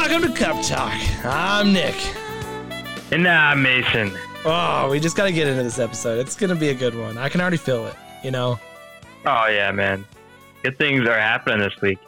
Welcome 0.00 0.22
to 0.32 0.34
Cup 0.38 0.62
Talk. 0.64 0.94
I'm 1.26 1.74
Nick. 1.74 1.94
And 3.12 3.22
now, 3.22 3.50
I'm 3.50 3.60
Mason. 3.62 4.10
Oh, 4.46 4.88
we 4.90 4.98
just 4.98 5.14
got 5.14 5.24
to 5.24 5.32
get 5.32 5.46
into 5.46 5.62
this 5.62 5.78
episode. 5.78 6.18
It's 6.18 6.34
going 6.34 6.48
to 6.48 6.56
be 6.56 6.70
a 6.70 6.74
good 6.74 6.94
one. 6.98 7.18
I 7.18 7.28
can 7.28 7.40
already 7.42 7.58
feel 7.58 7.86
it, 7.86 7.94
you 8.24 8.30
know? 8.30 8.58
Oh, 9.26 9.46
yeah, 9.48 9.70
man. 9.72 10.06
Good 10.62 10.78
things 10.78 11.06
are 11.06 11.18
happening 11.18 11.58
this 11.58 11.78
week. 11.82 11.98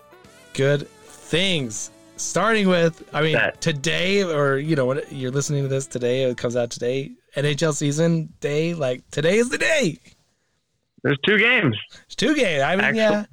Good 0.55 0.89
things. 0.89 1.91
Starting 2.17 2.67
with, 2.69 3.07
I 3.13 3.21
mean, 3.21 3.35
That- 3.35 3.61
today, 3.61 4.23
or, 4.25 4.57
you 4.57 4.75
know, 4.75 4.87
when 4.87 5.03
you're 5.11 5.31
listening 5.31 5.63
to 5.63 5.69
this 5.69 5.87
today, 5.87 6.23
it 6.25 6.39
comes 6.39 6.57
out 6.57 6.71
today, 6.71 7.13
NHL 7.37 7.75
season 7.75 8.33
day. 8.41 8.73
Like, 8.73 9.09
today 9.11 9.37
is 9.37 9.51
the 9.51 9.59
day. 9.59 9.99
There's 11.03 11.19
two 11.27 11.39
games. 11.39 11.77
It's 12.07 12.17
two 12.17 12.35
games. 12.35 12.63
I 12.63 12.75
mean, 12.75 12.85
Actual- 12.87 13.01
yeah, 13.03 13.25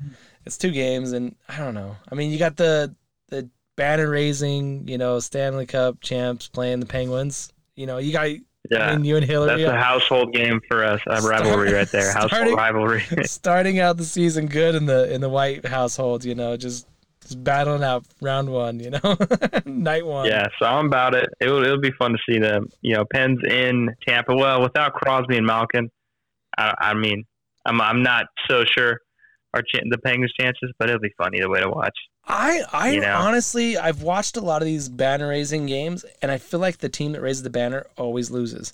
it's 0.45 0.57
two 0.57 0.71
games, 0.71 1.13
and 1.13 1.35
I 1.47 1.57
don't 1.59 1.73
know. 1.73 1.95
I 2.11 2.15
mean, 2.15 2.29
you 2.31 2.37
got 2.37 2.57
the 2.57 2.93
the 3.29 3.47
banner 3.79 4.09
raising, 4.09 4.87
you 4.87 4.97
know, 4.97 5.19
Stanley 5.19 5.65
Cup 5.65 6.01
champs 6.01 6.47
playing 6.49 6.81
the 6.81 6.85
Penguins. 6.85 7.51
You 7.75 7.87
know, 7.87 7.97
you 7.97 8.11
got 8.11 8.27
Yeah. 8.69 8.89
I 8.89 8.95
mean, 8.97 9.05
you 9.05 9.15
and 9.15 9.25
Hillary 9.25 9.63
That's 9.63 9.73
a 9.73 9.79
household 9.81 10.33
game 10.33 10.59
for 10.69 10.83
us. 10.83 10.99
A 11.07 11.21
Start- 11.21 11.43
rivalry 11.45 11.71
right 11.73 11.87
there. 11.89 12.01
starting- 12.11 12.29
Household 12.29 12.57
rivalry. 12.57 13.03
starting 13.23 13.79
out 13.79 13.95
the 13.97 14.03
season 14.03 14.47
good 14.47 14.75
in 14.75 14.85
the 14.85 15.11
in 15.13 15.21
the 15.21 15.29
White 15.29 15.65
household. 15.65 16.25
You 16.25 16.35
know, 16.35 16.57
just 16.57 16.85
just 17.23 17.41
battling 17.43 17.83
out 17.83 18.05
round 18.21 18.49
one. 18.49 18.79
You 18.81 18.91
know, 18.91 19.17
night 19.65 20.05
one. 20.05 20.25
yeah, 20.27 20.47
so 20.59 20.65
I'm 20.65 20.87
about 20.87 21.15
it. 21.15 21.29
It'll, 21.39 21.63
it'll 21.63 21.79
be 21.79 21.91
fun 21.97 22.11
to 22.11 22.17
see 22.29 22.37
them. 22.37 22.67
You 22.81 22.95
know, 22.97 23.05
Pens 23.13 23.39
in 23.49 23.95
Tampa. 24.05 24.35
Well, 24.35 24.61
without 24.61 24.93
Crosby 24.93 25.37
and 25.37 25.47
Malkin, 25.47 25.89
I, 26.57 26.73
I 26.79 26.93
mean, 26.95 27.23
I'm, 27.65 27.79
I'm 27.79 28.03
not 28.03 28.25
so 28.49 28.63
sure 28.65 28.99
our 29.53 29.61
ch- 29.61 29.81
the 29.89 29.97
Penguins' 29.99 30.33
chances, 30.39 30.71
but 30.77 30.89
it'll 30.89 30.99
be 31.01 31.13
fun 31.17 31.33
either 31.33 31.49
way 31.49 31.61
to 31.61 31.69
watch. 31.69 31.97
I 32.29 32.61
I 32.71 32.91
You 32.91 33.01
know? 33.01 33.15
honestly 33.15 33.77
I've 33.77 34.01
watched 34.01 34.37
a 34.37 34.41
lot 34.41 34.61
of 34.61 34.65
these 34.65 34.87
banner 34.87 35.27
raising 35.29 35.65
games, 35.65 36.05
and 36.21 36.31
I 36.31 36.37
feel 36.37 36.59
like 36.59 36.77
the 36.77 36.89
team 36.89 37.11
that 37.13 37.21
raises 37.21 37.43
the 37.43 37.49
banner 37.49 37.87
always 37.97 38.31
loses. 38.31 38.73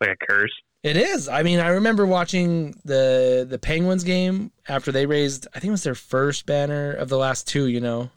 Like 0.00 0.10
a 0.10 0.26
curse. 0.26 0.52
It 0.82 0.96
is. 0.96 1.28
I 1.28 1.42
mean, 1.42 1.60
I 1.60 1.68
remember 1.68 2.06
watching 2.06 2.74
the 2.84 3.46
the 3.48 3.58
Penguins 3.58 4.02
game 4.02 4.50
after 4.68 4.90
they 4.90 5.06
raised. 5.06 5.46
I 5.54 5.60
think 5.60 5.68
it 5.68 5.72
was 5.72 5.84
their 5.84 5.94
first 5.94 6.46
banner 6.46 6.92
of 6.92 7.08
the 7.08 7.18
last 7.18 7.46
two. 7.46 7.66
You 7.66 7.80
know, 7.80 8.10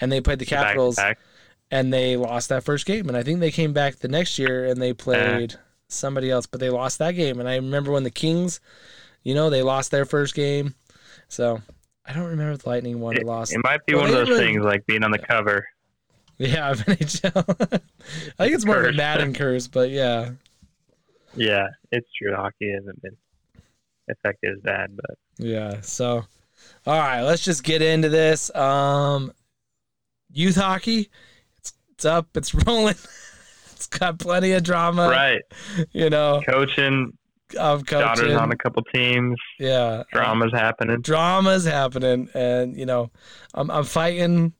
and 0.00 0.12
they 0.12 0.20
played 0.20 0.38
the 0.38 0.44
Capitals, 0.44 0.96
back. 0.96 1.18
and 1.70 1.92
they 1.92 2.16
lost 2.16 2.50
that 2.50 2.62
first 2.62 2.84
game. 2.84 3.08
And 3.08 3.16
I 3.16 3.22
think 3.22 3.40
they 3.40 3.50
came 3.50 3.72
back 3.72 3.96
the 3.96 4.08
next 4.08 4.38
year 4.38 4.66
and 4.66 4.80
they 4.80 4.90
uh-huh. 4.90 5.02
played 5.02 5.54
somebody 5.88 6.30
else, 6.30 6.46
but 6.46 6.60
they 6.60 6.70
lost 6.70 6.98
that 6.98 7.12
game. 7.12 7.40
And 7.40 7.48
I 7.48 7.56
remember 7.56 7.92
when 7.92 8.04
the 8.04 8.10
Kings, 8.10 8.60
you 9.22 9.34
know, 9.34 9.48
they 9.48 9.62
lost 9.62 9.90
their 9.90 10.04
first 10.04 10.34
game. 10.34 10.74
So 11.28 11.62
I 12.06 12.12
don't 12.12 12.26
remember 12.28 12.52
if 12.52 12.62
the 12.62 12.68
Lightning 12.68 13.00
won 13.00 13.16
or 13.18 13.24
lost. 13.24 13.52
It 13.54 13.60
might 13.64 13.84
be 13.86 13.94
Well, 13.94 14.02
one 14.04 14.14
of 14.14 14.26
those 14.26 14.38
things 14.38 14.62
like 14.64 14.84
being 14.86 15.02
on 15.04 15.10
the 15.10 15.18
cover. 15.18 15.66
Yeah, 16.38 16.70
of 16.72 16.78
NHL. 16.80 17.80
I 18.38 18.44
think 18.44 18.54
it's 18.54 18.64
more 18.66 18.76
of 18.78 18.84
a 18.84 18.88
Curse. 18.88 18.96
Madden 18.96 19.32
curse, 19.34 19.66
but 19.68 19.90
yeah. 19.90 20.30
Yeah, 21.36 21.68
it's 21.92 22.08
true. 22.20 22.34
Hockey 22.34 22.72
hasn't 22.72 23.00
been 23.02 23.16
affected 24.10 24.52
as 24.56 24.60
bad, 24.62 24.94
but 24.96 25.16
Yeah. 25.38 25.80
So, 25.80 26.24
all 26.86 26.98
right, 26.98 27.22
let's 27.22 27.42
just 27.44 27.64
get 27.64 27.82
into 27.82 28.08
this. 28.08 28.54
Um, 28.54 29.32
youth 30.32 30.56
hockey, 30.56 31.10
it's 31.58 31.72
it's 31.92 32.04
up, 32.04 32.36
it's 32.36 32.52
rolling. 32.66 32.96
it's 33.72 33.86
got 33.86 34.18
plenty 34.18 34.52
of 34.52 34.62
drama. 34.62 35.08
right. 35.08 35.42
You 35.92 36.10
know, 36.10 36.42
Coaching, 36.46 37.16
of 37.58 37.86
daughters 37.86 38.20
coaching. 38.20 38.36
on 38.36 38.52
a 38.52 38.56
couple 38.56 38.82
teams, 38.94 39.38
yeah. 39.58 40.02
dramas 40.12 40.52
happening. 40.52 41.00
Drama's 41.00 41.64
happening, 41.64 42.28
and 42.34 42.76
you 42.76 42.86
know, 42.86 43.10
I'm 43.54 43.70
I'm 43.70 43.84
fighting. 43.84 44.52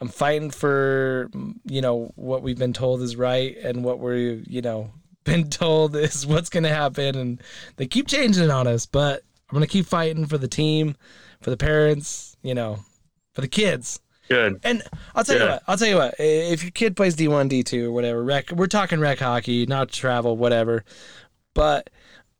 I'm 0.00 0.08
fighting 0.08 0.50
for 0.50 1.30
you 1.64 1.80
know 1.80 2.12
what 2.16 2.42
we've 2.42 2.58
been 2.58 2.74
told 2.74 3.00
is 3.00 3.16
right 3.16 3.56
and 3.56 3.82
what 3.82 3.98
we're 3.98 4.42
you 4.46 4.60
know 4.60 4.90
been 5.24 5.48
told 5.48 5.96
is 5.96 6.26
what's 6.26 6.48
going 6.48 6.64
to 6.64 6.74
happen, 6.74 7.16
and 7.16 7.42
they 7.76 7.86
keep 7.86 8.06
changing 8.06 8.44
it 8.44 8.50
on 8.50 8.66
us. 8.66 8.86
But 8.86 9.22
I'm 9.48 9.54
going 9.54 9.66
to 9.66 9.72
keep 9.72 9.86
fighting 9.86 10.26
for 10.26 10.38
the 10.38 10.48
team, 10.48 10.96
for 11.40 11.50
the 11.50 11.56
parents, 11.56 12.36
you 12.42 12.54
know, 12.54 12.80
for 13.32 13.40
the 13.40 13.48
kids. 13.48 14.00
Good. 14.28 14.60
And 14.64 14.82
I'll 15.14 15.24
tell 15.24 15.38
you 15.38 15.46
what. 15.46 15.62
I'll 15.68 15.76
tell 15.76 15.88
you 15.88 15.96
what. 15.96 16.14
If 16.18 16.62
your 16.62 16.72
kid 16.72 16.96
plays 16.96 17.14
D1, 17.14 17.48
D2, 17.48 17.84
or 17.84 17.92
whatever, 17.92 18.24
rec, 18.24 18.50
we're 18.50 18.66
talking 18.66 18.98
rec 18.98 19.18
hockey, 19.18 19.66
not 19.66 19.90
travel, 19.90 20.36
whatever. 20.36 20.84
But 21.54 21.90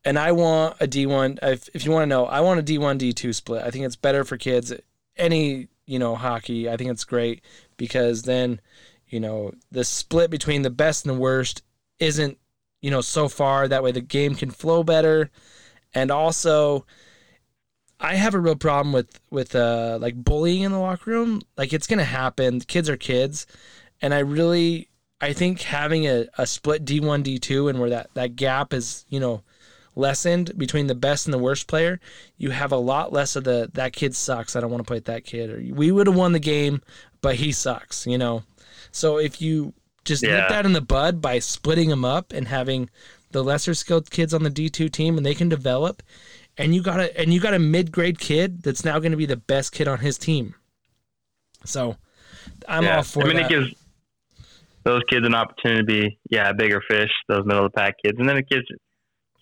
and 0.05 0.17
I 0.17 0.31
want 0.31 0.77
a 0.79 0.87
D1. 0.87 1.39
If, 1.41 1.69
if 1.73 1.85
you 1.85 1.91
want 1.91 2.03
to 2.03 2.07
know, 2.07 2.25
I 2.25 2.41
want 2.41 2.59
a 2.59 2.63
D1, 2.63 2.99
D2 2.99 3.33
split. 3.35 3.63
I 3.63 3.71
think 3.71 3.85
it's 3.85 3.95
better 3.95 4.23
for 4.23 4.37
kids. 4.37 4.73
Any 5.17 5.67
you 5.85 5.99
know 5.99 6.15
hockey, 6.15 6.69
I 6.69 6.77
think 6.77 6.91
it's 6.91 7.03
great 7.03 7.43
because 7.77 8.23
then 8.23 8.59
you 9.07 9.19
know 9.19 9.53
the 9.71 9.83
split 9.83 10.29
between 10.29 10.61
the 10.61 10.69
best 10.69 11.05
and 11.05 11.15
the 11.15 11.19
worst 11.19 11.63
isn't 11.99 12.37
you 12.81 12.91
know 12.91 13.01
so 13.01 13.27
far. 13.27 13.67
That 13.67 13.83
way 13.83 13.91
the 13.91 14.01
game 14.01 14.35
can 14.35 14.51
flow 14.51 14.83
better, 14.83 15.31
and 15.93 16.11
also 16.11 16.85
I 17.99 18.15
have 18.15 18.35
a 18.35 18.39
real 18.39 18.55
problem 18.55 18.93
with 18.93 19.19
with 19.31 19.55
uh 19.55 19.97
like 19.99 20.15
bullying 20.15 20.61
in 20.63 20.71
the 20.71 20.79
locker 20.79 21.09
room. 21.09 21.41
Like 21.57 21.73
it's 21.73 21.87
gonna 21.87 22.03
happen. 22.03 22.59
Kids 22.61 22.89
are 22.89 22.97
kids, 22.97 23.47
and 24.01 24.13
I 24.13 24.19
really 24.19 24.89
I 25.19 25.33
think 25.33 25.61
having 25.61 26.05
a, 26.05 26.27
a 26.37 26.45
split 26.45 26.85
D 26.85 26.99
one 26.99 27.23
D 27.23 27.39
two 27.39 27.69
and 27.69 27.79
where 27.79 27.89
that 27.89 28.13
that 28.13 28.35
gap 28.35 28.73
is 28.73 29.05
you 29.09 29.19
know 29.19 29.41
lessened 29.97 30.57
between 30.57 30.87
the 30.87 30.95
best 30.95 31.25
and 31.25 31.33
the 31.33 31.37
worst 31.39 31.67
player, 31.67 31.99
you 32.37 32.51
have 32.51 32.71
a 32.71 32.77
lot 32.77 33.11
less 33.11 33.35
of 33.35 33.43
the 33.43 33.69
that 33.73 33.93
kid 33.93 34.15
sucks. 34.15 34.55
I 34.55 34.61
don't 34.61 34.71
want 34.71 34.81
to 34.81 34.87
play 34.87 34.97
with 34.97 35.05
that 35.05 35.25
kid, 35.25 35.49
or 35.49 35.75
we 35.75 35.91
would 35.91 36.07
have 36.07 36.15
won 36.15 36.31
the 36.31 36.39
game, 36.39 36.81
but 37.21 37.35
he 37.35 37.51
sucks. 37.51 38.07
You 38.07 38.17
know, 38.17 38.43
so 38.91 39.17
if 39.17 39.41
you 39.41 39.73
just 40.05 40.23
nip 40.23 40.31
Yeah. 40.31 40.49
that 40.49 40.65
in 40.65 40.73
the 40.73 40.81
bud 40.81 41.21
by 41.21 41.39
splitting 41.39 41.89
them 41.89 42.05
up 42.05 42.31
and 42.31 42.47
having 42.47 42.89
the 43.31 43.43
lesser 43.43 43.73
skilled 43.73 44.09
kids 44.09 44.33
on 44.33 44.43
the 44.43 44.49
D 44.49 44.69
two 44.69 44.87
team 44.89 45.17
and 45.17 45.25
they 45.25 45.35
can 45.35 45.49
develop 45.49 46.01
and 46.57 46.73
you 46.73 46.81
got 46.81 46.99
a 46.99 47.19
and 47.19 47.33
you 47.33 47.39
got 47.39 47.53
a 47.53 47.59
mid 47.59 47.91
grade 47.91 48.19
kid 48.19 48.63
that's 48.63 48.83
now 48.83 48.99
going 48.99 49.11
to 49.11 49.17
be 49.17 49.25
the 49.25 49.37
best 49.37 49.71
kid 49.71 49.87
on 49.87 49.99
his 49.99 50.17
team. 50.17 50.55
So 51.65 51.97
I'm 52.67 52.83
yeah. 52.83 52.97
all 52.97 53.03
for 53.03 53.23
I 53.23 53.27
mean, 53.27 53.37
that. 53.37 53.45
it 53.45 53.49
gives 53.49 53.75
those 54.83 55.01
kids 55.09 55.25
an 55.25 55.35
opportunity 55.35 55.81
to 55.81 55.85
be, 55.85 56.19
yeah, 56.29 56.53
bigger 56.53 56.81
fish, 56.89 57.09
those 57.27 57.45
middle 57.45 57.65
of 57.65 57.71
the 57.71 57.77
pack 57.77 57.95
kids, 58.03 58.17
and 58.19 58.27
then 58.27 58.37
it 58.37 58.47
gives 58.49 58.65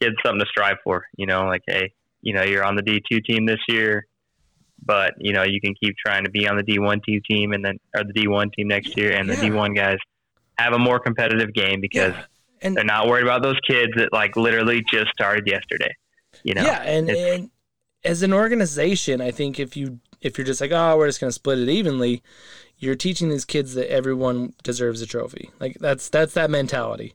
kids 0.02 0.16
something 0.26 0.40
to 0.40 0.46
strive 0.46 0.78
for. 0.84 1.06
You 1.18 1.26
know, 1.26 1.46
like, 1.46 1.64
hey, 1.68 1.94
you 2.22 2.34
know, 2.34 2.44
you're 2.44 2.64
on 2.64 2.76
the 2.76 2.82
D 2.82 3.02
two 3.10 3.22
team 3.22 3.46
this 3.46 3.60
year, 3.68 4.08
but 4.84 5.14
you 5.20 5.34
know, 5.34 5.44
you 5.44 5.62
can 5.62 5.74
keep 5.76 5.96
trying 5.98 6.24
to 6.24 6.30
be 6.30 6.48
on 6.48 6.58
the 6.58 6.64
D 6.64 6.80
one 6.80 7.02
two 7.08 7.20
team, 7.30 7.54
and 7.54 7.64
then 7.64 7.80
or 7.96 8.04
the 8.04 8.14
D 8.14 8.28
one 8.28 8.50
team 8.52 8.68
next 8.68 8.98
year, 8.98 9.12
and 9.12 9.30
the 9.30 9.36
D 9.36 9.52
one 9.52 9.74
guys 9.74 9.98
have 10.58 10.74
a 10.74 10.80
more 10.80 11.00
competitive 11.00 11.54
game 11.54 11.82
because 11.82 12.14
yeah. 12.14 12.26
And 12.62 12.76
they're 12.76 12.86
not 12.86 13.08
worried 13.08 13.24
about 13.24 13.44
those 13.44 13.60
kids 13.68 13.92
that 13.98 14.14
like 14.14 14.36
literally 14.38 14.84
just 14.90 15.12
started 15.12 15.46
yesterday. 15.46 15.94
You 16.44 16.54
know, 16.54 16.64
yeah, 16.64 16.82
and, 16.82 17.10
and 17.10 17.50
as 18.04 18.24
an 18.24 18.34
organization, 18.34 19.22
I 19.22 19.32
think 19.32 19.60
if 19.60 19.76
you 19.76 20.00
if 20.22 20.38
you're 20.38 20.48
just 20.48 20.62
like, 20.62 20.72
oh, 20.72 20.98
we're 20.98 21.08
just 21.08 21.20
going 21.20 21.30
to 21.30 21.34
split 21.34 21.60
it 21.60 21.70
evenly, 21.70 22.24
you're 22.78 22.96
teaching 22.96 23.30
these 23.30 23.46
kids 23.46 23.74
that 23.76 23.92
everyone 23.92 24.54
deserves 24.64 25.02
a 25.02 25.06
trophy. 25.06 25.52
Like 25.60 25.78
that's 25.80 26.10
that's 26.10 26.34
that 26.34 26.50
mentality. 26.50 27.14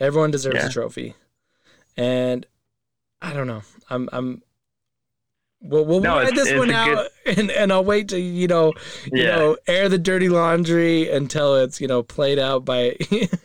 Everyone 0.00 0.30
deserves 0.30 0.56
Yeah. 0.56 0.66
a 0.66 0.70
trophy, 0.70 1.14
and 1.96 2.46
I 3.22 3.32
don't 3.32 3.46
know. 3.46 3.62
I'm 3.90 4.08
I'm. 4.12 4.42
We'll, 5.66 5.86
we'll 5.86 6.00
No, 6.02 6.16
ride 6.16 6.36
this 6.36 6.52
one 6.52 6.70
out, 6.70 7.06
and, 7.24 7.50
and 7.50 7.72
I'll 7.72 7.84
wait 7.84 8.08
to 8.08 8.20
you 8.20 8.46
know, 8.48 8.74
you 9.10 9.22
Yeah. 9.22 9.36
know, 9.36 9.56
air 9.66 9.88
the 9.88 9.96
dirty 9.96 10.28
laundry 10.28 11.10
until 11.10 11.56
it's 11.56 11.80
you 11.80 11.88
know 11.88 12.02
played 12.02 12.38
out 12.38 12.66
by. 12.66 12.96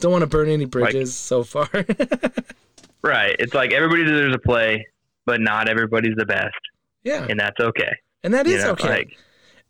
don't 0.00 0.10
want 0.10 0.22
to 0.22 0.26
burn 0.26 0.48
any 0.48 0.64
bridges 0.64 1.14
so 1.14 1.44
far. 1.44 1.68
right. 3.02 3.36
It's 3.38 3.54
like 3.54 3.72
everybody 3.72 4.04
deserves 4.04 4.34
a 4.34 4.38
play, 4.38 4.86
but 5.26 5.40
not 5.40 5.68
everybody's 5.68 6.16
the 6.16 6.26
best, 6.26 6.58
yeah, 7.04 7.26
and 7.28 7.38
that's 7.38 7.60
okay. 7.60 7.92
and 8.24 8.34
that 8.34 8.46
is 8.48 8.54
You 8.54 8.64
know, 8.64 8.70
okay. 8.72 8.88
like 8.88 9.16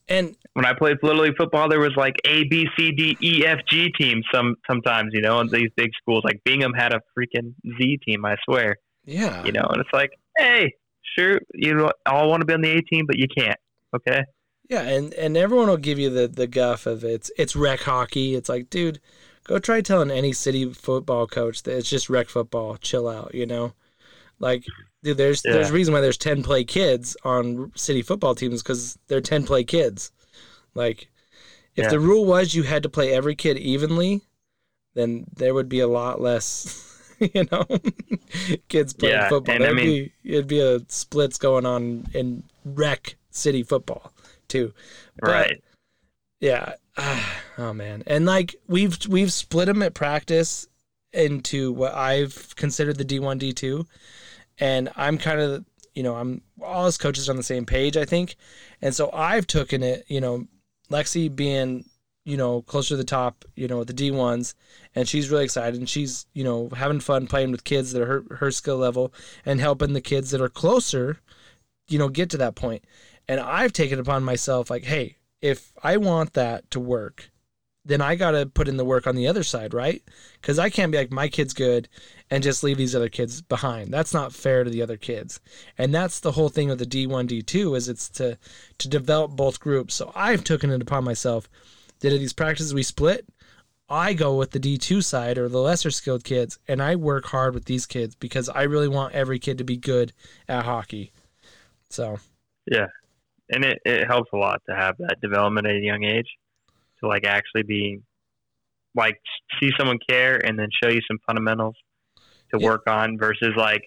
and 0.09 0.37
when 0.61 0.67
I 0.67 0.75
played 0.79 0.99
Little 1.03 1.23
League 1.23 1.37
football, 1.39 1.71
there 1.71 1.81
was 1.81 1.95
like 1.97 2.17
A, 2.27 2.45
B, 2.45 2.69
C, 2.77 2.93
D, 2.93 3.17
E, 3.23 3.47
F, 3.47 3.61
G 3.67 3.91
teams. 3.99 4.27
Some 4.35 4.57
sometimes, 4.71 5.11
you 5.15 5.23
know, 5.23 5.41
and 5.41 5.51
these 5.51 5.71
big 5.75 5.91
schools 5.99 6.23
like 6.23 6.39
Bingham 6.45 6.75
had 6.75 6.93
a 6.93 7.01
freaking 7.19 7.55
Z 7.79 7.99
team. 8.07 8.27
I 8.27 8.37
swear, 8.45 8.77
yeah, 9.07 9.43
you 9.47 9.53
know, 9.53 9.67
and 9.71 9.81
it's 9.81 9.89
like, 9.95 10.11
hey, 10.37 10.71
sure, 11.19 11.41
you 11.55 11.91
all 12.05 12.29
want 12.29 12.43
to 12.43 12.45
be 12.45 12.53
on 12.53 12.61
the 12.61 12.73
A 12.73 12.83
team, 12.83 13.07
but 13.07 13.17
you 13.17 13.27
can't. 13.35 13.57
Okay, 13.97 14.21
Yeah, 14.69 14.83
and 14.83 15.15
and 15.15 15.35
everyone 15.35 15.69
will 15.69 15.79
give 15.79 15.99
you 15.99 16.11
the 16.11 16.29
the 16.29 16.47
guff 16.47 16.85
of 16.87 17.05
it's 17.05 17.31
it's 17.39 17.57
rec 17.57 17.81
hockey. 17.81 18.35
It's 18.35 18.51
like, 18.51 18.69
dude, 18.69 19.01
go 19.45 19.59
try 19.59 19.81
telling 19.81 20.11
any 20.11 20.35
city 20.35 20.71
football 20.75 21.27
coach 21.27 21.63
that 21.63 21.77
it's 21.79 21.89
just 21.89 22.11
rec 22.11 22.29
football. 22.29 22.77
Chill 22.77 23.09
out, 23.09 23.35
you 23.35 23.47
know. 23.47 23.73
Like, 24.39 24.65
dude, 25.03 25.17
there's 25.17 25.45
there's 25.45 25.71
a 25.71 25.73
Yeah. 25.73 25.77
reason 25.77 25.95
why 25.95 26.01
there's 26.03 26.19
ten 26.19 26.43
play 26.43 26.65
kids 26.65 27.17
on 27.25 27.73
city 27.77 28.03
football 28.03 28.35
teams 28.35 28.63
because 28.63 28.99
they're 29.09 29.21
ten 29.23 29.45
play 29.45 29.65
kids. 29.65 30.13
Like, 30.75 31.09
if 31.77 31.85
Yeah. 31.85 31.91
the 31.91 32.01
rule 32.01 32.25
was 32.25 32.55
you 32.55 32.63
had 32.65 32.83
to 32.83 32.89
play 32.89 33.13
every 33.13 33.35
kid 33.35 33.57
evenly, 33.59 34.23
then 34.95 35.27
there 35.35 35.55
would 35.55 35.69
be 35.69 35.81
a 35.81 35.89
lot 35.89 36.21
less. 36.21 36.87
You 37.35 37.47
know, 37.53 37.67
kids 38.69 38.95
playing 38.95 39.15
Yeah, 39.17 39.29
football. 39.29 39.55
and 39.55 39.65
I 39.67 39.73
mean- 39.75 40.11
be 40.25 40.33
it'd 40.33 40.47
be 40.47 40.61
a 40.61 40.81
splits 40.89 41.37
going 41.37 41.67
on 41.67 42.07
in 42.15 42.45
rec 42.65 43.17
city 43.31 43.63
football 43.63 44.11
too. 44.49 44.73
But, 45.19 45.31
right. 45.31 45.65
Yeah, 46.41 46.77
ah, 46.97 47.43
oh 47.59 47.75
man, 47.75 48.03
and 48.07 48.25
like 48.25 48.57
we've 48.69 48.97
we've 49.07 49.35
split 49.35 49.67
them 49.67 49.83
at 49.83 49.93
practice 49.93 50.67
into 51.13 51.73
what 51.73 51.93
I've 51.93 52.57
considered 52.57 52.97
the 52.97 53.05
D 53.05 53.19
one 53.19 53.37
D 53.37 53.53
two, 53.53 53.87
and 54.59 54.89
I'm 54.97 55.19
kind 55.19 55.43
of 55.43 55.67
you 55.95 56.03
know 56.03 56.17
I'm 56.17 56.41
all 56.63 56.87
as 56.87 56.97
coaches 56.97 57.29
on 57.29 57.37
the 57.37 57.43
same 57.43 57.67
page 57.67 57.99
I 57.99 58.07
think, 58.07 58.37
and 58.81 58.95
so 58.95 59.11
I've 59.13 59.47
taken 59.47 59.83
it 59.83 60.05
you 60.09 60.23
know 60.23 60.47
Lexi 60.91 61.35
being 61.35 61.85
you 62.25 62.37
know 62.37 62.63
closer 62.63 62.91
to 62.91 62.97
the 62.97 63.05
top 63.05 63.45
you 63.57 63.67
know 63.69 63.79
with 63.79 63.89
the 63.89 63.95
D 63.95 64.11
ones, 64.11 64.55
and 64.95 65.09
she's 65.09 65.31
really 65.31 65.45
excited 65.45 65.79
and 65.79 65.89
she's 65.89 66.27
you 66.35 66.45
know 66.45 66.69
having 66.77 67.01
fun 67.01 67.27
playing 67.27 67.51
with 67.51 67.65
kids 67.65 67.93
that 67.93 68.03
are 68.03 68.07
her 68.07 68.37
her 68.37 68.51
skill 68.51 68.77
level 68.77 69.13
and 69.45 69.61
helping 69.61 69.93
the 69.93 70.01
kids 70.01 70.31
that 70.31 70.41
are 70.41 70.49
closer, 70.49 71.19
you 71.89 71.99
know 71.99 72.09
get 72.09 72.31
to 72.31 72.37
that 72.39 72.55
point, 72.55 72.85
and 73.29 73.41
I've 73.41 73.73
taken 73.73 73.99
it 73.99 74.03
upon 74.03 74.25
myself 74.25 74.71
like 74.71 74.85
hey 74.85 75.17
if 75.41 75.73
I 75.83 75.97
want 75.97 76.35
that 76.35 76.71
to 76.73 76.81
work, 76.81 77.30
then 77.85 78.01
I 78.01 78.15
got 78.15 78.33
to 78.33 78.47
put 78.47 78.69
in 78.69 78.77
the 78.77 78.85
work 78.85 79.07
on 79.07 79.15
the 79.15 79.27
other 79.27 79.43
side, 79.43 79.73
right? 79.73 80.03
Because 80.41 80.59
I 80.59 80.69
can't 80.69 80.93
be 80.93 80.99
like, 80.99 81.11
my 81.11 81.29
kid's 81.29 81.55
good 81.55 81.89
and 82.31 82.43
just 82.43 82.63
leave 82.63 82.77
these 82.77 82.95
other 82.95 83.09
kids 83.09 83.41
behind. 83.41 83.93
That's 83.93 84.13
not 84.13 84.35
fair 84.35 84.65
to 84.65 84.71
the 84.71 84.83
other 84.83 84.99
kids. 84.99 85.41
And 85.79 85.95
that's 85.95 86.21
the 86.21 86.33
whole 86.33 86.51
thing 86.51 86.69
with 86.69 86.79
the 86.79 86.87
D1, 86.87 87.29
D2 87.29 87.77
is 87.77 87.89
it's 87.89 88.09
to, 88.11 88.39
to 88.79 88.89
develop 88.89 89.33
both 89.33 89.61
groups. 89.61 89.95
So 89.95 90.13
I've 90.15 90.45
taken 90.45 90.71
it 90.71 90.83
upon 90.83 91.05
myself 91.05 91.49
that 92.01 92.13
at 92.13 92.21
these 92.21 92.35
practices 92.35 92.75
we 92.75 92.83
split, 92.83 93.27
I 93.89 94.13
go 94.13 94.37
with 94.37 94.51
the 94.51 94.61
D2 94.61 95.03
side 95.03 95.39
or 95.39 95.49
the 95.49 95.59
lesser 95.59 95.91
skilled 95.91 96.23
kids 96.23 96.59
and 96.69 96.83
I 96.83 96.97
work 96.97 97.27
hard 97.27 97.55
with 97.55 97.65
these 97.65 97.87
kids 97.87 98.15
because 98.15 98.49
I 98.49 98.63
really 98.63 98.89
want 98.89 99.15
every 99.15 99.39
kid 99.39 99.59
to 99.59 99.65
be 99.65 99.77
good 99.77 100.13
at 100.49 100.65
hockey. 100.65 101.13
So, 101.89 102.19
yeah. 102.71 102.87
And 103.49 103.65
it, 103.65 103.81
it 103.85 104.07
helps 104.07 104.31
a 104.33 104.37
lot 104.37 104.63
to 104.69 104.77
have 104.77 104.97
that 104.99 105.21
development 105.21 105.67
at 105.67 105.75
a 105.75 105.81
young 105.81 106.05
age 106.05 106.29
to 107.03 107.09
like 107.09 107.25
actually 107.27 107.63
be 107.63 108.01
like 108.95 109.17
see 109.61 109.71
someone 109.79 109.99
care 110.09 110.37
and 110.45 110.59
then 110.59 110.69
show 110.83 110.91
you 110.91 111.01
some 111.09 111.19
fundamentals 111.27 111.77
to 112.53 112.59
Yeah. 112.59 112.67
work 112.67 112.83
on 112.89 113.19
versus 113.19 113.51
like 113.57 113.83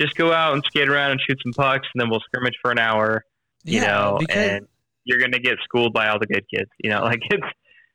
just 0.00 0.14
go 0.16 0.32
out 0.32 0.54
and 0.54 0.62
skate 0.66 0.88
around 0.88 1.12
and 1.12 1.20
shoot 1.28 1.38
some 1.44 1.54
pucks 1.54 1.86
and 1.94 2.00
then 2.00 2.10
we'll 2.10 2.20
scrimmage 2.20 2.54
for 2.62 2.70
an 2.70 2.78
hour, 2.78 3.24
you 3.68 3.80
yeah, 3.80 3.80
know, 3.80 4.18
because 4.18 4.58
and 4.58 4.66
you're 5.04 5.18
gonna 5.20 5.38
get 5.38 5.56
schooled 5.64 5.92
by 5.92 6.08
all 6.08 6.18
the 6.18 6.26
good 6.26 6.44
kids, 6.52 6.70
you 6.82 6.90
know, 6.90 7.02
like 7.04 7.20
it's 7.30 7.46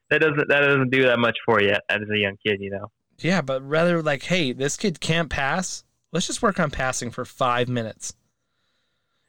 that 0.09 0.21
doesn't 0.21 0.47
that 0.49 0.61
doesn't 0.61 0.91
do 0.91 1.03
that 1.03 1.19
much 1.19 1.37
for 1.45 1.61
you 1.61 1.75
as 1.89 1.99
a 2.13 2.17
young 2.17 2.35
kid, 2.45 2.59
you 2.61 2.71
know. 2.71 2.87
Yeah, 3.19 3.41
but 3.41 3.61
rather 3.67 4.01
like, 4.01 4.23
hey, 4.23 4.53
this 4.53 4.77
kid 4.77 4.99
can't 4.99 5.29
pass. 5.29 5.83
Let's 6.11 6.27
just 6.27 6.41
work 6.41 6.59
on 6.59 6.71
passing 6.71 7.11
for 7.11 7.25
five 7.25 7.67
minutes. 7.67 8.13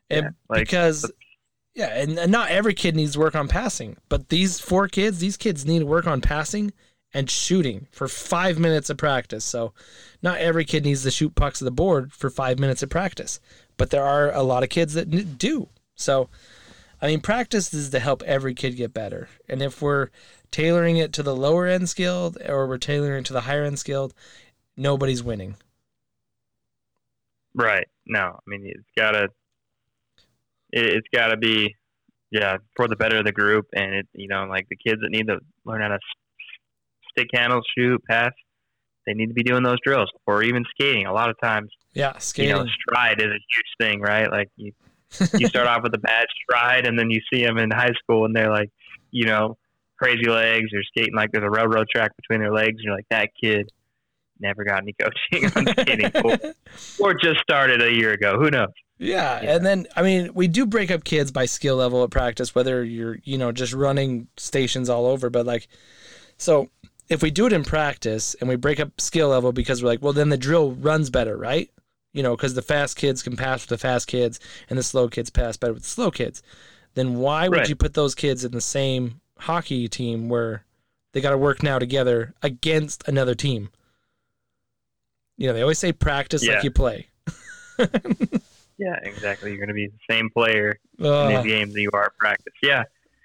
And 0.08 0.22
Yeah, 0.22 0.30
like, 0.48 0.64
because 0.64 1.10
yeah, 1.80 1.98
and, 1.98 2.18
and 2.18 2.30
not 2.30 2.50
every 2.50 2.74
kid 2.74 2.94
needs 2.94 3.14
to 3.14 3.20
work 3.20 3.34
on 3.34 3.48
passing, 3.48 3.96
but 4.10 4.28
these 4.28 4.60
four 4.60 4.86
kids, 4.86 5.18
these 5.18 5.38
kids 5.38 5.64
need 5.64 5.78
to 5.78 5.86
work 5.86 6.06
on 6.06 6.20
passing 6.20 6.74
and 7.14 7.30
shooting 7.30 7.86
for 7.90 8.06
five 8.06 8.58
minutes 8.58 8.90
of 8.90 8.98
practice. 8.98 9.46
So 9.46 9.72
not 10.20 10.40
every 10.40 10.66
kid 10.66 10.84
needs 10.84 11.04
to 11.04 11.10
shoot 11.10 11.34
pucks 11.34 11.62
at 11.62 11.64
the 11.64 11.70
board 11.70 12.12
for 12.12 12.28
five 12.28 12.58
minutes 12.58 12.82
of 12.82 12.90
practice, 12.90 13.40
but 13.78 13.88
there 13.88 14.04
are 14.04 14.30
a 14.30 14.42
lot 14.42 14.62
of 14.62 14.68
kids 14.68 14.92
that 14.92 15.38
do. 15.38 15.70
So 15.94 16.28
I 17.00 17.06
mean, 17.06 17.20
practice 17.20 17.72
is 17.72 17.88
to 17.90 17.98
help 17.98 18.22
every 18.24 18.52
kid 18.52 18.76
get 18.76 18.92
better. 18.92 19.30
And 19.48 19.62
if 19.62 19.80
we're 19.80 20.08
tailoring 20.50 20.98
it 20.98 21.14
to 21.14 21.22
the 21.22 21.34
lower 21.34 21.66
end 21.66 21.88
skilled 21.88 22.36
or 22.46 22.66
we're 22.66 22.76
tailoring 22.76 23.20
it 23.20 23.26
to 23.26 23.32
the 23.32 23.40
higher 23.42 23.64
end 23.64 23.78
skilled, 23.78 24.12
nobody's 24.76 25.22
winning. 25.22 25.56
Right. 27.54 27.88
No, 28.06 28.38
I 28.38 28.42
mean 28.46 28.66
it's 28.66 28.84
gotta 28.94 29.30
it, 30.72 30.96
it's 30.96 31.08
gotta 31.12 31.36
be 31.36 31.74
yeah 32.30 32.56
for 32.76 32.88
the 32.88 32.96
better 32.96 33.18
of 33.18 33.24
the 33.24 33.32
group, 33.32 33.66
and 33.74 33.94
it 33.94 34.08
you 34.12 34.28
know 34.28 34.44
like 34.44 34.66
the 34.68 34.76
kids 34.76 35.00
that 35.02 35.10
need 35.10 35.26
to 35.28 35.38
learn 35.64 35.80
how 35.80 35.88
to 35.88 35.98
stick 37.10 37.28
handles, 37.34 37.64
shoot, 37.76 38.02
pass, 38.08 38.32
they 39.06 39.14
need 39.14 39.26
to 39.26 39.34
be 39.34 39.42
doing 39.42 39.62
those 39.62 39.78
drills 39.84 40.10
or 40.26 40.42
even 40.42 40.64
skating. 40.70 41.06
A 41.06 41.12
lot 41.12 41.30
of 41.30 41.36
times, 41.42 41.70
Yeah, 41.94 42.16
skating 42.18 42.50
you 42.50 42.56
know, 42.56 42.66
stride 42.80 43.20
is 43.20 43.26
a 43.26 43.30
huge 43.30 43.70
thing, 43.80 44.00
right? 44.00 44.30
Like 44.30 44.48
you 44.56 44.72
you 45.34 45.46
start 45.48 45.66
off 45.66 45.82
with 45.82 45.94
a 45.94 45.98
bad 45.98 46.26
stride, 46.42 46.86
and 46.86 46.98
then 46.98 47.10
you 47.10 47.20
see 47.32 47.44
them 47.44 47.58
in 47.58 47.70
high 47.70 47.92
school, 48.02 48.24
and 48.24 48.34
they're 48.34 48.50
like 48.50 48.70
you 49.10 49.26
know 49.26 49.56
crazy 49.98 50.30
legs 50.30 50.72
or 50.72 50.82
skating 50.84 51.14
like 51.14 51.30
there's 51.32 51.44
a 51.44 51.50
railroad 51.50 51.86
track 51.94 52.10
between 52.16 52.40
their 52.40 52.52
legs, 52.52 52.76
and 52.76 52.84
you're 52.84 52.94
like 52.94 53.08
that 53.10 53.30
kid 53.42 53.70
never 54.40 54.64
got 54.64 54.82
any 54.82 54.92
coaching 55.00 55.50
on 55.56 55.66
skating 55.74 56.10
or, 56.24 56.38
or 57.00 57.14
just 57.14 57.40
started 57.40 57.82
a 57.82 57.92
year 57.92 58.12
ago. 58.12 58.38
Who 58.38 58.50
knows? 58.50 58.68
Yeah, 58.98 59.40
Yeah. 59.42 59.56
and 59.56 59.64
then 59.66 59.86
I 59.96 60.02
mean, 60.02 60.34
we 60.34 60.46
do 60.48 60.66
break 60.66 60.90
up 60.90 61.04
kids 61.04 61.30
by 61.32 61.46
skill 61.46 61.76
level 61.76 62.02
at 62.04 62.10
practice, 62.10 62.54
whether 62.54 62.84
you're 62.84 63.18
you 63.24 63.38
know 63.38 63.52
just 63.52 63.72
running 63.72 64.28
stations 64.36 64.88
all 64.88 65.06
over. 65.06 65.30
But 65.30 65.46
like, 65.46 65.68
so 66.36 66.68
if 67.08 67.22
we 67.22 67.30
do 67.30 67.46
it 67.46 67.52
in 67.52 67.64
practice 67.64 68.34
and 68.40 68.48
we 68.48 68.56
break 68.56 68.78
up 68.80 69.00
skill 69.00 69.28
level 69.28 69.52
because 69.52 69.82
we're 69.82 69.88
like, 69.88 70.02
well, 70.02 70.12
then 70.12 70.28
the 70.28 70.36
drill 70.36 70.72
runs 70.72 71.10
better, 71.10 71.36
right? 71.36 71.70
You 72.12 72.22
know, 72.22 72.36
because 72.36 72.54
the 72.54 72.62
fast 72.62 72.96
kids 72.96 73.22
can 73.22 73.36
pass 73.36 73.62
with 73.62 73.68
the 73.70 73.78
fast 73.78 74.06
kids, 74.08 74.38
and 74.68 74.78
the 74.78 74.82
slow 74.82 75.08
kids 75.08 75.30
pass 75.30 75.56
better 75.56 75.72
with 75.72 75.82
the 75.84 75.88
slow 75.88 76.10
kids. 76.10 76.42
Then 76.94 77.14
why 77.16 77.48
would 77.48 77.58
Right. 77.58 77.68
you 77.68 77.76
put 77.76 77.94
those 77.94 78.14
kids 78.16 78.44
in 78.44 78.50
the 78.52 78.60
same 78.60 79.20
hockey 79.38 79.88
team 79.88 80.28
where 80.28 80.64
they 81.12 81.20
got 81.20 81.30
to 81.30 81.38
work 81.38 81.62
now 81.62 81.78
together 81.78 82.34
against 82.42 83.06
another 83.08 83.34
team? 83.34 83.70
You 85.40 85.46
know, 85.46 85.54
they 85.54 85.62
always 85.62 85.78
say 85.78 85.90
practice 85.92 86.44
Yeah. 86.46 86.54
like 86.56 86.64
you 86.64 86.70
play. 86.70 87.08
Yeah, 88.78 88.94
exactly. 89.02 89.50
You're 89.50 89.58
going 89.58 89.68
to 89.68 89.74
be 89.74 89.88
the 89.88 89.98
same 90.08 90.30
player 90.30 90.78
in 90.98 91.04
Ugh. 91.04 91.44
these 91.44 91.52
games 91.52 91.74
that 91.74 91.82
you 91.82 91.90
are 91.92 92.04
at 92.04 92.16
practice. 92.16 92.54
Yeah. 92.62 92.84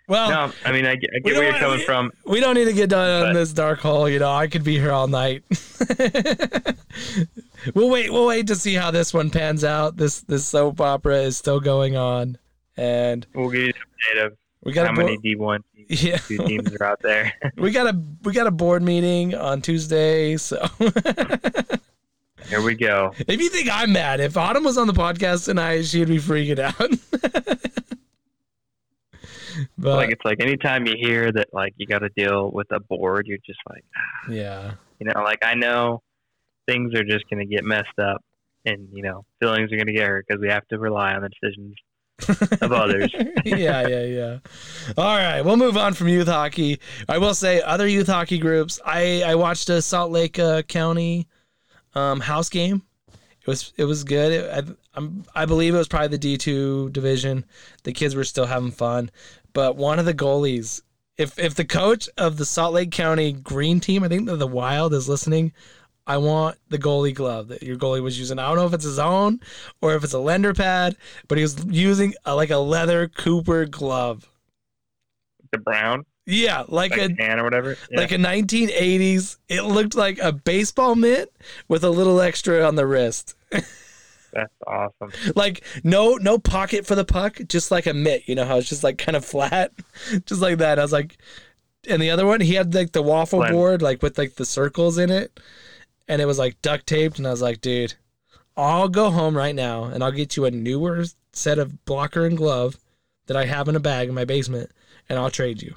well, 0.09 0.29
No, 0.29 0.53
I 0.65 0.73
mean, 0.73 0.85
I 0.85 0.95
get, 0.97 1.11
I 1.15 1.19
get 1.19 1.33
where 1.37 1.43
you're 1.49 1.53
coming 1.53 1.77
want- 1.77 1.83
from. 1.83 2.11
We 2.25 2.41
don't 2.41 2.55
need 2.55 2.65
to 2.65 2.73
get 2.73 2.89
done 2.89 3.27
on 3.27 3.33
this 3.33 3.53
dark 3.53 3.79
hole. 3.79 4.09
You 4.09 4.19
know, 4.19 4.29
I 4.29 4.47
could 4.47 4.65
be 4.65 4.73
here 4.77 4.91
all 4.91 5.07
night. 5.07 5.43
we'll 7.73 7.89
wait. 7.89 8.11
We'll 8.11 8.25
wait 8.27 8.47
to 8.47 8.55
see 8.55 8.73
how 8.73 8.91
this 8.91 9.13
one 9.13 9.29
pans 9.29 9.63
out. 9.63 9.95
This 9.95 10.19
this 10.21 10.45
soap 10.45 10.81
opera 10.81 11.19
is 11.21 11.37
still 11.37 11.61
going 11.61 11.95
on, 11.95 12.37
and 12.75 13.25
We'll 13.33 13.49
give 13.49 13.61
you 13.61 13.67
an 13.67 13.73
update 14.17 14.25
of 14.25 14.37
we 14.63 14.73
got 14.73 14.87
how 14.87 14.91
a 14.93 14.95
bo- 14.97 15.03
many 15.05 15.17
D1 15.19 15.59
yeah, 15.87 16.17
two 16.17 16.37
teams 16.47 16.73
are 16.75 16.83
out 16.83 16.99
there. 17.01 17.31
we 17.55 17.71
got 17.71 17.87
a 17.95 17.97
we 18.23 18.33
got 18.33 18.47
a 18.47 18.51
board 18.51 18.83
meeting 18.83 19.35
on 19.35 19.61
Tuesday. 19.61 20.35
So 20.35 20.67
Here 22.43 22.61
we 22.61 22.75
go. 22.75 23.13
if 23.27 23.41
you 23.41 23.49
think 23.49 23.69
I'm 23.71 23.93
mad, 23.93 24.19
if 24.19 24.37
Autumn 24.37 24.63
was 24.63 24.77
on 24.77 24.87
the 24.87 24.93
podcast 24.93 25.45
tonight, 25.45 25.83
she'd 25.83 26.07
be 26.07 26.17
freaking 26.17 26.59
out. 26.59 26.91
but 29.77 29.95
like 29.95 30.11
it's 30.11 30.25
like 30.25 30.41
anytime 30.41 30.85
you 30.85 30.95
hear 30.97 31.31
that 31.31 31.47
like 31.53 31.73
you 31.77 31.87
got 31.87 31.99
to 31.99 32.09
deal 32.09 32.51
with 32.51 32.67
a 32.71 32.79
board, 32.79 33.25
you're 33.27 33.39
just 33.45 33.59
like, 33.69 33.83
yeah, 34.29 34.73
you 34.99 35.07
know, 35.07 35.23
like 35.23 35.43
I 35.43 35.55
know 35.55 36.01
things 36.67 36.93
are 36.93 37.03
just 37.03 37.27
going 37.29 37.39
to 37.39 37.45
get 37.45 37.63
messed 37.63 37.99
up, 37.99 38.21
and 38.65 38.87
you 38.91 39.01
know, 39.01 39.25
feelings 39.39 39.71
are 39.71 39.77
going 39.77 39.87
to 39.87 39.93
get 39.93 40.07
hurt 40.07 40.25
because 40.27 40.41
we 40.41 40.49
have 40.49 40.67
to 40.67 40.77
rely 40.77 41.13
on 41.13 41.21
the 41.21 41.29
decisions 41.41 41.75
of 42.61 42.71
others. 42.71 43.11
yeah, 43.45 43.87
yeah, 43.87 44.03
yeah. 44.03 44.37
All 44.97 45.17
right, 45.17 45.41
we'll 45.41 45.57
move 45.57 45.77
on 45.77 45.93
from 45.93 46.09
youth 46.09 46.27
hockey. 46.27 46.79
I 47.09 47.17
will 47.17 47.33
say 47.33 47.61
other 47.61 47.87
youth 47.87 48.07
hockey 48.07 48.37
groups. 48.37 48.79
I 48.85 49.23
I 49.23 49.35
watched 49.35 49.69
a 49.69 49.81
Salt 49.81 50.11
Lake 50.11 50.37
uh, 50.37 50.61
County 50.63 51.27
um, 51.95 52.19
house 52.19 52.49
game. 52.49 52.83
It 53.41 53.47
was 53.47 53.73
it 53.77 53.85
was 53.85 54.03
good. 54.03 54.31
It, 54.31 54.51
I 54.51 54.73
I'm, 54.95 55.25
I 55.35 55.45
believe 55.45 55.75
it 55.75 55.77
was 55.77 55.87
probably 55.87 56.09
the 56.09 56.17
D 56.17 56.37
two 56.37 56.89
division. 56.89 57.45
The 57.83 57.93
kids 57.93 58.15
were 58.15 58.23
still 58.23 58.45
having 58.45 58.71
fun, 58.71 59.11
but 59.53 59.75
one 59.75 59.99
of 59.99 60.05
the 60.05 60.13
goalies. 60.13 60.81
If 61.17 61.39
if 61.39 61.55
the 61.55 61.65
coach 61.65 62.09
of 62.17 62.37
the 62.37 62.45
Salt 62.45 62.73
Lake 62.73 62.91
County 62.91 63.31
Green 63.31 63.79
team, 63.79 64.03
I 64.03 64.07
think 64.07 64.25
that 64.27 64.37
the 64.37 64.47
Wild 64.47 64.93
is 64.93 65.07
listening. 65.07 65.53
I 66.07 66.17
want 66.17 66.57
the 66.69 66.77
goalie 66.77 67.15
glove 67.15 67.47
that 67.47 67.63
your 67.63 67.77
goalie 67.77 68.03
was 68.03 68.19
using. 68.19 68.37
I 68.37 68.47
don't 68.47 68.57
know 68.57 68.67
if 68.67 68.73
it's 68.73 68.83
his 68.83 68.99
own 68.99 69.39
or 69.81 69.95
if 69.95 70.03
it's 70.03 70.13
a 70.13 70.19
lender 70.19 70.53
pad, 70.53 70.95
but 71.27 71.37
he 71.37 71.43
was 71.43 71.65
using 71.65 72.13
a, 72.25 72.35
like 72.35 72.51
a 72.51 72.57
leather 72.57 73.07
Cooper 73.07 73.65
glove. 73.65 74.29
the 75.51 75.57
brown, 75.57 76.05
Yeah, 76.25 76.63
like, 76.67 76.91
like 76.91 76.99
a 76.99 77.03
a 77.05 77.15
tan 77.15 77.39
or 77.39 77.43
whatever. 77.43 77.77
Yeah. 77.91 77.99
like 77.99 78.11
a 78.11 78.17
1980s. 78.17 79.37
It 79.47 79.61
looked 79.63 79.95
like 79.95 80.17
a 80.19 80.31
baseball 80.31 80.95
mitt 80.95 81.35
with 81.67 81.83
a 81.83 81.89
little 81.89 82.19
extra 82.19 82.65
on 82.65 82.75
the 82.75 82.87
wrist. 82.87 83.35
That's 83.51 84.53
awesome. 84.67 85.11
Like 85.35 85.63
no 85.83 86.15
no 86.15 86.37
pocket 86.37 86.85
for 86.85 86.95
the 86.95 87.05
puck, 87.05 87.39
just 87.47 87.71
like 87.71 87.85
a 87.85 87.93
mitt. 87.93 88.27
You 88.27 88.35
know 88.35 88.43
how 88.43 88.57
it's 88.57 88.67
just 88.67 88.83
like 88.83 88.97
kind 88.97 89.15
of 89.15 89.23
flat, 89.23 89.71
just 90.25 90.41
like 90.41 90.57
that. 90.57 90.77
I 90.77 90.81
was 90.81 90.91
like, 90.91 91.17
and 91.87 92.01
the 92.01 92.09
other 92.09 92.25
one 92.25 92.41
he 92.41 92.55
had 92.55 92.73
like 92.73 92.91
the 92.91 93.01
waffle 93.03 93.39
Blend. 93.39 93.53
board 93.53 93.81
like 93.81 94.01
with 94.01 94.17
like 94.17 94.35
the 94.35 94.45
circles 94.45 94.97
in 94.97 95.09
it, 95.09 95.39
and 96.07 96.21
it 96.21 96.25
was 96.25 96.39
like 96.39 96.61
duct 96.61 96.85
taped. 96.87 97.17
And 97.17 97.27
I 97.27 97.31
was 97.31 97.41
like, 97.41 97.61
dude, 97.61 97.93
I'll 98.57 98.89
go 98.89 99.09
home 99.09 99.37
right 99.37 99.55
now 99.55 99.85
and 99.85 100.03
I'll 100.03 100.11
get 100.11 100.35
you 100.35 100.45
a 100.45 100.51
newer 100.51 101.05
set 101.31 101.59
of 101.59 101.85
blocker 101.85 102.25
and 102.25 102.35
glove 102.37 102.77
that 103.27 103.37
I 103.37 103.45
have 103.45 103.67
in 103.69 103.75
a 103.75 103.79
bag 103.79 104.09
in 104.09 104.15
my 104.15 104.25
basement, 104.25 104.71
and 105.07 105.17
I'll 105.17 105.31
trade 105.31 105.61
you. 105.61 105.75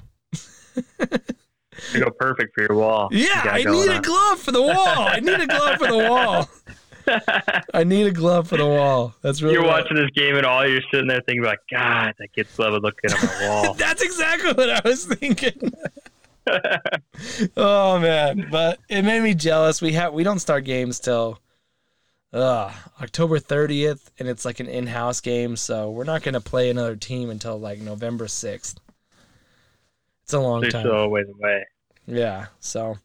To 1.93 1.99
go 1.99 2.09
perfect 2.11 2.53
for 2.53 2.61
your 2.63 2.77
wall. 2.77 3.09
Yeah, 3.11 3.57
you 3.57 3.69
I 3.69 3.71
need 3.71 3.89
a 3.89 4.01
glove 4.01 4.39
for 4.39 4.51
the 4.51 4.61
wall. 4.61 4.75
I 4.75 5.19
need 5.19 5.39
a 5.39 5.47
glove 5.47 5.77
for 5.77 5.87
the 5.87 5.97
wall. 5.97 6.49
I 7.73 7.83
need 7.83 8.07
a 8.07 8.11
glove 8.11 8.47
for 8.47 8.57
the 8.57 8.67
wall. 8.67 9.15
That's 9.21 9.41
really 9.41 9.55
You're 9.55 9.65
watching 9.65 9.95
this 9.95 10.09
game 10.15 10.35
and 10.35 10.45
all 10.45 10.67
you're 10.67 10.81
sitting 10.91 11.07
there 11.07 11.21
thinking 11.21 11.43
about, 11.43 11.57
God, 11.71 12.13
that 12.19 12.33
kid's 12.33 12.55
glove 12.55 12.73
would 12.73 12.83
look 12.83 13.01
good 13.01 13.13
on 13.13 13.25
my 13.25 13.47
wall. 13.47 13.73
That's 13.77 14.01
exactly 14.01 14.53
what 14.53 14.69
I 14.69 14.81
was 14.83 15.05
thinking. 15.05 15.73
oh 17.57 17.99
man, 17.99 18.47
but 18.51 18.79
it 18.89 19.03
made 19.03 19.21
me 19.21 19.33
jealous. 19.33 19.81
We 19.81 19.93
have 19.93 20.13
we 20.13 20.23
don't 20.23 20.39
start 20.39 20.65
games 20.65 20.99
till 20.99 21.39
uh, 22.33 22.71
October 23.01 23.39
30th, 23.39 24.09
and 24.19 24.27
it's 24.27 24.45
like 24.45 24.59
an 24.59 24.67
in-house 24.67 25.21
game, 25.21 25.55
so 25.55 25.91
we're 25.91 26.03
not 26.03 26.23
gonna 26.23 26.41
play 26.41 26.69
another 26.69 26.95
team 26.95 27.29
until 27.29 27.59
like 27.59 27.79
November 27.79 28.25
6th. 28.25 28.75
It's 30.29 30.33
a 30.35 30.39
long 30.39 30.61
They're 30.61 30.69
time. 30.69 30.83
still 30.83 30.93
a 30.93 31.09
ways 31.09 31.25
away. 31.27 31.65
Yeah. 32.05 32.45
So, 32.59 32.99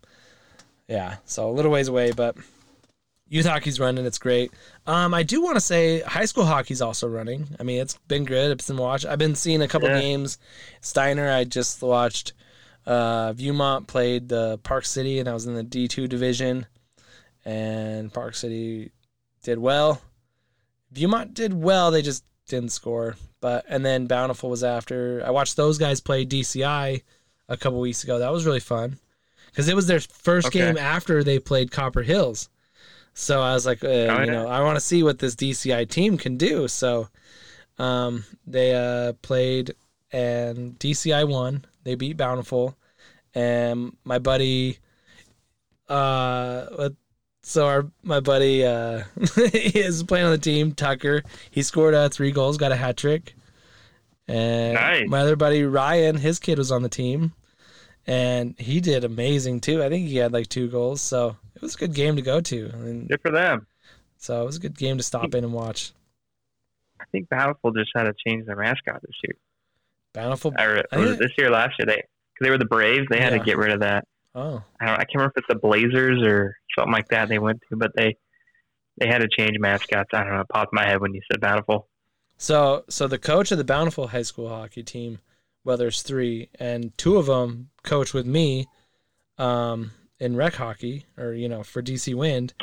yeah. 0.88 1.16
So 1.25 1.49
a 1.49 1.52
little 1.52 1.71
ways 1.71 1.88
away, 1.88 2.12
but 2.12 2.37
youth 3.31 3.47
hockey's 3.47 3.81
running. 3.81 4.04
It's 4.04 4.19
great. 4.19 4.52
Um, 4.87 5.14
I 5.14 5.23
do 5.23 5.40
want 5.40 5.57
to 5.57 5.61
say 5.62 6.00
high 6.02 6.26
school 6.26 6.45
hockey's 6.45 6.83
also 6.83 7.09
running. 7.09 7.49
I 7.59 7.62
mean, 7.62 7.81
it's 7.81 7.97
been 8.09 8.26
good. 8.26 8.50
It's 8.50 8.69
been 8.69 8.76
watched. 8.76 9.07
I've 9.07 9.19
been 9.19 9.35
seeing 9.37 9.62
a 9.62 9.69
couple 9.69 9.88
Yeah. 9.88 10.02
games. 10.02 10.37
Steiner, 10.83 11.31
I 11.31 11.45
just 11.45 11.81
watched. 11.81 12.35
Uh, 12.85 13.33
Viewmont 13.33 13.87
played 13.87 14.28
the 14.28 14.59
Park 14.59 14.85
City, 14.85 15.19
and 15.19 15.26
I 15.26 15.33
was 15.33 15.47
in 15.47 15.54
the 15.54 15.62
D 15.62 15.88
two 15.88 16.07
division, 16.07 16.66
and 17.47 18.12
Park 18.12 18.35
City 18.35 18.93
did 19.43 19.59
well. 19.59 20.02
Viewmont 20.95 21.33
did 21.33 21.54
well. 21.54 21.90
They 21.90 22.02
just 22.02 22.23
didn't 22.49 22.73
score. 22.73 23.16
But 23.45 23.67
and 23.69 23.85
then 23.85 24.07
Bountiful 24.07 24.49
was 24.49 24.65
after. 24.65 25.23
I 25.23 25.29
watched 25.29 25.57
those 25.57 25.77
guys 25.77 26.01
play 26.01 26.25
DCI 26.25 27.03
a 27.47 27.57
couple 27.59 27.79
weeks 27.79 28.03
ago. 28.03 28.19
That 28.19 28.33
was 28.33 28.47
really 28.47 28.59
fun 28.59 28.99
because 29.51 29.69
it 29.69 29.77
was 29.77 29.87
their 29.87 30.01
first 30.01 30.47
Okay. 30.47 30.61
game 30.61 30.79
after 30.79 31.23
they 31.23 31.39
played 31.39 31.71
Copper 31.71 32.01
Hills. 32.01 32.49
So 33.13 33.43
I 33.43 33.53
was 33.53 33.67
like, 33.67 33.85
uh, 33.85 33.89
yeah. 33.89 34.25
you 34.25 34.31
know, 34.31 34.49
I 34.49 34.63
want 34.63 34.77
to 34.77 34.81
see 34.81 35.03
what 35.03 35.19
this 35.19 35.35
DCI 35.35 35.87
team 35.91 36.17
can 36.17 36.39
do. 36.39 36.69
So 36.69 37.11
um, 37.79 38.25
they 38.47 38.75
uh, 38.75 39.13
played 39.21 39.75
and 40.11 40.79
DCI 40.79 41.29
won. 41.29 41.67
They 41.83 41.97
beat 41.97 42.17
Bountiful, 42.17 42.75
and 43.35 43.95
my 44.05 44.21
buddy, 44.21 44.79
uh, 45.91 46.89
so 47.47 47.67
our 47.67 47.87
my 48.03 48.21
buddy 48.21 48.65
uh, 48.65 49.05
is 49.37 50.03
playing 50.03 50.25
on 50.27 50.33
the 50.33 50.39
team. 50.39 50.73
Tucker, 50.73 51.23
he 51.51 51.63
scored 51.63 51.95
uh, 51.95 52.09
three 52.09 52.33
goals, 52.33 52.57
got 52.57 52.73
a 52.73 52.77
hat 52.77 52.97
trick. 52.97 53.35
And 54.27 54.75
Nice. 54.75 55.09
my 55.09 55.21
other 55.21 55.37
buddy 55.37 55.65
Ryan, 55.65 56.17
his 56.17 56.39
kid 56.39 56.57
was 56.59 56.73
on 56.73 56.83
the 56.83 56.89
team, 56.89 57.33
and 58.07 58.55
he 58.59 58.81
did 58.81 59.05
amazing 59.05 59.61
too. 59.61 59.83
I 59.83 59.89
think 59.91 60.09
he 60.09 60.17
had 60.17 60.33
like 60.33 60.49
two 60.49 60.69
goals, 60.69 61.01
so 61.03 61.37
it 61.55 61.61
was 61.63 61.75
a 61.75 61.79
good 61.79 61.95
game 61.95 62.17
to 62.17 62.23
go 62.23 62.41
to. 62.41 62.71
I 62.73 62.77
mean, 62.77 63.07
Good 63.07 63.21
for 63.21 63.31
them. 63.31 63.67
so 64.17 64.43
it 64.43 64.47
was 64.47 64.57
a 64.57 64.61
good 64.61 64.79
game 64.79 64.97
to 64.97 65.03
stop 65.03 65.35
in 65.35 65.45
and 65.45 65.53
watch. 65.53 65.93
I 67.01 67.05
think 67.13 67.29
Bountiful 67.29 67.73
just 67.73 67.91
had 67.95 68.05
to 68.05 68.15
change 68.27 68.47
their 68.47 68.57
mascot 68.57 69.03
this 69.03 69.17
year. 69.25 69.35
Bountiful. 70.15 70.55
Or, 70.59 70.83
I 70.91 70.97
or 70.97 71.01
was 71.01 71.09
think- 71.11 71.19
this 71.21 71.33
year, 71.37 71.51
last 71.51 71.75
year. 71.79 71.85
They 71.87 71.97
because 71.97 72.47
they 72.47 72.51
were 72.51 72.59
the 72.59 72.65
Braves. 72.65 73.07
They 73.11 73.21
had 73.21 73.33
Yeah. 73.33 73.39
to 73.41 73.45
get 73.45 73.59
rid 73.59 73.73
of 73.73 73.81
that. 73.81 74.07
Oh, 74.35 74.63
I 74.81 74.87
don't. 74.87 74.95
I 74.95 75.05
can't 75.05 75.15
remember 75.17 75.35
if 75.37 75.45
it's 75.45 75.49
the 75.49 75.61
Blazers 75.61 76.23
or 76.27 76.57
something 76.76 76.93
like 76.93 77.09
that 77.09 77.28
they 77.28 77.38
went 77.38 77.61
to, 77.71 77.76
but 77.76 77.93
they 77.97 78.16
they 78.99 79.07
had 79.09 79.19
to 79.23 79.28
change 79.28 79.59
mascots. 79.59 80.11
I 80.12 80.23
don't 80.25 80.33
know. 80.35 80.40
It 80.40 80.49
popped 80.49 80.73
my 80.73 80.87
head 80.87 81.00
when 81.00 81.14
you 81.14 81.21
said 81.31 81.40
Bountiful. 81.40 81.88
so 82.37 82.85
so 82.88 83.07
the 83.07 83.19
coach 83.19 83.50
of 83.52 83.59
the 83.59 83.64
Bountiful 83.64 84.09
High 84.09 84.23
School 84.23 84.49
hockey 84.49 84.83
team, 84.83 85.19
well, 85.64 85.76
there's 85.76 86.02
three, 86.02 86.49
and 86.59 86.97
two 86.99 87.16
of 87.16 87.26
them 87.26 87.71
coach 87.83 88.12
with 88.14 88.26
me, 88.26 88.66
um, 89.38 89.90
in 90.21 90.37
rec 90.37 90.54
hockey 90.54 91.07
or 91.19 91.33
you 91.33 91.49
know 91.49 91.62
for 91.62 91.83
DC 91.83 92.14
Wind, 92.14 92.54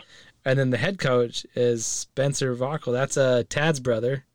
and 0.45 0.57
then 0.57 0.69
the 0.69 0.77
head 0.77 0.99
coach 0.99 1.45
is 1.55 1.85
Spencer 1.85 2.55
Vockel. 2.55 2.93
That's 2.93 3.17
uh, 3.17 3.43
Tad's 3.49 3.79
brother. 3.79 4.25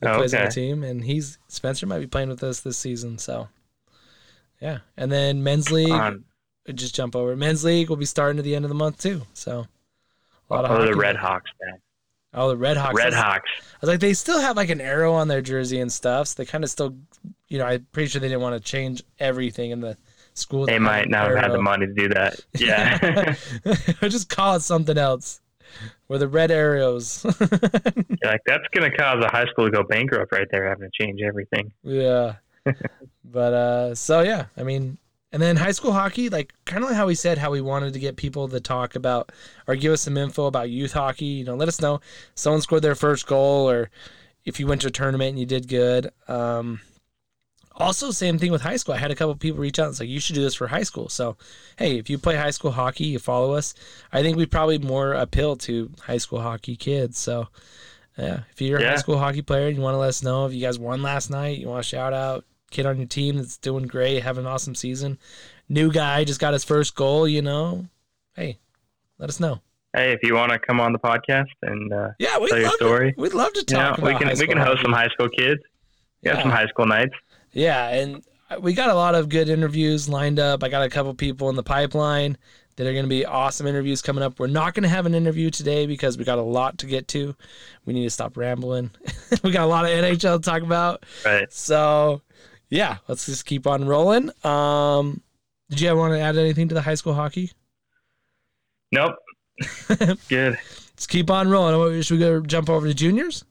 That 0.00 0.14
Oh, 0.14 0.18
plays 0.18 0.34
on 0.34 0.40
the 0.42 0.46
okay. 0.48 0.54
team, 0.54 0.84
and 0.84 1.02
he's 1.04 1.38
Spencer 1.48 1.86
might 1.86 2.00
be 2.00 2.06
playing 2.06 2.28
with 2.28 2.44
us 2.44 2.60
this 2.60 2.76
season. 2.78 3.16
So, 3.18 3.48
yeah, 4.60 4.80
and 4.96 5.10
then 5.10 5.42
men's 5.42 5.72
league. 5.72 5.90
Just 6.74 6.94
jump 6.94 7.14
over. 7.14 7.36
Men's 7.36 7.64
league 7.64 7.88
will 7.88 7.96
be 7.96 8.04
starting 8.04 8.38
at 8.38 8.44
the 8.44 8.54
end 8.54 8.64
of 8.64 8.68
the 8.68 8.74
month 8.74 9.00
too. 9.00 9.22
So 9.34 9.66
a 10.50 10.54
lot 10.54 10.64
of 10.64 10.70
oh, 10.70 10.84
the. 10.84 10.96
Red 10.96 11.16
Hawks, 11.16 11.50
man. 11.62 11.78
Oh, 12.34 12.48
the 12.48 12.56
Red 12.56 12.76
Hawks. 12.76 12.94
Red 12.94 13.14
I 13.14 13.20
Hawks. 13.20 13.50
I 13.58 13.78
was 13.80 13.88
like, 13.88 14.00
they 14.00 14.12
still 14.12 14.40
have 14.40 14.56
like 14.56 14.68
an 14.68 14.80
arrow 14.80 15.14
on 15.14 15.28
their 15.28 15.40
jersey 15.40 15.80
and 15.80 15.90
stuff. 15.90 16.28
So 16.28 16.42
they 16.42 16.46
kind 16.46 16.64
of 16.64 16.70
still, 16.70 16.94
you 17.48 17.58
know, 17.58 17.64
I'm 17.64 17.86
pretty 17.92 18.08
sure 18.08 18.20
they 18.20 18.28
didn't 18.28 18.42
want 18.42 18.56
to 18.56 18.60
change 18.60 19.02
everything 19.18 19.70
in 19.70 19.80
the 19.80 19.96
school. 20.34 20.66
They 20.66 20.78
might 20.78 21.08
not 21.08 21.30
have 21.30 21.38
had 21.38 21.52
the 21.52 21.62
money 21.62 21.86
to 21.86 21.92
do 21.92 22.08
that. 22.10 22.40
Yeah. 22.58 23.34
or 24.02 24.08
just 24.08 24.28
call 24.28 24.56
it 24.56 24.60
something 24.60 24.98
else. 24.98 25.40
Where 26.06 26.18
the 26.18 26.28
red 26.28 26.50
arrows. 26.50 27.24
Like 28.24 28.40
that's 28.44 28.64
gonna 28.74 28.90
cause 28.90 29.22
a 29.22 29.28
high 29.28 29.44
school 29.46 29.66
to 29.66 29.70
go 29.70 29.84
bankrupt 29.84 30.32
right 30.32 30.48
there, 30.50 30.68
having 30.68 30.90
to 30.90 31.04
change 31.04 31.20
everything. 31.22 31.70
yeah. 31.84 32.36
but 33.24 33.52
uh 33.52 33.94
so 33.94 34.22
yeah, 34.22 34.46
I 34.56 34.64
mean 34.64 34.98
and 35.32 35.42
then 35.42 35.56
high 35.56 35.72
school 35.72 35.92
hockey, 35.92 36.28
like 36.28 36.54
kind 36.64 36.82
of 36.82 36.90
like 36.90 36.96
how 36.96 37.06
we 37.06 37.14
said 37.14 37.38
how 37.38 37.50
we 37.50 37.60
wanted 37.60 37.92
to 37.92 37.98
get 37.98 38.16
people 38.16 38.48
to 38.48 38.60
talk 38.60 38.94
about 38.94 39.32
or 39.66 39.74
give 39.74 39.92
us 39.92 40.02
some 40.02 40.16
info 40.16 40.46
about 40.46 40.70
youth 40.70 40.92
hockey, 40.92 41.24
you 41.24 41.44
know, 41.44 41.54
let 41.56 41.68
us 41.68 41.80
know 41.80 42.00
someone 42.34 42.62
scored 42.62 42.82
their 42.82 42.94
first 42.94 43.26
goal 43.26 43.68
or 43.68 43.90
if 44.44 44.60
you 44.60 44.66
went 44.66 44.80
to 44.82 44.88
a 44.88 44.90
tournament 44.90 45.30
and 45.30 45.38
you 45.38 45.46
did 45.46 45.68
good. 45.68 46.10
Um 46.28 46.80
also 47.78 48.10
same 48.10 48.38
thing 48.38 48.52
with 48.52 48.62
high 48.62 48.76
school. 48.76 48.94
I 48.94 48.98
had 48.98 49.10
a 49.10 49.14
couple 49.14 49.34
people 49.34 49.60
reach 49.60 49.78
out 49.78 49.88
and 49.88 49.96
say 49.96 50.06
you 50.06 50.20
should 50.20 50.34
do 50.34 50.42
this 50.42 50.54
for 50.54 50.68
high 50.68 50.82
school. 50.82 51.08
So, 51.08 51.36
hey, 51.76 51.98
if 51.98 52.08
you 52.08 52.16
play 52.16 52.36
high 52.36 52.50
school 52.50 52.70
hockey, 52.70 53.04
you 53.04 53.18
follow 53.18 53.52
us. 53.52 53.74
I 54.12 54.22
think 54.22 54.36
we 54.36 54.46
probably 54.46 54.78
more 54.78 55.12
appeal 55.12 55.56
to 55.56 55.90
high 56.00 56.16
school 56.16 56.40
hockey 56.40 56.76
kids. 56.76 57.18
So, 57.18 57.48
yeah, 58.16 58.40
if 58.50 58.62
you're 58.62 58.78
a 58.78 58.82
high 58.92 58.96
school 58.96 59.18
hockey 59.18 59.42
player 59.42 59.66
and 59.66 59.76
you 59.76 59.82
want 59.82 59.92
to 59.94 59.98
let 59.98 60.08
us 60.08 60.22
know 60.22 60.46
if 60.46 60.54
you 60.54 60.62
guys 60.62 60.78
won 60.78 61.02
last 61.02 61.28
night, 61.28 61.58
you 61.58 61.68
want 61.68 61.82
to 61.82 61.88
shout 61.88 62.14
out 62.14 62.46
kid 62.76 62.86
on 62.86 62.98
your 62.98 63.06
team 63.06 63.36
that's 63.36 63.56
doing 63.56 63.86
great, 63.86 64.22
having 64.22 64.44
an 64.44 64.50
awesome 64.52 64.74
season, 64.74 65.18
new 65.68 65.90
guy 65.90 66.24
just 66.24 66.40
got 66.40 66.52
his 66.52 66.62
first 66.64 66.94
goal, 66.94 67.26
you 67.26 67.40
know, 67.42 67.86
hey, 68.34 68.58
let 69.18 69.28
us 69.30 69.40
know. 69.40 69.60
Hey, 69.94 70.12
if 70.12 70.20
you 70.22 70.34
want 70.34 70.52
to 70.52 70.58
come 70.58 70.78
on 70.78 70.92
the 70.92 70.98
podcast 70.98 71.46
and 71.62 71.90
uh, 71.92 72.10
Yeah, 72.18 72.38
we'd 72.38 72.50
Tell 72.50 72.58
your 72.58 72.66
love 72.68 72.74
story. 72.76 73.12
To, 73.14 73.20
we'd 73.20 73.32
love 73.32 73.52
to 73.54 73.64
you 73.66 73.76
know, 73.76 73.88
talk 73.94 73.98
we 73.98 74.14
can 74.14 74.28
we 74.38 74.46
can 74.46 74.58
host 74.58 74.68
hockey. 74.78 74.82
some 74.82 74.92
high 74.92 75.08
school 75.08 75.28
kids. 75.30 75.62
We 76.22 76.28
have 76.28 76.38
Yeah. 76.38 76.42
some 76.42 76.50
high 76.52 76.66
school 76.66 76.86
nights. 76.86 77.14
Yeah, 77.52 77.88
and 77.88 78.22
we 78.60 78.74
got 78.74 78.90
a 78.90 78.94
lot 78.94 79.14
of 79.14 79.30
good 79.30 79.48
interviews 79.48 80.06
lined 80.08 80.38
up. 80.38 80.62
I 80.62 80.68
got 80.68 80.82
a 80.82 80.90
couple 80.90 81.14
people 81.14 81.48
in 81.48 81.56
the 81.56 81.62
pipeline 81.62 82.36
that 82.76 82.86
are 82.86 82.92
going 82.92 83.06
to 83.06 83.08
be 83.08 83.24
awesome 83.24 83.66
interviews 83.66 84.02
coming 84.02 84.22
up. 84.22 84.38
We're 84.38 84.48
not 84.48 84.74
going 84.74 84.82
to 84.82 84.88
have 84.90 85.06
an 85.06 85.14
interview 85.14 85.48
today 85.48 85.86
because 85.86 86.18
we 86.18 86.24
got 86.24 86.36
a 86.38 86.42
lot 86.42 86.76
to 86.78 86.86
get 86.86 87.08
to. 87.08 87.34
We 87.86 87.94
need 87.94 88.04
to 88.04 88.10
stop 88.10 88.36
rambling. 88.36 88.90
we 89.42 89.50
got 89.50 89.64
a 89.64 89.66
lot 89.66 89.86
of 89.86 89.90
NHL 89.92 90.42
to 90.42 90.50
talk 90.50 90.60
about. 90.62 91.06
Right. 91.24 91.50
So, 91.50 92.20
yeah, 92.68 92.98
let's 93.08 93.26
just 93.26 93.44
keep 93.46 93.66
on 93.66 93.86
rolling. 93.86 94.30
Um, 94.44 95.20
did 95.70 95.80
you 95.80 95.96
want 95.96 96.14
to 96.14 96.20
add 96.20 96.36
anything 96.36 96.68
to 96.68 96.74
the 96.74 96.82
high 96.82 96.94
school 96.94 97.14
hockey? 97.14 97.52
Nope. 98.92 99.16
Good. 100.28 100.58
Let's 100.92 101.06
keep 101.06 101.30
on 101.30 101.48
rolling. 101.50 102.00
Should 102.02 102.14
we 102.14 102.20
go 102.20 102.40
jump 102.40 102.70
over 102.70 102.86
to 102.86 102.94
juniors? 102.94 103.44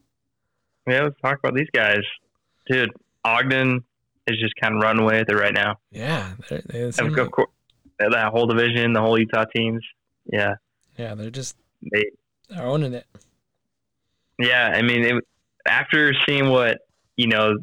Yeah, 0.88 1.04
let's 1.04 1.20
talk 1.22 1.40
about 1.40 1.56
these 1.56 1.70
guys, 1.74 2.02
dude. 2.68 2.92
Ogden 3.24 3.84
is 4.28 4.40
just 4.40 4.54
kind 4.62 4.76
of 4.76 4.82
running 4.84 5.04
away 5.04 5.20
with 5.20 5.30
it 5.30 5.36
right 5.36 5.54
now. 5.54 5.78
Yeah, 5.92 6.34
they're, 6.48 6.62
they 6.68 6.82
Of 6.84 6.96
seem 6.96 7.12
like- 7.14 7.32
course, 7.32 7.50
that 8.00 8.30
whole 8.32 8.46
division, 8.46 8.94
the 8.94 9.02
whole 9.02 9.18
Utah 9.20 9.46
teams. 9.56 9.84
Yeah, 10.32 10.56
yeah, 10.98 11.16
they're 11.16 11.30
just 11.32 11.56
they. 11.92 12.06
they're 12.50 12.66
owning 12.66 12.94
it. 12.94 13.06
Yeah, 14.40 14.72
I 14.76 14.82
mean, 14.82 15.04
it, 15.06 15.24
after 15.66 16.14
seeing 16.28 16.50
what 16.50 16.80
you 17.16 17.28
know 17.28 17.56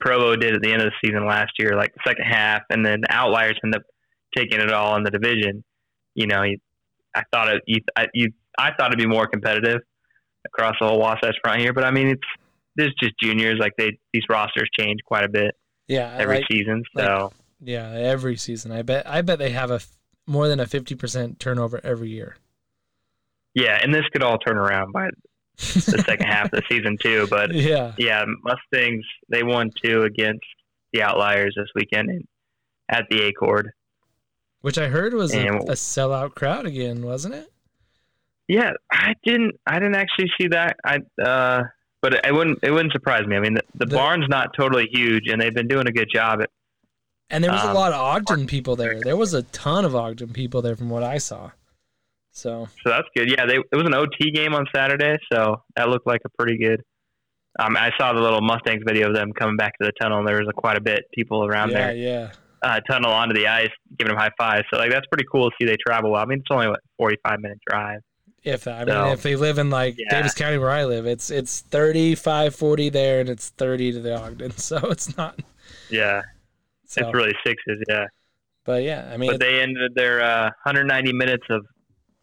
Provo 0.00 0.36
did 0.36 0.54
at 0.54 0.62
the 0.62 0.72
end 0.72 0.82
of 0.82 0.90
the 0.90 1.06
season 1.08 1.26
last 1.26 1.52
year, 1.58 1.74
like 1.76 1.92
the 1.94 2.00
second 2.06 2.24
half, 2.24 2.62
and 2.70 2.84
then 2.84 3.00
the 3.02 3.12
Outliers 3.12 3.58
end 3.64 3.74
up 3.74 3.82
taking 4.36 4.60
it 4.60 4.72
all 4.72 4.96
in 4.96 5.02
the 5.04 5.10
division. 5.10 5.64
You 6.14 6.26
know, 6.26 6.42
you, 6.42 6.58
I 7.14 7.22
thought 7.32 7.48
it. 7.54 7.62
You, 7.66 7.78
I, 7.96 8.06
you, 8.14 8.32
I 8.58 8.72
thought 8.74 8.88
it'd 8.92 8.98
be 8.98 9.06
more 9.06 9.26
competitive 9.26 9.80
across 10.46 10.74
the 10.80 10.86
whole 10.86 10.98
Wasatch 11.00 11.36
front 11.42 11.60
here, 11.60 11.72
but 11.72 11.84
I 11.84 11.90
mean, 11.90 12.08
it's 12.08 12.22
this 12.76 12.86
is 12.88 12.94
just 13.02 13.14
juniors. 13.22 13.58
Like 13.58 13.72
they, 13.78 13.98
these 14.12 14.24
rosters 14.28 14.68
change 14.78 15.00
quite 15.04 15.24
a 15.24 15.28
bit 15.28 15.54
Yeah, 15.88 16.14
every 16.18 16.36
like- 16.36 16.44
season. 16.50 16.82
like- 16.94 17.06
So 17.06 17.32
Yeah, 17.60 17.90
every 17.90 18.36
season. 18.36 18.70
I 18.72 18.82
bet. 18.82 19.08
I 19.08 19.22
bet 19.22 19.38
they 19.38 19.50
have 19.50 19.70
a 19.70 19.74
f- 19.76 19.88
more 20.26 20.46
than 20.48 20.60
a 20.60 20.66
fifty 20.66 20.94
percent 20.94 21.40
turnover 21.40 21.80
every 21.82 22.10
year. 22.10 22.36
yeah, 23.54 23.78
and 23.82 23.94
this 23.94 24.04
could 24.12 24.22
all 24.22 24.38
turn 24.38 24.56
around 24.58 24.92
by 24.92 25.08
the 25.56 26.02
second 26.06 26.26
half 26.26 26.46
of 26.46 26.50
the 26.52 26.62
season 26.68 26.96
too. 27.00 27.26
But 27.30 27.52
yeah, 27.54 27.92
yeah, 27.98 28.24
Mustangs 28.44 29.04
they 29.28 29.42
won 29.42 29.70
two 29.84 30.02
against 30.02 30.44
the 30.92 31.02
Outliers 31.02 31.54
this 31.56 31.68
weekend 31.74 32.26
at 32.88 33.04
the 33.10 33.26
Accord. 33.26 33.72
which 34.60 34.78
I 34.78 34.88
heard 34.88 35.12
was 35.14 35.34
a, 35.34 35.38
And- 35.46 35.68
a 35.68 35.72
sellout 35.72 36.34
crowd 36.34 36.66
again, 36.66 37.02
wasn't 37.04 37.34
it? 37.34 37.50
Yeah, 38.48 38.72
I 38.92 39.14
didn't. 39.24 39.58
I 39.66 39.74
didn't 39.80 39.96
actually 39.96 40.30
see 40.40 40.46
that. 40.48 40.76
I. 40.84 40.98
Uh, 41.20 41.64
but 42.00 42.14
it, 42.14 42.20
it 42.26 42.32
wouldn't. 42.32 42.60
It 42.62 42.70
wouldn't 42.70 42.92
surprise 42.92 43.26
me. 43.26 43.34
I 43.36 43.40
mean, 43.40 43.54
the, 43.54 43.62
the, 43.74 43.86
The- 43.86 43.96
barn's 43.96 44.28
not 44.28 44.50
totally 44.56 44.88
huge, 44.92 45.28
and 45.28 45.40
they've 45.40 45.52
been 45.54 45.66
doing 45.66 45.88
a 45.88 45.92
good 45.92 46.08
job. 46.12 46.40
At, 46.42 46.50
And 47.28 47.42
there 47.42 47.50
was 47.50 47.64
a 47.64 47.68
Um, 47.70 47.74
lot 47.74 47.92
of 47.92 47.98
Ogden 48.00 48.46
people 48.46 48.76
there. 48.76 49.00
There 49.00 49.16
was 49.16 49.34
a 49.34 49.42
ton 49.42 49.84
of 49.84 49.96
Ogden 49.96 50.32
people 50.32 50.62
there 50.62 50.76
from 50.76 50.90
what 50.90 51.02
I 51.02 51.18
saw. 51.18 51.50
So 52.36 52.68
so 52.84 52.90
that's 52.90 53.08
good. 53.16 53.30
Yeah, 53.30 53.46
they, 53.46 53.56
it 53.56 53.74
was 53.76 53.84
an 53.86 53.94
OT 53.94 54.30
game 54.30 54.54
on 54.54 54.66
Saturday, 54.74 55.16
so 55.32 55.62
that 55.76 55.88
looked 55.88 56.06
like 56.06 56.20
a 56.24 56.28
pretty 56.30 56.58
good. 56.58 56.82
Um, 57.58 57.76
I 57.76 57.90
saw 57.98 58.12
the 58.12 58.20
little 58.20 58.42
Mustangs 58.42 58.82
video 58.86 59.08
of 59.08 59.14
them 59.14 59.32
coming 59.32 59.56
back 59.56 59.72
to 59.80 59.86
the 59.86 59.92
tunnel, 60.00 60.18
and 60.18 60.28
there 60.28 60.38
was 60.38 60.48
a, 60.48 60.52
quite 60.52 60.76
a 60.76 60.80
bit 60.80 61.04
people 61.14 61.46
around 61.46 61.70
yeah, 61.70 61.92
there. 61.92 61.96
yeah, 61.96 62.32
uh, 62.62 62.80
tunnel 62.90 63.10
onto 63.12 63.34
the 63.34 63.46
ice, 63.46 63.70
giving 63.98 64.12
them 64.14 64.18
high 64.18 64.30
fives. 64.38 64.64
So 64.72 64.78
like 64.78 64.90
that's 64.90 65.06
pretty 65.06 65.24
cool 65.30 65.50
to 65.50 65.56
see 65.58 65.66
they 65.66 65.76
travel 65.86 66.12
well. 66.12 66.22
I 66.22 66.26
mean, 66.26 66.40
it's 66.40 66.48
only 66.50 66.68
what 66.68 66.80
forty 66.98 67.16
five 67.26 67.40
minute 67.40 67.58
drive. 67.68 68.00
If 68.44 68.68
I 68.68 68.84
So, 68.86 69.04
mean, 69.04 69.12
if 69.12 69.22
they 69.22 69.34
live 69.36 69.58
in 69.58 69.70
like 69.70 69.96
yeah. 69.98 70.10
Davis 70.10 70.34
County 70.34 70.58
where 70.58 70.70
I 70.70 70.84
live, 70.84 71.06
it's 71.06 71.30
it's 71.30 71.60
35, 71.60 72.54
40 72.54 72.88
there, 72.90 73.20
and 73.20 73.28
it's 73.28 73.48
thirty 73.50 73.92
to 73.92 74.00
the 74.00 74.16
Ogden, 74.20 74.50
so 74.56 74.76
it's 74.90 75.16
not. 75.16 75.40
Yeah, 75.88 76.22
So, 76.84 77.00
it's 77.02 77.14
really 77.14 77.34
sixes. 77.44 77.82
Yeah, 77.88 78.06
but 78.64 78.82
yeah, 78.82 79.10
I 79.12 79.16
mean, 79.16 79.30
but 79.30 79.40
they 79.40 79.60
ended 79.60 79.94
their 79.94 80.22
uh, 80.22 80.44
190 80.64 81.12
minutes 81.12 81.44
of 81.50 81.64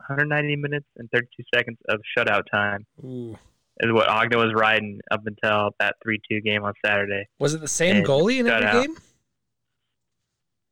190 0.07 0.55
minutes 0.55 0.87
and 0.97 1.09
32 1.11 1.43
seconds 1.53 1.77
of 1.89 1.99
shutout 2.17 2.43
time 2.51 2.85
ooh. 3.03 3.37
is 3.79 3.91
what 3.91 4.07
Ogden 4.07 4.39
was 4.39 4.53
riding 4.55 4.99
up 5.11 5.21
until 5.25 5.71
that 5.79 5.95
3-2 6.05 6.43
game 6.43 6.63
on 6.63 6.73
Saturday. 6.85 7.27
was 7.39 7.53
it 7.53 7.61
the 7.61 7.67
same 7.67 7.97
And 7.97 8.05
goalie 8.05 8.39
in 8.39 8.47
every 8.47 8.67
out. 8.67 8.85
game? 8.85 8.95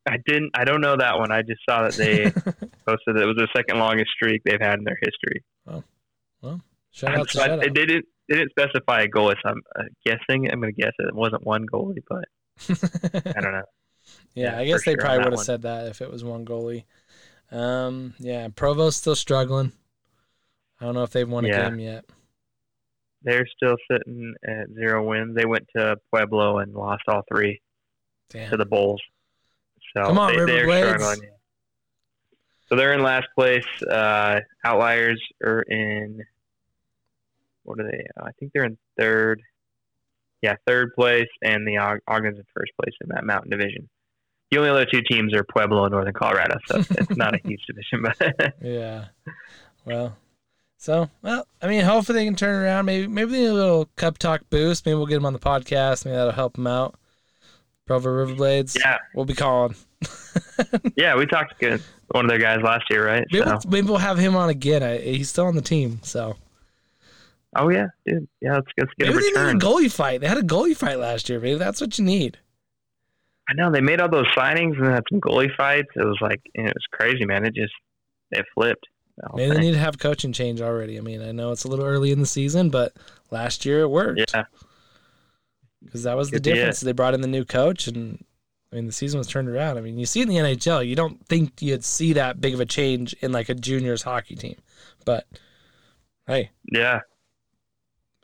I 0.08 0.18
didn't. 0.26 0.52
I 0.56 0.64
don't 0.64 0.82
know 0.82 0.98
that 0.98 1.20
one. 1.20 1.32
I 1.32 1.44
just 1.44 1.62
saw 1.70 1.84
that 1.84 1.94
they 1.94 2.24
posted 2.88 3.16
that 3.16 3.22
it 3.22 3.28
was 3.28 3.36
the 3.38 3.48
second 3.56 3.78
longest 3.78 4.10
streak 4.16 4.42
they've 4.44 4.60
had 4.60 4.80
in 4.80 4.84
their 4.84 4.98
history. 5.00 5.44
Shout 6.92 7.18
out 7.18 7.30
to 7.30 7.38
shout 7.38 7.60
They 7.62 7.70
didn't. 7.70 8.06
They 8.28 8.38
didn't 8.38 8.52
specify 8.52 9.02
a 9.02 9.08
goalie. 9.08 9.36
So 9.44 9.50
I'm 9.50 9.62
uh, 9.78 9.84
guessing. 10.06 10.52
I'm 10.52 10.62
going 10.62 10.74
to 10.74 10.82
guess 10.82 10.92
it 11.00 11.16
wasn't 11.16 11.46
one 11.46 11.66
goalie, 11.72 12.04
but. 12.08 12.26
I 13.36 13.42
don't 13.42 13.54
know. 13.54 13.64
Yeah, 14.34 14.54
Yeah, 14.54 14.60
I 14.60 14.66
guess 14.66 14.86
they 14.86 14.92
sure 14.94 15.02
probably 15.02 15.24
would 15.24 15.34
have 15.34 15.40
said 15.40 15.62
that 15.64 15.88
if 15.88 16.02
it 16.02 16.12
was 16.12 16.24
one 16.24 16.46
goalie. 16.46 16.84
Um, 17.52 18.14
yeah, 18.20 18.48
Provo's 18.50 18.96
still 18.96 19.16
struggling. 19.16 19.72
I 20.80 20.86
don't 20.86 20.96
know 20.96 21.04
if 21.04 21.12
they've 21.12 21.28
won 21.30 21.46
a 21.46 21.50
game 21.50 21.80
yet. 21.80 22.06
They're 23.24 23.46
still 23.56 23.76
sitting 23.92 24.34
at 24.48 24.68
zero 24.74 25.04
wins. 25.08 25.36
They 25.36 25.46
went 25.46 25.68
to 25.76 25.98
Pueblo 26.12 26.58
and 26.60 26.74
lost 26.74 27.04
all 27.08 27.22
three 27.32 27.62
to 28.50 28.58
the 28.58 28.66
Bulls. 28.66 29.02
So 29.96 30.06
Come 30.06 30.18
on, 30.18 30.34
they, 30.34 30.40
River 30.40 30.52
they're 30.52 30.66
Blades. 30.66 31.04
struggling. 31.04 31.30
So 32.68 32.76
they're 32.78 32.94
in 32.94 33.04
last 33.04 33.28
place. 33.38 33.66
Uh, 33.88 34.40
Outliers 34.64 35.22
are 35.44 35.62
in. 35.64 36.24
What 37.64 37.80
are 37.80 37.84
they? 37.92 38.06
I 38.18 38.32
think 38.40 38.54
they're 38.54 38.64
in 38.66 38.78
third. 38.98 39.42
Yeah, 40.42 40.56
third 40.66 40.94
place, 40.96 41.28
and 41.44 41.68
the 41.68 41.78
Og- 41.78 42.00
Ogden's 42.08 42.40
in 42.40 42.46
first 42.56 42.72
place 42.82 42.96
in 43.02 43.10
that 43.10 43.24
Mountain 43.26 43.52
Division. 43.52 43.88
The 44.52 44.58
only 44.58 44.70
other 44.70 44.86
two 44.86 45.02
teams 45.02 45.34
are 45.34 45.44
Pueblo 45.46 45.86
and 45.86 45.94
Northern 45.94 46.14
Colorado, 46.14 46.60
so 46.68 46.78
it's 46.90 47.16
not 47.18 47.34
a 47.34 47.40
huge 47.44 47.62
division. 47.66 48.04
But 48.04 48.54
Yeah. 48.62 49.06
Well, 49.86 50.18
so 50.78 51.10
well, 51.22 51.48
I 51.62 51.68
mean, 51.68 51.84
hopefully 51.84 52.20
they 52.20 52.26
can 52.26 52.36
turn 52.36 52.62
around. 52.64 52.86
Maybe 52.86 53.08
maybe 53.08 53.32
they 53.32 53.40
need 53.40 53.46
a 53.48 53.54
little 53.54 53.90
cup 53.96 54.18
talk 54.18 54.42
boost. 54.50 54.86
Maybe 54.86 54.96
we'll 54.96 55.06
get 55.06 55.16
them 55.16 55.26
on 55.26 55.34
the 55.34 55.40
podcast. 55.40 56.06
Maybe 56.06 56.16
that'll 56.16 56.34
help 56.34 56.56
them 56.56 56.68
out. 56.68 56.96
Provo 57.88 58.10
Riverblades. 58.10 58.78
yeah, 58.80 58.98
We'll 59.16 59.26
be 59.26 59.34
calling. 59.34 59.76
yeah, 60.96 61.16
we 61.16 61.26
talked 61.26 61.60
to 61.62 61.80
one 62.10 62.26
of 62.26 62.30
their 62.30 62.40
guys 62.40 62.62
last 62.64 62.86
year, 62.90 63.06
right? 63.06 63.26
Maybe, 63.32 63.44
So, 63.44 63.52
we'll, 63.52 63.72
maybe 63.72 63.88
we'll 63.88 63.98
have 63.98 64.18
him 64.18 64.36
on 64.36 64.50
again. 64.50 64.84
I, 64.84 64.98
he's 64.98 65.30
still 65.30 65.46
on 65.46 65.56
the 65.56 65.62
team, 65.62 66.00
so 66.04 66.36
oh 67.56 67.70
yeah, 67.70 67.88
dude, 68.06 68.28
yeah, 68.40 68.56
let's, 68.56 68.68
let's 68.78 68.92
get 68.98 69.08
maybe 69.08 69.18
a 69.18 69.22
they 69.22 69.46
need 69.46 69.56
a 69.56 69.60
goalie 69.60 69.92
fight. 69.92 70.22
They 70.22 70.28
had 70.28 70.38
a 70.38 70.44
goalie 70.44 70.76
fight 70.76 71.00
last 71.00 71.30
year. 71.30 71.40
Maybe 71.40 71.58
that's 71.58 71.82
what 71.82 71.98
you 71.98 72.06
need. 72.06 72.38
I 73.52 73.54
know 73.54 73.70
they 73.70 73.82
made 73.82 74.00
all 74.00 74.10
those 74.10 74.28
signings 74.28 74.78
and 74.78 74.88
had 74.88 75.04
some 75.10 75.20
goalie 75.20 75.54
fights. 75.56 75.90
It 75.96 76.06
was 76.06 76.18
like 76.22 76.42
it 76.54 76.64
was 76.64 76.88
crazy, 76.92 77.26
man. 77.26 77.46
It 77.46 77.54
just 77.54 77.74
it 78.32 78.46
flipped. 78.54 78.88
Maybe 79.36 79.52
they 79.54 79.60
need 79.60 79.74
to 79.74 79.78
have 79.78 80.00
coaching 80.00 80.32
change 80.32 80.62
already. 80.62 80.98
I 80.98 81.02
mean, 81.02 81.22
I 81.22 81.32
know 81.32 81.52
it's 81.52 81.66
a 81.66 81.68
little 81.68 81.86
early 81.86 82.12
in 82.12 82.22
the 82.22 82.26
season, 82.26 82.70
but 82.70 82.94
last 83.30 83.66
year 83.66 83.82
it 83.82 83.90
worked 83.90 84.20
Yeah, 84.34 84.46
because 85.84 86.04
that 86.04 86.16
was 86.16 86.32
the 86.32 86.40
difference. 86.40 86.80
They 86.80 86.94
brought 86.94 87.14
in 87.14 87.22
the 87.22 87.28
new 87.28 87.44
coach, 87.44 87.88
and 87.88 88.24
I 88.72 88.78
mean, 88.78 88.88
the 88.88 88.94
season 88.94 89.18
was 89.18 89.28
turned 89.28 89.50
around. 89.50 89.78
I 89.78 89.82
mean, 89.82 90.00
you 90.00 90.06
see 90.06 90.22
in 90.22 90.30
the 90.30 90.38
NHL, 90.38 90.88
you 90.88 90.96
don't 90.96 91.24
think 91.28 91.62
you'd 91.62 91.84
see 91.84 92.14
that 92.14 92.40
big 92.40 92.54
of 92.54 92.62
a 92.62 92.66
change 92.66 93.14
in 93.20 93.34
like 93.34 93.50
a 93.50 93.54
juniors 93.54 94.04
hockey 94.04 94.36
team, 94.36 94.56
but 95.06 95.28
hey, 96.26 96.52
yeah. 96.72 97.02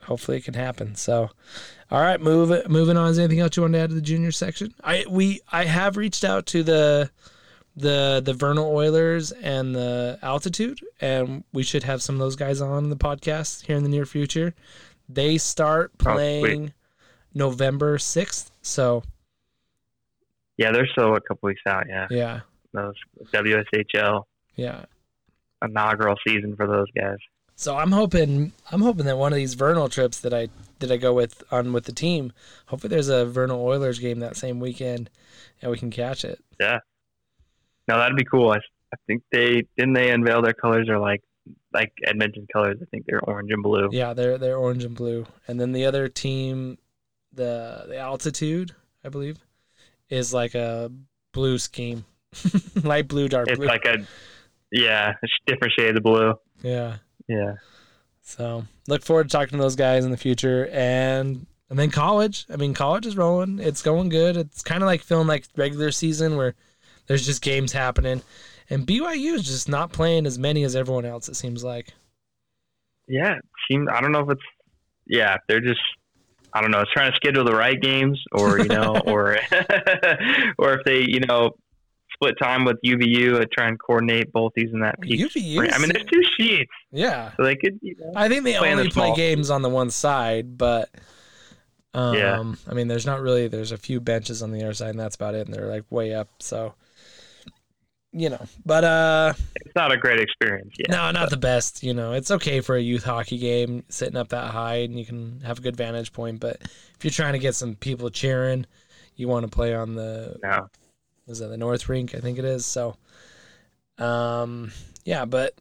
hopefully 0.04 0.38
it 0.38 0.46
can 0.46 0.54
happen. 0.54 0.96
So, 0.96 1.30
all 1.92 2.02
right, 2.02 2.20
move 2.20 2.68
moving 2.70 2.98
on. 2.98 3.10
Is 3.10 3.18
there 3.18 3.24
anything 3.26 3.40
else 3.42 3.56
you 3.56 3.64
want 3.64 3.74
to 3.74 3.80
add 3.80 3.90
to 3.90 3.96
the 3.96 4.02
junior 4.02 4.32
section? 4.32 4.74
I 4.84 5.06
we 5.10 5.40
I 5.52 5.66
have 5.66 5.96
reached 5.98 6.24
out 6.24 6.46
to 6.48 6.64
the 6.64 7.10
the 7.76 8.22
the 8.24 8.34
Vernal 8.34 8.66
Oilers 8.76 9.32
and 9.32 9.76
the 9.76 10.20
Altitude, 10.22 10.80
and 11.00 11.44
we 11.54 11.64
should 11.64 11.84
have 11.84 12.02
some 12.02 12.16
of 12.16 12.20
those 12.20 12.36
guys 12.36 12.60
on 12.62 12.90
the 12.90 12.96
podcast 12.98 13.66
here 13.66 13.78
in 13.78 13.84
the 13.84 13.90
near 13.90 14.06
future. 14.06 14.54
They 15.08 15.38
start 15.38 15.92
Oh, 16.06 16.14
playing 16.14 16.74
November 17.34 17.98
sixth, 18.00 18.52
so 18.62 19.04
Yeah, 20.58 20.72
they're 20.72 20.88
still 20.88 21.16
a 21.16 21.22
couple 21.22 21.48
weeks 21.48 21.62
out. 21.68 21.86
Yeah, 21.88 22.08
yeah, 22.10 22.40
those 22.74 22.96
WSHL 23.32 24.24
yeah. 24.56 24.86
inaugural 25.64 26.16
season 26.28 26.56
for 26.56 26.68
those 26.68 26.88
guys. 26.96 27.18
So 27.56 27.78
I'm 27.78 27.92
hoping 27.92 28.52
I'm 28.72 28.82
hoping 28.82 29.06
that 29.06 29.18
one 29.18 29.32
of 29.32 29.38
these 29.38 29.54
Vernal 29.54 29.88
trips 29.88 30.20
that 30.22 30.34
I 30.34 30.50
that 30.80 30.92
I 30.92 30.98
go 30.98 31.14
with 31.14 31.44
on 31.52 31.74
with 31.74 31.86
the 31.86 31.92
team, 31.94 32.32
hopefully 32.68 32.90
there's 32.90 33.10
a 33.10 33.26
Vernal 33.26 33.62
Oilers 33.64 34.00
game 34.00 34.20
that 34.20 34.36
same 34.38 34.60
weekend, 34.60 35.10
and 35.62 35.72
we 35.72 35.78
can 35.78 35.92
catch 35.92 36.24
it. 36.26 36.40
Yeah. 36.60 36.80
No, 37.88 37.98
that'd 37.98 38.18
be 38.18 38.26
cool. 38.26 38.52
I, 38.52 38.58
I 38.58 38.98
think 39.08 39.24
they 39.32 39.64
didn't 39.78 39.94
they 39.94 40.12
unveil 40.12 40.42
their 40.42 40.54
colors 40.54 40.90
are 40.90 41.00
like 41.00 41.22
like 41.74 41.92
Edmonton 42.06 42.48
colors. 42.52 42.78
I 42.82 42.86
think 42.92 43.06
they're 43.08 43.24
orange 43.24 43.52
and 43.52 43.64
blue. 43.64 43.90
Yeah, 43.92 44.14
they're 44.14 44.38
they're 44.38 44.58
orange 44.58 44.84
and 44.84 44.96
blue, 44.96 45.26
and 45.48 45.60
then 45.60 45.72
the 45.72 45.86
other 45.86 46.08
team, 46.10 46.78
the 47.34 47.86
the 47.88 47.98
altitude, 47.98 48.74
I 49.04 49.10
believe, 49.10 49.40
is 50.10 50.34
like 50.34 50.56
a 50.56 50.92
blue 51.34 51.58
scheme, 51.58 52.06
light 52.84 53.08
blue, 53.08 53.28
dark 53.30 53.48
It's 53.48 53.58
blue. 53.58 53.68
like 53.68 53.86
a 53.86 54.06
yeah, 54.72 55.14
it's 55.22 55.34
different 55.46 55.74
shades 55.78 55.98
of 55.98 56.04
blue. 56.04 56.34
yeah. 56.62 56.98
Yeah, 57.30 57.56
So 58.28 58.66
look 58.90 59.04
forward 59.04 59.30
to 59.30 59.38
talking 59.38 59.58
to 59.58 59.64
those 59.64 59.78
guys 59.78 60.04
in 60.04 60.12
the 60.12 60.18
future, 60.18 60.68
and 60.74 61.46
and 61.70 61.80
then 61.80 61.90
college. 61.90 62.46
I 62.52 62.58
mean, 62.58 62.74
college 62.74 63.06
is 63.06 63.16
rolling. 63.16 63.60
It's 63.60 63.82
going 63.82 64.10
good. 64.10 64.36
It's 64.36 64.62
kind 64.62 64.84
of 64.84 64.88
like 64.88 65.02
feeling 65.02 65.28
like 65.28 65.46
regular 65.56 65.92
season 65.92 66.36
where 66.36 66.54
there's 67.08 67.26
just 67.26 67.42
games 67.42 67.72
happening, 67.72 68.22
and 68.70 68.86
BYU 68.86 69.34
is 69.36 69.44
just 69.44 69.70
not 69.70 69.94
playing 69.94 70.26
as 70.26 70.38
many 70.38 70.66
as 70.66 70.76
everyone 70.76 71.06
else. 71.06 71.30
It 71.30 71.38
seems 71.38 71.64
like. 71.64 71.94
yeah. 73.08 73.36
it 73.38 73.46
Seemed 73.72 73.88
I 73.88 74.02
don't 74.02 74.12
know 74.12 74.20
if 74.20 74.30
it's 74.30 74.42
yeah. 75.08 75.38
They're 75.48 75.62
just 75.62 75.80
I 76.52 76.60
don't 76.60 76.72
know. 76.72 76.82
It's 76.82 76.92
trying 76.92 77.12
to 77.12 77.16
schedule 77.16 77.46
the 77.46 77.56
right 77.56 77.80
games, 77.80 78.22
or 78.34 78.60
you 78.60 78.68
know, 78.68 78.98
or 79.06 79.38
or 80.58 80.74
if 80.74 80.84
they 80.84 81.00
you 81.00 81.22
know 81.22 81.52
split 82.18 82.36
time 82.42 82.66
with 82.66 82.78
UVU 82.84 83.40
and 83.40 83.52
try 83.52 83.68
and 83.68 83.80
coordinate 83.80 84.32
both 84.32 84.52
these 84.56 84.72
in 84.74 84.80
that 84.80 85.00
peak. 85.02 85.20
UVU. 85.20 85.74
I 85.74 85.78
mean, 85.78 85.90
there's 85.90 86.06
two 86.06 86.24
sheets, 86.38 86.72
yeah. 86.92 87.32
so 87.38 87.44
they 87.44 87.56
could. 87.56 87.80
You 87.82 87.96
know, 88.00 88.12
I 88.16 88.28
think 88.28 88.44
they 88.44 88.54
the 88.54 88.60
only 88.60 88.90
play 88.90 89.14
games 89.16 89.50
on 89.50 89.62
the 89.62 89.70
one 89.70 89.90
side, 89.90 90.58
but 90.58 90.90
um, 91.94 92.16
Yeah. 92.16 92.54
I 92.70 92.74
mean, 92.74 92.88
there's 92.88 93.06
not 93.06 93.22
really. 93.22 93.48
There's 93.48 93.72
a 93.72 93.78
few 93.78 94.00
benches 94.00 94.42
on 94.42 94.52
the 94.52 94.64
other 94.64 94.74
side, 94.74 94.90
and 94.90 95.00
that's 95.00 95.16
about 95.16 95.36
it. 95.36 95.48
And 95.48 95.56
they're 95.56 95.68
like 95.68 95.84
way 95.90 96.14
up, 96.14 96.30
so 96.40 96.74
you 98.12 98.30
know. 98.30 98.46
But 98.66 98.84
uh, 98.84 99.34
it's 99.56 99.76
not 99.76 99.92
a 99.92 99.98
great 99.98 100.20
experience. 100.20 100.74
Yeah, 100.78 100.96
no, 100.96 101.12
not 101.12 101.30
the 101.30 101.38
best. 101.38 101.84
You 101.84 101.94
know, 101.94 102.14
it's 102.14 102.32
okay 102.32 102.62
for 102.62 102.76
a 102.76 102.82
youth 102.82 103.04
hockey 103.04 103.38
game 103.38 103.84
sitting 103.90 104.18
up 104.18 104.30
that 104.30 104.52
high, 104.52 104.78
and 104.78 104.98
you 104.98 105.06
can 105.06 105.42
have 105.42 105.60
a 105.60 105.62
good 105.62 105.76
vantage 105.76 106.14
point. 106.14 106.40
But 106.40 106.58
if 106.62 106.98
you're 107.04 107.12
trying 107.12 107.34
to 107.34 107.40
get 107.40 107.56
some 107.56 107.76
people 107.76 108.10
cheering, 108.10 108.66
you 109.16 109.28
want 109.28 109.46
to 109.46 109.56
play 109.56 109.74
on 109.74 109.96
the 109.96 110.38
no. 110.44 110.68
Was 111.28 111.40
that 111.40 111.48
the 111.48 111.58
North 111.58 111.88
Rink? 111.90 112.16
I 112.16 112.20
think 112.20 112.40
it 112.40 112.46
is. 112.46 112.66
So, 112.66 112.96
um, 113.98 114.72
yeah, 115.06 115.26
but 115.26 115.54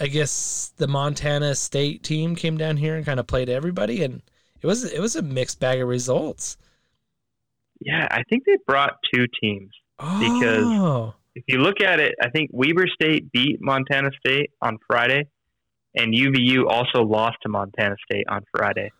I 0.00 0.06
guess 0.08 0.72
the 0.76 0.86
Montana 0.88 1.54
State 1.54 2.02
team 2.02 2.36
came 2.36 2.56
down 2.58 2.76
here 2.76 2.96
and 2.96 3.04
kind 3.06 3.18
of 3.20 3.26
played 3.26 3.48
everybody, 3.48 4.02
and 4.04 4.22
it 4.60 4.66
was 4.66 4.84
it 4.84 5.00
was 5.00 5.16
a 5.16 5.22
mixed 5.22 5.60
bag 5.60 5.80
of 5.80 5.88
results. 5.88 6.56
Yeah, 7.80 8.06
I 8.10 8.22
think 8.28 8.44
they 8.46 8.56
brought 8.66 8.94
two 9.14 9.26
teams. 9.40 9.70
Because- 9.98 10.64
oh, 10.64 11.14
If 11.34 11.44
you 11.48 11.58
look 11.58 11.82
at 11.82 12.00
it, 12.00 12.14
I 12.22 12.30
think 12.30 12.48
Weber 12.52 12.86
State 12.86 13.30
beat 13.32 13.58
Montana 13.60 14.10
State 14.20 14.50
on 14.62 14.78
Friday, 14.86 15.26
and 15.94 16.14
UVU 16.14 16.66
also 16.68 17.02
lost 17.02 17.36
to 17.42 17.48
Montana 17.50 17.96
State 18.10 18.24
on 18.28 18.42
Friday. 18.56 18.90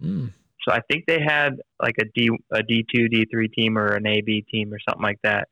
hmm. 0.00 0.26
So 0.64 0.72
I 0.72 0.80
think 0.90 1.04
they 1.06 1.20
had 1.20 1.60
like 1.82 1.96
a 1.98 2.04
D 2.14 2.30
a 2.52 2.62
D 2.62 2.84
two 2.94 3.08
D 3.08 3.24
three 3.30 3.48
team 3.48 3.78
or 3.78 3.94
an 3.94 4.06
A 4.06 4.20
B 4.20 4.44
team 4.50 4.72
or 4.72 4.78
something 4.88 5.02
like 5.02 5.18
that 5.22 5.48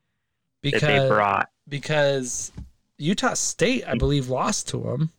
that 0.63 0.71
they 0.71 0.71
because 0.81 1.09
brought. 1.09 1.49
because 1.69 2.53
Utah 2.99 3.35
State, 3.35 3.85
I 3.87 3.95
believe, 3.95 4.29
lost 4.29 4.69
to 4.71 4.79
them, 4.79 5.11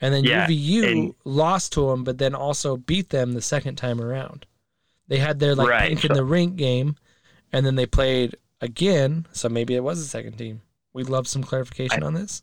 and 0.00 0.12
then 0.12 0.24
Yeah, 0.24 0.46
UVU 0.46 0.90
and- 0.90 1.14
lost 1.24 1.72
to 1.74 1.86
them, 1.90 2.04
but 2.04 2.18
then 2.18 2.34
also 2.34 2.76
beat 2.76 3.10
them 3.10 3.32
the 3.32 3.40
second 3.42 3.76
time 3.76 4.00
around. 4.00 4.44
They 5.08 5.18
had 5.18 5.38
their 5.38 5.54
like 5.54 5.68
Right, 5.68 5.88
pink 5.88 6.04
in 6.04 6.12
the 6.12 6.24
rink 6.24 6.56
game, 6.56 6.96
and 7.52 7.64
then 7.64 7.76
they 7.76 7.86
played 7.86 8.36
again. 8.60 9.26
So 9.32 9.48
maybe 9.48 9.74
it 9.74 9.82
was 9.82 10.00
the 10.02 10.08
second 10.08 10.36
team. 10.36 10.60
We'd 10.92 11.08
love 11.08 11.26
some 11.26 11.42
clarification 11.42 12.02
I- 12.02 12.06
on 12.06 12.14
this. 12.14 12.42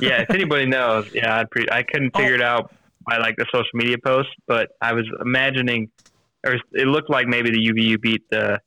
yeah, 0.00 0.22
if 0.22 0.30
anybody 0.30 0.66
knows, 0.66 1.08
yeah, 1.14 1.38
I'd 1.40 1.50
pre- 1.50 1.68
I 1.70 1.82
couldn't 1.82 2.10
Oh. 2.14 2.18
figure 2.20 2.34
it 2.34 2.42
out 2.42 2.72
by 3.08 3.18
like 3.18 3.36
the 3.36 3.46
social 3.52 3.68
media 3.74 3.96
posts, 4.04 4.32
but 4.46 4.70
I 4.80 4.92
was 4.94 5.04
imagining, 5.20 5.90
or 6.46 6.54
it 6.72 6.86
looked 6.86 7.10
like 7.10 7.26
maybe 7.26 7.50
the 7.50 7.68
UVU 7.72 8.00
beat 8.00 8.22
the 8.30 8.60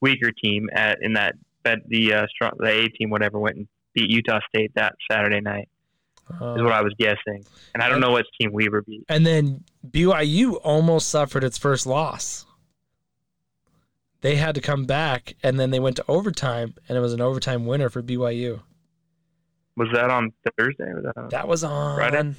weaker 0.00 0.30
team 0.32 0.68
at 0.72 0.98
in 1.02 1.14
that 1.14 1.34
bet 1.62 1.78
the 1.88 2.14
uh, 2.14 2.26
strong, 2.28 2.52
the 2.58 2.68
A 2.68 2.88
team 2.88 3.10
whatever 3.10 3.38
went 3.38 3.56
and 3.56 3.68
beat 3.94 4.10
Utah 4.10 4.40
State 4.48 4.72
that 4.74 4.94
Saturday 5.10 5.40
night 5.40 5.68
is 6.30 6.36
Uh, 6.40 6.54
what 6.62 6.72
I 6.72 6.82
was 6.82 6.92
guessing, 6.98 7.44
and 7.74 7.82
I 7.82 7.88
don't 7.88 8.00
know 8.00 8.10
what 8.10 8.26
team 8.40 8.50
Weber 8.52 8.82
beat. 8.82 9.04
and 9.08 9.24
then 9.26 9.64
BYU 9.88 10.58
almost 10.64 11.08
suffered 11.08 11.44
its 11.44 11.56
first 11.58 11.86
loss. 11.86 12.44
They 14.22 14.36
had 14.36 14.54
to 14.56 14.60
come 14.60 14.86
back, 14.86 15.34
and 15.42 15.60
then 15.60 15.70
they 15.70 15.78
went 15.78 15.96
to 15.96 16.04
overtime, 16.08 16.74
and 16.88 16.98
it 16.98 17.00
was 17.00 17.12
an 17.12 17.20
overtime 17.20 17.64
winner 17.66 17.88
for 17.88 18.02
BYU. 18.02 18.60
Was 19.76 19.88
that 19.92 20.10
on 20.10 20.32
Thursday? 20.58 20.84
Or 20.84 20.94
was 20.96 21.04
that 21.04 21.16
on, 21.16 21.28
That 21.28 21.46
was 21.48 21.62
on. 21.62 21.96
Friday? 21.96 22.34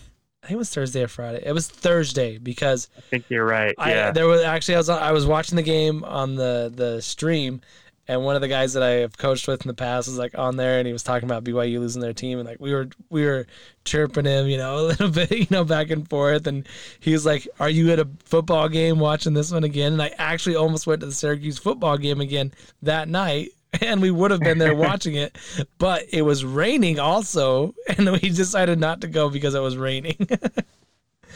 I 0.48 0.52
think 0.52 0.56
it 0.56 0.60
was 0.60 0.70
Thursday 0.70 1.04
or 1.04 1.10
Friday. 1.10 1.44
It 1.46 1.52
was 1.52 1.68
Thursday 1.68 2.38
because 2.38 2.88
I 2.98 3.02
think 3.02 3.26
you're 3.28 3.44
right. 3.44 3.76
I 3.78 3.90
Yeah, 3.90 4.12
there 4.12 4.28
was 4.28 4.42
actually 4.44 4.76
I 4.76 4.78
was 4.78 4.88
I 4.88 5.12
was 5.12 5.26
watching 5.26 5.58
the 5.58 5.62
game 5.62 6.06
on 6.06 6.36
the 6.36 6.72
the 6.74 7.02
stream, 7.02 7.60
and 8.08 8.24
one 8.24 8.36
of 8.36 8.42
the 8.42 8.48
guys 8.48 8.72
that 8.72 8.82
I 8.82 8.92
have 9.02 9.18
coached 9.18 9.46
with 9.50 9.64
in 9.64 9.68
the 9.68 9.74
past 9.74 10.08
was 10.08 10.18
like 10.18 10.38
on 10.38 10.56
there, 10.56 10.80
and 10.80 10.88
he 10.88 10.94
was 10.94 11.04
talking 11.04 11.28
about 11.28 11.44
BYU 11.44 11.82
losing 11.82 12.02
their 12.02 12.14
team, 12.14 12.40
and 12.40 12.48
like 12.48 12.62
we 12.62 12.74
were 12.74 12.88
we 13.10 13.26
were 13.26 13.46
chirping 13.84 14.24
him, 14.24 14.48
you 14.48 14.56
know, 14.56 14.78
a 14.80 14.88
little 14.88 15.10
bit, 15.10 15.32
you 15.32 15.48
know, 15.50 15.66
back 15.66 15.90
and 15.90 16.10
forth, 16.10 16.48
and 16.48 16.66
he 17.02 17.12
was 17.12 17.26
like, 17.26 17.46
"Are 17.60 17.70
you 17.70 17.92
at 17.92 18.00
a 18.00 18.08
football 18.24 18.70
game 18.70 19.00
watching 19.00 19.34
this 19.34 19.52
one 19.52 19.66
again?" 19.66 19.92
And 19.92 20.02
I 20.02 20.14
actually 20.18 20.56
almost 20.56 20.88
went 20.88 21.02
to 21.02 21.08
the 21.08 21.12
Syracuse 21.12 21.58
football 21.58 21.98
game 21.98 22.22
again 22.22 22.54
that 22.84 23.10
night. 23.10 23.50
And 23.82 24.02
we 24.02 24.12
would 24.12 24.32
have 24.32 24.40
been 24.40 24.58
there 24.58 24.76
watching 24.88 25.16
it, 25.16 25.38
but 25.78 26.06
it 26.12 26.22
was 26.22 26.46
raining 26.46 27.00
also, 27.00 27.76
and 27.98 28.12
we 28.14 28.20
decided 28.30 28.80
not 28.80 29.02
to 29.02 29.08
go 29.08 29.30
because 29.30 29.56
it 29.56 29.60
was 29.60 29.78
raining. 29.78 30.28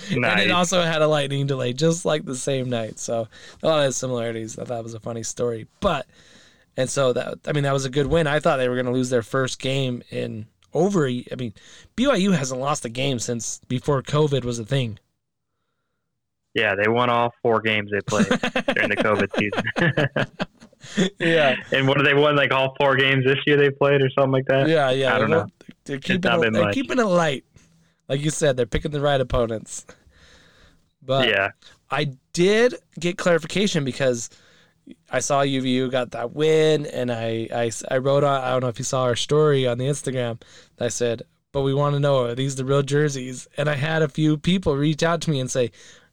And 0.10 0.40
it 0.40 0.52
also 0.52 0.82
had 0.82 1.02
a 1.02 1.08
lightning 1.08 1.46
delay, 1.46 1.74
just 1.74 2.06
like 2.06 2.26
the 2.26 2.36
same 2.36 2.70
night. 2.70 2.98
So 2.98 3.28
a 3.62 3.68
lot 3.68 3.86
of 3.86 3.94
similarities. 3.94 4.58
I 4.58 4.66
thought 4.66 4.80
it 4.80 4.84
was 4.84 4.96
a 4.96 5.00
funny 5.00 5.22
story. 5.22 5.68
But 5.80 6.08
and 6.76 6.90
so 6.90 7.14
that 7.14 7.40
I 7.46 7.52
mean 7.52 7.64
that 7.64 7.74
was 7.74 7.86
a 7.86 7.90
good 7.90 8.08
win. 8.08 8.26
I 8.26 8.40
thought 8.40 8.58
they 8.58 8.68
were 8.68 8.76
going 8.76 8.88
to 8.88 8.92
lose 8.92 9.10
their 9.12 9.22
first 9.22 9.60
game 9.60 10.02
in 10.10 10.48
over. 10.74 11.08
I 11.08 11.36
mean 11.38 11.54
BYU 11.96 12.36
hasn't 12.36 12.60
lost 12.60 12.84
a 12.84 12.90
game 12.90 13.20
since 13.20 13.60
before 13.68 14.02
COVID 14.02 14.44
was 14.44 14.58
a 14.58 14.66
thing. 14.66 14.98
yeah, 16.54 16.76
they 16.76 16.88
won 16.90 17.10
all 17.10 17.34
four 17.42 17.62
games 17.62 17.92
they 17.92 18.02
played 18.02 18.28
during 18.28 18.90
the 18.90 18.98
COVID 18.98 19.30
season. 19.38 20.48
Yeah, 21.20 21.56
and 21.72 21.88
what 21.88 21.98
did 21.98 22.06
they 22.06 22.14
won? 22.14 22.36
Like 22.36 22.52
all 22.52 22.76
four 22.80 22.96
games 22.96 23.26
this 23.26 23.40
year 23.46 23.58
they 23.58 23.70
played, 23.70 24.02
or 24.02 24.10
something 24.12 24.32
like 24.32 24.46
that. 24.46 24.68
yeah, 24.68 24.92
yeah. 24.92 25.16
I 25.16 25.20
don't 25.20 25.30
know. 25.30 25.48
They're 25.86 26.00
keeping 26.00 26.32
it, 26.32 26.54
they're 26.54 26.72
keeping 26.74 27.00
it 27.00 27.06
light, 27.06 27.46
like 28.08 28.22
you 28.22 28.30
said. 28.30 28.58
They're 28.58 28.66
picking 28.66 28.92
the 28.92 29.02
right 29.02 29.20
opponents. 29.20 29.86
But 31.02 31.28
yeah. 31.28 31.50
I 31.90 32.12
did 32.34 32.76
get 33.00 33.18
clarification 33.18 33.84
because 33.84 34.30
I 35.10 35.20
saw 35.20 35.42
UVU 35.42 35.92
got 35.92 36.12
that 36.12 36.34
win, 36.34 36.86
and 36.86 37.12
I, 37.12 37.48
I, 37.54 37.72
I 37.90 37.98
wrote 37.98 38.24
on, 38.24 38.42
I 38.42 38.52
don't 38.52 38.62
know 38.62 38.68
if 38.68 38.80
you 38.80 38.86
saw 38.86 39.04
our 39.04 39.16
story 39.16 39.68
on 39.68 39.78
the 39.78 39.86
Instagram, 39.86 40.42
that 40.78 40.86
I 40.86 40.90
said, 40.90 41.24
but 41.52 41.62
we 41.62 41.74
want 41.74 41.96
to 41.96 42.00
know, 42.00 42.26
are 42.26 42.36
these 42.36 42.56
the 42.56 42.66
real 42.66 42.82
jerseys? 42.82 43.48
And 43.58 43.70
I 43.70 43.76
had 43.76 44.02
a 44.02 44.08
few 44.08 44.38
people 44.38 44.76
reach 44.76 45.04
out 45.04 45.22
to 45.22 45.30
me 45.30 45.40
and 45.40 45.52
say, 45.52 45.72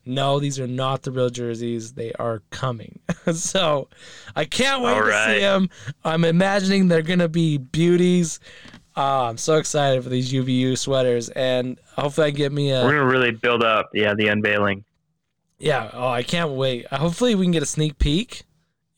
no, 0.09 0.41
these 0.41 0.59
are 0.59 0.67
not 0.67 1.03
the 1.03 1.13
real 1.13 1.31
jerseys. 1.31 1.93
They 1.93 2.13
are 2.15 2.43
coming. 2.51 2.99
so 3.33 3.89
I 4.35 4.45
can't 4.45 4.83
wait 4.83 4.93
All 4.93 5.03
to 5.03 5.25
see 5.27 5.41
them. 5.41 5.69
I'm 6.05 6.25
imagining 6.25 6.89
they're 6.89 7.03
going 7.03 7.19
to 7.19 7.29
be 7.29 7.59
beauties. 7.59 8.41
Ah, 8.97 9.29
I'm 9.29 9.39
so 9.39 9.57
excited 9.57 10.03
for 10.03 10.09
these 10.09 10.33
UVU 10.33 10.77
sweaters, 10.77 11.29
and 11.29 11.79
hopefully 11.95 12.27
I 12.27 12.31
get 12.31 12.51
me 12.51 12.73
a. 12.73 12.83
We're 12.83 12.95
gonna 12.95 13.07
really 13.07 13.31
build 13.31 13.63
up, 13.63 13.91
yeah, 13.95 14.13
the 14.15 14.27
unveiling. 14.27 14.85
Yeah. 15.61 15.91
Oh, 15.93 16.09
I 16.09 16.25
can't 16.25 16.51
wait. 16.51 16.87
Uh, 16.91 16.97
Hopefully, 16.99 17.37
we 17.37 17.45
can 17.45 17.53
get 17.53 17.63
a 17.63 17.67
sneak 17.67 17.99
peek. 17.99 18.43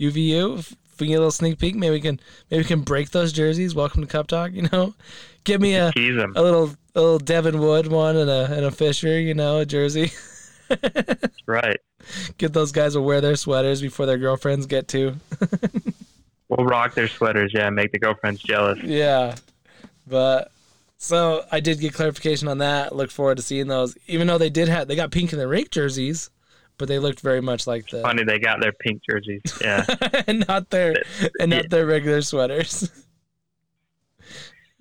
UVU. 0.00 0.58
If 0.58 1.00
we 1.00 1.08
get 1.08 1.14
a 1.14 1.18
little 1.18 1.30
sneak 1.30 1.58
peek, 1.58 1.74
maybe 1.74 1.92
we 1.92 2.00
can 2.00 2.18
maybe 2.50 2.62
we 2.62 2.66
can 2.66 2.80
break 2.80 3.10
those 3.10 3.32
jerseys. 3.32 3.74
Welcome 3.74 4.00
to 4.00 4.06
Cup 4.06 4.26
Talk. 4.26 4.52
You 4.54 4.68
know, 4.72 4.94
give 5.44 5.60
me 5.60 5.74
a, 5.74 5.92
a 5.94 6.42
little 6.42 6.70
a 6.94 7.00
little 7.00 7.18
Devin 7.18 7.58
Wood 7.58 7.88
one 7.88 8.16
and 8.16 8.30
a 8.30 8.50
and 8.50 8.64
a 8.64 8.70
Fisher. 8.70 9.20
You 9.20 9.34
know, 9.34 9.58
a 9.58 9.66
jersey. 9.66 10.12
Right. 11.46 11.80
Get 12.38 12.52
those 12.52 12.70
guys 12.70 12.92
to 12.92 13.00
wear 13.00 13.20
their 13.20 13.34
sweaters 13.34 13.80
before 13.80 14.06
their 14.06 14.18
girlfriends 14.18 14.66
get 14.66 14.86
to. 14.88 15.16
We'll 16.48 16.66
rock 16.66 16.94
their 16.94 17.06
sweaters, 17.06 17.52
yeah, 17.54 17.70
make 17.70 17.92
the 17.92 18.00
girlfriends 18.00 18.42
jealous. 18.42 18.80
Yeah, 18.82 19.36
but 20.08 20.50
so 20.98 21.44
I 21.52 21.60
did 21.60 21.78
get 21.78 21.94
clarification 21.94 22.48
on 22.48 22.58
that. 22.58 22.94
Look 22.94 23.12
forward 23.12 23.36
to 23.36 23.42
seeing 23.42 23.68
those. 23.68 23.96
Even 24.08 24.26
though 24.26 24.36
they 24.36 24.50
did 24.50 24.66
have 24.66 24.88
they 24.88 24.96
got 24.96 25.12
pink 25.12 25.32
in 25.32 25.38
the 25.38 25.46
rink 25.46 25.70
jerseys, 25.70 26.28
but 26.76 26.88
they 26.88 26.98
looked 26.98 27.20
very 27.20 27.40
much 27.40 27.68
like 27.68 27.88
the 27.90 28.02
Funny 28.02 28.24
they 28.24 28.40
got 28.40 28.60
their 28.60 28.72
pink 28.72 29.00
jerseys. 29.08 29.42
Yeah. 29.60 29.84
and 30.26 30.44
not 30.48 30.70
their 30.70 31.04
and 31.38 31.50
not 31.50 31.70
their 31.70 31.86
regular 31.86 32.20
sweaters. 32.20 32.90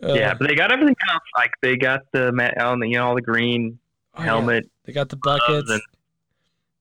Uh, 0.01 0.13
yeah, 0.13 0.33
but 0.33 0.47
they 0.47 0.55
got 0.55 0.71
everything 0.71 0.95
else. 1.11 1.23
Like 1.37 1.51
they 1.61 1.75
got 1.75 2.01
the 2.13 2.29
on 2.63 2.79
the 2.79 2.87
you 2.87 2.97
know 2.97 3.09
all 3.09 3.15
the 3.15 3.21
green 3.21 3.77
oh, 4.15 4.21
yeah. 4.21 4.25
helmet. 4.25 4.69
They 4.85 4.93
got 4.93 5.09
the 5.09 5.17
buckets. 5.17 5.71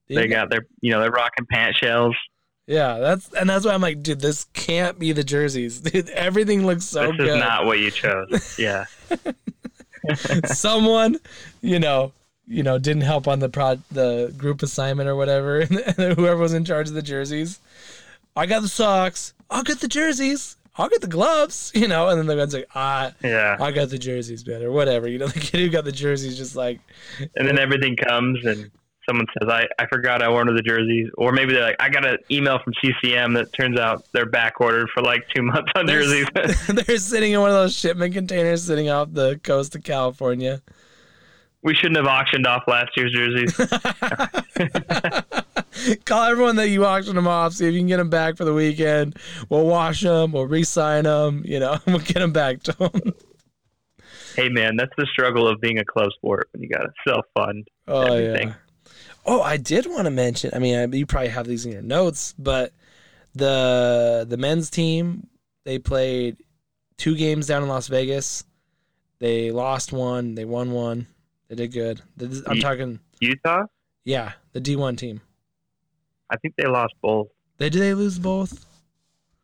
Yeah. 0.08 0.20
they 0.20 0.28
got 0.28 0.50
their 0.50 0.66
you 0.80 0.90
know 0.90 1.00
they're 1.00 1.10
rocking 1.10 1.46
pant 1.46 1.76
shells. 1.76 2.16
yeah, 2.66 2.98
that's 2.98 3.32
and 3.34 3.48
that's 3.48 3.64
why 3.64 3.72
I'm 3.72 3.82
like, 3.82 4.02
dude, 4.02 4.20
this 4.20 4.44
can't 4.54 4.98
be 4.98 5.12
the 5.12 5.24
jerseys. 5.24 5.80
Dude, 5.82 6.08
everything 6.10 6.66
looks 6.66 6.84
so 6.84 7.08
this 7.08 7.16
good. 7.16 7.28
is 7.28 7.36
not 7.36 7.66
what 7.66 7.78
you 7.78 7.90
chose. 7.90 8.58
Yeah. 8.58 8.86
Someone, 10.46 11.18
you 11.60 11.78
know, 11.78 12.12
you 12.46 12.62
know, 12.62 12.78
didn't 12.78 13.02
help 13.02 13.28
on 13.28 13.40
the 13.40 13.48
pro 13.48 13.76
the 13.90 14.34
group 14.36 14.62
assignment 14.62 15.08
or 15.08 15.16
whatever, 15.16 15.60
and 15.70 16.16
whoever 16.16 16.36
was 16.36 16.54
in 16.54 16.64
charge 16.64 16.88
of 16.88 16.94
the 16.94 17.02
jerseys. 17.02 17.60
I 18.34 18.46
got 18.46 18.62
the 18.62 18.68
socks. 18.68 19.34
I'll 19.50 19.62
get 19.62 19.80
the 19.80 19.88
jerseys. 19.88 20.56
I'll 20.78 20.88
get 20.88 21.00
the 21.00 21.06
gloves. 21.08 21.72
You 21.78 21.88
know, 21.88 22.08
and 22.08 22.18
then 22.18 22.26
the 22.26 22.36
guy's 22.36 22.54
like, 22.54 22.68
ah, 22.74 23.12
Yeah. 23.22 23.56
I 23.60 23.70
got 23.72 23.90
the 23.90 23.98
jerseys, 23.98 24.46
man, 24.46 24.62
or 24.62 24.70
whatever. 24.72 25.08
You 25.08 25.18
know, 25.18 25.26
the 25.38 25.40
kid 25.40 25.60
who 25.60 25.68
got 25.68 25.84
the 25.84 25.92
jerseys 25.92 26.36
just 26.36 26.56
like, 26.56 26.80
And 27.36 27.46
then 27.46 27.58
everything 27.58 27.96
comes 27.96 28.44
and 28.44 28.70
someone 29.08 29.26
says, 29.40 29.48
I, 29.48 29.66
I 29.78 29.86
forgot 29.86 30.22
I 30.22 30.26
ordered 30.26 30.56
the 30.56 30.62
jerseys. 30.62 31.08
Or 31.16 31.32
maybe 31.32 31.52
they're 31.54 31.62
like, 31.62 31.76
I 31.80 31.88
got 31.88 32.04
an 32.04 32.18
email 32.30 32.58
from 32.62 32.74
CCM 32.82 33.32
that 33.34 33.52
turns 33.54 33.78
out 33.78 34.04
they're 34.12 34.26
back 34.26 34.60
ordered 34.60 34.88
for 34.92 35.02
like 35.02 35.26
two 35.34 35.42
months 35.52 35.70
on 35.74 35.86
They're- 35.86 36.02
jerseys. 36.02 36.26
they're 36.86 36.98
sitting 36.98 37.32
in 37.32 37.40
one 37.40 37.50
of 37.50 37.56
those 37.56 37.74
shipment 37.74 38.12
containers 38.14 38.62
sitting 38.64 38.88
off 38.90 39.08
the 39.12 39.40
coast 39.42 39.74
of 39.74 39.82
California. 39.82 40.60
we 41.62 41.74
shouldn't 41.74 41.96
have 41.96 42.06
auctioned 42.06 42.46
off 42.46 42.64
last 42.66 42.90
year's 42.96 43.12
jerseys. 43.12 43.54
Call 46.04 46.24
everyone 46.24 46.56
that 46.56 46.68
you 46.68 46.84
auction 46.84 47.14
them 47.16 47.26
off. 47.28 47.54
See 47.54 47.66
if 47.66 47.74
you 47.74 47.80
can 47.80 47.86
get 47.88 47.96
them 47.98 48.10
back 48.10 48.36
for 48.36 48.44
the 48.44 48.54
weekend. 48.54 49.16
We'll 49.48 49.66
wash 49.66 50.00
them. 50.02 50.32
We'll 50.32 50.46
re-sign 50.46 51.04
them. 51.04 51.42
You 51.44 51.60
know, 51.60 51.78
we'll 51.86 51.98
get 51.98 52.14
them 52.20 52.32
back 52.32 52.62
to 52.64 52.72
them. 52.72 53.14
hey, 54.36 54.48
man, 54.48 54.76
that's 54.76 54.92
the 54.96 55.06
struggle 55.12 55.46
of 55.48 55.60
being 55.60 55.78
a 55.78 55.84
club 55.84 56.10
sport 56.12 56.48
when 56.52 56.62
you 56.62 56.68
got 56.68 56.82
to 56.82 56.92
self 57.06 57.24
fund. 57.36 57.66
Oh 57.86 58.02
Everything. 58.02 58.48
yeah. 58.48 58.54
Oh, 59.26 59.42
I 59.42 59.56
did 59.58 59.86
want 59.86 60.06
to 60.06 60.10
mention. 60.10 60.50
I 60.54 60.58
mean, 60.58 60.92
you 60.92 61.04
probably 61.04 61.28
have 61.28 61.46
these 61.46 61.66
in 61.66 61.72
your 61.72 61.82
notes, 61.82 62.34
but 62.38 62.72
the 63.34 64.24
the 64.28 64.36
men's 64.38 64.70
team 64.70 65.26
they 65.64 65.78
played 65.78 66.38
two 66.96 67.14
games 67.14 67.46
down 67.46 67.62
in 67.62 67.68
Las 67.68 67.88
Vegas. 67.88 68.44
They 69.18 69.50
lost 69.50 69.92
one. 69.92 70.34
They 70.34 70.44
won 70.46 70.70
one. 70.70 71.06
They 71.48 71.56
did 71.56 71.72
good. 71.72 72.00
I'm 72.46 72.60
talking. 72.60 73.00
Utah, 73.20 73.64
Yeah, 74.04 74.32
the 74.52 74.60
D1 74.60 74.96
team. 74.96 75.20
I 76.30 76.36
think 76.36 76.54
they 76.56 76.66
lost 76.66 76.94
both. 77.02 77.28
They 77.58 77.70
did 77.70 77.82
they 77.82 77.94
lose 77.94 78.18
both? 78.18 78.64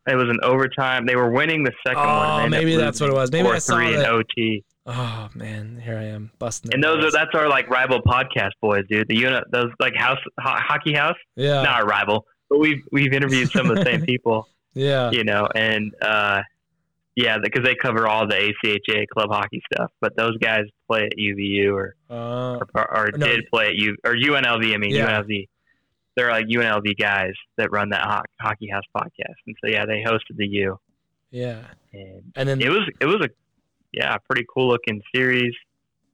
It 0.07 0.15
was 0.15 0.29
an 0.29 0.37
overtime. 0.43 1.05
They 1.07 1.15
were 1.15 1.31
winning 1.31 1.63
the 1.63 1.71
second 1.85 1.99
one. 1.99 2.07
Oh, 2.07 2.37
they 2.37 2.43
ended 2.45 2.59
maybe 2.59 2.75
that's 2.75 3.01
what 3.01 3.09
it 3.09 3.13
was. 3.13 3.31
Maybe 3.31 3.47
I 3.49 3.55
4-3 3.55 3.61
saw 3.61 3.79
in 3.79 3.95
that. 3.99 4.09
OT. 4.11 4.63
Oh 4.87 5.29
man, 5.33 5.81
here 5.83 5.97
I 5.97 6.03
am 6.03 6.29
busting. 6.37 6.71
And 6.75 6.83
those 6.83 7.03
are 7.03 7.09
that's 7.11 7.33
our 7.33 7.49
like 7.49 7.67
rival 7.71 8.01
podcast 8.03 8.51
boys, 8.61 8.83
dude. 8.87 9.07
The 9.07 9.15
unit, 9.17 9.43
those 9.51 9.71
like 9.79 9.95
house 9.95 10.19
ho- 10.39 10.59
hockey 10.59 10.93
house, 10.93 11.17
yeah, 11.35 11.63
not 11.63 11.81
our 11.81 11.85
rival, 11.87 12.27
but 12.51 12.59
we've 12.59 12.83
we've 12.91 13.11
interviewed 13.13 13.49
some 13.49 13.71
of 13.71 13.77
the 13.77 13.83
same 13.83 14.01
people, 14.05 14.47
yeah. 14.75 15.09
you 15.09 15.23
know, 15.23 15.47
and 15.55 15.91
uh, 16.03 16.41
yeah, 17.15 17.37
because 17.41 17.63
they 17.65 17.73
cover 17.73 18.07
all 18.07 18.27
the 18.27 18.35
ACHA 18.35 19.07
club 19.07 19.29
hockey 19.31 19.59
stuff. 19.73 19.89
But 20.01 20.15
those 20.17 20.37
guys 20.37 20.65
play 20.87 21.05
at 21.05 21.13
UVU 21.17 21.73
or 21.73 21.95
Uh, 22.11 22.59
or, 22.75 22.95
or 22.97 23.09
No. 23.15 23.25
did 23.25 23.47
play 23.51 23.69
at 23.69 23.75
U 23.77 23.95
or 24.05 24.13
UNLV. 24.13 24.71
I 24.71 24.77
mean 24.77 24.91
Yeah. 24.93 25.19
UNLV. 25.23 25.47
They're 26.15 26.31
like 26.31 26.45
UNLV 26.47 26.97
guys 26.97 27.33
that 27.57 27.71
run 27.71 27.89
that 27.89 28.01
ho- 28.01 28.21
hockey 28.39 28.67
house 28.67 28.83
podcast, 28.95 29.35
and 29.47 29.55
so 29.63 29.69
yeah, 29.69 29.85
they 29.85 30.01
hosted 30.03 30.37
the 30.37 30.47
U, 30.47 30.79
yeah. 31.31 31.59
and 31.93 32.23
And 32.35 32.47
then 32.49 32.61
it 32.61 32.69
was 32.69 32.89
it 33.01 33.05
was 33.05 33.21
a 33.21 33.29
yeah 33.91 34.17
pretty 34.29 34.45
cool 34.53 34.67
looking 34.69 35.01
series. 35.13 35.53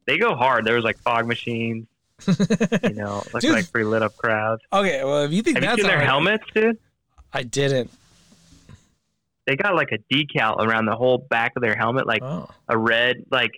They 0.07 0.17
go 0.17 0.35
hard. 0.35 0.65
There 0.65 0.75
was 0.75 0.83
like 0.83 0.97
fog 0.99 1.27
machines, 1.27 1.87
you 2.27 2.93
know, 2.93 3.23
like 3.33 3.41
Dude. 3.41 3.51
like 3.51 3.71
pretty 3.71 3.85
lit 3.85 4.01
up 4.01 4.17
crowds. 4.17 4.61
okay. 4.73 5.03
Well, 5.03 5.23
if 5.25 5.31
you 5.31 5.41
think 5.43 5.57
Have 5.57 5.63
you 5.63 5.69
that's 5.69 5.81
seen 5.81 5.87
their 5.89 6.01
helmets, 6.05 6.43
dude? 6.53 6.77
I 7.33 7.43
didn't. 7.43 7.91
They 9.47 9.55
got 9.55 9.75
like 9.75 9.91
a 9.91 9.97
decal 10.13 10.57
around 10.59 10.85
the 10.85 10.95
whole 10.95 11.17
back 11.17 11.53
of 11.55 11.61
their 11.61 11.75
helmet, 11.75 12.05
like 12.07 12.21
Oh, 12.23 12.49
a 12.67 12.77
red 12.77 13.25
like 13.31 13.51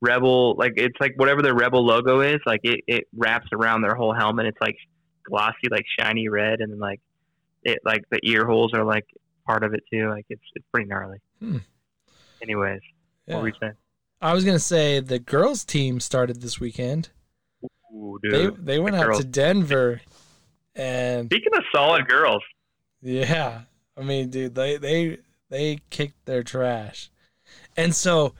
rebel 0.00 0.56
like 0.56 0.72
it's 0.76 0.96
like 1.00 1.12
whatever 1.16 1.42
their 1.42 1.54
rebel 1.54 1.84
logo 1.84 2.20
is 2.22 2.40
like 2.44 2.60
it, 2.64 2.80
it 2.88 3.04
wraps 3.16 3.46
around 3.52 3.82
their 3.82 3.94
whole 3.94 4.12
helmet 4.12 4.46
it's 4.46 4.60
like 4.60 4.76
glossy 5.24 5.68
like 5.70 5.84
shiny 5.98 6.28
red 6.28 6.60
and 6.60 6.72
then 6.72 6.78
like 6.78 7.00
it 7.64 7.78
like 7.84 8.02
the 8.10 8.18
ear 8.24 8.44
holes 8.46 8.72
are 8.74 8.84
like 8.84 9.06
part 9.46 9.62
of 9.64 9.74
it 9.74 9.80
too. 9.92 10.08
Like 10.10 10.26
it's 10.28 10.42
it's 10.54 10.64
pretty 10.72 10.88
gnarly. 10.88 11.18
Hmm. 11.40 11.58
Anyways, 12.42 12.80
Yeah. 13.26 13.34
what 13.34 13.42
were 13.42 13.48
you 13.48 13.54
saying? 13.60 13.74
I 14.20 14.32
was 14.34 14.44
gonna 14.44 14.58
say 14.58 15.00
the 15.00 15.18
girls 15.18 15.64
team 15.64 16.00
started 16.00 16.40
this 16.42 16.58
weekend. 16.60 17.10
Ooh, 17.94 18.18
They 18.22 18.30
dude. 18.30 18.66
they 18.66 18.78
went 18.78 18.96
the 18.96 19.02
out 19.02 19.06
girls. 19.06 19.18
to 19.20 19.24
Denver, 19.24 20.00
and 20.74 21.28
Speaking 21.28 21.54
of 21.56 21.64
solid 21.74 22.08
girls, 22.08 22.42
yeah, 23.00 23.62
I 23.96 24.02
mean, 24.02 24.30
dude, 24.30 24.54
they 24.54 24.76
they 24.76 25.18
they 25.50 25.78
kicked 25.90 26.24
their 26.24 26.42
trash, 26.42 27.10
and 27.76 27.94
so 27.94 28.34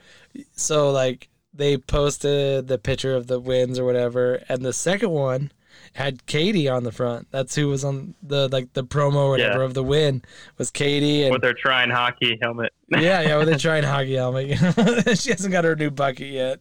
so 0.53 0.90
like 0.90 1.29
they 1.53 1.77
posted 1.77 2.66
the 2.68 2.79
picture 2.79 3.14
of 3.14 3.27
the 3.27 3.38
wins 3.38 3.79
or 3.79 3.85
whatever, 3.85 4.42
and 4.49 4.62
the 4.64 4.73
second 4.73 5.11
one 5.11 5.53
had 5.94 6.24
Katie 6.26 6.68
on 6.68 6.85
the 6.85 6.92
front. 6.92 7.28
That's 7.31 7.55
who 7.55 7.68
was 7.68 7.85
on 7.85 8.14
the 8.22 8.48
like 8.48 8.72
the 8.72 8.83
promo 8.85 9.16
or 9.16 9.31
whatever 9.31 9.59
Yeah. 9.61 9.64
of 9.64 9.74
the 9.74 9.83
win 9.83 10.22
was 10.59 10.70
Katie 10.70 11.24
and 11.24 11.33
with 11.33 11.42
their 11.42 11.52
trying 11.55 11.90
hockey 11.90 12.38
helmet. 12.40 12.72
yeah, 12.88 13.20
yeah, 13.20 13.37
with 13.37 13.48
a 13.48 13.59
trying 13.59 13.85
hockey 13.85 14.14
helmet. 14.14 14.59
she 15.18 15.31
hasn't 15.31 15.52
got 15.52 15.64
her 15.64 15.76
new 15.76 15.90
bucket 15.90 16.28
yet. 16.28 16.59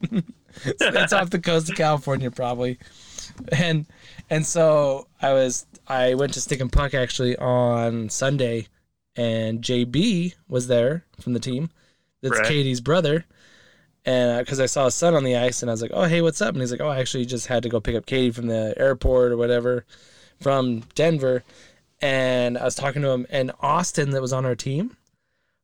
it's 0.64 1.12
off 1.12 1.30
the 1.30 1.38
coast 1.40 1.70
of 1.70 1.76
California, 1.76 2.30
probably. 2.30 2.78
And 3.52 3.86
and 4.28 4.44
so 4.46 5.06
I 5.22 5.32
was 5.32 5.66
I 5.88 6.14
went 6.14 6.34
to 6.34 6.40
Stick 6.40 6.60
and 6.60 6.70
Puck 6.70 6.92
actually 6.92 7.36
on 7.38 8.08
Sunday, 8.10 8.66
and 9.16 9.62
JB 9.62 10.34
was 10.48 10.66
there 10.66 11.04
from 11.20 11.32
the 11.32 11.40
team. 11.40 11.70
That's 12.22 12.38
Right. 12.38 12.46
Katie's 12.48 12.80
brother. 12.80 13.24
And 14.04 14.32
uh, 14.32 14.38
because 14.40 14.58
I 14.60 14.66
saw 14.66 14.86
his 14.86 14.94
son 14.96 15.14
on 15.14 15.22
the 15.24 15.36
ice, 15.36 15.62
and 15.62 15.70
I 15.70 15.74
was 15.74 15.82
like, 15.82 15.92
"Oh, 15.94 16.04
hey, 16.04 16.22
what's 16.22 16.42
up?" 16.42 16.54
And 16.54 16.60
he's 16.60 16.72
like, 16.72 16.80
"Oh, 16.80 16.88
I 16.88 16.98
actually 16.98 17.24
just 17.24 17.46
had 17.46 17.62
to 17.62 17.68
go 17.68 17.80
pick 17.80 17.94
up 17.94 18.06
Katie 18.06 18.32
from 18.32 18.46
the 18.48 18.74
airport 18.76 19.30
or 19.32 19.36
whatever, 19.36 19.84
from 20.40 20.80
Denver." 20.96 21.44
And 22.00 22.58
I 22.58 22.64
was 22.64 22.74
talking 22.74 23.00
to 23.02 23.08
him, 23.10 23.26
and 23.30 23.52
Austin, 23.60 24.10
that 24.10 24.20
was 24.20 24.32
on 24.32 24.44
our 24.44 24.56
team, 24.56 24.96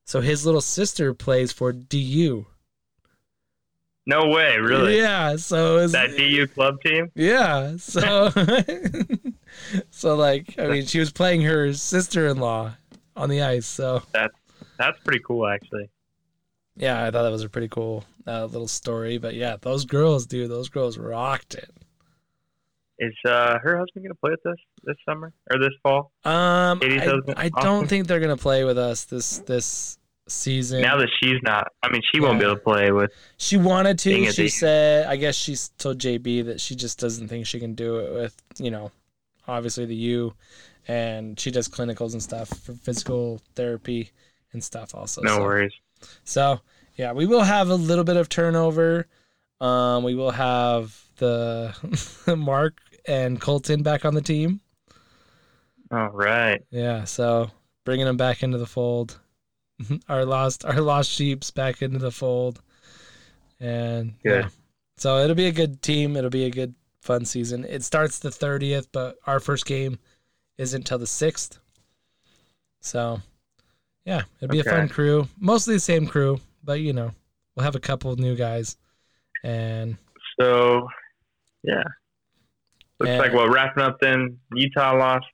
so 0.05 0.21
his 0.21 0.45
little 0.45 0.61
sister 0.61 1.13
plays 1.13 1.51
for 1.51 1.73
DU. 1.73 2.45
no 4.05 4.27
way, 4.29 4.57
really. 4.57 4.97
Yeah. 4.99 5.35
So 5.35 5.75
was, 5.75 5.91
That 5.91 6.15
DU 6.15 6.47
club 6.47 6.79
team. 6.81 7.11
yeah. 7.15 7.75
So 7.77 8.29
so 9.91 10.15
like 10.15 10.55
I 10.57 10.67
mean, 10.67 10.85
she 10.85 10.99
was 10.99 11.11
playing 11.11 11.41
her 11.41 11.73
sister-in-law 11.73 12.71
on 13.17 13.29
the 13.29 13.41
ice. 13.41 13.65
So 13.65 14.01
that's 14.13 14.33
That's 14.77 14.97
pretty 14.99 15.19
cool, 15.25 15.45
actually. 15.47 15.89
yeah, 16.77 17.05
I 17.05 17.11
thought 17.11 17.23
that 17.23 17.31
was 17.31 17.43
a 17.43 17.49
pretty 17.49 17.67
cool 17.67 18.05
uh, 18.29 18.45
little 18.45 18.67
story. 18.67 19.17
But 19.17 19.35
yeah, 19.35 19.57
those 19.59 19.85
girls, 19.85 20.25
dude, 20.25 20.49
those 20.49 20.69
girls 20.69 20.97
rocked 20.97 21.55
it. 21.55 21.71
Is 22.99 23.13
uh, 23.25 23.57
her 23.59 23.77
husband 23.77 24.05
gonna 24.05 24.15
play 24.15 24.31
with 24.31 24.45
us 24.45 24.57
this 24.83 24.97
summer 25.07 25.31
or 25.49 25.57
this 25.57 25.71
fall? 25.81 26.11
Um, 26.25 26.79
Katie's 26.79 27.01
I, 27.01 27.05
husband, 27.05 27.35
I 27.37 27.49
don't 27.49 27.87
think 27.87 28.07
they're 28.07 28.19
gonna 28.19 28.35
play 28.37 28.65
with 28.65 28.77
us 28.77 29.05
this 29.05 29.39
this 29.39 29.97
season. 30.27 30.81
Now 30.81 30.97
that 30.97 31.09
she's 31.21 31.41
not, 31.43 31.71
I 31.81 31.89
mean, 31.89 32.01
she 32.13 32.19
won't 32.19 32.39
be 32.39 32.45
able 32.45 32.55
to 32.55 32.61
play 32.61 32.91
with. 32.91 33.11
She 33.37 33.57
wanted 33.57 33.99
to. 33.99 34.31
She 34.31 34.43
the- 34.43 34.49
said, 34.49 35.07
I 35.07 35.15
guess 35.15 35.35
she 35.35 35.55
told 35.77 35.99
JB 35.99 36.45
that 36.45 36.61
she 36.61 36.75
just 36.75 36.99
doesn't 36.99 37.29
think 37.29 37.45
she 37.45 37.59
can 37.59 37.73
do 37.73 37.99
it 37.99 38.13
with, 38.13 38.41
you 38.57 38.69
know, 38.69 38.91
obviously 39.47 39.85
the 39.85 39.95
U, 39.95 40.33
and 40.87 41.39
she 41.39 41.51
does 41.51 41.67
clinicals 41.67 42.13
and 42.13 42.21
stuff 42.21 42.49
for 42.49 42.73
physical 42.73 43.41
therapy 43.55 44.11
and 44.53 44.63
stuff 44.63 44.93
also. 44.93 45.21
No 45.21 45.37
so, 45.37 45.43
worries. 45.43 45.73
So 46.23 46.59
yeah, 46.99 47.13
we 47.13 47.25
will 47.25 47.43
have 47.43 47.69
a 47.69 47.75
little 47.75 48.03
bit 48.03 48.17
of 48.17 48.27
turnover. 48.27 49.07
Um, 49.61 50.03
we 50.03 50.15
will 50.15 50.31
have 50.31 51.01
the 51.15 51.73
Mark 52.37 52.81
and 53.07 53.39
Colton 53.39 53.83
back 53.83 54.03
on 54.03 54.15
the 54.15 54.21
team. 54.21 54.59
All 55.91 56.09
right. 56.09 56.61
Yeah, 56.71 57.05
so 57.05 57.51
bringing 57.85 58.05
them 58.05 58.17
back 58.17 58.43
into 58.43 58.57
the 58.57 58.67
fold. 58.67 59.17
our 60.09 60.25
lost 60.25 60.65
our 60.65 60.81
lost 60.81 61.09
sheep's 61.09 61.51
back 61.51 61.81
into 61.81 61.99
the 61.99 62.11
fold. 62.11 62.61
And 63.61 64.21
Good. 64.21 64.43
yeah. 64.43 64.49
So 64.97 65.19
it'll 65.19 65.37
be 65.37 65.47
a 65.47 65.53
good 65.53 65.81
team. 65.81 66.17
It'll 66.17 66.29
be 66.29 66.43
a 66.43 66.51
good 66.51 66.75
fun 67.01 67.23
season. 67.23 67.63
It 67.63 67.85
starts 67.85 68.19
the 68.19 68.27
30th, 68.29 68.87
but 68.91 69.15
our 69.25 69.39
first 69.39 69.65
game 69.65 69.99
isn't 70.57 70.85
till 70.85 70.97
the 70.97 71.05
6th. 71.05 71.59
So 72.81 73.21
yeah, 74.03 74.23
it'll 74.41 74.51
be 74.51 74.59
a 74.59 74.65
fun 74.65 74.89
crew. 74.89 75.29
Mostly 75.39 75.75
the 75.75 75.79
same 75.79 76.05
crew, 76.05 76.41
but 76.69 76.81
you 76.81 76.93
know, 76.93 77.11
we'll 77.55 77.63
have 77.63 77.73
a 77.73 77.79
couple 77.79 78.11
of 78.11 78.19
new 78.19 78.35
guys. 78.35 78.77
And 79.43 79.97
So, 80.39 80.87
yeah. 81.63 81.81
Looks 82.99 83.09
And- 83.09 83.19
like 83.19 83.33
well, 83.33 83.49
wrapping 83.49 83.81
up 83.81 83.97
then. 83.99 84.37
Utah 84.53 84.95
lost. 84.95 85.25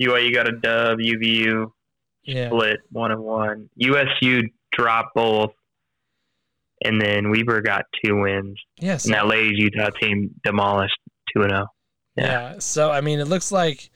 UIU 0.00 0.32
got 0.32 0.48
a 0.48 0.52
dub. 0.52 0.98
UVU 0.98 1.70
yeah. 2.24 2.48
split 2.48 2.80
one 2.90 3.12
and 3.12 3.20
one. 3.20 3.68
USU 3.76 4.44
dropped 4.72 5.14
both, 5.14 5.52
and 6.82 6.98
then 7.02 7.28
Weber 7.30 7.60
got 7.60 7.84
two 8.02 8.18
wins. 8.22 8.58
Yes. 8.78 9.04
And 9.04 9.12
that 9.12 9.26
ladies 9.26 9.58
Utah 9.58 9.90
team 9.90 10.40
demolished 10.42 10.98
two 11.34 11.42
and 11.42 11.52
oh. 11.52 11.56
zero. 11.56 11.68
Yeah. 12.16 12.54
So 12.60 12.90
I 12.90 13.02
mean, 13.02 13.20
it 13.20 13.28
looks 13.28 13.52
like, 13.52 13.90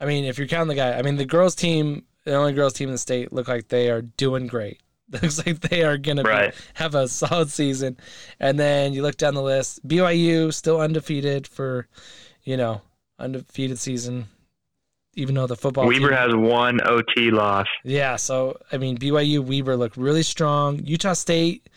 I 0.00 0.06
mean, 0.06 0.26
if 0.26 0.38
you're 0.38 0.46
counting 0.46 0.68
the 0.68 0.80
guy, 0.80 0.96
I 0.96 1.02
mean, 1.02 1.16
the 1.16 1.24
girls 1.24 1.56
team, 1.56 2.04
the 2.24 2.34
only 2.34 2.52
girls 2.52 2.72
team 2.72 2.88
in 2.88 2.92
the 2.92 2.98
state, 2.98 3.32
look 3.32 3.48
like 3.48 3.66
they 3.66 3.90
are 3.90 4.02
doing 4.02 4.46
great. 4.46 4.80
Looks 5.22 5.46
like 5.46 5.60
they 5.60 5.82
are 5.84 5.98
gonna 5.98 6.26
have 6.74 6.94
a 6.94 7.08
solid 7.08 7.50
season. 7.50 7.96
And 8.40 8.58
then 8.58 8.92
you 8.92 9.02
look 9.02 9.16
down 9.16 9.34
the 9.34 9.42
list, 9.42 9.86
BYU 9.86 10.50
still 10.50 10.80
undefeated 10.80 11.46
for, 11.46 11.88
you 12.44 12.56
know, 12.56 12.82
undefeated 13.18 13.78
season. 13.78 14.28
Even 15.14 15.34
though 15.36 15.46
the 15.48 15.56
football 15.56 15.90
Weber 15.90 16.10
team, 16.10 16.16
has 16.16 16.34
one 16.34 16.80
OT 16.84 17.30
loss. 17.30 17.68
yeah. 17.82 18.16
So 18.16 18.58
I 18.72 18.76
mean, 18.78 18.96
BYU 18.98 19.40
Weber 19.40 19.76
look 19.76 19.96
really 19.96 20.22
strong. 20.22 20.80
Utah 20.84 21.12
State 21.12 21.68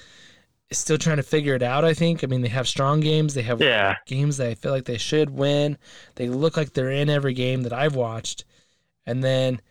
is 0.69 0.78
still 0.78 0.97
trying 0.97 1.17
to 1.17 1.23
figure 1.23 1.56
it 1.56 1.63
out. 1.63 1.86
I 1.86 1.93
think. 1.95 2.23
I 2.23 2.28
mean, 2.28 2.41
they 2.41 2.50
have 2.50 2.67
strong 2.67 3.00
games. 3.02 3.36
They 3.36 3.43
have 3.43 3.62
Yeah, 3.62 3.95
games 4.06 4.38
that 4.38 4.50
I 4.50 4.56
feel 4.56 4.73
like 4.73 4.86
they 4.86 4.97
should 5.00 5.32
win. 5.32 5.78
They 6.15 6.30
look 6.30 6.58
like 6.58 6.73
they're 6.73 6.91
in 6.91 7.10
every 7.10 7.34
game 7.34 7.63
that 7.63 7.73
I've 7.73 7.95
watched. 7.95 8.45
And 9.06 9.23
then 9.23 9.62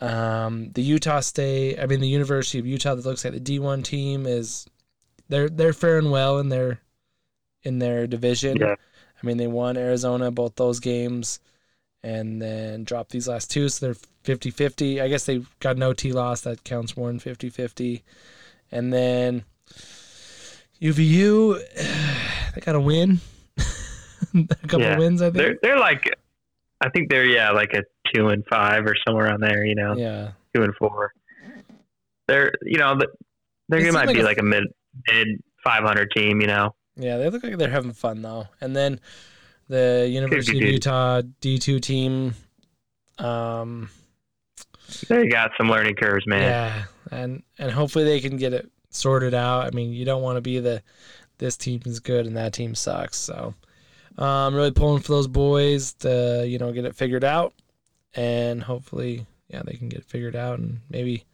um, 0.00 0.70
the 0.72 0.82
Utah 0.82 1.20
State, 1.20 1.78
I 1.80 1.86
mean 1.86 2.00
the 2.00 2.08
University 2.08 2.58
of 2.58 2.66
Utah 2.66 2.94
that 2.94 3.04
looks 3.04 3.24
like 3.24 3.34
the 3.34 3.40
D1 3.40 3.82
team 3.84 4.26
is 4.26 4.66
they're 5.28 5.48
they're 5.48 5.72
faring 5.72 6.10
well 6.10 6.38
in 6.38 6.48
their 6.48 6.80
in 7.62 7.78
their 7.80 8.06
division. 8.06 8.56
Yeah. 8.58 8.76
I 9.22 9.26
mean 9.26 9.36
they 9.36 9.46
won 9.48 9.76
Arizona 9.76 10.30
both 10.30 10.54
those 10.56 10.78
games 10.80 11.40
and 12.02 12.40
then 12.40 12.84
dropped 12.84 13.10
these 13.10 13.26
last 13.28 13.50
two 13.50 13.68
so 13.68 13.86
they're 13.86 14.36
50-50. 14.36 15.02
I 15.02 15.08
guess 15.08 15.26
they 15.26 15.42
got 15.60 15.76
no 15.76 15.92
T 15.92 16.12
loss 16.12 16.42
that 16.42 16.62
counts 16.64 16.96
more 16.96 17.08
than 17.08 17.18
50-50. 17.18 18.02
And 18.70 18.92
then 18.92 19.44
UVU 20.80 21.58
they 22.54 22.60
got 22.60 22.74
a 22.76 22.80
win. 22.80 23.20
a 24.34 24.54
couple 24.66 24.80
Yeah. 24.80 24.98
wins 24.98 25.20
I 25.22 25.26
think. 25.26 25.36
they're 25.36 25.58
they're 25.62 25.78
like, 25.78 26.08
I 26.80 26.88
think 26.90 27.10
they're 27.10 27.24
yeah 27.26 27.50
like 27.50 27.72
a 27.74 27.82
two 28.14 28.28
and 28.28 28.44
five 28.50 28.86
or 28.86 28.94
somewhere 29.06 29.26
around 29.26 29.40
there. 29.40 29.64
You 29.64 29.74
know, 29.74 29.96
yeah. 29.96 30.30
two 30.54 30.62
and 30.62 30.74
four. 30.76 31.12
They're 32.26 32.52
you 32.62 32.78
know 32.78 32.94
th- 32.94 33.10
They 33.68 33.82
they 33.82 33.90
might 33.90 34.06
like 34.06 34.14
be 34.16 34.20
a- 34.22 34.24
like 34.24 34.38
a 34.38 34.42
mid 34.44 34.64
mid 35.10 35.28
five 35.64 35.82
hundred 35.82 36.10
team. 36.16 36.40
You 36.40 36.46
know, 36.46 36.74
Yeah, 36.96 37.16
they 37.18 37.30
look 37.30 37.42
like 37.42 37.56
they're 37.58 37.68
having 37.70 37.92
fun 37.92 38.22
though. 38.22 38.48
And 38.60 38.76
then 38.76 39.00
the 39.68 40.08
University 40.10 40.58
of. 40.58 40.72
Utah 40.72 41.22
D 41.40 41.58
two 41.58 41.80
team, 41.80 42.34
um, 43.18 43.90
they 45.08 45.26
got 45.28 45.50
some 45.58 45.68
learning 45.68 45.96
curves, 45.96 46.26
man. 46.26 46.42
yeah, 46.42 46.84
and 47.10 47.42
and 47.58 47.70
hopefully 47.70 48.04
they 48.04 48.20
can 48.20 48.36
get 48.36 48.52
it 48.52 48.70
sorted 48.90 49.34
out. 49.34 49.66
I 49.66 49.70
mean, 49.70 49.92
you 49.92 50.04
don't 50.04 50.22
want 50.22 50.36
to 50.36 50.40
be 50.40 50.60
the 50.60 50.82
this 51.38 51.56
team 51.56 51.80
is 51.86 52.00
good 52.00 52.26
and 52.26 52.36
that 52.36 52.52
team 52.52 52.74
sucks. 52.74 53.16
So, 53.16 53.54
um, 54.18 54.54
really 54.54 54.72
pulling 54.72 55.00
for 55.02 55.12
those 55.12 55.28
boys 55.28 55.94
to 55.94 56.44
you 56.46 56.58
know 56.58 56.72
get 56.72 56.84
it 56.84 56.94
figured 56.94 57.24
out, 57.24 57.54
and 58.14 58.62
hopefully, 58.62 59.26
yeah, 59.48 59.62
they 59.64 59.74
can 59.74 59.88
get 59.88 60.00
it 60.00 60.06
figured 60.06 60.36
out 60.36 60.58
and 60.58 60.80
maybe, 60.90 61.24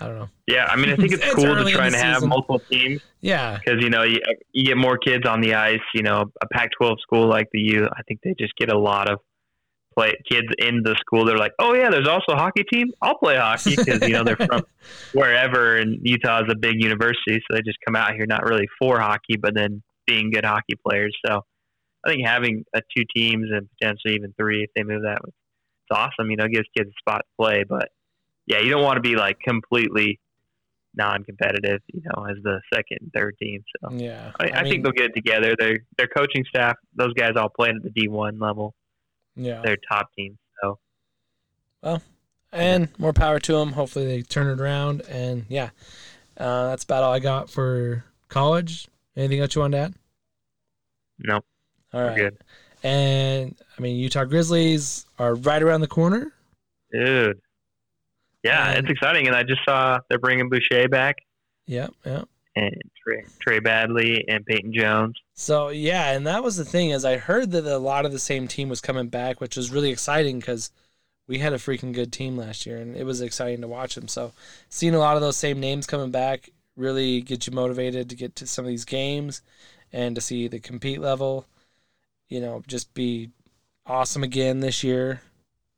I 0.00 0.06
don't 0.06 0.18
know. 0.18 0.28
Yeah, 0.46 0.66
I 0.66 0.76
mean, 0.76 0.90
I 0.90 0.96
think 0.96 1.12
it's, 1.12 1.24
It's 1.24 1.34
cool 1.34 1.54
to 1.56 1.70
try 1.70 1.86
and 1.86 1.94
have 1.94 2.16
season. 2.16 2.28
multiple 2.28 2.60
teams 2.70 3.02
Yeah, 3.20 3.58
because 3.58 3.82
you 3.82 3.90
know 3.90 4.04
you, 4.04 4.20
you 4.52 4.64
get 4.64 4.76
more 4.76 4.96
kids 4.98 5.26
on 5.26 5.40
the 5.40 5.54
ice. 5.54 5.80
You 5.94 6.02
know, 6.02 6.24
a 6.40 6.46
Pac-12 6.52 7.00
school 7.00 7.28
like 7.28 7.48
the 7.52 7.60
U, 7.60 7.88
I 7.92 8.02
think 8.08 8.20
they 8.22 8.34
just 8.38 8.54
get 8.56 8.72
a 8.72 8.78
lot 8.78 9.10
of 9.10 9.18
play 9.98 10.14
kids 10.30 10.46
in 10.58 10.82
the 10.84 10.94
school. 11.00 11.24
They're 11.24 11.36
like, 11.36 11.52
oh 11.58 11.74
yeah, 11.74 11.90
there's 11.90 12.06
also 12.06 12.32
a 12.32 12.36
hockey 12.36 12.62
team. 12.72 12.92
I'll 13.02 13.18
play 13.18 13.36
hockey 13.36 13.74
because 13.74 14.00
you 14.02 14.10
know 14.10 14.22
they're 14.22 14.36
from 14.36 14.62
wherever, 15.12 15.76
and 15.76 15.98
Utah 16.02 16.44
is 16.44 16.48
a 16.52 16.56
big 16.56 16.74
university, 16.80 17.40
so 17.50 17.56
they 17.56 17.62
just 17.62 17.78
come 17.84 17.96
out 17.96 18.14
here 18.14 18.26
not 18.26 18.44
really 18.44 18.68
for 18.78 19.00
hockey, 19.00 19.36
but 19.36 19.54
then 19.54 19.82
being 20.06 20.30
good 20.30 20.44
hockey 20.44 20.74
players. 20.86 21.16
So 21.26 21.40
I 22.04 22.10
think 22.10 22.26
having 22.26 22.64
uh, 22.74 22.80
two 22.96 23.04
teams 23.14 23.48
and 23.50 23.68
potentially 23.78 24.14
even 24.14 24.32
three 24.38 24.62
if 24.62 24.70
they 24.74 24.82
move 24.82 25.02
that, 25.02 25.18
it's 25.24 25.34
awesome. 25.90 26.30
You 26.30 26.36
know, 26.36 26.44
it 26.44 26.52
gives 26.52 26.68
kids 26.76 26.90
a 26.90 26.98
spot 27.00 27.20
to 27.20 27.42
play, 27.42 27.64
but 27.68 27.88
yeah, 28.46 28.58
you 28.60 28.70
don't 28.70 28.82
want 28.82 28.96
to 28.96 29.02
be 29.02 29.16
like 29.16 29.38
completely 29.40 30.18
non-competitive, 30.94 31.80
you 31.92 32.02
know, 32.04 32.24
as 32.24 32.36
the 32.42 32.60
second 32.72 32.98
and 33.00 33.12
third 33.12 33.36
team. 33.40 33.62
So 33.80 33.94
yeah. 33.94 34.32
I, 34.40 34.50
I, 34.50 34.62
mean, 34.62 34.72
think 34.72 34.84
they'll 34.84 34.92
get 34.92 35.06
it 35.06 35.14
together. 35.14 35.54
Their 35.58 35.78
their 35.96 36.08
coaching 36.08 36.44
staff, 36.48 36.76
those 36.94 37.12
guys 37.14 37.32
all 37.36 37.48
playing 37.48 37.76
at 37.76 37.82
the 37.82 37.90
D 37.90 38.08
one 38.08 38.38
level. 38.38 38.74
yeah. 39.36 39.62
They're 39.64 39.78
top 39.90 40.10
teams. 40.16 40.38
So 40.62 40.78
well, 41.82 42.02
and 42.52 42.88
more 42.98 43.12
power 43.12 43.38
to 43.40 43.52
them. 43.52 43.72
Hopefully 43.72 44.06
they 44.06 44.22
turn 44.22 44.48
it 44.48 44.60
around. 44.60 45.02
And 45.02 45.46
yeah, 45.48 45.70
uh, 46.36 46.68
that's 46.68 46.84
about 46.84 47.04
all 47.04 47.12
I 47.12 47.20
got 47.20 47.50
for 47.50 48.04
college. 48.28 48.88
Anything 49.16 49.40
else 49.40 49.54
you 49.54 49.60
want 49.60 49.72
to 49.72 49.78
add? 49.78 49.94
Nope. 51.18 51.44
All 51.92 52.02
right. 52.02 52.16
Good. 52.16 52.38
And 52.82 53.54
I 53.78 53.82
mean, 53.82 53.96
Utah 53.96 54.24
Grizzlies 54.24 55.06
are 55.18 55.34
right 55.34 55.62
around 55.62 55.80
the 55.82 55.86
corner. 55.88 56.32
Dude. 56.92 57.40
Yeah, 58.42 58.70
And- 58.70 58.78
it's 58.78 58.90
exciting. 58.90 59.26
And 59.26 59.36
I 59.36 59.42
just 59.42 59.60
saw 59.64 59.98
they're 60.08 60.18
bringing 60.18 60.48
Boucher 60.48 60.88
back 60.88 61.16
Yep, 61.66 61.92
yep. 62.06 62.28
and 62.56 62.74
Trey, 63.06 63.24
Trey 63.40 63.58
Bradley 63.58 64.24
and 64.28 64.44
Peyton 64.46 64.72
Jones. 64.72 65.16
So 65.34 65.68
yeah, 65.68 66.12
and 66.12 66.26
that 66.26 66.42
was 66.42 66.56
the 66.56 66.64
thing 66.64 66.90
is 66.90 67.04
I 67.04 67.16
heard 67.18 67.50
that 67.52 67.64
a 67.66 67.78
lot 67.78 68.06
of 68.06 68.12
the 68.12 68.18
same 68.18 68.48
team 68.48 68.68
was 68.68 68.80
coming 68.80 69.08
back, 69.08 69.40
which 69.40 69.56
was 69.56 69.70
really 69.70 69.90
exciting 69.90 70.38
because 70.40 70.70
we 71.28 71.38
had 71.38 71.52
a 71.52 71.56
freaking 71.58 71.92
good 71.92 72.12
team 72.12 72.36
last 72.36 72.66
year, 72.66 72.78
and 72.78 72.96
it 72.96 73.04
was 73.04 73.20
exciting 73.20 73.60
to 73.60 73.68
watch 73.68 73.94
them. 73.94 74.08
So 74.08 74.32
seeing 74.68 74.94
a 74.94 74.98
lot 74.98 75.16
of 75.16 75.22
those 75.22 75.36
same 75.36 75.60
names 75.60 75.86
coming 75.86 76.10
back 76.10 76.50
really 76.76 77.20
gets 77.20 77.46
you 77.46 77.52
motivated 77.52 78.08
to 78.10 78.16
get 78.16 78.34
to 78.36 78.46
some 78.46 78.64
of 78.64 78.68
these 78.70 78.84
games 78.86 79.42
and 79.92 80.14
to 80.14 80.20
see 80.20 80.48
the 80.48 80.58
compete 80.60 81.00
level, 81.00 81.46
you 82.30 82.40
know, 82.40 82.62
just 82.66 82.94
be 82.94 83.28
awesome 83.84 84.22
again 84.22 84.60
this 84.60 84.82
year 84.82 85.20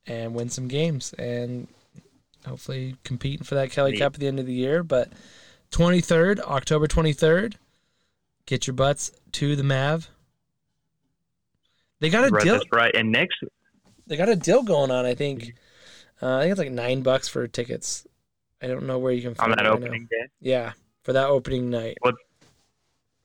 and 0.07 0.35
win 0.35 0.49
some 0.51 0.69
games 0.69 1.13
and 1.15 1.67
hopefully 2.47 2.95
competing 3.05 3.45
for 3.45 3.55
that 3.57 3.71
Kelly 3.73 3.93
Neat. 3.93 3.99
Cup 4.01 4.15
at 4.15 4.21
the 4.21 4.29
end 4.29 4.39
of 4.39 4.47
the 4.47 4.53
year. 4.53 4.83
But 4.85 5.11
23rd, 5.73 6.39
October 6.41 6.87
23rd, 6.87 7.55
get 8.47 8.67
your 8.67 8.75
butts 8.75 9.11
to 9.33 9.57
the 9.57 9.63
Mav. 9.65 10.09
They 12.01 12.11
got 12.11 12.25
a 12.25 12.29
Right, 12.31 12.45
deal. 12.45 12.61
right. 12.73 12.95
And 12.95 13.11
next, 13.13 13.43
They 14.07 14.17
got 14.17 14.29
a 14.29 14.37
deal 14.37 14.63
going 14.63 14.91
on. 14.91 15.07
I 15.07 15.15
think. 15.15 15.55
Uh, 16.21 16.37
I 16.37 16.41
think 16.43 16.53
it's 16.53 16.59
like 16.59 16.71
nine 16.71 17.03
bucks 17.03 17.29
for 17.29 17.47
tickets. 17.49 18.07
I 18.61 18.67
don't 18.69 18.87
know 18.87 18.99
where 18.99 19.13
you 19.13 19.23
can 19.23 19.31
on 19.31 19.35
find 19.37 19.53
that 19.55 19.67
it 19.67 19.69
right 19.69 19.75
opening 19.77 20.03
now. 20.03 20.19
day, 20.19 20.27
Yeah, 20.41 20.73
for 21.03 21.13
that 21.15 21.27
opening 21.29 21.69
night. 21.71 21.97
What, 22.01 22.15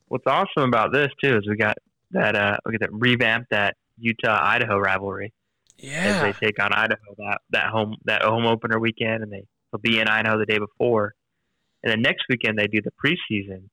what's 0.07 0.25
awesome 0.25 0.63
about 0.63 0.91
this 0.93 1.09
too 1.23 1.37
is 1.37 1.47
we 1.47 1.55
got 1.57 1.77
that 2.11 2.35
uh 2.35 2.57
we 2.65 2.73
got 2.73 2.81
that 2.81 2.93
revamp 2.93 3.45
that 3.51 3.75
Utah 3.99 4.39
Idaho 4.41 4.77
rivalry 4.77 5.33
Yeah, 5.77 6.03
as 6.05 6.13
Yeah, 6.15 6.21
they 6.21 6.33
take 6.47 6.61
on 6.63 6.73
Idaho 6.73 7.15
that 7.17 7.39
that 7.51 7.67
home 7.69 7.95
that 8.05 8.23
home 8.23 8.45
opener 8.45 8.79
weekend 8.79 9.23
and 9.23 9.31
they 9.31 9.43
they'll 9.71 9.81
be 9.81 9.99
in 9.99 10.07
Idaho 10.07 10.37
the 10.39 10.45
day 10.45 10.59
before, 10.59 11.13
and 11.83 11.91
then 11.91 12.01
next 12.01 12.25
weekend 12.29 12.57
they 12.57 12.67
do 12.67 12.81
the 12.81 12.91
preseason 13.03 13.63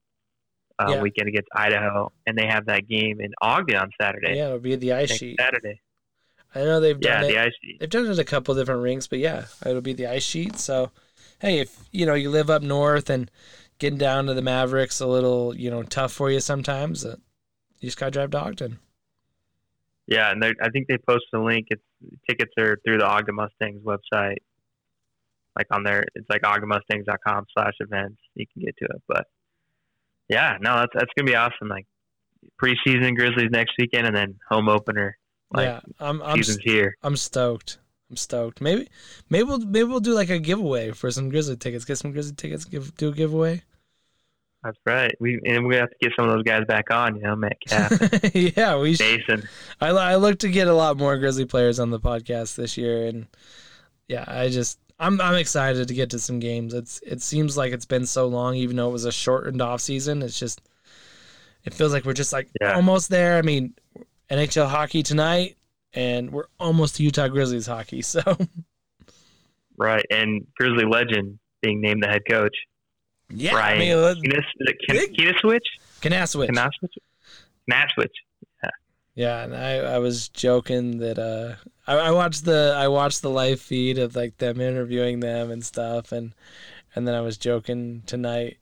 uh, 0.79 0.91
Yeah. 0.91 1.01
weekend 1.01 1.29
against 1.29 1.47
Idaho 1.55 2.11
and 2.25 2.37
they 2.37 2.47
have 2.47 2.65
that 2.65 2.87
game 2.87 3.21
in 3.21 3.31
Ogden 3.41 3.77
on 3.77 3.89
Saturday. 4.01 4.35
yeah, 4.35 4.47
it'll 4.47 4.59
be 4.59 4.75
the 4.75 4.93
ice 4.93 5.11
sheet. 5.11 5.39
Saturday. 5.39 5.79
I 6.53 6.59
know 6.59 6.79
they've 6.79 6.99
Yeah, 6.99 7.19
done 7.19 7.29
it. 7.29 7.33
the 7.33 7.39
ice 7.39 7.51
sheet. 7.61 7.79
They've 7.79 7.89
done 7.89 8.05
it 8.05 8.11
at 8.11 8.19
a 8.19 8.23
couple 8.23 8.55
different 8.55 8.81
rings, 8.81 9.07
but 9.07 9.19
yeah, 9.19 9.45
it'll 9.65 9.81
be 9.81 9.93
the 9.93 10.07
ice 10.07 10.23
sheet. 10.23 10.57
So, 10.57 10.91
hey, 11.39 11.59
if 11.59 11.87
you 11.91 12.05
know 12.05 12.13
you 12.13 12.29
live 12.29 12.49
up 12.49 12.61
north 12.61 13.09
and 13.09 13.29
getting 13.79 13.97
down 13.99 14.25
to 14.27 14.33
the 14.33 14.41
Mavericks 14.41 14.99
a 15.01 15.07
little, 15.07 15.55
you 15.55 15.69
know, 15.69 15.83
tough 15.83 16.13
for 16.13 16.31
you 16.31 16.39
sometimes, 16.39 17.03
uh, 17.05 17.17
you 17.79 17.87
just 17.87 17.99
gotta 17.99 18.11
drive 18.11 18.31
to 18.31 18.39
Ogden. 18.39 18.79
Yeah, 20.07 20.31
and 20.31 20.43
I 20.43 20.69
think 20.69 20.87
they 20.87 20.97
posted 20.97 21.33
a 21.33 21.39
link. 21.39 21.67
It's 21.71 21.81
tickets 22.29 22.51
are 22.59 22.77
through 22.85 22.99
the 22.99 23.05
Ogden 23.05 23.35
Mustangs 23.35 23.81
website, 23.83 24.37
like 25.55 25.67
on 25.71 25.83
their. 25.83 26.05
It's 26.13 26.29
like 26.29 26.43
ogdenmustangs.com 26.43 27.45
slash 27.57 27.73
events. 27.79 28.17
You 28.35 28.45
can 28.53 28.63
get 28.63 28.77
to 28.77 28.85
it, 28.85 29.01
but 29.07 29.25
yeah, 30.29 30.57
no, 30.61 30.75
that's 30.75 30.91
that's 30.93 31.11
gonna 31.17 31.27
be 31.29 31.35
awesome. 31.35 31.69
Like 31.69 31.87
preseason 32.61 33.15
Grizzlies 33.15 33.49
next 33.51 33.73
weekend, 33.79 34.05
and 34.05 34.15
then 34.15 34.35
home 34.49 34.69
opener. 34.69 35.17
Like 35.51 35.65
yeah, 35.65 35.79
I'm 35.99 36.21
I'm 36.21 36.37
season's 36.37 36.63
here. 36.63 36.95
I'm 37.01 37.17
stoked. 37.17 37.79
I'm 38.09 38.17
stoked. 38.17 38.61
Maybe 38.61 38.87
maybe 39.29 39.43
we'll 39.43 39.59
maybe 39.59 39.85
we'll 39.85 39.99
do 39.99 40.13
like 40.13 40.29
a 40.29 40.39
giveaway 40.39 40.91
for 40.91 41.09
some 41.09 41.29
Grizzly 41.29 41.57
tickets. 41.57 41.85
Get 41.85 41.97
some 41.97 42.11
Grizzly 42.11 42.35
tickets. 42.35 42.65
Give 42.65 42.95
do 42.97 43.09
a 43.09 43.11
giveaway. 43.11 43.63
That's 44.65 44.77
right. 44.83 45.13
We 45.19 45.39
and 45.45 45.67
we 45.67 45.75
have 45.75 45.89
to 45.91 45.95
get 46.01 46.11
some 46.15 46.27
of 46.27 46.35
those 46.35 46.43
guys 46.43 46.63
back 46.67 46.89
on. 46.89 47.17
You 47.17 47.21
know, 47.21 47.35
Metcalf, 47.35 48.33
yeah, 48.33 48.75
we. 48.79 48.95
Should, 48.95 49.19
Mason. 49.29 49.47
I 49.79 49.89
I 49.89 50.15
look 50.15 50.39
to 50.39 50.49
get 50.49 50.67
a 50.67 50.73
lot 50.73 50.97
more 50.97 51.15
Grizzly 51.17 51.45
players 51.45 51.79
on 51.79 51.91
the 51.91 51.99
podcast 51.99 52.55
this 52.55 52.75
year, 52.75 53.05
and 53.05 53.27
yeah, 54.07 54.25
I 54.27 54.49
just 54.49 54.79
I'm 54.99 55.21
I'm 55.21 55.35
excited 55.35 55.87
to 55.87 55.93
get 55.93 56.09
to 56.09 56.19
some 56.19 56.39
games. 56.39 56.73
It's 56.73 56.99
it 57.05 57.21
seems 57.21 57.55
like 57.55 57.73
it's 57.73 57.85
been 57.85 58.07
so 58.07 58.25
long, 58.25 58.55
even 58.55 58.75
though 58.75 58.89
it 58.89 58.93
was 58.93 59.05
a 59.05 59.11
shortened 59.11 59.61
off 59.61 59.81
season. 59.81 60.23
It's 60.23 60.39
just 60.39 60.61
it 61.63 61.73
feels 61.75 61.93
like 61.93 62.03
we're 62.03 62.13
just 62.13 62.33
like 62.33 62.49
Yeah. 62.59 62.73
almost 62.73 63.09
there. 63.11 63.37
I 63.37 63.43
mean, 63.43 63.75
NHL 64.31 64.67
hockey 64.67 65.03
tonight, 65.03 65.57
and 65.93 66.31
we're 66.31 66.47
almost 66.59 66.95
to 66.95 67.03
Utah 67.03 67.27
Grizzlies 67.27 67.67
hockey. 67.67 68.01
So 68.01 68.21
Right, 69.77 70.05
and 70.09 70.47
Grizzly 70.57 70.85
legend 70.85 71.37
being 71.61 71.81
named 71.81 72.01
the 72.01 72.07
head 72.07 72.21
coach. 72.27 72.55
Yeah, 73.29 73.51
Brian 73.51 73.77
I 73.77 73.79
mean, 73.79 74.01
let- 74.01 74.17
Keenis, 74.17 74.37
is 74.39 74.45
it 74.59 74.77
Ken- 74.87 74.95
Big- 74.97 75.13
Keeniswich? 75.17 75.65
Kinasewich. 76.01 76.49
Kinasewich? 77.69 78.09
Yeah, 79.15 79.43
and 79.45 79.55
I, 79.55 79.77
I 79.77 79.99
was 79.99 80.27
joking 80.27 80.97
that 80.97 81.17
uh 81.17 81.55
I, 81.87 81.95
I 82.09 82.11
watched 82.11 82.43
the 82.43 82.75
I 82.77 82.89
watched 82.89 83.21
the 83.21 83.29
live 83.29 83.61
feed 83.61 83.97
of 83.97 84.13
like 84.13 84.37
them 84.39 84.59
interviewing 84.59 85.21
them 85.21 85.51
and 85.51 85.63
stuff 85.65 86.11
and 86.11 86.33
and 86.95 87.07
then 87.07 87.15
I 87.15 87.21
was 87.21 87.37
joking 87.37 88.03
tonight 88.05 88.57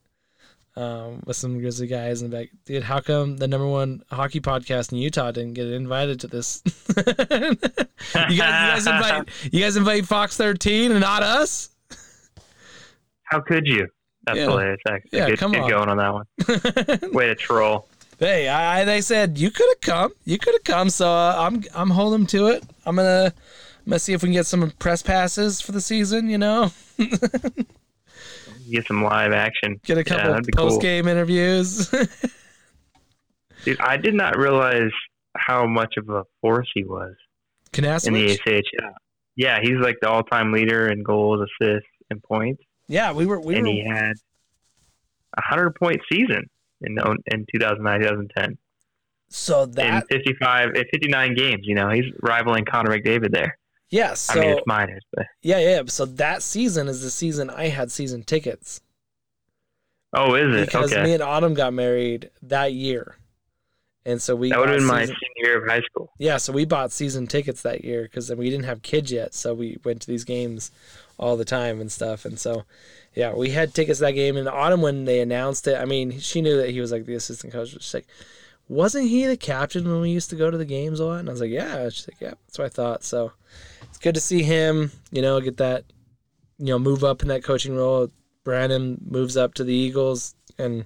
um 0.76 1.23
with 1.26 1.38
some 1.38 1.58
Grizzly 1.60 1.88
guys 1.88 2.21
and 2.21 2.32
like, 2.32 2.52
dude, 2.65 2.84
how 2.84 2.99
come 2.99 3.38
the 3.38 3.47
number 3.47 3.65
one 3.67 4.04
hockey 4.12 4.39
podcast 4.41 4.91
in 4.91 4.99
Utah 4.99 5.32
didn't 5.32 5.54
get 5.56 5.65
invited 5.67 6.19
to 6.19 6.28
this? 6.28 6.62
you 6.95 7.04
guys 7.06 8.30
you 8.30 8.38
guys 8.38 8.86
invite 8.88 9.30
you 9.52 9.60
guys 9.60 9.76
invite 9.76 10.06
Fox 10.06 10.38
thirteen 10.38 10.91
and 10.91 11.02
not 11.02 11.23
us? 11.23 11.71
How 13.23 13.41
could 13.41 13.65
you? 13.65 13.88
That's 14.25 14.38
Yeah. 14.38 14.45
hilarious. 14.45 14.79
Actually. 14.88 15.09
Yeah, 15.19 15.29
good, 15.29 15.39
come 15.39 15.51
good 15.51 15.62
on. 15.62 15.69
going 15.69 15.89
on 15.89 15.97
that 15.97 16.13
one. 16.13 17.12
Way 17.13 17.27
to 17.27 17.36
troll. 17.36 17.88
hey, 18.19 18.47
I, 18.47 18.86
they 18.86 19.01
said 19.01 19.38
you 19.38 19.51
could 19.51 19.67
have 19.69 19.81
come. 19.81 20.12
You 20.25 20.38
could 20.38 20.53
have 20.55 20.63
come. 20.63 20.89
So 20.89 21.07
uh, 21.09 21.36
I'm 21.38 21.63
I'm 21.75 21.89
holding 21.89 22.25
to 22.27 22.47
it. 22.47 22.63
I'm 22.86 22.95
gonna 22.95 23.33
I'm 23.36 23.89
gonna 23.89 23.99
see 23.99 24.13
if 24.13 24.23
we 24.23 24.27
can 24.27 24.33
get 24.33 24.45
some 24.45 24.71
press 24.79 25.01
passes 25.01 25.59
for 25.62 25.71
the 25.73 25.81
season. 25.81 26.29
You 26.29 26.38
know, 26.38 26.71
Get 28.71 28.88
some 28.88 29.03
live 29.03 29.33
action. 29.33 29.79
get 29.83 29.97
a 29.97 30.03
couple 30.05 30.39
be 30.41 30.51
post 30.53 30.73
cool. 30.73 30.79
game 30.79 31.07
interviews. 31.07 31.89
Dude, 33.65 33.79
I 33.81 33.97
did 33.97 34.13
not 34.13 34.38
realize 34.38 34.91
how 35.38 35.65
much 35.65 35.95
of 35.97 36.09
a 36.09 36.23
force 36.41 36.69
he 36.73 36.83
was 36.86 37.13
in 37.77 37.83
the? 37.83 38.38
ECHL. 38.38 38.93
Yeah, 39.36 39.59
he's 39.62 39.77
like 39.81 39.97
the 40.01 40.09
all-time 40.09 40.51
leader 40.51 40.88
in 40.89 41.01
goals, 41.03 41.39
assists, 41.62 41.88
and 42.09 42.21
points, 42.23 42.62
Yeah, 42.88 43.13
we 43.13 43.26
were 43.26 43.39
we 43.39 43.56
and 43.56 43.65
were. 43.65 43.72
he 43.72 43.86
had 43.86 44.13
a 45.38 45.41
hundred-point 45.41 46.02
season 46.12 46.50
in 46.82 46.98
in 47.28 47.46
2009-2010 47.56 48.58
So 49.30 49.65
that 49.65 50.06
in 50.10 50.19
55, 50.19 50.76
in 50.76 50.84
59 50.91 51.36
games. 51.36 51.62
You 51.63 51.76
know, 51.76 51.89
he's 51.89 52.06
rivaling 52.22 52.65
Connor 52.65 52.98
McDavid 52.98 53.32
there. 53.32 53.58
yeah. 53.89 54.13
So 54.13 54.39
I 54.39 54.43
mean, 54.43 54.58
it's 54.58 54.67
minors, 54.67 55.04
but 55.13 55.26
yeah, 55.41 55.60
yeah. 55.60 55.82
So 55.88 56.06
that 56.06 56.43
season 56.43 56.88
is 56.88 57.02
the 57.02 57.10
season 57.10 57.50
I 57.50 57.67
had 57.69 57.91
season 57.91 58.24
tickets 58.24 58.82
oh, 60.13 60.36
is 60.36 60.56
it? 60.56 60.65
because 60.67 60.91
okay, 60.93 61.04
me 61.04 61.13
and 61.13 61.24
Autumn 61.24 61.54
got 61.54 61.74
married 61.74 62.30
that 62.43 62.74
year, 62.74 63.15
and 64.06 64.22
so 64.22 64.36
we 64.36 64.50
that 64.50 64.60
would 64.60 64.69
have 64.69 64.80
been 64.80 64.88
my 64.88 65.06
senior 65.06 65.17
year 65.38 65.63
of 65.63 65.69
high 65.69 65.82
school. 65.82 66.12
Yeah, 66.19 66.38
so 66.38 66.54
we 66.54 66.65
bought 66.65 66.91
season 66.91 67.28
tickets 67.28 67.62
that 67.63 67.84
year 67.84 68.04
because 68.04 68.34
we 68.34 68.50
didn't 68.50 68.65
have 68.65 68.82
kids 68.82 69.12
yet, 69.12 69.34
so 69.34 69.54
we 69.54 69.78
went 69.84 70.02
to 70.02 70.08
these 70.08 70.24
games 70.24 70.72
all 71.23 71.38
the 71.38 71.45
time 71.45 71.79
and 71.79 71.89
stuff. 71.89 72.25
And 72.25 72.38
so, 72.38 72.65
yeah, 73.15 73.33
we 73.33 73.51
had 73.51 73.73
tickets 73.73 73.99
that 73.99 74.12
game 74.12 74.36
in 74.36 74.43
the 74.43 74.53
autumn 74.53 74.81
when 74.81 75.06
they 75.06 75.21
announced 75.21 75.67
it. 75.67 75.79
I 75.79 75.85
mean, 75.85 76.19
she 76.19 76.41
knew 76.41 76.58
that 76.58 76.71
he 76.71 76.81
was 76.81 76.91
like 76.91 77.06
the 77.06 77.15
assistant 77.15 77.54
coach. 77.54 77.69
She's 77.69 77.93
like, 77.93 78.08
wasn't 78.67 79.08
he 79.08 79.25
the 79.25 79.37
captain 79.37 79.89
when 79.89 80.02
we 80.02 80.10
used 80.10 80.29
to 80.31 80.35
go 80.35 80.52
to 80.52 80.58
the 80.58 80.65
games 80.65 81.00
a 81.00 81.06
lot? 81.06 81.19
And 81.19 81.29
I 81.29 81.31
was 81.31 81.39
like, 81.39 81.50
yeah. 81.50 81.87
She's 81.89 82.10
like, 82.10 82.19
yeah, 82.19 82.33
that's 82.45 82.60
what 82.60 82.65
I 82.65 82.69
thought. 82.69 83.04
So 83.06 83.31
it's 83.83 84.00
good 84.00 84.15
to 84.15 84.21
see 84.21 84.43
him, 84.43 84.91
you 85.12 85.21
know, 85.21 85.39
get 85.39 85.58
that, 85.58 85.85
you 86.58 86.67
know, 86.67 86.79
move 86.79 87.06
up 87.06 87.21
in 87.21 87.29
that 87.29 87.43
coaching 87.43 87.75
role. 87.75 88.10
Brandon 88.43 88.98
moves 89.10 89.37
up 89.37 89.54
to 89.54 89.63
the 89.63 89.73
Eagles 89.73 90.35
and 90.58 90.85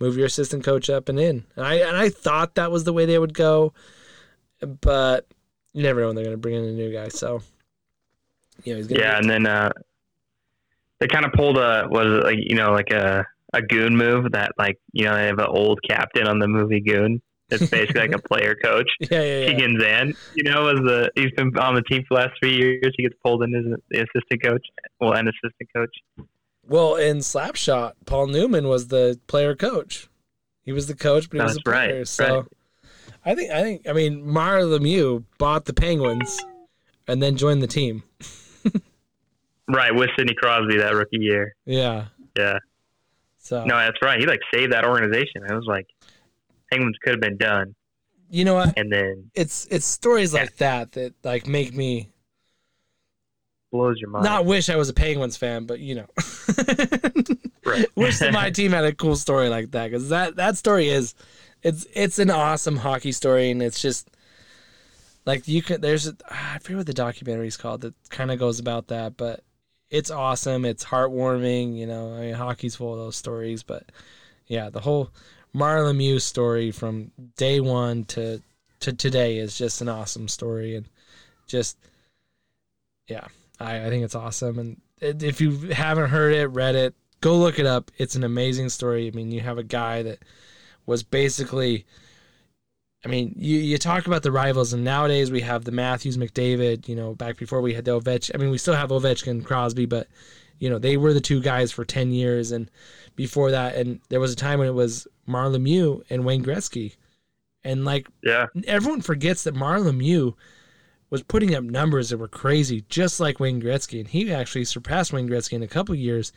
move 0.00 0.16
your 0.16 0.26
assistant 0.26 0.64
coach 0.64 0.90
up 0.90 1.08
and 1.08 1.20
in. 1.20 1.44
And 1.54 1.64
I 1.64 1.74
and 1.74 1.96
I 1.96 2.08
thought 2.08 2.56
that 2.56 2.72
was 2.72 2.82
the 2.82 2.92
way 2.92 3.06
they 3.06 3.18
would 3.18 3.34
go, 3.34 3.72
but 4.60 5.26
you 5.72 5.82
never 5.82 6.00
know 6.00 6.08
when 6.08 6.16
they're 6.16 6.24
going 6.24 6.36
to 6.36 6.40
bring 6.40 6.56
in 6.56 6.64
a 6.64 6.72
new 6.72 6.92
guy. 6.92 7.08
So, 7.08 7.42
you 8.66 8.72
know, 8.72 8.78
he's 8.78 8.88
to 8.88 8.98
Yeah, 8.98 9.18
and 9.18 9.28
then 9.30 9.46
uh, 9.46 9.70
they 11.00 11.06
kind 11.06 11.24
of 11.24 11.32
pulled 11.32 11.56
a 11.56 11.86
was 11.90 12.06
it 12.06 12.24
like 12.24 12.38
you 12.38 12.56
know 12.56 12.72
like 12.72 12.90
a 12.90 13.24
a 13.52 13.62
goon 13.62 13.96
move 13.96 14.32
that 14.32 14.52
like 14.58 14.78
you 14.92 15.04
know 15.04 15.14
they 15.14 15.26
have 15.26 15.38
an 15.38 15.46
old 15.46 15.80
captain 15.88 16.26
on 16.26 16.38
the 16.38 16.48
movie 16.48 16.80
Goon. 16.80 17.22
It's 17.48 17.70
basically 17.70 18.00
like 18.00 18.12
a 18.12 18.18
player 18.28 18.56
coach. 18.56 18.90
yeah, 19.00 19.22
yeah, 19.22 19.38
yeah. 19.38 19.46
Keegan 19.46 19.80
Zan, 19.80 20.14
you 20.34 20.42
know, 20.42 20.64
was 20.64 20.80
the 20.84 21.10
he's 21.14 21.30
been 21.32 21.56
on 21.58 21.74
the 21.74 21.82
team 21.82 22.02
for 22.08 22.16
the 22.16 22.24
last 22.26 22.32
three 22.40 22.56
years. 22.56 22.92
He 22.96 23.04
gets 23.04 23.14
pulled 23.24 23.42
in 23.44 23.54
as 23.54 23.80
the 23.90 23.98
assistant 23.98 24.42
coach, 24.42 24.66
well, 25.00 25.12
an 25.12 25.28
assistant 25.28 25.70
coach. 25.74 25.96
Well, 26.68 26.96
in 26.96 27.18
Slapshot, 27.18 27.92
Paul 28.06 28.26
Newman 28.26 28.66
was 28.66 28.88
the 28.88 29.20
player 29.28 29.54
coach. 29.54 30.08
He 30.64 30.72
was 30.72 30.88
the 30.88 30.96
coach, 30.96 31.30
but 31.30 31.38
he 31.38 31.44
was 31.44 31.56
a 31.56 31.60
player. 31.60 31.98
right, 31.98 32.08
So, 32.08 32.34
right. 32.40 32.44
I 33.24 33.34
think 33.36 33.50
I 33.52 33.62
think 33.62 33.88
I 33.88 33.92
mean 33.92 34.26
Mario 34.26 34.76
Lemieux 34.76 35.24
bought 35.38 35.66
the 35.66 35.72
Penguins 35.72 36.44
and 37.06 37.22
then 37.22 37.36
joined 37.36 37.62
the 37.62 37.68
team. 37.68 38.02
Right 39.68 39.94
with 39.94 40.10
Sidney 40.16 40.34
Crosby 40.34 40.76
that 40.78 40.94
rookie 40.94 41.18
year. 41.18 41.54
Yeah. 41.64 42.06
Yeah. 42.36 42.58
So 43.38 43.64
No, 43.64 43.76
that's 43.76 43.98
right. 44.02 44.18
He 44.20 44.26
like 44.26 44.40
saved 44.52 44.72
that 44.72 44.84
organization. 44.84 45.42
It 45.48 45.52
was 45.52 45.66
like 45.66 45.86
Penguins 46.72 46.96
could 47.02 47.12
have 47.12 47.20
been 47.20 47.36
done, 47.36 47.74
you 48.30 48.44
know 48.44 48.54
what? 48.54 48.76
and 48.76 48.92
then 48.92 49.30
It's 49.34 49.66
it's 49.70 49.86
stories 49.86 50.34
like 50.34 50.56
that 50.56 50.92
that 50.92 51.14
like 51.24 51.46
make 51.46 51.72
me 51.74 52.10
blows 53.72 53.98
your 54.00 54.10
mind. 54.10 54.24
not 54.24 54.44
wish 54.46 54.68
I 54.68 54.76
was 54.76 54.88
a 54.88 54.94
Penguins 54.94 55.36
fan, 55.36 55.64
but 55.66 55.78
you 55.80 55.94
know, 55.96 56.06
right. 57.64 57.86
wish 57.96 58.18
that 58.18 58.32
my 58.32 58.50
team 58.58 58.72
had 58.72 58.84
a 58.84 58.92
cool 58.94 59.16
story 59.16 59.48
like 59.48 59.70
that 59.72 59.90
because 59.90 60.08
that 60.08 60.36
that 60.36 60.56
story 60.56 60.88
is 60.88 61.14
it's 61.62 61.86
it's 61.94 62.18
an 62.18 62.30
awesome 62.30 62.76
hockey 62.76 63.12
story 63.12 63.50
and 63.50 63.62
it's 63.62 63.80
just 63.80 64.10
like 65.24 65.46
you 65.48 65.62
can 65.62 65.80
there's 65.80 66.06
a, 66.06 66.16
I 66.30 66.58
forget 66.58 66.78
what 66.78 66.86
the 66.86 66.94
documentary 66.94 67.48
is 67.48 67.56
called 67.56 67.80
that 67.82 67.94
kind 68.10 68.30
of 68.30 68.38
goes 68.38 68.58
about 68.58 68.88
that, 68.88 69.16
but 69.16 69.42
it's 69.90 70.10
awesome. 70.10 70.64
It's 70.64 70.84
heartwarming. 70.84 71.76
You 71.76 71.86
know, 71.86 72.14
I 72.14 72.20
mean, 72.20 72.34
hockey's 72.34 72.76
full 72.76 72.92
of 72.92 72.98
those 72.98 73.16
stories, 73.16 73.62
but 73.62 73.84
yeah, 74.46 74.70
the 74.70 74.80
whole 74.80 75.10
Mario 75.52 75.92
Lemieux 75.92 76.20
story 76.20 76.70
from 76.70 77.10
day 77.36 77.60
one 77.60 78.04
to 78.04 78.42
to 78.80 78.92
today 78.92 79.38
is 79.38 79.56
just 79.56 79.80
an 79.80 79.88
awesome 79.88 80.28
story 80.28 80.76
and 80.76 80.86
just 81.46 81.78
yeah, 83.08 83.26
I, 83.60 83.86
I 83.86 83.88
think 83.88 84.04
it's 84.04 84.14
awesome. 84.14 84.58
And 84.58 85.22
if 85.22 85.40
you 85.40 85.56
haven't 85.68 86.10
heard 86.10 86.34
it, 86.34 86.48
read 86.48 86.74
it, 86.74 86.94
go 87.20 87.36
look 87.36 87.58
it 87.58 87.66
up. 87.66 87.90
It's 87.98 88.16
an 88.16 88.24
amazing 88.24 88.68
story. 88.68 89.06
I 89.06 89.10
mean, 89.12 89.30
you 89.30 89.40
have 89.40 89.58
a 89.58 89.62
guy 89.64 90.02
that 90.02 90.18
was 90.86 91.02
basically. 91.02 91.86
I 93.06 93.08
mean, 93.08 93.36
you, 93.38 93.58
you 93.58 93.78
talk 93.78 94.08
about 94.08 94.24
the 94.24 94.32
rivals, 94.32 94.72
and 94.72 94.82
nowadays 94.82 95.30
we 95.30 95.40
have 95.42 95.64
the 95.64 95.70
Matthews, 95.70 96.16
McDavid. 96.18 96.88
You 96.88 96.96
know, 96.96 97.14
back 97.14 97.36
before 97.36 97.60
we 97.60 97.72
had 97.72 97.84
the 97.84 98.00
Ovechkin. 98.00 98.32
I 98.34 98.38
mean, 98.38 98.50
we 98.50 98.58
still 98.58 98.74
have 98.74 98.90
Ovechkin, 98.90 99.30
and 99.30 99.46
Crosby, 99.46 99.86
but 99.86 100.08
you 100.58 100.68
know 100.68 100.80
they 100.80 100.96
were 100.96 101.12
the 101.12 101.20
two 101.20 101.40
guys 101.40 101.70
for 101.70 101.84
ten 101.84 102.10
years, 102.10 102.50
and 102.50 102.68
before 103.14 103.52
that, 103.52 103.76
and 103.76 104.00
there 104.08 104.18
was 104.18 104.32
a 104.32 104.36
time 104.36 104.58
when 104.58 104.66
it 104.66 104.74
was 104.74 105.06
Mario 105.24 105.56
Lemieux 105.56 106.02
and 106.10 106.24
Wayne 106.24 106.44
Gretzky, 106.44 106.96
and 107.62 107.84
like 107.84 108.08
Yeah. 108.24 108.46
everyone 108.66 109.02
forgets 109.02 109.44
that 109.44 109.54
Mario 109.54 109.84
Lemieux 109.84 110.34
was 111.08 111.22
putting 111.22 111.54
up 111.54 111.62
numbers 111.62 112.10
that 112.10 112.18
were 112.18 112.26
crazy, 112.26 112.84
just 112.88 113.20
like 113.20 113.38
Wayne 113.38 113.62
Gretzky, 113.62 114.00
and 114.00 114.08
he 114.08 114.32
actually 114.32 114.64
surpassed 114.64 115.12
Wayne 115.12 115.28
Gretzky 115.28 115.52
in 115.52 115.62
a 115.62 115.68
couple 115.68 115.94
years. 115.94 116.32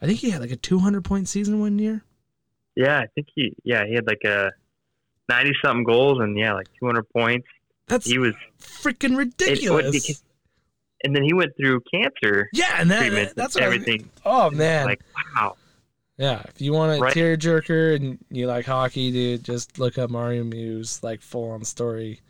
I 0.00 0.06
think 0.06 0.20
he 0.20 0.30
had 0.30 0.40
like 0.40 0.50
a 0.50 0.56
200 0.56 1.04
point 1.04 1.28
season 1.28 1.60
one 1.60 1.78
year. 1.78 2.02
Yeah, 2.76 2.98
I 2.98 3.08
think 3.14 3.28
he 3.34 3.54
yeah, 3.62 3.84
he 3.84 3.92
had 3.92 4.06
like 4.06 4.24
a 4.24 4.52
ninety 5.28 5.52
something 5.64 5.84
goals 5.84 6.18
and 6.20 6.36
yeah, 6.38 6.52
like 6.54 6.66
two 6.78 6.86
hundred 6.86 7.08
points. 7.10 7.46
That's 7.88 8.06
He 8.06 8.18
was 8.18 8.34
freaking 8.60 9.12
it- 9.12 9.16
ridiculous. 9.16 10.08
what- 10.08 10.20
and 11.04 11.14
then 11.14 11.22
he 11.22 11.34
went 11.34 11.52
through 11.58 11.80
cancer 11.92 12.48
yeah, 12.54 12.76
and 12.80 12.90
that, 12.90 13.34
that's 13.36 13.56
and 13.56 13.62
what 13.66 13.72
I- 13.72 13.74
everything. 13.74 14.08
oh 14.24 14.50
man, 14.50 14.86
Like 14.86 15.02
wow. 15.36 15.56
yeah. 16.16 16.42
If 16.48 16.60
you 16.62 16.72
want 16.72 16.98
a 16.98 17.02
Right. 17.02 17.14
tearjerker 17.14 17.96
and 17.96 18.18
you 18.30 18.46
like 18.46 18.64
hockey, 18.64 19.12
dude, 19.12 19.44
just 19.44 19.78
look 19.78 19.98
up 19.98 20.08
Mario 20.10 20.44
Mew's 20.44 21.02
like 21.02 21.20
full 21.20 21.50
on 21.50 21.64
story, 21.64 22.20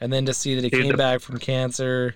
and 0.00 0.10
then 0.12 0.24
to 0.26 0.32
see 0.34 0.54
that 0.54 0.64
he 0.64 0.70
Dude, 0.70 0.80
came 0.82 0.92
the- 0.92 0.96
back 0.96 1.20
from 1.20 1.38
cancer, 1.38 2.14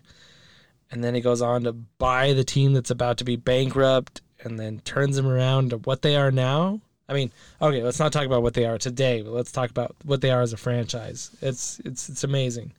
and 0.91 1.05
then 1.05 1.15
he 1.15 1.21
goes 1.21 1.43
on 1.43 1.65
to 1.65 1.73
buy 1.75 2.33
the 2.33 2.45
team 2.45 2.73
that's 2.73 2.91
about 2.91 3.19
to 3.19 3.25
be 3.25 3.37
bankrupt, 3.37 4.23
and 4.43 4.59
then 4.59 4.81
turns 4.81 5.17
them 5.17 5.27
around 5.27 5.69
to 5.71 5.77
what 5.79 6.01
they 6.01 6.17
are 6.17 6.31
now. 6.31 6.81
I 7.11 7.13
mean, 7.13 7.33
okay, 7.61 7.83
let's 7.83 7.99
not 7.99 8.13
talk 8.13 8.25
about 8.25 8.43
what 8.43 8.55
they 8.55 8.65
are 8.65 8.79
today, 8.79 9.21
but 9.21 9.33
let's 9.33 9.51
talk 9.51 9.69
about 9.69 9.97
what 10.05 10.21
they 10.21 10.31
are 10.31 10.43
as 10.43 10.53
a 10.53 10.57
franchise. 10.57 11.33
It's 11.43 11.81
it's 11.85 12.09
it's 12.09 12.23
amazing. 12.23 12.73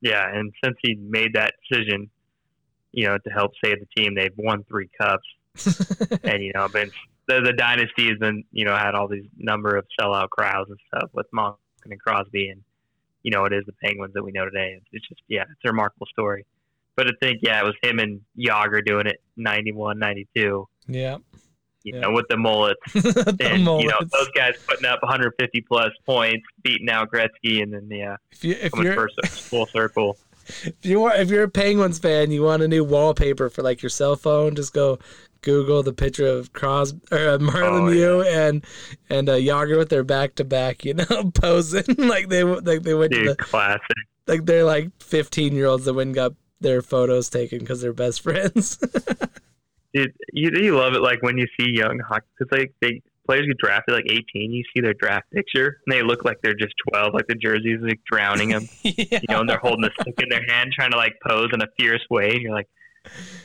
Yeah, 0.00 0.28
and 0.28 0.52
since 0.62 0.76
he 0.82 0.96
made 0.96 1.34
that 1.34 1.54
decision, 1.70 2.10
you 2.90 3.06
know, 3.06 3.16
to 3.16 3.30
help 3.30 3.52
save 3.64 3.76
the 3.78 3.86
team, 3.96 4.16
they've 4.16 4.36
won 4.36 4.64
three 4.64 4.90
cups. 5.00 5.24
and 6.24 6.42
you 6.42 6.52
know, 6.52 6.66
been 6.68 6.90
the 7.28 7.40
the 7.42 7.52
dynasty 7.52 8.08
has 8.08 8.18
been 8.18 8.42
you 8.50 8.64
know 8.64 8.76
had 8.76 8.96
all 8.96 9.06
these 9.06 9.24
number 9.36 9.76
of 9.76 9.86
sellout 9.98 10.30
crowds 10.30 10.68
and 10.68 10.78
stuff 10.88 11.08
with 11.12 11.26
Monk 11.32 11.56
and 11.84 12.00
Crosby, 12.00 12.48
and 12.48 12.60
you 13.22 13.30
know 13.30 13.44
it 13.44 13.52
is 13.52 13.64
the 13.66 13.72
Penguins 13.84 14.14
that 14.14 14.24
we 14.24 14.32
know 14.32 14.44
today. 14.46 14.74
It's, 14.78 14.86
it's 14.90 15.08
just 15.08 15.22
yeah, 15.28 15.42
it's 15.42 15.60
a 15.64 15.68
remarkable 15.68 16.06
story. 16.06 16.44
But 16.96 17.06
I 17.06 17.10
think 17.20 17.38
yeah, 17.42 17.60
it 17.60 17.64
was 17.64 17.74
him 17.82 18.00
and 18.00 18.20
Jagr 18.36 18.84
doing 18.84 19.06
it 19.06 19.20
91, 19.36 19.98
92, 19.98 20.66
yeah, 20.88 21.18
You 21.86 21.94
Yeah. 21.94 22.00
know, 22.00 22.10
with 22.12 22.26
the 22.28 22.36
mullets, 22.36 22.80
the 22.94 23.36
and 23.40 23.60
you 23.80 23.86
know 23.86 23.98
those 24.00 24.28
guys 24.34 24.52
putting 24.68 24.86
up 24.86 25.00
150 25.02 25.60
plus 25.62 25.90
points, 26.04 26.42
beating 26.64 26.90
out 26.90 27.10
Gretzky, 27.12 27.62
and 27.62 27.72
then 27.72 27.88
yeah, 27.88 28.16
If 28.32 28.42
you 28.44 28.56
if 28.60 28.72
coming 28.72 28.86
you're 28.86 28.94
first 28.96 29.14
full 29.48 29.68
circle. 29.72 30.18
if 30.64 30.74
you 30.84 30.98
want 31.00 31.20
if 31.20 31.30
you're 31.30 31.44
a 31.44 31.48
Penguins 31.48 32.00
fan, 32.00 32.32
you 32.32 32.42
want 32.42 32.62
a 32.64 32.68
new 32.68 32.82
wallpaper 32.84 33.48
for 33.48 33.62
like 33.62 33.82
your 33.82 33.90
cell 33.90 34.16
phone, 34.16 34.56
just 34.56 34.72
go 34.74 34.98
Google 35.42 35.84
the 35.84 35.92
picture 35.92 36.26
of 36.26 36.52
Cros 36.52 36.92
or 37.12 37.28
uh, 37.28 37.38
Mario 37.38 37.76
Oh, 37.76 37.82
Mew 37.82 38.22
and 38.22 38.64
and 39.08 39.28
uh, 39.28 39.36
Jagr 39.36 39.76
with 39.78 39.88
their 39.88 40.02
back 40.02 40.34
to 40.36 40.44
back, 40.44 40.84
you 40.84 40.94
know, 40.94 41.30
posing 41.34 41.84
like 41.98 42.28
they 42.30 42.42
like 42.42 42.82
they 42.82 42.94
went 42.94 43.12
to 43.12 43.22
the 43.22 43.36
classic. 43.36 43.80
like 44.26 44.44
they're 44.44 44.64
like 44.64 44.90
15 45.00 45.54
year 45.54 45.66
olds 45.66 45.84
that 45.84 45.94
went 45.94 46.08
and 46.08 46.14
got 46.16 46.32
their 46.60 46.82
photos 46.82 47.28
taken 47.30 47.60
because 47.60 47.80
they're 47.80 47.92
best 47.92 48.22
friends. 48.22 48.78
Dude, 49.96 50.12
you 50.32 50.50
you 50.52 50.76
love 50.76 50.92
it 50.92 51.00
like 51.00 51.22
when 51.22 51.38
you 51.38 51.46
see 51.58 51.70
young 51.72 51.98
hockey 52.06 52.26
because 52.38 52.58
like 52.58 52.74
they 52.82 53.00
players 53.26 53.46
get 53.46 53.58
drafted 53.58 53.94
like 53.94 54.04
18. 54.08 54.52
You 54.52 54.62
see 54.74 54.80
their 54.80 54.94
draft 54.94 55.30
picture 55.32 55.80
and 55.86 55.94
they 55.94 56.02
look 56.02 56.24
like 56.24 56.36
they're 56.42 56.54
just 56.54 56.74
12, 56.92 57.14
like 57.14 57.26
the 57.26 57.34
jerseys 57.34 57.80
like 57.80 58.00
drowning 58.10 58.50
them. 58.50 58.68
yeah. 58.82 59.20
You 59.20 59.20
know, 59.28 59.40
and 59.40 59.48
they're 59.48 59.58
holding 59.58 59.84
a 59.84 59.90
stick 60.00 60.14
in 60.22 60.28
their 60.28 60.44
hand, 60.48 60.72
trying 60.74 60.92
to 60.92 60.96
like 60.96 61.14
pose 61.26 61.48
in 61.52 61.62
a 61.62 61.66
fierce 61.78 62.04
way. 62.10 62.30
And 62.30 62.42
you're 62.42 62.54
like, 62.54 62.68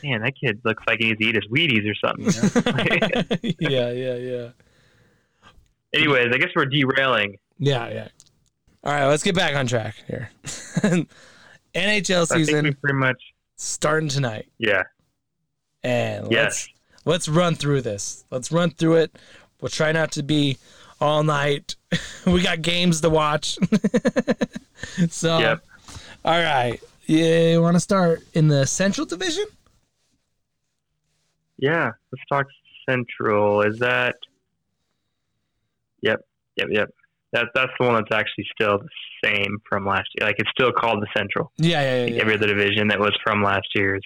man, 0.04 0.22
that 0.22 0.34
kid 0.42 0.62
looks 0.64 0.84
like 0.88 1.00
he 1.00 1.08
needs 1.10 1.20
to 1.20 1.26
eat 1.26 1.36
his 1.36 1.48
Wheaties 1.48 1.90
or 1.90 1.96
something. 1.96 3.42
You 3.44 3.52
know? 3.70 3.70
yeah, 3.70 3.92
yeah, 3.92 4.16
yeah. 4.16 4.50
Anyways, 5.94 6.28
I 6.34 6.38
guess 6.38 6.50
we're 6.56 6.66
derailing. 6.66 7.38
Yeah, 7.58 7.90
yeah. 7.90 8.08
All 8.84 8.94
right, 8.94 9.08
let's 9.08 9.24
get 9.24 9.36
back 9.36 9.56
on 9.56 9.68
track 9.68 9.96
here. 10.08 10.30
NHL 10.44 12.24
I 12.24 12.26
think 12.26 12.30
we 12.32 12.46
season 12.46 12.74
pretty 12.82 12.98
much, 12.98 13.22
starting 13.56 14.10
tonight. 14.10 14.50
yeah, 14.58 14.84
And 15.84 16.32
yes, 16.32 16.68
let's 17.06 17.28
let's 17.28 17.30
run 17.30 17.56
through 17.56 17.82
this. 17.82 18.24
Let's 18.32 18.52
run 18.52 18.70
through 18.72 18.98
it. 18.98 19.18
We'll 19.60 19.70
try 19.70 19.92
not 19.92 20.12
to 20.14 20.24
be 20.24 20.58
all 21.00 21.24
night. 21.24 21.76
we 22.26 22.42
got 22.44 22.62
games 22.62 23.02
to 23.02 23.10
watch. 23.10 23.58
so, 25.10 25.40
Yep. 25.40 25.64
all 26.26 26.40
right. 26.44 26.80
Yeah, 27.08 27.52
you 27.54 27.62
want 27.62 27.76
to 27.76 27.80
start 27.80 28.22
in 28.34 28.48
the 28.48 28.66
Central 28.66 29.06
Division? 29.06 29.46
yeah. 31.58 31.92
Let's 32.12 32.24
talk 32.32 32.48
Central. 32.90 33.62
Is 33.62 33.80
that? 33.80 34.16
Yep, 36.02 36.20
yep, 36.58 36.68
yep. 36.72 36.90
That's 37.34 37.48
that's 37.54 37.72
the 37.80 37.86
one 37.86 37.96
that's 37.96 38.12
actually 38.12 38.46
still 38.54 38.80
the 38.80 38.90
same 39.24 39.58
from 39.70 39.86
last 39.86 40.10
year. 40.18 40.28
Like 40.28 40.36
it's 40.40 40.50
still 40.52 40.72
called 40.72 41.02
the 41.02 41.08
Central. 41.16 41.52
Yeah, 41.58 41.82
yeah, 42.00 42.04
Like 42.06 42.14
yeah. 42.16 42.22
every 42.22 42.34
other 42.36 42.48
division 42.48 42.88
that 42.90 43.00
was 43.00 43.16
from 43.24 43.44
last 43.44 43.68
year 43.76 43.96
is 43.96 44.02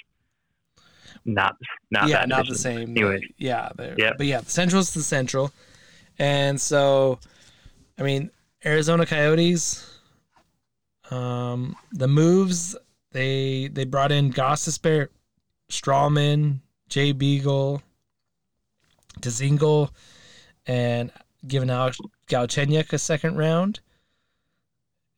not 1.25 1.55
not 1.91 2.07
yeah, 2.07 2.19
that 2.19 2.29
not 2.29 2.47
the 2.47 2.55
same. 2.55 2.89
Anyways, 2.91 3.21
Yeah, 3.37 3.69
they're- 3.75 3.95
Yeah. 3.97 4.13
but 4.17 4.27
yeah, 4.27 4.41
the 4.41 4.49
Central's 4.51 4.93
the 4.93 5.03
Central, 5.03 5.51
and 6.19 6.59
so, 6.61 7.19
I 7.97 8.03
mean, 8.03 8.29
Arizona 8.65 9.05
Coyotes. 9.05 9.91
Um, 11.11 11.75
the 11.91 12.07
moves 12.07 12.75
they 13.11 13.67
they 13.71 13.85
brought 13.85 14.11
in 14.11 14.33
Gostisbehere, 14.33 15.09
Stralman, 15.69 16.61
Jay 16.89 17.11
Beagle, 17.11 17.83
Dzingel, 19.19 19.91
and 20.65 21.11
giving 21.47 21.69
Alex 21.69 21.99
Galchenyuk 22.27 22.91
a 22.91 22.97
second 22.97 23.37
round. 23.37 23.81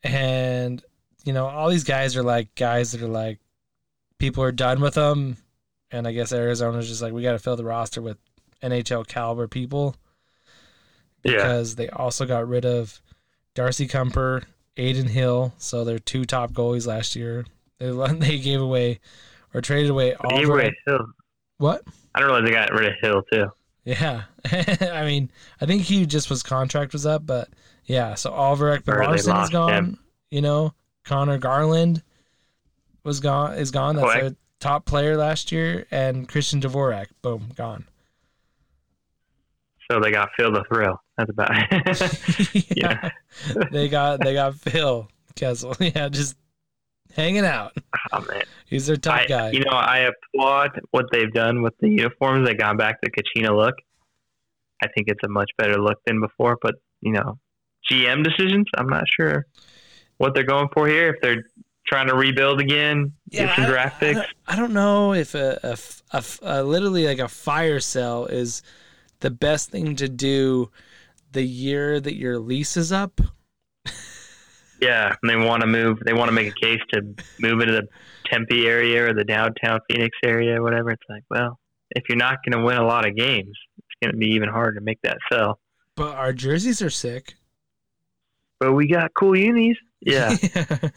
And 0.03 0.83
you 1.23 1.31
know, 1.33 1.47
all 1.47 1.69
these 1.69 1.83
guys 1.85 2.15
are 2.17 2.23
like 2.23 2.53
guys 2.55 2.91
that 2.91 3.01
are 3.01 3.07
like 3.07 3.39
people 4.17 4.43
are 4.43 4.51
done 4.51 4.81
with 4.81 4.95
them 4.95 5.37
and 5.91 6.07
I 6.07 6.11
guess 6.11 6.31
Arizona's 6.31 6.87
just 6.87 7.01
like 7.01 7.13
we 7.13 7.23
got 7.23 7.33
to 7.33 7.39
fill 7.39 7.55
the 7.55 7.63
roster 7.63 8.01
with 8.01 8.17
NHL 8.61 9.07
caliber 9.07 9.47
people 9.47 9.95
yeah, 11.23 11.33
because 11.33 11.75
they 11.75 11.89
also 11.89 12.25
got 12.25 12.47
rid 12.47 12.65
of 12.65 13.01
Darcy 13.55 13.87
Kuemper, 13.87 14.43
Adin 14.77 15.07
Hill, 15.07 15.53
so 15.57 15.83
they're 15.83 15.99
two 15.99 16.25
top 16.25 16.51
goalies 16.51 16.87
last 16.87 17.15
year. 17.15 17.45
They 17.79 17.91
they 18.13 18.39
gave 18.39 18.61
away 18.61 18.99
or 19.53 19.61
traded 19.61 19.91
away 19.91 20.13
all 20.13 20.37
gave 20.37 20.49
away 20.49 20.75
Hill. 20.85 21.07
what? 21.57 21.83
I 22.13 22.19
don't 22.19 22.29
realize 22.29 22.45
they 22.45 22.51
got 22.51 22.71
rid 22.71 22.91
of 22.91 22.99
Hill 23.01 23.23
too. 23.31 23.51
Yeah, 23.83 24.23
I 24.51 25.05
mean, 25.05 25.31
I 25.61 25.65
think 25.65 25.83
he 25.83 26.05
just 26.05 26.29
was 26.29 26.43
contract 26.43 26.93
was 26.93 27.05
up, 27.05 27.25
but 27.25 27.49
yeah. 27.85 28.15
So 28.15 28.31
Oliver 28.31 28.77
Ekman-Larsson 28.77 29.37
is 29.37 29.49
gone. 29.49 29.71
him. 29.71 29.99
You 30.29 30.41
know, 30.41 30.73
Conor 31.05 31.37
Garland 31.37 32.03
was 33.03 33.21
gone. 33.21 33.53
Is 33.53 33.71
gone. 33.71 33.97
Oh, 33.97 34.01
That's 34.01 34.23
Oh, 34.23 34.35
top 34.59 34.85
player 34.85 35.17
last 35.17 35.51
year, 35.51 35.85
and 35.91 36.27
Christian 36.27 36.61
Dvorak, 36.61 37.07
boom, 37.21 37.49
gone. 37.55 37.85
So 39.89 39.99
they 39.99 40.11
got 40.11 40.29
Phil 40.37 40.51
the 40.51 40.63
Thrill. 40.71 41.01
That's 41.17 41.29
about 41.29 41.51
it. 41.71 42.77
yeah. 42.77 43.09
they 43.71 43.87
got 43.87 44.19
they 44.21 44.33
got 44.33 44.55
Phil 44.55 45.07
Kessel. 45.35 45.75
Yeah, 45.79 46.09
just 46.09 46.35
hanging 47.15 47.45
out. 47.45 47.75
Oh 48.11 48.19
man, 48.21 48.43
He's 48.65 48.87
their 48.87 48.97
top 48.97 49.21
I, 49.21 49.25
guy. 49.25 49.51
you 49.51 49.61
know, 49.61 49.71
I 49.71 50.09
applaud 50.09 50.79
what 50.91 51.05
they've 51.11 51.31
done 51.31 51.61
with 51.61 51.73
the 51.79 51.89
uniforms. 51.89 52.47
They 52.47 52.53
gone 52.53 52.77
back 52.77 53.01
to 53.01 53.09
the 53.09 53.21
Kachina 53.21 53.55
look. 53.55 53.75
I 54.83 54.87
think 54.95 55.07
it's 55.07 55.23
a 55.23 55.29
much 55.29 55.49
better 55.57 55.81
look 55.81 55.97
than 56.05 56.19
before. 56.19 56.57
But 56.61 56.75
you 57.01 57.13
know, 57.13 57.39
GM 57.89 58.23
decisions. 58.23 58.67
I'm 58.77 58.89
not 58.89 59.05
sure 59.19 59.45
what 60.17 60.33
they're 60.35 60.43
going 60.43 60.67
for 60.73 60.87
here. 60.87 61.13
If 61.13 61.21
they're 61.21 61.43
trying 61.87 62.07
to 62.07 62.15
rebuild 62.15 62.59
again, 62.59 63.13
get 63.29 63.55
some 63.55 63.65
I- 63.65 63.67
draft 63.67 64.03
I, 64.03 64.25
I 64.47 64.55
don't 64.55 64.73
know 64.73 65.13
if 65.13 65.33
a, 65.35 66.63
literally 66.63 67.05
like 67.05 67.19
a 67.19 67.27
fire 67.27 67.79
sale 67.79 68.25
is 68.25 68.61
the 69.19 69.31
best 69.31 69.69
thing 69.69 69.95
to 69.97 70.07
do 70.09 70.69
the 71.31 71.43
year 71.43 71.99
that 71.99 72.15
your 72.15 72.39
lease 72.39 72.77
is 72.77 72.91
up. 72.91 73.21
Yeah, 74.79 75.15
and 75.23 75.29
they 75.29 75.35
want 75.35 75.61
to 75.61 75.67
move. 75.67 75.99
They 76.05 76.13
want 76.13 76.29
to 76.29 76.33
make 76.33 76.49
a 76.49 76.59
case 76.59 76.81
to 76.93 77.01
move 77.39 77.61
into 77.61 77.73
the 77.73 77.87
Tempe 78.31 78.67
area 78.67 79.05
or 79.05 79.13
the 79.13 79.23
downtown 79.23 79.79
Phoenix 79.89 80.15
area, 80.23 80.59
or 80.59 80.63
whatever. 80.63 80.91
It's 80.91 81.01
like, 81.09 81.23
well, 81.29 81.59
if 81.91 82.03
you're 82.07 82.17
not 82.17 82.37
going 82.45 82.59
to 82.59 82.63
win 82.63 82.77
a 82.77 82.85
lot 82.85 83.07
of 83.07 83.15
games, 83.15 83.57
it's 83.77 83.87
going 84.03 84.11
to 84.11 84.17
be 84.17 84.27
even 84.35 84.49
harder 84.49 84.75
to 84.79 84.81
make 84.81 84.99
that 85.03 85.17
sell. 85.31 85.59
But 85.95 86.15
our 86.15 86.31
jerseys 86.31 86.81
are 86.81 86.91
sick. 86.91 87.33
But 88.59 88.73
we 88.73 88.87
got 88.87 89.15
cool 89.15 89.35
unis. 89.35 89.77
Yeah, 89.99 90.35
yeah, 90.55 90.65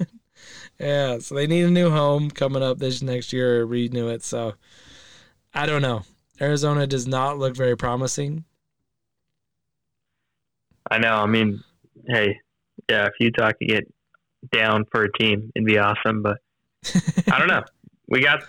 so 0.81 1.35
they 1.35 1.47
need 1.47 1.64
a 1.64 1.70
new 1.70 1.91
home 1.91 2.31
coming 2.31 2.62
up 2.62 2.78
this 2.78 3.03
next 3.03 3.33
year 3.33 3.61
or 3.61 3.66
renew 3.66 4.09
it. 4.09 4.22
So 4.22 4.55
I 5.55 5.66
don't 5.66 5.83
know. 5.83 6.03
Arizona 6.41 6.87
does 6.87 7.07
not 7.07 7.39
look 7.39 7.55
very 7.55 7.76
promising. 7.76 8.45
I 10.91 10.99
know. 10.99 11.16
I 11.16 11.26
mean, 11.26 11.62
hey, 12.09 12.41
yeah, 12.89 13.07
if 13.07 13.12
Utah 13.20 13.53
could 13.53 13.68
get 13.68 13.95
down 14.53 14.87
for 14.91 15.05
a 15.05 15.12
team, 15.12 15.53
it'd 15.55 15.66
be 15.66 15.78
awesome. 15.78 16.22
But 16.22 16.39
I 17.31 17.39
don't 17.39 17.49
know. 17.49 17.62
We 18.09 18.22
got, 18.22 18.43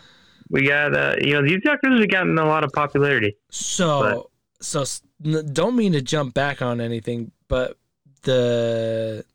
we 0.49 0.65
got, 0.65 0.95
uh, 0.95 1.15
you 1.21 1.33
know, 1.33 1.41
the 1.41 1.51
Utah 1.51 1.75
have 1.83 2.09
gotten 2.09 2.39
a 2.39 2.45
lot 2.45 2.63
of 2.63 2.71
popularity. 2.71 3.35
So, 3.49 4.31
so 4.61 4.85
don't 5.21 5.75
mean 5.75 5.91
to 5.91 6.01
jump 6.01 6.33
back 6.33 6.61
on 6.61 6.79
anything, 6.79 7.31
but 7.47 7.77
the 8.23 9.25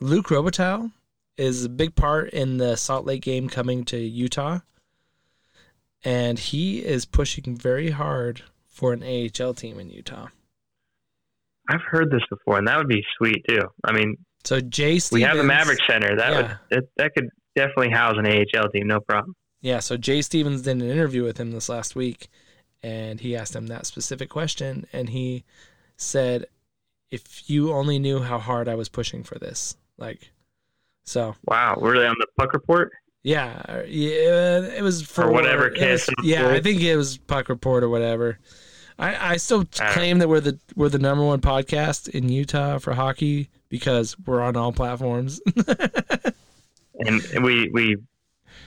Luc 0.00 0.26
Robitaille 0.26 0.90
is 1.40 1.64
a 1.64 1.68
big 1.70 1.94
part 1.94 2.30
in 2.30 2.58
the 2.58 2.76
Salt 2.76 3.06
Lake 3.06 3.22
game 3.22 3.48
coming 3.48 3.84
to 3.86 3.96
Utah, 3.96 4.60
and 6.04 6.38
he 6.38 6.84
is 6.84 7.04
pushing 7.06 7.56
very 7.56 7.90
hard 7.90 8.42
for 8.66 8.92
an 8.92 9.02
AHL 9.02 9.54
team 9.54 9.80
in 9.80 9.90
Utah. 9.90 10.28
I've 11.68 11.82
heard 11.82 12.10
this 12.10 12.22
before, 12.28 12.58
and 12.58 12.68
that 12.68 12.76
would 12.78 12.88
be 12.88 13.02
sweet 13.16 13.44
too. 13.48 13.62
I 13.84 13.92
mean, 13.92 14.16
So 14.44 14.60
Jay 14.60 14.98
Stevens, 14.98 15.12
we 15.12 15.22
have 15.22 15.36
the 15.36 15.44
Maverick 15.44 15.78
Center. 15.88 16.16
That 16.16 16.30
Yeah. 16.30 16.36
would 16.36 16.58
that, 16.70 16.84
that 16.96 17.14
could 17.14 17.28
definitely 17.54 17.90
house 17.90 18.16
an 18.18 18.26
AHL 18.26 18.68
team, 18.70 18.86
no 18.86 19.00
problem. 19.00 19.34
Yeah, 19.60 19.80
so 19.80 19.96
Jay 19.96 20.22
Stevens 20.22 20.62
did 20.62 20.76
an 20.76 20.82
interview 20.90 21.22
with 21.22 21.38
him 21.38 21.50
this 21.52 21.68
last 21.68 21.94
week, 21.94 22.28
and 22.82 23.20
he 23.20 23.36
asked 23.36 23.54
him 23.54 23.66
that 23.66 23.86
specific 23.86 24.30
question, 24.30 24.86
and 24.92 25.10
he 25.10 25.44
said, 25.96 26.46
"If 27.10 27.48
you 27.50 27.72
only 27.72 27.98
knew 27.98 28.20
how 28.20 28.38
hard 28.38 28.68
I 28.68 28.74
was 28.74 28.88
pushing 28.88 29.22
for 29.22 29.38
this, 29.38 29.76
like, 29.98 30.30
so 31.10 31.34
Wow, 31.46 31.76
were 31.80 31.98
they 31.98 32.06
on 32.06 32.16
the 32.18 32.26
Puck 32.38 32.52
Report? 32.52 32.92
yeah, 33.22 33.82
yeah, 33.86 34.60
it 34.62 34.82
was 34.82 35.02
for 35.02 35.24
Or 35.24 35.32
whatever 35.32 35.66
it 35.68 35.80
was- 35.80 36.08
yeah, 36.22 36.48
I 36.48 36.60
think 36.60 36.80
it 36.80 36.96
was 36.96 37.18
Puck 37.18 37.48
Report 37.48 37.82
or 37.84 37.88
whatever. 37.88 38.38
I, 38.98 39.32
I 39.32 39.36
still 39.38 39.60
Uh, 39.80 39.92
claim 39.92 40.18
that 40.18 40.28
we're 40.28 40.40
the 40.40 40.58
we're 40.76 40.88
the 40.90 40.98
number 40.98 41.24
one 41.24 41.40
podcast 41.40 42.08
in 42.08 42.28
Utah 42.28 42.78
for 42.78 42.92
hockey 42.92 43.48
because 43.70 44.14
we're 44.26 44.42
on 44.42 44.56
all 44.56 44.72
platforms. 44.72 45.40
And, 47.02 47.22
we 47.42 47.70
we 47.72 47.96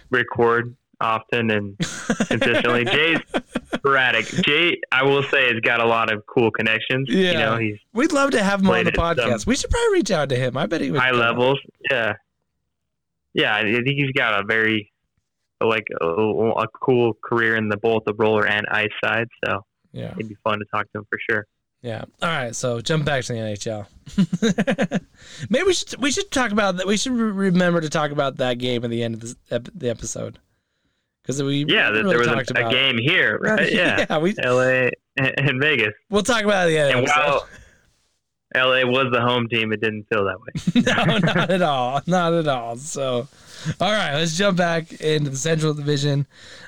record 0.10 0.76
often 1.00 1.52
and 1.52 1.78
consistently. 1.78 2.84
Jay's 2.96 3.20
sporadic. 3.76 4.26
Jay, 4.26 4.80
I 4.92 5.04
will 5.04 5.22
say, 5.24 5.52
has 5.54 5.60
got 5.62 5.82
a 5.82 5.86
lot 5.86 6.12
of 6.12 6.26
cool 6.26 6.50
connections. 6.50 7.10
You 7.10 7.20
Yeah. 7.20 7.34
know, 7.46 7.58
he's 7.58 7.78
We'd 7.94 8.12
love 8.12 8.32
to 8.32 8.44
have 8.44 8.62
him 8.62 8.70
on 8.72 8.86
the 8.86 8.90
at 8.92 8.96
some- 8.96 9.16
podcast. 9.18 9.46
We 9.46 9.56
should 9.56 9.70
probably 9.70 9.94
reach 10.00 10.10
out 10.10 10.30
to 10.30 10.36
him. 10.36 10.58
I 10.58 10.66
bet 10.66 10.82
he 10.82 10.90
would. 10.90 11.00
high 11.00 11.12
levels. 11.12 11.60
Yeah, 11.92 12.14
yeah. 13.34 13.56
I 13.56 13.64
think 13.64 13.88
he's 13.88 14.12
got 14.12 14.40
a 14.42 14.46
very 14.46 14.92
like 15.64 15.88
a, 16.02 16.06
a 16.06 16.68
cool 16.82 17.14
career 17.24 17.56
in 17.56 17.70
the 17.70 17.78
both 17.78 18.04
the 18.06 18.14
roller 18.16 18.46
and 18.46 18.66
ice 18.70 18.90
side. 19.04 19.28
So 19.46 19.62
Yeah. 19.94 20.12
it'd 20.12 20.28
be 20.30 20.36
fun 20.44 20.60
to 20.60 20.66
talk 20.74 20.92
to 20.92 21.00
him 21.00 21.06
for 21.10 21.20
sure. 21.30 21.46
Yeah. 21.82 22.04
All 22.22 22.30
right. 22.30 22.56
So 22.56 22.80
jump 22.82 23.06
back 23.06 23.24
to 23.26 23.34
the 23.34 23.40
NHL. 23.40 23.88
Maybe 25.50 25.64
we 25.66 25.74
should 25.74 26.02
we 26.02 26.12
should 26.12 26.32
talk 26.32 26.52
about 26.52 26.78
that. 26.78 26.88
We 26.88 26.98
should 26.98 27.12
re- 27.14 27.32
remember 27.50 27.82
to 27.82 27.90
talk 27.90 28.12
about 28.12 28.38
that 28.38 28.58
game 28.58 28.84
at 28.84 28.90
the 28.90 29.04
end 29.04 29.16
of 29.16 29.20
this, 29.22 29.36
ep- 29.52 29.70
the 29.76 29.90
episode 29.90 30.40
because 31.22 31.42
we 31.44 31.66
Yeah, 31.68 31.90
really 31.90 32.10
there 32.10 32.20
was 32.20 32.28
a, 32.28 32.32
a 32.32 32.34
about 32.62 32.74
it. 32.74 32.76
game 32.76 32.98
here, 32.98 33.38
right? 33.42 33.72
Yeah, 33.72 34.06
yeah. 34.10 34.18
We 34.18 34.34
L.A. 34.42 34.92
and 35.18 35.62
Vegas. 35.62 35.94
we'll 36.10 36.24
talk 36.24 36.44
about 36.44 36.68
it 36.70 36.76
at 36.76 36.76
the 36.76 36.78
end. 36.78 36.90
And 36.92 37.00
of 37.00 37.06
the 37.06 37.12
while 37.20 37.48
LA 38.56 38.86
was 38.86 39.12
the 39.12 39.22
home 39.22 39.48
team, 39.48 39.72
it 39.74 39.82
didn't 39.82 40.08
feel 40.10 40.26
that 40.26 40.40
way. 40.40 40.82
no, 40.82 41.18
not 41.18 41.50
at 41.50 41.62
all. 41.62 42.02
Not 42.06 42.34
at 42.34 42.48
all. 42.48 42.78
So, 42.78 43.28
all 43.80 43.92
right, 43.92 44.14
let's 44.14 44.38
jump 44.38 44.58
back 44.58 44.92
into 45.02 45.30
the 45.30 45.38
Central 45.38 45.74
Division. 45.74 46.28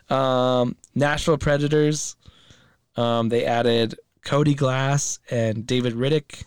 Um, 0.09 0.75
Nashville 0.95 1.37
Predators. 1.37 2.15
Um, 2.95 3.29
they 3.29 3.45
added 3.45 3.95
Cody 4.23 4.55
Glass 4.55 5.19
and 5.29 5.67
David 5.67 5.93
Rittich, 5.93 6.43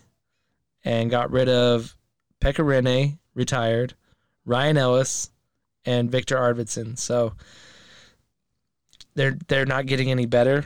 and 0.83 1.09
got 1.09 1.31
rid 1.31 1.47
of 1.47 1.95
Pekka 2.41 2.65
Rinne, 2.65 3.19
retired, 3.33 3.93
Ryan 4.45 4.77
Ellis, 4.77 5.29
and 5.85 6.11
Viktor 6.11 6.37
Arvidsson. 6.37 6.97
So 6.97 7.33
they're 9.15 9.37
they're 9.47 9.65
not 9.65 9.85
getting 9.85 10.11
any 10.11 10.25
better. 10.25 10.65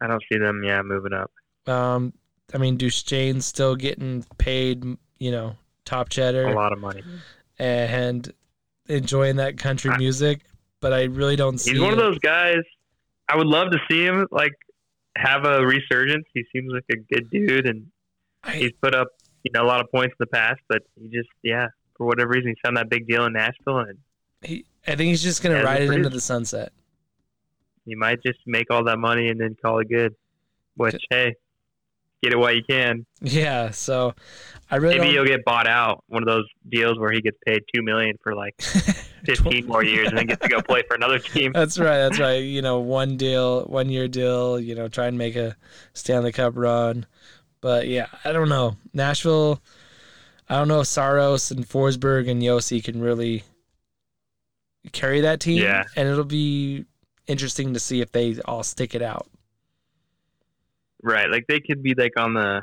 I 0.00 0.06
don't 0.06 0.22
see 0.32 0.38
them, 0.38 0.62
yeah, 0.64 0.82
moving 0.82 1.12
up. 1.12 1.30
Um, 1.66 2.14
I 2.54 2.58
mean, 2.58 2.76
Duchene's 2.78 3.46
still 3.46 3.76
getting 3.76 4.24
paid, 4.38 4.84
you 5.18 5.30
know, 5.30 5.56
top 5.84 6.08
cheddar. 6.08 6.46
A 6.48 6.54
lot 6.54 6.72
of 6.72 6.78
money. 6.80 7.02
and 7.58 8.32
enjoying 8.88 9.36
that 9.36 9.56
country 9.58 9.90
I- 9.90 9.98
music, 9.98 10.40
but 10.80 10.92
I 10.92 11.04
really 11.04 11.36
don't 11.36 11.58
see. 11.58 11.72
He's 11.72 11.80
one 11.80 11.92
of 11.92 11.98
those 11.98 12.18
guys. 12.18 12.62
I 13.28 13.36
would 13.36 13.46
love 13.46 13.70
to 13.70 13.78
see 13.90 14.02
him 14.04 14.26
like 14.32 14.52
have 15.16 15.44
a 15.44 15.64
resurgence. 15.64 16.24
He 16.34 16.44
seems 16.52 16.72
like 16.72 16.84
a 16.90 16.96
good 16.96 17.30
dude, 17.30 17.66
and 17.68 17.86
I- 18.42 18.52
he's 18.56 18.72
put 18.80 18.94
up 18.94 19.08
you 19.44 19.50
know 19.52 19.62
a 19.62 19.68
lot 19.68 19.80
of 19.80 19.90
points 19.92 20.12
in 20.12 20.16
the 20.18 20.26
past. 20.26 20.60
But 20.68 20.82
he 21.00 21.08
just 21.08 21.28
yeah, 21.42 21.68
for 21.96 22.06
whatever 22.06 22.30
reason, 22.30 22.48
he 22.50 22.56
found 22.64 22.76
that 22.76 22.88
big 22.88 23.06
deal 23.06 23.24
in 23.26 23.32
Nashville, 23.34 23.78
and 23.78 23.98
he, 24.42 24.64
I 24.86 24.96
think 24.96 25.08
he's 25.10 25.22
just 25.22 25.42
gonna 25.42 25.56
Yeah, 25.56 25.62
ride 25.62 25.82
it 25.82 25.90
into 25.92 26.08
the 26.08 26.20
sunset. 26.20 26.72
he 27.84 27.94
might 27.94 28.22
just 28.22 28.38
make 28.46 28.70
all 28.70 28.82
that 28.84 28.98
money 28.98 29.28
and 29.28 29.40
then 29.40 29.56
call 29.62 29.78
it 29.80 29.88
good. 29.88 30.14
Which 30.76 31.04
hey, 31.10 31.34
get 32.22 32.32
it 32.32 32.36
while 32.38 32.52
you 32.54 32.62
can. 32.62 33.06
Yeah, 33.20 33.70
so 33.70 34.14
I 34.70 34.76
really 34.76 34.98
Maybe 34.98 35.12
he'll 35.12 35.24
get 35.24 35.44
bought 35.44 35.66
out. 35.66 36.04
One 36.08 36.22
of 36.22 36.26
those 36.28 36.46
deals 36.68 36.98
where 36.98 37.12
he 37.12 37.20
gets 37.20 37.38
paid 37.44 37.62
two 37.74 37.82
million 37.82 38.16
for 38.22 38.34
like 38.34 38.60
fifteen 39.24 39.66
more 39.66 39.84
years, 39.84 40.08
and 40.08 40.18
then 40.18 40.26
gets 40.26 40.42
to 40.42 40.48
go 40.48 40.60
play 40.62 40.82
for 40.86 40.94
another 40.94 41.18
team. 41.18 41.52
That's 41.52 41.78
right. 41.78 41.98
That's 41.98 42.18
right. 42.18 42.36
You 42.42 42.62
know, 42.62 42.80
one 42.80 43.16
deal, 43.16 43.64
one 43.64 43.88
year 43.88 44.08
deal. 44.08 44.60
You 44.60 44.74
know, 44.74 44.88
try 44.88 45.06
and 45.06 45.18
make 45.18 45.36
a 45.36 45.56
Stanley 45.94 46.32
Cup 46.32 46.54
run. 46.56 47.06
But 47.60 47.88
yeah, 47.88 48.06
I 48.24 48.32
don't 48.32 48.48
know. 48.48 48.76
Nashville. 48.94 49.60
I 50.48 50.56
don't 50.56 50.68
know 50.68 50.80
if 50.80 50.88
Saros 50.88 51.52
and 51.52 51.64
Forsberg 51.68 52.28
and 52.28 52.42
Josi 52.42 52.82
can 52.82 53.00
really 53.00 53.44
carry 54.92 55.20
that 55.20 55.38
team. 55.40 55.62
Yeah. 55.62 55.84
and 55.94 56.08
it'll 56.08 56.24
be 56.24 56.86
interesting 57.26 57.74
to 57.74 57.80
see 57.80 58.00
if 58.00 58.10
they 58.10 58.40
all 58.44 58.64
stick 58.64 58.94
it 58.94 59.02
out. 59.02 59.28
Right, 61.02 61.30
like 61.30 61.46
they 61.48 61.60
could 61.60 61.82
be 61.82 61.94
like 61.94 62.12
on 62.18 62.34
the 62.34 62.62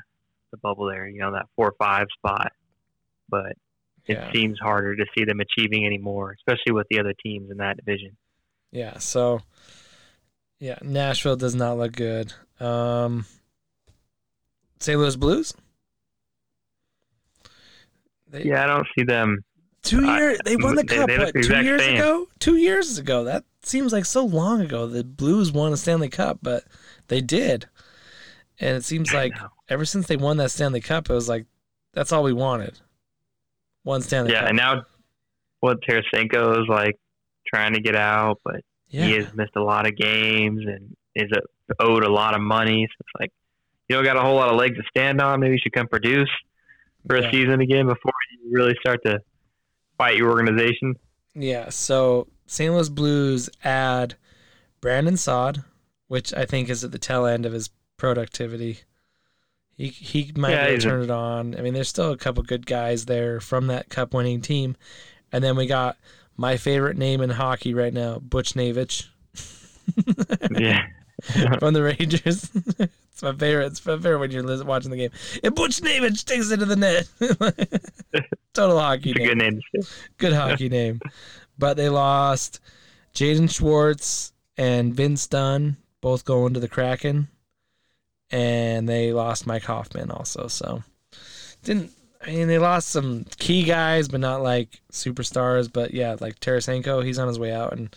the 0.52 0.58
bubble 0.58 0.86
there, 0.88 1.08
you 1.08 1.20
know, 1.20 1.32
that 1.34 1.48
four 1.56 1.70
or 1.70 1.76
five 1.80 2.08
spot. 2.18 2.52
But 3.30 3.48
it 4.06 4.18
Yeah. 4.18 4.32
seems 4.32 4.58
harder 4.60 4.96
to 4.96 5.06
see 5.18 5.26
them 5.26 5.40
achieving 5.42 5.86
anymore, 5.86 6.34
especially 6.38 6.72
with 6.74 6.88
the 6.90 7.00
other 7.00 7.14
teams 7.22 7.52
in 7.52 7.58
that 7.58 7.76
division. 7.78 8.16
Yeah. 8.72 8.98
So, 9.00 9.42
yeah, 10.60 10.78
Nashville 10.82 11.36
does 11.36 11.56
not 11.56 11.78
look 11.78 11.92
good. 11.94 12.32
Um, 12.60 13.26
St. 14.80 14.98
Louis 14.98 15.16
Blues. 15.18 15.54
They, 18.30 18.44
Yeah, 18.46 18.64
I 18.64 18.68
don't 18.68 18.88
see 18.98 19.04
them. 19.04 19.44
Two 19.84 20.06
years. 20.06 20.38
They 20.46 20.56
won 20.58 20.76
the 20.76 20.84
they- 20.84 20.96
cup. 20.98 21.08
they 21.08 21.18
what, 21.18 21.34
the 21.34 21.42
two 21.44 21.62
years 21.64 21.82
same. 21.82 21.96
ago. 21.98 22.28
Two 22.40 22.58
years 22.58 22.98
ago. 22.98 23.24
That 23.24 23.46
seems 23.64 23.94
like 23.94 24.06
so 24.06 24.26
long 24.26 24.62
ago. 24.62 24.86
The 24.88 25.04
Blues 25.04 25.52
won 25.52 25.72
a 25.74 25.78
Stanley 25.78 26.10
Cup, 26.10 26.40
but 26.42 26.64
they 27.08 27.22
did. 27.22 27.68
And 28.60 28.76
it 28.76 28.84
seems 28.84 29.14
like 29.14 29.34
ever 29.70 29.86
since 29.86 30.08
they 30.08 30.18
won 30.18 30.38
that 30.38 30.52
Stanley 30.52 30.82
Cup, 30.82 31.10
it 31.10 31.14
was 31.14 31.30
like 31.30 31.46
that's 31.94 32.12
all 32.12 32.24
we 32.24 32.34
wanted. 32.34 32.80
One 33.84 34.02
Stanley 34.02 34.32
Cup 34.32 34.36
Yeah, 34.36 34.40
Cup. 34.42 34.50
and 34.50 34.58
now 34.58 34.86
what 35.60 35.78
Tarasenko 35.82 36.62
is 36.62 36.68
like 36.68 36.96
trying 37.48 37.74
to 37.74 37.82
get 37.82 37.96
out, 37.96 38.40
but 38.44 38.62
yeah. 38.90 39.06
he 39.06 39.14
has 39.14 39.34
missed 39.34 39.56
a 39.56 39.64
lot 39.64 39.88
of 39.88 39.96
games 39.96 40.62
and 40.66 40.96
is 41.16 41.32
owed 41.80 42.04
a 42.04 42.12
lot 42.12 42.36
of 42.36 42.42
money. 42.42 42.88
So 42.90 42.96
it's 43.00 43.20
like 43.22 43.32
you 43.90 43.96
don't 43.96 44.06
got 44.06 44.18
a 44.18 44.22
whole 44.22 44.36
lot 44.36 44.50
of 44.50 44.56
legs 44.58 44.76
to 44.78 44.84
stand 44.90 45.22
on. 45.22 45.40
Maybe 45.40 45.54
you 45.54 45.60
should 45.62 45.74
come 45.74 45.88
produce 45.88 46.30
for 47.08 47.16
a 47.16 47.32
season 47.32 47.62
again 47.62 47.86
before 47.88 48.12
you 48.32 48.50
really 48.52 48.76
start 48.82 49.00
to 49.06 49.20
fight 49.98 50.18
your 50.18 50.30
organization. 50.30 50.96
Yeah, 51.34 51.70
so 51.70 52.28
St. 52.48 52.74
Louis 52.74 52.90
Blues 52.90 53.50
add 53.64 54.16
Brandon 54.82 55.16
Saad, 55.18 55.64
which 56.08 56.34
I 56.34 56.46
think 56.46 56.70
is 56.70 56.84
at 56.84 56.92
the 56.92 56.98
tail 57.00 57.26
end 57.26 57.46
of 57.46 57.54
his 57.54 57.70
productivity. 57.98 58.80
He 59.76 59.88
he 59.90 60.32
might 60.36 60.52
Yeah, 60.52 60.62
be 60.62 60.64
able 60.68 60.74
he's 60.76 60.84
to 60.84 60.88
a- 60.90 60.92
turn 60.92 61.04
it 61.04 61.12
on. 61.12 61.56
I 61.58 61.62
mean, 61.62 61.74
there's 61.74 61.90
still 61.90 62.12
a 62.12 62.18
couple 62.18 62.44
good 62.44 62.66
guys 62.66 63.06
there 63.06 63.40
from 63.40 63.68
that 63.68 63.90
cup 63.90 64.14
winning 64.14 64.42
team. 64.42 64.76
And 65.32 65.44
then 65.44 65.56
we 65.56 65.68
got 65.68 65.98
my 66.38 66.58
favorite 66.58 66.98
name 66.98 67.22
in 67.22 67.30
hockey 67.32 67.74
right 67.74 67.94
now, 67.94 68.20
Buchnevich 68.20 69.08
Yeah. 70.60 70.86
from 71.60 71.74
the 71.74 71.84
Rangers. 71.84 72.50
it's 72.80 73.22
my 73.24 73.34
favorite. 73.34 73.68
It's 73.68 73.86
my 73.86 73.96
favorite 73.98 74.20
when 74.20 74.32
you're 74.32 74.64
watching 74.66 74.92
the 74.92 74.98
game. 74.98 75.12
And 75.44 75.56
Buchnevich 75.56 76.24
takes 76.26 76.50
it 76.52 76.58
to 76.58 76.66
the 76.66 76.76
net. 76.76 77.08
Total 78.54 78.80
hockey 78.80 79.14
name 79.14 79.28
good 79.28 79.38
name 79.38 79.60
good 80.18 80.34
hockey 80.34 80.70
name. 80.70 81.00
But 81.60 81.76
they 81.78 81.90
lost 81.90 82.60
Jaden 83.14 83.50
Schwartz 83.54 84.32
and 84.58 84.94
Vince 84.94 85.28
Dunn, 85.28 85.78
both 86.02 86.24
going 86.26 86.54
to 86.54 86.60
the 86.60 86.68
Kraken. 86.68 87.28
And 88.32 88.88
they 88.90 89.14
lost 89.14 89.48
Mike 89.48 89.64
Hoffman 89.64 90.12
also. 90.12 90.48
So 90.48 90.84
didn't 91.64 91.92
I 92.26 92.32
mean 92.32 92.48
they 92.48 92.60
lost 92.60 92.90
some 92.90 93.26
key 93.38 93.64
guys, 93.64 94.08
but 94.08 94.20
not 94.20 94.42
like 94.44 94.82
superstars. 94.92 95.72
But 95.72 95.94
yeah, 95.94 96.16
like 96.20 96.40
Tarasenko, 96.40 97.06
he's 97.06 97.20
on 97.20 97.28
his 97.28 97.40
way 97.40 97.54
out. 97.54 97.74
And 97.74 97.96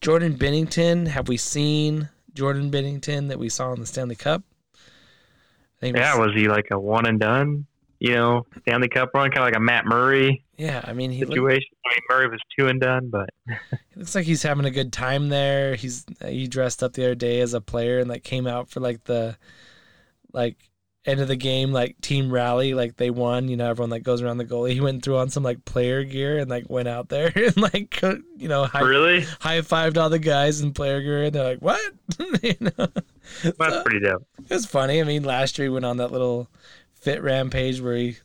Jordan 0.00 0.34
Binnington, 0.36 1.08
have 1.08 1.28
we 1.28 1.36
seen 1.36 2.08
Jordan 2.34 2.70
Binnington 2.70 3.28
that 3.28 3.38
we 3.38 3.48
saw 3.48 3.72
in 3.72 3.80
the 3.80 3.86
Stanley 3.86 4.16
Cup? 4.16 4.42
I 4.74 5.80
think 5.80 5.96
Yeah, 5.96 6.14
s- 6.14 6.18
was 6.18 6.34
he 6.34 6.48
like 6.48 6.68
a 6.70 6.78
one 6.78 7.06
and 7.06 7.18
done? 7.20 7.66
You 8.00 8.14
know, 8.14 8.46
Stanley 8.62 8.88
Cup 8.88 9.10
run, 9.14 9.30
kind 9.30 9.42
of 9.42 9.44
like 9.52 9.56
a 9.56 9.60
Matt 9.60 9.84
Murray 9.86 10.42
yeah. 10.56 10.82
I 10.84 10.92
mean, 10.92 11.10
he 11.10 11.20
looked, 11.24 11.32
situation. 11.36 11.68
I 11.86 11.88
mean, 11.94 12.00
Murray 12.10 12.28
was 12.28 12.40
two 12.58 12.66
and 12.68 12.78
done, 12.80 13.08
but 13.08 13.30
It 13.48 13.58
looks 13.96 14.14
like 14.14 14.26
he's 14.26 14.42
having 14.42 14.66
a 14.66 14.70
good 14.70 14.92
time 14.92 15.30
there. 15.30 15.74
He's 15.74 16.04
he 16.26 16.46
dressed 16.48 16.82
up 16.82 16.92
the 16.92 17.04
other 17.04 17.14
day 17.14 17.40
as 17.40 17.54
a 17.54 17.60
player 17.62 17.98
and 17.98 18.08
like 18.10 18.24
came 18.24 18.46
out 18.46 18.68
for 18.68 18.80
like 18.80 19.04
the 19.04 19.36
like 20.32 20.56
end 21.06 21.18
of 21.18 21.28
the 21.28 21.36
game 21.36 21.72
like 21.72 21.98
team 22.02 22.30
rally 22.30 22.74
like 22.74 22.96
they 22.96 23.08
won. 23.10 23.48
You 23.48 23.56
know 23.56 23.70
everyone 23.70 23.88
like 23.88 24.02
goes 24.02 24.20
around 24.20 24.36
the 24.36 24.44
goalie. 24.44 24.74
He 24.74 24.80
went 24.82 25.02
threw 25.02 25.16
on 25.16 25.30
some 25.30 25.42
like 25.42 25.64
player 25.64 26.04
gear 26.04 26.36
and 26.38 26.50
like 26.50 26.68
went 26.68 26.88
out 26.88 27.08
there 27.08 27.32
and 27.36 27.56
like 27.56 28.00
you 28.36 28.48
know 28.48 28.64
high 28.66 28.82
really, 28.82 29.22
high 29.40 29.60
fived 29.62 29.96
all 29.96 30.10
the 30.10 30.18
guys 30.18 30.60
in 30.60 30.72
player 30.74 31.00
gear 31.00 31.24
and 31.24 31.32
they're 31.34 31.44
like 31.44 31.62
what 31.62 31.80
you 32.42 32.54
know 32.60 32.86
that's 33.42 33.56
So- 33.74 33.82
pretty 33.82 34.00
dope. 34.00 34.26
it 34.38 34.50
was 34.50 34.66
funny. 34.66 35.00
I 35.00 35.04
mean 35.04 35.22
last 35.22 35.58
year 35.58 35.66
he 35.66 35.70
went 35.70 35.86
on 35.86 35.96
that 35.96 36.12
little 36.12 36.48
fit 37.00 37.22
rampage 37.22 37.80
where 37.80 37.96
he 37.96 38.16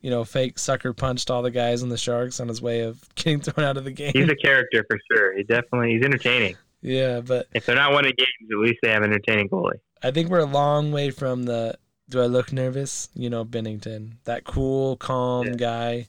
you 0.00 0.10
know 0.10 0.24
fake 0.24 0.58
sucker 0.58 0.92
punched 0.92 1.30
all 1.30 1.42
the 1.42 1.50
guys 1.50 1.82
in 1.82 1.88
the 1.88 1.96
Sharks 1.96 2.38
on 2.40 2.48
his 2.48 2.60
way 2.60 2.80
of 2.80 3.02
getting 3.14 3.40
thrown 3.40 3.66
out 3.66 3.76
of 3.76 3.84
the 3.84 3.90
game. 3.92 4.12
He's 4.14 4.28
a 4.28 4.36
character 4.36 4.84
for 4.88 4.98
sure. 5.10 5.36
He 5.36 5.42
definitely 5.42 5.92
he's 5.94 6.04
entertaining. 6.04 6.56
yeah, 6.82 7.20
but 7.20 7.46
If 7.54 7.66
they're 7.66 7.76
not 7.76 7.92
winning 7.94 8.12
games, 8.16 8.50
at 8.50 8.58
least 8.58 8.78
they 8.82 8.90
have 8.90 9.02
an 9.02 9.10
entertaining 9.12 9.48
goalie. 9.48 9.80
I 10.02 10.10
think 10.10 10.28
we're 10.28 10.40
a 10.40 10.44
long 10.44 10.92
way 10.92 11.10
from 11.10 11.44
the 11.44 11.78
do 12.08 12.20
I 12.22 12.26
look 12.26 12.52
nervous? 12.52 13.08
You 13.14 13.30
know, 13.30 13.44
Binnington. 13.44 14.12
That 14.24 14.44
cool, 14.44 14.96
calm 14.96 15.46
Yeah. 15.48 15.54
guy. 15.54 16.08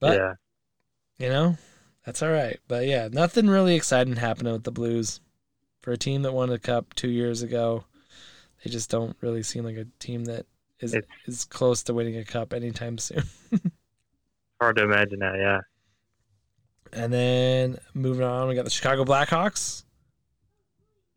But 0.00 0.18
yeah, 0.18 0.34
you 1.18 1.28
know, 1.30 1.56
that's 2.04 2.22
all 2.22 2.30
right. 2.30 2.58
But 2.68 2.86
yeah, 2.86 3.08
nothing 3.10 3.48
really 3.48 3.74
exciting 3.74 4.16
happening 4.16 4.52
with 4.52 4.64
the 4.64 4.70
Blues. 4.72 5.20
For 5.80 5.92
a 5.92 5.96
team 5.96 6.22
that 6.22 6.32
won 6.32 6.50
a 6.50 6.58
cup 6.58 6.94
two 6.94 7.08
years 7.08 7.42
ago, 7.42 7.84
they 8.62 8.70
just 8.70 8.90
don't 8.90 9.16
really 9.20 9.42
seem 9.42 9.64
like 9.64 9.76
a 9.76 9.86
team 10.00 10.24
that 10.26 10.46
is 10.80 10.94
It's- 10.94 11.10
is 11.26 11.44
close 11.44 11.82
to 11.84 11.94
winning 11.94 12.16
a 12.16 12.24
cup 12.24 12.52
anytime 12.52 12.98
soon. 12.98 13.22
hard 14.60 14.76
to 14.76 14.84
imagine 14.84 15.18
that. 15.20 15.36
Yeah, 15.38 15.60
And 16.92 17.12
then 17.12 17.78
moving 17.94 18.24
on, 18.24 18.48
we 18.48 18.54
got 18.54 18.64
the 18.64 18.70
Chicago 18.70 19.04
Blackhawks. 19.04 19.84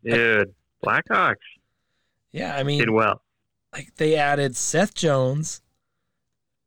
dude, 0.04 0.54
Blackhawks 0.84 1.36
Yeah, 2.32 2.56
I 2.56 2.62
mean, 2.62 2.78
did 2.80 2.90
well. 2.90 3.22
like 3.72 3.94
they 3.96 4.16
added 4.16 4.56
Seth 4.56 4.94
Jones. 4.94 5.60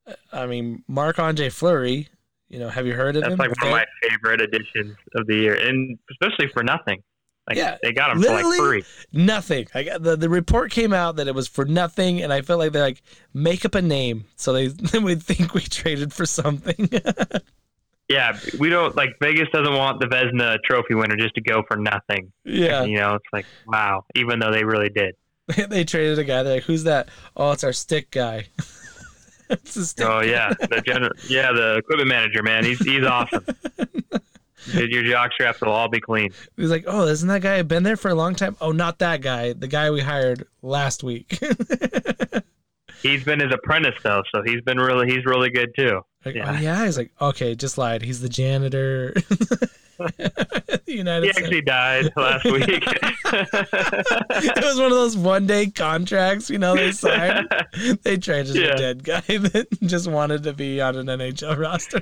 uh, 0.07 0.13
I 0.31 0.45
mean, 0.45 0.83
Marc-Andre 0.87 1.49
Fleury. 1.49 2.09
You 2.49 2.59
know, 2.59 2.69
have 2.69 2.85
you 2.85 2.93
heard 2.93 3.15
of 3.15 3.21
That's 3.23 3.33
him? 3.33 3.39
like 3.39 3.49
one 3.61 3.67
of 3.67 3.71
my 3.71 3.85
favorite 4.07 4.39
additions 4.41 4.95
of 5.15 5.25
the 5.25 5.35
year, 5.35 5.55
and 5.55 5.97
especially 6.11 6.47
for 6.53 6.63
nothing. 6.63 7.01
Like 7.47 7.57
Yeah, 7.57 7.77
they 7.83 7.91
got 7.91 8.11
him 8.11 8.21
for 8.21 8.29
like 8.29 8.57
free. 8.57 8.83
Nothing. 9.11 9.67
I 9.73 9.83
got 9.83 10.03
the, 10.03 10.15
the 10.15 10.29
report 10.29 10.71
came 10.71 10.93
out 10.93 11.17
that 11.17 11.27
it 11.27 11.35
was 11.35 11.47
for 11.47 11.65
nothing, 11.65 12.21
and 12.21 12.31
I 12.31 12.41
felt 12.41 12.59
like 12.59 12.71
they're 12.71 12.81
like 12.83 13.01
make 13.33 13.65
up 13.65 13.75
a 13.75 13.81
name 13.81 14.25
so 14.35 14.53
they, 14.53 14.67
they 14.91 14.99
would 14.99 15.21
think 15.21 15.53
we 15.53 15.61
traded 15.61 16.13
for 16.13 16.25
something. 16.25 16.89
Yeah, 18.09 18.37
we 18.59 18.69
don't 18.69 18.95
like 18.95 19.11
Vegas 19.21 19.47
doesn't 19.53 19.73
want 19.73 19.99
the 19.99 20.07
Vezina 20.07 20.57
Trophy 20.63 20.93
winner 20.93 21.15
just 21.15 21.33
to 21.35 21.41
go 21.41 21.63
for 21.67 21.77
nothing. 21.77 22.31
yeah, 22.43 22.83
You 22.83 22.97
know, 22.97 23.15
it's 23.15 23.25
like 23.31 23.45
wow, 23.65 24.05
even 24.15 24.39
though 24.39 24.51
they 24.51 24.63
really 24.63 24.89
did. 24.89 25.15
they 25.69 25.83
traded 25.83 26.19
a 26.19 26.23
guy. 26.23 26.43
They're 26.43 26.55
like, 26.55 26.63
who's 26.63 26.83
that? 26.83 27.09
Oh, 27.35 27.53
it's 27.53 27.63
our 27.63 27.73
stick 27.73 28.11
guy. 28.11 28.47
it's 29.49 29.75
a 29.77 29.85
stick. 29.85 30.05
Oh 30.05 30.21
yeah, 30.21 30.49
the 30.49 30.83
general, 30.85 31.11
yeah, 31.27 31.53
the 31.53 31.77
equipment 31.77 32.09
manager, 32.09 32.43
man, 32.43 32.65
he's 32.65 32.79
he's 32.79 33.05
awesome. 33.05 33.45
Dude, 34.71 34.91
your 34.91 35.03
jock 35.03 35.31
straps 35.33 35.61
will 35.61 35.71
all 35.71 35.89
be 35.89 35.99
clean. 35.99 36.31
He's 36.57 36.69
like, 36.69 36.85
oh, 36.87 37.05
isn't 37.07 37.27
that 37.27 37.41
guy 37.41 37.61
been 37.63 37.83
there 37.83 37.97
for 37.97 38.09
a 38.09 38.15
long 38.15 38.35
time? 38.35 38.55
Oh, 38.61 38.71
not 38.71 38.99
that 38.99 39.21
guy. 39.21 39.53
The 39.53 39.67
guy 39.67 39.91
we 39.91 40.01
hired 40.01 40.45
last 40.61 41.03
week. 41.03 41.37
He's 43.01 43.23
been 43.25 43.41
his 43.41 43.51
apprentice 43.53 43.95
though, 44.01 44.23
so 44.33 44.41
he's 44.45 44.61
been 44.61 44.77
really 44.79 45.11
he's 45.11 45.25
really 45.25 45.49
good 45.49 45.75
too. 45.77 45.99
Like, 46.23 46.35
Yeah. 46.35 46.55
Oh 46.55 46.61
yeah, 46.61 46.85
he's 46.85 46.97
like, 46.97 47.11
okay, 47.19 47.53
just 47.53 47.77
lied. 47.77 48.01
He's 48.01 48.21
the 48.21 48.29
janitor. 48.29 49.13
United 50.87 51.25
He 51.25 51.29
actually 51.43 51.61
died 51.61 52.09
last 52.15 52.45
week. 52.45 52.63
it 52.69 54.63
was 54.63 54.77
one 54.77 54.85
of 54.85 54.91
those 54.97 55.17
one 55.17 55.45
day 55.47 55.67
contracts, 55.67 56.49
you 56.49 56.57
know, 56.59 56.75
they 56.75 56.93
signed. 56.93 57.47
They 58.03 58.15
traded 58.15 58.55
Yeah. 58.55 58.67
a 58.67 58.75
dead 58.77 59.03
guy 59.03 59.19
that 59.27 59.67
just 59.81 60.07
wanted 60.07 60.43
to 60.43 60.53
be 60.53 60.79
on 60.79 60.95
an 60.95 61.07
NHL 61.07 61.57
roster. 61.57 62.01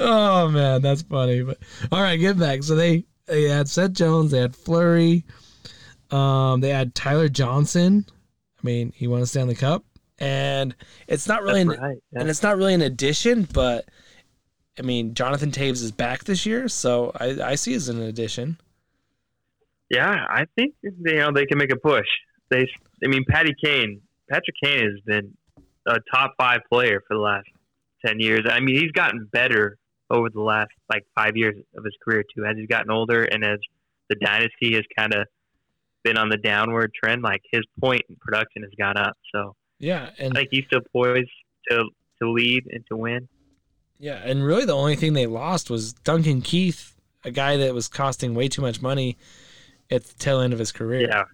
Oh 0.00 0.48
man, 0.48 0.82
that's 0.82 1.02
funny. 1.02 1.42
But 1.42 1.58
all 1.92 2.02
right, 2.02 2.16
get 2.16 2.38
back. 2.38 2.62
So 2.62 2.74
they 2.74 3.04
they 3.26 3.44
had 3.44 3.68
Seth 3.68 3.92
Jones, 3.92 4.30
they 4.30 4.40
had 4.40 4.56
Fleury, 4.56 5.24
um, 6.10 6.60
they 6.60 6.70
had 6.70 6.94
Tyler 6.94 7.28
Johnson. 7.28 8.04
I 8.08 8.66
mean, 8.66 8.92
he 8.94 9.06
won 9.06 9.22
a 9.22 9.26
Stanley 9.26 9.54
Cup, 9.54 9.84
and 10.18 10.74
it's 11.06 11.28
not 11.28 11.42
really, 11.42 11.60
an, 11.60 11.68
right. 11.68 11.98
yeah. 12.12 12.20
and 12.20 12.28
it's 12.28 12.42
not 12.42 12.56
really 12.56 12.74
an 12.74 12.82
addition, 12.82 13.46
but 13.52 13.84
I 14.78 14.82
mean, 14.82 15.14
Jonathan 15.14 15.50
Toews 15.50 15.82
is 15.82 15.92
back 15.92 16.24
this 16.24 16.46
year, 16.46 16.68
so 16.68 17.12
I 17.14 17.38
I 17.40 17.54
see 17.54 17.74
it 17.74 17.76
as 17.76 17.88
an 17.88 18.02
addition. 18.02 18.58
Yeah, 19.90 20.26
I 20.28 20.44
think 20.56 20.74
you 20.82 20.92
know 21.16 21.32
they 21.32 21.46
can 21.46 21.58
make 21.58 21.72
a 21.72 21.76
push. 21.76 22.06
They, 22.50 22.68
I 23.04 23.08
mean, 23.08 23.24
Patty 23.28 23.54
Kane, 23.62 24.00
Patrick 24.30 24.56
Kane 24.62 24.84
has 24.84 25.00
been 25.04 25.34
a 25.86 25.98
top 26.12 26.34
five 26.38 26.60
player 26.70 27.02
for 27.06 27.14
the 27.14 27.20
last 27.20 27.48
ten 28.04 28.20
years. 28.20 28.46
I 28.48 28.60
mean, 28.60 28.76
he's 28.76 28.92
gotten 28.92 29.28
better 29.32 29.76
over 30.10 30.30
the 30.30 30.40
last 30.40 30.70
like 30.88 31.04
five 31.14 31.36
years 31.36 31.56
of 31.76 31.84
his 31.84 31.94
career 32.02 32.24
too. 32.34 32.44
As 32.44 32.56
he's 32.56 32.68
gotten 32.68 32.90
older 32.90 33.24
and 33.24 33.44
as 33.44 33.58
the 34.08 34.16
dynasty 34.16 34.74
has 34.74 34.84
kind 34.96 35.14
of 35.14 35.26
been 36.02 36.16
on 36.16 36.28
the 36.28 36.38
downward 36.38 36.92
trend, 36.94 37.22
like 37.22 37.42
his 37.50 37.62
point 37.80 38.02
in 38.08 38.16
production 38.16 38.62
has 38.62 38.72
gone 38.78 38.96
up. 38.96 39.16
So 39.34 39.54
Yeah, 39.78 40.10
and 40.18 40.32
I 40.36 40.40
think 40.40 40.48
he's 40.52 40.64
still 40.66 40.80
poised 40.92 41.30
to 41.70 41.84
to 42.20 42.30
lead 42.30 42.64
and 42.70 42.84
to 42.90 42.96
win. 42.96 43.28
Yeah, 43.98 44.20
and 44.24 44.44
really 44.44 44.64
the 44.64 44.76
only 44.76 44.96
thing 44.96 45.12
they 45.12 45.26
lost 45.26 45.70
was 45.70 45.92
Duncan 45.92 46.40
Keith, 46.40 46.94
a 47.24 47.30
guy 47.30 47.56
that 47.56 47.74
was 47.74 47.88
costing 47.88 48.34
way 48.34 48.48
too 48.48 48.62
much 48.62 48.80
money 48.80 49.16
at 49.90 50.04
the 50.04 50.14
tail 50.14 50.40
end 50.40 50.52
of 50.52 50.58
his 50.58 50.72
career. 50.72 51.08
Yeah. 51.08 51.24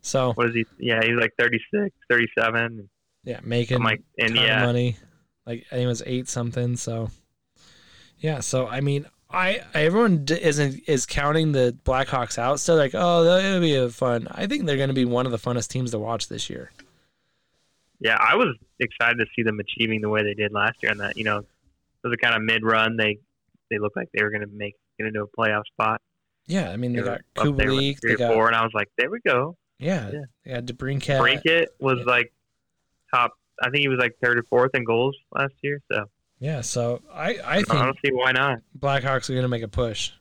So 0.00 0.32
What 0.34 0.48
is 0.50 0.54
he? 0.54 0.66
Yeah, 0.78 1.00
he's 1.02 1.16
like 1.16 1.32
36, 1.38 1.94
37. 2.10 2.88
yeah, 3.24 3.40
making 3.42 3.82
like, 3.82 4.02
and 4.18 4.36
yeah, 4.36 4.64
money. 4.64 4.96
Like 5.46 5.66
I 5.70 5.76
think 5.76 5.84
it 5.84 5.88
was 5.88 6.02
eight 6.06 6.28
something. 6.28 6.76
So 6.76 7.10
yeah, 8.18 8.40
so 8.40 8.66
I 8.66 8.80
mean, 8.80 9.06
I 9.30 9.60
everyone 9.74 10.24
isn't 10.28 10.82
is 10.88 11.06
counting 11.06 11.52
the 11.52 11.76
Blackhawks 11.84 12.38
out. 12.38 12.60
Still 12.60 12.76
like, 12.76 12.92
oh, 12.94 13.24
it'll 13.38 13.60
be 13.60 13.74
a 13.76 13.88
fun. 13.90 14.28
I 14.30 14.46
think 14.46 14.64
they're 14.66 14.76
going 14.76 14.88
to 14.88 14.94
be 14.94 15.04
one 15.04 15.26
of 15.26 15.32
the 15.32 15.38
funnest 15.38 15.68
teams 15.68 15.90
to 15.90 15.98
watch 15.98 16.28
this 16.28 16.48
year. 16.48 16.70
yeah, 18.00 18.16
I 18.20 18.34
was 18.36 18.56
excited 18.80 19.18
to 19.18 19.26
see 19.36 19.42
them 19.42 19.58
achieving 19.60 20.00
the 20.00 20.08
way 20.08 20.22
they 20.22 20.34
did 20.34 20.52
last 20.52 20.76
year. 20.82 20.92
And 20.92 21.00
that 21.00 21.16
you 21.16 21.24
know, 21.24 21.38
it 21.38 21.46
was 22.02 22.12
a 22.12 22.16
kind 22.16 22.34
of 22.36 22.42
mid 22.42 22.62
run. 22.64 22.96
They 22.96 23.18
they 23.70 23.78
looked 23.78 23.96
like 23.96 24.08
they 24.14 24.22
were 24.22 24.30
going 24.30 24.42
to 24.42 24.52
make 24.54 24.76
get 24.98 25.06
into 25.06 25.22
a 25.22 25.26
playoff 25.28 25.62
spot. 25.72 26.00
Yeah, 26.46 26.70
I 26.70 26.76
mean 26.76 26.92
they 26.92 27.00
They 27.00 27.04
got 27.06 27.20
up 27.36 27.44
there 27.44 27.50
with 27.50 27.58
Kubalik, 27.58 28.00
three 28.00 28.10
they 28.10 28.14
or 28.14 28.16
got 28.28 28.34
four, 28.34 28.46
and 28.48 28.56
I 28.56 28.62
was 28.62 28.72
like, 28.74 28.88
there 28.98 29.10
we 29.10 29.18
go. 29.26 29.56
yeah, 29.78 30.10
Yeah. 30.12 30.20
they 30.44 30.52
got 30.52 30.64
DeBrincat. 30.66 31.20
Brinkett 31.20 31.66
was 31.80 31.98
Yeah. 32.00 32.04
like 32.12 32.32
top. 33.12 33.32
I 33.62 33.70
think 33.70 33.82
he 33.82 33.88
was 33.88 33.98
like 33.98 34.16
third 34.22 34.38
or 34.38 34.42
fourth 34.44 34.72
in 34.74 34.84
goals 34.84 35.16
last 35.32 35.54
year. 35.62 35.80
So 35.90 36.04
Yeah, 36.38 36.60
so 36.60 37.02
I 37.12 37.34
I 37.36 37.52
I 37.52 37.54
think 37.56 37.68
don't 37.68 37.98
see 38.04 38.12
why 38.12 38.32
not. 38.32 38.58
Blackhawks 38.78 39.30
are 39.30 39.34
going 39.34 39.42
to 39.42 39.48
make 39.48 39.62
a 39.62 39.68
push. 39.68 40.12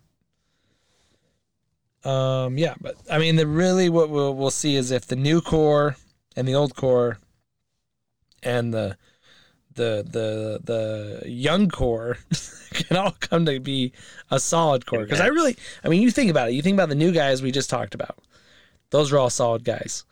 Um, 2.03 2.57
yeah, 2.57 2.75
but 2.81 2.95
I 3.09 3.17
mean, 3.17 3.37
the 3.37 3.47
really 3.47 3.89
what 3.89 4.09
we'll 4.09 4.35
we'll 4.35 4.51
see 4.51 4.75
is 4.75 4.91
if 4.91 5.07
the 5.07 5.15
new 5.15 5.41
core 5.41 5.95
and 6.35 6.47
the 6.47 6.55
old 6.55 6.75
core 6.75 7.19
and 8.41 8.73
the 8.73 8.97
the 9.75 10.05
the 10.09 11.21
the 11.21 11.29
young 11.29 11.69
core 11.69 12.17
can 12.73 12.97
all 12.97 13.15
come 13.19 13.45
to 13.45 13.59
be 13.59 13.93
a 14.29 14.39
solid 14.39 14.85
core. 14.85 15.03
Because 15.03 15.21
I 15.21 15.27
really, 15.27 15.57
I 15.83 15.89
mean, 15.89 16.01
you 16.01 16.11
think 16.11 16.29
about 16.29 16.49
it. 16.49 16.53
You 16.53 16.61
think 16.61 16.75
about 16.75 16.89
the 16.89 16.95
new 16.95 17.11
guys 17.11 17.41
we 17.41 17.51
just 17.51 17.69
talked 17.69 17.95
about. 17.95 18.19
Those 18.89 19.11
are 19.11 19.17
all 19.17 19.29
solid 19.29 19.63
guys. 19.63 20.03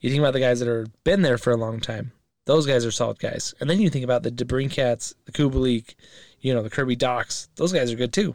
You 0.00 0.10
think 0.10 0.20
about 0.20 0.32
the 0.32 0.40
guys 0.40 0.60
that 0.60 0.68
are 0.68 0.86
been 1.02 1.22
there 1.22 1.38
for 1.38 1.50
a 1.50 1.56
long 1.56 1.80
time. 1.80 2.12
Those 2.48 2.66
guys 2.66 2.86
are 2.86 2.90
solid 2.90 3.18
guys. 3.18 3.54
And 3.60 3.68
then 3.68 3.78
you 3.78 3.90
think 3.90 4.04
about 4.04 4.22
the 4.22 4.30
DeBrincats, 4.30 5.12
the 5.26 5.32
Kubalik, 5.32 5.96
you 6.40 6.54
know, 6.54 6.62
the 6.62 6.70
Kirby 6.70 6.96
Dachs. 6.96 7.50
Those 7.56 7.74
guys 7.74 7.92
are 7.92 7.94
good 7.94 8.14
too. 8.14 8.34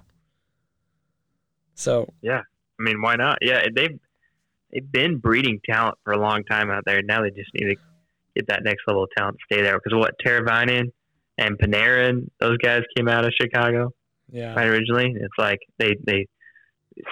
So 1.73 2.13
yeah, 2.21 2.41
I 2.79 2.83
mean, 2.83 3.01
why 3.01 3.15
not? 3.15 3.39
Yeah, 3.41 3.65
they've 3.75 3.99
they've 4.71 4.91
been 4.91 5.17
breeding 5.17 5.59
talent 5.67 5.97
for 6.03 6.13
a 6.13 6.19
long 6.19 6.43
time 6.43 6.69
out 6.69 6.83
there. 6.85 7.01
Now 7.01 7.23
they 7.23 7.31
just 7.31 7.51
need 7.55 7.73
to 7.73 7.75
get 8.35 8.45
that 8.49 8.63
next 8.63 8.83
level 8.85 9.05
of 9.05 9.09
talent, 9.17 9.37
stay 9.51 9.63
there. 9.63 9.79
Because 9.79 9.97
what 9.97 10.13
Teravainen 10.23 10.91
and 11.39 11.57
Panarin, 11.57 12.29
those 12.39 12.59
guys 12.59 12.83
came 12.95 13.07
out 13.07 13.25
of 13.25 13.33
Chicago, 13.41 13.93
yeah, 14.31 14.53
right 14.53 14.67
originally. 14.67 15.11
It's 15.15 15.33
like 15.39 15.57
they 15.79 15.95
they 16.05 16.27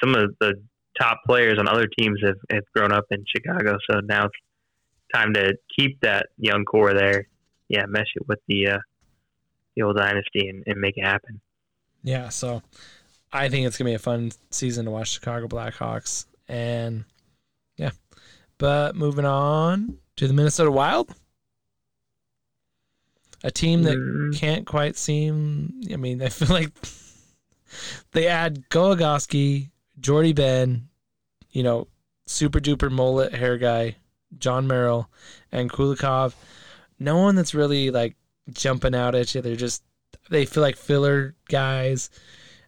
some 0.04 0.14
of 0.14 0.36
the 0.40 0.54
top 1.02 1.22
players 1.26 1.58
on 1.58 1.68
other 1.68 1.88
teams 1.98 2.20
have, 2.24 2.38
have 2.52 2.64
grown 2.76 2.92
up 2.92 3.06
in 3.10 3.26
Chicago, 3.36 3.78
so 3.90 4.02
now 4.02 4.26
it's 4.26 4.36
time 5.14 5.34
to 5.34 5.56
keep 5.76 6.00
that 6.02 6.28
young 6.38 6.66
core 6.66 6.94
there. 6.94 7.28
Yeah, 7.70 7.86
mesh 7.88 8.08
it 8.16 8.28
with 8.28 8.40
the 8.48 8.68
uh, 8.68 8.78
the 9.76 9.84
old 9.84 9.98
dynasty 9.98 10.48
and, 10.50 10.64
and 10.68 10.80
make 10.80 10.98
it 10.98 11.04
happen. 11.06 11.40
Yeah, 12.04 12.30
so 12.30 12.62
I 13.32 13.48
think 13.50 13.66
it's 13.68 13.78
gonna 13.78 13.90
be 13.92 13.96
a 13.96 14.00
fun 14.00 14.32
season 14.50 14.86
to 14.86 14.92
watch 14.92 15.12
Chicago 15.12 15.48
Blackhawks, 15.48 16.26
and 16.48 17.06
yeah. 17.78 17.92
But 18.58 18.96
moving 18.96 19.26
on 19.26 19.98
to 20.18 20.28
the 20.28 20.34
Minnesota 20.34 20.70
Wild, 20.72 21.14
a 23.44 23.52
team 23.52 23.84
that 23.84 23.98
Mm. 23.98 24.36
can't 24.38 24.66
quite 24.68 24.96
seem. 24.98 25.82
I 25.92 25.96
mean, 25.96 26.22
I 26.22 26.30
feel 26.30 26.50
like 26.50 26.72
they 28.12 28.28
add 28.28 28.70
Goligoski, 28.70 29.70
Jordie 30.00 30.34
Benn, 30.34 30.90
you 31.52 31.64
know, 31.64 31.88
super 32.28 32.60
duper 32.60 32.92
mullet 32.92 33.34
hair 33.34 33.58
guy, 33.58 33.96
Jon 34.38 34.68
Merrill, 34.68 35.10
and 35.52 35.72
Kulikov. 35.72 36.34
No 37.00 37.18
one 37.18 37.36
that's 37.36 37.54
really 37.56 37.90
like 37.92 38.16
jumping 38.52 38.96
out 38.96 39.16
at 39.16 39.34
you. 39.34 39.42
They're 39.42 39.56
just 39.56 39.84
they 40.30 40.46
feel 40.46 40.64
like 40.64 40.76
filler 40.76 41.36
guys. 41.50 42.10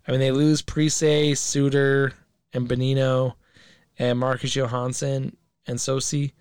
I 0.08 0.12
mean, 0.12 0.20
they 0.20 0.32
lose 0.32 0.62
Parise, 0.62 1.38
Suter, 1.38 2.14
and 2.54 2.68
Bonino, 2.68 3.36
and 3.98 4.20
Marcus 4.20 4.56
Johansson 4.56 5.38
and 5.66 5.78
Soucy. 5.78 6.32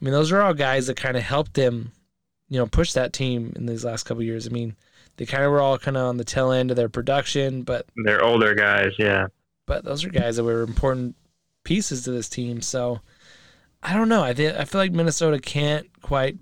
I 0.00 0.04
mean, 0.04 0.12
those 0.12 0.30
are 0.30 0.42
all 0.42 0.54
guys 0.54 0.86
that 0.86 0.96
kind 0.96 1.16
of 1.16 1.22
helped 1.22 1.54
them, 1.54 1.92
you 2.48 2.58
know, 2.58 2.66
push 2.66 2.92
that 2.92 3.12
team 3.12 3.52
in 3.56 3.66
these 3.66 3.84
last 3.84 4.04
couple 4.04 4.22
years. 4.22 4.46
I 4.46 4.50
mean, 4.50 4.76
they 5.16 5.26
kind 5.26 5.42
of 5.44 5.50
were 5.50 5.60
all 5.60 5.78
kind 5.78 5.96
of 5.96 6.04
on 6.06 6.16
the 6.18 6.24
tail 6.24 6.52
end 6.52 6.70
of 6.70 6.76
their 6.76 6.88
production, 6.88 7.62
but 7.62 7.86
They're 8.04 8.22
older 8.22 8.54
guys, 8.54 8.92
yeah. 8.98 9.26
but 9.66 9.84
those 9.84 10.04
are 10.04 10.10
guys 10.10 10.36
that 10.36 10.44
were 10.44 10.62
important 10.62 11.16
pieces 11.64 12.04
to 12.04 12.12
this 12.12 12.28
team. 12.28 12.60
So 12.60 13.00
I 13.82 13.94
don't 13.94 14.08
know. 14.08 14.22
I 14.22 14.34
think 14.34 14.56
I 14.56 14.64
feel 14.64 14.80
like 14.80 14.92
Minnesota 14.92 15.38
can't 15.38 15.86
quite 16.02 16.36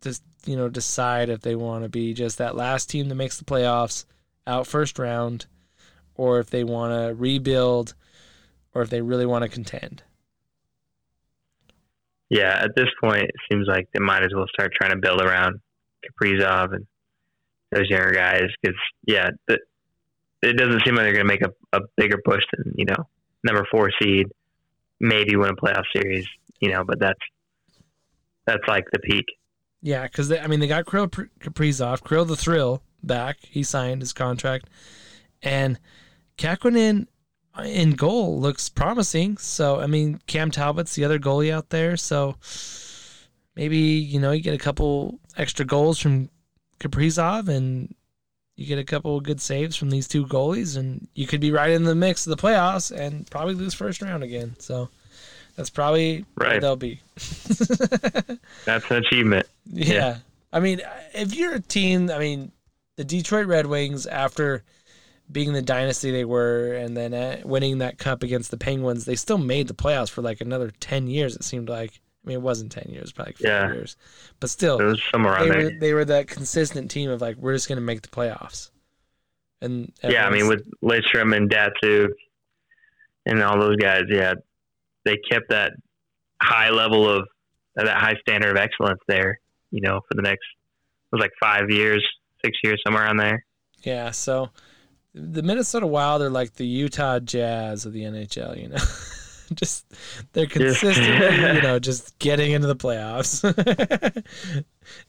just 0.00 0.22
you 0.46 0.56
know 0.56 0.68
decide 0.68 1.28
if 1.28 1.42
they 1.42 1.54
want 1.54 1.84
to 1.84 1.88
be 1.88 2.14
just 2.14 2.38
that 2.38 2.56
last 2.56 2.90
team 2.90 3.08
that 3.08 3.14
makes 3.14 3.38
the 3.38 3.44
playoffs 3.44 4.04
out 4.46 4.66
first 4.66 4.98
round, 4.98 5.46
or 6.14 6.40
if 6.40 6.50
they 6.50 6.64
want 6.64 6.92
to 6.92 7.14
rebuild, 7.14 7.94
or 8.74 8.82
if 8.82 8.90
they 8.90 9.00
really 9.00 9.26
want 9.26 9.42
to 9.42 9.48
contend. 9.48 10.02
Yeah, 12.30 12.60
at 12.62 12.76
this 12.76 12.88
point, 13.02 13.24
it 13.24 13.34
seems 13.50 13.66
like 13.66 13.88
they 13.92 14.00
might 14.00 14.22
as 14.22 14.30
well 14.34 14.46
start 14.52 14.72
trying 14.72 14.92
to 14.92 14.98
build 14.98 15.20
around 15.20 15.60
Kaprizov 16.04 16.74
and 16.74 16.86
those 17.72 17.90
younger 17.90 18.12
guys 18.12 18.46
because, 18.62 18.78
yeah, 19.04 19.30
the, 19.48 19.58
it 20.42 20.56
doesn't 20.56 20.82
seem 20.84 20.94
like 20.94 21.04
they're 21.04 21.12
going 21.12 21.26
to 21.26 21.32
make 21.32 21.42
a, 21.42 21.50
a 21.76 21.80
bigger 21.96 22.18
push 22.24 22.42
than, 22.56 22.72
you 22.76 22.84
know, 22.84 23.08
number 23.42 23.66
four 23.70 23.90
seed, 24.00 24.28
maybe 25.00 25.36
win 25.36 25.50
a 25.50 25.56
playoff 25.56 25.84
series, 25.94 26.26
you 26.60 26.70
know, 26.70 26.84
but 26.84 27.00
that's 27.00 27.20
that's 28.46 28.66
like 28.68 28.84
the 28.92 28.98
peak. 29.00 29.24
Yeah, 29.82 30.04
because 30.04 30.30
I 30.30 30.46
mean 30.46 30.60
they 30.60 30.66
got 30.66 30.86
Kirill 30.86 31.08
Pr- 31.08 31.22
Kaprizov, 31.40 32.06
Kirill 32.06 32.26
the 32.26 32.36
Thrill 32.36 32.82
back. 33.02 33.38
He 33.40 33.62
signed 33.62 34.02
his 34.02 34.12
contract, 34.12 34.68
and 35.42 35.78
Kahkonen 36.36 37.06
in 37.64 37.92
goal 37.92 38.40
looks 38.40 38.68
promising. 38.68 39.38
So 39.38 39.80
I 39.80 39.86
mean 39.86 40.20
Cam 40.26 40.50
Talbot's 40.50 40.94
the 40.94 41.04
other 41.04 41.18
goalie 41.18 41.52
out 41.52 41.70
there. 41.70 41.96
So 41.96 42.36
maybe 43.56 43.78
you 43.78 44.20
know 44.20 44.32
you 44.32 44.42
get 44.42 44.54
a 44.54 44.58
couple 44.58 45.18
extra 45.36 45.64
goals 45.64 45.98
from 45.98 46.28
Kaprizov, 46.78 47.48
and 47.48 47.94
you 48.60 48.66
get 48.66 48.78
a 48.78 48.84
couple 48.84 49.16
of 49.16 49.22
good 49.24 49.40
saves 49.40 49.74
from 49.74 49.88
these 49.90 50.06
two 50.06 50.26
goalies, 50.26 50.76
and 50.76 51.08
you 51.14 51.26
could 51.26 51.40
be 51.40 51.50
right 51.50 51.70
in 51.70 51.84
the 51.84 51.94
mix 51.94 52.26
of 52.26 52.36
the 52.36 52.42
playoffs 52.42 52.94
and 52.94 53.28
probably 53.30 53.54
lose 53.54 53.72
first 53.72 54.02
round 54.02 54.22
again. 54.22 54.54
So 54.58 54.90
that's 55.56 55.70
probably 55.70 56.26
Right. 56.36 56.60
they'll 56.60 56.76
be. 56.76 57.00
That's 58.64 58.90
an 58.90 58.96
achievement. 58.96 59.46
Yeah. 59.66 60.18
I 60.52 60.60
mean, 60.60 60.80
if 61.14 61.34
you're 61.34 61.54
a 61.54 61.60
team, 61.60 62.10
I 62.10 62.18
mean, 62.18 62.52
the 62.96 63.04
Detroit 63.04 63.46
Red 63.46 63.66
Wings, 63.66 64.06
after 64.06 64.62
being 65.30 65.52
the 65.52 65.62
dynasty 65.62 66.10
they 66.10 66.24
were 66.24 66.74
and 66.74 66.96
then 66.96 67.14
uh, 67.14 67.40
winning 67.44 67.78
that 67.78 67.98
cup 67.98 68.22
against 68.22 68.50
the 68.50 68.56
Penguins, 68.56 69.04
they 69.04 69.16
still 69.16 69.38
made 69.38 69.68
the 69.68 69.74
playoffs 69.74 70.10
for 70.10 70.22
like 70.22 70.40
another 70.40 70.70
10 70.80 71.06
years, 71.06 71.34
it 71.36 71.44
seemed 71.44 71.68
like. 71.68 72.00
I 72.24 72.28
mean, 72.28 72.34
it 72.36 72.42
wasn't 72.42 72.70
10 72.72 72.90
years, 72.90 73.12
probably 73.12 73.30
like 73.32 73.38
five 73.38 73.46
Yeah. 73.46 73.72
years. 73.72 73.96
But 74.40 74.50
still, 74.50 74.78
It 74.78 74.84
was 74.84 75.00
somewhere 75.10 75.34
around 75.34 75.48
they 75.48 75.54
there. 75.54 75.64
were, 75.64 75.70
they 75.70 75.94
were 75.94 76.04
that 76.04 76.26
consistent 76.26 76.90
team 76.90 77.10
of 77.10 77.20
like, 77.20 77.36
we're 77.36 77.54
just 77.54 77.68
going 77.68 77.76
to 77.76 77.82
make 77.84 78.02
the 78.02 78.08
playoffs. 78.08 78.70
And 79.62 79.92
Yeah, 80.02 80.26
I 80.26 80.30
mean, 80.30 80.48
with 80.48 80.62
Lidstrom 80.82 81.34
and 81.36 81.50
Datsyuk 81.50 82.08
and 83.26 83.42
all 83.42 83.58
those 83.58 83.76
guys, 83.76 84.02
yeah, 84.08 84.34
they 85.04 85.16
kept 85.30 85.48
that 85.50 85.72
high 86.42 86.70
level 86.70 87.08
of 87.08 87.26
uh, 87.78 87.84
that 87.84 87.96
high 87.98 88.16
standard 88.20 88.50
of 88.50 88.56
excellence 88.56 89.00
there. 89.08 89.38
You 89.70 89.80
know, 89.82 90.00
for 90.08 90.14
the 90.14 90.22
next 90.22 90.44
it 91.12 91.16
was 91.16 91.20
like 91.20 91.32
five 91.40 91.70
years, 91.70 92.06
six 92.44 92.56
years, 92.64 92.80
somewhere 92.84 93.04
around 93.04 93.18
there. 93.18 93.44
Yeah, 93.82 94.10
so 94.10 94.50
the 95.14 95.42
Minnesota 95.42 95.86
Wild 95.86 96.22
are 96.22 96.30
like 96.30 96.54
the 96.54 96.66
Utah 96.66 97.18
Jazz 97.18 97.86
of 97.86 97.92
the 97.92 98.02
NHL, 98.02 98.60
you 98.60 98.68
know. 98.68 98.76
just 99.54 99.84
they're 100.32 100.46
consistently, 100.46 101.54
you 101.56 101.62
know, 101.62 101.78
just 101.78 102.18
getting 102.18 102.52
into 102.52 102.66
the 102.66 102.76
playoffs. 102.76 103.44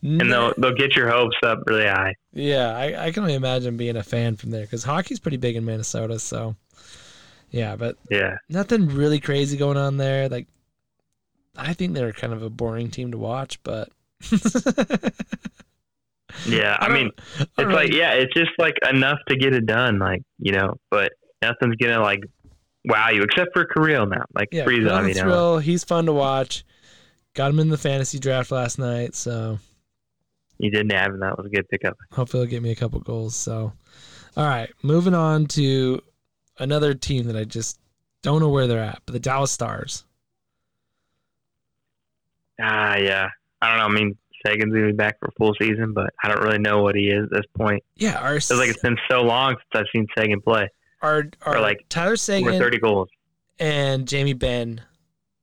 And 0.03 0.31
they'll 0.31 0.53
they'll 0.57 0.75
get 0.75 0.95
your 0.95 1.09
hopes 1.09 1.37
up 1.43 1.63
really 1.65 1.87
high. 1.87 2.13
yeah, 2.33 2.75
I, 2.77 3.05
I 3.07 3.11
can 3.11 3.23
only 3.23 3.33
imagine 3.33 3.77
being 3.77 3.95
a 3.95 4.03
fan 4.03 4.35
from 4.35 4.51
there 4.51 4.61
because 4.61 4.83
hockey's 4.83 5.19
pretty 5.19 5.37
big 5.37 5.55
in 5.55 5.65
Minnesota. 5.65 6.19
So, 6.19 6.55
yeah, 7.49 7.75
but 7.75 7.97
Yeah, 8.11 8.37
nothing 8.47 8.89
really 8.89 9.19
crazy 9.19 9.57
going 9.57 9.77
on 9.77 9.97
there. 9.97 10.29
Like, 10.29 10.45
I 11.57 11.73
think 11.73 11.93
they're 11.95 12.11
kind 12.13 12.31
of 12.31 12.43
a 12.43 12.49
boring 12.51 12.91
team 12.91 13.09
to 13.11 13.17
watch, 13.17 13.61
but 13.63 13.89
yeah. 16.47 16.77
I, 16.79 16.87
don't- 16.87 16.93
mean, 16.95 17.11
I 17.39 17.41
it's 17.41 17.49
don't 17.57 17.71
like 17.71 17.91
yeah, 17.91 18.13
it's 18.13 18.33
just 18.33 18.51
like 18.57 18.75
enough 18.89 19.17
to 19.29 19.35
get 19.35 19.53
it 19.53 19.65
done. 19.65 19.99
Like 19.99 20.21
you 20.39 20.51
know, 20.51 20.75
but 20.89 21.13
nothing's 21.41 21.75
gonna 21.77 22.01
like 22.01 22.21
wow 22.85 23.09
you 23.09 23.21
except 23.21 23.51
for 23.53 23.65
Kirill 23.65 24.05
now. 24.05 24.25
Like 24.33 24.49
yeah, 24.51 24.65
Kirill 24.65 25.07
you 25.07 25.13
know. 25.15 25.57
He's 25.57 25.83
fun 25.83 26.05
to 26.05 26.13
watch. 26.13 26.63
Got 27.33 27.51
him 27.51 27.59
in 27.59 27.69
the 27.69 27.77
fantasy 27.77 28.19
draft 28.19 28.51
last 28.51 28.77
night, 28.77 29.15
so. 29.15 29.57
You 30.57 30.69
didn't 30.69 30.91
have 30.91 31.13
him. 31.13 31.21
That 31.21 31.37
was 31.37 31.47
a 31.47 31.49
good 31.49 31.67
pickup. 31.69 31.97
Hopefully, 32.11 32.43
he'll 32.43 32.51
get 32.51 32.61
me 32.61 32.71
a 32.71 32.75
couple 32.75 32.99
goals. 32.99 33.35
So, 33.35 33.73
all 34.37 34.45
right, 34.45 34.69
moving 34.83 35.15
on 35.15 35.47
to 35.47 36.03
another 36.59 36.93
team 36.93 37.25
that 37.27 37.35
I 37.35 37.45
just 37.45 37.79
don't 38.21 38.41
know 38.41 38.49
where 38.49 38.67
they're 38.67 38.83
at, 38.83 39.01
but 39.07 39.13
the 39.13 39.19
Dallas 39.19 39.51
Stars. 39.51 40.03
Ah, 42.61 42.95
yeah. 42.97 43.29
I 43.61 43.69
don't 43.69 43.77
know. 43.79 43.85
I 43.85 43.89
mean, 43.89 44.17
Seguin's 44.45 44.71
gonna 44.73 44.87
be 44.87 44.91
back 44.91 45.19
for 45.19 45.29
a 45.29 45.31
full 45.31 45.55
season, 45.59 45.93
but 45.93 46.11
I 46.23 46.27
don't 46.27 46.43
really 46.43 46.59
know 46.59 46.83
what 46.83 46.95
he 46.95 47.07
is 47.07 47.23
at 47.23 47.31
this 47.31 47.45
point. 47.57 47.83
Yeah, 47.95 48.19
our 48.19 48.39
Feels 48.39 48.59
like 48.59 48.69
it's 48.69 48.81
been 48.81 48.97
so 49.09 49.21
long 49.21 49.55
since 49.55 49.81
I've 49.81 49.85
seen 49.91 50.05
Seguin 50.15 50.41
play. 50.41 50.69
Our, 51.01 51.25
our 51.43 51.57
or 51.57 51.59
like 51.61 51.85
Tyler 51.89 52.07
Over 52.09 52.17
Seguin 52.17 52.59
thirty 52.59 52.77
goals. 52.79 53.09
and 53.59 54.07
Jamie 54.07 54.33
Benn 54.33 54.81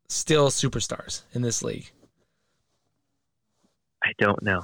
still 0.08 0.50
superstars 0.50 1.22
in 1.34 1.42
this 1.42 1.62
league. 1.62 1.90
I 4.04 4.12
don't 4.18 4.42
know. 4.42 4.58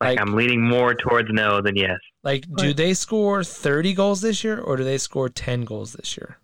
Like, 0.00 0.18
Like- 0.18 0.20
I'm 0.20 0.34
leaning 0.34 0.62
more 0.62 0.94
towards 0.94 1.28
no 1.30 1.60
than 1.62 1.76
yes. 1.76 1.98
Like, 2.22 2.44
do 2.56 2.74
they 2.74 2.92
score 2.92 3.44
thirty 3.44 3.94
goals 3.94 4.20
this 4.20 4.42
year, 4.42 4.58
or 4.60 4.76
do 4.76 4.82
they 4.84 4.98
score 4.98 5.28
ten 5.28 5.64
goals 5.64 5.92
this 5.92 6.16
year? 6.16 6.38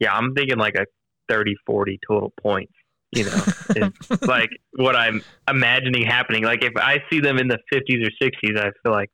Yeah, 0.00 0.14
I'm 0.14 0.34
thinking 0.34 0.58
like 0.58 0.74
a 0.74 0.84
30, 1.28 1.54
40 1.66 1.98
total 2.06 2.32
points. 2.42 2.72
You 3.12 3.24
know, 3.24 3.42
is 4.10 4.22
like 4.22 4.50
what 4.76 4.96
I'm 4.96 5.22
imagining 5.48 6.04
happening. 6.06 6.42
Like 6.44 6.64
if 6.64 6.72
I 6.76 7.02
see 7.10 7.20
them 7.20 7.38
in 7.38 7.48
the 7.48 7.58
50s 7.72 8.04
or 8.06 8.10
60s, 8.22 8.58
I 8.58 8.70
feel 8.82 8.92
like 8.92 9.10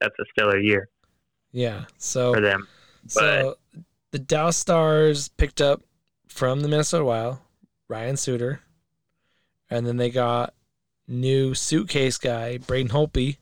that's 0.00 0.14
a 0.20 0.24
stellar 0.32 0.58
year 0.58 0.88
yeah. 1.52 1.84
So 1.98 2.34
for 2.34 2.40
them. 2.40 2.68
So 3.06 3.56
the 4.10 4.18
Dallas 4.18 4.56
Stars 4.56 5.28
picked 5.28 5.60
up 5.60 5.82
from 6.28 6.60
the 6.60 6.68
Minnesota 6.68 7.04
Wild 7.04 7.38
Ryan 7.88 8.16
Suter, 8.16 8.60
and 9.68 9.86
then 9.86 9.96
they 9.96 10.10
got 10.10 10.54
new 11.08 11.54
suitcase 11.54 12.18
guy, 12.18 12.58
Braden 12.58 12.90
Holtby. 12.90 13.36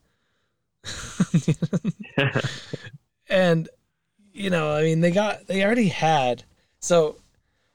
and 3.29 3.69
you 4.33 4.51
know, 4.51 4.75
I 4.75 4.83
mean, 4.83 5.01
they 5.01 5.11
got 5.11 5.47
they 5.47 5.65
already 5.65 5.89
had 5.89 6.45
so 6.81 7.17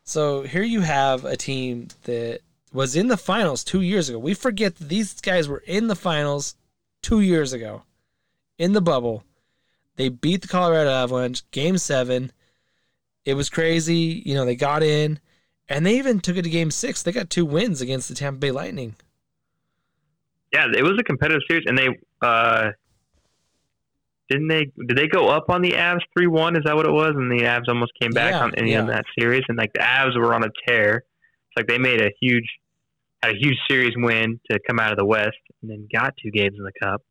so 0.04 0.44
here 0.44 0.64
you 0.64 0.82
have 0.82 1.26
a 1.26 1.38
team 1.38 1.90
that 2.04 2.40
was 2.74 2.96
in 2.96 3.08
the 3.08 3.18
finals 3.18 3.64
two 3.64 3.82
years 3.82 4.10
ago. 4.10 4.18
We 4.18 4.34
forget 4.34 4.78
that 4.78 4.90
these 4.90 5.20
guys 5.22 5.48
were 5.48 5.64
in 5.68 5.88
the 5.88 5.96
finals 5.96 6.56
two 7.02 7.22
years 7.22 7.54
ago 7.54 7.84
in 8.58 8.74
the 8.74 8.82
bubble. 8.82 9.24
They 9.96 10.10
beat 10.10 10.42
the 10.42 10.48
Colorado 10.48 10.90
Avalanche 10.90 11.50
game 11.52 11.78
seven. 11.78 12.32
It 13.26 13.36
was 13.36 13.50
crazy. 13.50 14.22
You 14.26 14.36
know, 14.36 14.46
they 14.46 14.56
got 14.56 14.84
in 14.84 15.20
and 15.70 15.86
they 15.86 15.98
even 15.98 16.20
took 16.20 16.38
it 16.38 16.44
to 16.44 16.50
game 16.50 16.72
six. 16.72 17.04
They 17.04 17.12
got 17.12 17.30
two 17.30 17.46
wins 17.46 17.82
against 17.82 18.10
the 18.10 18.16
Tampa 18.16 18.40
Bay 18.40 18.52
Lightning. 18.52 18.96
Yeah, 20.52 20.68
it 20.76 20.84
was 20.84 20.94
a 21.00 21.04
competitive 21.04 21.42
series, 21.48 21.64
and 21.68 21.78
they 21.78 21.88
uh, 22.22 22.72
didn't 24.30 24.48
they 24.48 24.72
did 24.88 24.98
they 24.98 25.08
go 25.08 25.28
up 25.30 25.50
on 25.50 25.62
the 25.62 25.72
Avs 25.72 26.02
three 26.16 26.28
one? 26.28 26.56
Is 26.56 26.64
that 26.66 26.76
what 26.76 26.86
it 26.86 26.92
was? 26.92 27.12
And 27.16 27.32
the 27.32 27.44
Avs 27.46 27.68
almost 27.68 27.92
came 28.00 28.12
back 28.12 28.34
Yeah, 28.34 28.44
on 28.44 28.54
in 28.56 28.68
yeah. 28.68 28.84
that 28.86 29.06
series, 29.18 29.44
and 29.48 29.58
like 29.58 29.74
the 29.74 29.80
Avs 29.80 30.16
were 30.18 30.34
on 30.34 30.44
a 30.44 30.50
tear. 30.68 30.98
It's 30.98 31.58
like 31.58 31.68
they 31.68 31.78
made 31.78 32.02
a 32.02 32.12
huge 32.22 32.46
had 33.24 33.36
a 33.36 33.40
huge 33.40 33.58
series 33.70 33.94
win 33.96 34.40
to 34.52 34.60
come 34.68 34.80
out 34.80 34.92
of 34.92 34.98
the 34.98 35.06
West, 35.06 35.38
and 35.62 35.72
then 35.72 35.88
got 35.94 36.14
two 36.22 36.32
games 36.32 36.56
in 36.58 36.64
the 36.64 36.72
Cup. 36.82 37.02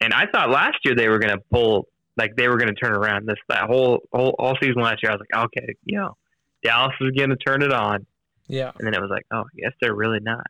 And 0.00 0.12
I 0.14 0.26
thought 0.32 0.50
last 0.50 0.78
year 0.84 0.94
they 0.94 1.08
were 1.08 1.18
going 1.18 1.36
to 1.36 1.42
pull 1.52 1.88
like 2.16 2.34
they 2.36 2.48
were 2.48 2.56
going 2.56 2.68
to 2.68 2.74
turn 2.74 2.92
around 2.92 3.26
this 3.26 3.36
that 3.48 3.64
whole 3.64 4.00
whole 4.12 4.34
all 4.38 4.56
season 4.60 4.82
last 4.82 5.02
year. 5.02 5.12
I 5.12 5.14
was 5.16 5.22
like, 5.32 5.44
okay, 5.46 5.74
you 5.84 5.98
know, 5.98 6.16
Dallas 6.62 6.92
is 7.00 7.10
going 7.16 7.30
to 7.30 7.36
turn 7.36 7.62
it 7.62 7.72
on, 7.72 8.06
Yeah. 8.48 8.72
and 8.78 8.86
then 8.86 8.94
it 8.94 9.00
was 9.00 9.10
like, 9.10 9.24
oh, 9.30 9.44
yes, 9.54 9.72
they're 9.80 9.94
really 9.94 10.20
not. 10.20 10.46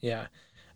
Yeah. 0.00 0.26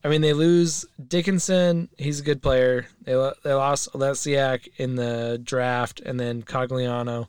I 0.05 0.09
mean, 0.09 0.21
they 0.21 0.33
lose 0.33 0.85
Dickinson. 1.07 1.89
He's 1.97 2.19
a 2.19 2.25
good 2.25 2.43
player. 2.43 2.87
They 3.03 3.13
they 3.45 3.53
lost 3.53 3.93
Oleksiak 3.93 4.69
in 4.77 4.97
the 4.97 5.41
draft, 5.43 6.01
and 6.01 6.19
then 6.19 6.43
Cogliano 6.43 7.29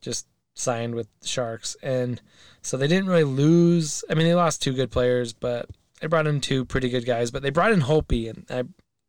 just 0.00 0.26
signed 0.54 0.94
with 0.96 1.08
the 1.20 1.28
Sharks, 1.28 1.76
and 1.82 2.20
so 2.62 2.76
they 2.76 2.88
didn't 2.88 3.06
really 3.08 3.22
lose. 3.24 4.02
I 4.10 4.14
mean, 4.14 4.26
they 4.26 4.34
lost 4.34 4.60
two 4.62 4.72
good 4.72 4.90
players, 4.90 5.32
but 5.32 5.68
they 6.00 6.06
brought 6.08 6.26
in 6.26 6.40
two 6.40 6.64
pretty 6.64 6.88
good 6.88 7.06
guys. 7.06 7.30
But 7.30 7.42
they 7.42 7.50
brought 7.50 7.70
in 7.72 7.82
Holtby, 7.82 8.28
and 8.30 8.44
I, 8.50 8.64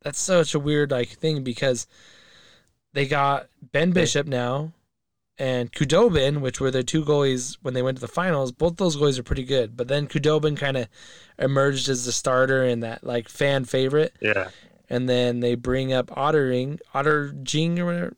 that's 0.06 0.20
such 0.20 0.54
a 0.54 0.60
weird 0.60 0.92
like 0.92 1.08
thing 1.08 1.42
because 1.42 1.88
they 2.92 3.08
got 3.08 3.48
Ben 3.72 3.90
Bishop 3.90 4.28
now 4.28 4.72
and 5.36 5.72
Khudobin, 5.72 6.40
which 6.40 6.60
were 6.60 6.70
their 6.70 6.84
two 6.84 7.04
goalies 7.04 7.58
when 7.60 7.74
they 7.74 7.82
went 7.82 7.96
to 7.96 8.00
the 8.00 8.06
finals. 8.06 8.52
Both 8.52 8.76
those 8.76 8.96
goalies 8.96 9.18
are 9.18 9.24
pretty 9.24 9.42
good, 9.42 9.76
but 9.76 9.88
then 9.88 10.06
Khudobin 10.06 10.56
kind 10.56 10.76
of 10.76 10.86
emerged 11.40 11.88
as 11.88 12.04
the 12.04 12.12
starter 12.12 12.62
and 12.62 12.84
that 12.84 13.02
like 13.02 13.28
fan 13.28 13.64
favorite. 13.64 14.14
Yeah, 14.20 14.50
And 14.88 15.08
then 15.08 15.40
they 15.40 15.56
bring 15.56 15.92
up 15.92 16.06
Ottering, 16.06 16.78
Otter 16.94 17.34
Jing 17.42 17.80
or 17.80 17.86
whatever, 17.86 18.16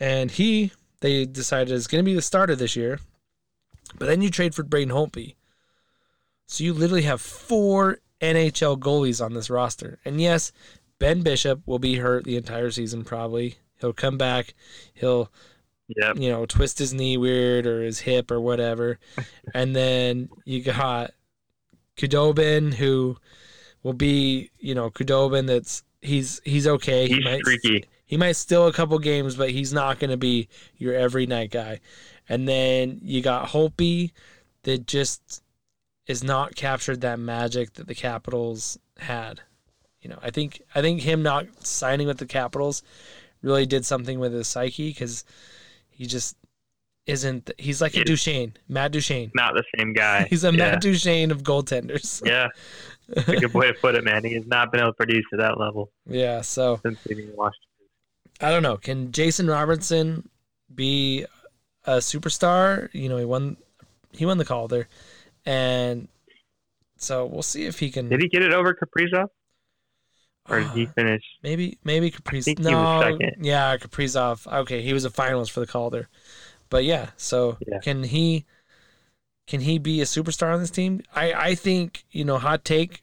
and 0.00 0.28
he 0.28 0.72
they 1.02 1.24
decided 1.24 1.72
is 1.72 1.86
going 1.86 2.04
to 2.04 2.10
be 2.10 2.16
the 2.16 2.20
starter 2.20 2.56
this 2.56 2.74
year. 2.74 2.98
But 3.96 4.06
then 4.06 4.22
you 4.22 4.30
trade 4.30 4.56
for 4.56 4.64
Braden 4.64 4.92
Holtby, 4.92 5.36
so 6.46 6.64
you 6.64 6.72
literally 6.72 7.02
have 7.02 7.20
four 7.20 8.00
NHL 8.20 8.78
goalies 8.78 9.24
on 9.24 9.34
this 9.34 9.50
roster. 9.50 10.00
And 10.04 10.20
yes, 10.20 10.50
Ben 11.02 11.22
Bishop 11.22 11.62
will 11.66 11.80
be 11.80 11.96
hurt 11.96 12.22
the 12.22 12.36
entire 12.36 12.70
season 12.70 13.02
probably. 13.02 13.56
He'll 13.80 13.92
come 13.92 14.16
back. 14.16 14.54
He'll 14.94 15.32
you 15.88 16.30
know, 16.30 16.46
twist 16.46 16.78
his 16.78 16.94
knee 16.94 17.16
weird 17.16 17.66
or 17.66 17.82
his 17.82 17.98
hip 17.98 18.30
or 18.30 18.40
whatever. 18.40 19.00
and 19.54 19.74
then 19.74 20.28
you 20.44 20.62
got 20.62 21.10
Khudobin 21.96 22.74
who 22.74 23.16
will 23.82 23.94
be, 23.94 24.52
you 24.60 24.76
know, 24.76 24.90
Khudobin 24.90 25.48
that's 25.48 25.82
he's 26.02 26.40
he's 26.44 26.68
okay. 26.68 27.08
He's 27.08 27.16
he 27.16 27.24
might 27.24 27.40
streaky. 27.40 27.84
he 28.06 28.16
might 28.16 28.36
steal 28.36 28.68
a 28.68 28.72
couple 28.72 28.96
games, 29.00 29.34
but 29.34 29.50
he's 29.50 29.72
not 29.72 29.98
gonna 29.98 30.16
be 30.16 30.48
your 30.76 30.94
every 30.94 31.26
night 31.26 31.50
guy. 31.50 31.80
And 32.28 32.46
then 32.46 33.00
you 33.02 33.22
got 33.22 33.48
Holtby 33.48 34.12
that 34.62 34.86
just 34.86 35.42
is 36.06 36.22
not 36.22 36.54
captured 36.54 37.00
that 37.00 37.18
magic 37.18 37.72
that 37.72 37.88
the 37.88 37.94
Capitals 37.96 38.78
had. 38.98 39.40
You 40.02 40.10
know, 40.10 40.18
I 40.22 40.30
think 40.30 40.60
I 40.74 40.80
think 40.82 41.00
him 41.00 41.22
not 41.22 41.46
signing 41.66 42.06
with 42.06 42.18
the 42.18 42.26
Capitals 42.26 42.82
really 43.42 43.66
did 43.66 43.86
something 43.86 44.18
with 44.18 44.32
his 44.32 44.48
psyche 44.48 44.88
because 44.90 45.24
he 45.90 46.06
just 46.06 46.36
isn't. 47.06 47.50
He's 47.58 47.80
like 47.80 47.94
a 47.96 48.00
It- 48.00 48.06
Duchene, 48.06 48.54
Matt 48.68 48.92
Duchene. 48.92 49.30
Not 49.34 49.54
the 49.54 49.64
same 49.76 49.92
guy. 49.92 50.24
He's 50.30 50.44
a 50.44 50.48
yeah. 50.52 50.56
Matt 50.72 50.80
Duchene 50.80 51.30
of 51.30 51.42
goaltenders. 51.42 52.20
Yeah, 52.26 52.48
that's 53.08 53.28
a 53.28 53.36
good 53.36 53.54
way 53.54 53.68
to 53.68 53.74
put 53.74 53.94
it, 53.94 54.04
man. 54.04 54.24
He 54.24 54.34
has 54.34 54.46
not 54.46 54.70
been 54.72 54.80
able 54.80 54.90
to 54.92 54.96
produce 54.96 55.24
to 55.30 55.36
that 55.38 55.58
level 55.58 55.90
yeah. 56.06 56.40
So 56.40 56.80
since 56.82 56.98
leaving 57.06 57.34
Washington. 57.36 57.58
I 58.40 58.50
don't 58.50 58.62
know. 58.64 58.76
Can 58.76 59.12
Jason 59.12 59.46
Robertson 59.48 60.28
be 60.74 61.26
a 61.84 61.98
superstar? 61.98 62.92
You 62.92 63.08
know, 63.08 63.18
he 63.18 63.24
won. 63.24 63.56
He 64.12 64.26
won 64.26 64.38
the 64.38 64.44
Calder, 64.44 64.88
and 65.46 66.08
so 66.96 67.24
we'll 67.26 67.42
see 67.42 67.64
if 67.66 67.78
he 67.78 67.90
can. 67.90 68.08
Did 68.08 68.20
he 68.20 68.28
get 68.28 68.42
it 68.42 68.52
over 68.52 68.74
Kaprizov, 68.74 69.28
or 70.48 70.60
did 70.60 70.70
he 70.72 70.86
finish? 70.94 71.22
Maybe 71.42 71.78
maybe 71.84 72.10
Kaprizov. 72.10 72.58
no, 72.60 73.18
yeah, 73.40 73.76
Kaprizov. 73.76 74.46
Okay, 74.62 74.82
he 74.82 74.92
was 74.92 75.04
a 75.04 75.10
finalist 75.10 75.50
for 75.50 75.60
the 75.60 75.66
Calder, 75.66 76.08
but 76.70 76.84
yeah. 76.84 77.10
So 77.16 77.58
Yeah. 77.66 77.78
can 77.80 78.02
he? 78.04 78.44
Can 79.46 79.60
he 79.60 79.78
be 79.78 80.00
a 80.00 80.04
superstar 80.04 80.54
on 80.54 80.60
this 80.60 80.70
team? 80.70 81.02
I 81.14 81.32
I 81.32 81.54
think 81.54 82.04
you 82.10 82.24
know 82.24 82.38
hot 82.38 82.64
take. 82.64 83.02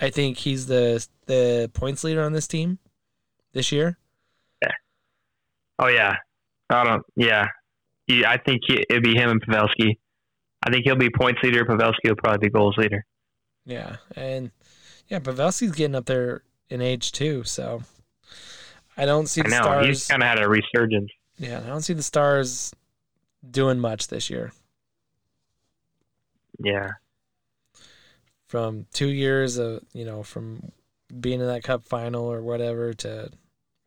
I 0.00 0.10
think 0.10 0.38
he's 0.38 0.66
the 0.66 1.06
the 1.26 1.70
points 1.74 2.04
leader 2.04 2.22
on 2.22 2.32
this 2.32 2.46
team 2.48 2.78
this 3.52 3.72
year. 3.72 3.98
Yeah. 4.62 4.70
Oh 5.78 5.88
yeah, 5.88 6.16
I 6.70 6.84
don't. 6.84 7.02
Yeah, 7.16 7.48
he, 8.06 8.24
I 8.24 8.38
think 8.38 8.62
he, 8.66 8.84
it'd 8.88 9.02
be 9.02 9.14
him 9.14 9.30
and 9.30 9.42
Pavelski. 9.44 9.98
I 10.64 10.70
think 10.70 10.84
he'll 10.84 10.96
be 10.96 11.10
points 11.10 11.40
leader. 11.42 11.64
Pavelski 11.64 12.08
will 12.08 12.16
probably 12.16 12.48
be 12.48 12.52
goals 12.52 12.76
leader. 12.78 13.04
Yeah, 13.66 13.96
and 14.16 14.50
yeah, 15.08 15.18
Pavelski's 15.18 15.72
getting 15.72 15.94
up 15.96 16.06
there 16.06 16.42
in 16.70 16.80
age 16.80 17.12
too, 17.12 17.44
so 17.44 17.82
I 18.96 19.04
don't 19.06 19.26
see 19.26 19.40
I 19.42 19.44
the 19.44 19.50
know 19.50 19.80
he's 19.82 20.04
stars. 20.04 20.08
kind 20.08 20.22
of 20.22 20.28
had 20.28 20.38
a 20.44 20.48
resurgence. 20.48 21.10
Yeah, 21.38 21.60
I 21.64 21.66
don't 21.66 21.82
see 21.82 21.94
the 21.94 22.02
stars 22.02 22.72
doing 23.50 23.78
much 23.78 24.08
this 24.08 24.30
year. 24.30 24.52
Yeah, 26.58 26.90
From 28.46 28.86
two 28.92 29.08
years 29.08 29.56
of 29.58 29.82
you 29.92 30.04
know 30.04 30.22
from 30.22 30.70
being 31.20 31.40
in 31.40 31.46
that 31.46 31.62
Cup 31.64 31.84
final 31.84 32.24
or 32.24 32.42
whatever 32.42 32.92
to 32.94 33.30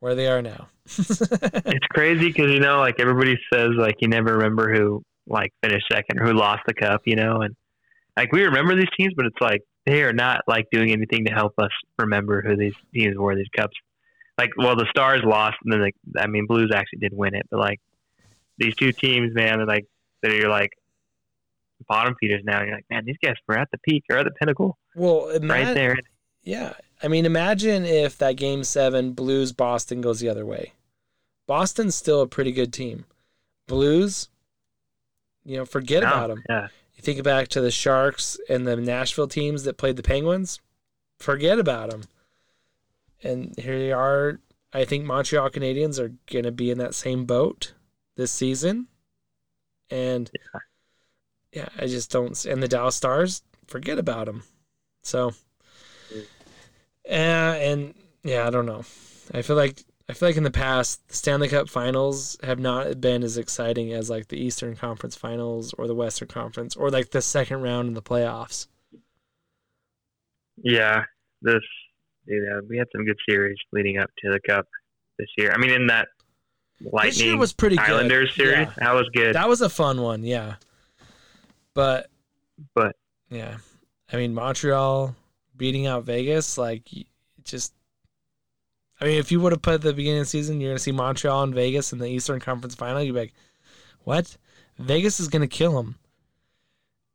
where 0.00 0.14
they 0.14 0.26
are 0.26 0.42
now. 0.42 0.68
it's 0.86 1.86
crazy 1.90 2.26
because 2.28 2.50
you 2.50 2.60
know, 2.60 2.78
like 2.78 3.00
everybody 3.00 3.38
says, 3.52 3.70
like 3.78 3.96
you 4.00 4.08
never 4.08 4.34
remember 4.34 4.72
who 4.74 5.02
like 5.26 5.52
finished 5.62 5.86
second 5.90 6.20
or 6.20 6.26
who 6.26 6.32
lost 6.34 6.62
the 6.66 6.74
cup, 6.74 7.00
you 7.04 7.16
know, 7.16 7.40
and 7.42 7.56
like 8.16 8.30
we 8.32 8.42
remember 8.44 8.74
these 8.76 8.90
teams, 8.96 9.12
but 9.16 9.26
it's 9.26 9.40
like 9.40 9.62
they 9.86 10.02
are 10.02 10.12
not 10.12 10.42
like 10.46 10.66
doing 10.70 10.90
anything 10.90 11.24
to 11.24 11.32
help 11.32 11.54
us 11.58 11.70
remember 11.98 12.42
who 12.42 12.56
these 12.56 12.74
teams 12.92 13.16
were. 13.16 13.34
These 13.34 13.48
cups, 13.56 13.76
like, 14.36 14.50
well, 14.56 14.76
the 14.76 14.86
Stars 14.90 15.22
lost, 15.24 15.56
and 15.64 15.72
then 15.72 15.80
the, 15.80 16.20
I 16.20 16.26
mean, 16.26 16.46
Blues 16.46 16.72
actually 16.74 16.98
did 16.98 17.12
win 17.14 17.34
it, 17.34 17.46
but 17.50 17.60
like 17.60 17.80
these 18.58 18.74
two 18.74 18.92
teams, 18.92 19.34
man, 19.34 19.58
they're 19.58 19.66
like 19.66 19.86
that 20.22 20.32
are 20.32 20.48
like 20.48 20.72
bottom 21.88 22.14
feeders 22.20 22.42
now. 22.44 22.62
You're 22.62 22.74
like, 22.74 22.86
man, 22.90 23.04
these 23.04 23.18
guys 23.22 23.36
were 23.46 23.56
at 23.56 23.70
the 23.70 23.78
peak 23.78 24.04
or 24.10 24.18
at 24.18 24.24
the 24.24 24.32
pinnacle 24.32 24.76
well, 24.94 25.30
right 25.40 25.74
there. 25.74 25.96
Yeah, 26.42 26.74
I 27.02 27.08
mean, 27.08 27.26
imagine 27.26 27.84
if 27.84 28.18
that 28.18 28.36
Game 28.36 28.64
Seven 28.64 29.12
Blues 29.12 29.52
Boston 29.52 30.00
goes 30.00 30.20
the 30.20 30.28
other 30.28 30.46
way. 30.46 30.72
Boston's 31.46 31.94
still 31.94 32.22
a 32.22 32.26
pretty 32.26 32.52
good 32.52 32.72
team. 32.72 33.04
Blues, 33.68 34.28
you 35.44 35.56
know, 35.56 35.64
forget 35.64 36.02
No, 36.02 36.08
about 36.08 36.28
them. 36.28 36.42
Yeah, 36.48 36.68
think 37.06 37.22
back 37.22 37.46
to 37.48 37.60
the 37.60 37.70
Sharks 37.70 38.36
and 38.48 38.66
the 38.66 38.76
Nashville 38.76 39.28
teams 39.28 39.62
that 39.62 39.78
played 39.78 39.96
the 39.96 40.02
Penguins, 40.02 40.60
forget 41.20 41.58
about 41.58 41.90
them. 41.90 42.02
And 43.22 43.54
here 43.58 43.78
they 43.78 43.92
are. 43.92 44.40
I 44.72 44.84
think 44.84 45.04
Montreal 45.04 45.50
Canadiens 45.50 46.00
are 46.00 46.12
going 46.30 46.44
to 46.44 46.52
be 46.52 46.70
in 46.70 46.78
that 46.78 46.94
same 46.94 47.24
boat 47.24 47.74
this 48.16 48.32
season. 48.32 48.88
And 49.88 50.28
yeah. 51.52 51.68
I 51.78 51.86
just 51.86 52.10
don't. 52.10 52.44
And 52.44 52.60
the 52.60 52.68
Dallas 52.68 52.96
Stars, 52.96 53.42
forget 53.68 53.98
about 53.98 54.26
them. 54.26 54.42
So, 55.02 55.32
uh, 57.08 57.12
and 57.12 57.94
yeah, 58.24 58.48
I 58.48 58.50
don't 58.50 58.66
know. 58.66 58.84
I 59.32 59.42
feel 59.42 59.56
like 59.56 59.84
I 60.08 60.12
feel 60.12 60.28
like 60.28 60.36
in 60.36 60.44
the 60.44 60.50
past, 60.52 61.06
the 61.08 61.14
Stanley 61.16 61.48
Cup 61.48 61.68
Finals 61.68 62.36
have 62.44 62.60
not 62.60 63.00
been 63.00 63.24
as 63.24 63.36
exciting 63.38 63.92
as 63.92 64.08
like 64.08 64.28
the 64.28 64.38
Eastern 64.38 64.76
Conference 64.76 65.16
Finals 65.16 65.74
or 65.74 65.88
the 65.88 65.94
Western 65.96 66.28
Conference 66.28 66.76
or 66.76 66.90
like 66.90 67.10
the 67.10 67.20
second 67.20 67.60
round 67.62 67.88
in 67.88 67.94
the 67.94 68.02
playoffs. 68.02 68.68
Yeah, 70.62 71.02
this 71.42 71.62
yeah, 72.26 72.60
we 72.68 72.76
had 72.78 72.86
some 72.94 73.04
good 73.04 73.18
series 73.28 73.56
leading 73.72 73.98
up 73.98 74.10
to 74.22 74.30
the 74.32 74.40
cup 74.48 74.66
this 75.18 75.28
year. 75.36 75.52
I 75.52 75.58
mean, 75.58 75.70
in 75.70 75.86
that 75.88 76.08
Lightning 76.80 77.10
this 77.10 77.22
year 77.22 77.36
was 77.36 77.52
pretty 77.52 77.76
good. 77.76 77.88
Islanders 77.90 78.34
series, 78.34 78.68
Yeah. 78.68 78.72
that 78.78 78.92
was 78.94 79.08
good. 79.12 79.34
That 79.34 79.48
was 79.48 79.60
a 79.60 79.68
fun 79.68 80.00
one, 80.02 80.22
yeah. 80.24 80.56
But 81.74 82.08
But- 82.74 82.96
yeah, 83.28 83.58
I 84.12 84.16
mean 84.16 84.34
Montreal, 84.34 85.14
beating 85.56 85.86
out 85.86 86.04
Vegas, 86.04 86.56
like 86.56 86.88
just. 87.42 87.72
I 89.00 89.04
mean, 89.04 89.18
if 89.18 89.30
you 89.30 89.40
would 89.40 89.52
have 89.52 89.62
put 89.62 89.74
at 89.74 89.80
the 89.82 89.92
beginning 89.92 90.20
of 90.20 90.26
the 90.26 90.30
season, 90.30 90.60
you're 90.60 90.70
going 90.70 90.78
to 90.78 90.82
see 90.82 90.92
Montreal 90.92 91.42
and 91.42 91.54
Vegas 91.54 91.92
in 91.92 91.98
the 91.98 92.06
Eastern 92.08 92.40
Conference 92.40 92.74
Final. 92.74 93.02
You'd 93.02 93.12
be 93.12 93.20
like, 93.20 93.34
"What? 94.04 94.36
Vegas 94.78 95.20
is 95.20 95.28
going 95.28 95.42
to 95.42 95.48
kill 95.48 95.72
them." 95.76 95.96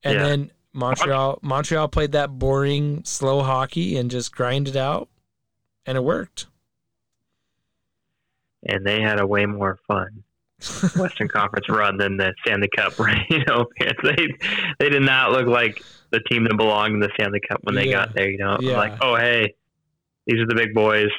And 0.03 0.15
Yeah. 0.15 0.21
then 0.23 0.51
Montreal, 0.73 1.39
Montreal 1.41 1.87
played 1.87 2.11
that 2.13 2.37
boring, 2.39 3.03
slow 3.03 3.41
hockey 3.41 3.97
and 3.97 4.09
just 4.11 4.31
grinded 4.31 4.77
out, 4.77 5.09
and 5.85 5.97
it 5.97 6.03
worked. 6.03 6.47
and 8.63 8.85
they 8.85 9.01
had 9.01 9.19
a 9.19 9.25
way 9.25 9.43
more 9.47 9.79
fun 9.87 10.23
Western 10.95 11.27
Conference 11.27 11.67
run 11.67 11.97
than 11.97 12.17
the 12.17 12.31
Stanley 12.45 12.69
Cup. 12.77 12.93
Right? 12.99 13.25
You 13.29 13.43
know, 13.47 13.65
they 14.03 14.27
they 14.79 14.89
did 14.89 15.01
not 15.01 15.31
look 15.31 15.47
like 15.47 15.83
the 16.11 16.19
team 16.29 16.43
that 16.43 16.55
belonged 16.57 16.93
in 16.93 16.99
the 16.99 17.09
Stanley 17.15 17.39
Cup 17.49 17.59
when 17.63 17.73
they 17.75 17.87
Yeah. 17.87 18.05
got 18.05 18.09
there. 18.13 18.29
You 18.29 18.37
know, 18.37 18.57
Yeah. 18.61 18.77
like 18.77 18.93
oh 19.01 19.15
hey, 19.15 19.55
these 20.27 20.39
are 20.39 20.45
the 20.45 20.53
big 20.55 20.73
boys. 20.75 21.09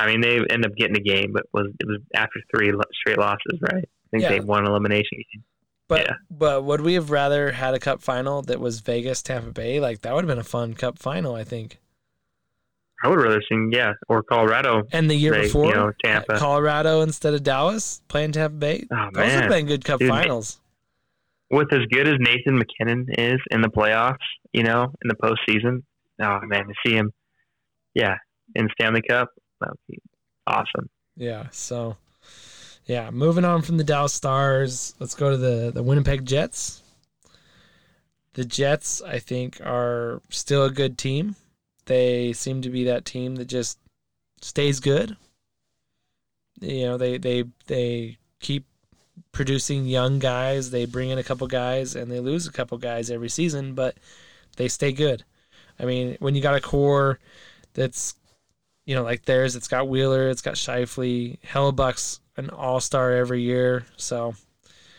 I 0.00 0.06
mean, 0.06 0.20
they 0.20 0.38
end 0.50 0.64
up 0.64 0.72
getting 0.76 0.96
a 0.96 1.00
game, 1.00 1.32
but 1.32 1.44
was 1.52 1.66
it 1.80 1.86
was 1.86 1.98
after 2.14 2.40
three 2.54 2.72
straight 3.00 3.18
losses, 3.18 3.58
right? 3.60 3.84
I 3.84 4.06
think 4.10 4.22
Yeah. 4.22 4.28
they 4.30 4.40
won 4.40 4.66
elimination 4.66 5.18
game. 5.32 5.44
But 5.88 6.06
Yeah. 6.06 6.14
but 6.30 6.62
would 6.64 6.80
we 6.80 6.94
have 6.94 7.10
rather 7.10 7.52
had 7.52 7.74
a 7.74 7.78
cup 7.78 8.00
final 8.00 8.42
that 8.42 8.60
was 8.60 8.80
Vegas 8.80 9.22
Tampa 9.22 9.50
Bay? 9.50 9.80
Like 9.80 10.02
that 10.02 10.14
would 10.14 10.24
have 10.24 10.28
been 10.28 10.38
a 10.38 10.44
fun 10.44 10.74
cup 10.74 10.98
final, 10.98 11.34
I 11.34 11.44
think. 11.44 11.78
I 13.02 13.08
would 13.08 13.18
rather 13.20 13.42
seen 13.48 13.70
yeah, 13.72 13.94
or 14.08 14.22
Colorado. 14.22 14.82
And 14.92 15.10
the 15.10 15.14
year 15.14 15.32
They- 15.32 15.42
before, 15.42 15.66
you 15.66 15.74
know, 15.74 15.92
Tampa. 16.04 16.38
Colorado 16.38 17.00
instead 17.00 17.32
of 17.34 17.42
Dallas 17.42 18.02
playing 18.08 18.32
Tampa 18.32 18.56
Bay. 18.56 18.86
Oh 18.92 19.08
Those 19.12 19.32
have 19.32 19.40
man, 19.42 19.48
been 19.48 19.66
good 19.66 19.84
cup 19.84 20.00
Dude, 20.00 20.10
finals. 20.10 20.60
with 21.50 21.72
as 21.72 21.86
good 21.90 22.06
as 22.06 22.16
Nathan 22.20 22.58
MacKinnon 22.58 23.06
is 23.18 23.40
in 23.50 23.60
the 23.62 23.68
playoffs, 23.70 24.18
you 24.52 24.62
know, 24.62 24.92
in 25.02 25.08
the 25.08 25.14
postseason, 25.16 25.82
oh 26.20 26.40
man, 26.46 26.66
to 26.68 26.74
see 26.86 26.94
him, 26.94 27.10
yeah, 27.94 28.16
in 28.54 28.68
Stanley 28.78 29.02
Cup, 29.02 29.30
awesome. 30.46 30.90
Yeah. 31.16 31.48
So, 31.50 31.96
yeah. 32.86 33.10
Moving 33.10 33.44
on 33.44 33.62
from 33.62 33.76
the 33.76 33.84
Dallas 33.84 34.14
Stars, 34.14 34.94
let's 34.98 35.14
go 35.14 35.30
to 35.30 35.36
the 35.36 35.70
the 35.72 35.82
Winnipeg 35.82 36.24
Jets. 36.24 36.82
The 38.34 38.44
Jets, 38.44 39.02
I 39.02 39.18
think, 39.18 39.60
are 39.60 40.22
still 40.30 40.64
a 40.64 40.70
good 40.70 40.96
team. 40.96 41.36
They 41.86 42.32
seem 42.32 42.62
to 42.62 42.70
be 42.70 42.84
that 42.84 43.04
team 43.04 43.36
that 43.36 43.46
just 43.46 43.78
stays 44.40 44.80
good. 44.80 45.16
You 46.60 46.84
know, 46.86 46.96
they 46.96 47.18
they 47.18 47.44
they 47.66 48.18
keep 48.38 48.66
producing 49.32 49.86
young 49.86 50.18
guys. 50.18 50.70
They 50.70 50.84
bring 50.84 51.10
in 51.10 51.18
a 51.18 51.24
couple 51.24 51.46
guys 51.46 51.96
and 51.96 52.10
they 52.10 52.20
lose 52.20 52.46
a 52.46 52.52
couple 52.52 52.78
guys 52.78 53.10
every 53.10 53.28
season, 53.28 53.74
but 53.74 53.96
they 54.56 54.68
stay 54.68 54.92
good. 54.92 55.24
I 55.78 55.84
mean, 55.84 56.16
when 56.20 56.34
you 56.34 56.42
got 56.42 56.56
a 56.56 56.60
core 56.60 57.18
that's 57.74 58.14
you 58.90 58.96
know, 58.96 59.04
like 59.04 59.24
theirs, 59.24 59.54
it's 59.54 59.68
got 59.68 59.88
Wheeler, 59.88 60.28
it's 60.30 60.42
got 60.42 60.54
Scheifele, 60.54 61.38
Hellebuyck's 61.46 62.18
an 62.36 62.50
all 62.50 62.80
star 62.80 63.12
every 63.12 63.40
year, 63.42 63.84
so 63.96 64.34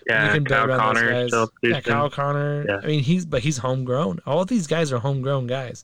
Yeah, 0.07 0.27
you 0.27 0.31
can 0.31 0.45
Kyle 0.45 0.65
build 0.67 0.79
around 0.79 0.95
those 0.95 1.29
guys. 1.31 1.49
yeah. 1.61 1.81
Kyle 1.81 2.09
Connor. 2.09 2.65
Yeah. 2.67 2.79
I 2.81 2.85
mean, 2.87 3.01
he's 3.01 3.25
but 3.25 3.41
he's 3.41 3.57
homegrown. 3.57 4.19
All 4.25 4.45
these 4.45 4.65
guys 4.67 4.93
are 4.93 4.99
homegrown 4.99 5.47
guys. 5.47 5.83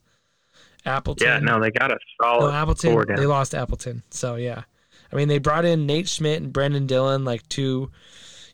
Appleton. 0.86 1.28
Yeah, 1.28 1.40
no, 1.40 1.60
they 1.60 1.72
got 1.72 1.92
a 1.92 1.96
No, 1.96 2.00
solid 2.40 2.54
Appleton. 2.54 2.94
four. 2.94 3.06
They 3.06 3.26
lost 3.26 3.54
Appleton. 3.54 4.04
So 4.10 4.36
yeah, 4.36 4.64
I 5.12 5.16
mean 5.18 5.28
they 5.28 5.38
brought 5.40 5.66
in 5.66 5.86
Nate 5.86 6.08
Schmidt 6.08 6.42
and 6.42 6.54
Brenden 6.54 6.88
Dillon, 6.88 7.26
like 7.26 7.48
two, 7.50 7.92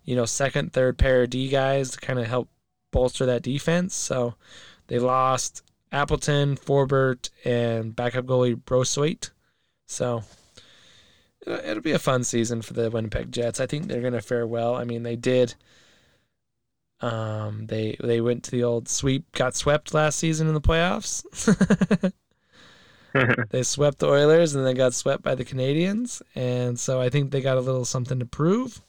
you 0.03 0.15
know, 0.15 0.25
second, 0.25 0.73
third 0.73 0.97
pair 0.97 1.21
of 1.23 1.29
D 1.29 1.47
guys 1.49 1.91
to 1.91 1.99
kind 1.99 2.17
of 2.17 2.25
help 2.25 2.49
bolster 2.91 3.25
that 3.27 3.43
defense. 3.43 3.93
So 3.93 4.33
they 4.87 4.97
lost 4.97 5.61
Appleton, 5.91 6.55
Forbort, 6.57 7.29
and 7.45 7.95
backup 7.95 8.25
goalie 8.25 8.55
Brossoit. 8.55 9.29
So 9.93 10.23
it'll, 11.45 11.81
be 11.81 11.91
a 11.91 11.99
fun 11.99 12.23
season 12.23 12.61
for 12.61 12.73
the 12.73 12.89
Winnipeg 12.89 13.31
Jets. 13.31 13.59
I 13.59 13.65
think 13.65 13.87
they're 13.87 14.01
going 14.01 14.13
to 14.13 14.21
fare 14.21 14.47
well. 14.47 14.75
I 14.75 14.83
mean 14.83 15.03
they 15.03 15.15
did. 15.15 15.55
Um, 17.01 17.67
they 17.67 17.97
they 18.01 18.21
went 18.21 18.43
to 18.45 18.51
the 18.51 18.63
old 18.63 18.87
sweep, 18.87 19.31
got 19.33 19.55
swept 19.55 19.93
last 19.93 20.17
season 20.17 20.47
in 20.47 20.53
the 20.53 20.61
playoffs. 20.61 21.23
they 23.49 23.63
swept 23.63 23.99
the 23.99 24.07
Oilers 24.07 24.55
and 24.55 24.65
then 24.65 24.75
got 24.75 24.93
swept 24.93 25.21
by 25.21 25.35
the 25.35 25.43
Canadiens, 25.43 26.21
and 26.33 26.79
so 26.79 27.01
I 27.01 27.09
think 27.09 27.31
they 27.31 27.41
got 27.41 27.57
a 27.57 27.61
little 27.61 27.83
something 27.83 28.19
to 28.19 28.25
prove. 28.25 28.81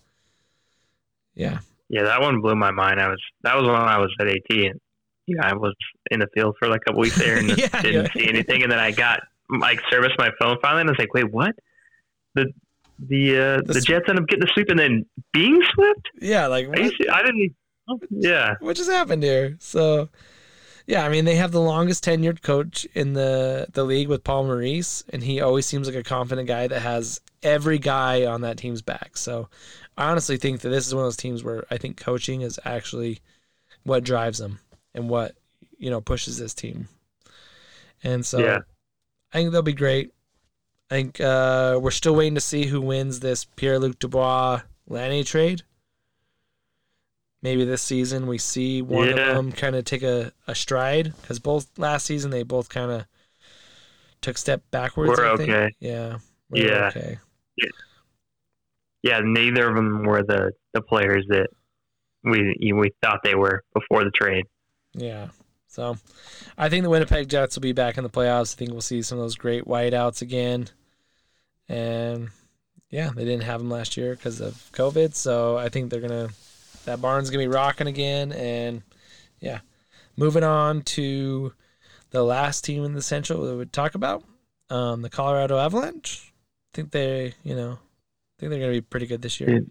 Yeah, 1.34 1.58
yeah, 1.88 2.04
that 2.04 2.20
one 2.20 2.40
blew 2.40 2.54
my 2.54 2.70
mind. 2.70 3.00
I 3.00 3.08
was 3.08 3.20
that 3.42 3.56
was 3.56 3.66
when 3.66 3.74
I 3.74 3.98
was 3.98 4.14
at 4.20 4.28
AT, 4.28 4.50
and 4.50 4.80
yeah, 5.26 5.44
I 5.44 5.54
was 5.54 5.74
in 6.12 6.20
the 6.20 6.28
field 6.34 6.54
for 6.58 6.68
like 6.68 6.82
a 6.82 6.84
couple 6.84 7.00
weeks 7.00 7.18
there 7.18 7.38
and 7.38 7.48
Yeah, 7.58 7.82
didn't 7.82 8.04
yeah. 8.04 8.12
see 8.12 8.28
anything, 8.28 8.62
and 8.62 8.70
then 8.70 8.78
I 8.78 8.92
got 8.92 9.20
like 9.50 9.80
serviced 9.90 10.18
my 10.18 10.30
phone 10.38 10.56
finally, 10.62 10.82
and 10.82 10.90
I 10.90 10.92
was 10.92 10.98
like, 10.98 11.14
wait, 11.14 11.30
what? 11.30 11.54
The 12.34 12.52
the 12.98 13.36
uh, 13.38 13.56
The 13.66 13.72
the, 13.74 13.80
sw- 13.80 13.84
Jets 13.86 14.08
end 14.08 14.18
up 14.18 14.26
getting 14.28 14.44
the 14.44 14.50
sweep 14.54 14.68
and 14.70 14.78
then 14.78 15.04
being 15.32 15.62
swept. 15.74 16.08
yeah, 16.20 16.46
like 16.46 16.68
what, 16.68 16.78
I 16.78 17.22
didn't. 17.22 17.54
Yeah, 18.10 18.54
what 18.60 18.76
just 18.76 18.90
happened 18.90 19.22
here? 19.22 19.56
So, 19.60 20.08
yeah, 20.86 21.04
I 21.04 21.08
mean 21.10 21.24
they 21.26 21.34
have 21.36 21.52
the 21.52 21.60
longest 21.60 22.04
tenured 22.04 22.40
coach 22.42 22.86
in 22.94 23.12
the 23.12 23.66
the 23.72 23.84
league 23.84 24.08
with 24.08 24.24
Paul 24.24 24.44
Maurice, 24.44 25.04
and 25.10 25.22
he 25.22 25.40
always 25.40 25.66
seems 25.66 25.86
like 25.86 25.96
a 25.96 26.02
confident 26.02 26.48
guy 26.48 26.66
that 26.66 26.80
has 26.80 27.20
every 27.42 27.78
guy 27.78 28.24
on 28.24 28.40
that 28.40 28.56
team's 28.56 28.80
back. 28.80 29.16
So, 29.18 29.48
I 29.98 30.10
honestly 30.10 30.38
think 30.38 30.60
that 30.62 30.70
this 30.70 30.86
is 30.86 30.94
one 30.94 31.02
of 31.04 31.06
those 31.06 31.16
teams 31.16 31.44
where 31.44 31.64
I 31.70 31.76
think 31.76 31.98
coaching 31.98 32.40
is 32.40 32.58
actually 32.64 33.20
what 33.82 34.02
drives 34.02 34.38
them 34.38 34.60
and 34.94 35.10
what 35.10 35.34
you 35.76 35.90
know 35.90 36.00
pushes 36.00 36.38
this 36.38 36.54
team. 36.54 36.88
And 38.02 38.24
so, 38.24 38.38
Yeah. 38.38 38.58
I 39.34 39.38
think 39.38 39.50
they'll 39.52 39.62
be 39.62 39.72
great. 39.72 40.12
I 40.90 40.94
think 40.94 41.20
uh, 41.20 41.78
we're 41.82 41.90
still 41.90 42.14
waiting 42.14 42.36
to 42.36 42.40
see 42.40 42.66
who 42.66 42.80
wins 42.80 43.20
this 43.20 43.44
Pierre 43.44 43.78
Luc 43.80 43.98
Dubois 43.98 44.60
Laine 44.86 45.24
trade. 45.24 45.62
Maybe 47.42 47.64
this 47.64 47.82
season 47.82 48.26
we 48.26 48.38
see 48.38 48.80
one 48.80 49.08
Yeah. 49.08 49.30
of 49.30 49.36
them 49.36 49.52
kind 49.52 49.76
of 49.76 49.84
take 49.84 50.02
a, 50.02 50.32
a 50.46 50.54
stride 50.54 51.12
because 51.20 51.38
both 51.40 51.68
last 51.78 52.06
season 52.06 52.30
they 52.30 52.42
both 52.42 52.68
kind 52.68 52.90
of 52.90 53.04
took 54.22 54.36
a 54.36 54.38
step 54.38 54.62
backwards. 54.70 55.10
We're 55.18 55.26
okay. 55.32 55.74
Yeah. 55.80 56.18
we're 56.48 56.66
Yeah. 56.68 56.86
Okay. 56.88 57.18
yeah. 59.02 59.20
Neither 59.22 59.68
of 59.68 59.74
them 59.74 60.04
were 60.04 60.22
the 60.22 60.52
the 60.72 60.80
players 60.80 61.26
that 61.28 61.48
we 62.22 62.72
we 62.72 62.90
thought 63.02 63.20
they 63.22 63.34
were 63.34 63.62
before 63.74 64.04
the 64.04 64.10
trade. 64.12 64.44
Yeah. 64.94 65.28
So 65.74 65.96
I 66.56 66.68
think 66.68 66.84
the 66.84 66.90
Winnipeg 66.90 67.28
Jets 67.28 67.56
will 67.56 67.62
be 67.62 67.72
back 67.72 67.98
in 67.98 68.04
the 68.04 68.10
playoffs. 68.10 68.54
I 68.54 68.56
think 68.56 68.70
we'll 68.70 68.80
see 68.80 69.02
some 69.02 69.18
of 69.18 69.24
those 69.24 69.34
great 69.34 69.64
whiteouts 69.64 70.22
again. 70.22 70.68
And 71.68 72.28
yeah, 72.90 73.10
they 73.14 73.24
didn't 73.24 73.42
have 73.42 73.58
them 73.58 73.70
last 73.70 73.96
year 73.96 74.14
because 74.14 74.40
of 74.40 74.54
COVID. 74.72 75.16
So 75.16 75.56
I 75.56 75.68
think 75.68 75.90
they're 75.90 76.00
going 76.00 76.28
to, 76.28 76.32
that 76.84 77.00
barn's 77.00 77.28
going 77.28 77.44
to 77.44 77.50
be 77.50 77.54
rocking 77.54 77.88
again. 77.88 78.30
And 78.30 78.82
yeah, 79.40 79.60
moving 80.16 80.44
on 80.44 80.82
to 80.82 81.52
the 82.10 82.22
last 82.22 82.62
team 82.62 82.84
in 82.84 82.94
the 82.94 83.02
Central 83.02 83.42
that 83.42 83.50
we 83.50 83.56
would 83.56 83.72
talk 83.72 83.96
about 83.96 84.22
um, 84.70 85.02
the 85.02 85.10
Colorado 85.10 85.58
Avalanche. 85.58 86.32
I 86.32 86.76
think 86.76 86.92
they, 86.92 87.34
you 87.42 87.56
know, 87.56 87.72
I 87.72 88.36
think 88.38 88.50
they're 88.50 88.60
going 88.60 88.72
to 88.72 88.80
be 88.80 88.80
pretty 88.80 89.06
good 89.06 89.22
this 89.22 89.40
year. 89.40 89.64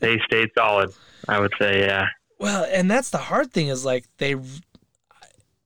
They 0.00 0.18
stayed 0.26 0.50
solid. 0.58 0.92
I 1.28 1.38
would 1.38 1.52
say, 1.60 1.82
yeah. 1.82 2.06
Well, 2.40 2.66
and 2.68 2.90
that's 2.90 3.10
the 3.10 3.18
hard 3.18 3.52
thing 3.52 3.68
is 3.68 3.84
like 3.84 4.06
they, 4.18 4.34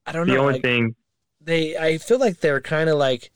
I 0.07 0.13
don't 0.13 0.27
know. 0.27 0.35
The 0.35 0.39
only 0.39 0.55
like, 0.55 0.63
thing, 0.63 0.95
they 1.41 1.77
I 1.77 1.99
feel 1.99 2.19
like 2.19 2.41
they're 2.41 2.61
kind 2.61 2.91
of 2.91 2.99
like 2.99 3.31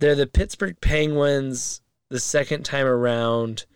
they're 0.00 0.14
the 0.14 0.26
Pittsburgh 0.26 0.80
Penguins 0.80 1.80
the 2.08 2.20
second 2.20 2.64
time 2.64 2.86
around, 2.86 3.66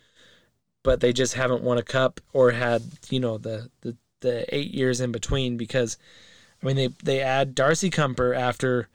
but 0.83 1.01
they 1.01 1.13
just 1.13 1.35
haven't 1.35 1.63
won 1.63 1.79
a 1.79 1.83
cup 1.83 2.21
or 2.33 2.53
had 2.53 2.83
you 3.11 3.21
know 3.21 3.39
the 3.39 3.71
the, 3.83 3.97
the 4.21 4.55
eight 4.55 4.73
years 4.73 5.01
in 5.01 5.13
between 5.13 5.57
because 5.57 5.99
I 6.63 6.67
mean 6.67 6.77
they 6.77 6.89
they 7.05 7.21
add 7.21 7.55
Darcy 7.55 7.91
Kuemper 7.91 8.37
after 8.37 8.89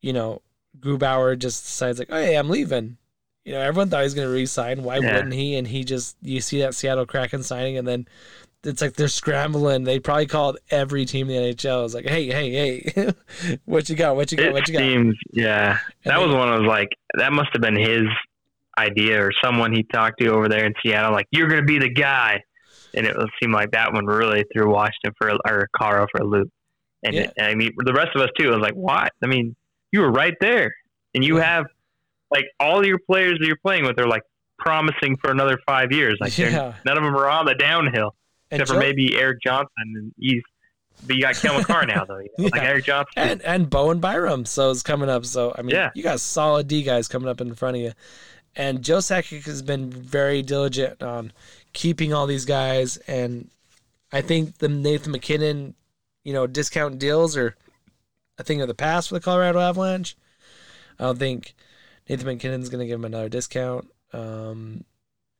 you 0.00 0.12
know 0.12 0.42
Grubauer 0.80 1.38
just 1.38 1.64
decides 1.64 1.98
like 1.98 2.08
oh 2.10 2.16
hey 2.16 2.36
I'm 2.36 2.48
leaving. 2.50 2.96
You 3.44 3.54
know, 3.54 3.60
everyone 3.62 3.88
thought 3.88 4.00
he 4.00 4.04
was 4.04 4.14
going 4.14 4.28
to 4.28 4.34
re-sign. 4.34 4.82
Why 4.82 4.98
Yeah. 5.00 5.08
wouldn't 5.14 5.32
he? 5.32 5.56
And 5.56 5.66
he 5.66 5.82
just, 5.82 6.18
you 6.20 6.42
see 6.42 6.58
that 6.60 6.74
Seattle 6.74 7.06
Kraken 7.06 7.42
signing, 7.42 7.78
and 7.78 7.88
then 7.88 8.06
it's 8.64 8.82
like 8.82 8.94
they're 8.94 9.08
scrambling. 9.08 9.84
They 9.84 10.00
probably 10.00 10.26
called 10.26 10.58
every 10.70 11.04
team 11.04 11.30
in 11.30 11.42
the 11.42 11.54
NHL. 11.54 11.84
It's 11.84 11.94
like, 11.94 12.06
hey, 12.06 12.26
hey, 12.26 12.80
hey, 12.94 13.12
what 13.64 13.88
you 13.88 13.96
got? 13.96 14.16
What 14.16 14.30
you 14.32 14.38
got? 14.38 14.52
What 14.52 14.66
you 14.68 14.74
got? 14.74 14.80
seems, 14.80 15.16
yeah. 15.32 15.78
And 16.04 16.12
That 16.12 16.18
they- 16.18 16.26
was 16.26 16.34
one 16.34 16.48
I 16.48 16.58
was 16.58 16.66
like, 16.68 16.88
that 17.16 17.32
must 17.32 17.50
have 17.52 17.62
been 17.62 17.76
his 17.78 18.04
idea 18.78 19.22
or 19.24 19.30
someone 19.42 19.72
he 19.72 19.82
talked 19.84 20.20
to 20.20 20.28
over 20.28 20.48
there 20.48 20.64
in 20.64 20.72
Seattle. 20.82 21.12
Like, 21.12 21.26
you're 21.30 21.48
going 21.48 21.60
to 21.60 21.66
be 21.66 21.78
the 21.78 21.88
guy. 21.90 22.42
And 22.94 23.06
it 23.06 23.16
seemed 23.40 23.52
like 23.52 23.72
that 23.72 23.92
one 23.92 24.06
really 24.06 24.44
threw 24.52 24.70
Washington 24.72 25.12
for 25.18 25.28
a, 25.28 25.38
or 25.46 25.68
Caro 25.76 26.06
for 26.10 26.22
a 26.22 26.24
loop. 26.26 26.48
And 27.04 27.14
Yeah. 27.14 27.22
it, 27.22 27.32
I 27.40 27.54
mean, 27.54 27.70
the 27.76 27.92
rest 27.92 28.10
of 28.14 28.22
us 28.22 28.28
too. 28.38 28.48
I 28.48 28.56
was 28.56 28.60
like, 28.62 28.74
what? 28.74 29.12
I 29.22 29.26
mean, 29.26 29.54
you 29.92 30.00
were 30.00 30.10
right 30.10 30.34
there, 30.40 30.74
and 31.14 31.24
you 31.24 31.36
have 31.36 31.66
like 32.30 32.44
all 32.60 32.84
your 32.84 32.98
players 32.98 33.38
that 33.40 33.46
you're 33.46 33.56
playing 33.64 33.84
with 33.84 33.98
are 34.00 34.06
like 34.08 34.22
promising 34.58 35.16
for 35.16 35.30
another 35.30 35.58
five 35.66 35.92
years. 35.92 36.16
Like, 36.20 36.36
Yeah. 36.36 36.74
none 36.84 36.98
of 36.98 37.04
them 37.04 37.14
are 37.16 37.28
on 37.28 37.46
the 37.46 37.54
downhill 37.54 38.14
And 38.50 38.60
except 38.60 38.68
Joe, 38.68 38.74
for 38.74 38.80
maybe 38.80 39.16
Erik 39.18 39.40
Johnson, 39.42 39.68
and 39.94 40.14
he's 40.18 40.42
but 41.06 41.14
you 41.14 41.22
got 41.22 41.36
Cale 41.36 41.54
Makar 41.58 41.86
now 41.86 42.04
though. 42.04 42.18
You 42.18 42.28
know? 42.38 42.48
Like 42.52 42.62
Erik 42.62 42.84
Johnson. 42.84 43.12
and 43.16 43.42
and 43.42 43.70
Bowen 43.70 44.00
Byram. 44.00 44.44
So 44.44 44.70
it's 44.70 44.82
coming 44.82 45.08
up. 45.08 45.24
So 45.26 45.54
I 45.56 45.62
mean, 45.62 45.74
Yeah. 45.74 45.90
you 45.94 46.02
got 46.02 46.18
solid 46.20 46.66
D 46.66 46.82
guys 46.82 47.06
coming 47.08 47.28
up 47.28 47.40
in 47.40 47.54
front 47.54 47.76
of 47.76 47.82
you. 47.82 47.92
And 48.56 48.82
Joe 48.82 48.96
Sakic 48.98 49.44
has 49.44 49.62
been 49.62 49.90
very 49.90 50.42
diligent 50.42 51.00
on 51.02 51.32
keeping 51.72 52.12
all 52.12 52.26
these 52.26 52.44
guys. 52.44 52.96
And 53.06 53.50
I 54.10 54.20
think 54.22 54.58
the 54.58 54.68
Nathan 54.68 55.12
MacKinnon, 55.12 55.74
you 56.24 56.32
know, 56.32 56.48
discount 56.48 56.98
deals 56.98 57.36
are 57.36 57.54
a 58.38 58.42
thing 58.42 58.60
of 58.60 58.66
the 58.66 58.74
past 58.74 59.08
for 59.10 59.14
the 59.14 59.20
Colorado 59.20 59.60
Avalanche. 59.60 60.16
I 60.98 61.04
don't 61.04 61.18
think 61.18 61.54
Nathan 62.08 62.26
MacKinnon's 62.26 62.68
going 62.70 62.80
to 62.80 62.86
give 62.86 62.98
him 62.98 63.04
another 63.04 63.28
discount. 63.28 63.88
Um, 64.12 64.82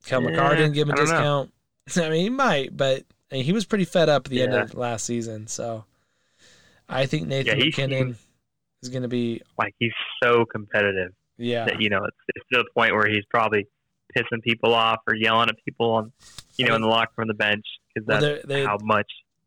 Cale 0.05 0.23
Yeah, 0.23 0.31
Makar 0.31 0.55
didn't 0.55 0.75
give 0.75 0.89
him 0.89 0.95
a 0.95 0.97
don't 0.99 1.09
know. 1.09 1.49
I 1.97 2.09
mean, 2.11 2.23
he 2.23 2.31
might, 2.31 2.77
but 2.77 3.05
I 3.31 3.37
mean, 3.37 3.45
he 3.45 3.53
was 3.53 3.65
pretty 3.67 3.85
fed 3.85 4.09
up 4.09 4.27
at 4.27 4.31
the 4.31 4.43
end 4.43 4.53
Yeah. 4.53 4.63
of 4.63 4.75
last 4.75 5.05
season. 5.05 5.47
So 5.47 5.85
I 6.89 7.07
think 7.07 7.29
Nathan 7.29 7.59
Yeah, 7.59 7.65
MacKinnon 7.65 8.17
is 8.83 8.89
going 8.89 9.03
to 9.03 9.09
be, 9.09 9.43
Like 9.59 9.75
he's 9.79 9.93
so 10.23 10.45
competitive 10.47 11.13
yeah, 11.37 11.67
that 11.67 11.81
you 11.81 11.89
know 11.91 12.05
it's, 12.05 12.17
it's 12.35 12.47
to 12.53 12.59
the 12.59 12.65
point 12.75 12.95
where 12.95 13.09
he's 13.09 13.25
probably 13.31 13.67
pissing 14.17 14.43
people 14.43 14.75
off 14.75 14.99
or 15.07 15.15
yelling 15.15 15.49
at 15.49 15.55
people 15.65 15.91
on, 15.93 16.13
you 16.57 16.67
know, 16.67 16.75
in 16.75 16.81
the 16.83 16.89
locker 16.89 17.13
room, 17.17 17.29
the 17.29 17.35
bench 17.35 17.65
because 17.95 18.07
that's 18.07 18.21
they're- 18.23 18.41
they- 18.45 18.65
how 18.65 18.79
much 18.83 19.07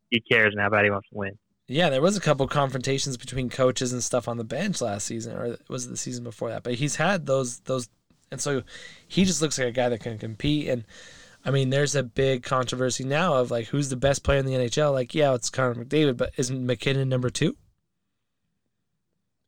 he 0.09 0.19
cares 0.21 0.53
and 0.53 0.61
how 0.61 0.69
bad 0.69 0.83
he 0.85 0.91
wants 0.91 1.07
to 1.09 1.15
win. 1.17 1.37
yeah. 1.67 1.89
There 1.89 2.01
was 2.01 2.15
a 2.17 2.21
couple 2.21 2.45
confrontations 2.47 3.17
between 3.17 3.49
coaches 3.49 3.91
and 3.93 4.03
stuff 4.03 4.27
on 4.27 4.37
the 4.37 4.43
bench 4.43 4.81
last 4.81 5.05
season, 5.07 5.35
or 5.37 5.57
was 5.69 5.85
it 5.85 5.89
the 5.89 5.97
season 5.97 6.23
before 6.23 6.49
that? 6.49 6.63
But 6.63 6.75
he's 6.75 6.97
had 6.97 7.25
those 7.25 7.59
those, 7.61 7.89
and 8.31 8.39
so 8.41 8.61
he 9.07 9.25
just 9.25 9.41
looks 9.41 9.57
like 9.57 9.67
a 9.67 9.71
guy 9.71 9.89
that 9.89 10.01
can 10.01 10.17
compete. 10.17 10.67
And 10.67 10.83
I 11.43 11.51
mean, 11.51 11.69
there's 11.71 11.95
a 11.95 12.03
big 12.03 12.43
controversy 12.43 13.03
now 13.03 13.35
of 13.35 13.49
like 13.51 13.67
who's 13.67 13.89
the 13.89 13.95
best 13.95 14.23
player 14.23 14.39
in 14.39 14.45
the 14.45 14.53
NHL. 14.53 14.93
Like, 14.93 15.15
yeah, 15.15 15.33
it's 15.33 15.49
Connor 15.49 15.83
McDavid, 15.83 16.17
but 16.17 16.31
isn't 16.37 16.65
MacKinnon 16.65 17.09
number 17.09 17.29
two? 17.29 17.55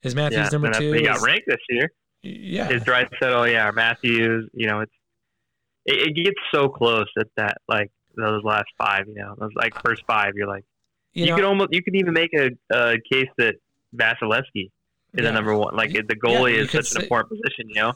Is 0.01 0.15
Matthews 0.15 0.45
yeah, 0.45 0.49
number 0.49 0.71
two? 0.71 0.91
he 0.91 1.03
got 1.03 1.21
ranked 1.21 1.47
this 1.47 1.61
year. 1.69 1.91
yeah, 2.21 2.67
His 2.67 2.83
dry 2.83 3.07
settle, 3.21 3.41
oh, 3.41 3.43
yeah, 3.45 3.71
Matthews. 3.71 4.49
You 4.53 4.67
know, 4.67 4.81
it's 4.81 4.91
it, 5.85 6.09
it 6.09 6.23
gets 6.23 6.39
so 6.53 6.67
close 6.67 7.07
at 7.17 7.27
that 7.37 7.57
like 7.67 7.91
those 8.17 8.43
last 8.43 8.67
five. 8.77 9.07
You 9.07 9.15
know, 9.15 9.35
those 9.37 9.51
like 9.55 9.73
first 9.83 10.03
five. 10.07 10.33
You're 10.35 10.47
like 10.47 10.65
you 11.13 11.25
you, 11.25 11.29
know, 11.29 11.35
could 11.35 11.45
almost 11.45 11.73
you 11.73 11.83
could 11.83 11.95
even 11.95 12.13
make 12.13 12.33
a, 12.33 12.49
a 12.71 12.97
case 13.09 13.29
that 13.37 13.55
Vasilevskiy 13.95 14.43
is 14.55 14.71
Yeah. 15.13 15.23
the 15.23 15.31
number 15.31 15.55
one. 15.55 15.75
Like 15.75 15.93
the 15.93 16.03
yeah, 16.07 16.15
goalie 16.15 16.55
you 16.55 16.61
is 16.61 16.71
such 16.71 16.95
an 16.95 17.03
important 17.03 17.29
position. 17.29 17.69
You 17.69 17.75
know. 17.75 17.93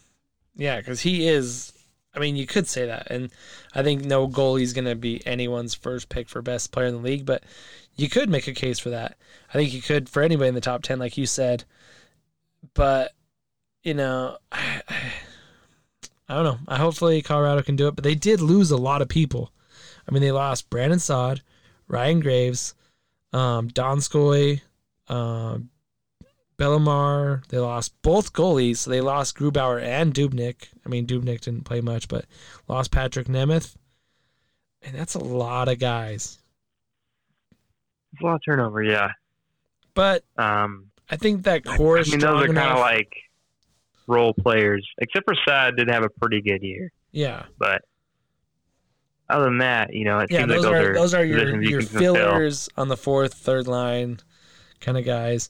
Yeah, 0.56 0.78
because 0.78 1.02
he 1.02 1.28
is. 1.28 1.74
I 2.18 2.20
mean, 2.20 2.36
you 2.36 2.48
could 2.48 2.68
say 2.68 2.88
that, 2.88 3.12
and 3.12 3.30
I 3.76 3.84
think 3.84 4.04
no 4.04 4.28
goalie's 4.28 4.74
going 4.74 4.86
to 4.86 4.96
be 4.96 5.26
anyone's 5.28 5.76
first 5.76 6.10
pick 6.10 6.28
for 6.28 6.42
best 6.42 6.72
player 6.72 6.88
in 6.88 6.96
the 6.96 7.02
league, 7.02 7.28
but 7.28 7.44
you 7.96 8.10
could 8.10 8.28
make 8.28 8.48
a 8.48 8.54
case 8.54 8.80
for 8.80 8.90
that. 8.90 9.18
I 9.50 9.54
think 9.54 9.72
you 9.72 9.84
could 9.84 10.10
for 10.10 10.24
anybody 10.24 10.50
in 10.50 10.56
the 10.56 10.62
top 10.62 10.82
ten, 10.82 10.98
like 10.98 11.16
you 11.16 11.28
said. 11.28 11.64
But 12.74 13.14
you 13.84 13.94
know, 13.94 14.38
I, 14.52 14.82
I 16.28 16.36
don't 16.36 16.44
know. 16.44 16.58
I 16.68 16.78
hopefully 16.78 17.22
Colorado 17.22 17.62
can 17.62 17.76
do 17.76 17.88
it, 17.88 17.96
but 17.96 18.04
they 18.04 18.16
did 18.16 18.42
lose 18.42 18.72
a 18.72 18.78
lot 18.78 19.04
of 19.04 19.10
people. 19.10 19.52
I 20.08 20.12
mean, 20.12 20.24
they 20.24 20.32
lost 20.32 20.72
Brandon 20.72 21.00
Saad, 21.00 21.44
Ryan 21.88 22.20
Graves, 22.20 22.74
um, 23.32 23.70
Donskoy, 23.70 24.62
um, 25.08 25.70
Bellemare. 26.58 27.46
They 27.48 27.60
lost 27.60 27.94
both 28.02 28.34
goalies. 28.34 28.78
So 28.78 28.92
they 28.92 29.02
lost 29.02 29.38
Grubauer 29.38 29.82
and 29.82 30.14
Dubnyk. 30.14 30.68
I 30.86 30.90
mean, 30.90 31.06
Dubnyk 31.06 31.42
didn't 31.42 31.66
play 31.66 31.82
much, 31.82 32.08
but 32.08 32.26
lost 32.68 32.92
Patrik 32.92 33.26
Nemeth. 33.28 33.76
And 34.82 34.96
that's 34.96 35.16
a 35.16 35.20
lot 35.24 35.68
of 35.70 35.80
guys. 35.80 36.40
It's 38.14 38.22
a 38.22 38.26
lot 38.26 38.36
of 38.36 38.42
turnover. 38.46 38.82
Yeah. 38.84 39.12
But 39.94 40.24
Um, 40.38 40.88
I 41.10 41.16
think 41.16 41.44
that 41.44 41.66
core 41.66 41.98
I 41.98 42.02
is 42.02 42.12
mean, 42.12 42.20
those 42.20 42.44
are 42.44 42.48
kind 42.54 42.72
of 42.72 42.80
like 42.80 43.12
role 44.08 44.34
players, 44.34 44.88
except 45.00 45.26
for 45.26 45.36
Saad 45.48 45.76
did 45.76 45.90
have 45.90 46.04
a 46.04 46.10
pretty 46.10 46.42
good 46.42 46.62
year. 46.64 46.92
yeah, 47.12 47.46
But 47.58 47.82
other 49.30 49.46
than 49.46 49.58
that, 49.58 49.94
you 49.94 50.06
know, 50.06 50.20
it 50.20 50.32
yeah. 50.32 50.40
seems 50.42 50.54
Those 50.54 50.66
like 50.66 50.74
are 50.74 50.94
those 50.94 50.94
are, 50.94 50.94
those 50.94 51.14
are 51.16 51.26
your 51.26 51.62
you 51.62 51.70
your 51.70 51.80
can 51.82 51.90
fulfill. 51.90 52.16
fillers 52.16 52.70
on 52.78 52.88
the 52.88 52.96
fourth, 52.98 53.34
third 53.34 53.68
line 53.68 54.20
kind 54.80 54.98
of 54.98 55.04
guys. 55.06 55.50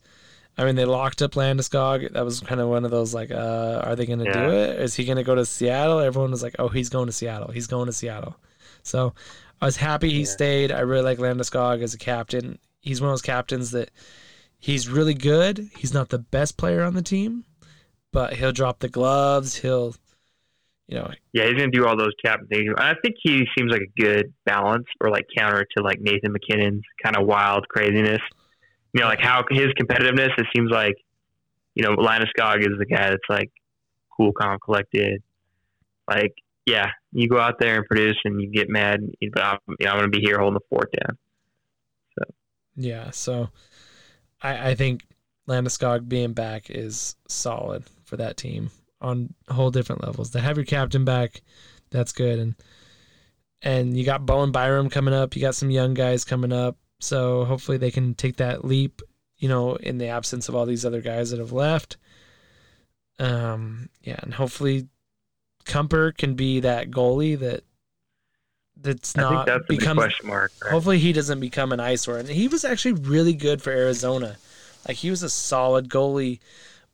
I 0.57 0.65
mean, 0.65 0.75
they 0.75 0.85
locked 0.85 1.21
up 1.21 1.33
Landeskog. 1.33 2.13
That 2.13 2.25
was 2.25 2.39
kind 2.39 2.59
of 2.59 2.67
one 2.67 2.83
of 2.83 2.91
those 2.91 3.13
like, 3.13 3.29
uh, 3.31 3.81
are 3.83 3.95
they 3.95 4.05
going 4.07 4.19
to 4.19 4.31
do 4.31 4.49
it? 4.49 4.79
Is 4.79 4.95
he 4.95 5.05
going 5.05 5.17
to 5.17 5.23
go 5.23 5.35
to 5.35 5.45
Seattle? 5.45 5.99
Everyone 5.99 6.31
was 6.31 6.41
like, 6.41 6.55
oh, 6.57 6.67
he's 6.67 6.89
going 6.89 7.05
to 7.05 7.11
Seattle. 7.11 7.51
He's 7.51 7.67
going 7.67 7.85
to 7.85 7.93
Seattle. 7.93 8.35
So 8.81 9.13
I 9.61 9.65
was 9.65 9.77
happy 9.77 10.09
he 10.09 10.19
Yeah. 10.19 10.25
stayed. 10.25 10.71
I 10.71 10.79
really 10.79 11.03
like 11.03 11.19
Landeskog 11.19 11.83
as 11.83 11.93
a 11.93 11.97
captain. 11.97 12.57
He's 12.81 13.01
one 13.01 13.09
of 13.09 13.13
those 13.13 13.21
captains 13.21 13.71
that 13.71 13.91
he's 14.59 14.89
really 14.89 15.13
good. 15.13 15.69
He's 15.77 15.93
not 15.93 16.09
the 16.09 16.19
best 16.19 16.57
player 16.57 16.83
on 16.83 16.95
the 16.95 17.01
team, 17.03 17.43
but 18.11 18.33
he'll 18.33 18.51
drop 18.51 18.79
the 18.79 18.89
gloves. 18.89 19.57
He'll, 19.57 19.95
you 20.87 20.97
know, 20.97 21.11
Yeah, 21.33 21.43
he's 21.45 21.53
gonna 21.53 21.69
do 21.69 21.85
all 21.85 21.97
those 21.97 22.13
captain 22.23 22.47
things. 22.47 22.73
I 22.77 22.95
think 23.03 23.15
he 23.21 23.45
seems 23.57 23.71
like 23.71 23.81
a 23.81 24.01
good 24.01 24.33
balance 24.45 24.85
or 25.01 25.11
like 25.11 25.27
counter 25.37 25.67
to 25.77 25.83
like 25.83 25.99
Nathan 25.99 26.31
MacKinnon's 26.31 26.83
kind 27.03 27.15
of 27.15 27.27
wild 27.27 27.67
craziness. 27.67 28.21
You 28.97 29.03
know, 29.03 29.09
like 29.09 29.21
how 29.21 29.43
his 29.47 29.67
competitiveness. 29.79 30.29
It 30.39 30.47
seems 30.55 30.71
like 30.71 30.95
you 31.75 31.83
know 31.83 31.95
Landeskog 31.95 32.61
is 32.61 32.79
the 32.79 32.85
guy 32.89 33.11
that's 33.11 33.29
like 33.29 33.51
cool, 34.17 34.33
calm, 34.33 34.57
collected. 34.63 35.21
Like, 36.09 36.33
yeah, 36.65 36.89
you 37.11 37.29
go 37.29 37.39
out 37.39 37.59
there 37.59 37.75
and 37.75 37.85
produce, 37.85 38.17
and 38.25 38.41
you 38.41 38.49
get 38.51 38.69
mad, 38.69 39.01
but 39.33 39.43
I'm, 39.43 39.59
you 39.67 39.85
know, 39.85 39.91
I'm 39.91 39.97
gonna 39.97 40.09
be 40.09 40.21
here 40.21 40.39
holding 40.39 40.55
the 40.55 40.65
fort 40.69 40.91
down. 40.91 41.17
So, 42.17 42.23
Yeah, 42.75 43.11
so 43.11 43.49
I, 44.41 44.71
I 44.71 44.75
think 44.75 45.05
Landeskog 45.47 46.09
being 46.09 46.33
back 46.33 46.71
is 46.71 47.15
solid 47.27 47.83
for 48.03 48.17
that 48.17 48.35
team 48.35 48.71
on 48.99 49.33
whole 49.47 49.69
different 49.69 50.03
levels. 50.03 50.31
To 50.31 50.39
have 50.39 50.57
your 50.57 50.65
captain 50.65 51.05
back, 51.05 51.41
that's 51.91 52.13
good, 52.13 52.39
and 52.39 52.55
and 53.61 53.95
you 53.95 54.05
got 54.05 54.25
Bowen 54.25 54.51
Byram 54.51 54.89
coming 54.89 55.13
up. 55.13 55.35
You 55.35 55.41
got 55.41 55.55
some 55.55 55.69
young 55.69 55.93
guys 55.93 56.25
coming 56.25 56.51
up, 56.51 56.77
so 56.99 57.45
hopefully 57.45 57.77
they 57.77 57.91
can 57.91 58.13
take 58.13 58.37
that 58.37 58.65
leap. 58.65 59.01
You 59.37 59.49
know, 59.49 59.75
in 59.75 59.99
the 59.99 60.07
absence 60.07 60.49
of 60.49 60.55
all 60.55 60.65
these 60.65 60.83
other 60.83 61.01
guys 61.01 61.29
that 61.29 61.39
have 61.39 61.51
left. 61.51 61.97
Um, 63.19 63.89
yeah, 64.01 64.19
and 64.23 64.33
hopefully 64.33 64.87
Kuemper 65.65 66.17
can 66.17 66.33
be 66.33 66.61
that 66.61 66.89
goalie 66.89 67.37
that 67.37 67.63
that's 68.81 69.15
not 69.15 69.45
that's 69.45 69.65
becomes 69.67 69.99
question 69.99 70.27
mark. 70.27 70.51
right? 70.63 70.71
Hopefully 70.71 70.99
he 70.99 71.13
doesn't 71.13 71.39
become 71.39 71.71
an 71.71 71.79
eyesore. 71.79 72.17
And 72.17 72.29
he 72.29 72.47
was 72.47 72.63
actually 72.63 72.93
really 72.93 73.33
good 73.33 73.61
for 73.61 73.71
Arizona. 73.71 74.37
Like 74.87 74.97
he 74.97 75.09
was 75.09 75.23
a 75.23 75.29
solid 75.29 75.89
goalie, 75.89 76.39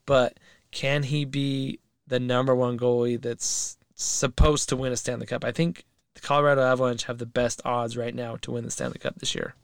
but 0.06 0.38
can 0.70 1.04
he 1.04 1.24
be 1.24 1.78
the 2.06 2.18
number 2.20 2.54
one 2.54 2.78
goalie 2.78 3.20
that's 3.20 3.76
supposed 3.94 4.68
to 4.70 4.76
win 4.76 4.92
a 4.92 4.96
Stanley 4.96 5.26
Cup? 5.26 5.44
I 5.44 5.52
think 5.52 5.84
the 6.14 6.20
Colorado 6.20 6.62
Avalanche 6.62 7.04
have 7.04 7.18
the 7.18 7.26
best 7.26 7.60
odds 7.64 7.96
right 7.96 8.14
now 8.14 8.36
to 8.36 8.50
win 8.50 8.64
the 8.64 8.70
Stanley 8.70 8.98
Cup 8.98 9.16
this 9.18 9.34
year. 9.34 9.54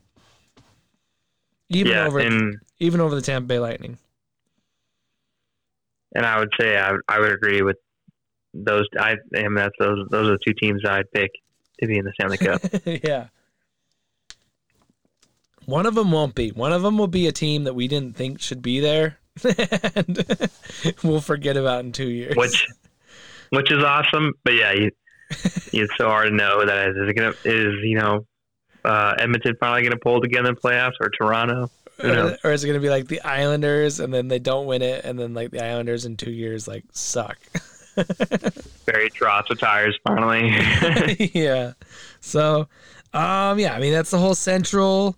Even 1.71 1.93
yeah, 1.93 2.07
over 2.07 2.19
and 2.19 2.59
even 2.79 3.01
over 3.01 3.15
the 3.15 3.23
Tampa 3.23 3.47
Bay 3.47 3.59
Lightning. 3.59 3.97
and 6.15 6.27
I 6.27 6.39
would 6.39 6.51
say 6.61 6.77
I, 6.77 6.97
I 7.09 7.21
would 7.21 7.33
agree 7.33 7.63
with 7.63 7.77
those. 8.55 8.87
I, 8.99 9.17
I 9.35 9.43
mean, 9.43 9.55
that's 9.55 9.75
those. 9.79 10.07
Those 10.11 10.29
are 10.29 10.33
the 10.33 10.39
two 10.45 10.55
teams 10.61 10.83
I'd 10.85 11.11
pick 11.13 11.31
to 11.81 11.87
be 11.87 11.99
in 11.99 12.05
the 12.05 12.13
Stanley 12.15 12.39
Cup. 12.39 12.61
yeah. 13.05 13.29
One 15.67 15.87
of 15.87 15.95
them 15.95 16.11
won't 16.11 16.35
be. 16.35 16.51
One 16.51 16.73
of 16.73 16.83
them 16.83 16.99
will 16.99 17.07
be 17.07 17.29
a 17.29 17.33
team 17.33 17.65
that 17.65 17.75
we 17.75 17.87
didn't 17.87 18.17
think 18.17 18.41
should 18.41 18.63
be 18.63 18.81
there, 18.81 19.19
and 19.95 20.51
we'll 21.05 21.21
forget 21.21 21.57
about 21.57 21.85
in 21.85 21.93
two 21.93 22.09
years. 22.09 22.35
which 22.37 22.67
which 23.51 23.71
is 23.71 23.85
awesome. 23.85 24.33
But 24.43 24.55
yeah, 24.55 24.73
you, 24.73 24.91
it's 25.31 25.93
so 25.97 26.09
hard 26.09 26.31
to 26.31 26.35
know 26.35 26.65
that 26.67 26.89
is 26.89 26.97
it 26.97 27.15
gonna 27.15 27.35
is 27.45 27.75
you 27.85 27.97
know 27.97 28.27
uh, 28.85 29.15
Edmonton 29.19 29.57
finally 29.59 29.83
gonna 29.83 29.97
pull 29.97 30.21
together 30.21 30.51
in 30.51 30.57
playoffs 30.57 30.95
or 31.01 31.11
Toronto? 31.11 31.71
Who 32.01 32.13
or, 32.13 32.39
or 32.45 32.53
is 32.53 32.65
it 32.65 32.67
going 32.67 32.81
to 32.81 32.83
be 32.83 32.89
like 32.89 33.09
the 33.09 33.21
Islanders 33.21 34.01
and 34.01 34.13
then 34.13 34.29
they 34.29 34.39
don't 34.39 34.67
win 34.67 34.81
it 34.81 35.05
and 35.05 35.19
then 35.19 35.35
like 35.35 35.51
the 35.51 35.63
Islanders 35.63 36.07
in 36.07 36.17
two 36.17 36.31
years 36.31 36.67
like 36.67 36.85
suck? 36.93 37.39
Very 37.95 38.07
Barry 38.87 39.11
Trotz 39.11 39.51
retires 39.51 39.99
finally. 40.07 40.51
yeah. 41.35 41.73
So, 42.21 42.69
um, 43.13 43.59
yeah, 43.59 43.75
I 43.75 43.81
mean 43.81 43.93
that's 43.93 44.11
the 44.11 44.19
whole 44.19 44.35
Central. 44.35 45.17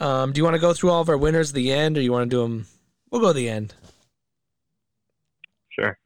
Um, 0.00 0.32
do 0.32 0.38
you 0.38 0.44
want 0.44 0.54
to 0.54 0.60
go 0.60 0.72
through 0.72 0.90
all 0.90 1.00
of 1.00 1.08
our 1.08 1.16
winners 1.16 1.50
at 1.50 1.54
the 1.54 1.72
end, 1.72 1.96
or 1.96 2.00
you 2.00 2.10
want 2.10 2.28
to 2.28 2.36
do 2.36 2.42
them? 2.42 2.66
We'll 3.10 3.20
go 3.20 3.28
to 3.28 3.34
the 3.34 3.48
end. 3.48 3.74
sure. 5.68 5.96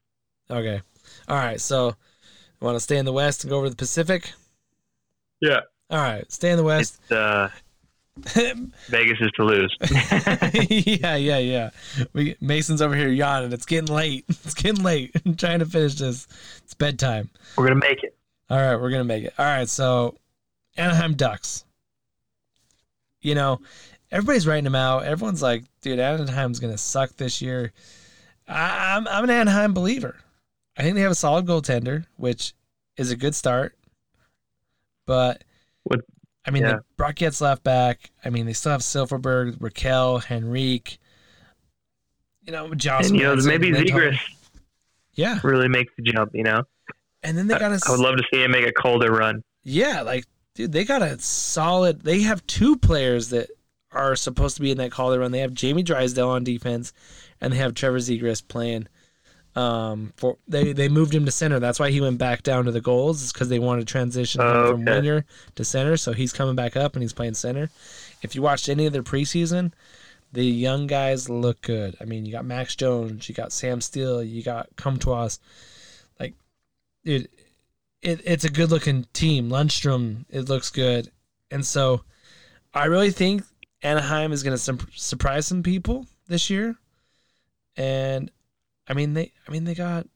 Okay. 0.50 0.82
All 1.28 1.36
right. 1.36 1.60
So, 1.60 1.86
you 1.86 2.64
want 2.64 2.76
to 2.76 2.80
stay 2.80 2.98
in 2.98 3.06
the 3.06 3.12
West 3.12 3.44
and 3.44 3.50
go 3.50 3.56
over 3.56 3.66
to 3.66 3.70
the 3.70 3.76
Pacific? 3.76 4.32
Yeah. 5.40 5.60
All 5.90 5.98
right. 5.98 6.30
Stay 6.30 6.50
in 6.50 6.56
the 6.56 6.64
West. 6.64 6.98
It's 7.02 7.12
uh, 7.12 7.50
Vegas 8.88 9.18
is 9.20 9.30
to 9.32 9.44
lose. 9.44 9.76
yeah, 10.70 11.16
yeah, 11.16 11.38
yeah. 11.38 11.70
We 12.14 12.36
Mason's 12.40 12.80
over 12.80 12.96
here 12.96 13.10
yawning. 13.10 13.52
It's 13.52 13.66
getting 13.66 13.94
late. 13.94 14.24
It's 14.28 14.54
getting 14.54 14.82
late. 14.82 15.14
I'm 15.24 15.36
trying 15.36 15.58
to 15.58 15.66
finish 15.66 15.96
this. 15.96 16.26
It's 16.64 16.74
bedtime. 16.74 17.28
We're 17.56 17.68
gonna 17.68 17.80
make 17.80 18.02
it. 18.02 18.16
All 18.48 18.56
right, 18.56 18.76
we're 18.76 18.90
gonna 18.90 19.04
make 19.04 19.24
it. 19.24 19.34
All 19.38 19.44
right, 19.44 19.68
so 19.68 20.16
Anaheim 20.78 21.14
Ducks. 21.14 21.64
You 23.20 23.34
know, 23.34 23.60
everybody's 24.10 24.46
writing 24.46 24.64
them 24.64 24.74
out. 24.74 25.04
Everyone's 25.04 25.42
like, 25.42 25.64
dude, 25.82 25.98
Anaheim's 25.98 26.58
gonna 26.58 26.78
suck 26.78 27.14
this 27.16 27.42
year. 27.42 27.72
I, 28.48 28.96
I'm 28.96 29.06
I'm 29.08 29.24
an 29.24 29.30
Anaheim 29.30 29.74
believer. 29.74 30.16
I 30.78 30.82
think 30.82 30.94
they 30.94 31.02
have 31.02 31.12
a 31.12 31.16
solid 31.16 31.44
goaltender, 31.44 32.06
which 32.16 32.54
is 32.96 33.10
a 33.10 33.16
good 33.16 33.34
start. 33.34 33.76
But 35.06 35.44
What- 35.86 36.00
I 36.44 36.50
mean, 36.52 36.62
yeah. 36.62 36.74
the 36.74 36.84
Brock 36.96 37.16
gets 37.16 37.40
left 37.40 37.64
back. 37.64 38.10
I 38.24 38.30
mean, 38.30 38.46
they 38.46 38.52
still 38.52 38.70
have 38.72 38.80
Silfverberg, 38.80 39.58
Rakell, 39.58 40.30
Henrique. 40.30 40.98
You 42.42 42.52
know, 42.52 42.72
Josh. 42.74 43.06
and 43.08 43.16
you 43.16 43.24
know, 43.24 43.34
maybe. 43.36 43.72
Zegras 43.72 44.16
Yeah, 45.14 45.40
really 45.42 45.68
makes 45.68 45.92
the 45.96 46.04
jump. 46.04 46.30
You 46.34 46.44
know, 46.44 46.62
and 47.24 47.36
then 47.36 47.48
they 47.48 47.58
got 47.58 47.72
a 47.72 47.80
I 47.86 47.90
would 47.90 48.00
love 48.00 48.16
to 48.16 48.24
see 48.32 48.44
him 48.44 48.52
make 48.52 48.64
a 48.66 48.72
Calder 48.72 49.10
run. 49.10 49.42
Yeah, 49.64 50.02
like 50.02 50.24
dude, 50.54 50.70
they 50.70 50.84
got 50.84 51.02
a 51.02 51.18
solid. 51.18 52.02
They 52.02 52.20
have 52.20 52.46
two 52.46 52.76
players 52.76 53.30
that 53.30 53.50
are 53.90 54.14
supposed 54.14 54.54
to 54.56 54.62
be 54.62 54.70
in 54.70 54.78
that 54.78 54.92
Calder 54.92 55.18
run. 55.18 55.32
They 55.32 55.40
have 55.40 55.54
Jamie 55.54 55.82
Drysdale 55.82 56.28
on 56.28 56.44
defense, 56.44 56.92
and 57.40 57.52
they 57.52 57.56
have 57.56 57.74
Trevor 57.74 57.98
Zegras 57.98 58.46
playing. 58.46 58.86
Um, 59.56 60.12
for 60.16 60.36
they 60.46 60.74
they 60.74 60.88
moved 60.88 61.14
him 61.14 61.24
to 61.24 61.30
center. 61.30 61.58
That's 61.58 61.80
why 61.80 61.90
he 61.90 62.00
went 62.02 62.18
back 62.18 62.42
down 62.42 62.66
to 62.66 62.70
the 62.70 62.80
Gulls. 62.82 63.22
Is 63.22 63.32
because 63.32 63.48
they 63.48 63.58
wanted 63.58 63.86
to 63.86 63.90
transition 63.90 64.42
him 64.42 64.46
Oh, 64.46 64.72
from 64.72 64.84
winger 64.84 65.24
to 65.54 65.64
center. 65.64 65.96
So 65.96 66.12
he's 66.12 66.32
coming 66.34 66.54
back 66.54 66.76
up 66.76 66.94
and 66.94 67.02
he's 67.02 67.14
playing 67.14 67.34
center. 67.34 67.70
If 68.22 68.34
you 68.34 68.42
watched 68.42 68.68
any 68.68 68.84
of 68.84 68.92
their 68.92 69.02
preseason, 69.02 69.72
the 70.32 70.44
young 70.44 70.86
guys 70.86 71.30
look 71.30 71.62
good. 71.62 71.96
I 72.00 72.04
mean, 72.04 72.26
you 72.26 72.32
got 72.32 72.44
Max 72.44 72.76
Jones, 72.76 73.28
you 73.28 73.34
got 73.34 73.50
Sam 73.50 73.80
Steele, 73.80 74.22
you 74.22 74.42
got 74.42 74.68
Comtois. 74.76 75.38
Like, 76.20 76.34
dude, 77.02 77.28
it, 78.02 78.20
it's 78.24 78.44
a 78.44 78.50
good 78.50 78.70
looking 78.70 79.06
team. 79.14 79.48
Lundstrom, 79.48 80.26
it 80.28 80.50
looks 80.50 80.70
good. 80.70 81.10
And 81.50 81.64
so 81.64 82.02
I 82.74 82.86
really 82.86 83.10
think 83.10 83.42
Anaheim 83.82 84.32
is 84.32 84.42
going 84.42 84.56
to 84.56 84.86
surprise 84.94 85.46
some 85.46 85.62
people 85.62 86.06
this 86.28 86.50
year. 86.50 86.76
And 87.76 88.30
I 88.88 88.94
mean, 88.94 89.14
they, 89.14 89.32
I 89.46 89.50
mean, 89.50 89.64
they 89.64 89.74
got 89.74 90.06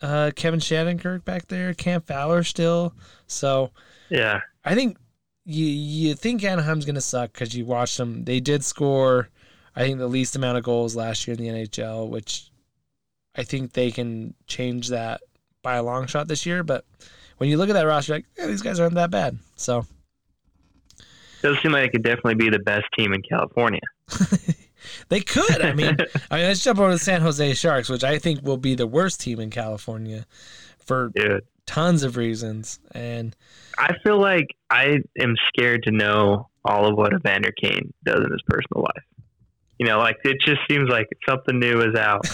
uh, 0.00 0.30
Kevin 0.34 0.60
Shattenkirk 0.60 1.24
back 1.24 1.48
there, 1.48 1.74
Cam 1.74 2.00
Fowler 2.00 2.42
still. 2.42 2.94
So 3.26 3.70
Yeah, 4.08 4.40
I 4.64 4.74
think 4.74 4.96
you 5.44 5.66
you 5.66 6.14
think 6.14 6.44
Anaheim's 6.44 6.84
going 6.84 6.94
to 6.94 7.00
suck 7.00 7.32
because 7.32 7.54
you 7.54 7.64
watched 7.64 7.96
them. 7.96 8.24
They 8.24 8.40
did 8.40 8.64
score, 8.64 9.28
I 9.74 9.82
think, 9.82 9.98
the 9.98 10.06
least 10.06 10.36
amount 10.36 10.58
of 10.58 10.64
goals 10.64 10.94
last 10.94 11.26
year 11.26 11.36
in 11.36 11.42
the 11.42 11.48
NHL, 11.48 12.08
which 12.08 12.50
I 13.34 13.44
think 13.44 13.72
they 13.72 13.90
can 13.90 14.34
change 14.46 14.88
that 14.88 15.22
by 15.62 15.76
a 15.76 15.82
long 15.82 16.06
shot 16.06 16.28
this 16.28 16.46
year. 16.46 16.62
But 16.62 16.84
when 17.38 17.48
you 17.48 17.56
look 17.56 17.70
at 17.70 17.74
that 17.74 17.86
roster, 17.86 18.14
like, 18.14 18.26
yeah, 18.36 18.46
these 18.46 18.62
guys 18.62 18.80
aren't 18.80 18.94
that 18.94 19.10
bad. 19.10 19.38
So 19.56 19.86
it 20.98 21.42
does 21.42 21.58
seem 21.62 21.72
like 21.72 21.86
it 21.86 21.92
could 21.92 22.02
definitely 22.02 22.34
be 22.34 22.50
the 22.50 22.58
best 22.58 22.86
team 22.96 23.12
in 23.12 23.22
California. 23.22 23.80
they 25.08 25.20
could. 25.20 25.62
I 25.62 25.72
mean, 25.72 25.96
I 26.30 26.36
mean, 26.36 26.46
let's 26.46 26.62
jump 26.62 26.78
over 26.78 26.90
to 26.90 26.94
the 26.96 27.04
San 27.04 27.20
Jose 27.20 27.54
Sharks, 27.54 27.88
which 27.88 28.04
I 28.04 28.18
think 28.18 28.42
will 28.42 28.56
be 28.56 28.74
the 28.74 28.86
worst 28.86 29.20
team 29.20 29.40
in 29.40 29.50
California 29.50 30.26
for 30.78 31.10
Dude, 31.14 31.44
tons 31.66 32.02
of 32.02 32.16
reasons. 32.16 32.80
And 32.92 33.36
I 33.78 33.94
feel 34.02 34.20
like 34.20 34.48
I 34.70 34.98
am 35.20 35.36
scared 35.48 35.84
to 35.84 35.90
know 35.90 36.48
all 36.64 36.86
of 36.86 36.96
what 36.96 37.12
Evander 37.12 37.52
Kane 37.52 37.92
does 38.04 38.20
in 38.24 38.30
his 38.30 38.42
personal 38.46 38.82
life. 38.82 39.04
You 39.78 39.86
know, 39.86 39.98
like 39.98 40.16
it 40.24 40.38
just 40.44 40.60
seems 40.68 40.88
like 40.88 41.06
something 41.28 41.58
new 41.58 41.80
is 41.82 41.94
out 41.94 42.26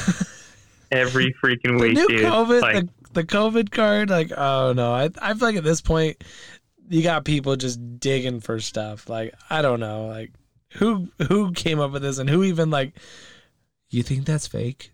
every 0.90 1.34
freaking 1.42 1.78
the 1.78 1.84
week, 1.88 1.94
new 1.94 2.08
dude. 2.08 2.24
COVID, 2.24 2.62
like, 2.62 2.86
the, 2.86 3.12
the 3.12 3.24
COVID 3.24 3.70
card, 3.70 4.08
like, 4.08 4.32
oh 4.36 4.72
no, 4.72 4.92
I, 4.92 5.10
I 5.20 5.34
feel 5.34 5.48
like 5.48 5.56
at 5.56 5.64
this 5.64 5.82
point, 5.82 6.24
you 6.88 7.02
got 7.02 7.24
people 7.26 7.56
just 7.56 8.00
digging 8.00 8.40
for 8.40 8.60
stuff. 8.60 9.10
Like, 9.10 9.34
I 9.50 9.60
don't 9.60 9.80
know, 9.80 10.06
like 10.06 10.32
who 10.74 11.08
who 11.28 11.52
came 11.52 11.80
up 11.80 11.90
with 11.92 12.02
this 12.02 12.18
and 12.18 12.28
who 12.28 12.44
even 12.44 12.70
like, 12.70 12.92
you 13.90 14.02
think 14.02 14.24
that's 14.26 14.46
fake? 14.46 14.90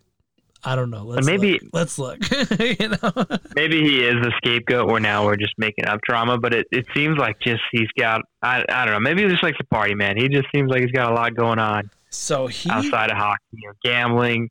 I 0.63 0.75
don't 0.75 0.91
know. 0.91 1.03
Let's 1.03 1.25
maybe- 1.25 1.53
look. 1.53 1.73
let's 1.73 1.97
look. 1.97 2.19
you 2.59 2.89
know, 2.89 3.25
maybe 3.55 3.81
he 3.81 4.03
is 4.05 4.13
the 4.21 4.31
scapegoat 4.37 4.87
where 4.87 4.99
now 4.99 5.25
we're 5.25 5.35
just 5.35 5.55
making 5.57 5.85
up 5.85 5.99
drama, 6.07 6.37
but 6.37 6.53
it, 6.53 6.67
it 6.71 6.85
seems 6.93 7.17
like 7.17 7.39
just 7.39 7.61
he's 7.71 7.87
got 7.97 8.21
I, 8.43 8.63
I 8.69 8.85
don't 8.85 8.93
know, 8.93 8.99
maybe 8.99 9.23
he 9.23 9.29
just 9.29 9.41
likes 9.41 9.57
to 9.57 9.63
party, 9.65 9.95
man. 9.95 10.17
He 10.17 10.27
just 10.27 10.47
seems 10.53 10.69
like 10.69 10.81
he's 10.81 10.91
got 10.91 11.11
a 11.11 11.15
lot 11.15 11.35
going 11.35 11.57
on 11.57 11.89
so 12.11 12.45
he, 12.45 12.69
outside 12.69 13.09
of 13.09 13.17
hockey, 13.17 13.39
know, 13.53 13.73
gambling, 13.83 14.49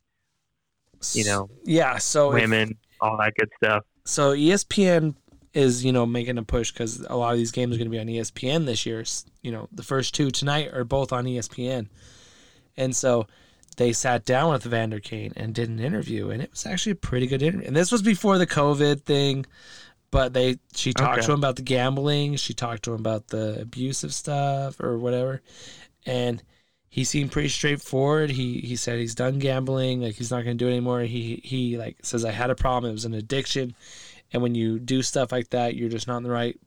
you 1.13 1.23
know, 1.25 1.49
yeah. 1.63 1.97
So 1.97 2.31
if- 2.33 2.41
women, 2.41 2.77
all 2.99 3.17
that 3.17 3.33
good 3.39 3.49
stuff. 3.63 3.85
so 4.03 4.35
ESPN 4.35 5.15
is 5.53 5.83
you 5.85 5.91
know 5.91 6.05
making 6.05 6.37
a 6.37 6.43
push 6.43 6.71
because 6.71 6.99
a 7.09 7.15
lot 7.15 7.31
of 7.33 7.37
these 7.37 7.51
games 7.51 7.75
are 7.75 7.77
going 7.79 7.87
to 7.89 7.95
be 7.95 7.99
on 7.99 8.09
ESPN 8.09 8.65
this 8.65 8.85
year. 8.85 9.03
You 9.41 9.51
know, 9.51 9.67
the 9.71 9.83
first 9.83 10.13
two 10.15 10.31
tonight 10.31 10.73
are 10.73 10.83
both 10.83 11.11
on 11.13 11.27
ESPN, 11.27 11.89
and 12.77 12.95
so 12.95 13.27
they 13.77 13.93
sat 13.93 14.25
down 14.25 14.51
with 14.51 14.63
Vander 14.63 14.99
Kane 14.99 15.33
and 15.35 15.55
did 15.55 15.69
an 15.69 15.79
interview, 15.79 16.29
and 16.29 16.41
it 16.41 16.51
was 16.51 16.65
actually 16.65 16.93
a 16.93 16.95
pretty 16.95 17.27
good 17.27 17.41
interview. 17.41 17.67
And 17.67 17.75
this 17.75 17.91
was 17.91 18.01
before 18.01 18.37
the 18.37 18.47
COVID 18.47 19.01
thing, 19.03 19.45
but 20.11 20.33
they 20.33 20.57
she 20.75 20.93
talked 20.93 21.23
Okay. 21.23 21.25
to 21.25 21.31
him 21.33 21.39
about 21.39 21.55
the 21.55 21.61
gambling, 21.61 22.35
she 22.35 22.53
talked 22.53 22.83
to 22.83 22.93
him 22.93 22.99
about 22.99 23.27
the 23.29 23.61
abusive 23.61 24.13
stuff 24.13 24.79
or 24.79 24.97
whatever, 24.97 25.41
and 26.05 26.43
he 26.89 27.03
seemed 27.03 27.31
pretty 27.31 27.49
straightforward. 27.49 28.31
He 28.31 28.59
he 28.61 28.75
said 28.75 28.99
he's 28.99 29.15
done 29.15 29.39
gambling, 29.39 30.01
like 30.01 30.15
he's 30.15 30.31
not 30.31 30.43
going 30.43 30.57
to 30.57 30.63
do 30.63 30.67
it 30.69 30.71
anymore. 30.73 31.01
He 31.01 31.41
he 31.43 31.77
like 31.77 31.97
says 32.03 32.25
I 32.25 32.31
had 32.31 32.49
a 32.49 32.55
problem. 32.55 32.91
It 32.91 32.93
was 32.93 33.05
an 33.05 33.13
addiction, 33.13 33.75
and 34.33 34.41
when 34.41 34.55
you 34.55 34.79
do 34.79 35.01
stuff 35.01 35.31
like 35.31 35.49
that, 35.49 35.75
you're 35.75 35.89
just 35.89 36.07
not 36.07 36.17
in 36.17 36.23
the 36.23 36.29
right, 36.31 36.59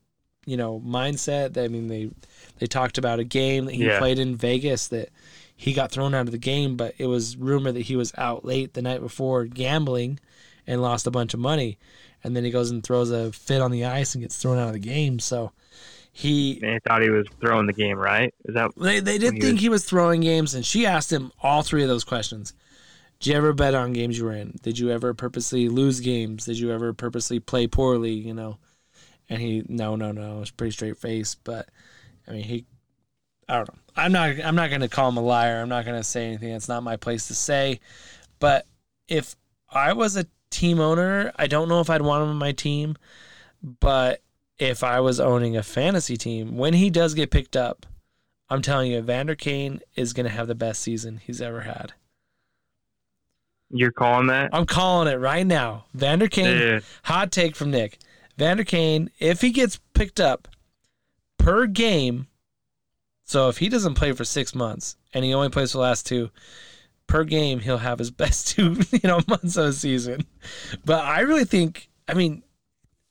you 0.47 0.57
know, 0.57 0.81
mindset. 0.85 1.57
I 1.63 1.69
mean, 1.69 1.89
they 1.89 2.11
they 2.59 2.67
talked 2.67 2.99
about 2.99 3.19
a 3.19 3.25
game 3.25 3.65
that 3.67 3.75
he 3.75 3.85
Yeah. 3.87 3.99
played 3.99 4.19
in 4.19 4.37
Vegas 4.37 4.89
that 4.89 5.09
he 5.57 5.73
got 5.73 5.91
thrown 5.93 6.15
out 6.15 6.27
of 6.27 6.33
the 6.33 6.39
game, 6.39 6.77
but 6.77 6.95
it 6.99 7.07
was 7.07 7.37
rumored 7.37 7.75
that 7.75 7.83
he 7.83 7.97
was 7.97 8.13
out 8.19 8.45
late 8.45 8.75
the 8.75 8.83
night 8.83 9.01
before 9.01 9.45
gambling 9.45 10.19
and 10.67 10.83
lost 10.83 11.07
a 11.07 11.11
bunch 11.11 11.33
of 11.35 11.41
money, 11.41 11.79
and 12.23 12.35
then 12.35 12.45
he 12.45 12.51
goes 12.51 12.71
and 12.71 12.83
throws 12.83 13.11
a 13.11 13.33
fit 13.33 13.61
on 13.61 13.71
the 13.71 13.85
ice 13.85 14.15
and 14.15 14.23
gets 14.23 14.37
thrown 14.37 14.59
out 14.59 14.69
of 14.69 14.73
the 14.73 14.79
game. 14.79 15.19
So 15.19 15.53
he 16.13 16.55
he 16.63 16.79
thought 16.87 17.03
he 17.03 17.11
was 17.11 17.27
throwing 17.41 17.67
the 17.67 17.73
game, 17.73 17.99
right? 17.99 18.33
Is 18.45 18.55
that 18.55 18.71
they, 18.77 19.01
they 19.01 19.19
did 19.19 19.35
he 19.35 19.41
think 19.41 19.55
was- 19.55 19.61
he 19.63 19.69
was 19.69 19.85
throwing 19.85 20.21
games, 20.21 20.55
and 20.55 20.65
she 20.65 20.87
asked 20.87 21.13
him 21.13 21.33
all 21.43 21.63
three 21.63 21.83
of 21.83 21.89
those 21.89 22.05
questions. 22.05 22.53
Did 23.25 23.31
you 23.31 23.37
ever 23.39 23.55
bet 23.55 23.75
on 23.75 23.95
games 23.95 24.19
you 24.19 24.27
were 24.27 24.35
in? 24.35 24.55
Did 24.61 24.79
you 24.79 24.91
ever 24.91 25.15
purposely 25.15 25.71
lose 25.71 26.01
games? 26.01 26.45
Did 26.45 26.59
you 26.59 26.71
ever 26.71 26.93
purposely 26.93 27.41
play 27.41 27.67
poorly? 27.67 28.13
You 28.13 28.35
know, 28.35 28.59
and 29.31 29.41
he 29.41 29.65
no 29.67 29.97
no 29.97 30.13
no. 30.13 30.37
It 30.37 30.41
was 30.41 30.51
pretty 30.51 30.73
straight 30.73 30.99
face, 30.99 31.35
but 31.35 31.71
I 32.29 32.33
mean 32.33 32.45
he. 32.45 32.67
I 33.49 33.57
don't 33.57 33.69
know. 33.73 33.81
I'm 33.97 34.13
not. 34.13 34.45
I'm 34.45 34.57
not 34.57 34.69
going 34.69 34.83
to 34.83 34.91
call 34.91 35.09
him 35.09 35.17
a 35.17 35.23
liar. 35.23 35.63
I'm 35.63 35.71
not 35.71 35.87
going 35.87 35.97
to 35.97 36.05
say 36.05 36.27
anything. 36.27 36.51
It's 36.51 36.69
not 36.69 36.83
my 36.83 36.97
place 36.97 37.29
to 37.29 37.35
say. 37.35 37.81
But 38.41 38.67
if 39.09 39.37
I 39.71 39.95
was 39.95 40.17
a 40.19 40.27
team 40.51 40.79
owner, 40.79 41.33
I 41.37 41.47
don't 41.47 41.71
know 41.71 41.81
if 41.81 41.89
I'd 41.89 42.03
want 42.03 42.25
him 42.25 42.29
on 42.29 42.37
my 42.37 42.53
team. 42.53 42.95
But 43.63 44.21
if 44.59 44.85
I 44.85 45.01
was 45.01 45.19
owning 45.19 45.57
a 45.57 45.63
fantasy 45.63 46.19
team, 46.19 46.59
when 46.59 46.75
he 46.75 46.91
does 46.91 47.15
get 47.15 47.31
picked 47.31 47.57
up, 47.57 47.87
I'm 48.51 48.61
telling 48.61 48.93
you, 48.93 49.01
Vander 49.01 49.35
Kane 49.35 49.81
is 49.97 50.13
going 50.13 50.27
to 50.27 50.33
have 50.33 50.47
the 50.47 50.55
best 50.55 50.83
season 50.83 51.23
he's 51.25 51.41
ever 51.41 51.63
had. 51.63 51.95
You're 53.75 53.93
calling 53.93 54.29
that? 54.29 54.51
I'm 54.53 54.67
calling 54.67 55.09
it 55.09 55.17
right 55.17 55.47
now. 55.47 55.87
Vander 55.95 56.29
Kane, 56.29 56.59
Dude, 56.59 56.85
hot 57.03 57.33
take 57.33 57.57
from 57.57 57.73
Nick. 57.73 57.99
Vander 58.39 58.65
Kane, 58.65 59.11
if 59.19 59.41
he 59.41 59.51
gets 59.51 59.81
picked 59.95 60.21
up 60.21 60.49
per 61.39 61.67
game, 61.67 62.29
so 63.25 63.49
if 63.49 63.59
he 63.59 63.69
doesn't 63.69 63.95
play 63.95 64.13
for 64.13 64.25
six 64.25 64.55
months 64.55 64.97
and 65.13 65.25
he 65.25 65.35
only 65.35 65.49
plays 65.49 65.73
for 65.73 65.79
the 65.79 65.83
last 65.83 66.07
two, 66.07 66.31
per 67.07 67.25
game 67.25 67.59
he'll 67.59 67.79
have 67.79 67.99
his 67.99 68.11
best 68.13 68.49
two, 68.49 68.77
you 68.93 69.01
know, 69.03 69.21
months 69.27 69.57
of 69.57 69.67
the 69.67 69.73
season. 69.73 70.25
But 70.85 71.05
I 71.05 71.21
really 71.21 71.45
think, 71.45 71.89
I 72.07 72.15
mean, 72.15 72.45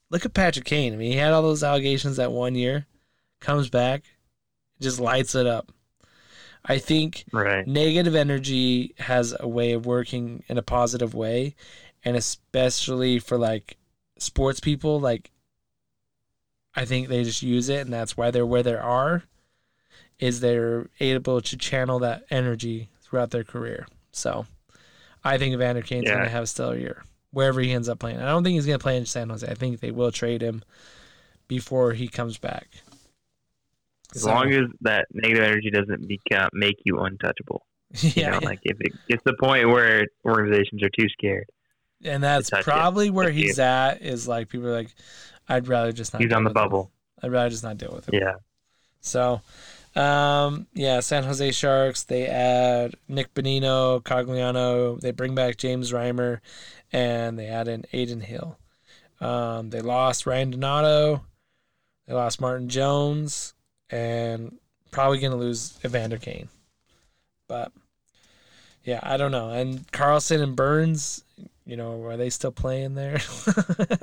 look 0.10 0.26
at 0.26 0.34
Patrick 0.34 0.66
Kane. 0.66 0.94
I 0.94 0.96
mean, 0.96 1.12
he 1.12 1.18
had 1.18 1.34
all 1.34 1.42
those 1.42 1.64
allegations 1.64 2.18
that 2.18 2.32
one 2.32 2.56
year, 2.56 2.88
comes 3.42 3.70
back, 3.70 4.04
just 4.80 5.00
lights 5.00 5.36
it 5.36 5.46
up. 5.46 5.72
I 6.66 6.78
think 6.78 7.26
right. 7.34 7.68
negative 7.68 8.16
energy 8.16 8.94
has 8.98 9.36
a 9.40 9.48
way 9.48 9.74
of 9.74 9.86
working 9.86 10.44
in 10.48 10.58
a 10.58 10.62
positive 10.64 11.14
way 11.14 11.56
and 12.06 12.16
especially 12.16 13.20
for 13.20 13.38
like 13.38 13.78
sports 14.18 14.60
people 14.60 15.00
like 15.00 15.32
i 16.76 16.86
think 16.86 17.08
they 17.08 17.24
just 17.24 17.42
use 17.42 17.68
it 17.70 17.82
and 17.82 17.92
that's 17.94 18.16
why 18.16 18.32
they're 18.32 18.46
where 18.46 18.64
they 18.64 18.74
are 18.76 19.24
is 20.20 20.40
they're 20.40 20.88
able 21.00 21.42
to 21.42 21.58
channel 21.58 22.00
that 22.00 22.24
energy 22.30 22.90
throughout 23.02 23.32
their 23.32 23.44
career 23.44 23.86
so 24.12 24.46
i 25.24 25.38
think 25.38 25.54
evander 25.54 25.82
kane's 25.82 26.06
Yeah. 26.06 26.14
going 26.14 26.26
to 26.26 26.30
have 26.32 26.44
a 26.44 26.48
stellar 26.48 26.78
year 26.78 27.04
wherever 27.32 27.60
he 27.60 27.72
ends 27.72 27.90
up 27.90 28.00
playing 28.00 28.20
i 28.20 28.26
don't 28.28 28.44
think 28.44 28.54
he's 28.56 28.66
going 28.66 28.80
to 28.80 28.84
play 28.84 28.96
in 28.98 29.06
san 29.06 29.30
jose 29.30 29.46
i 29.48 29.54
think 29.56 29.80
they 29.80 29.92
will 29.92 30.12
trade 30.12 30.42
him 30.42 30.64
before 31.48 31.92
he 31.94 32.08
comes 32.08 32.38
back 32.38 32.68
As 34.16 34.22
So- 34.22 34.30
long 34.30 34.52
as 34.54 34.66
that 34.82 35.08
negative 35.14 35.44
energy 35.44 35.70
doesn't 35.72 36.08
become 36.08 36.50
make 36.54 36.78
you 36.86 37.00
untouchable. 37.00 37.66
You 38.02 38.12
yeah, 38.16 38.30
know, 38.32 38.40
like 38.44 38.60
if 38.64 38.78
it 38.82 38.92
gets 39.08 39.22
the 39.24 39.36
point 39.40 39.70
where 39.70 40.08
organizations 40.26 40.82
are 40.84 40.90
too 40.90 41.08
scared, 41.10 41.46
And 42.04 42.24
that's 42.24 42.52
it. 42.52 42.64
probably 42.64 43.10
where 43.12 43.28
Touch 43.28 43.36
he's 43.36 43.60
at 43.60 44.02
is 44.02 44.28
like 44.28 44.50
people 44.50 44.68
are 44.68 44.74
like, 44.74 44.90
I'd 45.48 45.68
rather 45.68 45.92
just 45.92 46.12
not. 46.14 46.22
he's 46.22 46.30
deal 46.30 46.38
on 46.38 46.44
the 46.44 46.50
bubble. 46.50 46.92
I'd 47.22 47.32
rather 47.32 47.50
just 47.50 47.64
not 47.64 47.78
deal 47.78 47.92
with 47.94 48.10
him. 48.10 48.20
Yeah. 48.20 48.36
So, 49.02 49.42
Um, 49.96 50.66
yeah, 50.74 51.02
San 51.02 51.24
Jose 51.24 51.52
Sharks. 51.52 52.04
They 52.04 52.26
add 52.26 52.96
Nick 53.08 53.32
Bonino, 53.36 54.02
Cogliano. 54.02 55.00
They 55.00 55.12
bring 55.12 55.36
back 55.36 55.58
James 55.58 55.92
Reimer, 55.92 56.40
and 56.92 57.38
they 57.38 57.46
add 57.46 57.68
in 57.68 57.86
Adin 57.94 58.22
Hill. 58.22 58.58
Um, 59.22 59.70
they 59.70 59.82
lost 59.82 60.26
Ryan 60.26 60.50
Donato. 60.50 61.22
They 62.08 62.14
lost 62.16 62.42
Martin 62.42 62.70
Jones, 62.70 63.54
and 63.94 64.58
probably 64.90 65.20
going 65.20 65.32
to 65.32 65.38
lose 65.38 65.78
Evander 65.86 66.18
Kane. 66.18 66.50
But 67.48 67.72
yeah, 68.84 69.00
I 69.04 69.18
don't 69.18 69.32
know. 69.32 69.52
And 69.52 69.86
Karlsson 69.92 70.42
and 70.42 70.56
Burns, 70.56 71.24
you 71.66 71.78
know, 71.78 72.04
are 72.04 72.18
they 72.18 72.32
still 72.32 72.52
playing 72.52 72.96
there? 72.96 73.20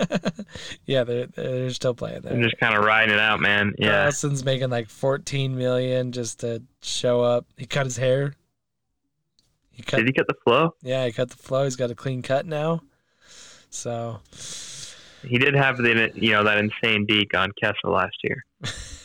yeah, 0.86 1.02
they're 1.02 1.26
they're 1.26 1.70
still 1.70 1.94
playing 1.94 2.20
there. 2.20 2.32
I'm 2.32 2.42
just 2.42 2.58
kind 2.58 2.76
of 2.76 2.84
riding 2.84 3.12
it 3.12 3.20
out, 3.20 3.40
man. 3.40 3.74
Yeah. 3.78 4.06
Karlsson's 4.06 4.44
making 4.44 4.70
like 4.70 4.88
14 4.88 5.56
million 5.56 6.12
just 6.12 6.40
to 6.40 6.62
show 6.82 7.20
up. 7.22 7.46
He 7.56 7.66
cut 7.66 7.84
his 7.84 7.96
hair. 7.96 8.34
He 9.72 9.82
cut, 9.82 9.96
Did 9.98 10.06
he 10.06 10.12
cut 10.12 10.28
the 10.28 10.36
flow? 10.44 10.74
Yeah, 10.82 11.04
he 11.06 11.12
cut 11.12 11.30
the 11.30 11.36
flow. 11.36 11.64
He's 11.64 11.76
got 11.76 11.90
a 11.90 11.96
clean 11.96 12.22
cut 12.22 12.46
now. 12.46 12.82
So 13.70 14.20
he 15.26 15.38
did 15.38 15.54
have 15.54 15.78
the 15.78 16.12
you 16.14 16.30
know 16.30 16.44
that 16.44 16.58
insane 16.58 17.06
deke 17.06 17.34
on 17.34 17.50
Kessel 17.60 17.90
last 17.90 18.16
year. 18.22 18.44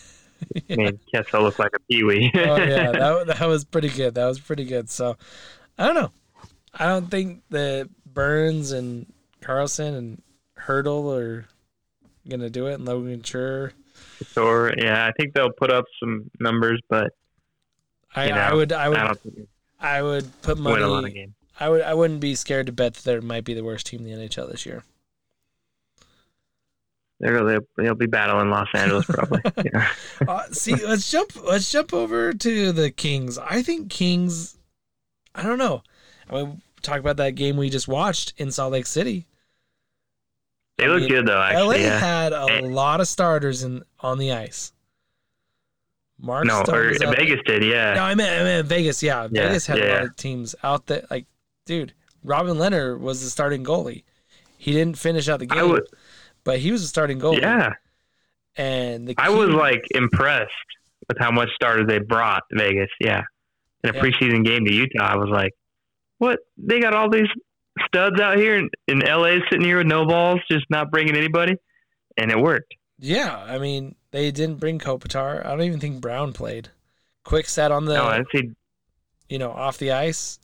yeah. 0.54 0.62
Made 0.76 1.00
Kessel 1.12 1.42
look 1.42 1.60
like 1.60 1.72
a 1.76 1.80
peewee. 1.80 2.32
oh 2.36 2.58
yeah, 2.58 2.92
that 2.92 3.28
that 3.40 3.48
was 3.48 3.66
pretty 3.66 3.90
good. 3.90 4.16
That 4.16 4.26
was 4.26 4.40
pretty 4.40 4.66
good. 4.66 4.90
So 4.90 5.18
I 5.78 5.86
don't 5.86 5.96
know. 5.96 6.12
I 6.74 6.88
don't 6.88 7.10
think 7.10 7.44
that 7.50 7.90
Burns 8.06 8.72
and 8.72 9.12
Karlsson 9.42 9.98
and 9.98 10.22
Hertl 10.60 11.18
are 11.18 11.46
gonna 12.28 12.50
do 12.50 12.68
it, 12.68 12.76
and 12.76 12.86
Logan 12.86 13.18
Couture. 13.18 13.74
Or 14.38 14.74
yeah, 14.78 15.06
I 15.06 15.12
think 15.20 15.34
they'll 15.34 15.52
put 15.52 15.72
up 15.72 15.86
some 16.00 16.30
numbers, 16.40 16.82
but 16.90 17.14
I, 18.16 18.30
know, 18.30 18.36
I 18.36 18.54
would 18.54 18.72
I 18.72 18.90
would 18.90 18.98
I, 18.98 19.14
I 19.80 20.02
would 20.02 20.42
put 20.42 20.58
money. 20.58 20.84
On 20.84 21.04
the 21.04 21.10
game. 21.10 21.36
I 21.60 21.70
would 21.70 21.82
I 21.82 21.94
wouldn't 21.94 22.20
be 22.20 22.36
scared 22.36 22.66
to 22.68 22.72
bet 22.72 22.96
that 22.96 23.04
they 23.04 23.20
might 23.20 23.44
be 23.46 23.54
the 23.54 23.64
worst 23.64 23.88
team 23.88 24.06
in 24.06 24.20
the 24.20 24.28
NHL 24.28 24.52
this 24.52 24.66
year. 24.66 24.84
They'll, 27.20 27.60
they'll 27.78 27.96
be 27.96 28.08
battling 28.08 28.50
Los 28.50 28.68
Angeles 28.74 29.06
probably. 29.06 29.42
yeah. 29.66 29.88
uh, 30.28 30.44
see, 30.52 30.76
let's 30.76 31.10
jump. 31.10 31.32
Let's 31.44 31.72
jump 31.72 31.94
over 31.94 32.34
to 32.34 32.72
the 32.72 32.92
Kings. 32.92 33.38
I 33.38 33.62
think 33.62 33.90
Kings. 33.90 34.58
I 35.34 35.44
don't 35.44 35.58
know. 35.58 35.82
I 36.30 36.34
mean, 36.34 36.62
talk 36.82 37.00
about 37.00 37.18
that 37.18 37.36
game 37.36 37.58
we 37.58 37.70
just 37.70 37.88
watched 37.88 38.34
in 38.38 38.52
Salt 38.52 38.74
Lake 38.74 38.86
City. 38.86 39.28
They 40.78 40.88
look 40.90 41.08
good 41.08 41.26
though. 41.26 41.42
Actually, 41.42 41.84
LA 41.84 41.86
yeah. 41.86 42.00
had 42.00 42.34
a 42.34 42.62
lot 42.68 43.00
of 43.00 43.08
starters 43.08 43.64
in 43.64 43.84
on 44.02 44.18
the 44.18 44.34
ice. 44.34 44.74
Mark 46.20 46.46
no, 46.46 46.64
or 46.68 46.94
Vegas 46.94 47.42
did, 47.46 47.64
yeah. 47.64 47.94
No, 47.94 48.04
I 48.04 48.16
meant, 48.16 48.42
I 48.42 48.44
meant 48.44 48.68
Vegas. 48.68 49.04
Yeah, 49.04 49.28
yeah 49.32 49.48
Vegas 49.48 49.66
had 49.66 49.78
yeah. 49.78 49.84
a 49.84 49.92
lot 49.96 50.04
of 50.04 50.16
teams 50.16 50.56
out 50.64 50.86
there. 50.88 51.06
Like, 51.10 51.26
dude, 51.66 51.94
Robin 52.24 52.58
Leonard 52.58 53.02
was 53.02 53.22
the 53.22 53.30
starting 53.30 53.64
goalie. 53.64 54.04
He 54.58 54.72
didn't 54.72 54.98
finish 54.98 55.28
out 55.28 55.40
the 55.40 55.46
game. 55.46 55.70
Would, 55.70 55.88
but 56.46 56.60
he 56.60 56.72
was 56.72 56.84
a 56.84 56.88
starting 56.88 57.20
goalie. 57.20 57.42
Yeah. 57.42 57.74
And 58.56 59.14
I 59.18 59.30
was 59.30 59.50
like 59.50 59.84
impressed 59.92 60.52
with 61.10 61.18
how 61.20 61.32
much 61.32 61.50
starters 61.54 61.88
they 61.88 62.00
brought 62.00 62.44
to 62.52 62.58
Vegas. 62.58 62.90
Yeah. 63.02 63.24
In 63.84 63.90
a 63.90 63.94
yeah. 63.94 64.02
preseason 64.02 64.46
game 64.46 64.64
to 64.64 64.74
Utah, 64.74 65.14
I 65.14 65.18
was 65.18 65.30
like, 65.30 65.52
what? 66.20 66.40
They 66.58 66.80
got 66.80 66.94
all 66.94 67.10
these 67.10 67.28
studs 67.86 68.22
out 68.22 68.38
here 68.38 68.58
in, 68.58 68.70
in 68.88 69.00
LA 69.00 69.40
sitting 69.50 69.66
here 69.66 69.80
with 69.80 69.88
no 69.88 70.06
balls, 70.06 70.40
just 70.50 70.66
not 70.70 70.90
bringing 70.90 71.18
anybody. 71.18 71.56
And 72.16 72.32
it 72.32 72.40
worked. 72.40 72.74
Yeah. 72.98 73.36
I 73.38 73.58
mean, 73.58 73.96
they 74.12 74.32
didn't 74.32 74.62
bring 74.62 74.80
Kopitar. 74.80 75.46
I 75.46 75.50
don't 75.50 75.64
even 75.64 75.82
think 75.82 76.00
Brown 76.00 76.32
played. 76.32 76.70
Quick 77.26 77.48
sat 77.50 77.72
on 77.72 77.86
the, 77.86 77.96
no, 77.96 78.06
I 78.06 78.24
see. 78.32 78.52
you 79.28 79.40
know, 79.40 79.52
off 79.52 79.78
the 79.78 79.92
ice. 79.92 80.40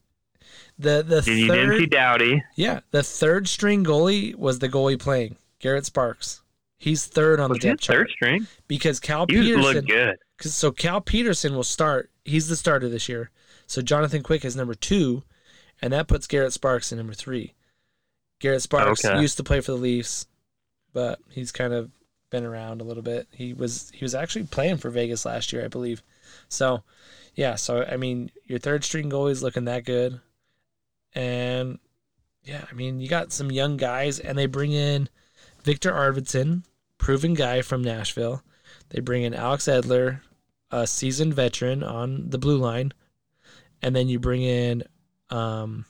The 0.79 1.03
the 1.03 1.21
you 1.31 1.47
third, 1.47 1.55
didn't 1.55 1.77
see 1.77 1.85
Doughty. 1.85 2.43
Yeah, 2.55 2.79
the 2.89 3.03
third 3.03 3.47
string 3.47 3.85
goalie 3.85 4.35
was 4.35 4.57
the 4.59 4.67
goalie 4.67 4.99
playing. 4.99 5.37
Garrett 5.61 5.85
Sparks. 5.85 6.41
He's 6.77 7.05
third 7.05 7.39
on 7.39 7.49
Was 7.49 7.59
the 7.59 7.69
depth 7.69 7.81
chart. 7.81 7.99
Third 7.99 8.09
string 8.09 8.47
because 8.67 8.99
Cal 8.99 9.25
he 9.29 9.35
Petersen 9.35 9.61
looked 9.61 9.87
good. 9.87 10.17
So 10.41 10.71
Cal 10.71 10.99
Petersen 10.99 11.55
will 11.55 11.63
start. 11.63 12.09
He's 12.25 12.47
the 12.47 12.55
starter 12.55 12.89
this 12.89 13.07
year. 13.07 13.29
So 13.67 13.81
Jonathan 13.81 14.23
Quick 14.23 14.43
is 14.43 14.55
number 14.55 14.73
two, 14.73 15.23
and 15.81 15.93
that 15.93 16.07
puts 16.07 16.27
Garrett 16.27 16.53
Sparks 16.53 16.91
in 16.91 16.97
number 16.97 17.13
three. 17.13 17.53
Garrett 18.39 18.63
Sparks 18.63 19.05
okay. 19.05 19.21
used 19.21 19.37
to 19.37 19.43
play 19.43 19.61
for 19.61 19.73
the 19.73 19.77
Leafs, 19.77 20.25
but 20.91 21.19
he's 21.29 21.51
kind 21.51 21.71
of 21.71 21.91
been 22.31 22.43
around 22.43 22.81
a 22.81 22.83
little 22.83 23.03
bit. 23.03 23.27
He 23.31 23.53
was 23.53 23.91
he 23.93 24.03
was 24.03 24.15
actually 24.15 24.45
playing 24.45 24.77
for 24.77 24.89
Vegas 24.89 25.23
last 25.25 25.53
year, 25.53 25.63
I 25.63 25.67
believe. 25.67 26.01
So, 26.49 26.81
yeah. 27.35 27.53
So 27.53 27.83
I 27.83 27.97
mean, 27.97 28.31
your 28.47 28.57
third 28.57 28.83
string 28.83 29.11
goalie 29.11 29.31
is 29.31 29.43
looking 29.43 29.65
that 29.65 29.85
good, 29.85 30.19
and 31.13 31.77
yeah, 32.43 32.65
I 32.69 32.73
mean, 32.73 32.99
you 32.99 33.07
got 33.07 33.31
some 33.31 33.51
young 33.51 33.77
guys, 33.77 34.17
and 34.17 34.35
they 34.35 34.47
bring 34.47 34.71
in 34.71 35.07
Viktor 35.63 35.91
Arvidsson, 35.91 36.63
proven 36.97 37.33
guy 37.33 37.61
from 37.61 37.83
Nashville. 37.83 38.43
They 38.89 38.99
bring 38.99 39.23
in 39.23 39.33
Alex 39.33 39.65
Edler, 39.65 40.21
a 40.69 40.87
seasoned 40.87 41.33
veteran 41.33 41.83
on 41.83 42.29
the 42.29 42.37
blue 42.37 42.57
line, 42.57 42.93
and 43.81 43.95
then 43.95 44.07
you 44.07 44.19
bring 44.19 44.41
in 44.41 44.83
um, 45.29 45.85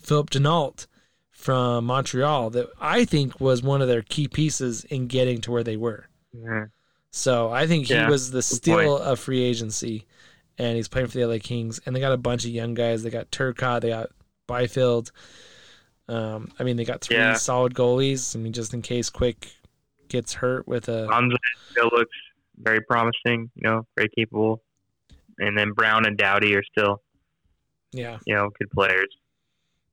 Phillip 0.00 0.30
Danault 0.30 0.86
from 1.30 1.86
Montreal 1.86 2.50
that 2.50 2.68
I 2.80 3.04
think 3.04 3.40
was 3.40 3.62
one 3.62 3.82
of 3.82 3.88
their 3.88 4.02
key 4.02 4.28
pieces 4.28 4.84
in 4.84 5.06
getting 5.06 5.40
to 5.42 5.50
where 5.50 5.64
they 5.64 5.76
were. 5.76 6.06
Mm-hmm. 6.34 6.64
So 7.10 7.50
I 7.50 7.66
think 7.66 7.86
he 7.86 7.94
was 7.94 8.30
the 8.30 8.42
steal 8.42 8.98
of 8.98 9.18
free 9.18 9.42
agency, 9.42 10.06
and 10.58 10.76
he's 10.76 10.88
playing 10.88 11.08
for 11.08 11.18
the 11.18 11.24
LA 11.24 11.38
Kings. 11.40 11.80
And 11.84 11.96
they 11.96 12.00
got 12.00 12.12
a 12.12 12.18
bunch 12.18 12.44
of 12.44 12.50
young 12.50 12.74
guys. 12.74 13.02
They 13.02 13.10
got 13.10 13.30
Turcotte, 13.30 13.80
they 13.82 13.88
got 13.88 14.10
Byfield, 14.46 15.12
um, 16.08 16.48
I 16.58 16.62
mean, 16.62 16.76
they 16.76 16.84
got 16.84 17.00
three 17.00 17.16
yeah. 17.16 17.34
solid 17.34 17.74
goalies. 17.74 18.36
I 18.36 18.38
mean, 18.38 18.52
just 18.52 18.74
in 18.74 18.82
case 18.82 19.10
Quick 19.10 19.48
gets 20.08 20.34
hurt 20.34 20.66
with 20.68 20.88
a. 20.88 21.10
Andre 21.10 21.36
still 21.70 21.90
looks 21.92 22.16
very 22.58 22.80
promising. 22.80 23.50
You 23.54 23.62
know, 23.62 23.86
very 23.96 24.08
capable. 24.16 24.62
And 25.38 25.56
then 25.58 25.72
Brown 25.72 26.06
and 26.06 26.16
Doughty 26.16 26.54
are 26.54 26.62
still, 26.62 27.02
yeah, 27.92 28.18
you 28.24 28.34
know, 28.34 28.50
good 28.58 28.70
players. 28.70 29.14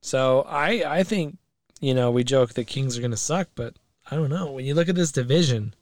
So 0.02 0.46
I 0.48 0.84
I 1.00 1.04
think 1.04 1.38
you 1.82 1.94
know 1.94 2.12
we 2.12 2.24
joke 2.24 2.54
the 2.54 2.64
Kings 2.64 2.98
are 2.98 3.02
going 3.02 3.12
to 3.12 3.18
suck, 3.18 3.50
but 3.56 3.76
I 4.10 4.16
don't 4.16 4.30
know. 4.30 4.52
When 4.52 4.66
you 4.66 4.76
look 4.76 4.90
at 4.90 4.96
this 4.96 5.12
division, 5.12 5.74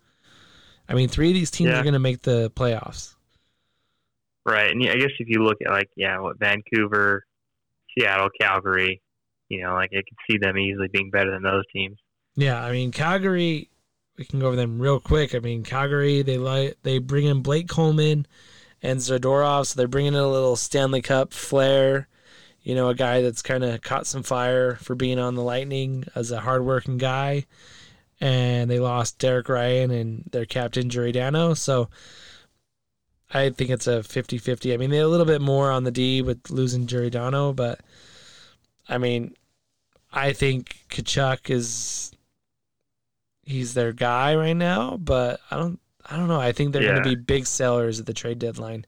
I 0.88 0.94
mean, 0.94 1.10
three 1.10 1.30
of 1.30 1.34
these 1.34 1.52
teams 1.52 1.72
yeah. 1.72 1.80
are 1.80 1.84
going 1.84 1.94
to 1.94 2.00
make 2.00 2.22
the 2.22 2.52
playoffs. 2.52 3.16
Right, 4.46 4.72
and 4.72 4.82
I 4.90 4.96
guess 4.96 5.12
if 5.20 5.28
you 5.28 5.44
look 5.44 5.58
at 5.64 5.72
like 5.72 5.90
yeah, 5.96 6.20
what 6.20 6.40
Vancouver, 6.40 7.26
Seattle, 7.94 8.30
Calgary, 8.40 9.02
you 9.52 9.62
know, 9.62 9.74
like 9.74 9.92
I 9.92 9.98
could 9.98 10.18
see 10.30 10.38
them 10.38 10.58
easily 10.58 10.88
being 10.88 11.10
better 11.10 11.30
than 11.30 11.44
those 11.44 11.66
teams. 11.74 11.98
Yeah, 12.36 12.64
I 12.64 12.72
mean 12.72 12.92
Calgary. 12.92 13.70
We 14.18 14.26
can 14.26 14.40
go 14.40 14.48
over 14.48 14.56
them 14.56 14.80
real 14.80 15.00
quick. 15.00 15.36
I 15.36 15.40
mean 15.40 15.64
Calgary. 15.64 16.22
They 16.22 16.38
like 16.38 16.78
they 16.84 17.00
bring 17.00 17.26
in 17.26 17.42
Blake 17.42 17.68
Coleman 17.68 18.26
and 18.82 19.00
Zadorov, 19.00 19.68
so 19.68 19.78
they're 19.78 19.90
bringing 19.90 20.14
in 20.14 20.20
a 20.20 20.28
little 20.28 20.56
Stanley 20.56 21.02
Cup 21.02 21.34
flair. 21.34 22.08
You 22.62 22.76
know, 22.76 22.88
a 22.90 22.96
guy 22.96 23.22
that's 23.22 23.42
kind 23.42 23.64
of 23.64 23.82
caught 23.82 24.08
some 24.08 24.24
fire 24.24 24.76
for 24.76 24.96
being 24.96 25.20
on 25.20 25.36
the 25.36 25.44
Lightning 25.44 26.06
as 26.16 26.32
a 26.32 26.40
hardworking 26.40 26.98
guy. 26.98 27.46
And 28.22 28.70
they 28.70 28.80
lost 28.80 29.18
Derek 29.18 29.50
Ryan 29.50 29.90
and 29.90 30.30
their 30.32 30.46
captain 30.46 30.90
Giordano. 30.90 31.56
So 31.56 31.90
I 33.34 33.50
think 33.50 33.72
it's 33.72 33.88
a 33.88 34.04
50 34.04 34.38
50. 34.38 34.74
I 34.74 34.78
mean, 34.78 34.92
they're 34.92 35.04
a 35.04 35.08
little 35.08 35.26
bit 35.26 35.42
more 35.42 35.72
on 35.72 35.84
the 35.84 35.92
D 35.92 36.22
with 36.22 36.52
losing 36.52 36.86
Giordano, 36.86 37.52
but 37.52 37.82
I 38.88 38.98
mean, 38.98 39.34
I 40.12 40.34
think 40.34 40.86
Tkachuk 40.90 41.50
is 41.50 42.12
he's 43.44 43.74
their 43.74 43.94
guy 43.94 44.36
right 44.36 44.56
now, 44.56 44.98
but 44.98 45.40
I 45.50 45.58
don't 45.58 45.80
I 46.10 46.18
don't 46.18 46.28
know. 46.28 46.40
I 46.40 46.52
think 46.52 46.74
they're 46.74 46.84
yeah. 46.84 46.92
going 46.92 47.04
to 47.04 47.10
be 47.10 47.16
big 47.16 47.46
sellers 47.46 48.00
at 48.00 48.06
the 48.06 48.14
trade 48.14 48.40
deadline, 48.40 48.86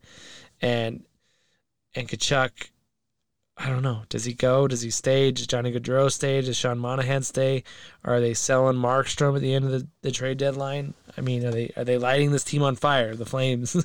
and 0.62 1.04
and 1.95 2.08
Tkachuk. 2.08 2.70
I 3.56 3.70
don't 3.70 3.84
know. 3.84 4.02
Does 4.10 4.26
he 4.26 4.34
go? 4.34 4.68
Does 4.68 4.82
he 4.82 4.90
stay? 4.90 5.32
Does 5.32 5.45
Johnny 5.45 5.72
Gaudreau 5.72 6.12
stay? 6.12 6.41
Does 6.41 6.58
Sean 6.58 6.80
Monahan 6.80 7.22
stay? 7.22 7.64
Are 8.04 8.20
they 8.20 8.34
selling 8.34 8.78
Markstrom 8.78 9.36
at 9.36 9.41
the 9.44 9.54
end 9.54 9.66
of 9.66 9.72
the, 9.72 9.88
the 10.02 10.10
trade 10.10 10.40
deadline? 10.40 10.95
I 11.16 11.22
mean, 11.22 11.45
are 11.45 11.52
they 11.52 11.72
are 11.78 11.84
they 11.84 12.00
lighting 12.00 12.32
this 12.32 12.44
team 12.44 12.64
on 12.64 12.76
fire, 12.76 13.16
the 13.16 13.28
Flames, 13.28 13.76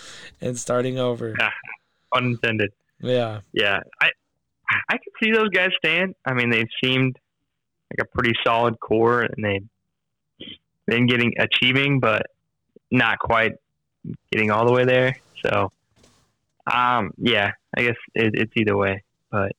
and 0.40 0.58
starting 0.58 0.98
over? 0.98 1.36
Unintended. 2.12 2.72
Yeah. 3.00 3.40
Yeah. 3.52 3.80
I 4.00 4.10
I 4.88 4.98
could 4.98 5.12
see 5.22 5.32
those 5.32 5.48
guys 5.50 5.70
stand. 5.76 6.14
I 6.24 6.34
mean, 6.34 6.50
they've 6.50 6.68
seemed 6.82 7.18
like 7.90 8.06
a 8.06 8.16
pretty 8.16 8.32
solid 8.44 8.78
core, 8.80 9.22
and 9.22 9.44
they've 9.44 10.48
been 10.86 11.06
getting 11.06 11.34
achieving, 11.38 12.00
but 12.00 12.26
not 12.90 13.18
quite 13.18 13.52
getting 14.30 14.50
all 14.50 14.66
the 14.66 14.72
way 14.72 14.84
there. 14.84 15.16
So, 15.44 15.72
um, 16.72 17.12
yeah, 17.18 17.52
I 17.76 17.82
guess 17.82 17.96
it, 18.14 18.34
it's 18.34 18.52
either 18.56 18.76
way. 18.76 19.02
But 19.30 19.52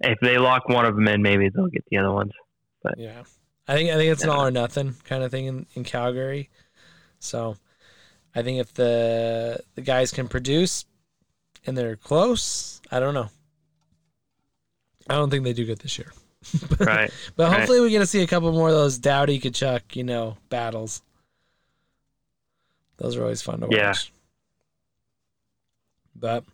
if 0.00 0.18
they 0.20 0.38
lock 0.38 0.68
one 0.68 0.84
of 0.84 0.94
them 0.94 1.08
in, 1.08 1.22
maybe 1.22 1.48
they'll 1.48 1.68
get 1.68 1.84
the 1.90 1.98
other 1.98 2.12
ones. 2.12 2.32
But 2.82 2.98
yeah, 2.98 3.22
I 3.66 3.74
think 3.74 3.90
I 3.90 3.96
think 3.96 4.12
it's 4.12 4.24
an 4.24 4.30
all 4.30 4.46
or 4.46 4.50
nothing 4.50 4.94
kind 5.04 5.22
of 5.22 5.30
thing 5.30 5.46
in, 5.46 5.66
in 5.74 5.84
Calgary. 5.84 6.50
So, 7.18 7.56
I 8.34 8.42
think 8.42 8.60
if 8.60 8.74
the 8.74 9.60
the 9.74 9.80
guys 9.80 10.12
can 10.12 10.28
produce 10.28 10.84
and 11.66 11.76
they're 11.76 11.96
close, 11.96 12.80
I 12.90 13.00
don't 13.00 13.14
know. 13.14 13.30
I 15.08 15.14
don't 15.14 15.30
think 15.30 15.44
they 15.44 15.52
do 15.52 15.64
good 15.64 15.78
this 15.78 15.98
year. 15.98 16.12
right. 16.80 17.10
But 17.36 17.48
right. 17.48 17.58
hopefully 17.58 17.80
we 17.80 17.90
get 17.90 18.00
to 18.00 18.06
see 18.06 18.22
a 18.22 18.26
couple 18.26 18.52
more 18.52 18.68
of 18.68 18.74
those 18.74 18.98
Doughty 18.98 19.40
Tkachuk, 19.40 19.96
you 19.96 20.04
know, 20.04 20.36
battles. 20.48 21.02
Those 22.98 23.16
are 23.16 23.22
always 23.22 23.42
fun 23.42 23.60
to 23.60 23.66
watch. 23.66 23.76
Yeah. 23.76 23.94
But 26.18 26.44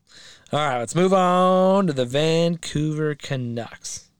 all 0.52 0.60
right, 0.60 0.78
let's 0.78 0.94
move 0.94 1.12
on 1.12 1.86
to 1.86 1.92
the 1.92 2.04
Vancouver 2.04 3.14
Canucks. 3.14 4.10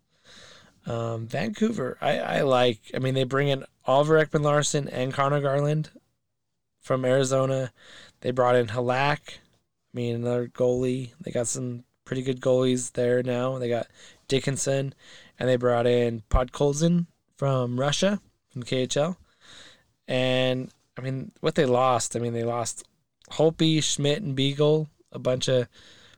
Um, 0.86 1.26
Vancouver, 1.26 1.98
I, 2.00 2.18
I 2.18 2.40
like. 2.42 2.78
I 2.94 2.98
mean, 2.98 3.14
they 3.14 3.24
bring 3.24 3.48
in 3.48 3.64
Oliver 3.84 4.24
Ekman-Larsson 4.24 4.88
and 4.88 5.12
Conor 5.12 5.40
Garland 5.40 5.90
from 6.80 7.04
Arizona. 7.04 7.72
They 8.20 8.30
brought 8.30 8.56
in 8.56 8.68
Halak. 8.68 9.18
I 9.28 9.92
mean, 9.92 10.16
another 10.16 10.48
goalie. 10.48 11.12
They 11.20 11.30
got 11.30 11.48
some 11.48 11.84
pretty 12.04 12.22
good 12.22 12.40
goalies 12.40 12.92
there 12.92 13.22
now. 13.22 13.58
They 13.58 13.68
got 13.68 13.86
Dickinson, 14.32 14.94
and 15.38 15.46
they 15.46 15.56
brought 15.56 15.86
in 15.86 16.22
Podkolzin 16.30 17.04
from 17.36 17.78
Russia, 17.78 18.18
from 18.48 18.62
KHL. 18.62 19.16
And 20.08 20.70
I 20.96 21.02
mean, 21.02 21.32
what 21.40 21.54
they 21.54 21.66
lost, 21.66 22.16
I 22.16 22.18
mean, 22.18 22.32
they 22.32 22.42
lost 22.42 22.82
Holtby, 23.32 23.82
Schmidt, 23.82 24.22
and 24.22 24.34
Beagle, 24.34 24.88
a 25.12 25.18
bunch 25.18 25.48
of 25.48 25.68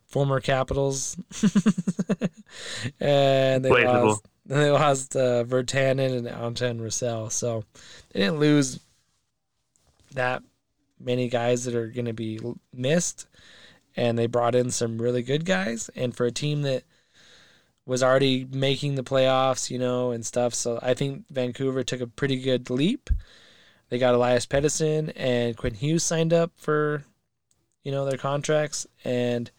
former 0.07 0.39
Capitals. 0.39 1.17
and 3.01 3.65
they 3.65 3.71
Placeable. 3.71 4.07
lost, 4.07 4.29
they 4.47 4.71
lost 4.71 5.17
uh, 5.17 5.43
Virtanen 5.43 6.17
and 6.17 6.29
Anton 6.29 6.81
Roussel. 6.81 7.31
So 7.31 7.65
they 8.13 8.21
didn't 8.21 8.39
lose 8.39 8.79
that 10.13 10.45
many 11.01 11.29
guys 11.29 11.65
that 11.65 11.75
are 11.75 11.89
going 11.89 12.05
to 12.05 12.13
be 12.13 12.39
missed. 12.73 13.27
And 13.97 14.17
they 14.17 14.29
brought 14.29 14.55
in 14.55 14.71
some 14.71 15.03
really 15.03 15.23
good 15.25 15.45
guys. 15.45 15.91
And 15.97 16.17
for 16.17 16.27
a 16.27 16.31
team 16.31 16.63
that 16.63 16.85
was 17.87 18.03
already 18.03 18.47
making 18.51 18.95
the 18.95 19.03
playoffs, 19.03 19.71
you 19.71 19.79
know, 19.79 20.11
and 20.11 20.25
stuff. 20.25 20.55
So 20.55 20.79
I 20.83 20.95
think 20.95 21.25
Vancouver 21.31 21.83
took 21.83 22.01
a 22.01 22.07
pretty 22.07 22.41
good 22.41 22.71
leap. 22.71 23.11
They 23.91 23.99
got 23.99 24.15
Elias 24.15 24.47
Pettersson 24.47 25.13
and 25.15 25.57
Quinn 25.57 25.75
Hughes 25.75 26.03
signed 26.03 26.33
up 26.33 26.53
for, 26.57 27.05
you 27.83 27.93
know, 27.93 28.07
their 28.07 28.19
contracts. 28.19 28.87
And 29.05 29.51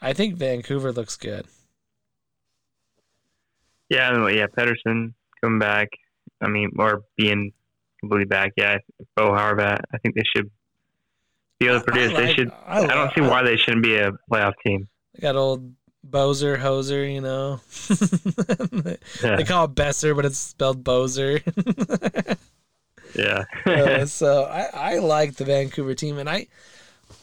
I 0.00 0.12
think 0.12 0.36
Vancouver 0.36 0.92
looks 0.92 1.16
good. 1.16 1.46
Yeah, 3.88 4.28
yeah. 4.28 4.46
Pettersson 4.46 5.14
coming 5.42 5.58
back. 5.58 5.88
I 6.40 6.48
mean, 6.48 6.70
or 6.78 7.02
being 7.16 7.52
completely 7.98 8.26
back. 8.26 8.52
Yeah, 8.56 8.78
Bo 9.16 9.30
Horvat. 9.30 9.80
I 9.92 9.98
think 9.98 10.14
they 10.14 10.22
should 10.34 10.50
be 11.58 11.66
able 11.66 11.80
to 11.80 11.84
produce. 11.84 12.16
they 12.16 12.32
should. 12.32 12.50
I 12.66 12.84
I, 12.84 12.86
don't 12.86 13.12
see 13.14 13.20
why 13.20 13.42
they 13.42 13.56
shouldn't 13.56 13.82
be 13.82 13.96
a 13.96 14.12
playoff 14.30 14.52
team. 14.64 14.88
They 15.14 15.22
got 15.22 15.36
old 15.36 15.72
Bozer 16.08 16.58
Hoser, 16.58 17.12
you 17.12 17.20
know. 17.20 17.60
Yeah, 19.22 19.36
they 19.36 19.44
call 19.44 19.66
it 19.66 19.74
Besser, 19.74 20.14
but 20.14 20.24
it's 20.24 20.38
spelled 20.38 20.82
Bozer. 20.84 21.42
yeah. 23.14 23.44
Uh, 23.66 24.06
so 24.06 24.44
I, 24.44 24.94
I 24.94 24.98
like 24.98 25.36
the 25.36 25.44
Vancouver 25.44 25.94
team, 25.94 26.18
and 26.18 26.28
I, 26.28 26.46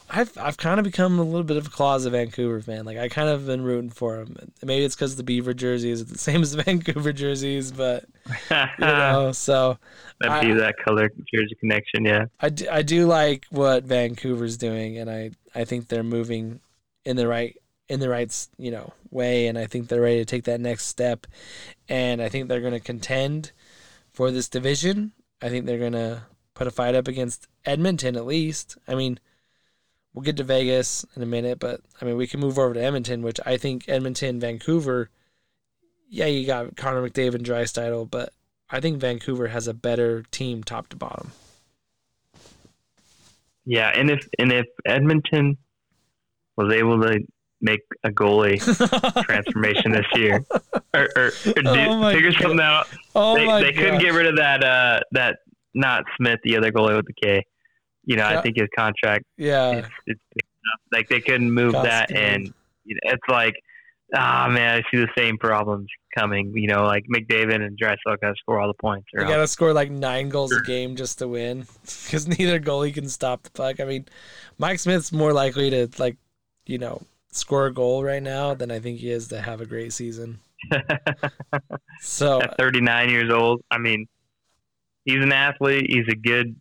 I've 0.09 0.37
I've 0.37 0.57
kind 0.57 0.79
of 0.79 0.83
become 0.83 1.19
a 1.19 1.23
little 1.23 1.43
bit 1.43 1.57
of 1.57 1.67
a 1.67 1.69
closet 1.69 2.11
Vancouver 2.11 2.61
fan. 2.61 2.85
Like 2.85 2.97
I 2.97 3.09
kind 3.09 3.29
of 3.29 3.45
been 3.45 3.63
rooting 3.63 3.89
for 3.89 4.17
them. 4.17 4.51
Maybe 4.63 4.85
it's 4.85 4.95
because 4.95 5.15
the 5.15 5.23
Beaver 5.23 5.53
jerseys 5.53 6.01
are 6.01 6.05
the 6.05 6.17
same 6.17 6.41
as 6.41 6.51
the 6.53 6.63
Vancouver 6.63 7.11
jerseys, 7.11 7.71
but 7.71 8.05
you 8.49 8.55
know. 8.79 9.31
So 9.33 9.77
That'd 10.19 10.47
be 10.47 10.59
that 10.59 10.77
color 10.77 11.09
jersey 11.33 11.55
connection. 11.59 12.05
Yeah. 12.05 12.25
I 12.39 12.49
do, 12.49 12.67
I 12.71 12.81
do 12.81 13.05
like 13.05 13.45
what 13.49 13.83
Vancouver's 13.83 14.57
doing, 14.57 14.97
and 14.97 15.09
I, 15.09 15.31
I 15.53 15.65
think 15.65 15.87
they're 15.87 16.03
moving 16.03 16.61
in 17.05 17.17
the 17.17 17.27
right 17.27 17.57
in 17.89 17.99
the 17.99 18.09
right 18.09 18.47
you 18.57 18.71
know 18.71 18.93
way, 19.09 19.47
and 19.47 19.57
I 19.57 19.65
think 19.65 19.87
they're 19.87 20.01
ready 20.01 20.19
to 20.19 20.25
take 20.25 20.43
that 20.45 20.61
next 20.61 20.85
step, 20.85 21.27
and 21.87 22.21
I 22.21 22.29
think 22.29 22.47
they're 22.47 22.61
going 22.61 22.73
to 22.73 22.79
contend 22.79 23.51
for 24.13 24.31
this 24.31 24.49
division. 24.49 25.13
I 25.41 25.49
think 25.49 25.65
they're 25.65 25.77
going 25.77 25.93
to 25.93 26.23
put 26.53 26.67
a 26.67 26.71
fight 26.71 26.95
up 26.95 27.07
against 27.07 27.47
Edmonton 27.65 28.15
at 28.15 28.25
least. 28.25 28.77
I 28.87 28.95
mean, 28.95 29.19
we'll 30.13 30.23
get 30.23 30.37
to 30.37 30.43
Vegas 30.43 31.05
in 31.15 31.21
a 31.21 31.27
minute, 31.27 31.59
but 31.59 31.81
I 32.01 32.05
mean 32.05 32.17
we 32.17 32.27
can 32.27 32.39
move 32.39 32.57
over 32.57 32.73
to 32.73 32.83
Edmonton, 32.83 33.21
which 33.21 33.39
I 33.45 33.57
think 33.57 33.85
Edmonton, 33.87 34.39
Vancouver. 34.39 35.09
Yeah, 36.09 36.25
you 36.25 36.47
got 36.47 36.75
Connor 36.75 37.07
McDavid 37.07 37.35
and 37.35 37.45
Draisaitl, 37.45 38.09
but 38.09 38.33
I 38.69 38.79
think 38.79 38.99
Vancouver 38.99 39.47
has 39.47 39.67
a 39.67 39.73
better 39.73 40.23
team 40.31 40.63
top 40.63 40.87
to 40.89 40.95
bottom. 40.95 41.31
Yeah, 43.65 43.91
and 43.93 44.09
if 44.09 44.27
and 44.39 44.51
if 44.51 44.65
Edmonton 44.85 45.57
was 46.55 46.73
able 46.73 47.01
to 47.01 47.19
make 47.61 47.79
a 48.03 48.09
goalie 48.09 48.59
transformation 49.23 49.91
this 49.91 50.05
year, 50.15 50.45
or, 50.93 51.09
or, 51.15 51.25
or 51.25 51.53
do, 51.55 51.69
Oh 51.69 51.97
my 51.97 52.13
figure 52.13 52.31
God. 52.31 52.41
something 52.41 52.59
out, 52.59 52.87
Oh 53.15 53.35
they, 53.35 53.45
they 53.63 53.73
couldn't 53.73 53.99
get 53.99 54.13
rid 54.13 54.27
of 54.27 54.37
that 54.37 54.63
uh 54.63 54.99
that 55.11 55.37
not 55.73 56.03
Smith, 56.17 56.39
the 56.43 56.57
other 56.57 56.71
goalie 56.71 56.95
with 56.95 57.05
the 57.05 57.13
K. 57.21 57.43
You 58.03 58.15
know, 58.15 58.29
Yeah. 58.29 58.39
I 58.39 58.41
think 58.41 58.57
his 58.57 58.67
contract 58.77 59.25
Yeah, 59.37 59.71
it's, 60.05 60.19
it's 60.35 60.47
like 60.91 61.09
they 61.09 61.19
couldn't 61.19 61.51
move 61.51 61.73
that, 61.73 62.11
and 62.15 62.53
you 62.85 62.95
know, 62.95 63.11
it's 63.13 63.23
like 63.29 63.53
ah 64.15 64.47
man, 64.49 64.77
I 64.77 64.81
see 64.89 65.01
the 65.01 65.09
same 65.17 65.37
problems 65.37 65.87
coming. 66.17 66.53
You 66.55 66.67
know, 66.67 66.83
like 66.83 67.03
McDavid 67.13 67.55
and 67.55 67.77
Draisaitl 67.77 68.19
got 68.21 68.29
to 68.29 68.35
score 68.37 68.59
all 68.59 68.67
the 68.67 68.73
points. 68.81 69.07
Or 69.13 69.21
they 69.23 69.29
got 69.29 69.37
to 69.37 69.47
score 69.47 69.73
like 69.73 69.91
nine 69.91 70.29
goals 70.29 70.53
a 70.53 70.61
game 70.61 70.95
just 70.95 71.19
to 71.19 71.27
win, 71.27 71.65
because 71.81 72.27
neither 72.27 72.59
goalie 72.59 72.93
can 72.93 73.09
stop 73.09 73.43
the 73.43 73.51
puck. 73.51 73.79
I 73.79 73.85
mean, 73.85 74.05
Mike 74.57 74.79
Smith's 74.79 75.11
more 75.11 75.33
likely 75.33 75.69
to 75.71 75.89
like, 75.97 76.17
you 76.65 76.77
know, 76.77 77.01
score 77.31 77.67
a 77.67 77.73
goal 77.73 78.03
right 78.03 78.23
now 78.23 78.53
than 78.53 78.71
I 78.71 78.79
think 78.79 78.99
he 78.99 79.11
is 79.11 79.27
to 79.29 79.41
have 79.41 79.61
a 79.61 79.65
great 79.65 79.93
season. 79.93 80.39
So 82.01 82.41
At 82.41 82.57
39 82.57 83.09
years 83.09 83.31
old, 83.31 83.61
I 83.71 83.79
mean, 83.79 84.07
he's 85.05 85.21
an 85.21 85.31
athlete. 85.31 85.87
He's 85.89 86.07
a 86.07 86.15
good, 86.15 86.55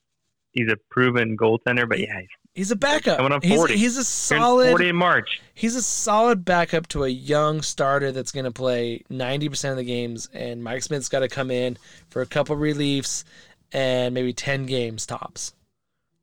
he's 0.53 0.71
a 0.71 0.77
proven 0.91 1.37
goaltender. 1.37 1.87
But 1.87 2.01
yeah, 2.01 2.21
he's 2.21 2.29
he's 2.55 2.71
a 2.71 2.77
backup. 2.77 3.19
Coming 3.19 3.33
up 3.33 3.45
He's, 3.45 3.55
40. 3.55 3.77
he's 3.77 3.97
a 3.97 4.05
solid. 4.05 4.71
40 4.71 4.89
in 4.89 4.97
March. 4.97 5.41
He's 5.55 5.77
a 5.77 5.83
solid 5.83 6.45
backup 6.45 6.89
to 6.89 7.05
a 7.05 7.09
young 7.09 7.63
starter 7.63 8.13
that's 8.13 8.33
going 8.33 8.45
to 8.47 8.51
play 8.51 9.03
90% 9.11 9.71
of 9.71 9.77
the 9.77 9.85
games, 9.85 10.29
and 10.33 10.65
Mike 10.65 10.83
Smith's 10.83 11.09
got 11.09 11.21
to 11.21 11.29
come 11.29 11.51
in 11.51 11.77
for 12.09 12.23
a 12.23 12.27
couple 12.27 12.57
reliefs 12.57 13.25
and 13.73 14.15
maybe 14.15 14.33
10 14.33 14.67
games 14.67 15.07
tops. 15.07 15.53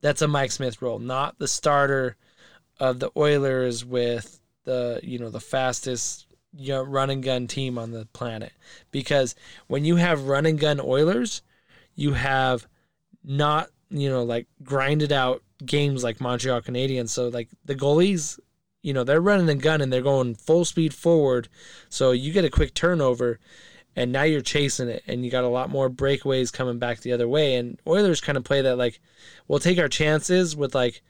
That's 0.01 0.21
a 0.21 0.27
Mike 0.27 0.51
Smith 0.51 0.81
role, 0.81 0.99
not 0.99 1.37
the 1.39 1.47
starter 1.47 2.17
of 2.79 2.99
the 2.99 3.11
Oilers 3.15 3.85
with 3.85 4.39
the 4.65 4.99
you 5.03 5.19
know 5.19 5.29
the 5.29 5.39
fastest 5.39 6.27
you 6.55 6.69
know, 6.69 6.83
run 6.83 7.09
and 7.09 7.23
gun 7.23 7.47
team 7.47 7.77
on 7.77 7.91
the 7.91 8.05
planet. 8.13 8.53
Because 8.91 9.35
when 9.67 9.85
you 9.85 9.95
have 9.95 10.27
run 10.27 10.45
and 10.45 10.59
gun 10.59 10.79
Oilers, 10.79 11.41
you 11.95 12.13
have 12.13 12.67
not 13.23 13.69
you 13.89 14.09
know 14.09 14.23
like 14.23 14.47
grinded 14.63 15.11
out 15.11 15.41
games 15.65 16.03
like 16.03 16.21
Montreal 16.21 16.61
Canadiens. 16.61 17.09
So 17.09 17.29
like 17.29 17.49
the 17.65 17.75
goalies 17.75 18.39
you 18.83 18.93
know, 18.93 19.03
they're 19.03 19.21
running 19.21 19.49
and 19.49 19.61
gunning, 19.61 19.89
they're 19.89 20.01
going 20.01 20.35
full 20.35 20.65
speed 20.65 20.93
forward. 20.93 21.47
So 21.89 22.11
you 22.11 22.31
get 22.31 22.45
a 22.45 22.49
quick 22.49 22.73
turnover 22.73 23.39
and 23.95 24.11
now 24.11 24.23
you're 24.23 24.41
chasing 24.41 24.89
it 24.89 25.03
and 25.07 25.23
you 25.23 25.31
got 25.31 25.45
a 25.45 25.49
lot 25.49 25.69
more 25.69 25.89
breakaways 25.89 26.51
coming 26.51 26.79
back 26.79 26.99
the 26.99 27.13
other 27.13 27.27
way. 27.27 27.55
And 27.55 27.79
Oilers 27.87 28.21
kind 28.21 28.37
of 28.37 28.43
play 28.43 28.61
that 28.61 28.77
like 28.77 28.99
we'll 29.47 29.59
take 29.59 29.79
our 29.79 29.87
chances 29.87 30.55
with 30.55 30.75
like 30.75 31.01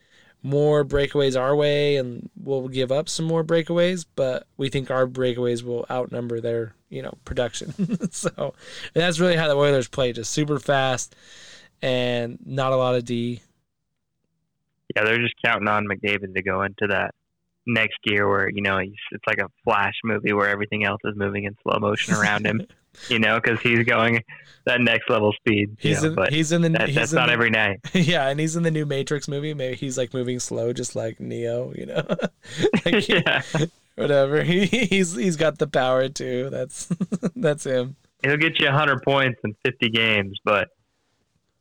more 0.43 0.83
breakaways 0.83 1.39
our 1.39 1.55
way 1.55 1.95
and 1.95 2.29
we'll 2.35 2.67
give 2.67 2.91
up 2.91 3.07
some 3.07 3.25
more 3.25 3.43
breakaways, 3.43 4.05
but 4.15 4.45
we 4.57 4.69
think 4.69 4.91
our 4.91 5.07
breakaways 5.07 5.63
will 5.63 5.85
outnumber 5.89 6.41
their, 6.41 6.75
you 6.89 7.01
know, 7.01 7.13
production. 7.23 8.11
so 8.11 8.53
that's 8.93 9.19
really 9.19 9.37
how 9.37 9.47
the 9.47 9.55
Oilers 9.55 9.87
play, 9.87 10.11
just 10.11 10.31
super 10.31 10.59
fast 10.59 11.15
and 11.81 12.39
not 12.45 12.71
a 12.73 12.77
lot 12.77 12.95
of 12.95 13.05
D. 13.05 13.41
Yeah, 14.95 15.03
they're 15.03 15.19
just 15.19 15.35
counting 15.43 15.67
on 15.67 15.85
McDavid 15.85 16.33
to 16.35 16.41
go 16.43 16.63
into 16.63 16.87
that 16.87 17.13
next 17.65 17.97
year 18.03 18.27
where 18.27 18.49
you 18.49 18.61
know 18.61 18.77
it's 18.77 19.27
like 19.27 19.37
a 19.37 19.49
flash 19.63 19.93
movie 20.03 20.33
where 20.33 20.49
everything 20.49 20.83
else 20.85 20.99
is 21.05 21.15
moving 21.15 21.45
in 21.45 21.55
slow 21.63 21.79
motion 21.79 22.13
around 22.13 22.45
him. 22.45 22.65
You 23.09 23.19
know, 23.19 23.39
because 23.41 23.59
he's 23.61 23.85
going 23.85 24.23
that 24.65 24.81
next 24.81 25.09
level 25.09 25.33
speed. 25.33 25.77
you 25.81 25.89
He's 25.89 26.03
know, 26.03 26.09
in 26.09 26.15
but 26.15 26.31
he's 26.31 26.51
in 26.51 26.61
the 26.61 26.69
that, 26.69 26.87
he's 26.87 26.95
that's 26.95 27.11
in 27.11 27.17
not 27.17 27.27
the, 27.27 27.33
every 27.33 27.49
night. 27.49 27.79
yeah, 27.93 28.27
and 28.29 28.39
he's 28.39 28.55
in 28.55 28.63
the 28.63 28.71
new 28.71 28.85
Matrix 28.85 29.27
movie. 29.27 29.53
Maybe 29.53 29.75
he's 29.75 29.97
like 29.97 30.13
moving 30.13 30.39
slow, 30.39 30.73
just 30.73 30.95
like 30.95 31.19
Neo, 31.19 31.73
you 31.75 31.85
know, 31.85 32.05
like, 32.85 33.07
yeah, 33.09 33.41
whatever. 33.95 34.43
He 34.43 34.65
he's 34.65 35.15
he's 35.15 35.35
got 35.35 35.57
the 35.57 35.67
power 35.67 36.07
too. 36.09 36.49
That's 36.49 36.89
that's 37.35 37.65
him. 37.65 37.95
he'll 38.23 38.37
get 38.37 38.59
you 38.59 38.67
100 38.67 39.01
points 39.03 39.39
in 39.43 39.55
50 39.65 39.89
games, 39.89 40.39
but 40.43 40.69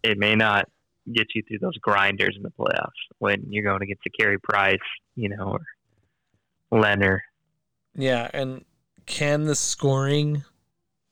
it 0.02 0.18
may 0.18 0.34
not 0.34 0.68
get 1.12 1.26
you 1.34 1.42
through 1.48 1.58
those 1.58 1.76
grinders 1.78 2.36
in 2.36 2.42
the 2.42 2.50
playoffs 2.50 2.90
when 3.18 3.44
you're 3.48 3.64
going 3.64 3.82
against 3.82 4.02
a 4.06 4.10
Carey 4.10 4.38
Price, 4.38 4.78
you 5.16 5.28
know, 5.28 5.56
or 6.70 6.78
Leonard. 6.78 7.20
Yeah, 7.94 8.30
and 8.32 8.64
can 9.06 9.44
the 9.44 9.56
scoring 9.56 10.44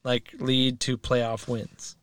like 0.04 0.30
lead 0.38 0.80
to 0.80 0.98
playoff 0.98 1.48
wins? 1.48 1.96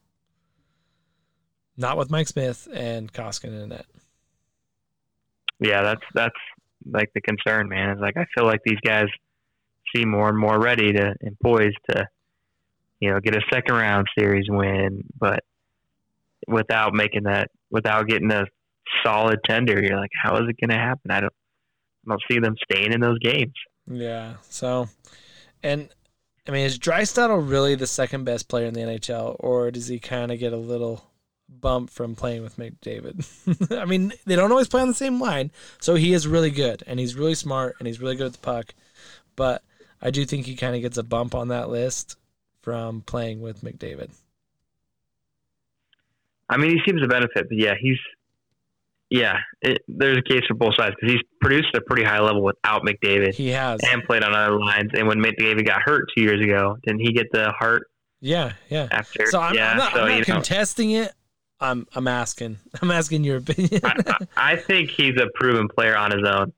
Not 1.76 1.98
with 1.98 2.10
Mike 2.10 2.28
Smith 2.28 2.68
and 2.74 3.12
Koskinen 3.12 3.64
in 3.64 3.72
it. 3.72 3.86
yeah, 5.60 5.82
that's 5.84 6.02
that's 6.14 6.36
like 6.86 7.12
the 7.14 7.22
concern, 7.22 7.70
man. 7.70 7.92
Is 7.92 8.00
like 8.00 8.18
I 8.18 8.26
feel 8.36 8.46
like 8.46 8.62
these 8.66 8.80
guys 8.84 9.08
seem 9.96 10.10
more 10.10 10.30
and 10.30 10.38
more 10.38 10.60
ready 10.60 10.92
to 10.94 11.16
and 11.22 11.40
poised 11.40 11.78
to, 11.92 12.08
you 13.00 13.12
know, 13.12 13.20
get 13.20 13.36
a 13.36 13.42
second 13.52 13.76
round 13.76 14.08
series 14.18 14.46
win, 14.50 15.04
but 15.20 15.40
without 16.48 16.94
making 16.94 17.24
that, 17.24 17.50
without 17.70 18.08
getting 18.08 18.32
a 18.32 18.46
solid 19.06 19.40
tender, 19.48 19.82
you're 19.82 20.00
like, 20.00 20.12
how 20.22 20.36
is 20.38 20.50
it 20.50 20.56
going 20.60 20.76
to 20.78 20.84
happen? 20.84 21.12
I 21.12 21.22
don't, 21.22 21.34
I 22.06 22.12
don't 22.12 22.22
see 22.30 22.40
them 22.40 22.56
staying 22.72 22.94
in 22.94 23.02
those 23.02 23.20
games. 23.20 23.54
Yeah. 23.90 24.36
So, 24.50 24.90
and 25.64 25.90
I 26.48 26.52
mean, 26.52 26.66
is 26.66 26.80
Draisaitl 26.80 27.50
really 27.50 27.76
the 27.76 27.88
second 27.88 28.24
best 28.24 28.48
player 28.48 28.68
in 28.68 28.74
the 28.74 28.82
NHL, 28.82 29.36
or 29.40 29.70
does 29.70 29.88
he 29.88 30.00
kind 30.00 30.32
of 30.32 30.40
get 30.40 30.54
a 30.54 30.58
little 30.58 31.04
bump 31.50 31.90
from 31.90 32.16
playing 32.16 32.42
with 32.42 32.58
McDavid? 32.58 33.78
I 33.78 33.86
mean, 33.86 34.14
they 34.26 34.36
don't 34.36 34.52
always 34.52 34.70
play 34.70 34.82
on 34.82 34.88
the 34.88 34.94
same 34.94 35.20
line, 35.20 35.52
so 35.82 35.96
he 35.96 36.14
is 36.14 36.28
really 36.28 36.52
good, 36.52 36.84
and 36.88 37.00
he's 37.00 37.16
really 37.16 37.36
smart, 37.36 37.76
and 37.80 37.88
he's 37.88 38.00
really 38.00 38.16
good 38.16 38.28
at 38.28 38.34
the 38.34 38.40
puck. 38.40 38.74
But 39.36 39.62
I 40.02 40.10
do 40.10 40.26
think 40.26 40.46
he 40.46 40.56
kind 40.56 40.76
of 40.76 40.82
gets 40.82 40.98
a 40.98 41.04
bump 41.04 41.36
on 41.36 41.50
that 41.50 41.70
list 41.70 42.16
from 42.62 43.02
playing 43.02 43.42
with 43.42 43.62
McDavid. 43.62 44.12
I 46.50 46.56
mean, 46.56 46.72
he 46.72 46.80
seems 46.86 47.02
to 47.02 47.08
benefit, 47.10 47.50
but 47.50 47.58
yeah, 47.58 47.74
he's 47.80 48.00
yeah. 49.10 49.38
It, 49.62 49.80
there's 49.88 50.18
a 50.18 50.22
case 50.22 50.42
for 50.48 50.56
both 50.56 50.76
sides 50.76 50.96
because 51.00 51.14
he's 51.14 51.24
produced 51.42 51.70
at 51.74 51.82
a 51.82 51.86
pretty 51.86 52.04
high 52.04 52.20
level 52.20 52.44
without 52.44 52.84
McDavid. 52.84 53.34
He 53.34 53.50
has 53.50 53.80
and 53.84 54.04
played 54.04 54.24
on 54.24 54.34
other 54.34 54.60
lines. 54.60 54.92
And 54.94 55.08
when 55.08 55.20
McDavid 55.20 55.66
got 55.66 55.82
hurt 55.84 56.06
two 56.16 56.24
years 56.24 56.42
ago, 56.42 56.78
didn't 56.86 57.02
he 57.02 57.14
get 57.14 57.28
the 57.32 57.52
heart? 57.52 57.88
Yeah, 58.20 58.54
yeah. 58.70 58.88
After 58.92 59.26
so 59.28 59.40
I'm, 59.40 59.56
yeah, 59.56 59.72
I'm 59.72 59.78
not, 59.78 59.94
so, 59.94 60.00
I'm 60.02 60.08
not 60.08 60.14
you 60.28 60.34
know, 60.34 60.40
contesting 60.40 60.92
it. 60.92 61.14
I'm 61.60 61.88
I'm 61.96 62.08
asking. 62.08 62.58
I'm 62.82 62.92
asking 62.92 63.24
your 63.24 63.38
opinion. 63.38 63.82
I, 63.84 63.94
I 64.08 64.54
I 64.54 64.56
think 64.56 64.90
he's 64.90 65.16
a 65.20 65.28
proven 65.36 65.68
player 65.68 65.96
on 65.96 66.12
his 66.12 66.28
own 66.28 66.54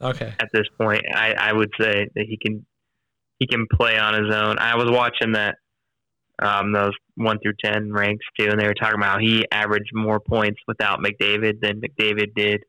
okay. 0.00 0.34
at 0.40 0.48
this 0.52 0.66
point. 0.78 1.02
I, 1.14 1.32
I 1.32 1.52
would 1.52 1.70
say 1.80 2.08
that 2.14 2.24
he 2.26 2.36
can 2.36 2.66
he 3.38 3.46
can 3.46 3.66
play 3.72 3.98
on 3.98 4.14
his 4.14 4.34
own. 4.34 4.58
I 4.58 4.76
was 4.76 4.90
watching 4.90 5.32
that 5.32 5.56
um, 6.40 6.72
those 6.72 6.92
one 7.16 7.38
through 7.40 7.54
ten 7.64 7.92
ranks 7.92 8.24
too, 8.38 8.48
and 8.48 8.60
they 8.60 8.66
were 8.66 8.74
talking 8.74 8.98
about 8.98 9.20
he 9.20 9.46
averaged 9.50 9.90
more 9.94 10.20
points 10.20 10.60
without 10.66 11.00
McDavid 11.00 11.60
than 11.60 11.80
McDavid 11.80 12.34
did 12.34 12.62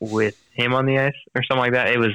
with 0.00 0.36
him 0.52 0.74
on 0.74 0.86
the 0.86 0.98
ice, 0.98 1.12
or 1.34 1.42
something 1.44 1.62
like 1.62 1.72
that. 1.72 1.88
It 1.88 1.98
was 1.98 2.12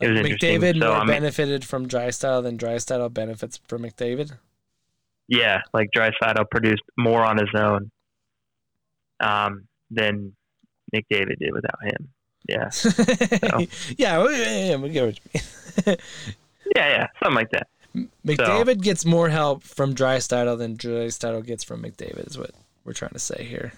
it 0.00 0.10
was 0.10 0.20
interesting. 0.20 0.60
McDavid 0.60 0.80
so 0.80 0.86
more 0.88 0.96
I 0.96 1.00
mean, 1.00 1.08
benefited 1.08 1.64
from 1.64 1.88
Draisaitl 1.88 2.42
than 2.42 2.56
Draisaitl 2.56 3.12
benefits 3.12 3.60
from 3.66 3.82
McDavid. 3.82 4.32
yeah, 5.26 5.60
like 5.72 5.90
Draisaitl 5.94 6.48
produced 6.50 6.82
more 6.96 7.24
on 7.24 7.38
his 7.38 7.48
own 7.54 7.90
um, 9.20 9.66
than 9.90 10.34
McDavid 10.94 11.38
did 11.38 11.52
without 11.52 11.82
him. 11.82 12.08
Yeah, 12.48 12.70
yeah, 13.98 14.24
we, 14.24 14.68
yeah, 14.68 14.76
we 14.76 14.88
get 14.88 15.04
what 15.06 15.18
you 15.18 15.30
mean. 15.34 15.42
yeah, 16.74 16.88
yeah, 16.88 17.06
something 17.22 17.34
like 17.36 17.50
that. 17.50 17.66
McDavid 18.26 18.82
gets 18.82 19.04
more 19.04 19.28
help 19.28 19.62
from 19.62 19.94
Draisaitl 19.94 20.58
than 20.58 20.76
Draisaitl 20.76 21.44
gets 21.46 21.64
from 21.64 21.82
McDavid. 21.82 22.28
Is 22.28 22.38
what 22.38 22.50
we're 22.84 22.92
trying 22.92 23.12
to 23.12 23.18
say 23.18 23.44
here. 23.44 23.72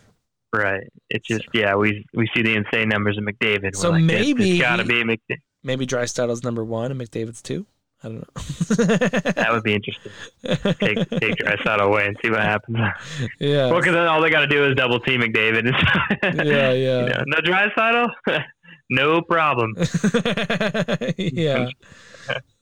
Right. 0.52 0.90
It's 1.10 1.26
just 1.26 1.44
yeah, 1.54 1.74
we 1.74 2.04
we 2.14 2.28
see 2.34 2.42
the 2.42 2.54
insane 2.56 2.88
numbers 2.88 3.16
of 3.18 3.24
McDavid. 3.24 3.76
So 3.76 3.90
like, 3.90 4.02
maybe 4.02 4.52
it's 4.52 4.60
got 4.60 4.76
to 4.76 4.84
be 4.84 5.02
McDavid. 5.04 5.40
Maybe 5.62 5.86
Draisaitl's 5.86 6.42
number 6.42 6.64
one 6.64 6.90
and 6.90 7.00
McDavid's 7.00 7.42
two. 7.42 7.66
I 8.02 8.08
don't 8.08 8.16
know. 8.16 8.84
That 9.34 9.48
would 9.50 9.62
be 9.62 9.74
interesting. 9.74 10.10
Take 10.42 11.10
take 11.20 11.36
Draisaitl 11.36 11.80
away 11.80 12.06
and 12.06 12.16
see 12.22 12.30
what 12.30 12.40
happens. 12.40 12.78
yeah. 13.38 13.70
Well, 13.70 13.80
because 13.80 13.92
then 13.92 14.06
all 14.06 14.22
they 14.22 14.30
got 14.30 14.40
to 14.40 14.46
do 14.46 14.64
is 14.64 14.74
double 14.74 15.00
team 15.00 15.20
McDavid. 15.20 15.70
Yeah, 16.22 16.72
yeah. 16.72 17.00
You 17.00 17.08
know, 17.08 17.22
no 17.26 17.38
Draisaitl, 17.38 18.10
no 18.90 19.22
problem. 19.22 19.74
yeah. 21.16 21.68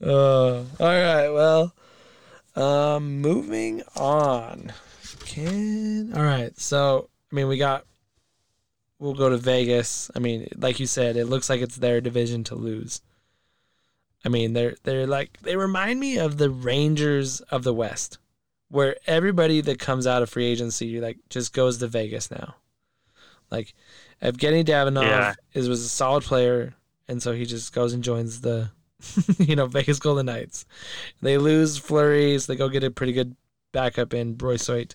Uh, 0.03 0.61
all 0.61 0.65
right. 0.81 1.29
Well, 1.29 1.75
um, 2.57 3.21
moving 3.21 3.83
on. 3.97 4.73
Can 5.27 6.15
all 6.15 6.23
right. 6.23 6.59
So 6.59 7.11
I 7.31 7.35
mean, 7.35 7.49
we 7.49 7.59
got. 7.59 7.85
We'll 8.99 9.15
go 9.15 9.29
to 9.29 9.37
Vegas. 9.37 10.11
I 10.17 10.21
mean, 10.21 10.49
like 10.57 10.81
you 10.81 10.87
said, 10.87 11.17
it 11.17 11.27
looks 11.27 11.51
like 11.51 11.61
it's 11.61 11.77
their 11.77 12.01
division 12.01 12.45
to 12.45 12.55
lose. 12.55 13.03
I 14.25 14.31
mean, 14.31 14.55
they're 14.55 14.77
they're 14.85 15.07
like 15.07 15.39
they 15.43 15.57
remind 15.57 16.01
me 16.01 16.19
of 16.19 16.39
the 16.39 16.49
Rangers 16.49 17.41
of 17.41 17.63
the 17.63 17.75
West, 17.75 18.19
where 18.69 18.97
everybody 19.07 19.61
that 19.61 19.79
comes 19.79 20.07
out 20.07 20.23
of 20.23 20.31
free 20.31 20.47
agency 20.47 20.99
like 21.01 21.19
just 21.29 21.53
goes 21.53 21.77
to 21.79 21.89
Vegas 21.89 22.31
now. 22.31 22.55
Like 23.51 23.75
Evgenii 24.23 24.65
Dadonov 24.65 25.03
Yeah. 25.05 25.35
is 25.55 25.69
was 25.69 25.85
a 25.85 25.89
solid 25.89 26.25
player, 26.25 26.75
and 27.07 27.23
so 27.23 27.33
he 27.33 27.45
just 27.47 27.73
goes 27.73 27.93
and 27.93 28.03
joins 28.03 28.41
the, 28.41 28.71
you 29.39 29.57
know, 29.57 29.67
Vegas 29.67 29.99
Golden 29.99 30.27
Knights. 30.27 30.67
They 31.23 31.39
lose 31.39 31.79
Fleury, 31.79 32.39
so 32.39 32.53
they 32.53 32.57
go 32.57 32.69
get 32.69 32.85
a 32.85 32.91
pretty 32.91 33.13
good 33.13 33.37
backup 33.73 34.15
in 34.15 34.35
Brossoit. 34.37 34.95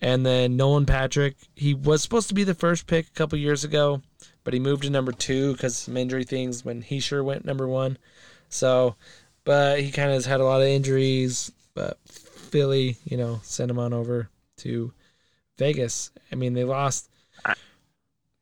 And 0.00 0.24
then 0.26 0.56
Nolan 0.56 0.86
Patrick, 0.86 1.36
he 1.54 1.74
was 1.74 2.02
supposed 2.02 2.28
to 2.28 2.34
be 2.34 2.44
the 2.44 2.54
first 2.54 2.86
pick 2.86 3.06
a 3.08 3.10
couple 3.12 3.38
years 3.38 3.64
ago, 3.64 4.02
but 4.44 4.52
he 4.54 4.60
moved 4.60 4.82
to 4.82 4.90
number 4.90 5.12
two 5.12 5.52
because 5.52 5.76
some 5.76 5.96
injury 5.96 6.24
things 6.24 6.64
when 6.64 6.82
he 6.82 7.00
sure 7.00 7.24
went 7.24 7.44
number 7.44 7.66
one. 7.66 7.96
So, 8.48 8.96
but 9.44 9.80
he 9.80 9.90
kind 9.90 10.08
of 10.10 10.14
has 10.14 10.26
had 10.26 10.40
a 10.40 10.44
lot 10.44 10.60
of 10.60 10.68
injuries. 10.68 11.50
But 11.74 11.98
Philly, 12.06 12.96
you 13.04 13.16
know, 13.16 13.40
sent 13.42 13.70
him 13.70 13.78
on 13.78 13.92
over 13.92 14.28
to 14.58 14.92
Vegas. 15.58 16.10
I 16.30 16.34
mean, 16.36 16.54
they 16.54 16.64
lost. 16.64 17.10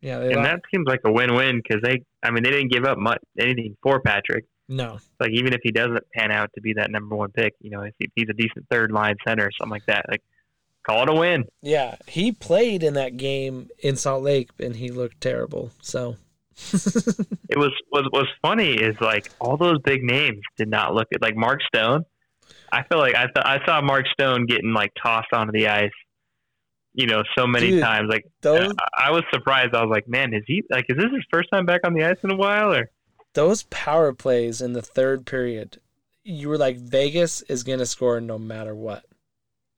Yeah, 0.05 0.18
they 0.18 0.32
and 0.35 0.44
that 0.44 0.60
seems 0.72 0.86
like 0.86 1.01
a 1.05 1.10
win-win 1.10 1.62
because 1.62 1.82
they, 1.82 2.02
I 2.22 2.31
mean, 2.31 2.44
they 2.44 2.51
didn't 2.51 2.70
give 2.70 2.85
up 2.85 2.98
much 2.98 3.22
anything 3.39 3.74
for 3.82 4.01
Patrick. 4.01 4.44
No, 4.68 4.98
Like 5.18 5.31
even 5.32 5.52
if 5.52 5.60
he 5.62 5.72
doesn't 5.72 6.05
pan 6.14 6.31
out 6.31 6.51
to 6.55 6.60
be 6.60 6.74
that 6.74 6.90
number 6.90 7.16
one 7.16 7.31
pick, 7.31 7.55
you 7.60 7.70
know, 7.70 7.82
if 7.82 7.94
he's 8.14 8.28
a 8.31 8.35
decent 8.35 8.66
third 8.70 8.93
line 8.93 9.16
center 9.26 9.47
or 9.47 9.51
something 9.59 9.70
like 9.72 9.86
that, 9.86 10.06
like 10.10 10.22
call 10.86 11.02
it 11.02 11.09
a 11.10 11.14
win. 11.14 11.44
yeah, 11.62 11.97
he 12.06 12.32
played 12.32 12.82
in 12.82 12.94
that 12.94 13.16
game 13.16 13.68
in 13.81 13.97
Salt 13.97 14.22
Lake, 14.22 14.51
and 14.59 14.76
he 14.76 14.90
looked 14.90 15.20
terrible. 15.20 15.70
So, 15.82 16.16
It 16.72 17.59
was 17.59 17.72
was 17.93 18.09
was 18.12 18.26
funny 18.43 18.72
is 18.74 18.97
like 19.01 19.31
all 19.40 19.56
those 19.56 19.78
big 19.85 20.02
names 20.02 20.40
did 20.56 20.68
not 20.68 20.94
look 20.94 21.09
at 21.14 21.22
like 21.22 21.36
Mark 21.36 21.60
Stone. 21.62 22.05
I 22.72 22.82
feel 22.85 22.98
like 22.98 23.14
I 23.14 23.24
th- 23.26 23.44
I 23.44 23.64
saw 23.66 23.81
Mark 23.81 24.06
Stone 24.12 24.47
getting 24.47 24.72
like 24.72 24.93
tossed 25.01 25.32
onto 25.32 25.52
the 25.52 25.68
ice, 25.68 25.90
you 26.94 27.06
know, 27.06 27.22
so 27.36 27.46
many 27.46 27.70
Dude, 27.70 27.82
times. 27.82 28.08
Like 28.08 28.24
those 28.40 28.72
I, 28.96 29.10
was 29.10 29.24
surprised. 29.32 29.74
I 29.74 29.82
was 29.84 29.90
like, 29.90 30.08
man, 30.08 30.32
is 30.32 30.42
he 30.46 30.62
like 30.70 30.86
is 30.88 30.96
this 30.96 31.10
his 31.12 31.24
first 31.32 31.48
time 31.52 31.66
back 31.66 31.80
on 31.84 31.92
the 31.92 32.04
ice 32.04 32.16
in 32.22 32.30
a 32.30 32.36
while 32.36 32.72
or? 32.72 32.90
those 33.34 33.64
power 33.64 34.12
plays 34.12 34.60
in 34.60 34.74
the 34.74 34.82
third 34.82 35.26
period, 35.26 35.80
you 36.22 36.48
were 36.48 36.56
like 36.56 36.76
Vegas 36.78 37.42
is 37.42 37.64
gonna 37.64 37.84
score 37.86 38.20
no 38.20 38.38
matter 38.38 38.74
what. 38.74 39.04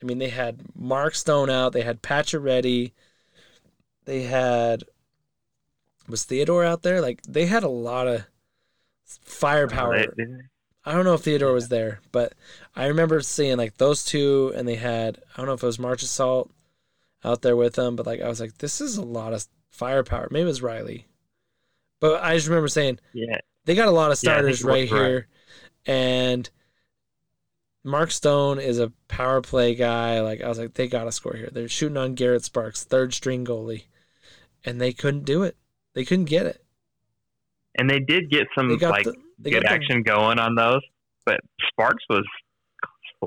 I 0.03 0.05
mean, 0.07 0.19
they 0.19 0.29
had 0.29 0.61
Mark 0.75 1.15
Stone 1.15 1.49
out, 1.49 1.73
they 1.73 1.81
had 1.81 2.03
Pacioretty, 2.03 2.93
they 4.05 4.23
had 4.25 4.85
was 6.09 6.25
Theodore 6.25 6.65
out 6.65 6.83
there. 6.83 7.01
Like 7.01 7.23
they 7.23 7.47
had 7.47 7.65
a 7.65 7.69
lot 7.69 8.07
of 8.07 8.27
firepower. 9.05 10.07
They- 10.17 10.25
I 10.89 10.93
don't 10.93 11.05
know 11.05 11.15
if 11.15 11.23
Theodore 11.23 11.53
was 11.53 11.69
there, 11.69 12.01
but 12.13 12.35
I 12.77 12.87
remember 12.87 13.21
seeing 13.21 13.57
like 13.57 13.77
those 13.77 14.05
two, 14.05 14.53
and 14.55 14.69
they 14.69 14.77
had 14.77 15.19
I 15.33 15.39
don't 15.39 15.47
know 15.47 15.55
if 15.55 15.63
it 15.63 15.67
was 15.67 15.79
Marchessault 15.79 16.49
out 17.27 17.43
there 17.43 17.57
with 17.57 17.75
them, 17.75 17.97
but 17.97 18.07
like 18.07 18.21
I 18.23 18.29
was 18.29 18.41
like, 18.41 18.59
this 18.59 18.81
is 18.81 18.97
a 18.97 19.03
lot 19.03 19.33
of 19.33 19.45
firepower. 19.71 20.29
Maybe 20.31 20.43
it 20.43 20.47
was 20.47 20.63
Riley, 20.63 21.07
but 22.01 22.23
I 22.23 22.35
just 22.37 22.47
remember 22.49 22.69
saying 22.69 23.01
yeah, 23.13 23.39
they 23.65 23.75
got 23.75 23.89
a 23.89 23.91
lot 23.93 24.13
of 24.13 24.19
Yeah, 24.23 24.31
starters 24.33 24.63
was 24.63 24.65
right 24.65 24.89
here, 24.89 25.29
and 25.87 26.49
Mark 27.85 28.11
Stone 28.11 28.59
is 28.59 28.79
a 28.79 28.93
power 29.09 29.41
play 29.41 29.75
guy. 29.75 30.21
Like 30.21 30.43
I 30.43 30.49
was 30.49 30.59
like, 30.59 30.75
they 30.75 30.89
gotta 30.89 31.13
score 31.13 31.35
here. 31.35 31.51
They're 31.53 31.69
shooting 31.69 31.97
on 31.97 32.15
Garrett 32.15 32.45
Sparks, 32.45 32.85
third 32.85 33.13
string 33.15 33.45
goalie, 33.45 33.85
and 34.65 34.81
they 34.81 34.93
couldn't 34.93 35.25
do 35.25 35.43
it. 35.43 35.57
They 35.95 36.05
couldn't 36.05 36.27
get 36.27 36.47
it. 36.47 36.63
and 37.79 37.89
they 37.91 38.01
did 38.01 38.31
get 38.31 38.47
some 38.57 38.77
got 38.79 38.91
like 38.91 39.05
the 39.05 39.51
good 39.51 39.63
got 39.63 39.63
the- 39.63 39.71
action 39.71 40.03
going 40.03 40.39
on 40.39 40.55
those, 40.55 40.83
but 41.25 41.41
Sparks 41.69 42.05
was 42.09 42.25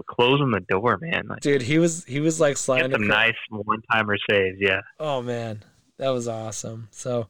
closing 0.07 0.51
the 0.51 0.61
door, 0.61 0.97
man. 0.97 1.27
Like, 1.27 1.41
dude. 1.41 1.61
He 1.61 1.79
was 1.79 2.05
he 2.05 2.19
was 2.19 2.39
like 2.39 2.57
sliding. 2.57 2.91
some 2.91 3.07
nice 3.07 3.35
one-timer 3.49 4.17
saves, 4.29 4.57
yeah. 4.59 4.81
Oh 4.99 5.21
man, 5.21 5.63
that 5.97 6.09
was 6.09 6.27
awesome. 6.27 6.87
So, 6.91 7.27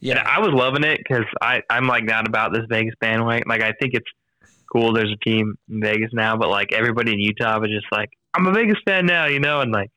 Yeah, 0.00 0.16
yeah, 0.16 0.28
I 0.28 0.40
was 0.40 0.50
loving 0.50 0.84
it 0.84 0.98
because 0.98 1.24
I 1.40 1.62
I'm 1.70 1.86
like 1.86 2.04
not 2.04 2.26
about 2.26 2.52
this 2.52 2.64
Vegas 2.68 2.94
bandwagon. 3.00 3.48
Like 3.48 3.62
I 3.62 3.72
think 3.80 3.94
it's 3.94 4.08
cool. 4.72 4.92
There's 4.92 5.12
a 5.12 5.28
team 5.28 5.56
in 5.70 5.80
Vegas 5.80 6.10
now, 6.12 6.36
but 6.36 6.48
like 6.48 6.72
everybody 6.72 7.12
in 7.12 7.20
Utah 7.20 7.58
was 7.58 7.70
just 7.70 7.86
like, 7.92 8.10
I'm 8.34 8.46
a 8.46 8.52
Vegas 8.52 8.78
fan 8.84 9.06
now, 9.06 9.26
you 9.26 9.40
know, 9.40 9.60
and 9.60 9.72
like. 9.72 9.90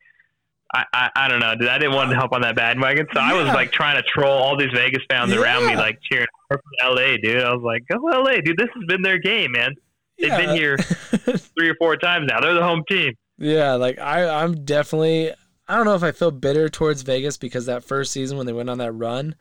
I, 0.73 0.83
I, 0.93 1.09
I 1.15 1.27
don't 1.29 1.39
know, 1.39 1.55
dude. 1.55 1.69
I 1.69 1.77
didn't 1.77 1.95
want 1.95 2.09
to 2.09 2.17
help 2.17 2.33
on 2.33 2.41
that 2.41 2.55
bandwagon, 2.55 3.07
so 3.13 3.19
I 3.19 3.31
was 3.33 3.45
like 3.45 3.71
trying 3.71 3.95
to 3.95 4.01
troll 4.01 4.33
all 4.33 4.57
these 4.57 4.71
Vegas 4.73 5.03
fans 5.07 5.31
around 5.31 5.67
me, 5.67 5.75
like 5.77 5.99
cheering 6.11 6.27
for 6.49 6.59
LA, 6.83 7.15
dude. 7.21 7.43
I 7.43 7.53
was 7.53 7.61
like, 7.63 7.83
"Go 7.87 7.97
LA, 7.97 8.41
dude! 8.43 8.57
This 8.57 8.67
has 8.73 8.83
been 8.87 9.01
their 9.01 9.19
game, 9.19 9.51
man. 9.53 9.75
They've 10.17 10.29
yeah. 10.29 10.45
been 10.45 10.55
here 10.55 10.77
three 11.57 11.69
or 11.69 11.75
four 11.75 11.97
times 11.97 12.27
now. 12.27 12.39
They're 12.39 12.53
the 12.53 12.63
home 12.63 12.83
team." 12.89 13.13
yeah, 13.37 13.73
like 13.73 13.99
I, 13.99 14.43
I'm 14.43 14.63
definitely. 14.65 15.31
I 15.67 15.75
don't 15.75 15.85
know 15.85 15.95
if 15.95 16.03
I 16.03 16.11
feel 16.11 16.29
bitter 16.31 16.69
towards 16.69 17.01
Vegas 17.01 17.37
because 17.37 17.65
that 17.65 17.83
first 17.83 18.11
season 18.11 18.37
when 18.37 18.45
they 18.45 18.53
went 18.53 18.69
on 18.69 18.77
that 18.77 18.91
run, 18.91 19.33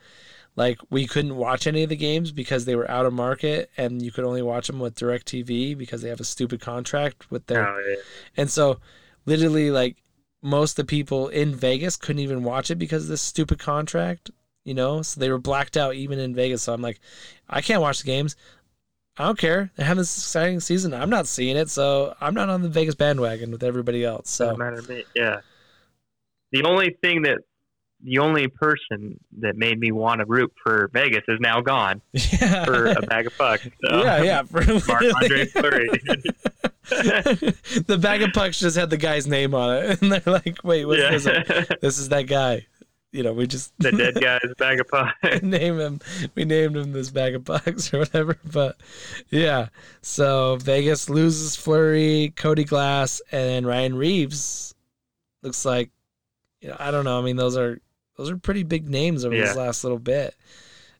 like 0.56 0.78
we 0.90 1.06
couldn't 1.06 1.36
watch 1.36 1.66
any 1.66 1.82
of 1.82 1.90
the 1.90 1.96
games 1.96 2.32
because 2.32 2.64
they 2.64 2.76
were 2.76 2.90
out 2.90 3.04
of 3.04 3.12
market 3.12 3.70
and 3.76 4.00
you 4.00 4.10
could 4.10 4.24
only 4.24 4.40
watch 4.40 4.66
them 4.68 4.78
with 4.78 4.94
DirecTV 4.94 5.76
because 5.76 6.00
they 6.00 6.08
have 6.08 6.20
a 6.20 6.24
stupid 6.24 6.60
contract 6.62 7.30
with 7.30 7.46
their 7.46 7.68
Oh, 7.68 7.78
yeah. 7.86 7.96
and 8.38 8.50
so 8.50 8.80
literally 9.26 9.70
like 9.70 10.02
most 10.42 10.78
of 10.78 10.86
the 10.86 10.90
people 10.90 11.28
in 11.28 11.54
Vegas 11.54 11.96
couldn't 11.96 12.20
even 12.20 12.44
watch 12.44 12.70
it 12.70 12.76
because 12.76 13.04
of 13.04 13.08
this 13.08 13.22
stupid 13.22 13.58
contract, 13.58 14.30
you 14.64 14.74
know? 14.74 15.00
So 15.02 15.18
they 15.18 15.30
were 15.30 15.38
blacked 15.38 15.76
out 15.76 15.94
even 15.94 16.18
in 16.18 16.34
Vegas. 16.34 16.62
So 16.62 16.74
I'm 16.74 16.82
like, 16.82 17.00
I 17.48 17.62
can't 17.62 17.80
watch 17.80 18.00
the 18.00 18.06
games. 18.06 18.36
I 19.16 19.26
don't 19.26 19.38
care. 19.38 19.70
They're 19.76 19.86
having 19.86 20.00
this 20.00 20.16
exciting 20.16 20.60
season. 20.60 20.92
I'm 20.92 21.10
not 21.10 21.28
seeing 21.28 21.56
it, 21.56 21.70
so 21.70 22.16
I'm 22.20 22.34
not 22.34 22.48
on 22.48 22.62
the 22.62 22.68
Vegas 22.68 22.96
bandwagon 22.96 23.52
with 23.52 23.62
everybody 23.62 24.04
else. 24.04 24.30
So 24.30 24.56
matter 24.56 24.80
to 24.80 24.88
me. 24.88 25.04
Yeah. 25.14 25.40
The 26.50 26.64
only 26.64 26.96
thing 27.00 27.22
that 27.22 27.38
the 28.02 28.18
only 28.18 28.48
person 28.48 29.18
that 29.38 29.56
made 29.56 29.80
me 29.80 29.90
want 29.90 30.20
to 30.20 30.26
root 30.26 30.52
for 30.62 30.90
Vegas 30.92 31.22
is 31.26 31.40
now 31.40 31.60
gone 31.60 32.02
yeah, 32.12 32.64
for 32.64 32.86
a 32.86 33.02
bag 33.02 33.26
of 33.26 33.36
pucks. 33.38 33.68
So. 33.84 34.02
yeah, 34.02 34.22
yeah. 34.22 34.42
For 34.42 34.62
Mark 34.88 35.04
Andre 35.22 35.46
Fleury. 35.46 35.88
the 36.88 37.98
bag 38.00 38.22
of 38.22 38.32
pucks 38.32 38.58
just 38.58 38.76
had 38.76 38.90
the 38.90 38.98
guy's 38.98 39.26
name 39.26 39.54
on 39.54 39.76
it, 39.76 40.02
and 40.02 40.12
they're 40.12 40.22
like, 40.26 40.58
"Wait, 40.62 40.84
what's 40.84 41.00
yeah. 41.00 41.42
this? 41.42 41.68
This 41.80 41.98
is 41.98 42.10
that 42.10 42.22
guy." 42.22 42.66
You 43.14 43.22
know, 43.22 43.32
we 43.32 43.46
just 43.46 43.72
the 43.78 43.92
dead 43.92 44.14
guy's 44.20 44.40
bag 44.58 44.80
of 44.80 44.88
pucks. 44.88 45.40
name 45.40 45.78
him. 45.78 46.00
We 46.34 46.44
named 46.44 46.76
him 46.76 46.92
this 46.92 47.10
bag 47.10 47.36
of 47.36 47.44
pucks 47.44 47.94
or 47.94 48.00
whatever. 48.00 48.36
But 48.44 48.76
yeah, 49.30 49.68
so 50.02 50.56
Vegas 50.56 51.08
loses 51.08 51.54
Fleury, 51.54 52.32
Cody 52.34 52.64
Glass, 52.64 53.22
and 53.30 53.68
Ryan 53.68 53.94
Reaves. 53.94 54.74
Looks 55.42 55.64
like, 55.64 55.90
you 56.60 56.70
know, 56.70 56.76
I 56.80 56.90
don't 56.90 57.04
know. 57.04 57.16
I 57.16 57.22
mean, 57.22 57.36
those 57.36 57.56
are 57.56 57.80
those 58.16 58.30
are 58.30 58.36
pretty 58.36 58.64
big 58.64 58.88
names 58.88 59.24
over 59.24 59.36
this 59.36 59.54
last 59.54 59.84
little 59.84 60.00
bit, 60.00 60.34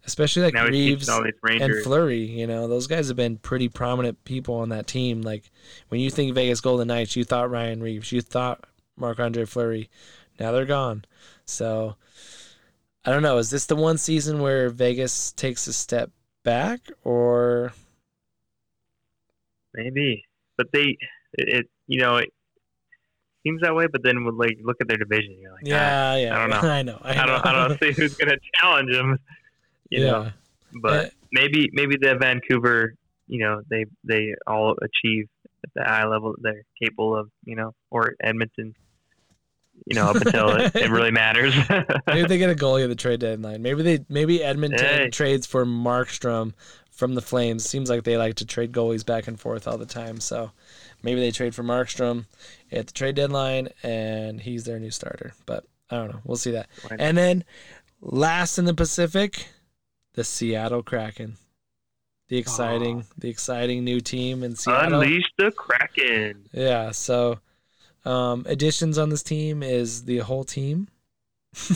especially 0.07 0.43
like 0.43 0.55
now 0.55 0.67
Reaves 0.67 1.07
teaching 1.07 1.15
all 1.15 1.25
these 1.25 1.61
and. 1.61 1.83
Fleury. 1.83 2.23
You 2.23 2.47
know, 2.47 2.69
those 2.69 2.87
guys 2.87 3.09
have 3.09 3.17
been 3.17 3.39
pretty 3.39 3.69
prominent 3.69 4.25
people 4.25 4.55
on 4.55 4.69
that 4.69 4.87
team. 4.87 5.23
Like 5.23 5.51
when 5.89 6.01
you 6.01 6.11
think 6.11 6.33
Vegas 6.37 6.61
Golden 6.61 6.87
Knights, 6.87 7.17
you 7.17 7.25
thought 7.25 7.51
Ryan 7.51 7.83
Reaves, 7.83 8.13
you 8.13 8.21
thought 8.21 8.63
Marc 8.97 9.19
Andre 9.19 9.47
Fleury. 9.47 9.91
Now 10.39 10.53
they're 10.53 10.65
gone. 10.65 11.05
So 11.45 11.97
I 13.05 13.11
don't 13.11 13.23
know. 13.23 13.39
Is 13.39 13.51
this 13.51 13.67
the 13.67 13.77
one 13.77 13.99
season 13.99 14.41
where 14.41 14.69
Vegas 14.71 15.33
takes 15.33 15.67
a 15.67 15.73
step 15.73 16.11
back, 16.43 16.81
or 17.03 17.73
Maybe, 19.75 20.25
but 20.57 20.69
they 20.73 20.97
it 21.35 21.67
you 21.87 22.01
know 22.01 22.17
it 22.17 22.33
seems 23.45 23.61
that 23.63 23.75
way. 23.75 23.87
But 23.91 24.03
then 24.05 24.25
would 24.25 24.35
like 24.35 24.57
look 24.63 24.77
at 24.81 24.89
their 24.89 24.97
division, 24.97 25.37
you're 25.41 25.53
like, 25.53 25.63
ah, 25.65 25.67
yeah, 25.67 26.17
yeah, 26.17 26.37
I 26.37 26.39
don't 26.39 26.51
know. 26.51 26.69
I 26.71 26.83
know. 26.83 26.99
I, 27.03 27.23
I 27.23 27.27
don't 27.27 27.47
I 27.47 27.53
don't 27.53 27.79
see 27.81 27.93
who's 27.93 28.15
gonna 28.15 28.37
challenge 28.55 28.93
them. 28.93 29.19
You 29.91 30.05
yeah. 30.05 30.11
know, 30.11 30.31
but 30.81 31.07
Uh, 31.07 31.09
maybe 31.33 31.71
maybe 31.73 31.97
the 32.01 32.17
Vancouver, 32.19 32.95
you 33.27 33.41
know, 33.41 33.63
they 33.69 33.85
they 34.05 34.35
all 34.47 34.77
achieve 34.81 35.29
at 35.65 35.71
the 35.75 35.85
high 35.85 36.07
level 36.07 36.33
that 36.33 36.43
they're 36.43 36.63
capable 36.81 37.17
of, 37.17 37.31
you 37.45 37.57
know, 37.57 37.73
or 37.91 38.15
Edmonton, 38.23 38.75
you 39.87 39.95
know, 39.95 40.09
up 40.11 40.17
until 40.17 40.51
it, 40.57 40.75
it 40.77 40.91
really 40.91 41.11
matters. 41.23 41.55
maybe 42.07 42.27
they 42.29 42.39
get 42.39 42.51
a 42.51 42.55
goalie 42.55 42.85
at 42.85 42.89
the 42.89 42.95
trade 42.95 43.21
deadline. 43.21 43.63
Maybe 43.63 43.83
they 43.83 44.05
maybe 44.09 44.43
Edmonton 44.43 44.79
Hey. 44.79 45.11
trades 45.11 45.47
for 45.47 45.65
Markstrom 45.67 46.53
from 46.91 47.15
the 47.15 47.23
Flames. 47.23 47.69
Seems 47.69 47.91
like 47.91 48.05
they 48.05 48.17
like 48.17 48.37
to 48.37 48.47
trade 48.47 48.73
goalies 48.73 49.05
back 49.05 49.27
and 49.29 49.39
forth 49.39 49.67
all 49.69 49.79
the 49.79 49.87
time. 49.87 50.21
So 50.21 50.53
maybe 51.03 51.21
they 51.21 51.31
trade 51.31 51.55
for 51.55 51.63
Markstrom 51.63 52.27
at 52.73 52.87
the 52.87 52.93
trade 52.93 53.15
deadline 53.17 53.69
and 53.83 54.41
he's 54.41 54.65
their 54.65 54.79
new 54.79 54.91
starter. 54.91 55.35
But 55.45 55.65
I 55.91 55.97
don't 55.97 56.09
know. 56.09 56.21
We'll 56.25 56.37
see 56.37 56.53
that. 56.53 56.69
And 56.99 57.19
then 57.19 57.45
last 58.01 58.59
in 58.59 58.65
the 58.65 58.75
Pacific, 58.75 59.49
the 60.15 60.25
Seattle 60.25 60.83
Kraken. 60.83 61.37
The 62.29 62.39
exciting 62.39 63.05
the 63.19 63.29
exciting 63.29 63.85
new 63.85 64.01
team 64.01 64.43
in 64.43 64.57
Seattle. 64.57 65.03
Unleash 65.03 65.31
the 65.37 65.51
Kraken. 65.51 66.49
Yeah, 66.55 66.91
so 66.93 67.39
um, 68.05 68.45
additions 68.49 68.99
on 68.99 69.09
this 69.09 69.23
team 69.23 69.63
is 69.63 70.05
the 70.05 70.19
whole 70.19 70.45
team. 70.45 70.89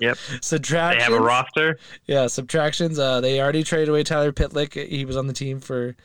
Yep. 0.00 0.18
Subtractions. 0.40 1.04
They 1.06 1.12
have 1.12 1.20
a 1.20 1.24
roster. 1.24 1.78
Yeah, 2.06 2.26
subtractions. 2.26 2.98
Uh, 2.98 3.20
they 3.20 3.40
already 3.40 3.62
traded 3.64 3.88
away 3.88 4.02
Tyler 4.04 4.32
Pitlick. 4.32 4.74
He 4.88 5.04
was 5.04 5.16
on 5.16 5.26
the 5.26 5.32
team 5.32 5.58
for, 5.60 5.96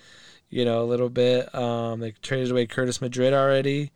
you 0.50 0.66
know, 0.66 0.82
a 0.82 0.86
little 0.86 1.10
bit. 1.10 1.54
Um, 1.54 2.00
they 2.00 2.12
traded 2.22 2.52
away 2.52 2.66
Kurtis 2.68 3.00
MacDermid 3.00 3.34
already. 3.34 3.92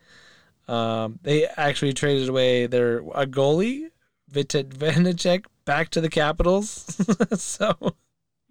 Um, 0.68 1.20
they 1.24 1.46
actually 1.46 1.94
traded 1.94 2.28
away 2.30 2.68
their 2.68 2.98
a 3.00 3.26
goalie, 3.26 3.90
Vitek 4.32 4.74
Vanecek, 4.74 5.46
back 5.64 5.90
to 5.92 6.02
the 6.02 6.10
Capitals. 6.10 6.86
so 7.40 7.96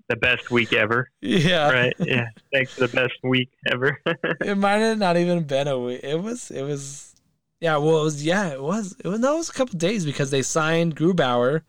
The 0.08 0.16
best 0.16 0.50
week 0.50 0.72
ever. 0.72 1.10
yeah, 1.20 1.70
Right. 1.70 1.94
Yeah. 2.00 2.28
Thanks 2.52 2.74
for 2.74 2.86
the 2.86 2.96
best 2.96 3.14
week 3.22 3.50
ever. 3.70 4.00
it 4.40 4.56
might 4.56 4.78
have 4.78 4.98
not 4.98 5.16
even 5.18 5.44
been 5.44 5.68
a 5.68 5.78
week. 5.78 6.00
It 6.02 6.20
was. 6.22 6.50
It 6.50 6.62
was. 6.62 7.13
Yeah. 7.60 7.76
Well, 7.78 8.00
it 8.00 8.04
was. 8.04 8.24
Yeah. 8.24 8.48
It 8.48 8.62
was. 8.62 8.96
It 9.04 9.08
was. 9.08 9.20
No, 9.20 9.34
it 9.34 9.38
was 9.38 9.50
a 9.50 9.52
couple 9.52 9.78
days 9.78 10.04
because 10.04 10.30
they 10.30 10.42
signed 10.42 10.96
Grubauer, 10.96 11.62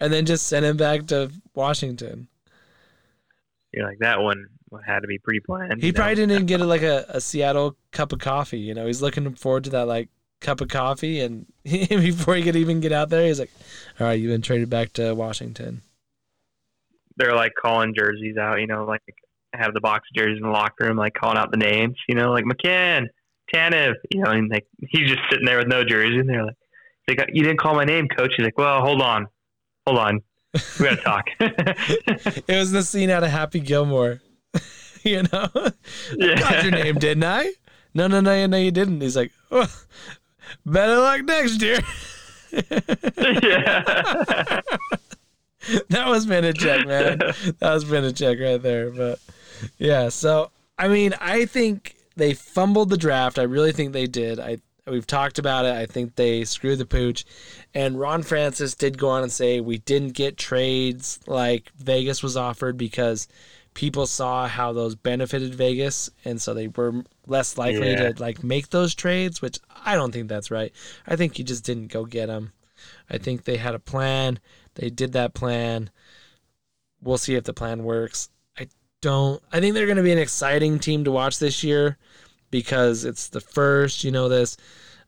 and 0.00 0.12
then 0.12 0.26
just 0.26 0.46
sent 0.46 0.64
him 0.64 0.76
back 0.76 1.06
to 1.06 1.30
Washington. 1.54 2.28
You're 3.72 3.86
like 3.86 3.98
that 3.98 4.20
one 4.20 4.46
had 4.86 5.00
to 5.00 5.06
be 5.06 5.18
pretty 5.18 5.40
planned. 5.40 5.80
He 5.80 5.88
you 5.88 5.92
know? 5.92 5.96
probably 5.96 6.14
didn't 6.16 6.32
even 6.32 6.46
get 6.46 6.60
like 6.60 6.82
a, 6.82 7.04
a 7.08 7.20
Seattle 7.20 7.76
cup 7.92 8.12
of 8.12 8.18
coffee. 8.18 8.60
You 8.60 8.74
know, 8.74 8.86
he's 8.86 9.02
looking 9.02 9.34
forward 9.34 9.64
to 9.64 9.70
that 9.70 9.88
like 9.88 10.08
cup 10.40 10.60
of 10.60 10.68
coffee, 10.68 11.20
and 11.20 11.46
before 11.64 12.34
he 12.36 12.42
could 12.42 12.56
even 12.56 12.80
get 12.80 12.92
out 12.92 13.10
there, 13.10 13.26
he's 13.26 13.40
like, 13.40 13.52
"All 13.98 14.06
right, 14.06 14.14
you've 14.14 14.32
been 14.32 14.42
traded 14.42 14.70
back 14.70 14.92
to 14.94 15.14
Washington." 15.14 15.82
they're 17.16 17.34
like 17.34 17.52
calling 17.60 17.94
jerseys 17.94 18.36
out, 18.36 18.60
you 18.60 18.66
know, 18.66 18.84
like 18.84 19.02
have 19.52 19.74
the 19.74 19.80
box 19.80 20.08
jerseys 20.14 20.38
in 20.38 20.42
the 20.42 20.50
locker 20.50 20.86
room, 20.86 20.96
like 20.96 21.14
calling 21.14 21.38
out 21.38 21.50
the 21.50 21.56
names, 21.56 21.96
you 22.08 22.14
know, 22.14 22.32
like 22.32 22.44
McCann, 22.44 23.06
Tanev, 23.52 23.94
you 24.10 24.22
know, 24.22 24.30
and 24.30 24.50
like 24.50 24.66
he's 24.88 25.08
just 25.08 25.22
sitting 25.30 25.46
there 25.46 25.58
with 25.58 25.68
no 25.68 25.84
jersey, 25.84 26.18
and 26.18 26.28
they're 26.28 26.44
like, 26.44 26.56
they 27.06 27.14
got, 27.14 27.34
you 27.34 27.42
didn't 27.42 27.58
call 27.58 27.74
my 27.74 27.84
name, 27.84 28.08
coach. 28.08 28.32
He's 28.36 28.44
like, 28.44 28.58
well, 28.58 28.80
hold 28.80 29.02
on, 29.02 29.26
hold 29.86 29.98
on, 29.98 30.22
we 30.78 30.86
gotta 30.86 30.96
talk. 30.96 31.26
It 31.40 32.56
was 32.58 32.72
the 32.72 32.82
scene 32.82 33.10
out 33.10 33.24
of 33.24 33.30
Happy 33.30 33.60
Gilmore. 33.60 34.20
you 35.02 35.22
know, 35.24 35.48
I 35.54 36.34
got 36.38 36.62
your 36.62 36.72
name, 36.72 36.96
didn't 36.96 37.24
I? 37.24 37.52
No, 37.94 38.06
no, 38.06 38.20
no, 38.20 38.46
no, 38.46 38.56
you 38.56 38.70
didn't. 38.70 39.00
He's 39.00 39.16
like, 39.16 39.32
oh, 39.50 39.72
better 40.66 40.96
luck 40.96 41.22
next 41.22 41.62
year. 41.62 41.78
yeah. 42.52 42.62
that 45.88 46.08
was 46.08 46.26
Vanecek, 46.26 46.86
man. 46.86 47.18
that 47.18 47.72
was 47.72 47.84
Vanecek 47.84 48.40
right 48.40 48.62
there. 48.62 48.90
But 48.90 49.18
yeah, 49.78 50.08
so 50.08 50.50
I 50.78 50.88
mean, 50.88 51.14
I 51.20 51.46
think 51.46 51.96
they 52.16 52.34
fumbled 52.34 52.90
the 52.90 52.96
draft. 52.96 53.38
I 53.38 53.42
really 53.42 53.72
think 53.72 53.92
they 53.92 54.06
did. 54.06 54.38
I 54.40 54.58
we've 54.86 55.06
talked 55.06 55.38
about 55.38 55.64
it. 55.64 55.72
I 55.74 55.86
think 55.86 56.14
they 56.14 56.44
screwed 56.44 56.78
the 56.78 56.84
pooch. 56.86 57.24
And 57.74 57.98
Ron 57.98 58.22
Francis 58.22 58.74
did 58.74 58.98
go 58.98 59.08
on 59.08 59.22
and 59.22 59.32
say 59.32 59.60
we 59.60 59.78
didn't 59.78 60.12
get 60.12 60.36
trades 60.36 61.18
like 61.26 61.72
Vegas 61.76 62.22
was 62.22 62.36
offered 62.36 62.76
because 62.76 63.26
people 63.72 64.06
saw 64.06 64.46
how 64.46 64.72
those 64.72 64.94
benefited 64.94 65.54
Vegas 65.54 66.08
and 66.24 66.40
so 66.40 66.54
they 66.54 66.68
were 66.68 67.02
less 67.26 67.56
likely 67.58 67.90
Yeah. 67.90 68.12
to 68.12 68.20
like 68.22 68.44
make 68.44 68.68
those 68.70 68.94
trades, 68.94 69.40
which 69.42 69.58
I 69.84 69.96
don't 69.96 70.12
think 70.12 70.28
that's 70.28 70.50
right. 70.50 70.72
I 71.06 71.16
think 71.16 71.38
you 71.38 71.44
just 71.44 71.64
didn't 71.64 71.88
go 71.88 72.04
get 72.04 72.26
them. 72.26 72.52
I 73.10 73.18
think 73.18 73.44
they 73.44 73.56
had 73.56 73.74
a 73.74 73.78
plan. 73.80 74.38
They 74.74 74.90
did 74.90 75.12
that 75.12 75.34
plan. 75.34 75.90
We'll 77.00 77.18
see 77.18 77.34
if 77.34 77.44
the 77.44 77.52
plan 77.52 77.84
works. 77.84 78.28
I 79.04 79.08
don't. 79.08 79.42
I 79.52 79.60
think 79.60 79.74
they're 79.74 79.86
going 79.86 79.98
to 79.98 80.02
be 80.02 80.12
an 80.12 80.18
exciting 80.18 80.78
team 80.78 81.04
to 81.04 81.10
watch 81.10 81.38
this 81.38 81.62
year 81.62 81.98
because 82.50 83.04
it's 83.04 83.28
the 83.28 83.40
first. 83.40 84.02
You 84.04 84.10
know 84.10 84.28
this. 84.28 84.56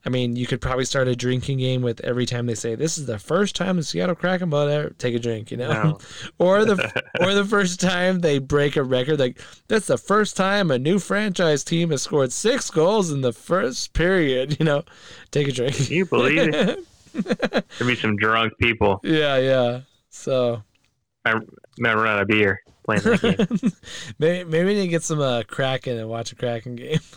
I 0.04 0.08
mean, 0.08 0.36
you 0.36 0.46
could 0.46 0.60
probably 0.60 0.84
start 0.84 1.08
a 1.08 1.16
drinking 1.16 1.58
game 1.58 1.82
with 1.82 2.00
every 2.04 2.26
time 2.26 2.46
they 2.46 2.54
say 2.54 2.76
this 2.76 2.96
is 2.96 3.06
the 3.06 3.18
first 3.18 3.56
time 3.56 3.76
the 3.76 3.82
Seattle 3.82 4.14
Kraken 4.14 4.50
will 4.50 4.68
ever 4.68 4.90
take 4.90 5.14
a 5.16 5.18
drink. 5.18 5.50
You 5.50 5.56
know, 5.56 5.68
No. 5.72 5.98
or 6.38 6.64
the 6.64 6.74
or 7.20 7.34
the 7.34 7.44
first 7.44 7.80
time 7.80 8.20
they 8.20 8.38
break 8.38 8.76
a 8.76 8.82
record. 8.82 9.18
Like 9.18 9.40
that's 9.66 9.86
the 9.86 9.98
first 9.98 10.36
time 10.36 10.70
a 10.70 10.78
new 10.78 10.98
franchise 10.98 11.64
team 11.64 11.90
has 11.90 12.02
scored 12.02 12.32
six 12.32 12.70
goals 12.70 13.10
in 13.10 13.22
the 13.22 13.32
first 13.32 13.94
period. 13.94 14.58
You 14.60 14.64
know, 14.66 14.84
take 15.30 15.48
a 15.48 15.52
drink. 15.52 15.74
Can 15.76 15.86
you 15.86 16.06
believe 16.06 16.54
it? 16.54 16.84
There'd 17.14 17.64
be 17.86 17.96
some 17.96 18.16
drunk 18.16 18.52
people. 18.58 19.00
yeah, 19.02 19.38
yeah. 19.38 19.80
So 20.10 20.62
I 21.24 21.34
might 21.78 21.94
run 21.94 22.06
out 22.06 22.22
of 22.22 22.28
beer 22.28 22.60
playing 22.86 23.02
that 23.02 23.20
game. 23.60 23.72
maybe 24.18 24.48
maybe 24.48 24.64
we 24.64 24.74
need 24.74 24.82
to 24.82 24.88
get 24.88 25.02
some 25.02 25.20
uh, 25.20 25.42
Kraken 25.46 25.98
and 25.98 26.08
watch 26.08 26.32
a 26.32 26.36
Kraken 26.36 26.76
game. 26.76 27.00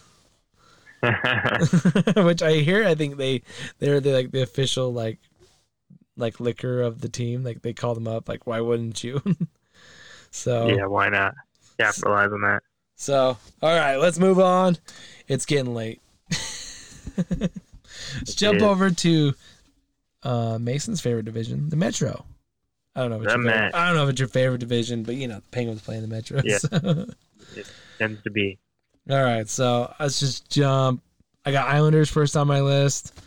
Which 2.18 2.42
I 2.44 2.54
hear, 2.56 2.86
I 2.86 2.96
think 2.96 3.16
they 3.16 3.44
they're 3.78 4.02
the, 4.02 4.12
like 4.12 4.32
the 4.32 4.42
official 4.42 4.92
like 4.92 5.20
like 6.18 6.40
liquor 6.40 6.82
of 6.82 7.00
the 7.00 7.08
team. 7.08 7.44
Like 7.44 7.62
they 7.62 7.74
call 7.74 7.94
them 7.94 8.08
up. 8.08 8.28
Like 8.28 8.46
why 8.46 8.60
wouldn't 8.60 9.04
you? 9.04 9.22
so 10.32 10.68
yeah, 10.68 10.88
why 10.88 11.08
not? 11.10 11.36
Capitalize 11.80 12.34
on 12.34 12.42
that. 12.42 12.64
so 12.96 13.38
all 13.62 13.78
right, 13.78 13.96
let's 13.96 14.20
move 14.20 14.40
on. 14.40 14.78
It's 15.28 15.46
getting 15.46 15.74
late. 15.74 16.02
let's 17.18 18.36
jump 18.36 18.62
over 18.62 18.90
to 18.90 19.34
uh, 20.24 20.58
Mason's 20.60 21.00
favorite 21.00 21.26
division, 21.26 21.70
the 21.70 21.78
Metro. 21.78 22.26
I 22.96 23.02
don't 23.02 23.12
know. 23.12 23.18
What 23.20 23.26
The 23.30 23.34
favorite, 23.36 23.76
I 23.76 23.86
don't 23.88 23.96
know 23.96 24.04
if 24.06 24.10
it's 24.12 24.20
your 24.20 24.28
favorite 24.30 24.60
division, 24.60 25.04
but 25.04 25.16
you 25.16 25.28
know 25.28 25.36
the 25.36 25.50
Penguins 25.52 25.82
play 25.82 25.96
in 25.96 26.02
the 26.02 26.08
Metro. 26.08 26.42
Yeah. 26.44 26.58
so. 26.58 27.06
Tends 27.98 28.22
to 28.24 28.32
be. 28.32 28.58
All 29.10 29.24
right, 29.24 29.48
so 29.48 29.94
let's 30.00 30.20
just 30.20 30.50
jump. 30.52 31.02
I 31.46 31.52
got 31.52 31.68
Islanders 31.70 32.10
first 32.10 32.36
on 32.38 32.48
my 32.48 32.62
list. 32.62 33.20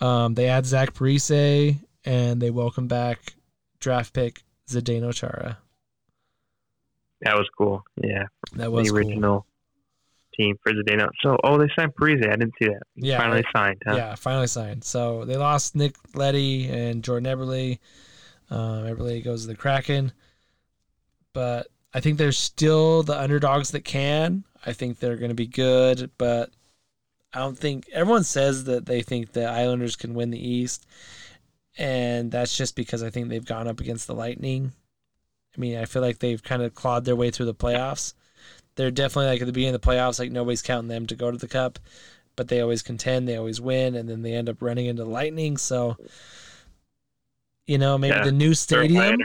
Um, 0.00 0.34
they 0.34 0.46
add 0.48 0.66
Zach 0.66 0.92
Parise 0.94 1.76
and 2.04 2.40
they 2.40 2.50
welcome 2.50 2.86
back 2.86 3.34
draft 3.80 4.12
pick 4.12 4.42
Zdeno 4.68 5.12
Chara. 5.14 5.58
That 7.22 7.34
was 7.36 7.48
cool. 7.56 7.82
Yeah, 8.02 8.24
That 8.54 8.70
was 8.70 8.86
the 8.86 8.90
cool. 8.90 8.98
original 8.98 9.46
team 10.38 10.56
for 10.62 10.72
Zdeno. 10.72 11.08
So, 11.22 11.38
oh, 11.42 11.56
they 11.58 11.68
signed 11.76 11.94
Parise. 11.94 12.24
I 12.26 12.36
didn't 12.36 12.52
see 12.60 12.68
that. 12.68 12.82
He 12.94 13.08
Yeah, 13.08 13.18
finally 13.18 13.44
signed. 13.54 13.82
Huh? 13.86 13.96
Yeah, 13.96 14.14
finally 14.16 14.46
signed. 14.48 14.84
So 14.84 15.24
they 15.24 15.36
lost 15.36 15.74
Nick 15.74 15.94
Leddy 16.14 16.68
and 16.68 17.02
Jordan 17.02 17.24
Eberle. 17.36 17.78
Um, 18.50 18.84
Eberle 18.84 19.24
goes 19.24 19.42
to 19.42 19.48
the 19.48 19.56
Kraken, 19.56 20.12
but 21.32 21.68
I 21.92 22.00
think 22.00 22.18
they're 22.18 22.32
still 22.32 23.02
the 23.02 23.18
underdogs 23.18 23.70
that 23.72 23.84
can. 23.84 24.44
I 24.64 24.72
think 24.72 24.98
they're 24.98 25.16
going 25.16 25.30
to 25.30 25.34
be 25.34 25.46
good, 25.46 26.10
but 26.18 26.50
I 27.32 27.40
don't 27.40 27.58
think 27.58 27.88
everyone 27.92 28.24
says 28.24 28.64
that 28.64 28.86
they 28.86 29.02
think 29.02 29.32
the 29.32 29.46
Islanders 29.46 29.96
can 29.96 30.14
win 30.14 30.30
the 30.30 30.48
East, 30.48 30.86
and 31.76 32.30
that's 32.30 32.56
just 32.56 32.76
because 32.76 33.02
I 33.02 33.10
think 33.10 33.28
they've 33.28 33.44
gone 33.44 33.68
up 33.68 33.80
against 33.80 34.06
the 34.06 34.14
Lightning. 34.14 34.72
I 35.56 35.60
mean, 35.60 35.76
I 35.78 35.86
feel 35.86 36.02
like 36.02 36.18
they've 36.18 36.42
kind 36.42 36.62
of 36.62 36.74
clawed 36.74 37.04
their 37.04 37.16
way 37.16 37.30
through 37.30 37.46
the 37.46 37.54
playoffs. 37.54 38.14
They're 38.76 38.90
definitely 38.90 39.30
like 39.30 39.40
at 39.40 39.46
the 39.46 39.52
beginning 39.52 39.74
of 39.74 39.80
the 39.80 39.88
playoffs, 39.88 40.18
like 40.18 40.30
nobody's 40.30 40.62
counting 40.62 40.88
them 40.88 41.06
to 41.06 41.16
go 41.16 41.30
to 41.30 41.38
the 41.38 41.48
cup 41.48 41.78
but 42.36 42.48
they 42.48 42.60
always 42.60 42.82
contend, 42.82 43.26
they 43.26 43.36
always 43.36 43.60
win, 43.60 43.94
and 43.94 44.08
then 44.08 44.22
they 44.22 44.34
end 44.34 44.48
up 44.48 44.62
running 44.62 44.86
into 44.86 45.04
lightning. 45.04 45.56
So, 45.56 45.96
you 47.66 47.78
know, 47.78 47.98
maybe 47.98 48.16
Yeah, 48.16 48.24
the 48.24 48.32
new 48.32 48.54
stadium, 48.54 49.18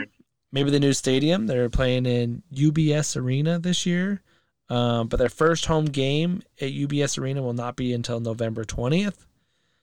maybe 0.50 0.70
the 0.70 0.80
new 0.80 0.92
stadium. 0.92 1.46
They're 1.46 1.70
playing 1.70 2.06
in 2.06 2.42
UBS 2.52 3.16
Arena 3.16 3.58
this 3.58 3.86
year, 3.86 4.22
um, 4.68 5.08
but 5.08 5.18
their 5.18 5.28
first 5.28 5.66
home 5.66 5.86
game 5.86 6.42
at 6.60 6.72
UBS 6.72 7.18
Arena 7.18 7.42
will 7.42 7.52
not 7.52 7.76
be 7.76 7.92
until 7.92 8.20
November 8.20 8.64
twentieth. 8.64 9.26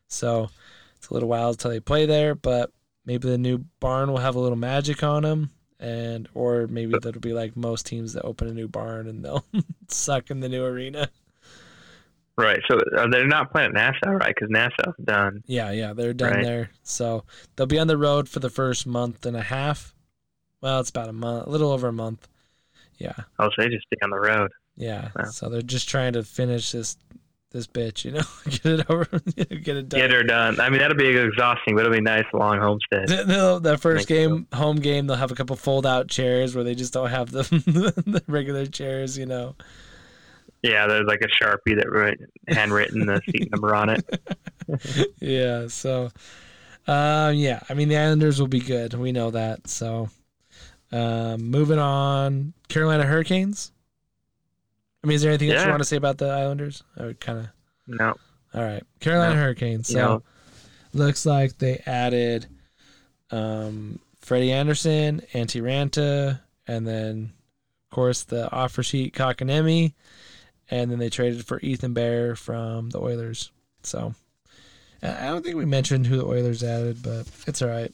So 0.08 0.50
it's 0.98 1.10
a 1.10 1.14
little 1.14 1.30
while 1.30 1.50
until 1.50 1.72
they 1.72 1.80
play 1.80 2.06
there, 2.06 2.36
but 2.36 2.72
maybe 3.06 3.30
the 3.30 3.38
new 3.38 3.60
barn 3.80 4.12
will 4.12 4.18
have 4.18 4.36
a 4.36 4.40
little 4.40 4.58
magic 4.58 5.04
on 5.04 5.24
them. 5.24 5.52
And 5.80 6.28
or 6.34 6.68
maybe 6.68 6.94
that'll 7.02 7.22
be 7.22 7.32
like 7.32 7.56
most 7.56 7.86
teams 7.86 8.12
that 8.14 8.24
open 8.24 8.50
a 8.50 8.54
new 8.54 8.68
barn 8.68 9.08
and 9.08 9.24
they'll 9.24 9.46
suck 9.88 10.30
in 10.30 10.42
the 10.42 10.50
new 10.50 10.66
arena. 10.66 11.10
Right. 12.40 12.60
So 12.70 12.78
uh, 12.98 13.08
they're 13.10 13.28
not 13.28 13.52
playing 13.52 13.70
at 13.70 13.74
Nassau, 13.74 14.12
right? 14.12 14.34
Because 14.34 14.50
Nassau's 14.50 14.96
done. 15.04 15.44
Yeah, 15.46 15.72
yeah, 15.72 15.94
they're 15.94 16.14
done 16.14 16.34
Right. 16.36 16.44
there. 16.44 16.70
So 16.84 17.26
they'll 17.56 17.68
be 17.68 17.80
on 17.80 17.88
the 17.88 17.98
road 17.98 18.30
for 18.30 18.40
the 18.40 18.50
first 18.50 18.88
month 18.88 19.26
and 19.26 19.36
a 19.36 19.42
half. 19.42 19.94
Well, 20.62 20.80
it's 20.80 20.90
about 20.90 21.10
a 21.10 21.14
month, 21.14 21.48
a 21.48 21.50
little 21.50 21.72
over 21.72 21.88
a 21.90 21.94
month. 21.94 22.28
Yeah, 22.98 23.14
Oh, 23.38 23.50
so 23.50 23.62
they 23.62 23.70
just 23.70 23.86
stay 23.88 23.98
on 24.04 24.10
the 24.10 24.20
road. 24.20 24.52
yeah. 24.76 25.10
Wow. 25.16 25.26
So 25.26 25.50
they're 25.50 25.62
just 25.62 25.88
trying 25.90 26.14
to 26.14 26.24
finish 26.24 26.72
this 26.72 26.98
this 27.52 27.66
bitch, 27.66 28.06
you 28.06 28.12
know, 28.12 28.22
get 28.46 28.66
it 28.80 28.86
over, 28.92 29.06
get 29.36 29.76
it 29.78 29.90
done. 29.90 30.00
Get 30.00 30.12
her 30.12 30.22
done. 30.24 30.60
I 30.60 30.70
mean, 30.70 30.80
that'll 30.80 30.96
be 30.98 31.08
exhausting, 31.08 31.76
but 31.76 31.82
it'll 31.86 31.94
be 31.94 32.00
nice 32.02 32.26
long 32.34 32.60
homestead. 32.60 33.08
The, 33.28 33.60
the 33.60 33.78
first 33.78 34.08
so. 34.08 34.14
game, 34.14 34.48
home 34.54 34.76
game, 34.78 35.08
they'll 35.08 35.16
have 35.18 35.32
a 35.32 35.36
couple 35.36 35.56
fold 35.56 35.86
out 35.86 36.10
chairs 36.10 36.54
where 36.56 36.64
they 36.64 36.76
just 36.76 36.94
don't 36.94 37.10
have 37.10 37.32
the 37.32 37.42
the 38.06 38.22
regular 38.28 38.66
chairs, 38.68 39.18
you 39.18 39.26
know. 39.26 39.56
Yeah, 40.62 40.88
there's 40.88 41.08
like 41.08 41.22
a 41.22 41.28
sharpie 41.28 41.76
that 41.78 41.90
wrote 41.92 42.18
handwritten 42.48 43.06
the 43.06 43.22
seat 43.26 43.50
number 43.52 43.74
on 43.74 43.90
it. 43.90 44.22
yeah. 45.20 45.68
So, 45.68 46.10
um, 46.88 47.36
yeah. 47.36 47.62
I 47.70 47.74
mean, 47.74 47.88
the 47.90 47.98
Islanders 47.98 48.40
will 48.40 48.48
be 48.48 48.60
good. 48.60 48.94
We 48.94 49.12
know 49.12 49.32
that. 49.32 49.68
So, 49.68 50.10
um, 50.92 51.50
moving 51.50 51.80
on, 51.80 52.54
Carolina 52.68 53.06
Hurricanes. 53.06 53.72
I 55.04 55.08
mean, 55.08 55.16
is 55.16 55.22
there 55.22 55.32
anything 55.32 55.50
that 55.50 55.64
you 55.64 55.70
want 55.70 55.82
to 55.82 55.86
say 55.86 55.96
about 55.96 56.18
the 56.18 56.28
Islanders? 56.30 56.84
I 56.98 57.06
would 57.06 57.20
kind 57.22 57.40
of. 57.40 57.48
No, 57.88 58.16
All 58.54 58.62
right, 58.62 58.84
Carolina 59.00 59.36
No. 59.36 59.42
Hurricanes. 59.42 59.88
So, 59.88 59.98
know, 59.98 60.24
looks 60.94 61.26
like 61.26 61.58
they 61.58 61.82
added, 61.86 62.48
um, 63.32 64.00
Freddie 64.20 64.52
Andersen, 64.52 65.22
Antti 65.34 65.62
Raanta, 65.62 66.40
and 66.68 66.86
then, 66.86 67.32
of 67.86 67.96
course, 67.96 68.24
the 68.24 68.52
offer 68.52 68.84
sheet 68.84 69.16
Kotkaniemi, 69.16 69.94
and 70.70 70.92
then 70.92 71.00
they 71.00 71.10
traded 71.10 71.46
for 71.46 71.60
Ethan 71.62 71.94
Bear 71.94 72.36
from 72.36 72.90
the 72.90 73.00
Oilers. 73.00 73.52
So, 73.84 74.14
I 75.02 75.28
don't 75.28 75.44
think 75.44 75.56
we 75.56 75.66
mentioned 75.66 76.08
who 76.08 76.18
the 76.18 76.26
Oilers 76.26 76.64
added, 76.64 77.02
but 77.02 77.28
it's 77.48 77.62
all 77.62 77.70
right. 77.70 77.94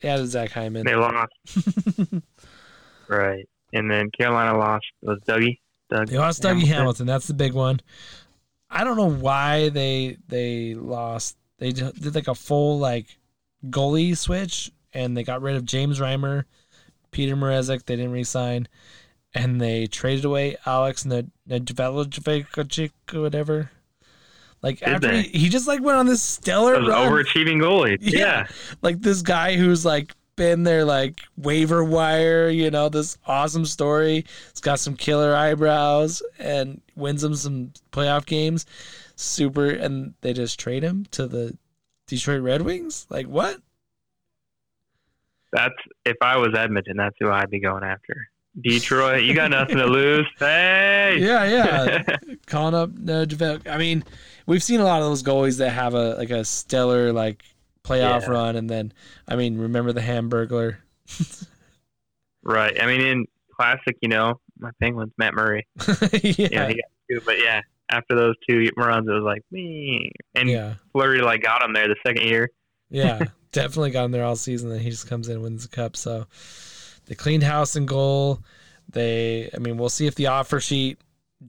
They 0.00 0.08
added 0.08 0.28
Zach 0.28 0.52
Hyman. 0.52 0.86
they 0.86 0.94
lost. 0.94 1.32
right, 3.08 3.48
and 3.72 3.90
then 3.90 4.10
Carolina 4.10 4.56
lost. 4.56 4.86
It 5.02 5.08
Was 5.08 5.20
Dougie? 5.26 5.58
Doug 5.90 6.08
They 6.08 6.18
lost 6.18 6.42
Dougie 6.42 6.46
Hamilton? 6.46 6.68
Hamilton. 6.68 7.06
That's 7.06 7.26
the 7.26 7.34
big 7.34 7.54
one. 7.54 7.80
I 8.70 8.84
don't 8.84 8.96
know 8.96 9.10
why 9.10 9.70
they 9.70 10.18
they 10.28 10.74
lost. 10.74 11.36
They 11.58 11.72
did 11.72 12.14
like 12.14 12.28
a 12.28 12.34
full 12.34 12.78
like 12.78 13.18
goalie 13.66 14.16
switch, 14.16 14.70
and 14.92 15.16
they 15.16 15.24
got 15.24 15.42
rid 15.42 15.56
of 15.56 15.64
James 15.64 15.98
Reimer, 15.98 16.44
Peter 17.10 17.34
Mrazek. 17.34 17.84
They 17.84 17.96
didn't 17.96 18.12
re-sign, 18.12 18.68
and 19.34 19.60
they 19.60 19.86
traded 19.86 20.24
away 20.24 20.56
Alex 20.66 21.04
Nedved 21.04 21.30
or 23.14 23.20
whatever. 23.20 23.70
Like 24.62 24.80
Did 24.80 24.88
after 24.88 25.08
they? 25.08 25.22
he, 25.22 25.48
just 25.48 25.68
like 25.68 25.80
went 25.80 25.98
on 25.98 26.06
this 26.06 26.22
stellar 26.22 26.74
run 26.74 26.84
overachieving 26.84 27.60
goalie. 27.60 27.96
Yeah. 28.00 28.18
Yeah. 28.18 28.46
like 28.82 29.00
this 29.00 29.22
guy 29.22 29.56
who's 29.56 29.84
like 29.84 30.12
been 30.36 30.62
there 30.64 30.84
like 30.84 31.20
waiver 31.36 31.84
wire, 31.84 32.48
you 32.48 32.70
know, 32.70 32.88
this 32.88 33.18
awesome 33.26 33.64
story. 33.64 34.24
It's 34.50 34.60
got 34.60 34.80
some 34.80 34.96
killer 34.96 35.34
eyebrows 35.34 36.22
and 36.38 36.80
wins 36.96 37.22
them 37.22 37.34
some 37.34 37.72
playoff 37.92 38.26
games. 38.26 38.66
Super 39.16 39.70
and 39.70 40.14
they 40.22 40.32
just 40.32 40.58
trade 40.58 40.82
him 40.82 41.06
to 41.12 41.26
the 41.26 41.56
Detroit 42.06 42.42
Red 42.42 42.62
Wings? 42.62 43.06
Like 43.10 43.26
what? 43.26 43.60
That's 45.52 45.74
if 46.04 46.16
I 46.20 46.36
was 46.36 46.54
Edmonton, 46.56 46.96
that's 46.96 47.16
who 47.20 47.30
I'd 47.30 47.50
be 47.50 47.60
going 47.60 47.84
after. 47.84 48.28
Detroit, 48.62 49.22
you 49.24 49.34
got 49.34 49.50
nothing 49.50 49.76
to 49.76 49.86
lose. 49.86 50.26
Hey. 50.38 51.16
Yeah, 51.20 51.44
yeah. 51.44 52.16
Calling 52.46 52.74
up 52.74 52.90
uh, 52.90 53.24
Javale. 53.26 53.66
I 53.68 53.78
mean, 53.78 54.04
we've 54.46 54.62
seen 54.62 54.80
a 54.80 54.84
lot 54.84 55.00
of 55.00 55.08
those 55.08 55.22
goalies 55.22 55.58
that 55.58 55.70
have 55.70 55.94
a 55.94 56.14
like 56.14 56.30
a 56.30 56.44
stellar 56.44 57.12
like 57.12 57.42
playoff 57.84 58.22
Yeah. 58.22 58.30
run 58.30 58.56
and 58.56 58.68
then 58.68 58.92
I 59.26 59.36
mean, 59.36 59.58
remember 59.58 59.92
the 59.92 60.00
Hamburglar? 60.00 60.76
right. 62.42 62.80
I 62.82 62.86
mean, 62.86 63.00
in 63.00 63.26
classic, 63.54 63.96
you 64.00 64.08
know, 64.08 64.40
my 64.58 64.70
Penguins, 64.80 65.12
Matt 65.18 65.34
Murray. 65.34 65.66
yeah. 66.12 66.48
Yeah, 66.50 66.68
he 66.68 66.74
got 66.74 66.90
two, 67.10 67.20
but 67.24 67.38
yeah, 67.38 67.60
after 67.90 68.14
those 68.14 68.34
two 68.48 68.68
runs, 68.76 69.08
it 69.08 69.12
was 69.12 69.22
like 69.22 69.42
me. 69.50 70.10
And 70.34 70.48
yeah. 70.48 70.74
Fleury 70.92 71.20
like 71.20 71.42
got 71.42 71.62
him 71.62 71.72
there 71.72 71.88
the 71.88 71.96
second 72.06 72.24
year. 72.24 72.48
Yeah, 72.90 73.20
definitely 73.52 73.90
got 73.90 74.06
him 74.06 74.12
there 74.12 74.24
all 74.24 74.36
season. 74.36 74.70
Then 74.70 74.80
he 74.80 74.90
just 74.90 75.06
comes 75.08 75.28
in 75.28 75.34
and 75.34 75.42
wins 75.42 75.68
the 75.68 75.74
cup. 75.74 75.94
So 75.96 76.26
they 77.08 77.14
cleaned 77.16 77.42
house 77.42 77.74
and 77.74 77.88
goal. 77.88 78.40
They, 78.90 79.50
I 79.54 79.58
mean, 79.58 79.76
we'll 79.76 79.88
see 79.88 80.06
if 80.06 80.14
the 80.14 80.28
offer 80.28 80.60
sheet 80.60 80.98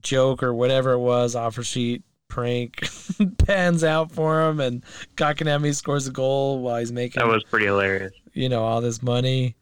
joke 0.00 0.42
or 0.42 0.52
whatever 0.52 0.92
it 0.92 0.98
was, 0.98 1.34
offer 1.36 1.62
sheet 1.62 2.02
prank 2.28 2.86
pans 3.46 3.82
out 3.84 4.12
for 4.12 4.46
him, 4.48 4.60
and 4.60 4.84
Kotkaniemi 5.16 5.74
scores 5.74 6.06
a 6.06 6.10
goal 6.12 6.60
while 6.60 6.78
he's 6.78 6.92
making, 6.92 7.20
That 7.20 7.28
was 7.28 7.44
pretty 7.44 7.66
hilarious. 7.66 8.12
you 8.34 8.48
know, 8.48 8.62
all 8.62 8.80
this 8.80 9.02
money. 9.02 9.56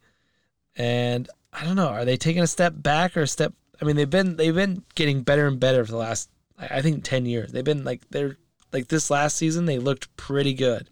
And 0.75 1.29
I 1.53 1.63
don't 1.65 1.75
know, 1.75 1.87
are 1.87 2.05
they 2.05 2.17
taking 2.17 2.41
a 2.43 2.47
step 2.47 2.73
back 2.77 3.15
or 3.17 3.21
a 3.21 3.27
step? 3.27 3.53
I 3.81 3.85
mean, 3.85 3.95
they've 3.95 4.09
been 4.09 4.35
they've 4.35 4.53
been 4.55 4.83
getting 4.95 5.21
better 5.23 5.47
and 5.47 5.59
better 5.59 5.83
for 5.85 5.91
the 5.91 5.97
last, 5.97 6.29
I 6.57 6.81
think, 6.81 7.03
ten 7.03 7.25
years. 7.25 7.51
They've 7.51 7.63
been 7.63 7.83
like 7.85 8.01
they're 8.09 8.37
like 8.73 8.87
this 8.89 9.09
last 9.09 9.37
season 9.37 9.65
they 9.65 9.79
looked 9.79 10.15
pretty 10.17 10.53
good. 10.53 10.89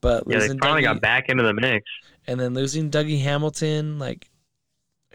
But 0.00 0.24
Yeah, 0.26 0.40
they 0.40 0.48
finally 0.48 0.82
Dougie- 0.82 0.84
got 0.84 1.00
back 1.00 1.28
into 1.28 1.44
the 1.44 1.54
mix. 1.54 1.84
And 2.26 2.38
then 2.40 2.54
losing 2.54 2.90
Dougie 2.90 3.22
Hamilton, 3.22 3.98
like 3.98 4.30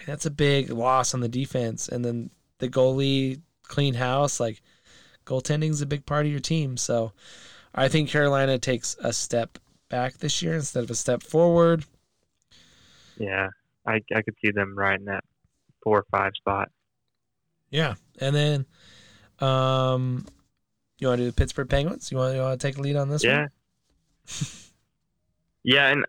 that's 0.05 0.25
a 0.25 0.31
big 0.31 0.69
loss 0.69 1.13
on 1.13 1.19
the 1.19 1.27
defense. 1.29 1.87
And 1.89 2.03
then 2.03 2.29
the 2.59 2.69
goalie 2.69 3.41
clean 3.63 3.95
house, 3.95 4.39
like 4.39 4.61
goaltending 5.25 5.69
is 5.69 5.81
a 5.81 5.85
big 5.85 6.05
part 6.05 6.25
of 6.25 6.31
your 6.31 6.39
team. 6.41 6.77
So 6.77 7.13
I 7.73 7.87
think 7.87 8.09
Carolina 8.09 8.57
takes 8.57 8.95
a 8.99 9.13
step 9.13 9.57
back 9.89 10.17
this 10.17 10.41
year 10.41 10.55
instead 10.55 10.83
of 10.83 10.91
a 10.91 10.95
step 10.95 11.23
forward. 11.23 11.85
Yeah, 13.17 13.49
I 13.85 14.01
I 14.15 14.21
could 14.21 14.35
see 14.43 14.51
them 14.51 14.75
right 14.77 14.97
in 14.99 15.05
that 15.05 15.23
four 15.83 15.99
or 15.99 16.05
five 16.11 16.31
spot. 16.35 16.69
Yeah, 17.69 17.95
and 18.19 18.35
then 18.35 18.65
um, 19.39 20.25
you 20.99 21.07
want 21.07 21.19
to 21.19 21.25
do 21.25 21.31
the 21.31 21.35
Pittsburgh 21.35 21.69
Penguins? 21.69 22.11
You 22.11 22.17
want 22.17 22.35
you 22.35 22.41
want 22.41 22.59
to 22.59 22.67
take 22.67 22.77
a 22.77 22.81
lead 22.81 22.95
on 22.95 23.09
this 23.09 23.23
Yeah. 23.23 23.41
one? 23.41 23.49
yeah, 25.63 25.87
and 25.91 26.05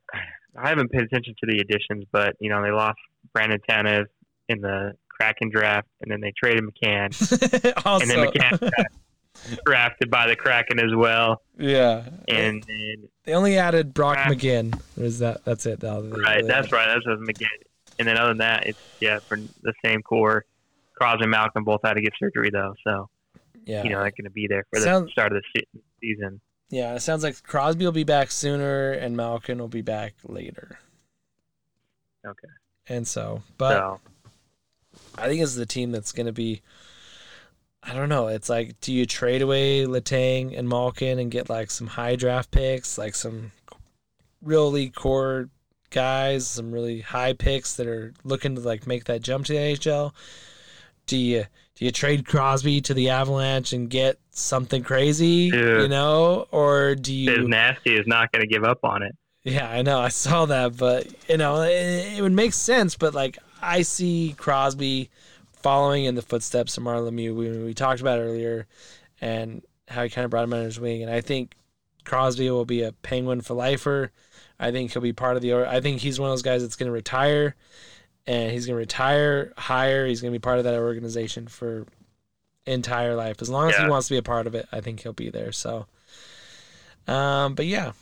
I 0.57 0.69
haven't 0.69 0.91
paid 0.91 1.03
attention 1.03 1.35
to 1.43 1.47
the 1.47 1.59
additions, 1.61 2.05
but 2.13 2.37
you 2.41 2.49
know 2.51 2.63
they 2.63 2.71
lost 2.71 2.99
Brandon 3.33 3.61
Tanev 3.69 4.07
in 4.49 4.61
the 4.61 4.93
Kraken 5.09 5.51
draft, 5.51 5.89
and 6.01 6.11
then 6.11 6.21
they 6.21 6.33
traded 6.37 6.65
McCann, 6.65 7.85
also, 7.87 8.03
and 8.03 8.11
then 8.11 8.27
McCann 8.29 8.71
drafted 9.67 10.11
by 10.11 10.27
the 10.27 10.37
Kraken 10.37 10.79
as 10.81 10.95
well. 10.95 11.43
Yeah. 11.59 12.05
And, 12.29 12.65
and 12.69 13.09
They 13.25 13.35
only 13.35 13.59
added 13.59 13.95
Brock. 13.95 14.19
McGinn. 14.19 14.79
Is 14.97 15.19
that 15.21 15.45
that's 15.45 15.67
it? 15.67 15.81
That- 15.81 16.03
they- 16.03 16.21
right, 16.23 16.43
they- 16.43 16.49
that's 16.49 16.73
right. 16.73 16.87
That's 16.87 17.07
what 17.07 17.19
McGinn. 17.21 17.47
And 17.99 18.09
then 18.09 18.17
other 18.17 18.29
than 18.31 18.39
that, 18.39 18.67
it's 18.67 18.79
yeah 19.01 19.19
for 19.19 19.37
the 19.37 19.73
same 19.85 20.03
core. 20.03 20.45
Crosby 20.95 21.23
and 21.25 21.31
Malkin 21.31 21.65
both 21.65 21.81
had 21.85 21.95
to 21.95 22.01
get 22.03 22.13
surgery 22.19 22.51
though, 22.51 22.75
so 22.85 23.09
Yeah. 23.65 23.83
you 23.85 23.91
know 23.91 24.01
they're 24.01 24.11
going 24.11 24.25
to 24.25 24.31
be 24.31 24.47
there 24.49 24.65
for 24.73 24.81
the 24.81 25.09
start 25.13 25.33
of 25.35 25.43
the 25.55 25.63
season. 26.03 26.41
Yeah, 26.71 26.95
it 26.95 27.01
sounds 27.01 27.25
like 27.25 27.43
Crosby 27.43 27.85
will 27.85 27.93
be 27.93 28.05
back 28.05 28.31
sooner 28.31 28.93
and 28.93 29.17
Malkin 29.17 29.59
will 29.59 29.69
be 29.69 29.83
back 29.83 30.15
later. 30.25 30.79
Okay. 32.25 32.49
And 32.89 33.07
so, 33.07 33.43
but 33.59 33.73
so 33.73 34.01
I 35.19 35.27
think 35.27 35.41
this 35.41 35.51
is 35.51 35.57
the 35.57 35.67
team 35.67 35.91
that's 35.91 36.13
going 36.13 36.27
to 36.27 36.33
be. 36.33 36.63
I 37.83 37.95
don't 37.95 38.09
know. 38.11 38.29
It's 38.29 38.51
like, 38.51 38.79
do 38.81 38.93
you 38.93 39.07
trade 39.07 39.41
away 39.41 39.87
Letang 39.87 40.57
and 40.57 40.69
Malkin 40.69 41.19
and 41.19 41.31
get 41.31 41.49
like 41.49 41.71
some 41.71 41.87
high 41.87 42.15
draft 42.15 42.51
picks, 42.51 42.99
like 42.99 43.15
some 43.15 43.53
really 44.43 44.91
core 44.91 45.49
guys, 45.89 46.47
some 46.47 46.73
really 46.73 47.01
high 47.01 47.33
picks 47.33 47.77
that 47.77 47.87
are 47.87 48.13
looking 48.23 48.55
to 48.55 48.61
like 48.61 48.87
make 48.87 49.05
that 49.05 49.23
jump 49.23 49.47
to 49.47 49.55
the 49.55 49.59
NHL? 49.59 50.13
Do 51.07 51.17
you 51.17 51.47
do 51.81 51.87
you 51.87 51.91
trade 51.93 52.27
Crosby 52.27 52.83
to 52.83 52.93
the 52.95 53.09
Avalanche 53.09 53.73
and 53.73 53.89
get 53.89 54.19
something 54.31 54.83
crazy, 54.83 55.51
Yeah. 55.53 55.81
you 55.81 55.89
know, 55.89 56.47
or 56.53 56.95
do 56.95 57.13
you? 57.15 57.49
Nasty 57.49 57.97
is 57.97 58.07
not 58.07 58.31
going 58.33 58.43
to 58.43 58.47
give 58.47 58.65
up 58.65 58.85
on 58.85 59.03
it. 59.03 59.17
Yeah, 59.45 59.67
I 59.71 59.81
know. 59.81 59.99
I 59.99 60.09
saw 60.09 60.45
that, 60.45 60.77
but 60.77 61.07
you 61.27 61.39
know, 61.39 61.63
it, 61.63 62.19
it 62.19 62.23
would 62.23 62.33
make 62.33 62.53
sense. 62.53 62.97
But 62.97 63.15
like, 63.15 63.39
I 63.63 63.81
see 63.81 64.35
Crosby 64.37 65.09
following 65.55 66.05
in 66.05 66.15
the 66.17 66.23
footsteps 66.23 66.77
of 66.77 66.83
Mario 66.83 67.11
Lemieux. 67.11 67.35
We, 67.35 67.51
we 67.65 67.73
talked 67.73 68.03
about 68.03 68.19
earlier, 68.19 68.67
and 69.23 69.63
how 69.89 70.03
he 70.03 70.11
kind 70.11 70.27
of 70.27 70.31
brought 70.31 70.45
him 70.45 70.53
under 70.53 70.67
his 70.67 70.79
wing. 70.79 71.03
And 71.03 71.11
I 71.11 71.23
think 71.23 71.55
Crosby 72.05 72.51
will 72.51 72.67
be 72.67 72.83
a 72.83 72.93
Penguin 72.93 73.41
for 73.41 73.55
lifer. 73.55 74.13
I 74.59 74.71
think 74.71 74.93
he'll 74.93 75.01
be 75.01 75.15
part 75.15 75.37
of 75.37 75.43
the. 75.43 75.55
I 75.55 75.81
think 75.81 76.03
he's 76.03 76.21
one 76.21 76.29
of 76.29 76.33
those 76.33 76.43
guys 76.43 76.61
that's 76.61 76.77
going 76.77 76.89
to 76.89 76.93
retire, 76.93 77.57
and 78.27 78.53
he's 78.53 78.67
going 78.67 78.75
to 78.75 78.81
retire 78.81 79.53
higher. 79.57 80.07
He's 80.07 80.21
going 80.21 80.33
to 80.33 80.39
be 80.39 80.43
part 80.43 80.59
of 80.59 80.65
that 80.65 80.79
organization 80.79 81.49
for 81.49 81.87
entire 82.67 83.15
life. 83.15 83.37
As 83.41 83.51
long 83.51 83.71
as 83.71 83.77
he 83.77 83.89
wants 83.89 84.09
to 84.09 84.15
be 84.15 84.19
a 84.19 84.23
part 84.23 84.47
of 84.47 84.55
it, 84.55 84.69
I 84.73 84.81
think 84.81 85.01
he'll 85.01 85.13
be 85.13 85.31
there. 85.31 85.53
So, 85.53 85.87
um, 87.07 87.55
but 87.55 87.67
yeah, 87.67 87.93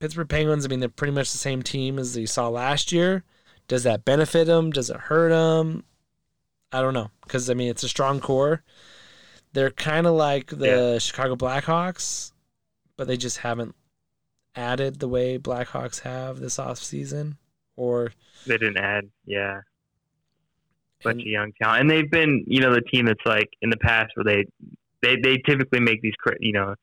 Pittsburgh 0.00 0.28
Penguins, 0.28 0.64
I 0.64 0.68
mean, 0.68 0.80
they're 0.80 0.88
pretty 0.88 1.12
much 1.12 1.32
the 1.32 1.38
same 1.38 1.62
team 1.62 1.98
as 1.98 2.16
you 2.16 2.26
saw 2.26 2.48
last 2.48 2.90
year. 2.90 3.24
Does 3.68 3.84
that 3.84 4.04
benefit 4.04 4.46
them? 4.46 4.70
Does 4.70 4.90
it 4.90 4.96
hurt 4.96 5.30
them? 5.30 5.84
I 6.72 6.80
don't 6.80 6.94
know. 6.94 7.10
Because, 7.22 7.48
I 7.48 7.54
mean, 7.54 7.68
it's 7.68 7.84
a 7.84 7.88
strong 7.88 8.18
core. 8.20 8.62
They're 9.52 9.70
kind 9.70 10.06
of 10.06 10.14
like 10.14 10.46
the 10.46 10.98
Chicago 10.98 11.36
Blackhawks, 11.36 12.32
but 12.96 13.06
they 13.06 13.16
just 13.16 13.38
haven't 13.38 13.74
added 14.56 14.98
the 14.98 15.08
way 15.08 15.38
Blackhawks 15.38 16.00
have 16.00 16.40
this 16.40 16.56
offseason. 16.56 17.36
Or, 17.76 18.12
They 18.46 18.58
didn't 18.58 18.76
add, 18.78 19.08
yeah, 19.24 19.60
bunch 21.02 21.14
and- 21.14 21.20
of 21.22 21.26
young 21.26 21.52
talent, 21.60 21.80
and 21.82 21.90
they've 21.90 22.10
been, 22.10 22.44
you 22.46 22.60
know, 22.60 22.72
the 22.74 22.80
team 22.82 23.06
that's 23.06 23.24
like 23.26 23.48
in 23.62 23.70
the 23.70 23.76
past 23.78 24.12
where 24.14 24.24
they 24.24 24.44
they 25.02 25.16
they 25.16 25.36
typically 25.38 25.80
make 25.80 26.00
these, 26.02 26.14
you 26.40 26.52
know, 26.52 26.74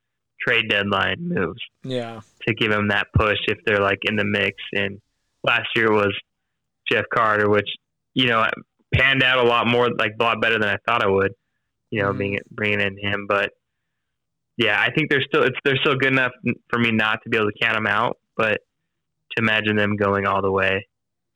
trade 0.46 0.70
deadline 0.70 1.18
moves 1.20 1.62
yeah, 1.84 2.22
to 2.48 2.54
give 2.54 2.72
them 2.72 2.88
that 2.90 3.08
push 3.14 3.38
if 3.48 3.58
they're 3.66 3.82
like 3.82 4.00
in 4.04 4.16
the 4.16 4.26
mix. 4.26 4.56
And 4.74 5.00
last 5.44 5.68
year 5.76 5.92
was 5.92 6.14
Jeff 6.92 7.06
Carter, 7.14 7.50
which 7.50 7.70
you 8.14 8.28
know 8.28 8.46
panned 8.94 9.24
out 9.24 9.38
a 9.46 9.48
lot 9.48 9.68
more, 9.68 9.90
like 9.98 10.14
a 10.20 10.24
lot 10.24 10.42
better 10.42 10.60
than 10.60 10.70
I 10.70 10.78
thought 10.88 11.04
I 11.04 11.08
would. 11.08 11.34
You 11.92 12.02
know, 12.04 12.12
Mhm. 12.14 12.18
being 12.18 12.40
bringing 12.52 12.82
in 12.82 12.98
him, 12.98 13.26
but 13.28 13.52
yeah, 14.58 14.80
I 14.82 14.92
think 14.92 15.10
they're 15.10 15.24
still 15.24 15.44
it's 15.44 15.58
they're 15.64 15.78
still 15.78 15.96
good 15.96 16.12
enough 16.12 16.32
for 16.70 16.78
me 16.80 16.92
not 16.92 17.22
to 17.24 17.30
be 17.30 17.38
able 17.38 17.52
to 17.52 17.58
count 17.60 17.76
them 17.76 17.88
out, 17.88 18.18
but 18.36 18.62
to 19.32 19.42
imagine 19.42 19.76
them 19.76 19.96
going 19.96 20.26
all 20.26 20.42
the 20.42 20.52
way 20.52 20.86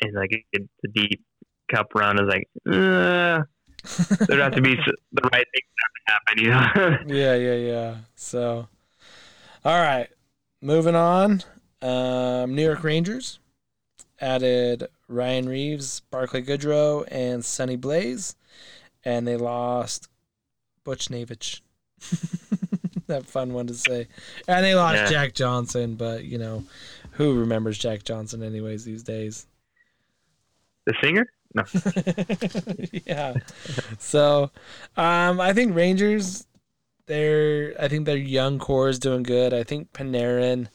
and 0.03 0.14
like 0.14 0.32
a, 0.56 0.60
the 0.82 0.90
deep 0.90 1.24
cup 1.72 1.94
run 1.95 2.20
is 2.20 2.28
like, 2.28 2.48
uh, 2.68 3.44
there'd 4.28 4.40
have 4.41 4.56
to 4.56 4.61
be 4.61 4.76
the 4.76 5.30
right 5.32 5.45
things 5.53 5.70
to 5.78 6.14
happen, 6.14 6.44
you 6.44 6.49
know. 6.49 6.98
yeah, 7.15 7.36
yeah, 7.36 7.56
yeah. 7.56 7.95
So, 8.15 8.68
all 9.65 9.82
right, 9.82 10.07
moving 10.61 10.95
on. 10.95 11.44
Um, 11.82 12.56
New 12.56 12.64
York 12.64 12.84
Rangers 12.84 13.40
added 14.22 14.88
Ryan 15.10 15.49
Reaves, 15.49 16.02
Barclay 16.11 16.41
Goodrow, 16.41 17.06
and 17.11 17.44
Sammy 17.44 17.78
Blais, 17.78 18.36
and 19.03 19.28
they 19.28 19.36
lost 19.36 20.07
Buchnevich. 20.86 21.60
that 23.07 23.26
fun 23.26 23.53
one 23.53 23.68
to 23.68 23.74
say. 23.74 24.07
And 24.48 24.64
they 24.64 24.76
lost 24.76 24.95
Yeah. 24.95 25.10
Jack 25.10 25.34
Johnson, 25.34 25.95
but 25.95 26.24
you 26.24 26.38
know, 26.38 26.64
who 27.14 27.40
remembers 27.40 27.77
Jack 27.77 28.03
Johnson 28.03 28.44
anyways 28.44 28.85
these 28.85 29.03
days? 29.03 29.48
the 30.85 30.94
singer? 31.02 31.27
No. 31.56 31.64
yeah. 33.06 33.35
So, 33.99 34.52
um, 34.98 35.40
I 35.40 35.53
think 35.53 35.76
Rangers, 35.76 36.48
they're, 37.06 37.76
I 37.80 37.88
think 37.88 38.06
their 38.06 38.18
young 38.18 38.60
core 38.60 38.90
is 38.90 38.99
doing 38.99 39.23
good. 39.23 39.53
I 39.53 39.64
think 39.64 39.91
Panarin, 39.94 40.68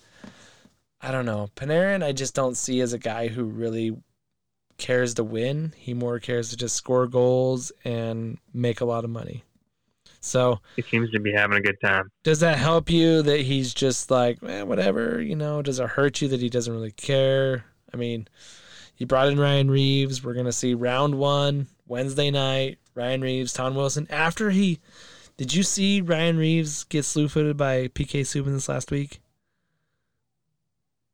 I 1.00 1.10
don't 1.10 1.26
know. 1.26 1.50
Panarin, 1.56 2.04
I 2.04 2.12
just 2.12 2.34
don't 2.34 2.56
see 2.56 2.80
as 2.80 2.92
a 2.92 2.98
guy 2.98 3.28
who 3.28 3.44
really 3.44 3.96
cares 4.78 5.14
to 5.14 5.24
win. 5.24 5.72
He 5.76 5.94
more 5.94 6.20
cares 6.20 6.50
to 6.50 6.56
just 6.56 6.76
score 6.76 7.08
goals 7.08 7.72
and 7.84 8.38
make 8.54 8.80
a 8.80 8.84
lot 8.84 9.04
of 9.04 9.10
money. 9.10 9.44
So, 10.20 10.60
He 10.76 10.82
seems 10.82 11.10
to 11.12 11.20
be 11.20 11.32
having 11.32 11.58
a 11.58 11.60
good 11.60 11.80
time. 11.80 12.10
does 12.24 12.40
that 12.40 12.58
help 12.58 12.90
you 12.90 13.22
that 13.22 13.40
he's 13.42 13.72
just 13.72 14.10
like, 14.10 14.42
eh, 14.42 14.62
whatever, 14.62 15.20
you 15.22 15.36
know? 15.36 15.62
Does 15.62 15.78
it 15.78 15.90
hurt 15.90 16.20
you 16.20 16.28
that 16.28 16.40
he 16.40 16.48
doesn't 16.50 16.72
really 16.72 16.90
care? 16.92 17.64
I 17.92 17.96
mean, 17.96 18.28
you 18.96 19.06
brought 19.06 19.28
in 19.28 19.38
Ryan 19.38 19.70
Reaves. 19.70 20.22
We're 20.24 20.34
gonna 20.34 20.52
see 20.52 20.74
round 20.74 21.14
one 21.16 21.68
Wednesday 21.86 22.30
night. 22.30 22.78
Ryan 22.94 23.20
Reaves, 23.20 23.52
Tom 23.52 23.74
Wilson. 23.76 24.06
After 24.10 24.50
he, 24.50 24.80
did 25.36 25.54
you 25.54 25.62
see 25.62 26.00
Ryan 26.00 26.36
Reaves 26.36 26.82
get 26.84 27.04
slew 27.04 27.28
footed 27.28 27.56
by 27.56 27.86
PK 27.88 28.22
Subban 28.22 28.52
this 28.54 28.68
last 28.68 28.90
week? 28.90 29.20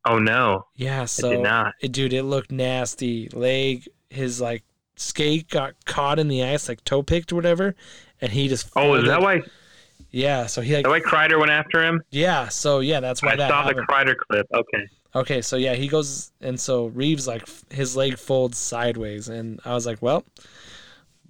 Oh 0.06 0.18
no, 0.18 0.66
Yeah, 0.74 1.06
so 1.06 1.30
did 1.30 1.40
not. 1.40 1.74
it, 1.80 1.92
dude, 1.92 2.12
it 2.12 2.24
looked 2.24 2.50
nasty. 2.52 3.28
Leg, 3.32 3.88
his 4.10 4.38
like 4.40 4.62
skate 4.96 5.48
got 5.48 5.74
caught 5.86 6.18
in 6.18 6.28
the 6.28 6.42
ice, 6.44 6.68
like 6.68 6.84
toe 6.84 7.02
picked 7.02 7.32
or 7.32 7.36
whatever, 7.36 7.74
and 8.24 8.32
he 8.32 8.48
just. 8.48 8.70
Oh, 8.74 8.94
is 8.94 9.04
that 9.06 9.20
why? 9.20 9.42
Yeah, 10.10 10.46
so 10.46 10.60
he 10.62 10.74
like 10.74 10.84
that 10.84 10.90
why 10.90 11.00
Kreider 11.00 11.38
went 11.38 11.50
after 11.50 11.82
him? 11.84 12.02
yeah, 12.10 12.48
so 12.48 12.80
yeah, 12.80 13.00
that's 13.00 13.22
why 13.22 13.32
I 13.32 13.36
that 13.36 13.50
saw 13.50 13.62
happened. 13.62 13.80
the 13.86 13.92
Kreider 13.92 14.16
clip. 14.16 14.46
Okay. 14.54 14.88
Okay, 15.16 15.42
so 15.42 15.56
yeah, 15.56 15.74
he 15.74 15.86
goes 15.86 16.32
and 16.40 16.58
so 16.58 16.86
Reaves 16.86 17.26
like 17.28 17.48
his 17.70 17.96
leg 17.96 18.18
folds 18.18 18.58
sideways, 18.58 19.28
and 19.28 19.60
I 19.64 19.74
was 19.74 19.86
like, 19.86 20.00
well, 20.02 20.24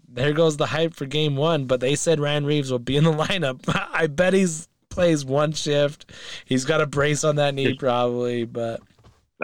there 0.09 0.33
goes 0.33 0.57
the 0.57 0.67
hype 0.67 0.95
for 0.95 1.07
game 1.07 1.37
one. 1.37 1.67
But 1.67 1.81
they 1.81 1.95
said 1.97 2.21
Ryan 2.21 2.47
Reaves 2.47 2.71
will 2.71 2.79
be 2.79 2.97
in 2.97 3.05
the 3.05 3.13
lineup. 3.27 3.63
I 3.93 4.07
bet 4.07 4.33
he's 4.33 4.69
plays 4.91 5.25
one 5.25 5.53
shift. 5.53 6.13
He's 6.45 6.65
got 6.65 6.81
a 6.81 6.87
brace 6.87 7.25
on 7.25 7.37
that 7.37 7.55
knee 7.55 7.75
probably, 7.79 8.45
but 8.45 8.81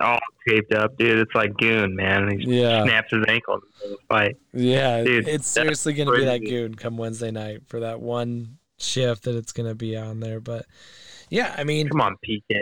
All 0.00 0.18
taped 0.48 0.72
up, 0.72 0.96
dude. 0.96 1.18
It's 1.18 1.34
like 1.34 1.56
goon, 1.56 1.96
man. 1.96 2.38
He 2.38 2.60
yeah, 2.60 2.84
snaps 2.84 3.10
his 3.10 3.24
ankle 3.28 3.54
in 3.54 3.60
the 3.60 3.66
middle 3.86 3.94
of 3.94 4.00
the 4.00 4.06
fight. 4.08 4.36
yeah, 4.52 5.02
Dude, 5.02 5.26
it's 5.28 5.48
seriously 5.48 5.92
gonna 5.94 6.12
be 6.12 6.24
that 6.24 6.38
goon 6.38 6.74
come 6.74 6.96
Wednesday 6.96 7.30
night 7.30 7.62
for 7.66 7.80
that 7.80 8.00
one 8.00 8.58
shift 8.78 9.24
that 9.24 9.34
it's 9.36 9.52
gonna 9.52 9.74
be 9.74 9.96
on 9.96 10.20
there. 10.20 10.40
But 10.40 10.66
yeah, 11.28 11.54
I 11.58 11.64
mean, 11.64 11.88
Come 11.88 12.00
on, 12.00 12.16
PK. 12.26 12.60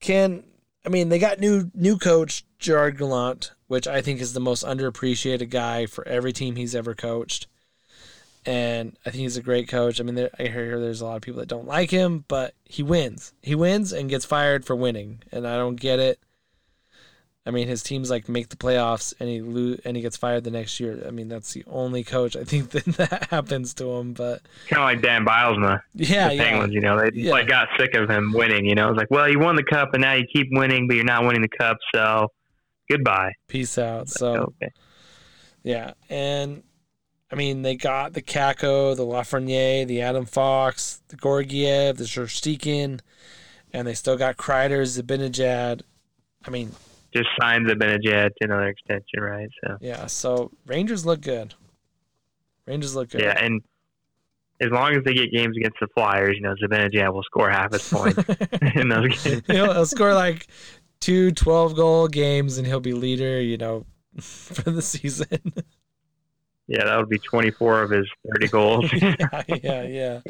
can 0.00 0.44
I 0.86 0.88
mean 0.88 1.08
they 1.08 1.18
got 1.18 1.40
new 1.40 1.70
new 1.74 1.98
coach 1.98 2.44
Gerard 2.58 2.96
Gallant, 2.98 3.52
which 3.66 3.86
I 3.88 4.00
think 4.00 4.20
is 4.20 4.32
the 4.32 4.40
most 4.40 4.64
underappreciated 4.64 5.50
guy 5.50 5.86
for 5.86 6.06
every 6.06 6.32
team 6.32 6.56
he's 6.56 6.74
ever 6.74 6.94
coached, 6.94 7.46
and 8.46 8.96
I 9.04 9.10
think 9.10 9.22
he's 9.22 9.36
a 9.36 9.42
great 9.42 9.68
coach. 9.68 10.00
I 10.00 10.04
mean, 10.04 10.14
there, 10.14 10.30
I 10.38 10.44
hear 10.44 10.80
there's 10.80 11.00
a 11.00 11.06
lot 11.06 11.16
of 11.16 11.22
people 11.22 11.40
that 11.40 11.48
don't 11.48 11.66
like 11.66 11.90
him, 11.90 12.24
but 12.28 12.54
he 12.64 12.82
wins. 12.82 13.32
He 13.42 13.54
wins 13.54 13.92
and 13.92 14.08
gets 14.08 14.24
fired 14.24 14.64
for 14.64 14.74
winning, 14.76 15.22
and 15.32 15.46
I 15.46 15.56
don't 15.56 15.76
get 15.76 15.98
it. 15.98 16.20
I 17.46 17.50
mean, 17.52 17.68
his 17.68 17.82
teams 17.82 18.10
like 18.10 18.28
make 18.28 18.50
the 18.50 18.56
playoffs, 18.56 19.14
and 19.18 19.28
he 19.28 19.40
lo- 19.40 19.76
and 19.84 19.96
he 19.96 20.02
gets 20.02 20.16
fired 20.16 20.44
the 20.44 20.50
next 20.50 20.78
year. 20.78 21.02
I 21.06 21.10
mean, 21.10 21.28
that's 21.28 21.52
the 21.54 21.64
only 21.66 22.04
coach 22.04 22.36
I 22.36 22.44
think 22.44 22.70
that 22.72 22.84
that 22.96 23.28
happens 23.30 23.72
to 23.74 23.90
him. 23.92 24.12
But 24.12 24.42
Kind 24.68 24.80
of 24.82 24.84
like 24.84 25.00
Dan 25.02 25.24
Bylsma, 25.24 25.80
yeah, 25.94 26.28
the 26.28 26.34
yeah, 26.36 26.44
Penguins. 26.44 26.74
You 26.74 26.80
know, 26.82 27.00
they 27.00 27.10
Yeah. 27.14 27.32
like 27.32 27.48
got 27.48 27.68
sick 27.78 27.94
of 27.94 28.10
him 28.10 28.32
winning. 28.32 28.66
You 28.66 28.74
know, 28.74 28.90
it's 28.90 28.98
like, 28.98 29.10
well, 29.10 29.28
you 29.28 29.38
won 29.38 29.56
the 29.56 29.64
cup, 29.64 29.94
and 29.94 30.02
now 30.02 30.12
you 30.12 30.26
keep 30.32 30.48
winning, 30.50 30.86
but 30.86 30.96
you're 30.96 31.04
not 31.04 31.24
winning 31.24 31.40
the 31.42 31.48
cup, 31.48 31.78
so 31.94 32.28
goodbye. 32.90 33.32
peace 33.48 33.78
out. 33.78 34.08
So. 34.10 34.52
okay. 34.62 34.70
Yeah, 35.62 35.92
and 36.10 36.62
I 37.32 37.36
mean 37.36 37.62
they 37.62 37.76
got 37.76 38.12
the 38.12 38.22
Kakko, 38.22 38.94
the 38.96 39.04
Lafreniere, 39.04 39.86
the 39.86 40.02
Adam 40.02 40.26
Fox, 40.26 41.02
the 41.08 41.16
Georgiev, 41.16 41.96
the 41.96 42.04
Shesterkin, 42.04 43.00
and 43.72 43.86
they 43.88 43.94
still 43.94 44.16
got 44.18 44.36
Kreider, 44.36 44.82
Zibanejad. 44.82 45.82
I 46.46 46.50
mean, 46.50 46.72
Just 47.14 47.28
signed 47.40 47.68
the 47.68 47.74
Benajad 47.74 48.30
to 48.36 48.44
another 48.44 48.68
extension, 48.68 49.20
right? 49.20 49.48
So 49.64 49.78
yeah. 49.80 50.06
So 50.06 50.52
Rangers 50.66 51.04
look 51.04 51.20
good. 51.20 51.54
Rangers 52.66 52.94
look 52.94 53.10
good. 53.10 53.22
yeah, 53.22 53.36
and 53.42 53.62
as 54.60 54.70
long 54.70 54.94
as 54.94 55.02
they 55.04 55.14
get 55.14 55.32
games 55.32 55.56
against 55.56 55.78
the 55.80 55.88
Flyers, 55.94 56.36
you 56.36 56.42
know, 56.42 56.54
Zibanejad 56.62 57.12
will 57.12 57.22
score 57.22 57.50
half 57.50 57.72
his 57.72 57.88
points 57.88 58.18
in 58.74 58.88
those 58.88 59.22
games. 59.22 59.42
he'll, 59.46 59.72
he'll 59.72 59.86
score 59.86 60.14
like 60.14 60.46
two 61.00 61.32
12 61.32 61.74
goal 61.74 62.08
games 62.08 62.58
and 62.58 62.66
he'll 62.66 62.80
be 62.80 62.92
leader, 62.92 63.40
you 63.40 63.56
know, 63.56 63.86
for 64.20 64.70
the 64.70 64.82
season. 64.82 65.52
Yeah, 66.66 66.84
that 66.84 66.98
would 66.98 67.08
be 67.08 67.18
24 67.18 67.82
of 67.82 67.90
his 67.90 68.06
30 68.32 68.48
goals. 68.48 68.92
yeah, 68.92 69.42
yeah, 69.48 69.82
yeah. 69.82 70.20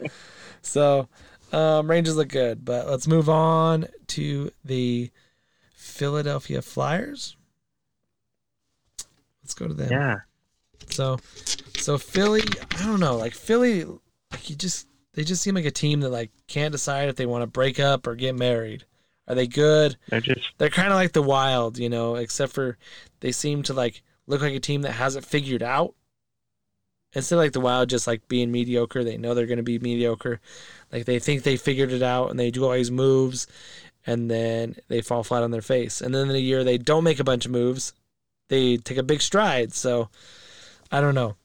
So, 0.63 1.09
um, 1.53 1.91
Rangers 1.91 2.17
look 2.17 2.29
good, 2.29 2.65
but 2.65 2.89
let's 2.89 3.07
move 3.07 3.29
on 3.29 3.89
to 4.09 4.51
the 4.65 5.11
Philadelphia 6.01 6.63
Flyers. 6.63 7.37
Let's 9.43 9.53
go 9.53 9.69
to 9.69 9.75
them. 9.75 9.93
yeah. 9.93 10.21
So, 10.89 11.19
so 11.77 11.99
Philly, 11.99 12.41
I 12.79 12.87
don't 12.87 13.01
know, 13.01 13.19
like 13.19 13.35
Philly, 13.35 13.85
like 13.85 14.49
you 14.49 14.57
just 14.57 14.89
they 15.13 15.25
just 15.25 15.43
seem 15.43 15.55
like 15.55 15.67
a 15.67 15.71
team 15.71 16.01
that 16.01 16.09
like 16.09 16.31
can't 16.47 16.73
decide 16.73 17.11
if 17.11 17.17
they 17.17 17.27
want 17.27 17.43
to 17.43 17.47
break 17.47 17.79
up 17.79 18.07
or 18.07 18.15
get 18.15 18.35
married. 18.35 18.87
Are 19.29 19.35
they 19.35 19.47
good? 19.47 19.99
They're 20.09 20.23
just 20.23 20.53
They're 20.57 20.71
kind 20.71 20.89
of 20.89 20.95
like 20.95 21.13
the 21.13 21.21
Wild, 21.21 21.77
you 21.77 21.91
know, 21.91 22.15
except 22.15 22.55
for 22.55 22.79
they 23.21 23.31
seem 23.31 23.63
to 23.65 23.75
like 23.75 24.03
look 24.27 24.41
like 24.41 24.55
a 24.55 24.59
team 24.61 24.81
that 24.83 24.93
has 24.93 25.17
it 25.17 25.25
figured 25.27 25.63
out. 25.63 25.95
Instead 27.13 27.35
of 27.35 27.41
like 27.41 27.53
the 27.53 27.61
Wild 27.61 27.91
just 27.91 28.07
like 28.07 28.27
being 28.27 28.51
mediocre, 28.51 29.05
they 29.05 29.19
know 29.19 29.35
they're 29.35 29.45
going 29.45 29.59
to 29.59 29.63
be 29.63 29.79
mediocre. 29.79 30.41
Like 30.91 31.05
they 31.05 31.19
think 31.19 31.43
they 31.43 31.59
figured 31.59 31.93
it 31.93 32.03
out 32.03 32.31
and 32.31 32.41
they 32.41 32.51
do 32.51 32.65
all 32.65 32.73
these 32.73 32.91
moves 32.91 33.47
and 34.11 34.29
then 34.29 34.75
they 34.89 35.01
fall 35.01 35.23
flat 35.23 35.45
on 35.45 35.53
their 35.53 35.63
face. 35.63 36.01
And 36.01 36.13
then 36.13 36.29
in 36.29 36.35
a 36.35 36.39
year 36.39 36.65
they 36.65 36.79
don't 36.79 37.05
make 37.05 37.21
a 37.21 37.25
bunch 37.25 37.47
of 37.47 37.53
moves. 37.53 37.93
They 38.49 38.77
take 38.77 38.99
a 38.99 39.05
big 39.05 39.23
stride. 39.23 39.73
So 39.73 40.09
I 40.91 41.01
don't 41.01 41.15
know. 41.15 41.37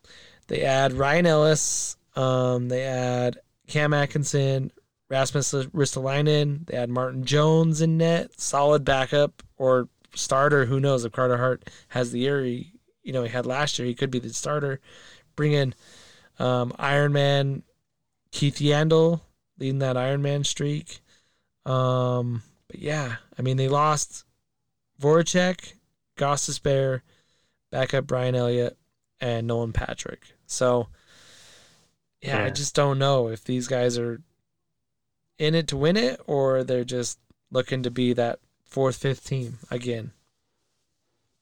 They 0.47 0.63
add 0.63 0.93
Ryan 0.93 1.27
Ellis. 1.27 1.95
Um, 2.15 2.67
they 2.69 2.83
add 2.83 3.37
Cam 3.67 3.93
Atkinson, 3.93 4.71
Rasmus 5.09 5.53
Ristolainen. 5.53 6.65
They 6.65 6.75
add 6.75 6.89
Martin 6.89 7.23
Jones 7.23 7.81
in 7.81 7.99
net, 7.99 8.39
solid 8.41 8.83
backup 8.83 9.43
or 9.57 9.87
starter. 10.15 10.65
Who 10.65 10.79
knows 10.79 11.05
if 11.05 11.11
Carter 11.11 11.37
Hart 11.37 11.69
has 11.89 12.11
the 12.11 12.19
year 12.19 12.43
he, 12.43 12.73
you 13.03 13.13
know, 13.13 13.21
he 13.21 13.29
had 13.29 13.45
last 13.45 13.77
year. 13.77 13.87
He 13.87 13.93
could 13.93 14.09
be 14.09 14.17
the 14.17 14.33
starter. 14.33 14.79
Bring 15.35 15.51
in 15.51 15.75
um, 16.39 16.73
Iron 16.79 17.13
Man 17.13 17.61
Keith 18.31 18.57
Yandle 18.57 19.21
leading 19.59 19.79
that 19.79 19.97
Iron 19.97 20.23
Man 20.23 20.43
streak. 20.43 20.99
Um, 21.63 22.41
but 22.67 22.79
yeah, 22.79 23.17
I 23.37 23.41
mean 23.41 23.57
they 23.57 23.67
lost 23.67 24.25
Voracek, 25.01 25.73
Ghost 26.15 26.63
Bear, 26.63 27.03
backup 27.71 28.07
Brian 28.07 28.35
Elliott, 28.35 28.77
and 29.19 29.47
Nolan 29.47 29.73
Patrick. 29.73 30.33
So 30.45 30.87
yeah, 32.21 32.43
I 32.43 32.49
just 32.49 32.75
don't 32.75 32.97
know 32.99 33.27
if 33.27 33.43
these 33.43 33.67
guys 33.67 33.97
are 33.97 34.21
in 35.37 35.53
it 35.53 35.67
to 35.67 35.77
win 35.77 35.97
it 35.97 36.19
or 36.27 36.63
they're 36.63 36.83
just 36.83 37.19
looking 37.51 37.83
to 37.83 37.91
be 37.91 38.13
that 38.13 38.39
fourth, 38.63 38.97
fifth 38.97 39.25
team 39.25 39.59
again. 39.69 40.11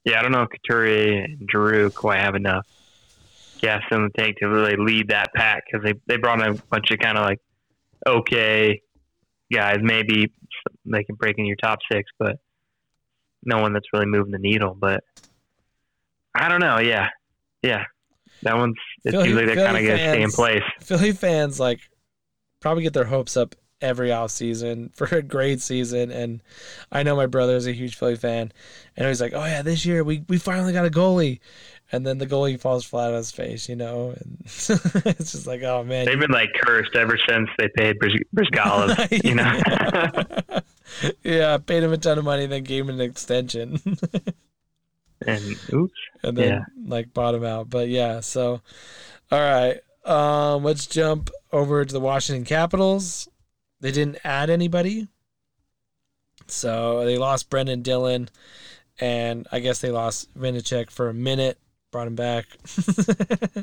yeah. 0.03 0.19
I 0.19 0.21
don't 0.21 0.31
know 0.31 0.43
if 0.43 0.49
Couturier 0.49 1.23
and 1.23 1.47
Drew 1.47 1.89
quite 1.89 2.19
have 2.19 2.35
enough 2.35 2.67
gas 3.61 3.81
in 3.91 4.03
the 4.03 4.09
tank 4.09 4.37
to 4.39 4.47
really 4.47 4.75
lead 4.75 5.07
that 5.07 5.33
pack 5.33 5.63
because 5.65 5.85
they 5.85 5.93
they 6.05 6.17
brought 6.17 6.41
in 6.41 6.55
a 6.55 6.61
bunch 6.69 6.91
of 6.91 6.99
kind 6.99 7.17
of 7.17 7.23
like 7.23 7.39
okay 8.05 8.81
guys. 9.51 9.77
Maybe 9.81 10.31
they 10.85 11.03
can 11.03 11.15
break 11.15 11.38
in 11.38 11.45
your 11.45 11.55
top 11.57 11.80
six, 11.91 12.10
but 12.19 12.38
no 13.43 13.61
one 13.61 13.73
that's 13.73 13.88
really 13.93 14.05
moving 14.05 14.31
the 14.31 14.39
needle. 14.39 14.76
But 14.80 15.03
I 16.35 16.49
don't 16.49 16.60
know. 16.61 16.80
Yeah, 16.80 17.10
yeah. 17.61 17.85
That 18.43 18.57
one's 18.57 18.76
it 19.05 19.11
Philly- 19.11 19.34
like 19.34 19.45
they're 19.45 19.55
kind 19.55 19.77
of 19.77 19.84
Philly 19.84 19.88
gonna 19.88 19.97
stay 19.97 20.22
in 20.22 20.31
place. 20.31 20.64
Philly 20.81 21.11
fans 21.14 21.60
like 21.60 21.80
probably 22.60 22.84
get 22.84 22.93
their 22.93 23.05
hopes 23.05 23.38
up 23.38 23.55
every 23.81 24.11
off 24.14 24.31
season 24.31 24.89
for 24.95 25.14
a 25.14 25.22
great 25.22 25.60
season 25.61 26.10
and 26.10 26.41
I 26.89 27.03
know 27.03 27.18
my 27.18 27.26
brother 27.26 27.57
is 27.57 27.68
a 27.68 27.73
huge 27.73 27.97
Philly 27.97 28.15
fan 28.15 28.53
and 28.95 29.07
he's 29.07 29.19
like, 29.19 29.34
Oh 29.34 29.43
yeah, 29.43 29.61
this 29.61 29.85
year 29.85 30.05
we, 30.05 30.23
we 30.30 30.38
finally 30.38 30.72
got 30.72 30.85
a 30.85 30.89
goalie 30.89 31.39
and 31.94 32.06
then 32.06 32.18
the 32.18 32.26
goalie 32.26 32.60
falls 32.60 32.84
flat 32.84 33.11
on 33.11 33.18
his 33.18 33.32
face, 33.32 33.70
you 33.70 33.76
know, 33.76 34.10
and 34.18 34.38
it's 34.45 34.68
just 35.32 35.45
like, 35.48 35.61
oh 35.61 35.84
man. 35.84 36.06
They've 36.06 36.20
been 36.20 36.32
like 36.32 36.49
cursed 36.60 36.95
ever 36.95 37.18
since 37.30 37.48
they 37.57 37.70
paid 37.70 37.99
Bris-. 37.99 38.20
You 39.24 39.36
know, 39.36 39.61
yeah, 41.24 41.57
paid 41.60 41.84
him 41.84 41.94
a 41.94 41.98
ton 41.98 42.18
of 42.18 42.26
money, 42.26 42.48
then 42.48 42.64
gave 42.64 42.90
him 42.90 42.95
an 42.95 43.02
extension. 43.02 43.80
and 45.26 45.56
oops. 45.72 45.94
and 46.24 46.36
then 46.36 46.49
Yeah. 46.49 46.60
like 46.84 47.14
bottom 47.14 47.44
out. 47.45 47.70
But 47.70 47.90
yeah, 47.90 48.20
so 48.22 48.61
all 49.32 49.40
right. 49.40 49.80
Um 50.03 50.64
let's 50.64 50.88
jump 50.88 51.30
over 51.52 51.86
to 51.86 51.94
the 51.94 51.99
Washington 51.99 52.44
Capitals. 52.44 53.30
They 53.82 53.91
didn't 53.91 54.18
add 54.24 54.49
anybody. 54.49 55.07
So 56.48 57.06
they 57.06 57.18
lost 57.20 57.49
Brenden 57.52 57.84
Dillon 57.84 58.30
and 58.99 59.48
I 59.52 59.60
guess 59.60 59.80
they 59.80 59.91
lost 59.91 60.34
Vanecek 60.38 60.90
for 60.90 61.07
a 61.10 61.14
minute, 61.14 61.57
brought 61.94 62.07
him 62.07 62.15
back. 62.15 62.45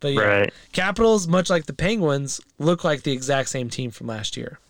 but 0.00 0.12
yeah, 0.12 0.20
Right. 0.20 0.52
Capitals, 0.72 1.26
much 1.26 1.50
like 1.50 1.66
the 1.66 1.72
Penguins, 1.74 2.40
look 2.60 2.84
like 2.84 3.02
the 3.02 3.10
exact 3.12 3.48
same 3.48 3.68
team 3.68 3.90
from 3.90 4.06
last 4.06 4.36
year. 4.36 4.60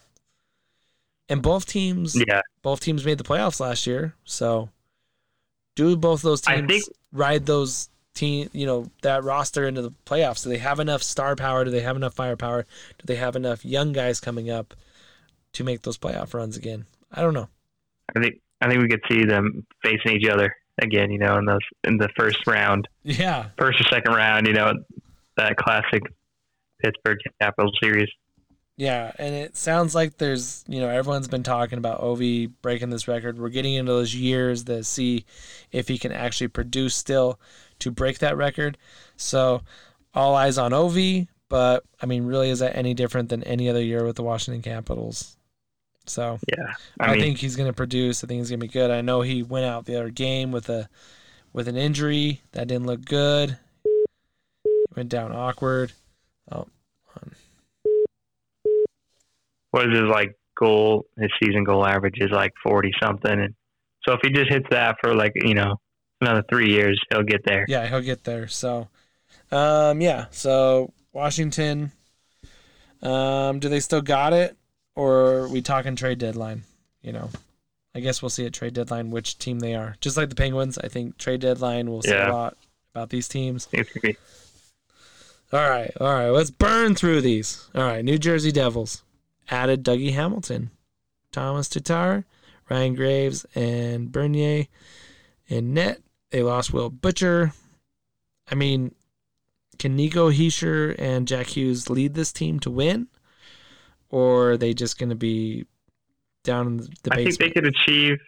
And 1.29 1.43
both 1.43 1.66
teams 1.66 2.16
Yeah. 2.27 2.41
both 2.62 2.81
teams 2.81 3.05
made 3.05 3.19
the 3.19 3.25
playoffs 3.25 3.61
last 3.61 3.87
year. 3.87 4.15
So 4.25 4.71
do 5.77 5.97
both 5.97 6.23
those 6.23 6.41
teams 6.41 6.66
think- 6.71 6.85
ride 7.12 7.47
those 7.47 7.89
team, 8.15 8.49
you 8.53 8.65
know, 8.65 8.91
that 9.03 9.25
roster 9.25 9.66
into 9.66 9.83
the 9.83 9.91
playoffs? 10.07 10.45
Do 10.45 10.51
they 10.51 10.59
have 10.59 10.81
enough 10.81 11.03
star 11.03 11.35
power? 11.37 11.65
Do 11.65 11.71
they 11.71 11.81
have 11.81 11.97
enough 11.97 12.15
firepower? 12.15 12.62
Do 12.99 13.05
they 13.07 13.16
have 13.16 13.37
enough 13.37 13.65
young 13.65 13.93
guys 13.93 14.21
coming 14.21 14.51
up 14.51 14.75
to 15.55 15.65
make 15.65 15.83
those 15.83 15.99
playoff 15.99 16.33
runs 16.35 16.57
again? 16.57 16.87
I 17.12 17.23
don't 17.23 17.35
know. 17.35 17.49
I 18.15 18.21
think 18.21 18.41
I 18.61 18.69
think 18.69 18.81
we 18.83 18.89
could 18.89 19.03
see 19.11 19.25
them 19.25 19.66
facing 19.83 20.12
each 20.16 20.29
other 20.29 20.55
again. 20.80 21.10
You 21.10 21.18
know, 21.18 21.38
in 21.38 21.44
those 21.44 21.60
in 21.84 21.98
the 21.98 22.09
first 22.16 22.46
round, 22.46 22.88
Yeah. 23.02 23.46
first 23.59 23.80
or 23.80 23.84
second 23.84 24.14
round. 24.14 24.46
You 24.46 24.55
know, 24.55 24.72
that 25.36 25.56
classic 25.56 26.02
Pittsburgh 26.82 27.18
Capital 27.40 27.70
series. 27.82 28.09
Yeah, 28.76 29.12
and 29.20 29.32
it 29.36 29.56
sounds 29.56 29.94
like 29.94 30.18
there's, 30.18 30.64
you 30.66 30.80
know, 30.80 30.88
everyone's 30.88 31.28
been 31.28 31.44
talking 31.44 31.78
about 31.78 32.01
Ovi 32.01 32.51
breaking 32.60 32.90
this 32.90 33.06
record. 33.06 33.38
We're 33.38 33.48
getting 33.51 33.74
into 33.74 33.92
those 33.92 34.16
years 34.16 34.64
to 34.64 34.82
see 34.82 35.26
if 35.70 35.86
he 35.86 35.96
can 35.96 36.10
actually 36.10 36.48
produce 36.48 36.96
still 36.96 37.38
to 37.78 37.92
break 37.92 38.18
that 38.18 38.36
record. 38.36 38.76
So, 39.16 39.62
all 40.12 40.34
eyes 40.34 40.59
on 40.59 40.72
Ovi, 40.72 41.28
but 41.48 41.84
I 42.02 42.06
mean, 42.06 42.24
really, 42.24 42.51
is 42.51 42.59
that 42.59 42.76
any 42.76 42.94
different 42.94 43.28
than 43.28 43.44
any 43.44 43.68
other 43.70 43.82
year 43.82 44.05
with 44.05 44.16
the 44.16 44.24
Washington 44.24 44.60
Capitals? 44.62 45.34
So, 46.06 46.39
Yeah, 46.48 46.74
I, 47.01 47.06
I, 47.06 47.12
mean, 47.12 47.20
think 47.20 47.39
he's 47.39 47.56
going 47.56 47.68
to 47.68 47.74
produce. 47.74 48.22
I 48.22 48.26
think 48.26 48.40
he's 48.40 48.51
going 48.51 48.60
to 48.60 48.66
be 48.66 48.72
good. 48.72 48.90
I 48.90 49.01
know 49.01 49.22
he 49.22 49.43
went 49.43 49.64
out 49.64 49.86
the 49.86 49.97
other 49.97 50.10
game 50.10 50.52
with 50.52 50.68
a 50.68 50.89
with 51.52 51.68
an 51.68 51.76
injury 51.76 52.43
that 52.52 52.68
didn't 52.68 52.86
look 52.86 53.05
good. 53.05 53.56
Went 54.94 55.09
down 55.09 55.32
awkward. 55.32 55.93
Oh, 56.52 56.66
what 59.70 59.89
is 59.89 59.98
his 59.98 60.09
like 60.09 60.36
goal? 60.56 61.06
His 61.18 61.31
season 61.43 61.64
goal 61.64 61.86
average 61.86 62.14
is 62.18 62.31
like 62.31 62.52
forty 62.62 62.93
something, 63.02 63.32
and 63.32 63.55
so 64.06 64.12
if 64.12 64.20
he 64.22 64.31
just 64.31 64.51
hits 64.51 64.66
that 64.70 64.97
for 65.02 65.14
like 65.14 65.32
you 65.35 65.55
know 65.55 65.76
another 66.20 66.44
three 66.48 66.70
years, 66.70 67.01
he'll 67.10 67.24
get 67.24 67.40
there. 67.44 67.64
Yeah, 67.66 67.86
he'll 67.89 68.01
get 68.01 68.24
there. 68.24 68.47
So, 68.47 68.89
um, 69.51 70.01
yeah. 70.01 70.26
So 70.31 70.93
Washington, 71.12 71.90
um, 73.02 73.59
do 73.59 73.68
they 73.68 73.81
still 73.81 74.02
got 74.02 74.32
it, 74.32 74.56
or 74.97 75.35
are 75.35 75.49
we 75.49 75.62
talking 75.62 75.97
trade 75.97 76.19
deadline? 76.19 76.62
You 77.03 77.12
know, 77.12 77.31
I 77.95 78.01
guess 78.01 78.23
we'll 78.23 78.31
see 78.31 78.47
at 78.47 78.53
trade 78.53 78.75
deadline 78.75 79.11
which 79.11 79.39
team 79.39 79.61
they 79.61 79.75
are. 79.75 79.97
Just 80.01 80.16
like 80.16 80.29
the 80.29 80.35
Penguins, 80.35 80.79
I 80.79 80.89
think 80.89 81.19
trade 81.19 81.41
deadline 81.41 81.91
will 81.91 82.03
say 82.03 82.21
a 82.21 82.33
lot 82.33 82.57
about 82.95 83.11
these 83.11 83.29
teams. 83.29 83.69
It's 83.73 83.93
gonna 83.93 84.03
be 84.03 84.16
All 85.53 85.69
right, 85.69 85.93
all 86.01 86.12
right. 86.12 86.31
Let's 86.31 86.51
burn 86.51 86.95
through 86.95 87.21
these. 87.21 87.69
All 87.75 87.83
right, 87.83 88.05
New 88.05 88.19
Jersey 88.19 88.51
Devils 88.51 89.03
added 89.51 89.85
Dougie 89.85 90.12
Hamilton, 90.12 90.71
Thomas 91.31 91.69
Tatar, 91.69 92.25
Ryan 92.69 92.95
Graves, 92.95 93.47
and 93.55 94.11
Bernier 94.11 94.66
in 95.47 95.75
net. 95.75 96.01
They 96.31 96.43
lost 96.43 96.73
Will 96.73 96.91
Butcher. 96.91 97.53
I 98.51 98.55
mean, 98.55 98.95
can 99.79 99.97
Nico 99.97 100.31
Hischier 100.31 100.95
and 100.99 101.29
Jack 101.29 101.49
Hughes 101.49 101.89
lead 101.91 102.15
this 102.15 102.33
team 102.33 102.59
to 102.61 102.71
win, 102.71 103.09
or 104.15 104.53
are 104.53 104.57
they 104.57 104.73
just 104.73 104.99
going 104.99 105.11
to 105.11 105.16
be 105.16 105.66
down 106.45 106.66
in 106.69 106.77
the 106.77 106.86
I 107.11 107.16
think 107.16 107.39
they 107.39 107.51
basement? 107.51 107.55
could 107.55 107.66
achieve, 107.66 108.19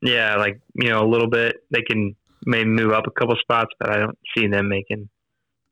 yeah, 0.00 0.36
like 0.36 0.60
you 0.74 0.88
know 0.90 1.04
a 1.04 1.08
little 1.08 1.28
bit. 1.28 1.56
They 1.70 1.82
can 1.82 2.14
maybe 2.46 2.68
move 2.70 2.92
up 2.92 3.06
a 3.06 3.10
couple 3.10 3.34
spots, 3.40 3.70
but 3.80 3.90
I 3.90 3.96
don't 3.96 4.18
see 4.36 4.46
them 4.46 4.68
making 4.68 5.08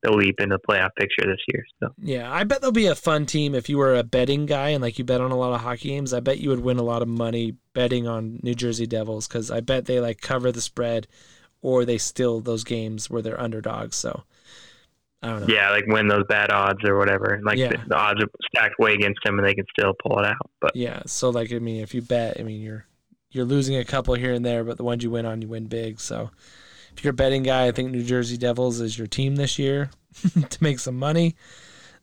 the 0.02 0.10
leap 0.10 0.40
into 0.40 0.56
the 0.56 0.66
playoff 0.68 0.90
picture 0.98 1.24
this 1.24 1.38
year. 1.46 1.64
So 1.80 1.90
Yeah, 1.96 2.32
I 2.32 2.42
bet 2.42 2.60
they'll 2.60 2.72
be 2.72 2.86
a 2.88 2.94
fun 2.96 3.24
team 3.24 3.54
if 3.54 3.68
you 3.68 3.78
were 3.78 3.94
a 3.94 4.02
betting 4.02 4.46
guy 4.46 4.70
and 4.70 4.82
like 4.82 4.98
you 4.98 5.04
bet 5.04 5.20
on 5.20 5.30
a 5.30 5.36
lot 5.36 5.54
of 5.54 5.60
hockey 5.60 5.90
games. 5.90 6.12
I 6.12 6.18
bet 6.18 6.38
you 6.38 6.50
would 6.50 6.60
win 6.60 6.78
a 6.78 6.82
lot 6.82 7.02
of 7.02 7.08
money 7.08 7.54
betting 7.72 8.08
on 8.08 8.40
New 8.42 8.56
Jersey 8.56 8.86
Devils 8.88 9.28
because 9.28 9.48
I 9.48 9.60
bet 9.60 9.84
they 9.86 10.00
like 10.00 10.20
cover 10.20 10.50
the 10.50 10.60
spread 10.60 11.06
or 11.60 11.84
they 11.84 11.98
steal 11.98 12.40
those 12.40 12.64
games 12.64 13.08
where 13.08 13.22
they're 13.22 13.40
underdogs. 13.40 13.94
So 13.94 14.08
I 14.08 14.12
don't 14.12 14.18
know. 14.18 14.24
Yeah, 15.22 15.70
like 15.70 15.84
win 15.86 16.08
those 16.08 16.24
bad 16.28 16.50
odds 16.50 16.80
or 16.84 16.96
whatever. 16.98 17.40
Like 17.44 17.58
Yeah. 17.58 17.68
the, 17.68 17.78
the 17.88 17.96
odds 17.96 18.22
are 18.22 18.28
stacked 18.54 18.78
way 18.78 18.94
against 18.94 19.20
them, 19.24 19.38
and 19.38 19.46
they 19.46 19.54
can 19.54 19.66
still 19.78 19.94
pull 20.02 20.18
it 20.18 20.26
out. 20.26 20.50
But 20.60 20.74
Yeah. 20.74 21.02
So 21.06 21.30
like 21.30 21.52
I 21.52 21.58
mean, 21.58 21.80
if 21.82 21.94
you 21.94 22.02
bet, 22.02 22.38
I 22.40 22.42
mean 22.42 22.60
you're 22.60 22.86
you're 23.30 23.44
losing 23.44 23.76
a 23.76 23.84
couple 23.84 24.14
here 24.14 24.32
and 24.34 24.44
there, 24.44 24.64
but 24.64 24.76
the 24.76 24.84
ones 24.84 25.02
you 25.04 25.10
win 25.10 25.24
on, 25.26 25.40
you 25.40 25.48
win 25.48 25.66
big. 25.66 26.00
So 26.00 26.30
if 26.96 27.02
you're 27.04 27.12
a 27.12 27.14
betting 27.14 27.42
guy, 27.44 27.66
I 27.66 27.72
think 27.72 27.90
New 27.90 28.02
Jersey 28.04 28.36
Devils 28.36 28.80
is 28.80 28.98
your 28.98 29.06
team 29.06 29.36
this 29.36 29.58
year 29.58 29.90
to 30.50 30.62
make 30.62 30.78
some 30.78 30.98
money. 30.98 31.36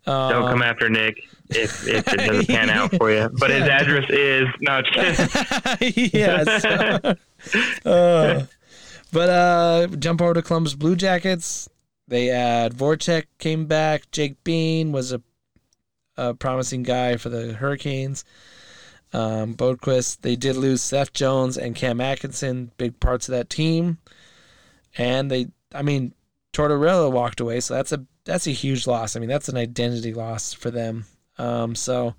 Um, 0.07 0.31
don't 0.31 0.47
come 0.49 0.61
after 0.63 0.89
Nick 0.89 1.17
if, 1.49 1.85
if 1.87 2.07
it 2.07 2.17
doesn't 2.17 2.47
pan 2.47 2.69
out 2.69 2.95
for 2.97 3.11
you. 3.11 3.29
But 3.37 3.51
his 3.51 3.63
address 3.63 4.09
is 4.09 4.47
no. 4.61 4.81
Just 4.81 5.33
kidding. 5.77 6.09
yes. 6.13 6.63
uh, 7.85 8.45
but 9.11 9.29
uh, 9.29 9.87
jump 9.97 10.21
over 10.21 10.33
to 10.35 10.41
Columbus 10.41 10.73
Blue 10.75 10.95
Jackets. 10.95 11.69
They 12.10 12.31
add 12.31 12.73
Voracek 12.73 13.26
came 13.38 13.68
back. 13.68 14.10
Jake 14.11 14.44
Bean 14.44 14.91
was 14.91 15.14
a, 15.14 15.22
a 16.18 16.34
promising 16.34 16.84
guy 16.84 17.18
for 17.18 17.30
the 17.30 17.53
Hurricanes. 17.53 18.26
Um, 19.14 19.56
Bodequist. 19.56 20.22
They 20.22 20.36
did 20.36 20.56
lose 20.56 20.81
Seth 20.81 21.14
Jones 21.14 21.57
and 21.57 21.76
Cam 21.76 22.02
Atkinson, 22.02 22.72
big 22.77 22.99
parts 22.99 23.27
of 23.27 23.34
that 23.34 23.49
team. 23.49 23.99
And 24.98 25.30
they, 25.30 25.48
I 25.73 25.84
mean, 25.84 26.14
Tortorella 26.52 27.11
walked 27.11 27.40
away, 27.40 27.60
so 27.60 27.76
that's 27.76 27.91
a 27.91 28.06
that's 28.26 28.48
a 28.48 28.52
huge 28.52 28.88
loss. 28.88 29.15
I 29.15 29.19
mean, 29.19 29.30
that's 29.30 29.49
an 29.49 29.57
identity 29.57 30.14
loss 30.14 30.52
for 30.53 30.72
them. 30.72 31.06
Um, 31.38 31.76
so 31.76 32.15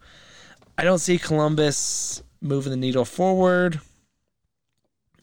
I 0.78 0.84
don't 0.84 0.98
see 0.98 1.18
Columbus 1.18 2.22
moving 2.40 2.70
the 2.70 2.76
needle 2.76 3.04
forward. 3.04 3.80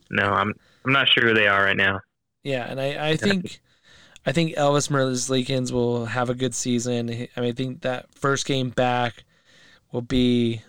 no, 0.09 0.23
I'm 0.23 0.53
I'm 0.85 0.91
not 0.91 1.07
sure 1.07 1.23
who 1.23 1.33
they 1.33 1.47
are 1.47 1.63
right 1.63 1.77
now. 1.77 2.01
Yeah, 2.43 2.65
and 2.69 2.79
I, 2.79 3.09
I 3.09 3.15
think 3.17 3.59
I 4.27 4.33
think 4.33 4.55
Elvis 4.55 4.89
Merzlikins 4.89 5.71
will 5.71 6.05
have 6.05 6.29
a 6.29 6.35
good 6.35 6.53
season. 6.53 7.09
I 7.09 7.13
mean, 7.13 7.29
I 7.37 7.51
think 7.53 7.81
that 7.81 8.13
first 8.13 8.45
game 8.45 8.71
back 8.71 9.23
will 9.93 10.01
be 10.01 10.61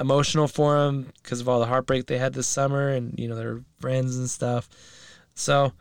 emotional 0.00 0.48
for 0.48 0.76
him 0.76 1.12
because 1.22 1.40
of 1.40 1.48
all 1.48 1.60
the 1.60 1.66
heartbreak 1.66 2.06
they 2.06 2.18
had 2.18 2.32
this 2.32 2.48
summer 2.48 2.88
and 2.88 3.16
you 3.20 3.28
know 3.28 3.36
their 3.36 3.60
friends 3.78 4.18
and 4.18 4.28
stuff. 4.28 4.68
So 5.36 5.72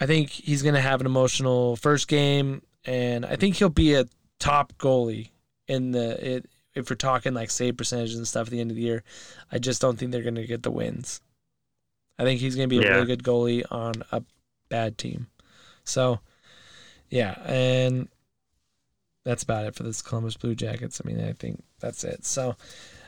I 0.00 0.06
think 0.06 0.30
he's 0.30 0.62
gonna 0.62 0.80
have 0.80 1.00
an 1.00 1.06
emotional 1.06 1.76
first 1.76 2.08
game, 2.08 2.62
and 2.84 3.24
I 3.24 3.36
think 3.36 3.54
he'll 3.54 3.68
be 3.68 3.94
a 3.94 4.06
top 4.40 4.72
goalie 4.78 5.30
in 5.68 5.92
the 5.92 6.34
it, 6.36 6.46
if 6.74 6.90
we're 6.90 6.96
talking 6.96 7.34
like 7.34 7.50
save 7.50 7.76
percentages 7.76 8.16
and 8.16 8.26
stuff 8.26 8.48
at 8.48 8.50
the 8.50 8.60
end 8.60 8.72
of 8.72 8.76
the 8.76 8.82
year. 8.82 9.04
I 9.52 9.58
just 9.58 9.80
don't 9.80 9.96
think 9.96 10.10
they're 10.10 10.22
gonna 10.22 10.44
get 10.44 10.64
the 10.64 10.72
wins. 10.72 11.20
I 12.18 12.24
think 12.24 12.40
he's 12.40 12.56
gonna 12.56 12.66
be 12.66 12.78
a 12.78 12.82
Yeah. 12.82 12.94
really 12.94 13.06
good 13.06 13.22
goalie 13.22 13.64
on 13.70 14.02
a 14.10 14.24
bad 14.68 14.98
team. 14.98 15.28
So, 15.84 16.18
yeah, 17.10 17.40
and 17.46 18.08
that's 19.24 19.42
about 19.42 19.66
it 19.66 19.74
for 19.74 19.82
this 19.82 20.02
Columbus 20.02 20.36
Blue 20.36 20.54
Jackets. 20.54 21.00
I 21.04 21.08
mean, 21.08 21.20
I 21.22 21.32
think 21.32 21.62
that's 21.80 22.04
it. 22.04 22.24
So, 22.24 22.56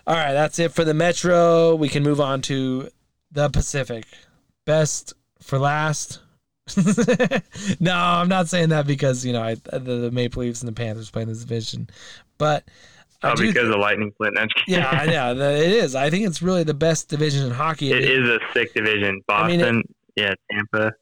all 0.06 0.14
right, 0.14 0.32
that's 0.32 0.59
it 0.59 0.72
for 0.72 0.85
the 0.85 0.94
Metro. 0.94 1.74
We 1.74 1.89
can 1.89 2.02
move 2.02 2.20
on 2.20 2.43
to 2.43 2.89
the 3.32 3.48
Pacific. 3.48 4.05
Best 4.66 5.14
for 5.40 5.59
last. 5.59 6.20
no, 7.81 7.94
I'm 7.94 8.28
not 8.28 8.48
saying 8.48 8.68
that 8.68 8.86
because 8.86 9.24
you 9.24 9.32
know 9.32 9.43
I, 9.43 9.55
the, 9.55 9.78
the 9.81 10.10
Maple 10.10 10.43
Leafs 10.43 10.60
and 10.62 10.68
the 10.68 10.72
Panthers 10.72 11.10
play 11.10 11.22
in 11.22 11.28
this 11.28 11.40
division, 11.40 11.89
but 12.39 12.64
Oh, 13.22 13.35
because 13.36 13.68
of 13.68 13.78
Lightning 13.78 14.12
Flint. 14.16 14.35
No, 14.36 14.40
I'm 14.43 14.48
just 14.48 14.64
kidding. 14.64 14.81
yeah, 14.82 14.89
I 14.89 15.05
know 15.05 15.51
it 15.51 15.72
is. 15.72 15.94
I 15.94 16.09
think 16.09 16.27
it's 16.27 16.40
really 16.40 16.62
the 16.64 16.72
best 16.72 17.09
division 17.10 17.44
in 17.44 17.51
hockey. 17.52 17.93
it 17.93 18.02
is 18.05 18.27
a 18.27 18.39
sick 18.55 18.72
division. 18.72 19.20
I 19.28 19.47
mean, 19.47 19.60
Boston, 19.60 19.82
yeah, 20.16 20.32
Tampa, 20.51 20.93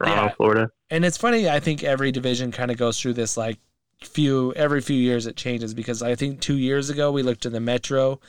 Toronto, 0.00 0.22
Yeah. 0.24 0.34
Florida. 0.36 0.70
And 0.90 1.04
it's 1.04 1.16
funny 1.16 1.48
i 1.48 1.60
think 1.60 1.84
every 1.84 2.12
division 2.12 2.52
kind 2.52 2.70
of 2.70 2.76
goes 2.76 3.00
through 3.00 3.12
this 3.12 3.36
like 3.36 3.58
few 4.00 4.52
every 4.54 4.80
few 4.80 4.96
years 4.96 5.26
it 5.26 5.36
changes 5.36 5.74
because 5.74 6.02
i 6.02 6.14
think 6.14 6.40
two 6.40 6.56
years 6.56 6.88
ago 6.90 7.10
we 7.10 7.22
looked 7.22 7.46
at 7.46 7.52
the 7.52 7.60
metro 7.60 8.20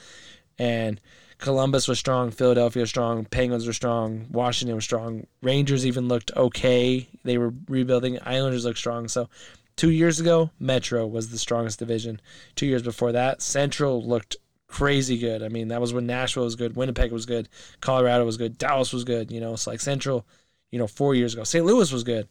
and 0.57 0.99
columbus 1.37 1.87
was 1.87 1.99
strong 1.99 2.31
philadelphia 2.31 2.81
was 2.81 2.89
strong 2.89 3.23
penguins 3.25 3.67
were 3.67 3.73
strong 3.73 4.25
washington 4.31 4.75
was 4.75 4.83
strong 4.83 5.25
rangers 5.41 5.85
even 5.85 6.07
looked 6.07 6.31
okay. 6.35 7.07
They 7.23 7.37
were 7.37 7.53
rebuilding 7.67 8.19
islanders 8.23 8.65
looked 8.65 8.77
strong. 8.77 9.07
So 9.07 9.29
two 9.75 9.91
years 9.91 10.19
ago 10.19 10.51
metro 10.59 11.07
was 11.07 11.29
the 11.29 11.37
strongest 11.37 11.79
division. 11.79 12.19
Two 12.55 12.65
years 12.65 12.83
before 12.83 13.11
that 13.13 13.41
central 13.41 14.03
looked 14.05 14.37
crazy 14.67 15.17
good. 15.17 15.41
I 15.41 15.49
mean 15.49 15.69
that 15.69 15.81
was 15.81 15.93
when 15.93 16.05
nashville 16.05 16.43
was 16.43 16.55
good 16.55 16.75
winnipeg 16.75 17.11
was 17.11 17.25
good 17.25 17.49
colorado 17.81 18.25
was 18.25 18.37
good 18.37 18.57
dallas 18.57 18.93
was 18.93 19.03
good 19.03 19.31
you 19.31 19.39
know 19.39 19.53
it's 19.53 19.67
like 19.67 19.79
central 19.79 20.25
you 20.71 20.79
know, 20.79 20.87
four 20.87 21.15
years 21.15 21.33
ago. 21.33 21.43
St. 21.43 21.65
Louis 21.65 21.91
was 21.91 22.03
good. 22.03 22.27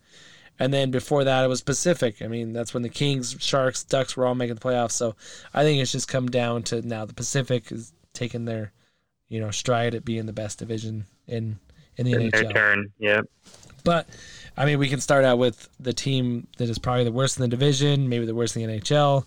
And 0.61 0.75
then 0.75 0.91
before 0.91 1.25
that, 1.25 1.45
it 1.45 1.49
was 1.49 1.63
Pacific. 1.63 2.21
I 2.21 2.27
mean, 2.27 2.53
that's 2.53 2.75
when 2.75 2.83
the 2.83 2.89
Kings, 2.89 3.37
Sharks, 3.39 3.85
Ducks 3.85 4.17
were 4.17 4.27
all 4.27 4.35
making 4.35 4.57
the 4.57 4.61
playoffs. 4.61 4.93
So 4.93 5.15
I 5.55 5.63
think 5.63 5.81
it's 5.81 5.93
just 5.93 6.09
come 6.09 6.29
down 6.29 6.65
to 6.65 6.83
now 6.83 7.05
the 7.05 7.15
Pacific 7.15 7.71
is 7.71 7.93
taking 8.13 8.45
their, 8.45 8.73
you 9.29 9.41
know, 9.41 9.51
stride 9.53 9.95
at 9.95 10.05
being 10.05 10.27
the 10.27 10.33
best 10.33 10.59
division 10.59 11.05
in 11.29 11.59
in 11.97 12.07
the 12.07 12.15
In 12.15 12.31
NHL. 12.31 12.53
turn. 12.55 12.93
Yep. 12.99 13.27
But 13.85 14.09
I 14.57 14.65
mean, 14.65 14.81
we 14.81 14.89
can 14.89 15.01
start 15.01 15.25
out 15.25 15.39
with 15.39 15.69
the 15.79 15.93
team 15.93 16.49
that 16.59 16.69
is 16.69 16.79
probably 16.79 17.05
the 17.05 17.13
worst 17.13 17.37
in 17.39 17.43
the 17.43 17.49
division, 17.49 18.09
maybe 18.09 18.27
the 18.27 18.35
worst 18.35 18.57
in 18.57 18.67
the 18.67 18.79
NHL, 18.81 19.25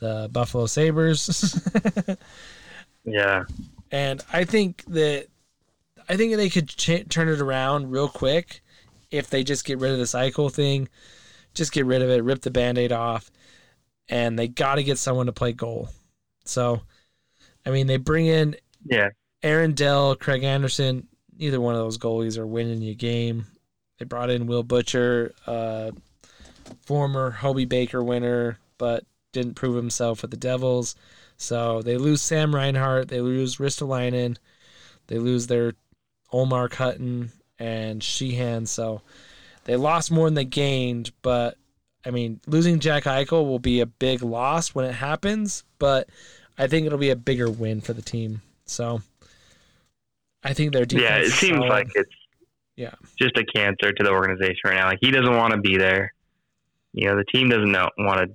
the 0.00 0.28
Buffalo 0.30 0.66
Sabres. 0.66 1.58
Yeah. 3.04 3.44
And 3.90 4.22
I 4.32 4.44
think 4.44 4.84
that 4.88 5.28
I 6.08 6.16
think 6.16 6.36
they 6.36 6.48
could 6.48 6.68
ch- 6.68 7.08
turn 7.08 7.28
it 7.28 7.40
around 7.40 7.90
real 7.90 8.08
quick 8.08 8.62
if 9.10 9.28
they 9.30 9.44
just 9.44 9.64
get 9.64 9.78
rid 9.78 9.92
of 9.92 9.98
the 9.98 10.06
cycle 10.06 10.48
thing, 10.48 10.88
just 11.54 11.72
get 11.72 11.86
rid 11.86 12.02
of 12.02 12.10
it, 12.10 12.24
rip 12.24 12.42
the 12.42 12.50
band-aid 12.50 12.92
off, 12.92 13.30
and 14.08 14.38
they 14.38 14.48
got 14.48 14.76
to 14.76 14.82
get 14.84 14.98
someone 14.98 15.26
to 15.26 15.32
play 15.32 15.52
goal. 15.52 15.88
So, 16.44 16.82
I 17.66 17.70
mean, 17.70 17.86
they 17.86 17.96
bring 17.96 18.26
in 18.26 18.56
Yeah. 18.84 19.10
Aaron 19.42 19.72
Dell, 19.74 20.16
Craig 20.16 20.44
Anderson. 20.44 21.08
Neither 21.38 21.60
one 21.60 21.74
of 21.74 21.80
those 21.80 21.98
goalies 21.98 22.38
are 22.38 22.46
winning 22.46 22.82
you 22.82 22.94
game. 22.94 23.46
They 23.98 24.04
brought 24.04 24.30
in 24.30 24.46
Will 24.46 24.62
Butcher, 24.62 25.32
uh, 25.46 25.90
former 26.82 27.30
Hobey 27.30 27.64
Baker 27.64 28.02
winner, 28.02 28.58
but 28.78 29.04
didn't 29.32 29.54
prove 29.54 29.76
himself 29.76 30.22
with 30.22 30.30
the 30.30 30.36
Devils. 30.36 30.96
So 31.36 31.82
they 31.82 31.96
lose 31.96 32.20
Sam 32.22 32.54
Reinhart, 32.54 33.08
they 33.08 33.20
lose 33.20 33.56
Ristolainen, 33.56 34.36
they 35.06 35.18
lose 35.18 35.46
their 35.46 35.74
Omar 36.32 36.68
Hutton 36.72 37.32
and 37.58 38.02
Sheehan. 38.02 38.66
So 38.66 39.02
they 39.64 39.76
lost 39.76 40.10
more 40.10 40.26
than 40.26 40.34
they 40.34 40.44
gained, 40.44 41.12
but 41.22 41.56
I 42.06 42.10
mean, 42.10 42.40
losing 42.46 42.78
Jack 42.78 43.04
Eichel 43.04 43.44
will 43.46 43.58
be 43.58 43.80
a 43.80 43.86
big 43.86 44.22
loss 44.22 44.74
when 44.74 44.84
it 44.84 44.92
happens, 44.94 45.64
but 45.78 46.08
I 46.56 46.66
think 46.66 46.86
it'll 46.86 46.98
be 46.98 47.10
a 47.10 47.16
bigger 47.16 47.50
win 47.50 47.80
for 47.80 47.92
the 47.92 48.02
team. 48.02 48.42
So 48.66 49.02
I 50.44 50.52
think 50.54 50.72
their 50.72 50.84
defense. 50.86 51.08
Yeah. 51.10 51.18
It 51.18 51.30
seems 51.30 51.56
solid. 51.58 51.68
like 51.68 51.88
it's 51.94 52.14
Yeah. 52.76 52.94
just 53.18 53.36
a 53.36 53.44
cancer 53.44 53.92
to 53.92 54.04
the 54.04 54.10
organization 54.10 54.60
right 54.64 54.74
now. 54.76 54.86
Like 54.86 54.98
he 55.00 55.10
doesn't 55.10 55.36
want 55.36 55.52
to 55.54 55.60
be 55.60 55.76
there. 55.76 56.12
You 56.92 57.08
know, 57.08 57.16
the 57.16 57.24
team 57.24 57.48
doesn't 57.48 57.70
know, 57.70 57.88
want 57.98 58.28
to 58.30 58.34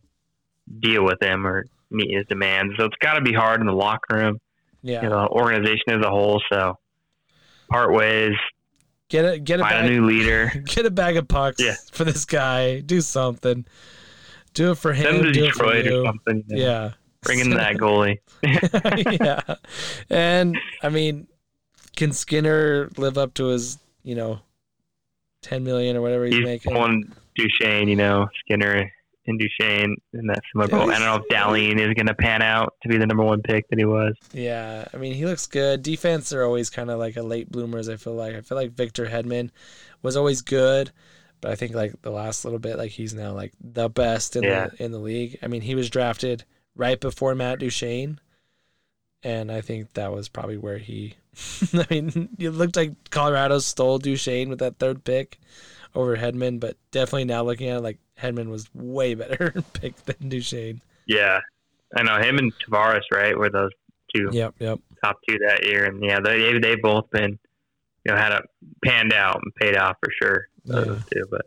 deal 0.79 1.03
with 1.03 1.21
him 1.21 1.47
or 1.47 1.65
meet 1.89 2.15
his 2.15 2.25
demands. 2.27 2.73
So 2.77 2.85
it's 2.85 2.95
got 3.01 3.13
to 3.15 3.21
be 3.21 3.33
hard 3.33 3.61
in 3.61 3.67
the 3.67 3.73
locker 3.73 4.15
room. 4.17 4.39
yeah. 4.81 5.01
You 5.03 5.09
know, 5.09 5.21
the 5.23 5.29
organization 5.29 5.89
as 5.99 6.05
a 6.05 6.09
whole. 6.09 6.41
So 6.51 6.77
part 7.73 7.93
ways, 7.93 8.35
Get 9.09 9.25
a 9.25 9.37
get 9.39 9.59
a 9.59 9.63
find 9.63 9.85
a 9.85 9.89
new 9.89 10.05
leader. 10.07 10.51
get 10.65 10.85
a 10.85 10.91
bag 10.91 11.17
of 11.17 11.27
pucks 11.27 11.59
Yeah. 11.61 11.75
for 11.91 12.03
this 12.03 12.25
guy. 12.25 12.79
Do 12.79 13.01
something. 13.01 13.65
Do 14.53 14.71
it 14.71 14.77
for 14.77 14.93
him. 14.93 15.05
Send 15.05 15.17
him 15.17 15.23
to 15.25 15.31
do 15.33 15.45
it 15.45 15.51
for 15.53 15.63
Detroit 15.73 15.87
or 15.87 16.05
something. 16.05 16.43
you 16.47 16.55
know. 16.57 16.63
Yeah. 16.63 16.91
Bring 17.21 17.39
in 17.39 17.49
that 17.55 17.75
goalie. 17.75 18.19
yeah. 19.21 19.55
And 20.09 20.57
I 20.81 20.89
mean, 20.89 21.27
can 21.95 22.11
Skinner 22.11 22.89
live 22.97 23.17
up 23.17 23.33
to 23.35 23.45
his, 23.47 23.77
you 24.03 24.15
know, 24.15 24.39
ten 25.41 25.63
million 25.63 25.95
or 25.95 26.01
whatever 26.01 26.25
he's, 26.25 26.35
He's 26.35 26.45
making? 26.45 26.73
pulling 26.73 27.11
Duchene, 27.35 27.87
you 27.89 27.95
know, 27.95 28.27
Skinner 28.45 28.91
and 29.25 29.39
Duchene 29.39 29.95
in 30.13 30.27
that 30.27 30.41
similar 30.51 30.69
role. 30.77 30.91
I 30.91 30.99
don't 30.99 31.05
know 31.05 31.15
if 31.15 31.27
Dahlin 31.29 31.79
is 31.79 31.93
going 31.93 32.07
to 32.07 32.13
pan 32.13 32.41
out 32.41 32.75
to 32.83 32.89
be 32.89 32.97
the 32.97 33.05
number 33.07 33.23
one 33.23 33.41
pick 33.41 33.67
that 33.69 33.79
he 33.79 33.85
was. 33.85 34.13
Yeah, 34.33 34.85
I 34.93 34.97
mean 34.97 35.13
he 35.13 35.25
looks 35.25 35.47
good. 35.47 35.81
Defense 35.83 36.33
are 36.33 36.43
always 36.43 36.69
kind 36.69 36.89
of 36.91 36.99
like 36.99 37.15
a 37.17 37.21
late 37.23 37.51
bloomers. 37.51 37.89
I 37.89 37.95
feel 37.95 38.13
like 38.15 38.35
I 38.35 38.41
feel 38.41 38.57
like 38.57 38.71
Victor 38.71 39.05
Hedman 39.05 39.49
was 40.01 40.17
always 40.17 40.41
good, 40.41 40.91
but 41.41 41.51
I 41.51 41.55
think 41.55 41.73
like 41.73 42.01
the 42.01 42.11
last 42.11 42.43
little 42.45 42.59
bit, 42.59 42.77
like 42.77 42.91
he's 42.91 43.13
now 43.13 43.33
like 43.33 43.53
the 43.61 43.89
best 43.89 44.35
in 44.35 44.43
Yeah. 44.43 44.67
the 44.67 44.83
in 44.83 44.91
the 44.91 44.99
league. 44.99 45.37
I 45.41 45.47
mean 45.47 45.61
he 45.61 45.75
was 45.75 45.89
drafted 45.89 46.43
right 46.75 46.99
before 46.99 47.35
Matt 47.35 47.59
Duchene, 47.59 48.19
and 49.23 49.51
I 49.51 49.61
think 49.61 49.93
that 49.93 50.11
was 50.11 50.27
probably 50.29 50.57
where 50.57 50.77
he. 50.79 51.15
I 51.73 51.85
mean, 51.89 52.29
it 52.37 52.49
looked 52.51 52.75
like 52.75 53.09
Colorado 53.09 53.59
stole 53.59 53.97
Duchene 53.99 54.49
with 54.49 54.59
that 54.59 54.77
third 54.79 55.03
pick 55.03 55.39
over 55.95 56.15
Hedman, 56.17 56.59
but 56.59 56.77
definitely 56.91 57.25
now 57.25 57.43
looking 57.43 57.69
at 57.69 57.77
it, 57.77 57.81
like 57.81 57.97
Hedman 58.19 58.47
was 58.49 58.67
way 58.73 59.13
better 59.15 59.53
pick 59.73 59.95
than 60.05 60.29
Duchene. 60.29 60.81
Yeah. 61.05 61.39
I 61.95 62.03
know 62.03 62.17
him 62.17 62.37
and 62.39 62.51
Tavares, 62.59 63.03
right, 63.11 63.37
were 63.37 63.49
those 63.49 63.71
two 64.15 64.29
Yep, 64.31 64.55
yep. 64.59 64.79
top 65.03 65.19
two 65.27 65.37
that 65.47 65.65
year. 65.65 65.85
And 65.85 66.03
yeah, 66.03 66.19
they, 66.19 66.57
they've 66.59 66.81
both 66.81 67.09
been, 67.11 67.37
you 68.05 68.11
know, 68.11 68.15
had 68.17 68.31
a 68.31 68.41
panned 68.83 69.13
out 69.13 69.41
and 69.43 69.53
paid 69.55 69.77
off 69.77 69.97
for 70.03 70.11
sure. 70.21 70.47
Those 70.65 70.87
Yeah. 70.87 70.99
two. 71.21 71.27
But 71.29 71.45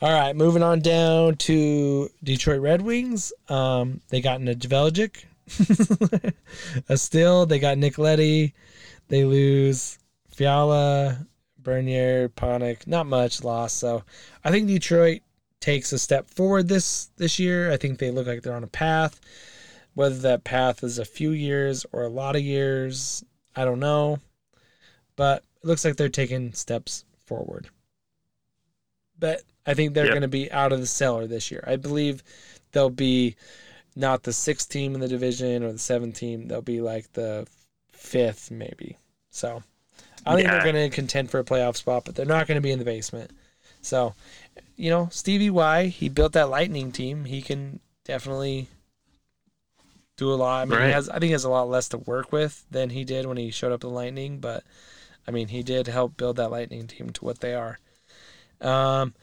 All 0.00 0.12
right, 0.12 0.34
moving 0.34 0.62
on 0.62 0.80
down 0.80 1.36
to 1.36 2.08
Detroit 2.24 2.60
Red 2.60 2.82
Wings. 2.82 3.32
Um, 3.48 4.00
they 4.08 4.20
got 4.20 4.40
Nedeljkovic. 4.40 5.24
a 6.88 6.96
still, 6.98 7.46
they 7.46 7.58
got 7.58 7.78
Nick 7.78 7.98
Leddy. 7.98 8.54
They 9.08 9.24
lose 9.24 9.98
Fiala, 10.34 11.26
Bernier, 11.66 12.28
Panik. 12.28 12.86
Not 12.86 13.06
much 13.06 13.42
loss. 13.42 13.72
So 13.72 14.04
I 14.44 14.52
think 14.52 14.68
Detroit 14.68 15.22
takes 15.58 15.92
a 15.92 15.98
step 15.98 16.30
forward 16.30 16.68
this 16.68 17.10
this 17.16 17.40
year. 17.40 17.72
I 17.72 17.76
think 17.76 17.98
they 17.98 18.12
look 18.12 18.28
like 18.28 18.42
they're 18.42 18.54
on 18.54 18.62
a 18.62 18.68
path. 18.68 19.20
Whether 19.94 20.14
that 20.18 20.44
path 20.44 20.84
is 20.84 21.00
a 21.00 21.04
few 21.04 21.32
years 21.32 21.84
or 21.90 22.04
a 22.04 22.08
lot 22.08 22.36
of 22.36 22.42
years, 22.42 23.24
I 23.56 23.64
don't 23.64 23.80
know. 23.80 24.20
But 25.16 25.42
it 25.60 25.66
looks 25.66 25.84
like 25.84 25.96
they're 25.96 26.08
taking 26.08 26.52
steps 26.52 27.04
forward. 27.24 27.68
But 29.18 29.42
I 29.66 29.74
think 29.74 29.92
they're 29.92 30.04
Yep. 30.04 30.12
going 30.12 30.22
to 30.22 30.28
be 30.28 30.52
out 30.52 30.72
of 30.72 30.78
the 30.78 30.86
cellar 30.86 31.26
this 31.26 31.50
year. 31.50 31.64
I 31.66 31.74
believe 31.74 32.22
they'll 32.70 32.90
be 32.90 33.34
not 33.96 34.22
the 34.22 34.32
sixth 34.32 34.68
team 34.68 34.94
in 34.94 35.00
the 35.00 35.08
division 35.08 35.64
or 35.64 35.72
the 35.72 35.80
seventh 35.80 36.16
team. 36.16 36.46
They'll 36.46 36.62
be 36.62 36.80
like 36.80 37.12
the 37.14 37.48
fifth, 37.90 38.52
maybe. 38.52 38.98
So 39.30 39.64
I 40.26 40.34
think 40.34 40.46
Yeah. 40.46 40.54
they're 40.62 40.72
going 40.72 40.90
to 40.90 40.94
contend 40.94 41.30
for 41.30 41.38
a 41.38 41.44
playoff 41.44 41.76
spot, 41.76 42.04
but 42.04 42.14
they're 42.14 42.26
not 42.26 42.46
going 42.46 42.56
to 42.56 42.62
be 42.62 42.72
in 42.72 42.78
the 42.78 42.84
basement. 42.84 43.30
So, 43.80 44.14
you 44.76 44.90
know, 44.90 45.08
Stevie 45.12 45.50
Y, 45.50 45.86
he 45.86 46.08
built 46.08 46.32
that 46.32 46.50
Lightning 46.50 46.90
team. 46.92 47.24
He 47.24 47.40
can 47.42 47.80
definitely 48.04 48.68
do 50.16 50.32
a 50.32 50.34
lot. 50.34 50.62
I 50.62 50.64
mean, 50.64 50.80
he 50.80 50.90
has, 50.92 51.08
I 51.08 51.14
think 51.14 51.24
he 51.24 51.32
has 51.32 51.44
a 51.44 51.50
lot 51.50 51.68
less 51.68 51.88
to 51.90 51.98
work 51.98 52.32
with 52.32 52.64
than 52.70 52.90
he 52.90 53.04
did 53.04 53.26
when 53.26 53.36
he 53.36 53.50
showed 53.50 53.72
up 53.72 53.80
the 53.80 53.88
Lightning, 53.90 54.38
but 54.38 54.64
I 55.28 55.30
mean, 55.30 55.48
he 55.48 55.62
did 55.62 55.86
help 55.86 56.16
build 56.16 56.36
that 56.36 56.50
Lightning 56.50 56.86
team 56.86 57.10
to 57.10 57.24
what 57.24 57.40
they 57.40 57.54
are. 57.54 57.78
Um, 58.60 59.14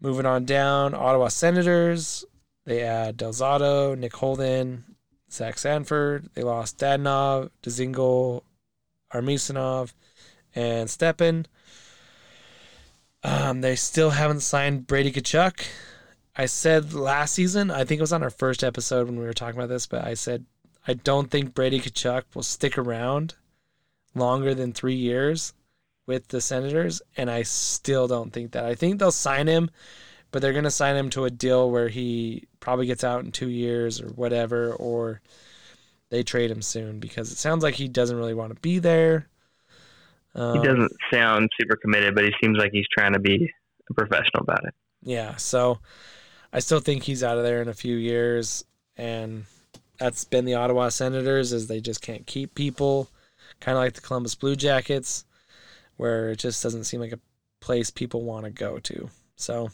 moving 0.00 0.26
on 0.26 0.44
down, 0.44 0.94
Ottawa 0.94 1.28
Senators. 1.28 2.24
They 2.64 2.82
add 2.82 3.16
Del 3.16 3.32
Zotto, 3.32 3.96
Nick 3.98 4.14
Holden, 4.16 4.84
Zach 5.30 5.58
Sanford. 5.58 6.30
They 6.34 6.42
lost 6.42 6.78
Dadonov, 6.78 7.50
Dzingel, 7.62 8.42
Armisanov, 9.12 9.92
and 10.54 10.88
Stepan. 10.90 11.46
Um, 13.22 13.60
they 13.60 13.76
still 13.76 14.10
haven't 14.10 14.40
signed 14.40 14.86
Brady 14.86 15.12
Tkachuk. 15.12 15.66
I 16.36 16.46
said 16.46 16.94
last 16.94 17.34
season, 17.34 17.70
I 17.70 17.84
think 17.84 17.98
it 17.98 18.02
was 18.02 18.12
on 18.12 18.22
our 18.22 18.30
first 18.30 18.64
episode 18.64 19.06
when 19.06 19.18
we 19.18 19.24
were 19.24 19.34
talking 19.34 19.58
about 19.58 19.68
this, 19.68 19.86
but 19.86 20.04
I 20.04 20.14
said 20.14 20.46
I 20.86 20.94
don't 20.94 21.30
think 21.30 21.54
Brady 21.54 21.80
Tkachuk 21.80 22.24
will 22.34 22.42
stick 22.42 22.78
around 22.78 23.34
longer 24.14 24.54
than 24.54 24.72
three 24.72 24.94
years 24.94 25.52
with 26.06 26.28
the 26.28 26.40
Senators, 26.40 27.02
and 27.16 27.30
I 27.30 27.42
still 27.42 28.08
don't 28.08 28.32
think 28.32 28.52
that. 28.52 28.64
I 28.64 28.74
think 28.74 28.98
they'll 28.98 29.12
sign 29.12 29.46
him, 29.46 29.70
but 30.30 30.42
they're 30.42 30.52
going 30.52 30.64
to 30.64 30.70
sign 30.70 30.96
him 30.96 31.10
to 31.10 31.24
a 31.24 31.30
deal 31.30 31.70
where 31.70 31.88
he 31.88 32.48
probably 32.58 32.86
gets 32.86 33.04
out 33.04 33.24
in 33.24 33.32
two 33.32 33.48
years 33.48 34.00
or 34.00 34.08
whatever, 34.08 34.72
or 34.72 35.20
they 36.08 36.22
trade 36.22 36.50
him 36.50 36.62
soon 36.62 36.98
because 36.98 37.30
it 37.30 37.38
sounds 37.38 37.62
like 37.62 37.74
he 37.74 37.86
doesn't 37.86 38.16
really 38.16 38.34
want 38.34 38.52
to 38.54 38.60
be 38.60 38.78
there. 38.78 39.28
Um, 40.34 40.60
He 40.60 40.66
doesn't 40.66 40.92
sound 41.12 41.48
super 41.60 41.76
committed, 41.76 42.14
but 42.14 42.24
he 42.24 42.30
seems 42.42 42.58
like 42.58 42.70
he's 42.72 42.86
trying 42.96 43.12
to 43.12 43.18
be 43.18 43.50
a 43.90 43.94
professional 43.94 44.42
about 44.42 44.64
it. 44.64 44.74
Yeah, 45.02 45.36
so 45.36 45.78
I 46.52 46.58
still 46.60 46.80
think 46.80 47.02
he's 47.02 47.24
out 47.24 47.38
of 47.38 47.44
there 47.44 47.62
in 47.62 47.68
a 47.68 47.74
few 47.74 47.96
years, 47.96 48.64
and 48.96 49.44
that's 49.98 50.24
been 50.24 50.44
the 50.44 50.54
Ottawa 50.54 50.88
Senators 50.90 51.52
is 51.52 51.66
they 51.66 51.80
just 51.80 52.02
can't 52.02 52.26
keep 52.26 52.54
people, 52.54 53.08
kind 53.60 53.76
of 53.76 53.82
like 53.84 53.94
the 53.94 54.00
Columbus 54.00 54.34
Blue 54.34 54.56
Jackets, 54.56 55.24
where 55.96 56.30
it 56.30 56.38
just 56.38 56.62
doesn't 56.62 56.84
seem 56.84 57.00
like 57.00 57.12
a 57.12 57.18
place 57.60 57.90
people 57.90 58.22
want 58.22 58.44
to 58.44 58.50
go 58.50 58.78
to. 58.78 59.10
So 59.36 59.70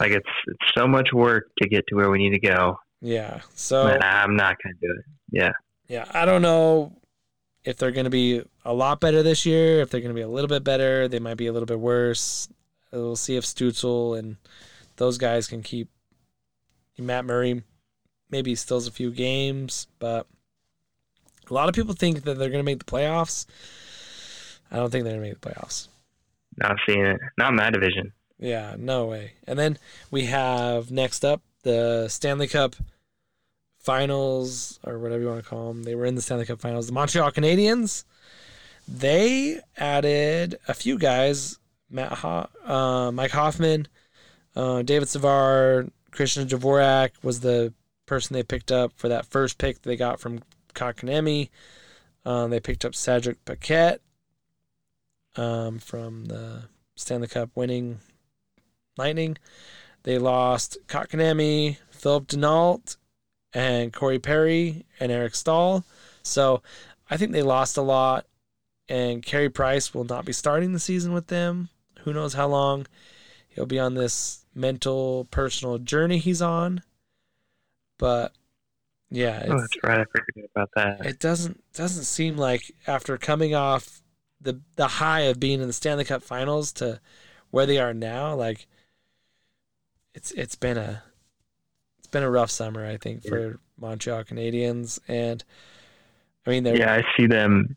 Like 0.00 0.12
it's 0.12 0.28
it's 0.46 0.70
so 0.76 0.86
much 0.86 1.12
work 1.12 1.50
to 1.62 1.68
get 1.68 1.84
to 1.88 1.94
where 1.96 2.10
we 2.10 2.18
need 2.18 2.34
to 2.40 2.40
go. 2.40 2.78
yeah, 3.00 3.40
so 3.54 3.86
I'm 4.00 4.36
not 4.36 4.56
to 4.64 4.72
do 4.80 4.94
it. 4.98 5.04
Yeah, 5.30 5.52
yeah, 5.88 6.04
I 6.12 6.24
don't 6.24 6.42
know 6.42 6.92
if 7.68 7.76
they're 7.76 7.90
going 7.90 8.04
to 8.04 8.10
be 8.10 8.42
a 8.64 8.72
lot 8.72 8.98
better 8.98 9.22
this 9.22 9.44
year. 9.44 9.82
If 9.82 9.90
they're 9.90 10.00
going 10.00 10.08
to 10.08 10.14
be 10.14 10.22
a 10.22 10.28
little 10.28 10.48
bit 10.48 10.64
better, 10.64 11.06
they 11.06 11.18
might 11.18 11.36
be 11.36 11.48
a 11.48 11.52
little 11.52 11.66
bit 11.66 11.78
worse. 11.78 12.48
We'll 12.90 13.14
see 13.14 13.36
if 13.36 13.44
Stutzle 13.44 14.18
and 14.18 14.36
those 14.96 15.18
guys 15.18 15.46
can 15.46 15.62
keep 15.62 15.90
Matt 16.96 17.26
Murray. 17.26 17.62
Maybe 18.30 18.54
steals 18.54 18.86
a 18.86 18.90
few 18.90 19.10
games, 19.10 19.86
but 19.98 20.26
a 21.50 21.52
lot 21.52 21.68
of 21.68 21.74
people 21.74 21.92
think 21.92 22.22
that 22.24 22.38
they're 22.38 22.48
going 22.48 22.64
to 22.64 22.70
make 22.70 22.78
the 22.78 22.90
playoffs. 22.90 23.44
I 24.70 24.76
don't 24.76 24.90
think 24.90 25.04
they're 25.04 25.12
going 25.12 25.24
to 25.24 25.28
make 25.28 25.40
the 25.40 25.50
playoffs. 25.50 25.88
not 26.56 26.78
seeing 26.86 27.04
it. 27.04 27.20
Not 27.36 27.50
in 27.50 27.56
that 27.56 27.74
division. 27.74 28.12
Yeah, 28.38 28.76
no 28.78 29.04
way. 29.04 29.32
And 29.46 29.58
then 29.58 29.76
we 30.10 30.24
have 30.24 30.90
next 30.90 31.22
up 31.22 31.42
the 31.64 32.08
Stanley 32.08 32.48
Cup 32.48 32.76
Finals 33.88 34.78
or 34.84 34.98
whatever 34.98 35.22
you 35.22 35.28
want 35.28 35.42
to 35.42 35.48
call 35.48 35.72
them. 35.72 35.82
They 35.82 35.94
were 35.94 36.04
in 36.04 36.14
the 36.14 36.20
Stanley 36.20 36.44
Cup 36.44 36.60
Finals. 36.60 36.88
The 36.88 36.92
Montreal 36.92 37.32
Canadiens. 37.32 38.04
They 38.86 39.60
added 39.78 40.58
a 40.68 40.74
few 40.74 40.98
guys: 40.98 41.58
Matt, 41.88 42.12
Ho- 42.12 42.50
uh, 42.66 43.10
Mike 43.12 43.30
Hoffman, 43.30 43.88
uh, 44.54 44.82
David 44.82 45.08
Savard, 45.08 45.90
Christian 46.10 46.46
Dvorak 46.46 47.12
was 47.22 47.40
the 47.40 47.72
person 48.04 48.34
they 48.34 48.42
picked 48.42 48.70
up 48.70 48.92
for 48.94 49.08
that 49.08 49.24
first 49.24 49.56
pick 49.56 49.80
they 49.80 49.96
got 49.96 50.20
from 50.20 50.42
Kotkaniemi. 50.74 51.48
Um, 52.26 52.50
they 52.50 52.60
picked 52.60 52.84
up 52.84 52.94
Cedric 52.94 53.42
Paquette 53.46 54.02
um, 55.34 55.78
from 55.78 56.26
the 56.26 56.64
Stanley 56.94 57.28
Cup 57.28 57.48
winning 57.54 58.00
Lightning. 58.98 59.38
They 60.02 60.18
lost 60.18 60.76
Kotkaniemi, 60.88 61.78
Philip 61.90 62.26
Danault, 62.26 62.98
and 63.54 63.92
Corey 63.92 64.18
Perry 64.18 64.84
and 65.00 65.10
Eric 65.12 65.34
Staal. 65.34 65.84
So 66.22 66.62
I 67.10 67.16
think 67.16 67.32
they 67.32 67.42
lost 67.42 67.76
a 67.76 67.82
lot. 67.82 68.26
And 68.90 69.22
Carey 69.22 69.50
Price 69.50 69.92
will 69.92 70.04
not 70.04 70.24
be 70.24 70.32
starting 70.32 70.72
the 70.72 70.78
season 70.78 71.12
with 71.12 71.26
them. 71.26 71.68
Who 72.00 72.14
knows 72.14 72.32
how 72.32 72.48
long 72.48 72.86
he'll 73.48 73.66
be 73.66 73.78
on 73.78 73.92
this 73.94 74.46
mental, 74.54 75.26
personal 75.30 75.76
journey 75.78 76.16
he's 76.16 76.40
on. 76.40 76.82
But 77.98 78.32
yeah, 79.10 79.44
Oh, 79.46 79.60
that's 79.60 79.76
right. 79.82 80.00
I 80.00 80.04
forgot 80.04 80.50
about 80.54 80.70
that. 80.76 81.04
it 81.06 81.18
doesn't 81.18 81.62
doesn't 81.74 82.04
seem 82.04 82.36
like 82.38 82.72
after 82.86 83.18
coming 83.18 83.54
off 83.54 84.00
the 84.40 84.60
the 84.76 84.86
high 84.88 85.22
of 85.22 85.38
being 85.40 85.60
in 85.60 85.66
the 85.66 85.72
Stanley 85.74 86.04
Cup 86.04 86.22
Finals 86.22 86.72
to 86.74 87.00
where 87.50 87.66
they 87.66 87.78
are 87.78 87.92
now, 87.92 88.34
like 88.34 88.66
it's 90.14 90.30
it's 90.32 90.54
been 90.54 90.78
a 90.78 91.02
it's 92.08 92.12
been 92.12 92.22
a 92.22 92.30
rough 92.30 92.50
summer, 92.50 92.86
I 92.86 92.96
think, 92.96 93.22
for 93.22 93.60
Montreal 93.78 94.24
Canadiens, 94.24 94.98
and 95.08 95.44
I 96.46 96.50
mean 96.50 96.64
they're 96.64 96.76
yeah, 96.78 96.94
I 96.94 97.04
see 97.18 97.26
them 97.26 97.76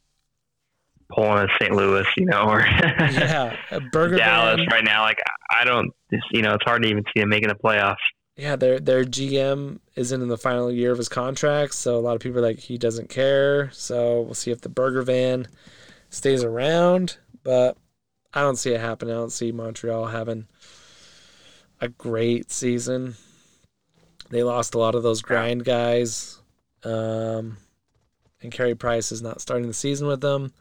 pulling 1.13 1.43
a 1.43 1.47
St. 1.59 1.73
Louis, 1.75 2.05
you 2.15 2.25
know, 2.27 2.43
or 2.43 2.61
yeah, 2.65 3.57
a 3.71 3.81
Burger 3.81 4.15
Dallas 4.23 4.61
Van, 4.61 4.67
right 4.71 4.83
now. 4.85 5.01
Like 5.01 5.19
I 5.49 5.65
don't, 5.65 5.91
you 6.31 6.41
know, 6.41 6.53
it's 6.53 6.63
hard 6.63 6.83
to 6.83 6.87
even 6.87 7.03
see 7.13 7.19
them 7.19 7.27
making 7.29 7.49
the 7.49 7.55
playoffs. 7.55 7.97
yeah, 8.37 8.55
their 8.55 8.79
their 8.79 9.03
GM 9.03 9.79
isn't 9.95 10.21
in 10.21 10.29
the 10.29 10.37
final 10.37 10.71
year 10.71 10.91
of 10.93 10.97
his 10.97 11.09
contract, 11.09 11.73
so 11.75 11.97
a 11.97 11.99
lot 11.99 12.15
of 12.15 12.21
people 12.21 12.39
are 12.39 12.41
like 12.41 12.59
he 12.59 12.77
doesn't 12.77 13.09
care. 13.09 13.69
So 13.71 14.21
we'll 14.21 14.33
see 14.33 14.51
if 14.51 14.61
the 14.61 14.69
Bergevin 14.69 15.47
stays 16.09 16.41
around, 16.43 17.17
but 17.43 17.77
I 18.33 18.39
don't 18.41 18.55
see 18.55 18.71
it 18.73 18.79
happening. 18.79 19.13
I 19.13 19.17
don't 19.17 19.31
see 19.31 19.51
Montreal 19.51 20.07
having 20.07 20.47
a 21.81 21.89
great 21.89 22.49
season. 22.51 23.15
They 24.31 24.43
lost 24.43 24.75
a 24.75 24.79
lot 24.79 24.95
of 24.95 25.03
those 25.03 25.21
grind 25.21 25.65
guys, 25.65 26.41
um, 26.83 27.57
and 28.41 28.51
Carey 28.51 28.75
Price 28.75 29.11
is 29.11 29.21
not 29.21 29.41
starting 29.41 29.67
the 29.67 29.73
season 29.73 30.07
with 30.07 30.21
them. 30.21 30.53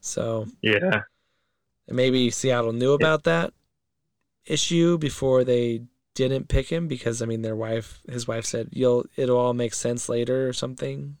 So 0.00 0.46
Yeah, 0.62 1.02
and 1.86 1.96
maybe 1.96 2.30
Seattle 2.30 2.72
knew 2.72 2.92
about 2.92 3.24
that 3.24 3.52
issue 4.46 4.98
before 4.98 5.44
they 5.44 5.82
didn't 6.14 6.48
pick 6.48 6.70
him 6.70 6.88
because 6.88 7.22
I 7.22 7.26
mean 7.26 7.42
their 7.42 7.56
wife 7.56 8.00
his 8.08 8.28
wife 8.28 8.44
said 8.44 8.68
you'll 8.72 9.04
it'll 9.16 9.38
all 9.38 9.54
make 9.54 9.74
sense 9.74 10.08
later 10.08 10.48
or 10.48 10.52
something. 10.52 11.16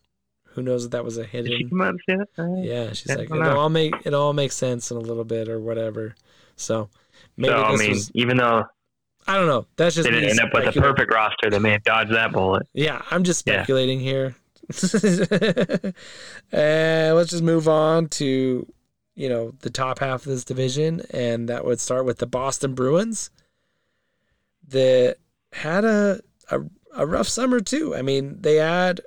Who 0.54 0.62
knows 0.62 0.84
if 0.84 0.90
that 0.90 1.04
was 1.04 1.16
a 1.16 1.24
hidden 1.24 1.68
come 1.70 1.80
out 1.80 1.90
and 1.90 2.00
say 2.06 2.16
that? 2.16 2.28
Uh, 2.38 2.60
Yeah, 2.60 2.92
she's 2.92 3.10
I 3.10 3.16
like 3.16 3.30
it'll 3.30 3.58
all 3.58 3.70
make 3.70 3.94
it 4.04 4.14
all 4.14 4.32
make 4.32 4.52
sense 4.52 4.90
in 4.90 4.96
a 4.96 5.00
little 5.00 5.24
bit 5.24 5.48
or 5.48 5.60
whatever. 5.60 6.14
So 6.56 6.90
maybe 7.36 7.54
so 7.54 7.62
I 7.62 7.76
mean, 7.76 7.90
was 7.90 8.10
even 8.14 8.36
though 8.36 8.64
I 9.26 9.36
don't 9.36 9.46
know. 9.46 9.66
That's 9.76 9.94
just 9.94 10.08
they 10.08 10.14
didn't 10.14 10.30
end 10.30 10.40
up 10.40 10.50
with 10.52 10.76
a 10.76 10.80
perfect 10.80 11.12
roster, 11.12 11.48
they 11.50 11.58
may 11.58 11.70
have 11.70 11.84
dodged 11.84 12.12
that 12.12 12.32
bullet. 12.32 12.66
Yeah, 12.72 13.02
I'm 13.10 13.22
just 13.24 13.46
Yeah. 13.46 13.54
speculating 13.54 14.00
here. 14.00 14.34
and 16.52 17.16
let's 17.16 17.30
just 17.30 17.42
move 17.42 17.68
on 17.68 18.08
to, 18.08 18.66
you 19.14 19.28
know, 19.28 19.52
the 19.60 19.70
top 19.70 19.98
half 19.98 20.22
of 20.22 20.26
this 20.32 20.44
division, 20.44 21.02
and 21.10 21.48
that 21.48 21.64
would 21.64 21.80
start 21.80 22.04
with 22.04 22.18
the 22.18 22.26
Boston 22.26 22.74
Bruins 22.74 23.30
that 24.68 25.16
had 25.52 25.84
a 25.84 26.20
a, 26.50 26.60
a 26.94 27.06
rough 27.06 27.28
summer 27.28 27.60
too. 27.60 27.94
I 27.94 28.02
mean, 28.02 28.40
they 28.40 28.56
had 28.56 29.00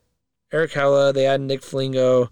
Erik 0.52 0.72
Haula, 0.72 1.14
they 1.14 1.24
had 1.24 1.42
Nick 1.42 1.64
Foligno, 1.64 2.30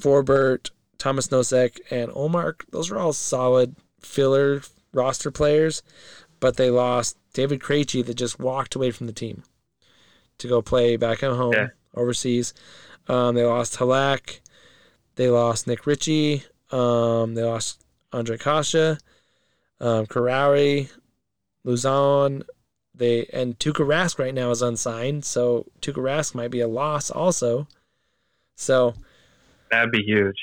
Forbort, 0.00 0.70
Thomas 0.98 1.28
Nosek, 1.28 1.78
and 1.90 2.10
Omar. 2.14 2.56
Those 2.70 2.90
are 2.90 2.98
all 2.98 3.12
solid 3.12 3.76
filler 4.00 4.62
roster 4.92 5.30
players. 5.30 5.82
But 6.44 6.58
they 6.58 6.68
lost 6.68 7.16
David 7.32 7.58
Krejci 7.60 8.04
that 8.04 8.16
just 8.18 8.38
walked 8.38 8.74
away 8.74 8.90
from 8.90 9.06
the 9.06 9.14
team 9.14 9.44
to 10.36 10.46
go 10.46 10.60
play 10.60 10.98
back 10.98 11.22
at 11.22 11.32
home 11.32 11.54
Yeah. 11.54 11.68
overseas. 11.94 12.52
Um, 13.08 13.34
they 13.34 13.46
lost 13.46 13.78
Halak. 13.78 14.40
They 15.14 15.30
lost 15.30 15.66
Nick 15.66 15.86
Ritchie. 15.86 16.42
Um, 16.70 17.34
they 17.34 17.42
lost 17.42 17.82
Andre 18.12 18.36
Kasha, 18.36 18.98
um, 19.80 20.04
Karawi, 20.04 20.90
Luzon. 21.64 22.42
They 22.94 23.24
and 23.32 23.58
Tuukka 23.58 23.86
Rask 23.86 24.18
right 24.18 24.34
now 24.34 24.50
is 24.50 24.60
unsigned, 24.60 25.24
so 25.24 25.64
Tuukka 25.80 26.02
Rask 26.02 26.34
might 26.34 26.50
be 26.50 26.60
a 26.60 26.68
loss 26.68 27.10
also. 27.10 27.66
So 28.54 28.92
That'd 29.70 29.92
be 29.92 30.02
huge. 30.02 30.36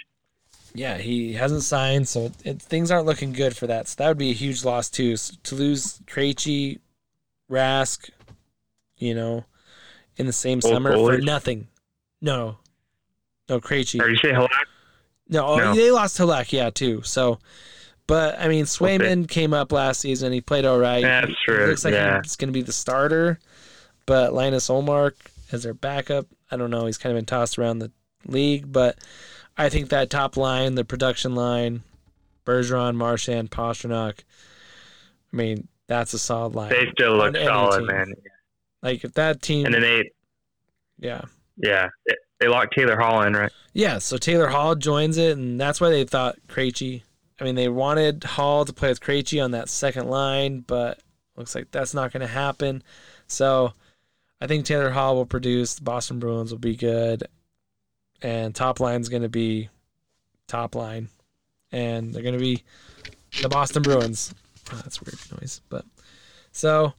Yeah, 0.73 0.97
he 0.97 1.33
hasn't 1.33 1.63
signed, 1.63 2.07
so 2.07 2.25
it, 2.25 2.33
it, 2.43 2.61
things 2.61 2.91
aren't 2.91 3.05
looking 3.05 3.33
good 3.33 3.55
for 3.55 3.67
that. 3.67 3.87
So 3.87 3.95
that 3.97 4.07
would 4.07 4.17
be 4.17 4.31
a 4.31 4.33
huge 4.33 4.63
loss 4.63 4.89
too. 4.89 5.17
So 5.17 5.35
to 5.43 5.55
lose 5.55 5.99
Krejci, 6.05 6.79
Rask, 7.49 8.09
you 8.97 9.13
know, 9.13 9.45
in 10.17 10.25
the 10.25 10.33
same 10.33 10.61
summer 10.61 10.93
for 10.93 11.17
nothing. 11.17 11.67
No, 12.21 12.57
no 13.49 13.59
Krejci. 13.59 13.99
Are 14.01 14.09
you 14.09 14.17
saying 14.17 14.35
Halak? 14.35 14.49
No, 15.27 15.45
oh, 15.45 15.73
they 15.75 15.91
lost 15.91 16.17
Halak, 16.17 16.51
yeah, 16.51 16.69
too. 16.69 17.01
So, 17.03 17.39
but 18.05 18.37
I 18.39 18.47
mean, 18.47 18.65
Swayman 18.65 19.29
came 19.29 19.53
up 19.53 19.71
last 19.71 20.01
season. 20.01 20.33
He 20.33 20.41
played 20.41 20.65
all 20.65 20.77
right. 20.77 21.01
That's 21.01 21.31
true, 21.45 21.61
He 21.61 21.65
looks 21.67 21.85
like 21.85 21.93
yeah. 21.93 22.19
he's 22.21 22.35
going 22.35 22.49
to 22.49 22.53
be 22.53 22.61
the 22.61 22.73
starter. 22.73 23.39
But 24.05 24.33
Linus 24.33 24.67
Ullmark 24.67 25.13
as 25.51 25.63
their 25.63 25.73
backup, 25.73 26.27
I 26.49 26.57
don't 26.57 26.69
know. 26.69 26.85
He's 26.85 26.97
kind 26.97 27.15
of 27.15 27.17
been 27.17 27.25
tossed 27.25 27.57
around 27.57 27.79
the 27.79 27.91
league, 28.25 28.71
but 28.71 28.97
I 29.57 29.69
think 29.69 29.89
that 29.89 30.09
top 30.09 30.37
line, 30.37 30.75
the 30.75 30.85
production 30.85 31.35
line, 31.35 31.83
Bergeron, 32.45 32.95
Marchand, 32.95 33.51
Pastrnak. 33.51 34.19
I 35.31 35.35
mean, 35.35 35.67
that's 35.87 36.13
a 36.13 36.19
solid 36.19 36.55
line. 36.55 36.69
They 36.69 36.89
still 36.91 37.17
look 37.17 37.35
solid, 37.35 37.79
team. 37.79 37.87
man. 37.87 38.13
Like 38.81 39.03
if 39.03 39.13
that 39.13 39.41
team, 39.41 39.65
And 39.65 39.75
then 39.75 39.81
they, 39.81 40.11
yeah. 40.99 41.21
yeah, 41.57 41.89
they- 42.07 42.47
locked 42.47 42.73
Taylor 42.75 42.97
Hall 42.99 43.21
in, 43.21 43.33
right? 43.33 43.51
Yeah, 43.73 43.99
so 43.99 44.17
Taylor 44.17 44.47
Hall 44.47 44.73
joins 44.75 45.17
it, 45.19 45.37
and 45.37 45.61
that's 45.61 45.79
why 45.79 45.89
they 45.91 46.03
thought 46.05 46.37
Krejci. 46.47 47.03
I 47.39 47.43
mean, 47.43 47.53
they 47.55 47.69
wanted 47.69 48.23
Hall 48.23 48.65
to 48.65 48.73
play 48.73 48.89
with 48.89 48.99
Krejci 48.99 49.43
on 49.43 49.51
that 49.51 49.69
second 49.69 50.07
line, 50.09 50.61
but 50.65 50.99
looks 51.37 51.53
like 51.53 51.69
that's 51.71 51.93
not 51.93 52.11
going 52.11 52.21
to 52.21 52.27
happen. 52.33 52.81
So 53.27 53.73
I 54.41 54.47
think 54.47 54.65
Taylor 54.65 54.89
Hall 54.89 55.15
will 55.15 55.25
produce. 55.27 55.75
The 55.75 55.83
Boston 55.83 56.17
Bruins 56.19 56.51
will 56.51 56.57
be 56.59 56.75
good, 56.75 57.23
and 58.21 58.53
top 58.53 58.79
line's 58.79 59.09
going 59.09 59.23
to 59.23 59.29
be 59.29 59.69
top 60.47 60.75
line, 60.75 61.09
and 61.71 62.13
they're 62.13 62.23
going 62.23 62.37
to 62.37 62.39
be 62.39 62.63
the 63.41 63.49
Boston 63.49 63.81
Bruins. 63.83 64.33
Oh, 64.71 64.79
that's 64.83 65.01
weird 65.01 65.17
noise, 65.41 65.61
but 65.69 65.85
so 66.51 66.93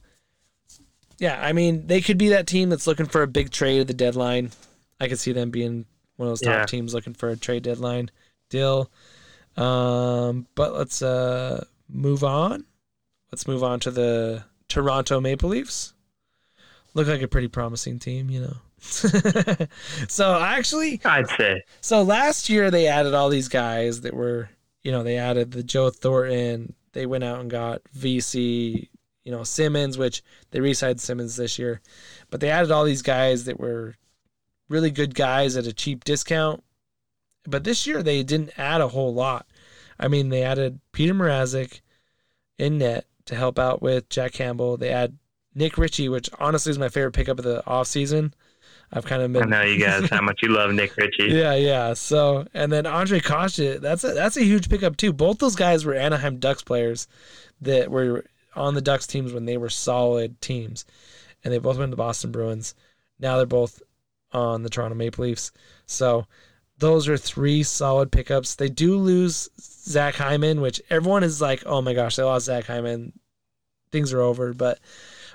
yeah, 1.19 1.39
I 1.41 1.53
mean, 1.53 1.87
they 1.87 2.01
could 2.01 2.17
be 2.17 2.29
that 2.29 2.47
team 2.47 2.69
that's 2.69 2.87
looking 2.87 3.05
for 3.05 3.21
a 3.21 3.27
big 3.27 3.51
trade 3.51 3.81
at 3.81 3.87
the 3.87 3.93
deadline. 3.93 4.51
I 4.99 5.07
could 5.07 5.19
see 5.19 5.31
them 5.31 5.51
being 5.51 5.85
one 6.17 6.27
of 6.27 6.31
those 6.31 6.41
top 6.41 6.53
Yeah. 6.53 6.65
teams 6.65 6.93
looking 6.93 7.13
for 7.13 7.29
a 7.29 7.37
trade 7.37 7.63
deadline 7.63 8.11
deal. 8.49 8.91
Um, 9.55 10.47
but 10.55 10.73
let's 10.73 11.01
uh, 11.01 11.65
move 11.87 12.23
on. 12.23 12.65
Let's 13.31 13.47
move 13.47 13.63
on 13.63 13.79
to 13.81 13.91
the 13.91 14.43
Toronto 14.67 15.19
Maple 15.21 15.49
Leafs. 15.49 15.93
Look 16.93 17.07
like 17.07 17.21
a 17.21 17.27
pretty 17.27 17.47
promising 17.47 17.99
team, 17.99 18.29
you 18.29 18.41
know. 18.41 18.57
so 20.07 20.39
actually, 20.39 21.01
I'd 21.05 21.29
say. 21.29 21.63
so 21.81 22.03
last 22.03 22.49
year 22.49 22.69
they 22.69 22.87
added 22.87 23.13
all 23.13 23.29
these 23.29 23.47
guys 23.47 24.01
that 24.01 24.13
were, 24.13 24.49
you 24.83 24.91
know, 24.91 25.03
they 25.03 25.17
added 25.17 25.51
the 25.51 25.63
Joe 25.63 25.89
Thornton. 25.89 26.73
They 26.91 27.05
went 27.05 27.23
out 27.23 27.39
and 27.39 27.49
got 27.49 27.81
VC, 27.97 28.89
you 29.23 29.31
know, 29.31 29.43
Simmonds, 29.43 29.97
which 29.97 30.21
they 30.51 30.59
re-signed 30.59 31.01
Simmonds 31.01 31.37
this 31.37 31.57
year, 31.57 31.81
but 32.29 32.39
they 32.41 32.49
added 32.49 32.71
all 32.71 32.83
these 32.83 33.01
guys 33.01 33.45
that 33.45 33.59
were 33.59 33.95
really 34.69 34.91
good 34.91 35.15
guys 35.15 35.55
at 35.55 35.65
a 35.65 35.73
cheap 35.73 36.03
discount. 36.03 36.63
But 37.45 37.63
this 37.63 37.87
year 37.87 38.03
they 38.03 38.23
didn't 38.23 38.57
add 38.57 38.81
a 38.81 38.89
whole 38.89 39.13
lot. 39.13 39.47
I 39.99 40.07
mean, 40.07 40.29
they 40.29 40.43
added 40.43 40.79
Petr 40.91 41.11
Mrazek 41.11 41.81
in 42.57 42.77
net 42.77 43.05
to 43.25 43.35
help 43.35 43.57
out 43.57 43.81
with 43.81 44.09
Jack 44.09 44.33
Campbell. 44.33 44.77
They 44.77 44.89
add 44.89 45.17
Nick 45.55 45.77
Ritchie, 45.77 46.09
which 46.09 46.29
honestly 46.39 46.71
is 46.71 46.79
my 46.79 46.89
favorite 46.89 47.13
pickup 47.13 47.39
of 47.39 47.45
the 47.45 47.63
offseason. 47.65 48.33
I've 48.95 49.05
kind 49.05 49.23
of 49.23 49.35
I 49.35 49.39
been 49.39 49.49
know 49.49 49.63
you 49.63 49.79
guys 49.79 50.07
how 50.09 50.21
much 50.21 50.41
you 50.43 50.49
love 50.49 50.71
Nick 50.71 50.95
Ritchie. 50.95 51.23
yeah, 51.29 51.55
yeah. 51.55 51.93
So 51.95 52.45
and 52.53 52.71
then 52.71 52.83
Ondrej 52.83 53.23
Kase, 53.23 53.81
that's 53.81 54.03
a 54.03 54.13
that's 54.13 54.37
a 54.37 54.43
huge 54.43 54.69
pickup 54.69 54.97
too. 54.97 55.11
Both 55.11 55.39
those 55.39 55.55
guys 55.55 55.83
were 55.83 55.95
Anaheim 55.95 56.37
Ducks 56.37 56.61
players 56.61 57.07
that 57.61 57.89
were 57.89 58.25
on 58.55 58.75
the 58.75 58.81
Ducks 58.81 59.07
teams 59.07 59.33
when 59.33 59.45
they 59.45 59.57
were 59.57 59.69
solid 59.69 60.39
teams, 60.41 60.85
and 61.43 61.51
they 61.51 61.57
both 61.57 61.79
went 61.79 61.91
to 61.91 61.97
Boston 61.97 62.31
Bruins. 62.31 62.75
Now 63.19 63.37
they're 63.37 63.47
both 63.47 63.81
on 64.31 64.61
the 64.61 64.69
Toronto 64.69 64.95
Maple 64.95 65.25
Leafs. 65.25 65.51
So 65.87 66.27
those 66.77 67.07
are 67.07 67.17
three 67.17 67.63
solid 67.63 68.11
pickups. 68.11 68.55
They 68.55 68.69
do 68.69 68.97
lose 68.97 69.49
Zach 69.59 70.15
Hyman, 70.15 70.61
which 70.61 70.81
everyone 70.91 71.23
is 71.23 71.41
like, 71.41 71.63
"Oh 71.65 71.81
my 71.81 71.95
gosh, 71.95 72.15
they 72.15 72.23
lost 72.23 72.45
Zach 72.45 72.65
Hyman. 72.65 73.13
Things 73.91 74.13
are 74.13 74.21
over." 74.21 74.53
But 74.53 74.79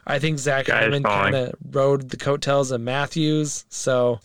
I 0.09 0.18
think 0.18 0.39
Zach 0.39 0.68
Hyman 0.68 1.02
kind 1.02 1.35
of 1.35 1.55
rode 1.70 2.09
the 2.09 2.16
coattails 2.16 2.70
of 2.70 2.80
Matthews. 2.80 3.66
So 3.68 4.18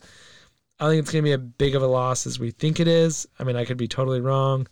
I 0.80 0.86
don't 0.86 0.92
think 0.94 1.02
it's 1.04 1.12
going 1.12 1.24
to 1.26 1.28
be 1.28 1.34
as 1.34 1.40
big 1.58 1.76
of 1.76 1.84
a 1.84 1.88
loss 1.88 2.26
as 2.26 2.40
we 2.40 2.52
think 2.52 2.80
it 2.80 2.88
is. 2.88 3.28
I 3.38 3.44
mean, 3.44 3.58
I 3.58 3.66
could 3.66 3.78
be 3.78 3.88
totally 3.88 4.22
wrong. 4.22 4.66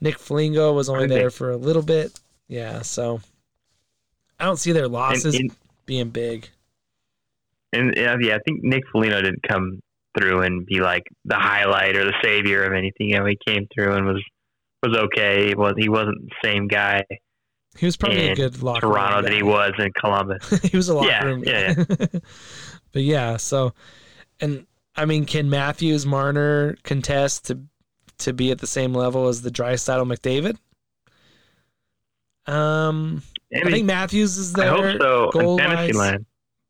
Nick 0.00 0.18
Foligno 0.18 0.72
was 0.72 0.88
only 0.88 1.06
there 1.06 1.30
for 1.30 1.50
a 1.50 1.56
little 1.56 1.82
bit. 1.82 2.20
Yeah, 2.48 2.82
so 2.82 3.20
I 4.38 4.44
don't 4.44 4.58
see 4.58 4.72
their 4.72 4.88
losses 4.88 5.34
And, 5.34 5.50
and, 5.50 5.56
being 5.86 6.10
big. 6.10 6.48
and 7.72 7.94
yeah, 7.96 8.16
yeah, 8.20 8.34
I 8.34 8.38
think 8.44 8.62
Nick 8.62 8.82
Foligno 8.92 9.22
didn't 9.22 9.42
come 9.48 9.80
through 10.18 10.42
and 10.42 10.66
be 10.66 10.80
like 10.80 11.04
the 11.24 11.36
highlight 11.36 11.96
or 11.96 12.04
the 12.04 12.14
savior 12.22 12.64
of 12.64 12.74
anything. 12.74 13.08
You 13.08 13.20
know, 13.20 13.24
he 13.24 13.38
came 13.46 13.66
through 13.74 13.94
and 13.94 14.06
was 14.06 14.22
was 14.82 14.96
okay. 14.96 15.48
He 15.48 15.54
was 15.54 15.74
he 15.78 15.88
wasn't 15.88 16.18
the 16.28 16.34
same 16.44 16.68
guy 16.68 17.02
He 17.78 17.86
was 17.86 17.96
probably 17.96 18.28
a 18.28 18.36
good 18.36 18.62
locker 18.62 18.80
Toronto 18.80 19.16
room 19.16 19.24
that 19.24 19.32
he 19.32 19.42
was 19.42 19.72
in 19.78 19.90
Columbus. 19.92 20.48
he 20.62 20.76
was 20.76 20.88
a 20.88 20.94
locker 20.94 21.08
Yeah, 21.08 21.24
room 21.24 21.42
yeah, 21.44 21.74
guy. 21.74 22.06
but 22.92 23.02
yeah, 23.02 23.36
so 23.38 23.72
and 24.40 24.66
I 24.96 25.06
mean, 25.06 25.24
can 25.24 25.48
Matthews 25.48 26.04
Marner 26.04 26.76
contest 26.84 27.46
to 27.46 27.60
to 28.18 28.32
be 28.32 28.50
at 28.50 28.58
the 28.58 28.66
same 28.66 28.92
level 28.94 29.28
as 29.28 29.42
the 29.42 29.50
Draisaitl 29.50 30.06
McDavid? 30.06 30.58
Um, 32.52 33.22
I 33.54 33.58
Maybe. 33.58 33.72
think 33.72 33.86
Matthews 33.86 34.36
is 34.36 34.52
there. 34.52 34.72
I 34.72 34.90
hope 34.92 35.00
so. 35.00 35.30
Goal 35.30 35.58
fantasy 35.58 36.24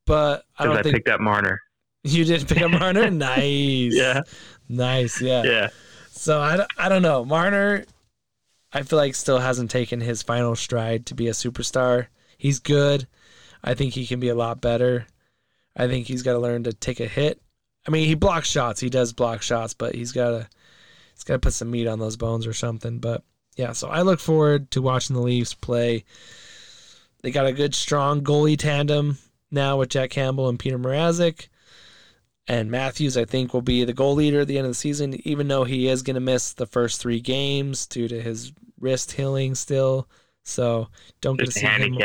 but 0.06 0.44
I 0.58 0.64
because 0.64 0.66
don't 0.66 0.76
I, 0.76 0.82
think 0.82 0.94
picked 0.96 1.08
up 1.08 1.20
Marner. 1.20 1.60
you 2.04 2.24
did 2.24 2.46
pick 2.46 2.60
up 2.62 2.70
Marner. 2.70 3.10
nice, 3.10 3.94
Yeah, 3.94 4.22
nice, 4.68 5.20
yeah. 5.20 5.42
yeah. 5.44 5.68
So 6.10 6.40
I, 6.40 6.66
I 6.78 6.88
don't 6.88 7.02
know. 7.02 7.24
Marner, 7.24 7.84
I 8.72 8.82
feel 8.82 8.98
like 8.98 9.14
still 9.14 9.38
hasn't 9.38 9.70
taken 9.70 10.00
his 10.00 10.22
final 10.22 10.56
stride 10.56 11.06
to 11.06 11.14
be 11.14 11.28
a 11.28 11.32
superstar. 11.32 12.06
He's 12.38 12.58
good. 12.58 13.06
I 13.62 13.74
think 13.74 13.94
he 13.94 14.06
can 14.06 14.20
be 14.20 14.28
a 14.28 14.34
lot 14.34 14.60
better. 14.60 15.06
I 15.76 15.86
think 15.86 16.06
he's 16.06 16.22
got 16.22 16.32
to 16.32 16.38
learn 16.38 16.64
to 16.64 16.72
take 16.72 17.00
a 17.00 17.06
hit. 17.06 17.40
I 17.86 17.90
mean, 17.90 18.06
he 18.06 18.14
blocks 18.14 18.48
shots. 18.48 18.80
He 18.80 18.90
does 18.90 19.12
block 19.12 19.42
shots, 19.42 19.74
but 19.74 19.94
he's 19.94 20.12
got 20.12 20.30
to 20.30 20.48
he's 21.14 21.24
got 21.24 21.34
to 21.34 21.38
put 21.40 21.52
some 21.52 21.70
meat 21.70 21.86
on 21.86 21.98
those 21.98 22.16
bones 22.16 22.46
or 22.46 22.52
something. 22.52 22.98
But 22.98 23.22
yeah, 23.56 23.72
so 23.72 23.88
I 23.88 24.02
look 24.02 24.20
forward 24.20 24.70
to 24.72 24.82
watching 24.82 25.14
the 25.14 25.22
Leafs 25.22 25.54
play. 25.54 26.04
They 27.22 27.30
got 27.30 27.46
a 27.46 27.52
good, 27.52 27.74
strong 27.74 28.22
goalie 28.22 28.58
tandem 28.58 29.18
now 29.50 29.76
with 29.76 29.90
Jack 29.90 30.10
Campbell 30.10 30.48
and 30.48 30.58
Petr 30.58 30.80
Mrazek. 30.80 31.48
And 32.48 32.70
Matthews, 32.70 33.16
I 33.16 33.24
think, 33.24 33.54
will 33.54 33.62
be 33.62 33.84
the 33.84 33.92
goal 33.92 34.14
leader 34.14 34.40
at 34.40 34.48
the 34.48 34.58
end 34.58 34.66
of 34.66 34.70
the 34.72 34.74
season, 34.74 35.14
even 35.26 35.48
though 35.48 35.64
he 35.64 35.88
is 35.88 36.02
going 36.02 36.14
to 36.14 36.20
miss 36.20 36.52
the 36.52 36.66
first 36.66 37.00
three 37.00 37.20
games 37.20 37.86
due 37.86 38.08
to 38.08 38.20
his 38.20 38.52
wrist 38.80 39.12
healing 39.12 39.54
still. 39.54 40.08
So 40.42 40.88
don't 41.20 41.36
get 41.38 41.52
to 41.52 41.52
Just 41.52 41.58
a 41.58 41.60
see 41.60 41.66
him. 41.66 42.02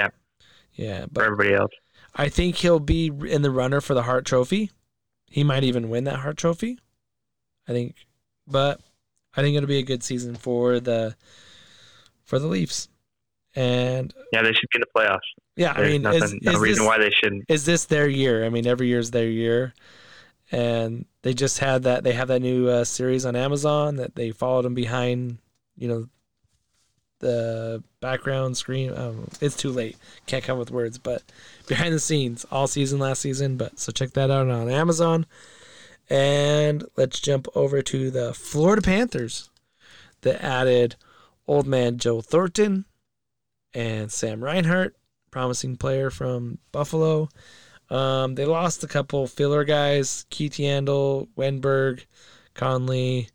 Yeah, 0.74 1.06
for 1.06 1.10
but 1.12 1.24
everybody 1.24 1.54
else. 1.54 1.72
I 2.16 2.30
think 2.30 2.58
he'll 2.58 2.80
be 2.80 3.08
in 3.08 3.42
the 3.42 3.52
runner 3.52 3.82
for 3.82 3.94
the 3.94 4.04
Hart 4.04 4.26
Trophy. 4.26 4.72
He 5.30 5.44
might 5.44 5.64
even 5.64 5.90
win 5.90 6.04
that 6.06 6.20
Hart 6.20 6.38
Trophy. 6.38 6.80
I 7.68 7.74
think, 7.74 7.96
but 8.48 8.80
I 9.36 9.42
think 9.42 9.56
it'll 9.58 9.68
be 9.68 9.80
a 9.80 9.84
good 9.84 10.04
season 10.04 10.36
for 10.36 10.80
the 10.80 11.16
for 12.26 12.40
the 12.40 12.48
Leafs. 12.48 12.90
And 13.56 14.14
Yeah, 14.32 14.42
they 14.42 14.54
should 14.54 14.70
be 14.72 14.78
in 14.78 14.82
the 14.82 14.88
playoffs. 15.00 15.20
yeah, 15.56 15.74
I 15.74 15.84
mean, 15.84 16.02
nothing, 16.04 16.24
is, 16.24 16.36
no 16.42 16.52
is 16.54 16.60
reason 16.60 16.84
this, 16.84 16.88
why 16.88 16.98
they 16.98 17.10
shouldn't. 17.12 17.46
is 17.48 17.66
this 17.66 17.86
their 17.86 18.08
year? 18.08 18.46
I 18.46 18.50
mean, 18.50 18.68
every 18.68 18.88
year's 18.88 19.12
their 19.12 19.30
year, 19.30 19.74
and 20.52 21.06
they 21.22 21.34
just 21.34 21.60
had 21.60 21.84
that. 21.84 22.04
They 22.04 22.14
have 22.14 22.30
that 22.30 22.42
new 22.42 22.68
uh, 22.68 22.84
series 22.84 23.26
on 23.26 23.36
Amazon 23.36 23.98
that 23.98 24.16
they 24.16 24.32
followed 24.32 24.64
them 24.64 24.74
behind. 24.74 25.40
You 25.76 25.88
know, 25.88 26.08
the 27.20 27.84
background 28.00 28.58
screen. 28.58 28.94
Um, 28.96 29.28
it's 29.42 29.56
too 29.58 29.72
late. 29.72 29.98
Can't 30.26 30.44
come 30.44 30.58
with 30.58 30.72
words, 30.72 30.98
but 30.98 31.24
behind 31.68 31.94
the 31.94 32.00
scenes 32.00 32.46
all 32.52 32.68
season 32.68 33.00
last 33.00 33.22
season. 33.22 33.58
But 33.58 33.80
so 33.80 33.92
check 33.92 34.12
that 34.12 34.32
out 34.32 34.50
on 34.50 34.70
Amazon. 34.70 35.26
And 36.10 36.86
let's 36.96 37.20
jump 37.20 37.48
over 37.54 37.82
to 37.82 38.10
the 38.10 38.34
Florida 38.34 38.82
Panthers 38.82 39.50
that 40.22 40.42
added 40.42 40.96
old 41.48 41.68
man 41.68 41.98
Joe 41.98 42.22
Thornton 42.22 42.86
and 43.74 44.12
Sam 44.12 44.44
Reinhart 44.44 44.96
promising 45.32 45.76
player 45.76 46.10
from 46.10 46.60
Buffalo. 46.72 47.30
Um, 47.90 48.36
they 48.36 48.46
lost 48.46 48.84
a 48.84 48.88
couple 48.88 49.26
filler 49.28 49.64
guys: 49.64 50.26
Keith 50.30 50.54
Yandle, 50.54 51.28
Wennberg, 51.38 52.06
Connolly. 52.54 53.30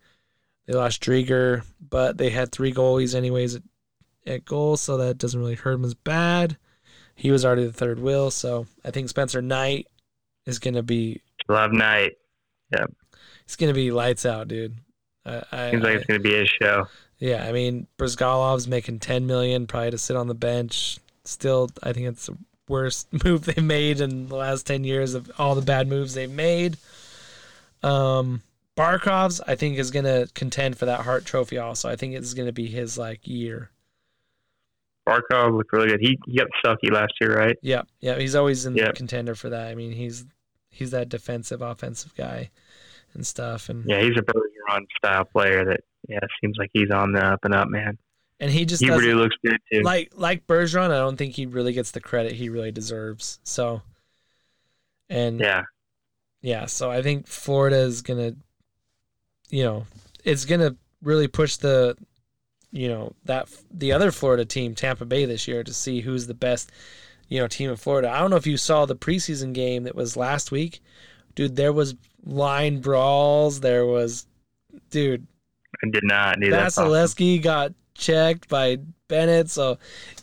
They 0.66 0.74
lost 0.74 1.02
Driedger, 1.02 1.64
but 1.90 2.18
they 2.18 2.30
had 2.30 2.52
three 2.52 2.72
goalies 2.72 3.14
anyways 3.14 3.56
at, 3.56 3.62
at 4.26 4.44
goal, 4.44 4.76
so 4.76 4.96
that 4.98 5.18
doesn't 5.18 5.40
really 5.40 5.54
hurt 5.56 5.72
him 5.74 5.84
as 5.84 5.94
bad. 5.94 6.56
He 7.14 7.30
was 7.30 7.44
already 7.44 7.66
the 7.66 7.72
third 7.72 7.98
wheel, 7.98 8.30
so 8.30 8.66
I 8.84 8.90
think 8.90 9.08
Spencer 9.08 9.42
Knight 9.42 9.86
is 10.46 10.58
gonna 10.58 10.82
be 10.82 11.20
Love 11.48 11.72
Knight. 11.72 12.12
night. 12.70 12.88
it's 13.44 13.56
gonna 13.56 13.74
be 13.74 13.90
lights 13.90 14.24
out, 14.24 14.48
dude. 14.48 14.76
I, 15.26 15.42
I, 15.52 15.70
Seems 15.70 15.82
like 15.82 15.92
I- 15.92 15.96
it's 15.96 16.06
going 16.06 16.20
to 16.20 16.28
be 16.28 16.34
his 16.34 16.48
show. 16.60 16.86
yeah, 17.18 17.44
I 17.46 17.52
mean 17.52 17.86
Bryzgalov's 17.98 18.66
making 18.66 18.98
ten 19.00 19.26
million, 19.26 19.66
probably 19.68 19.92
to 19.92 19.98
sit 19.98 20.16
on 20.16 20.26
the 20.28 20.34
bench. 20.34 20.98
Still, 21.24 21.70
I 21.82 21.92
think 21.92 22.08
it's 22.08 22.28
worst 22.72 23.06
move 23.24 23.44
they've 23.44 23.62
made 23.62 24.00
in 24.00 24.28
the 24.28 24.36
last 24.36 24.66
ten 24.66 24.82
years 24.84 25.14
of 25.14 25.30
all 25.38 25.54
the 25.54 25.62
bad 25.62 25.86
moves 25.86 26.14
they've 26.14 26.30
made. 26.30 26.76
Um, 27.82 28.42
Barkov's, 28.76 29.40
I 29.46 29.54
think, 29.54 29.78
is 29.78 29.90
gonna 29.90 30.26
contend 30.34 30.78
for 30.78 30.86
that 30.86 31.00
Hart 31.00 31.24
Trophy. 31.24 31.58
Also, 31.58 31.88
I 31.88 31.96
think 31.96 32.14
it's 32.14 32.34
gonna 32.34 32.52
be 32.52 32.66
his 32.66 32.98
like 32.98 33.26
year. 33.28 33.70
Barkov 35.08 35.56
looked 35.56 35.72
really 35.72 35.88
good. 35.88 36.00
He, 36.00 36.18
he 36.26 36.38
got 36.38 36.46
Stucky 36.60 36.90
last 36.90 37.12
year, 37.20 37.36
right? 37.36 37.56
Yeah, 37.60 37.82
yeah, 38.00 38.18
he's 38.18 38.34
always 38.34 38.66
in 38.66 38.74
the 38.74 38.92
contender 38.94 39.34
for 39.34 39.50
that. 39.50 39.68
I 39.68 39.74
mean, 39.74 39.92
he's 39.92 40.24
he's 40.70 40.90
that 40.92 41.08
defensive, 41.08 41.60
offensive 41.62 42.14
guy 42.16 42.50
and 43.14 43.26
stuff, 43.26 43.68
and 43.68 43.84
Yeah, 43.86 44.00
he's 44.00 44.16
a 44.16 44.22
Bergeron 44.22 44.86
style 44.96 45.24
player 45.24 45.64
that, 45.64 45.80
yeah, 46.08 46.18
seems 46.40 46.56
like 46.58 46.70
he's 46.72 46.90
on 46.90 47.12
the 47.12 47.24
up 47.24 47.44
and 47.44 47.54
up, 47.54 47.68
man. 47.68 47.98
And 48.42 48.50
he 48.50 48.64
just 48.64 48.82
He 48.82 48.90
really 48.90 49.14
looks 49.14 49.36
good, 49.44 49.56
too. 49.72 49.82
like 49.82 50.10
like 50.16 50.48
Bergeron, 50.48 50.90
I 50.90 50.98
don't 50.98 51.16
think 51.16 51.36
he 51.36 51.46
really 51.46 51.72
gets 51.72 51.92
the 51.92 52.00
credit 52.00 52.32
he 52.32 52.48
really 52.48 52.72
deserves. 52.72 53.38
So, 53.44 53.82
and 55.08 55.38
yeah, 55.38 55.62
yeah. 56.40 56.66
so 56.66 56.90
I 56.90 57.02
think 57.02 57.28
Florida 57.28 57.76
is 57.76 58.02
gonna, 58.02 58.34
you 59.48 59.62
know, 59.62 59.86
it's 60.24 60.44
gonna 60.44 60.74
really 61.04 61.28
push 61.28 61.54
the, 61.54 61.96
you 62.72 62.88
know, 62.88 63.12
that 63.26 63.48
the 63.72 63.92
other 63.92 64.10
Florida 64.10 64.44
team, 64.44 64.74
Tampa 64.74 65.04
Bay, 65.04 65.24
this 65.24 65.46
year 65.46 65.62
to 65.62 65.72
see 65.72 66.00
who's 66.00 66.26
the 66.26 66.34
best, 66.34 66.72
you 67.28 67.38
know, 67.38 67.46
team 67.46 67.70
in 67.70 67.76
Florida. 67.76 68.10
I 68.10 68.18
don't 68.18 68.30
know 68.30 68.36
if 68.36 68.46
you 68.48 68.56
saw 68.56 68.86
the 68.86 68.96
preseason 68.96 69.52
game 69.52 69.84
that 69.84 69.94
was 69.94 70.16
last 70.16 70.50
week, 70.50 70.80
dude. 71.36 71.54
There 71.54 71.72
was 71.72 71.94
line 72.26 72.80
brawls. 72.80 73.60
There 73.60 73.86
was, 73.86 74.26
dude. 74.90 75.28
I 75.84 75.90
did 75.90 76.02
not. 76.02 76.40
Dude, 76.40 76.52
that's 76.52 76.76
awesome. 76.76 76.90
Vasilevskiy 76.90 77.40
got 77.40 77.72
checked 77.94 78.48
by 78.48 78.78
Bennett, 79.08 79.50
so 79.50 79.78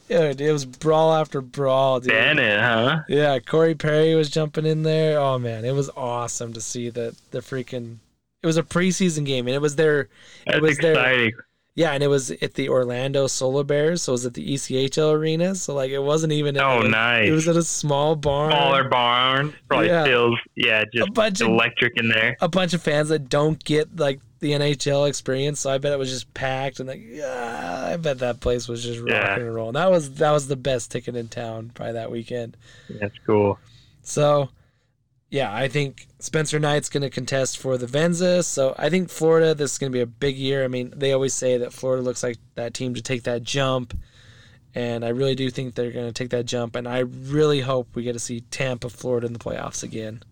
dude, 0.08 0.42
it 0.42 0.52
was 0.52 0.66
brawl 0.66 1.14
after 1.14 1.42
brawl, 1.42 2.00
dude. 2.00 2.12
Bennett, 2.12 2.60
huh? 2.60 3.00
Yeah, 3.08 3.40
Corey 3.40 3.76
Perry 3.76 4.16
was 4.16 4.30
jumping 4.30 4.66
in 4.66 4.84
there. 4.84 5.20
Oh 5.20 5.38
man, 5.40 5.66
it 5.66 5.74
was 5.74 5.90
awesome 5.96 6.54
to 6.54 6.62
see 6.62 6.90
the 6.90 7.16
the 7.32 7.40
freaking. 7.40 7.98
It 8.42 8.48
was 8.48 8.58
a 8.58 8.64
preseason 8.64 9.26
game, 9.26 9.48
and 9.48 9.56
it 9.56 9.62
was 9.62 9.76
their 9.76 10.08
That's 10.48 10.62
was 10.62 10.78
there- 10.78 10.94
exciting. 10.94 11.32
yeah, 11.76 11.92
and 11.92 12.02
it 12.02 12.08
was 12.08 12.32
at 12.32 12.54
the 12.54 12.70
Orlando 12.70 13.28
Solar 13.28 13.66
Bears, 13.66 14.02
so 14.02 14.12
it 14.12 14.16
was 14.16 14.26
at 14.26 14.34
the 14.34 14.54
ECHL 14.54 15.12
arena. 15.14 15.56
So 15.56 15.74
like, 15.76 15.92
it 15.92 16.00
wasn't 16.02 16.32
even. 16.34 16.58
Oh, 16.58 16.80
nice. 16.82 17.28
It 17.28 17.32
was 17.34 17.48
at 17.50 17.58
a 17.58 17.64
small 17.64 18.16
barn. 18.16 18.52
Smaller 18.52 18.86
barn. 18.88 19.54
Probably 19.68 19.88
Yeah. 19.88 20.06
feels, 20.06 20.40
yeah, 20.56 20.82
a 20.82 20.86
just 20.86 21.14
bunch 21.14 21.42
of 21.42 21.50
electric 21.50 21.98
in 21.98 22.08
there. 22.08 22.38
a 22.40 22.48
bunch 22.48 22.74
of 22.74 22.82
fans 22.82 23.10
that 23.10 23.28
don't 23.30 23.62
get 23.66 23.98
like 24.00 24.22
the 24.40 24.52
NHL 24.52 25.08
experience. 25.08 25.60
So 25.62 25.70
I 25.70 25.78
bet 25.78 25.94
it 25.94 26.00
was 26.00 26.10
just 26.10 26.34
packed, 26.34 26.80
and 26.80 26.90
like, 26.90 27.02
yeah, 27.04 27.90
I 27.92 27.98
bet 27.98 28.20
that 28.20 28.40
place 28.40 28.68
was 28.68 28.84
just 28.84 29.02
Yeah. 29.08 29.36
and 29.36 29.54
rolling. 29.54 29.74
That 29.74 29.92
was 29.92 30.16
that 30.16 30.32
was 30.32 30.48
the 30.48 30.56
best 30.56 30.92
ticket 30.92 31.16
in 31.16 31.28
town 31.28 31.72
by 31.76 31.92
that 31.92 32.12
weekend. 32.12 32.58
That's 32.90 33.16
cool. 33.26 33.60
So, 34.02 34.50
yeah, 35.30 35.54
I 35.54 35.68
think 35.68 36.08
Spencer 36.20 36.58
Knight's 36.60 36.90
going 36.90 37.04
to 37.04 37.10
contest 37.10 37.58
for 37.60 37.78
the 37.78 37.86
Vezina. 37.86 38.44
So 38.44 38.74
I 38.78 38.90
think 38.90 39.10
Florida, 39.10 39.54
this 39.54 39.74
is 39.74 39.78
going 39.78 39.92
to 39.92 39.96
be 39.96 40.02
a 40.02 40.08
big 40.08 40.36
year. 40.36 40.64
I 40.64 40.68
mean, 40.68 40.92
they 40.96 41.12
always 41.12 41.34
say 41.34 41.58
that 41.58 41.74
Florida 41.74 42.02
looks 42.02 42.24
like 42.24 42.38
that 42.56 42.74
team 42.74 42.96
to 42.96 43.02
take 43.02 43.24
that 43.24 43.44
jump. 43.44 43.96
And 44.76 45.04
I 45.04 45.10
really 45.10 45.36
do 45.36 45.50
think 45.50 45.76
they're 45.76 45.92
going 45.92 46.08
to 46.08 46.14
take 46.14 46.30
that 46.30 46.46
jump. 46.46 46.76
And 46.76 46.88
I 46.88 47.00
really 47.00 47.60
hope 47.62 47.96
we 47.96 48.04
get 48.04 48.14
to 48.14 48.20
see 48.20 48.42
Tampa, 48.42 48.90
Florida 48.90 49.28
in 49.28 49.34
the 49.34 49.40
playoffs 49.40 49.84
again. 49.84 50.24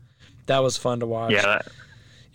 That 0.47 0.59
was 0.63 0.77
fun 0.77 0.99
to 1.01 1.05
watch. 1.07 1.33
Yeah, 1.33 1.41
that, 1.41 1.67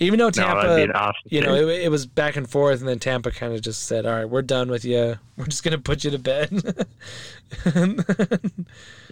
Even 0.02 0.18
though 0.18 0.30
Tampa, 0.30 0.74
an 0.74 0.92
awesome. 0.92 1.14
you 1.26 1.40
know, 1.40 1.54
it, 1.54 1.84
it 1.84 1.90
was 1.90 2.06
back 2.06 2.36
and 2.36 2.48
forth, 2.48 2.80
and 2.80 2.88
then 2.88 2.98
Tampa 2.98 3.30
kind 3.30 3.52
of 3.52 3.62
just 3.62 3.84
said, 3.84 4.04
"All 4.06 4.14
right, 4.14 4.28
we're 4.28 4.42
done 4.42 4.68
with 4.68 4.84
you. 4.84 5.16
We're 5.36 5.46
just 5.46 5.64
gonna 5.64 5.78
put 5.78 6.04
you 6.04 6.10
to 6.10 6.18
bed." 6.18 6.50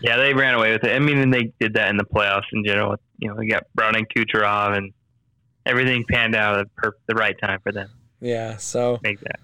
yeah, 0.03 0.17
they 0.17 0.35
ran 0.35 0.55
away 0.55 0.73
with 0.73 0.85
it. 0.85 0.95
I 0.95 0.99
mean, 0.99 1.19
and 1.19 1.33
they 1.33 1.53
did 1.61 1.75
that 1.75 1.91
in 1.91 1.97
the 1.97 2.05
playoffs 2.05 2.45
in 2.53 2.65
general. 2.65 2.97
You 3.19 3.29
know, 3.29 3.37
they 3.37 3.47
got 3.47 3.65
Browning, 3.75 4.07
Kucherov, 4.15 4.77
and 4.77 4.93
everything 5.67 6.05
panned 6.11 6.35
out 6.35 6.59
at 6.59 6.75
per- 6.77 6.97
the 7.07 7.15
right 7.15 7.39
time 7.41 7.61
for 7.63 7.73
them. 7.73 7.91
yeah. 8.21 8.57
So 8.57 8.99
Make 9.03 9.21
that. 9.21 9.41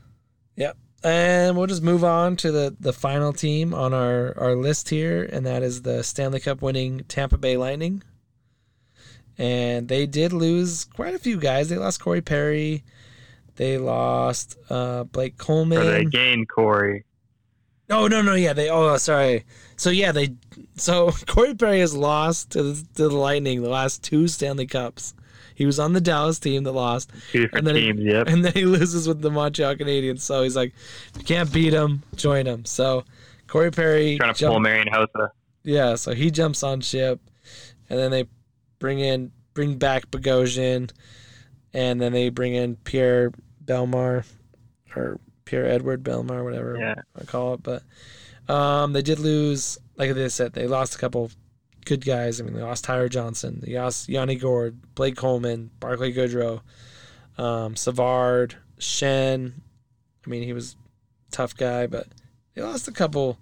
Yep. 0.56 0.77
And 1.05 1.56
we'll 1.56 1.66
just 1.66 1.82
move 1.82 2.02
on 2.02 2.36
to 2.36 2.51
the, 2.51 2.74
the 2.81 2.93
final 2.93 3.32
team 3.32 3.73
on 3.74 3.94
our, 3.94 4.36
our 4.39 4.56
list 4.56 4.89
here, 4.89 5.28
and 5.31 5.47
that 5.47 5.62
is 5.62 5.82
the 5.82 6.02
Stanley 6.02 6.40
Cup 6.40 6.62
winning 6.62 7.05
Tampa 7.06 7.39
Bay 7.39 7.56
Lightning. 7.56 8.02
And 9.39 9.89
they 9.89 10.07
did 10.07 10.33
lose 10.33 10.85
quite 10.85 11.15
a 11.15 11.19
few 11.19 11.39
guys. 11.39 11.69
They 11.69 11.77
lost 11.77 12.01
Corey 12.01 12.23
Perry. 12.23 12.85
They 13.57 13.79
lost 13.79 14.57
uh, 14.71 15.05
Blake 15.05 15.37
Coleman. 15.39 15.79
Or 15.79 15.85
they 15.85 16.05
gained 16.05 16.49
Corey. 16.49 17.05
Oh 17.89 18.09
no 18.09 18.21
no 18.21 18.35
yeah 18.35 18.53
they 18.53 18.69
oh 18.69 18.97
sorry 18.97 19.45
so 19.77 19.91
yeah 19.91 20.11
they 20.11 20.35
so 20.75 21.13
Corey 21.29 21.55
Perry 21.55 21.79
has 21.79 21.95
lost 21.95 22.51
to 22.51 22.63
the, 22.65 22.87
to 22.97 23.09
the 23.09 23.15
Lightning 23.17 23.63
the 23.63 23.69
last 23.69 24.03
two 24.03 24.27
Stanley 24.27 24.67
Cups. 24.67 25.15
He 25.55 25.65
was 25.67 25.79
on 25.79 25.93
the 25.93 26.01
Dallas 26.01 26.39
team 26.41 26.65
that 26.65 26.73
lost, 26.73 27.11
And 27.33 27.67
then 27.67 27.77
he- 27.77 27.93
teams. 27.93 28.01
Yep. 28.01 28.27
and 28.29 28.45
then 28.45 28.53
he 28.55 28.65
loses 28.67 29.07
with 29.09 29.23
the 29.23 29.31
Montreal 29.31 29.77
Canadiens. 29.77 30.21
So 30.21 30.43
he's 30.43 30.57
like, 30.57 30.75
if 31.15 31.21
you 31.21 31.25
can't 31.25 31.51
beat 31.53 31.73
him, 31.73 32.03
join 32.17 32.45
him. 32.47 32.65
So 32.65 33.05
Corey 33.47 33.71
Perry 33.71 34.17
Trying 34.19 34.35
to 34.35 34.49
pull 34.49 34.61
Marian 34.61 34.89
Hossa. 34.89 35.31
yeah, 35.63 35.95
so 35.95 36.13
he 36.13 36.31
jumps 36.33 36.63
on 36.65 36.81
ship, 36.81 37.21
and 37.89 37.99
then 37.99 38.11
they 38.11 38.25
bring 38.78 38.98
in 38.98 39.32
bring 39.55 39.78
back 39.78 40.11
Bogosian, 40.11 40.90
and 41.73 42.01
then 42.01 42.12
they 42.12 42.28
bring 42.28 42.55
in 42.55 42.77
Pierre 42.77 43.32
Bellemare, 43.65 44.24
or 44.94 45.19
Pierre 45.44 45.66
Edward 45.66 46.03
Bellemare, 46.03 46.44
whatever 46.44 46.77
Yeah. 46.78 46.94
I 47.19 47.24
call 47.24 47.55
it. 47.55 47.62
But 47.62 47.82
um, 48.53 48.93
they 48.93 49.03
did 49.03 49.19
lose, 49.19 49.78
like 49.97 50.15
they 50.15 50.28
said, 50.28 50.53
they 50.53 50.66
lost 50.66 50.94
a 50.94 50.98
couple 50.98 51.31
good 51.85 52.05
guys. 52.05 52.40
I 52.40 52.44
mean, 52.44 52.55
they 52.55 52.62
lost 52.62 52.85
Tyler 52.85 53.09
Johnson, 53.09 53.61
they 53.62 53.78
lost 53.78 54.09
Yanni 54.09 54.36
Gourde, 54.36 54.94
Blake 54.94 55.16
Coleman, 55.16 55.70
Barclay 55.81 56.12
Goodrow, 56.12 56.61
um, 57.39 57.77
Savard, 57.77 58.57
Schenn. 58.78 59.53
I 60.27 60.31
mean, 60.31 60.43
he 60.43 60.53
was 60.53 60.77
a 61.28 61.31
tough 61.31 61.57
guy, 61.57 61.86
but 61.86 62.09
they 62.55 62.62
lost 62.62 62.89
a 62.89 62.93
couple. 62.93 63.39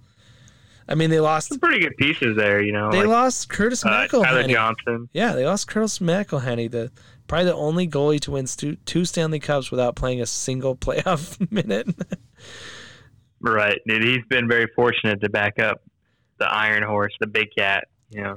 I 0.88 0.94
mean, 0.94 1.10
they 1.10 1.20
lost 1.20 1.48
Some 1.48 1.60
pretty 1.60 1.80
good 1.80 1.96
pieces 1.96 2.36
there, 2.36 2.62
you 2.62 2.72
know. 2.72 2.90
they 2.90 2.98
like, 2.98 3.08
lost 3.08 3.48
Curtis 3.48 3.84
uh, 3.84 4.06
Tyler 4.06 4.46
Johnson. 4.46 5.08
Yeah, 5.12 5.32
they 5.32 5.46
lost 5.46 5.66
Curtis 5.66 5.98
McElhinney, 5.98 6.70
the 6.70 6.90
probably 7.26 7.46
the 7.46 7.54
only 7.54 7.88
goalie 7.88 8.20
to 8.20 8.32
win 8.32 8.46
stu- 8.46 8.76
two 8.84 9.04
Stanley 9.04 9.40
Cups 9.40 9.70
without 9.70 9.96
playing 9.96 10.20
a 10.20 10.26
single 10.26 10.76
playoff 10.76 11.50
minute. 11.50 11.88
Right. 13.40 13.80
He's 13.86 14.24
been 14.28 14.48
very 14.48 14.68
fortunate 14.74 15.20
to 15.22 15.30
back 15.30 15.58
up 15.58 15.82
the 16.38 16.50
Iron 16.50 16.82
Horse, 16.82 17.14
the 17.20 17.26
Big 17.26 17.48
Cat. 17.56 17.88
You 18.10 18.22
know, 18.22 18.36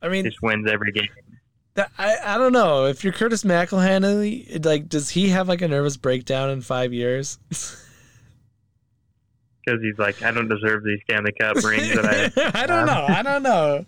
I 0.00 0.08
mean, 0.08 0.24
just 0.24 0.42
wins 0.42 0.68
every 0.70 0.92
game. 0.92 1.08
that, 1.74 1.90
I 1.98 2.16
I 2.24 2.38
don't 2.38 2.52
know 2.52 2.86
if 2.86 3.04
you're 3.04 3.12
Curtis 3.12 3.44
McElhinney, 3.44 4.64
like, 4.64 4.88
does 4.88 5.10
he 5.10 5.28
have 5.30 5.48
like 5.48 5.62
a 5.62 5.68
nervous 5.68 5.96
breakdown 5.96 6.50
in 6.50 6.60
five 6.62 6.92
years? 6.92 7.38
Because 9.64 9.80
he's 9.82 9.98
like, 9.98 10.22
I 10.22 10.30
don't 10.30 10.48
deserve 10.48 10.84
these 10.84 11.00
Stanley 11.04 11.32
Cup 11.32 11.56
rings 11.64 11.94
that 11.94 12.04
I. 12.36 12.50
I 12.62 12.66
don't 12.66 12.86
know. 12.86 13.06
I 13.08 13.22
don't 13.22 13.42
know. 13.42 13.86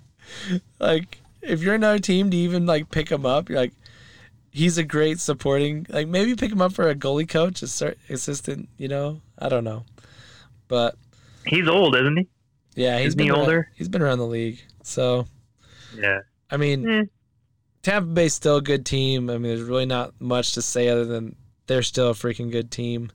Like, 0.78 1.18
if 1.42 1.62
you're 1.62 1.74
another 1.74 1.98
team, 1.98 2.30
do 2.30 2.36
you 2.36 2.48
even 2.48 2.66
like 2.66 2.90
pick 2.90 3.10
him 3.10 3.26
up? 3.26 3.48
You're 3.48 3.58
like, 3.58 3.72
he's 4.50 4.78
a 4.78 4.84
great 4.84 5.20
supporting. 5.20 5.86
Like, 5.88 6.08
maybe 6.08 6.34
pick 6.34 6.50
him 6.50 6.60
up 6.62 6.72
for 6.72 6.88
a 6.88 6.94
goalie 6.94 7.28
coach, 7.28 7.62
assist- 7.62 7.98
assistant. 8.08 8.68
You 8.78 8.88
know, 8.88 9.20
I 9.38 9.48
don't 9.48 9.64
know, 9.64 9.84
but 10.68 10.96
He's 11.46 11.68
old, 11.68 11.94
isn't 11.94 12.16
he? 12.16 12.28
yeah, 12.74 12.98
he's 12.98 13.08
Isn't 13.08 13.20
he 13.20 13.24
been 13.26 13.32
around- 13.34 13.40
older? 13.40 13.68
he's 13.76 13.88
been 13.88 14.02
around 14.02 14.18
the 14.18 14.26
league, 14.26 14.60
so 14.82 15.26
Yeah. 15.96 16.20
I 16.50 16.56
mean, 16.56 16.88
Eh. 16.88 17.02
Tampa 17.82 18.08
Bay's 18.08 18.34
still 18.34 18.56
a 18.56 18.62
good 18.62 18.84
team. 18.84 19.30
I 19.30 19.34
mean, 19.34 19.42
there's 19.54 19.62
really 19.62 19.86
not 19.86 20.12
much 20.20 20.52
to 20.54 20.62
say 20.62 20.88
other 20.88 21.04
than 21.04 21.36
they're 21.68 21.82
still 21.84 22.08
a 22.10 22.14
freaking 22.14 22.50
good 22.50 22.70
team. 22.72 23.12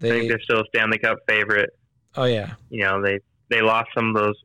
I 0.00 0.02
They, 0.02 0.10
think 0.10 0.28
they're 0.28 0.40
still 0.40 0.60
a 0.60 0.64
Stanley 0.74 0.98
Cup 0.98 1.18
favorite. 1.28 1.70
oh 2.16 2.24
yeah, 2.24 2.54
You 2.70 2.84
know, 2.84 3.02
they 3.02 3.20
they 3.50 3.62
lost 3.62 3.88
some 3.96 4.14
of 4.14 4.22
those 4.22 4.36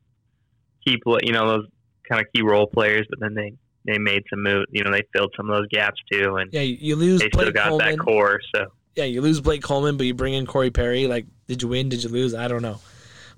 key, 0.86 0.98
pla- 1.04 1.20
you 1.22 1.32
know, 1.34 1.48
those 1.48 1.68
kind 2.10 2.22
of 2.26 2.32
key 2.34 2.42
role 2.42 2.68
players, 2.68 3.06
but 3.10 3.20
then 3.20 3.34
they 3.34 3.54
they 3.86 3.98
made 3.98 4.24
some 4.30 4.42
move. 4.44 4.66
You 4.72 4.84
know, 4.84 4.92
they 4.92 5.04
filled 5.14 5.34
some 5.36 5.50
of 5.50 5.58
those 5.58 5.68
gaps 5.70 6.00
too, 6.12 6.38
and 6.38 6.52
yeah. 6.54 6.62
You, 6.62 6.96
lose 6.96 7.22
they 7.22 7.30
still 7.34 7.52
got 7.52 7.70
Coleman. 7.70 7.98
that 7.98 8.00
core. 8.00 8.40
So 8.56 8.66
yeah, 8.96 9.06
you 9.06 9.22
lose 9.22 9.42
Blake 9.42 9.62
Coleman, 9.64 9.98
but 9.98 10.06
you 10.06 10.14
bring 10.14 10.34
in 10.34 10.46
Corey 10.46 10.72
Perry. 10.72 11.08
Like, 11.08 11.26
did 11.48 11.62
you 11.62 11.68
win? 11.68 11.90
Did 11.90 12.04
you 12.04 12.10
lose? 12.10 12.34
I 12.34 12.48
don't 12.48 12.62
know. 12.62 12.80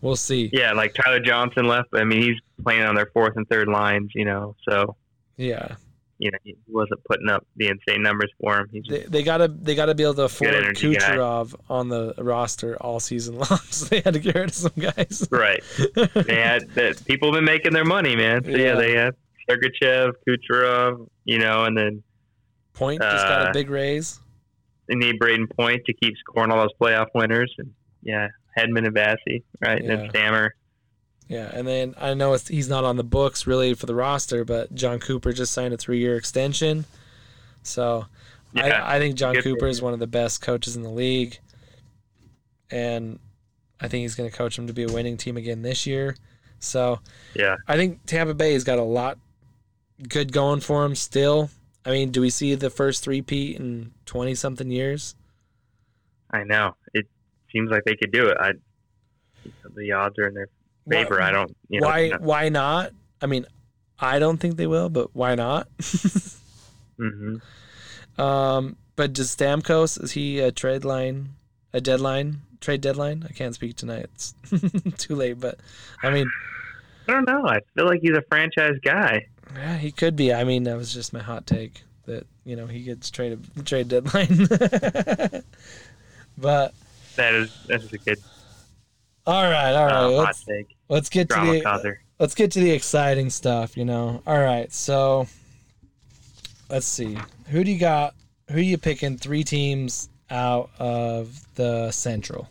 we'll 0.01 0.15
see. 0.15 0.49
Yeah, 0.53 0.73
like 0.73 0.93
Tyler 0.93 1.19
Johnson 1.19 1.65
left. 1.67 1.89
I 1.93 2.03
mean, 2.03 2.21
he's 2.21 2.35
playing 2.63 2.83
on 2.83 2.93
their 2.95 3.07
fourth 3.13 3.35
and 3.37 3.47
third 3.47 3.67
lines. 3.67 4.11
You 4.13 4.25
know, 4.25 4.55
so 4.69 4.95
Yeah, 5.37 5.75
you 6.17 6.31
know 6.31 6.37
he 6.43 6.55
wasn't 6.67 7.03
putting 7.09 7.27
up 7.29 7.45
the 7.57 7.67
insane 7.67 8.01
numbers 8.01 8.31
for 8.39 8.59
him. 8.59 8.67
Just 8.73 8.89
they, 8.89 9.03
they 9.03 9.23
gotta 9.23 9.47
they 9.47 9.75
gotta 9.75 9.93
be 9.95 10.03
able 10.03 10.13
to 10.15 10.23
afford 10.23 10.53
energy 10.55 10.93
guy. 10.93 10.99
Kucherov 10.99 11.55
on 11.69 11.89
the 11.89 12.13
roster 12.17 12.77
all 12.81 12.99
season 12.99 13.35
long, 13.39 13.59
so 13.69 13.85
they 13.85 14.01
had 14.01 14.13
to 14.13 14.19
get 14.19 14.35
rid 14.35 14.49
of 14.49 14.53
some 14.55 14.71
guys. 14.77 15.27
right. 15.31 15.61
They 15.95 16.35
had 16.41 16.69
that 16.75 17.03
people 17.05 17.29
have 17.29 17.35
been 17.37 17.45
making 17.45 17.73
their 17.73 17.85
money, 17.85 18.15
man. 18.15 18.43
So 18.43 18.51
yeah, 18.51 18.57
Yeah. 18.57 18.75
they 18.75 18.93
have 18.93 19.15
Sergachev, 19.49 20.13
Kucherov, 20.27 21.07
you 21.25 21.37
know, 21.39 21.65
and 21.65 21.77
then 21.77 22.01
Point 22.73 23.01
just 23.01 23.27
got 23.27 23.41
a 23.41 23.49
Uh, 23.49 23.53
big 23.53 23.69
raise. 23.69 24.19
they 24.87 24.95
need 24.95 25.19
Brayden 25.19 25.49
Point 25.57 25.81
to 25.85 25.93
keep 25.93 26.15
scoring 26.17 26.51
all 26.51 26.57
those 26.59 26.73
playoff 26.81 27.07
winners, 27.13 27.53
and 27.57 27.71
yeah, 28.03 28.27
Hedman 28.57 28.85
and 28.85 28.93
Vassy, 28.93 29.43
right, 29.61 29.79
and 29.79 29.87
Yeah. 29.87 29.95
then 29.97 30.09
Stammer. 30.09 30.55
Yeah, 31.27 31.49
and 31.52 31.68
then 31.68 31.95
I 31.97 32.14
know 32.14 32.34
it's, 32.34 32.47
he's 32.47 32.69
not 32.69 32.84
on 32.84 32.97
the 32.97 33.03
books 33.03 33.47
really 33.47 33.73
for 33.73 33.88
the 33.88 33.95
roster, 33.95 34.45
but 34.45 34.73
Jon 34.76 34.99
Cooper 34.99 35.34
just 35.34 35.53
signed 35.53 35.73
a 35.73 35.77
three-year 35.77 36.15
extension. 36.18 36.85
So 37.64 38.06
Yeah, 38.53 38.84
I, 38.84 38.95
I 38.95 38.99
think 38.99 39.15
Jon 39.15 39.34
good 39.34 39.43
Cooper 39.43 39.68
is 39.68 39.81
one 39.81 39.93
of 39.93 39.99
the 39.99 40.07
best 40.07 40.41
coaches 40.41 40.76
in 40.76 40.84
the 40.84 40.89
league, 40.89 41.39
and 42.72 43.19
I 43.80 43.88
think 43.88 44.03
he's 44.03 44.15
going 44.15 44.30
to 44.30 44.35
coach 44.35 44.56
them 44.56 44.68
to 44.68 44.73
be 44.73 44.84
a 44.84 44.88
winning 44.88 45.18
team 45.18 45.35
again 45.35 45.61
this 45.61 45.85
year. 45.85 46.15
So 46.60 46.99
yeah. 47.35 47.57
I 47.68 47.76
think 47.76 48.06
Tampa 48.06 48.34
Bay 48.34 48.53
has 48.53 48.64
got 48.64 48.80
a 48.80 48.84
lot 48.84 49.18
good 50.07 50.31
going 50.31 50.61
for 50.61 50.84
them 50.84 50.95
still. 50.95 51.49
I 51.85 51.91
mean, 51.91 52.11
do 52.11 52.22
we 52.22 52.30
see 52.30 52.56
the 52.56 52.69
first 52.69 53.03
three-peat 53.03 53.57
in 53.60 53.91
twenty-something 54.06 54.72
years? 54.72 55.15
I 56.31 56.43
know. 56.43 56.76
It 56.93 57.07
seems 57.52 57.69
like 57.69 57.84
they 57.84 57.95
could 57.95 58.11
do 58.11 58.27
it. 58.27 58.38
I 58.39 58.53
the 59.76 59.91
odds 59.91 60.18
are 60.18 60.27
in 60.27 60.34
their 60.34 60.49
favor. 60.89 61.21
I 61.21 61.31
don't. 61.31 61.55
You 61.69 61.81
know, 61.81 61.87
why? 61.87 62.09
Why 62.19 62.49
not? 62.49 62.91
I 63.21 63.25
mean, 63.27 63.45
I 63.99 64.19
don't 64.19 64.37
think 64.37 64.57
they 64.57 64.67
will, 64.67 64.89
but 64.89 65.15
why 65.15 65.35
not? 65.35 65.67
hmm 66.97 67.35
Um, 68.17 68.77
but 68.95 69.13
does 69.13 69.35
Stamkos 69.35 70.01
is 70.01 70.11
he 70.13 70.39
a 70.39 70.51
trade 70.51 70.85
line, 70.85 71.29
a 71.73 71.81
deadline 71.81 72.41
trade 72.61 72.81
deadline? 72.81 73.25
I 73.29 73.33
can't 73.33 73.53
speak 73.53 73.75
tonight. 73.75 74.05
It's 74.13 74.33
too 74.97 75.15
late. 75.15 75.39
But 75.39 75.59
I 76.03 76.09
mean, 76.11 76.29
I 77.07 77.11
don't 77.13 77.27
know. 77.27 77.45
I 77.47 77.59
feel 77.75 77.85
like 77.87 78.01
he's 78.01 78.15
a 78.17 78.23
franchise 78.29 78.77
guy. 78.83 79.27
yeah, 79.55 79.77
he 79.77 79.91
could 79.91 80.15
be. 80.15 80.33
I 80.33 80.43
mean, 80.43 80.63
that 80.63 80.77
was 80.77 80.93
just 80.93 81.13
my 81.13 81.19
hot 81.21 81.45
take 81.45 81.83
that 82.05 82.25
you 82.45 82.55
know 82.55 82.67
he 82.67 82.83
gets 82.83 83.09
traded 83.11 83.43
trade 83.65 83.87
deadline. 83.89 84.27
but 86.37 86.73
That 87.15 87.33
is 87.33 87.51
that's 87.67 87.91
a 87.91 87.97
good 87.97 88.19
all 89.27 89.43
right, 89.43 89.73
all 89.73 89.85
right. 89.87 90.15
uh, 90.19 90.25
hot 90.25 90.37
take. 90.47 90.74
Let's 90.89 91.09
get 91.09 91.29
to 91.29 91.39
the 91.39 91.61
causer. 91.61 92.01
let's 92.19 92.35
get 92.35 92.51
to 92.51 92.59
the 92.59 92.71
exciting 92.71 93.29
stuff. 93.29 93.77
You 93.77 93.85
know. 93.85 94.21
All 94.25 94.39
right, 94.39 94.71
so 94.71 95.27
let's 96.69 96.87
see. 96.87 97.17
Who 97.47 97.63
do 97.63 97.71
you 97.71 97.79
got? 97.79 98.15
Who 98.49 98.57
are 98.57 98.61
you 98.61 98.77
picking? 98.77 99.17
Three 99.17 99.43
teams 99.43 100.09
out 100.29 100.69
of 100.79 101.39
the 101.55 101.91
Central. 101.91 102.47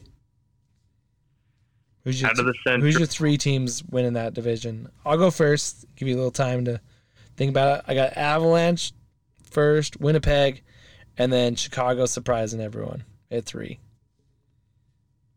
Who's 2.04 2.20
your 2.20 2.30
Out 2.30 2.38
of 2.38 2.44
the 2.44 2.54
center. 2.66 2.84
Who's 2.84 2.98
your 2.98 3.06
three 3.06 3.38
teams 3.38 3.82
winning 3.84 4.12
that 4.12 4.34
division? 4.34 4.90
I'll 5.06 5.16
go 5.16 5.30
first. 5.30 5.86
Give 5.96 6.06
you 6.06 6.14
a 6.14 6.18
little 6.18 6.30
time 6.30 6.66
to 6.66 6.80
think 7.36 7.48
about 7.50 7.78
it. 7.78 7.84
I 7.88 7.94
got 7.94 8.16
Avalanche 8.16 8.92
first, 9.50 9.98
Winnipeg, 10.00 10.62
and 11.16 11.32
then 11.32 11.54
Chicago 11.54 12.04
surprising 12.04 12.60
everyone 12.60 13.04
at 13.30 13.46
three. 13.46 13.80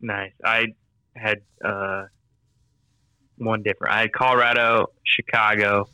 Nice. 0.02 0.34
I 0.44 0.68
had 1.16 1.42
uh, 1.64 2.06
one 3.38 3.64
different. 3.64 3.94
I 3.94 4.02
had 4.02 4.14
Colorado, 4.14 4.88
Chicago, 5.04 5.88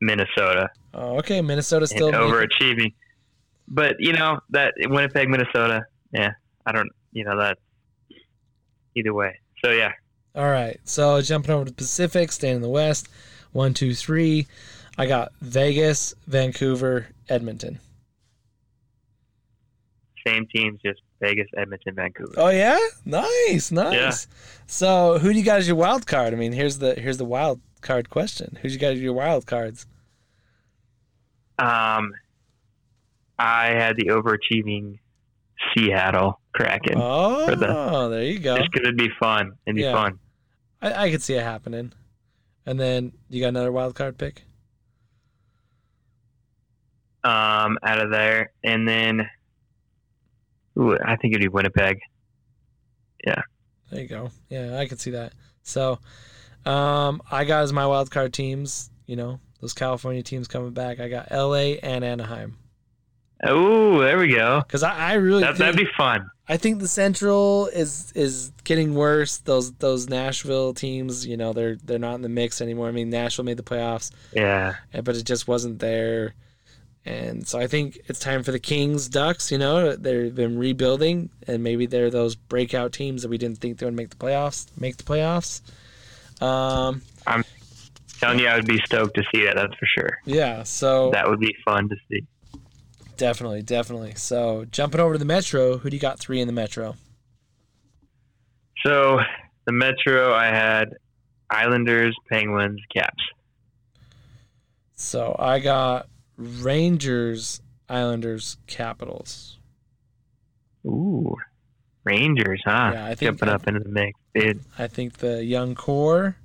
Minnesota, 0.00 0.70
Oh, 0.94 1.18
okay. 1.18 1.40
Minnesota 1.40 1.82
and 1.82 1.88
still. 1.88 2.12
making- 2.12 2.26
overachieving. 2.26 2.94
But 3.68 3.96
you 3.98 4.12
know 4.12 4.40
that 4.50 4.74
Winnipeg, 4.78 5.28
Minnesota. 5.28 5.84
Yeah, 6.12 6.30
I 6.64 6.72
don't. 6.72 6.88
You 7.12 7.24
know 7.24 7.38
that. 7.38 7.58
Either 8.94 9.12
way. 9.12 9.38
So 9.64 9.70
yeah, 9.70 9.92
All 10.34 10.48
right. 10.50 10.78
So 10.84 11.20
jumping 11.20 11.50
over 11.52 11.64
to 11.66 11.72
Pacific, 11.72 12.32
staying 12.32 12.56
in 12.56 12.62
the 12.62 12.68
West. 12.68 13.08
One, 13.52 13.74
two, 13.74 13.94
three. 13.94 14.46
I 14.96 15.06
got 15.06 15.32
Vegas, 15.40 16.14
Vancouver, 16.26 17.08
Edmonton. 17.28 17.78
same 20.26 20.46
teams, 20.54 20.80
just 20.84 21.00
Vegas, 21.20 21.48
Edmonton, 21.56 21.94
Vancouver. 21.94 22.34
Oh 22.36 22.48
yeah, 22.48 22.78
nice, 23.04 23.70
nice. 23.72 23.94
Yeah. 23.94 24.12
So 24.66 25.18
who 25.18 25.32
do 25.32 25.38
you 25.38 25.44
got 25.44 25.58
as 25.58 25.66
your 25.66 25.76
wild 25.76 26.06
card? 26.06 26.32
I 26.32 26.36
mean, 26.36 26.52
here's 26.52 26.78
the 26.78 26.94
here's 26.94 27.18
the 27.18 27.24
wild 27.24 27.60
card 27.80 28.08
question. 28.10 28.58
Who's 28.62 28.72
you 28.74 28.78
got 28.80 28.92
as 28.92 29.00
your 29.00 29.12
wild 29.14 29.46
cards? 29.46 29.86
Um, 31.58 32.12
I 33.38 33.66
had 33.70 33.96
the 33.96 34.06
overachieving 34.06 34.98
Seattle 35.74 36.40
Kraken. 36.54 36.94
Oh, 36.96 37.46
the- 37.54 38.08
there 38.10 38.22
you 38.22 38.38
go. 38.38 38.54
Because 38.56 38.82
it'd 38.82 38.96
be 38.96 39.10
fun. 39.18 39.52
It'd 39.66 39.74
be 39.76 39.82
Yeah. 39.82 39.92
fun. 39.92 40.18
I, 40.80 41.06
I 41.06 41.10
could 41.10 41.22
see 41.22 41.34
it 41.34 41.42
happening. 41.42 41.92
And 42.64 42.78
then 42.78 43.12
you 43.28 43.40
got 43.40 43.48
another 43.48 43.72
wild 43.72 43.94
card 43.96 44.18
pick. 44.18 44.44
Um, 47.24 47.78
out 47.82 48.00
of 48.00 48.10
there, 48.10 48.52
and 48.62 48.86
then, 48.88 49.28
ooh, 50.78 50.96
I 51.04 51.16
think 51.16 51.34
it'd 51.34 51.40
be 51.42 51.48
Winnipeg. 51.48 51.98
Yeah. 53.24 53.42
There 53.90 54.00
you 54.02 54.08
go. 54.08 54.30
Yeah, 54.48 54.78
I 54.78 54.86
could 54.86 55.00
see 55.00 55.12
that. 55.12 55.32
So, 55.62 55.98
um, 56.66 57.22
I 57.30 57.44
got 57.44 57.62
as 57.62 57.72
my 57.72 57.86
wild 57.86 58.10
card 58.10 58.32
teams. 58.32 58.90
You 59.06 59.16
know, 59.16 59.40
those 59.60 59.72
California 59.72 60.22
teams 60.22 60.46
coming 60.48 60.72
back. 60.72 61.00
I 61.00 61.08
got 61.08 61.28
L.A. 61.30 61.78
and 61.80 62.04
Anaheim 62.04 62.58
Oh, 63.44 64.00
there 64.00 64.18
we 64.18 64.34
go. 64.34 64.60
because 64.66 64.82
I, 64.82 64.94
I 64.94 65.12
really 65.14 65.40
That, 65.42 65.56
think, 65.56 65.58
that'd 65.58 65.76
be 65.76 65.88
fun. 65.96 66.28
I 66.48 66.56
think 66.56 66.80
the 66.80 66.88
Central 66.88 67.68
is 67.68 68.12
is 68.14 68.52
getting 68.64 68.94
worse. 68.94 69.38
Those 69.38 69.72
those 69.74 70.08
Nashville 70.08 70.74
teams, 70.74 71.24
you 71.26 71.36
know, 71.36 71.52
they're 71.52 71.76
they're 71.76 71.98
not 71.98 72.16
in 72.16 72.22
the 72.22 72.28
mix 72.28 72.60
anymore. 72.60 72.88
I 72.88 72.92
mean, 72.92 73.10
Nashville 73.10 73.44
made 73.44 73.56
the 73.56 73.62
playoffs, 73.62 74.10
Yeah. 74.34 74.76
but 74.92 75.14
it 75.16 75.22
just 75.24 75.46
wasn't 75.48 75.78
there. 75.78 76.34
And 77.08 77.48
so 77.48 77.58
I 77.58 77.66
think 77.66 77.98
it's 78.06 78.18
time 78.18 78.42
for 78.42 78.52
the 78.52 78.58
Kings, 78.58 79.08
Ducks. 79.08 79.50
You 79.50 79.56
know, 79.56 79.96
they've 79.96 80.34
been 80.34 80.58
rebuilding, 80.58 81.30
and 81.46 81.62
maybe 81.62 81.86
they're 81.86 82.10
those 82.10 82.34
breakout 82.34 82.92
teams 82.92 83.22
that 83.22 83.28
we 83.30 83.38
didn't 83.38 83.58
think 83.58 83.78
they 83.78 83.86
would 83.86 83.94
make 83.94 84.10
the 84.10 84.16
playoffs. 84.16 84.66
Make 84.78 84.98
the 84.98 85.04
playoffs. 85.04 85.62
Um, 86.42 87.00
I'm 87.26 87.44
Telling 88.20 88.40
you, 88.40 88.46
I 88.48 88.56
would 88.56 88.66
be 88.66 88.78
stoked 88.84 89.14
to 89.14 89.22
see 89.32 89.44
that. 89.44 89.54
That's 89.56 89.74
for 89.74 89.86
sure. 89.86 90.18
yeah. 90.26 90.64
So 90.64 91.10
That 91.12 91.28
would 91.30 91.40
be 91.40 91.54
fun 91.64 91.88
to 91.88 91.96
see. 92.10 92.26
definitely, 93.16 93.62
definitely. 93.62 94.14
So 94.16 94.66
jumping 94.70 95.00
over 95.00 95.14
to 95.14 95.18
the 95.18 95.24
Metro, 95.24 95.78
who 95.78 95.88
do 95.88 95.96
you 95.96 96.00
got 96.00 96.18
three 96.18 96.40
in 96.40 96.46
the 96.46 96.52
Metro? 96.52 96.96
So 98.84 99.18
the 99.66 99.72
Metro, 99.72 100.34
I 100.34 100.46
had 100.46 100.94
Islanders, 101.48 102.14
Penguins, 102.28 102.80
Caps. 102.94 103.22
So 104.94 105.34
I 105.38 105.58
got 105.60 106.08
Rangers, 106.38 107.60
Islanders, 107.88 108.56
Capitals. 108.66 109.58
Ooh, 110.86 111.36
Rangers, 112.04 112.62
huh? 112.64 112.92
Yeah, 112.94 113.04
I 113.06 113.14
think- 113.14 113.38
Jumping 113.38 113.48
up 113.48 113.66
into 113.66 113.80
the 113.80 113.88
mix, 113.90 114.18
dude. 114.34 114.60
I 114.78 114.86
think 114.86 115.14
the 115.18 115.44
young 115.44 115.74
core 115.74 116.36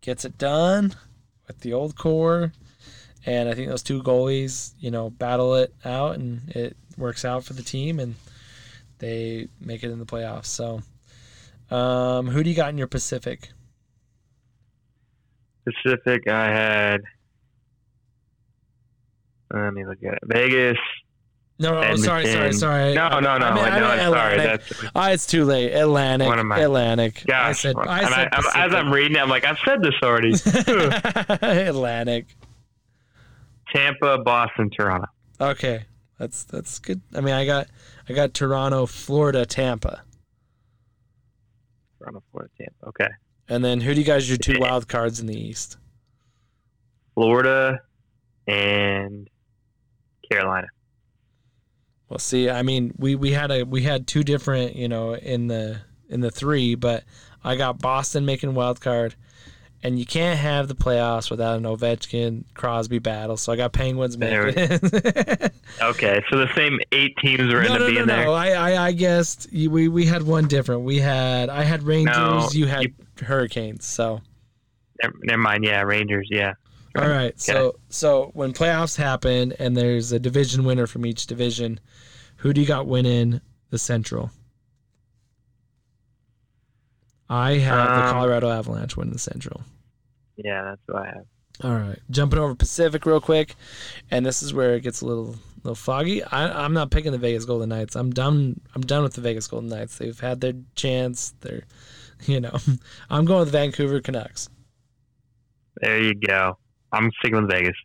gets 0.00 0.24
it 0.24 0.38
done 0.38 0.94
with 1.46 1.60
the 1.60 1.72
old 1.74 1.96
core. 1.96 2.52
And 3.26 3.48
I 3.48 3.54
think 3.54 3.68
those 3.68 3.82
two 3.82 4.02
goalies, 4.02 4.74
you 4.78 4.90
know, 4.90 5.10
battle 5.10 5.54
it 5.56 5.74
out 5.84 6.16
and 6.16 6.48
it 6.50 6.76
works 6.96 7.24
out 7.24 7.42
for 7.44 7.54
the 7.54 7.62
team 7.62 7.98
and 7.98 8.14
they 8.98 9.48
make 9.60 9.82
it 9.82 9.90
in 9.90 9.98
the 9.98 10.06
playoffs. 10.06 10.46
So, 10.46 10.82
um, 11.74 12.28
who 12.28 12.42
do 12.44 12.50
you 12.50 12.56
got 12.56 12.68
in 12.68 12.78
your 12.78 12.86
Pacific? 12.86 13.48
Pacific, 15.64 16.28
I 16.28 16.46
had. 16.48 17.02
Let 19.54 19.72
me 19.72 19.84
look 19.86 20.02
at 20.02 20.14
it. 20.14 20.18
Vegas. 20.24 20.78
No, 21.60 21.70
no, 21.80 21.88
oh, 21.90 21.96
sorry, 21.96 22.26
sorry, 22.26 22.52
sorry. 22.52 22.94
No, 22.94 23.20
no, 23.20 23.38
no. 23.38 23.46
I 23.46 23.54
mean- 23.54 23.64
I 23.64 23.78
no, 23.78 24.12
sorry. 24.12 24.36
That's 24.38 24.84
Ah, 24.96 25.10
it's 25.10 25.26
too 25.26 25.44
late. 25.44 25.72
Atlantic. 25.72 26.26
What 26.26 26.40
am 26.40 26.50
I- 26.50 26.58
Atlantic. 26.60 27.22
I 27.26 27.28
gosh. 27.28 27.60
said, 27.62 27.76
I 27.78 28.02
said 28.02 28.28
I, 28.32 28.36
I'm, 28.36 28.44
as 28.70 28.74
I'm 28.74 28.92
reading 28.92 29.16
it, 29.16 29.20
I'm 29.20 29.28
like, 29.28 29.44
I've 29.44 29.58
said 29.64 29.80
this 29.80 29.94
already. 30.02 30.32
Atlantic. 31.68 32.34
Tampa, 33.72 34.18
Boston, 34.18 34.70
Toronto. 34.70 35.06
Okay, 35.40 35.84
that's 36.18 36.42
that's 36.44 36.78
good. 36.80 37.00
I 37.14 37.20
mean, 37.20 37.34
I 37.34 37.44
got 37.46 37.68
I 38.08 38.12
got 38.12 38.34
Toronto, 38.34 38.86
Florida, 38.86 39.46
Tampa, 39.46 40.02
Toronto, 41.98 42.22
Florida, 42.30 42.52
Tampa. 42.58 42.86
Okay. 42.88 43.08
and 43.48 43.64
then 43.64 43.80
who 43.80 43.94
do 43.94 44.00
you 44.00 44.06
guys 44.06 44.28
your 44.28 44.38
two 44.38 44.58
wild 44.58 44.88
cards 44.88 45.18
in 45.20 45.26
the 45.26 45.36
East? 45.38 45.76
Florida 47.14 47.80
and 48.46 49.28
Carolina. 50.30 50.68
Well, 52.08 52.18
see, 52.18 52.50
I 52.50 52.62
mean, 52.62 52.92
we 52.98 53.14
we 53.14 53.32
had 53.32 53.50
a 53.50 53.64
we 53.64 53.82
had 53.82 54.06
two 54.06 54.22
different, 54.22 54.76
you 54.76 54.88
know, 54.88 55.14
in 55.14 55.48
the 55.48 55.80
in 56.08 56.20
the 56.20 56.30
three, 56.30 56.74
but 56.74 57.04
I 57.42 57.56
got 57.56 57.78
Boston 57.78 58.24
making 58.26 58.54
wild 58.54 58.80
card, 58.80 59.14
and 59.82 59.98
you 59.98 60.04
can't 60.04 60.38
have 60.38 60.68
the 60.68 60.74
playoffs 60.74 61.30
without 61.30 61.56
an 61.56 61.64
Ovechkin 61.64 62.44
Crosby 62.54 62.98
battle. 62.98 63.36
So 63.36 63.52
I 63.52 63.56
got 63.56 63.72
Penguins 63.72 64.18
making. 64.18 64.80
Okay, 65.82 66.22
so 66.30 66.38
the 66.38 66.48
same 66.54 66.78
eight 66.92 67.16
teams 67.16 67.52
were 67.52 67.62
no, 67.62 67.66
into 67.74 67.78
no, 67.80 67.86
being 67.86 68.06
no, 68.06 68.06
there. 68.06 68.24
no. 68.26 68.32
I, 68.32 68.50
I, 68.50 68.86
I 68.86 68.92
guessed 68.92 69.48
we 69.52 69.88
we 69.88 70.06
had 70.06 70.22
one 70.22 70.46
different. 70.46 70.82
We 70.82 70.98
had 71.00 71.48
I 71.48 71.64
had 71.64 71.82
Rangers. 71.82 72.16
No, 72.16 72.48
you 72.52 72.66
had 72.66 72.84
you- 72.84 73.24
Hurricanes. 73.24 73.84
So 73.84 74.20
Never, 75.02 75.14
never 75.22 75.42
mind. 75.42 75.64
Yeah, 75.64 75.82
Rangers. 75.82 76.28
Yeah. 76.30 76.52
All 76.96 77.08
right. 77.08 77.38
So 77.40 77.76
so 77.88 78.30
when 78.34 78.52
playoffs 78.52 78.96
happen 78.96 79.52
and 79.58 79.76
there's 79.76 80.12
a 80.12 80.18
division 80.18 80.64
winner 80.64 80.86
from 80.86 81.06
each 81.06 81.26
division, 81.26 81.80
who 82.36 82.52
do 82.52 82.60
you 82.60 82.66
got 82.66 82.86
winning 82.86 83.40
the 83.70 83.78
Central? 83.78 84.30
I 87.28 87.54
have 87.54 87.94
the 87.94 88.02
Um, 88.02 88.10
Colorado 88.12 88.50
Avalanche 88.50 88.96
winning 88.96 89.12
the 89.14 89.18
Central. 89.18 89.62
Yeah, 90.36 90.62
that's 90.64 90.80
what 90.86 91.02
I 91.02 91.06
have. 91.06 91.26
All 91.62 91.74
right, 91.74 91.98
jumping 92.10 92.38
over 92.40 92.54
Pacific 92.54 93.06
real 93.06 93.20
quick, 93.20 93.54
and 94.10 94.26
this 94.26 94.42
is 94.42 94.52
where 94.52 94.74
it 94.74 94.82
gets 94.82 95.00
a 95.00 95.06
little 95.06 95.36
little 95.62 95.76
foggy. 95.76 96.22
I, 96.24 96.64
I'm 96.64 96.72
not 96.74 96.90
picking 96.90 97.12
the 97.12 97.18
Vegas 97.18 97.44
Golden 97.44 97.68
Knights. 97.68 97.94
I'm 97.96 98.10
done. 98.10 98.60
I'm 98.74 98.82
done 98.82 99.02
with 99.04 99.14
the 99.14 99.20
Vegas 99.20 99.46
Golden 99.46 99.70
Knights. 99.70 99.98
They've 99.98 100.18
had 100.18 100.40
their 100.40 100.54
chance. 100.74 101.34
They're, 101.40 101.62
you 102.26 102.40
know, 102.40 102.56
I'm 103.10 103.24
going 103.24 103.40
with 103.40 103.48
the 103.52 103.58
Vancouver 103.58 104.00
Canucks. 104.00 104.48
There 105.80 106.00
you 106.00 106.14
go. 106.14 106.58
I'm 106.94 107.10
sticking 107.18 107.42
with 107.42 107.50
Vegas. 107.50 107.76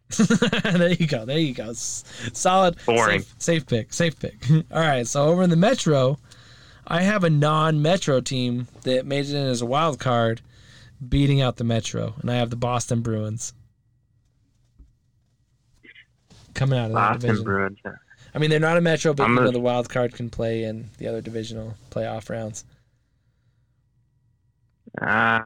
there 0.64 0.92
you 0.92 1.08
go. 1.08 1.26
There 1.26 1.38
you 1.38 1.54
go. 1.54 1.74
Solid. 1.74 2.78
Boring. 2.86 3.22
Safe, 3.22 3.36
safe 3.40 3.68
pick. 3.68 3.94
Safe 3.94 4.20
pick. 4.20 4.36
All 4.72 4.82
right. 4.82 5.08
So 5.08 5.26
over 5.26 5.44
in 5.44 5.50
the 5.50 5.56
Metro, 5.56 6.20
I 6.88 7.02
have 7.02 7.24
a 7.24 7.30
non-Metro 7.30 8.22
team 8.22 8.68
that 8.84 9.06
made 9.06 9.26
it 9.26 9.36
in 9.36 9.48
as 9.48 9.62
a 9.62 9.66
wild 9.66 10.00
card, 10.00 10.42
beating 11.08 11.42
out 11.42 11.58
the 11.58 11.64
Metro, 11.64 12.16
and 12.22 12.32
I 12.32 12.36
have 12.36 12.50
the 12.50 12.56
Boston 12.56 13.02
Bruins 13.02 13.54
coming 16.54 16.78
out 16.78 16.88
of 16.88 16.92
that 16.92 16.96
Boston 16.96 17.22
division. 17.22 17.44
Bruins. 17.44 17.78
I 18.34 18.38
mean, 18.38 18.50
they're 18.50 18.60
not 18.60 18.78
a 18.78 18.82
Metro, 18.82 19.14
but 19.14 19.28
you 19.28 19.36
know 19.36 19.52
the 19.52 19.60
wild 19.60 19.90
card 19.90 20.14
can 20.14 20.30
play 20.30 20.64
in 20.64 20.90
the 20.98 21.08
other 21.08 21.22
divisional 21.22 21.76
playoff 21.90 22.30
rounds. 22.30 22.64
Uh, 25.02 25.42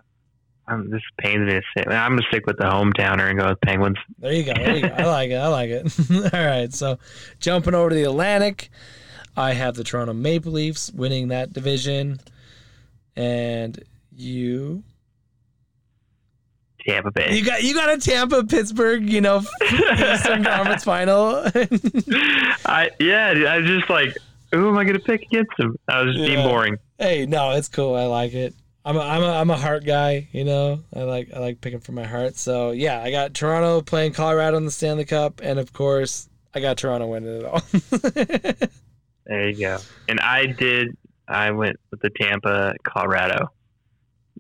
I'm, 0.68 0.90
this 0.90 1.02
pains 1.18 1.42
me 1.46 1.54
to 1.54 1.62
say. 1.76 1.84
I'm 1.86 2.12
gonna 2.12 2.22
stick 2.30 2.46
with 2.46 2.58
the 2.58 2.64
hometowner 2.64 3.30
and 3.30 3.40
go 3.40 3.50
with 3.50 3.62
Penguins. 3.62 3.98
There 4.20 4.32
you 4.32 4.44
go. 4.44 4.54
There 4.54 4.76
you 4.76 4.82
go. 4.82 4.96
I 4.98 5.04
like 5.06 5.30
it. 5.32 5.36
I 5.36 5.48
like 5.48 5.70
it. 5.70 6.34
All 6.34 6.46
right. 6.46 6.74
So 6.74 7.00
jumping 7.40 7.76
over 7.76 7.90
to 7.90 7.96
the 7.96 8.04
Atlantic, 8.04 8.70
I 9.36 9.54
have 9.54 9.76
the 9.76 9.84
Toronto 9.84 10.14
Maple 10.14 10.52
Leafs 10.54 10.92
winning 10.92 11.30
that 11.30 11.52
division. 11.52 12.20
And 13.16 13.84
you 14.16 14.84
Tampa 16.86 17.12
Bay. 17.12 17.36
you 17.36 17.46
got 17.46 17.64
you 17.64 17.74
got 17.74 17.90
a 17.90 17.98
Tampa 17.98 18.44
Pittsburgh, 18.44 19.10
you 19.10 19.22
know, 19.22 19.42
Eastern 19.62 20.44
Conference 20.46 20.84
final. 20.84 21.44
I 22.66 22.90
yeah. 23.00 23.34
I 23.48 23.58
was 23.60 23.68
just 23.68 23.90
like, 23.90 24.16
who 24.52 24.70
am 24.70 24.78
I 24.78 24.84
gonna 24.84 25.00
pick 25.00 25.24
against 25.24 25.52
him? 25.60 25.78
I 25.88 26.02
was 26.02 26.16
just 26.16 26.26
being 26.26 26.44
boring. 26.48 26.78
hey, 27.00 27.26
no, 27.26 27.52
it's 27.52 27.68
cool. 27.70 27.96
I 27.96 28.06
like 28.06 28.34
it. 28.34 28.54
I'm 28.86 28.98
a, 28.98 29.00
I'm 29.00 29.24
a, 29.24 29.28
I'm 29.28 29.50
a 29.50 29.58
heart 29.58 29.86
guy, 29.86 30.28
you 30.32 30.44
know. 30.44 30.84
I 30.94 31.04
like 31.04 31.30
I 31.34 31.40
like 31.40 31.62
picking 31.62 31.80
for 31.80 31.94
my 31.94 32.06
heart. 32.06 32.36
So 32.36 32.72
yeah, 32.72 33.02
I 33.02 33.12
got 33.12 33.34
Toronto 33.34 33.82
playing 33.82 34.14
Colorado 34.14 34.58
in 34.58 34.66
the 34.66 34.72
Stanley 34.72 35.06
Cup, 35.06 35.42
and 35.42 35.58
of 35.58 35.72
course 35.74 36.30
I 36.54 36.60
got 36.60 36.78
Toronto 36.78 37.08
winning 37.08 37.42
it 37.42 37.46
all. 37.46 37.62
There 39.26 39.50
you 39.50 39.58
go. 39.58 39.78
And 40.10 40.20
I 40.20 40.48
did. 40.48 40.98
I 41.30 41.52
went 41.52 41.78
with 41.92 42.02
the 42.02 42.10
Tampa, 42.10 42.74
Colorado, 42.84 43.52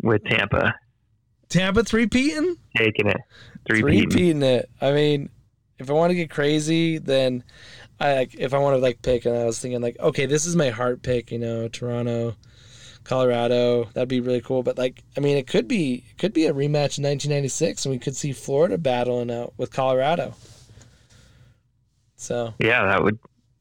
with 0.01 0.25
Tampa 0.25 0.75
Tampa 1.53 1.83
three 1.83 2.07
peating. 2.07 2.57
taking 2.75 3.07
it. 3.07 3.21
Three 3.67 3.83
peating 4.07 4.41
it. 4.41 4.69
I 4.81 4.91
mean, 4.91 5.30
if 5.77 5.89
I 5.89 5.93
want 5.93 6.09
to 6.11 6.15
get 6.15 6.31
crazy, 6.31 6.97
then 6.97 7.43
I 7.99 8.15
like 8.15 8.35
if 8.38 8.53
I 8.53 8.57
want 8.57 8.75
to 8.75 8.81
like 8.81 9.01
pick, 9.01 9.25
and 9.25 9.38
I 9.38 9.45
was 9.45 9.59
thinking 9.59 9.80
like, 9.80 9.97
okay, 9.99 10.25
this 10.25 10.45
is 10.45 10.55
my 10.55 10.69
heart 10.72 11.03
pick. 11.03 11.31
You 11.31 11.39
know, 11.39 11.67
Toronto, 11.67 12.35
Colorado. 13.03 13.85
That'd 13.93 14.09
be 14.09 14.19
really 14.19 14.41
cool. 14.41 14.64
But 14.64 14.77
like, 14.77 15.03
I 15.17 15.19
mean, 15.19 15.38
it 15.38 15.48
could 15.48 15.67
be 15.67 16.03
it 16.09 16.17
could 16.17 16.33
be 16.33 16.45
a 16.45 16.53
rematch 16.53 16.98
in 16.98 17.03
1996, 17.03 17.85
and 17.85 17.93
we 17.93 17.99
could 17.99 18.15
see 18.15 18.32
Florida 18.32 18.77
battling 18.77 19.32
out 19.32 19.53
with 19.57 19.72
Colorado. 19.72 20.35
So 22.15 22.53
Yeah, 22.59 22.85
that 22.85 23.03
would 23.03 23.19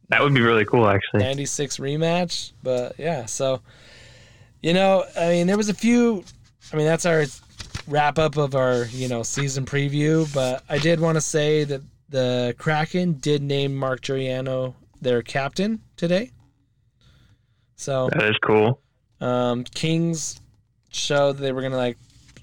that 0.09 0.23
would 0.23 0.35
be 0.35 0.43
really 0.43 0.65
cool 0.65 0.89
actually. 0.89 1.21
96 1.21 1.79
rematch. 1.79 2.53
But 2.63 2.99
yeah, 2.99 3.27
so 3.27 3.61
you 4.63 4.73
know, 4.73 5.05
I 5.17 5.31
mean, 5.31 5.47
there 5.47 5.57
was 5.57 5.69
a 5.69 5.75
few. 5.75 6.25
I 6.73 6.77
mean, 6.77 6.87
that's 6.87 7.07
our 7.07 7.25
wrap 7.89 8.19
up 8.19 8.37
of 8.37 8.55
our 8.55 8.85
you 8.87 9.09
know 9.09 9.23
season 9.23 9.65
preview. 9.65 10.33
But 10.33 10.63
I 10.69 10.79
did 10.79 11.01
want 11.01 11.17
to 11.17 11.21
say 11.21 11.65
that 11.65 11.83
the 12.09 12.55
Kraken 12.59 13.15
did 13.15 13.43
name 13.43 13.75
Mark 13.75 14.03
Giordano 14.03 14.77
their 15.01 15.23
captain 15.23 15.81
today. 15.97 16.31
So 17.75 18.09
That 18.13 18.29
is 18.29 18.37
cool. 18.45 18.82
Um, 19.23 19.65
Kings 19.65 20.41
showed 20.91 21.39
they 21.39 21.53
were 21.53 21.63
gonna 21.63 21.77
like 21.77 21.97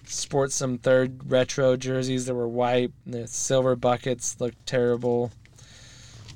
sport 0.05 0.51
some 0.51 0.77
third 0.79 1.29
retro 1.29 1.75
jerseys 1.77 2.25
that 2.25 2.33
were 2.33 2.47
white. 2.47 2.91
And 3.05 3.13
the 3.13 3.27
silver 3.27 3.75
buckets 3.75 4.39
looked 4.39 4.65
terrible, 4.65 5.31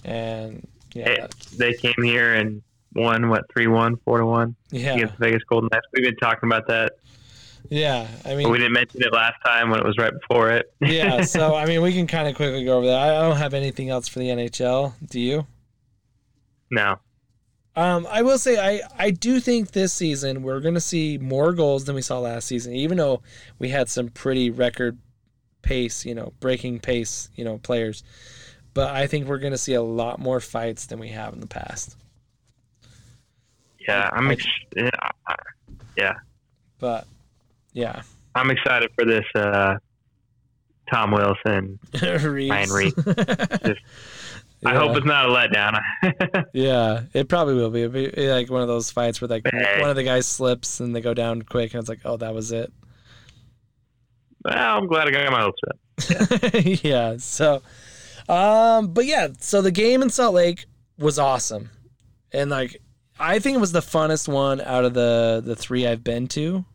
and 0.03 0.67
yeah, 0.93 1.05
Hey, 1.05 1.27
they 1.57 1.73
came 1.73 2.03
here 2.03 2.35
and 2.35 2.61
won 2.93 3.29
what 3.29 3.45
three 3.51 3.67
one, 3.67 3.95
four 4.05 4.19
to 4.19 4.25
one 4.25 4.55
yeah, 4.69 4.93
against 4.93 5.17
the 5.17 5.25
Vegas 5.25 5.43
Golden 5.49 5.69
Knights. 5.71 5.87
We've 5.93 6.03
been 6.03 6.15
talking 6.17 6.47
about 6.47 6.67
that. 6.67 6.93
yeah. 7.69 8.07
I 8.25 8.35
mean, 8.35 8.49
we 8.49 8.57
didn't 8.59 8.73
mention 8.73 9.01
it 9.01 9.11
last 9.13 9.37
time 9.45 9.69
when 9.71 9.79
it 9.79 9.85
was 9.85 9.97
right 9.97 10.13
before 10.13 10.51
it. 10.51 10.71
yeah, 10.81 11.21
so 11.21 11.55
I 11.55 11.65
mean, 11.65 11.81
we 11.81 11.93
can 11.93 12.05
kind 12.05 12.27
of 12.27 12.35
quickly 12.35 12.65
go 12.65 12.77
over 12.77 12.87
that. 12.87 12.99
I 12.99 13.27
don't 13.27 13.37
have 13.37 13.53
anything 13.55 13.89
else 13.89 14.07
for 14.07 14.19
the 14.19 14.27
NHL. 14.27 14.93
Do 15.09 15.19
you? 15.19 15.47
no. 16.69 16.99
Um, 17.75 18.07
I 18.09 18.21
will 18.21 18.37
say 18.37 18.57
I 18.59 18.81
I 18.97 19.09
do 19.09 19.39
think 19.39 19.71
this 19.71 19.91
season 19.93 20.43
we're 20.43 20.59
going 20.59 20.75
to 20.75 20.81
see 20.81 21.17
more 21.17 21.53
goals 21.53 21.85
than 21.85 21.95
we 21.95 22.01
saw 22.03 22.19
last 22.19 22.47
season, 22.47 22.73
even 22.73 22.97
though 22.97 23.21
we 23.57 23.69
had 23.69 23.89
some 23.89 24.09
pretty 24.09 24.51
record 24.51 24.99
pace, 25.63 26.05
you 26.05 26.13
know, 26.13 26.33
breaking 26.39 26.79
pace, 26.79 27.29
you 27.35 27.43
know, 27.43 27.57
players. 27.57 28.03
But 28.75 28.91
I 28.91 29.07
think 29.07 29.27
we're 29.27 29.39
going 29.39 29.53
to 29.53 29.57
see 29.57 29.73
a 29.73 29.81
lot 29.81 30.19
more 30.19 30.39
fights 30.39 30.85
than 30.85 30.99
we 30.99 31.09
have 31.09 31.33
in 31.33 31.39
the 31.39 31.47
past. 31.47 31.95
Yeah, 33.87 34.09
I'm 34.13 34.31
ex- 34.31 34.45
yeah, 35.97 36.13
But 36.79 37.05
yeah, 37.73 38.03
I'm 38.35 38.49
excited 38.51 38.91
for 38.95 39.05
this. 39.05 39.25
Uh, 39.35 39.77
Tom 40.91 41.11
Wilson. 41.11 41.79
Ryan 42.01 42.69
Reaves. 44.65 44.77
I 44.77 44.79
hope 44.79 44.95
it's 44.97 45.05
not 45.05 45.25
a 45.25 45.29
letdown. 45.29 45.79
Yeah, 46.53 47.03
it 47.13 47.27
probably 47.29 47.55
will 47.55 47.69
be. 47.69 47.83
It'll 47.83 48.11
be 48.15 48.29
like 48.31 48.49
one 48.49 48.61
of 48.61 48.67
those 48.67 48.91
fights 48.91 49.19
where 49.21 49.27
like 49.27 49.43
one 49.79 49.89
of 49.89 49.95
the 49.95 50.03
guys 50.03 50.25
slips 50.27 50.79
and 50.79 50.95
they 50.95 51.01
go 51.01 51.13
down 51.13 51.41
quick, 51.41 51.73
and 51.73 51.79
it's 51.79 51.89
like, 51.89 52.01
oh, 52.05 52.17
that 52.17 52.33
was 52.33 52.51
it. 52.51 52.71
well, 54.43 54.77
I'm 54.77 54.87
glad 54.87 55.07
I 55.07 55.11
got 55.11 55.31
my 55.31 55.41
hopes 55.41 55.61
up. 55.69 55.77
yeah. 56.83 57.17
So, 57.17 57.61
um, 58.29 58.93
but 58.93 59.05
yeah, 59.05 59.29
so 59.39 59.61
the 59.61 59.71
game 59.71 60.01
in 60.01 60.09
Salt 60.09 60.33
Lake 60.35 60.65
was 60.97 61.17
awesome, 61.19 61.69
and 62.31 62.49
like 62.49 62.81
I 63.19 63.39
think 63.39 63.55
it 63.55 63.61
was 63.61 63.71
the 63.71 63.79
funnest 63.79 64.27
one 64.27 64.61
out 64.61 64.85
of 64.85 64.93
the 64.93 65.41
the 65.43 65.55
three 65.55 65.87
I've 65.87 66.03
been 66.03 66.27
to. 66.29 66.65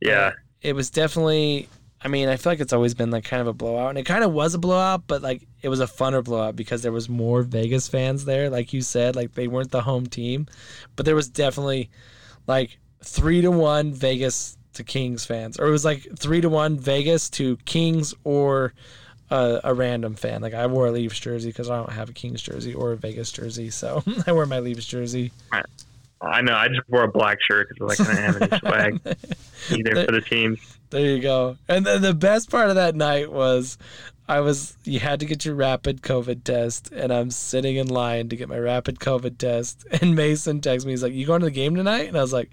Yeah, 0.00 0.32
It 0.62 0.74
was 0.74 0.90
definitely. 0.90 1.68
I 2.00 2.08
mean, 2.08 2.28
I 2.28 2.36
feel 2.36 2.52
like 2.52 2.60
it's 2.60 2.72
always 2.72 2.94
been 2.94 3.10
like 3.10 3.24
kind 3.24 3.40
of 3.40 3.46
a 3.46 3.52
blowout, 3.52 3.90
and 3.90 3.98
it 3.98 4.04
kind 4.04 4.22
of 4.22 4.32
was 4.32 4.54
a 4.54 4.58
blowout, 4.58 5.04
but 5.06 5.22
like 5.22 5.46
it 5.62 5.68
was 5.68 5.80
a 5.80 5.86
funner 5.86 6.22
blowout 6.22 6.54
because 6.54 6.82
there 6.82 6.92
was 6.92 7.08
more 7.08 7.42
Vegas 7.42 7.88
fans 7.88 8.24
there, 8.24 8.50
like 8.50 8.72
you 8.72 8.82
said, 8.82 9.16
like 9.16 9.32
they 9.34 9.48
weren't 9.48 9.70
the 9.70 9.82
home 9.82 10.06
team, 10.06 10.46
but 10.94 11.06
there 11.06 11.14
was 11.14 11.28
definitely 11.28 11.90
like 12.46 12.78
three 13.02 13.40
to 13.40 13.50
one 13.50 13.92
Vegas 13.92 14.56
to 14.74 14.84
Kings 14.84 15.24
fans, 15.24 15.58
or 15.58 15.66
it 15.66 15.70
was 15.70 15.84
like 15.84 16.06
three 16.18 16.40
to 16.40 16.48
one 16.48 16.78
Vegas 16.78 17.30
to 17.30 17.56
Kings 17.64 18.14
or 18.24 18.74
a, 19.30 19.60
a 19.64 19.74
random 19.74 20.14
fan. 20.14 20.42
Like 20.42 20.54
I 20.54 20.66
wore 20.66 20.86
a 20.86 20.92
Leafs 20.92 21.18
jersey 21.18 21.48
because 21.48 21.70
I 21.70 21.76
don't 21.76 21.92
have 21.92 22.10
a 22.10 22.12
Kings 22.12 22.42
jersey 22.42 22.74
or 22.74 22.92
a 22.92 22.96
Vegas 22.96 23.32
jersey, 23.32 23.70
so 23.70 24.02
I 24.26 24.32
wear 24.32 24.46
my 24.46 24.60
Leafs 24.60 24.86
jersey. 24.86 25.32
I 26.20 26.40
know. 26.40 26.54
I 26.54 26.68
just 26.68 26.88
wore 26.88 27.02
a 27.04 27.08
black 27.08 27.38
shirt 27.42 27.68
because 27.68 27.98
like 27.98 28.08
I 28.08 28.14
didn't 28.14 28.32
have 28.32 28.52
any 28.52 28.58
swag 28.60 29.16
either 29.70 30.04
for 30.06 30.12
the 30.12 30.20
teams. 30.20 30.75
There 30.90 31.16
you 31.16 31.20
go. 31.20 31.56
And 31.68 31.84
then 31.84 32.02
the 32.02 32.14
best 32.14 32.50
part 32.50 32.68
of 32.68 32.76
that 32.76 32.94
night 32.94 33.32
was 33.32 33.76
I 34.28 34.40
was 34.40 34.76
you 34.84 35.00
had 35.00 35.20
to 35.20 35.26
get 35.26 35.44
your 35.44 35.54
rapid 35.54 36.02
COVID 36.02 36.44
test 36.44 36.92
and 36.92 37.12
I'm 37.12 37.30
sitting 37.30 37.76
in 37.76 37.88
line 37.88 38.28
to 38.28 38.36
get 38.36 38.48
my 38.48 38.58
rapid 38.58 38.98
COVID 38.98 39.38
test 39.38 39.86
and 40.00 40.14
Mason 40.14 40.60
texts 40.60 40.86
me, 40.86 40.92
he's 40.92 41.02
like, 41.02 41.12
You 41.12 41.26
going 41.26 41.40
to 41.40 41.46
the 41.46 41.50
game 41.50 41.74
tonight? 41.74 42.08
And 42.08 42.16
I 42.16 42.22
was 42.22 42.32
like, 42.32 42.50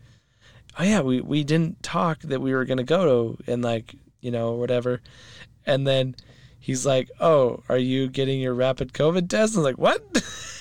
Oh 0.78 0.84
yeah, 0.84 1.02
we, 1.02 1.22
we 1.22 1.44
didn't 1.44 1.84
talk 1.84 2.20
that 2.22 2.42
we 2.42 2.54
were 2.54 2.66
gonna 2.66 2.84
go 2.84 3.36
to 3.36 3.52
and 3.52 3.64
like, 3.64 3.96
you 4.22 4.32
know, 4.32 4.54
whatever. 4.54 5.02
And 5.66 5.86
then 5.86 6.16
he's 6.60 6.86
like, 6.86 7.10
Oh, 7.20 7.64
are 7.70 7.78
you 7.78 8.08
getting 8.08 8.42
your 8.42 8.54
rapid 8.54 8.94
COVID 8.94 9.30
test? 9.30 9.56
I 9.56 9.60
was 9.60 9.66
like, 9.66 9.78
What? 9.78 10.02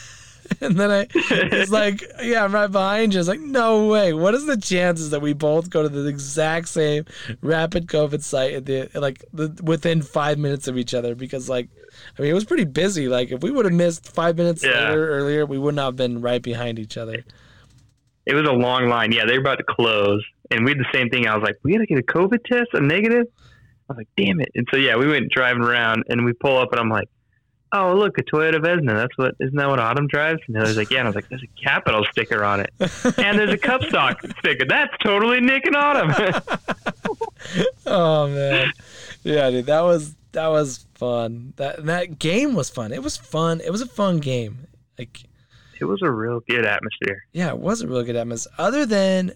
and 0.66 0.76
then 0.76 0.90
I 0.90 1.06
it's 1.14 1.70
like, 1.80 2.02
yeah, 2.22 2.44
I'm 2.44 2.54
right 2.54 2.70
behind 2.70 3.12
you. 3.14 3.20
It's 3.20 3.28
like, 3.28 3.40
no 3.40 3.86
way. 3.88 4.12
What 4.12 4.34
is 4.34 4.46
the 4.46 4.56
chances 4.56 5.10
that 5.10 5.20
we 5.20 5.32
both 5.32 5.70
go 5.70 5.82
to 5.82 5.88
the 5.88 6.06
exact 6.08 6.68
same 6.68 7.04
rapid 7.40 7.86
COVID 7.88 8.22
site 8.22 8.54
at 8.54 8.66
the 8.66 8.88
like 8.94 9.24
the, 9.32 9.58
within 9.62 10.02
five 10.02 10.38
minutes 10.38 10.68
of 10.68 10.78
each 10.78 10.94
other? 10.94 11.14
Because 11.14 11.48
like, 11.48 11.68
I 12.18 12.22
mean, 12.22 12.30
it 12.30 12.34
was 12.34 12.44
pretty 12.44 12.64
busy. 12.64 13.08
Like, 13.08 13.30
if 13.32 13.42
we 13.42 13.50
would 13.50 13.64
have 13.64 13.74
missed 13.74 14.08
five 14.14 14.36
minutes 14.36 14.62
Yeah. 14.64 14.88
later 14.90 15.10
earlier, 15.10 15.44
we 15.46 15.58
would 15.58 15.74
not 15.74 15.86
have 15.86 15.96
been 15.96 16.20
right 16.20 16.40
behind 16.42 16.78
each 16.78 16.96
other. 16.96 17.24
It 18.24 18.34
was 18.34 18.46
a 18.48 18.52
long 18.52 18.88
line. 18.88 19.10
Yeah, 19.12 19.24
they 19.26 19.32
were 19.34 19.40
about 19.40 19.58
to 19.58 19.64
close, 19.68 20.24
and 20.50 20.64
we 20.64 20.70
had 20.70 20.78
the 20.78 20.86
same 20.94 21.08
thing. 21.10 21.26
I 21.26 21.34
was 21.36 21.42
like, 21.42 21.56
we 21.64 21.72
got 21.72 21.78
to 21.78 21.86
get 21.86 21.98
a 21.98 22.02
COVID 22.02 22.44
test, 22.44 22.68
a 22.72 22.80
negative. 22.80 23.26
I 23.90 23.92
was 23.94 23.96
like, 23.98 24.08
damn 24.16 24.40
it. 24.40 24.50
And 24.54 24.66
so 24.70 24.76
yeah, 24.78 24.96
we 24.96 25.08
went 25.08 25.30
driving 25.32 25.62
around, 25.62 26.04
and 26.08 26.24
we 26.24 26.32
pull 26.32 26.56
up, 26.56 26.70
and 26.70 26.80
I'm 26.80 26.88
like, 26.88 27.08
oh 27.72 27.94
look, 27.94 28.18
a 28.18 28.22
Toyota 28.22 28.60
Venza. 28.62 28.92
That's 28.94 29.16
what 29.16 29.34
isn't 29.40 29.56
that 29.56 29.68
what 29.68 29.78
Autumn 29.78 30.06
drives? 30.06 30.40
And 30.46 30.56
he 30.56 30.60
was 30.62 30.76
like, 30.76 30.90
yeah. 30.90 30.98
And 30.98 31.08
I 31.08 31.10
was 31.10 31.16
like, 31.16 31.28
there's 31.28 31.42
a 31.42 31.62
capital 31.62 32.04
sticker 32.10 32.44
on 32.44 32.60
it, 32.60 32.70
and 33.18 33.38
there's 33.38 33.52
a 33.52 33.58
cup 33.58 33.82
stock 33.84 34.20
sticker. 34.38 34.64
That's 34.66 34.92
totally 35.02 35.40
Nick 35.40 35.66
and 35.66 35.76
Autumn. 35.76 36.32
Oh 37.84 38.28
man, 38.28 38.70
yeah, 39.24 39.50
dude, 39.50 39.66
that 39.66 39.80
was 39.80 40.14
that 40.30 40.46
was 40.46 40.86
fun. 40.94 41.52
That 41.56 41.84
that 41.86 42.18
game 42.18 42.54
was 42.54 42.70
fun. 42.70 42.92
It 42.92 43.02
was 43.02 43.16
fun. 43.16 43.60
It 43.60 43.70
was 43.70 43.80
a 43.80 43.86
fun 43.86 44.18
game. 44.18 44.68
Like, 44.96 45.24
it 45.80 45.84
was 45.84 46.00
a 46.02 46.10
real 46.10 46.40
good 46.48 46.64
atmosphere. 46.64 47.24
yeah, 47.32 47.48
it 47.50 47.58
was 47.58 47.82
a 47.82 47.88
really 47.88 48.04
good 48.04 48.14
atmosphere. 48.16 48.52
Other 48.58 48.86
than 48.86 49.32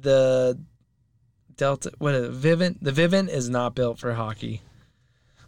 the 0.00 0.58
Delta, 1.56 1.92
what 1.98 2.14
is 2.14 2.24
it, 2.44 2.58
Vivint? 2.58 2.78
The 2.80 2.92
Vivint 2.92 3.28
is 3.28 3.50
not 3.50 3.74
built 3.74 3.98
for 3.98 4.14
hockey. 4.14 4.62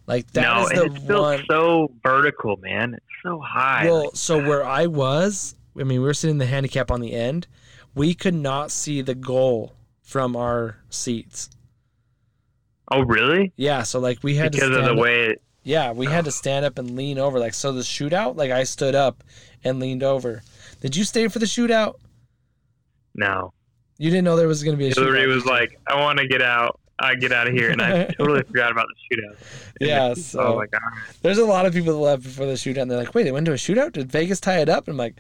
Like 0.07 0.31
that 0.33 0.43
no, 0.43 0.63
is 0.65 0.69
the 0.71 0.85
it's 0.87 0.99
built 1.05 1.23
one. 1.23 1.45
so 1.49 1.93
vertical, 2.03 2.57
man. 2.59 2.95
It's 2.95 3.05
so 3.23 3.39
high. 3.41 3.87
Well, 3.87 4.05
Like, 4.05 4.11
so 4.15 4.39
where 4.43 4.65
I 4.65 4.87
was, 4.87 5.55
I 5.79 5.85
mean, 5.85 6.01
we 6.01 6.07
were 6.07 6.15
sitting 6.15 6.35
in 6.35 6.39
the 6.39 6.47
handicap 6.47 6.91
on 6.91 7.01
the 7.01 7.13
end. 7.13 7.47
We 7.95 8.15
could 8.15 8.35
not 8.35 8.71
see 8.71 9.01
the 9.03 9.15
goal 9.15 9.75
from 10.03 10.35
our 10.37 10.79
seats. 10.91 11.51
oh 12.91 13.03
really? 13.03 13.53
Yeah, 13.57 13.83
so 13.85 14.01
like 14.01 14.19
we 14.23 14.35
had 14.37 14.53
Because 14.53 14.71
to 14.71 14.79
of 14.79 14.85
the 14.85 14.93
up- 14.93 14.99
way 14.99 15.27
it. 15.31 15.43
Yeah, 15.65 15.93
we 15.93 16.07
had 16.07 16.25
to 16.25 16.33
stand 16.33 16.65
up 16.65 16.77
and 16.79 16.97
lean 16.97 17.19
over. 17.19 17.39
Like 17.39 17.55
so, 17.55 17.71
the 17.71 17.83
shootout. 17.83 18.35
Like 18.37 18.51
I 18.51 18.65
stood 18.65 18.97
up 18.97 19.23
and 19.63 19.79
leaned 19.79 20.03
over. 20.03 20.43
Did 20.81 20.97
you 20.97 21.05
stay 21.05 21.29
for 21.29 21.39
the 21.39 21.47
shootout? 21.47 21.95
No, 23.15 23.53
You 23.99 24.11
didn't 24.11 24.25
know 24.25 24.35
there 24.37 24.49
was 24.49 24.65
going 24.65 24.75
to 24.77 24.79
be 24.79 24.89
a 24.91 24.95
Hillary 24.95 25.21
shootout. 25.21 25.35
was 25.35 25.45
like, 25.47 25.79
"I 25.87 26.01
want 26.01 26.19
to 26.19 26.27
get 26.27 26.43
out. 26.43 26.81
I 26.99 27.15
get 27.15 27.33
out 27.33 27.49
of 27.49 27.55
here," 27.55 27.71
and 27.71 27.81
I 27.83 28.05
totally 28.19 28.43
forgot 28.43 28.71
about 28.73 28.87
the 28.89 29.17
shootout. 29.17 29.37
Yeah, 29.81 30.09
oh 30.11 30.15
so 30.15 30.41
I 30.41 30.45
so 30.45 30.55
like, 30.57 30.73
all 30.75 30.91
right. 30.91 31.01
there's 31.23 31.39
a 31.39 31.45
lot 31.45 31.67
of 31.67 31.73
people 31.73 31.93
that 31.95 31.99
left 31.99 32.23
before 32.23 32.47
the 32.47 32.53
shootout. 32.53 32.83
and 32.83 32.91
They're 32.91 32.99
like, 32.99 33.15
"Wait, 33.15 33.25
they 33.25 33.33
went 33.33 33.47
to 33.47 33.53
a 33.53 33.57
shootout? 33.57 33.93
Did 33.93 34.11
Vegas 34.13 34.41
tie 34.41 34.59
it 34.61 34.69
up?" 34.69 34.87
And 34.87 34.95
I'm 34.95 34.99
like, 34.99 35.17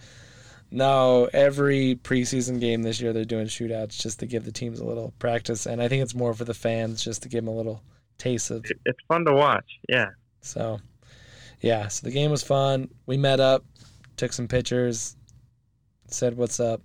"No. 0.71 1.29
Every 1.33 1.97
preseason 2.03 2.61
game 2.61 2.83
this 2.83 3.01
year, 3.01 3.13
they're 3.13 3.25
doing 3.25 3.47
shootouts 3.47 4.01
just 4.01 4.21
to 4.21 4.27
give 4.27 4.45
the 4.45 4.53
teams 4.53 4.81
a 4.81 4.85
little 4.85 5.13
practice, 5.19 5.67
and 5.67 5.83
I 5.83 5.89
think 5.89 6.03
it's 6.03 6.15
more 6.15 6.35
for 6.35 6.45
the 6.45 6.55
fans 6.55 7.03
just 7.03 7.23
to 7.23 7.29
give 7.29 7.45
them 7.45 7.53
a 7.53 7.57
little 7.57 7.83
taste 8.19 8.51
of." 8.51 8.65
It- 8.67 8.79
it's 8.87 9.01
fun 9.09 9.25
to 9.25 9.33
watch. 9.33 9.67
Yeah, 9.89 10.11
So, 10.41 10.81
yeah. 11.61 11.89
So 11.89 12.07
the 12.07 12.13
game 12.13 12.31
was 12.31 12.43
fun. 12.43 12.89
We 13.07 13.17
met 13.17 13.41
up, 13.41 13.65
took 14.17 14.33
some 14.33 14.47
pictures, 14.49 15.17
said 16.07 16.37
what's 16.37 16.61
up. 16.61 16.81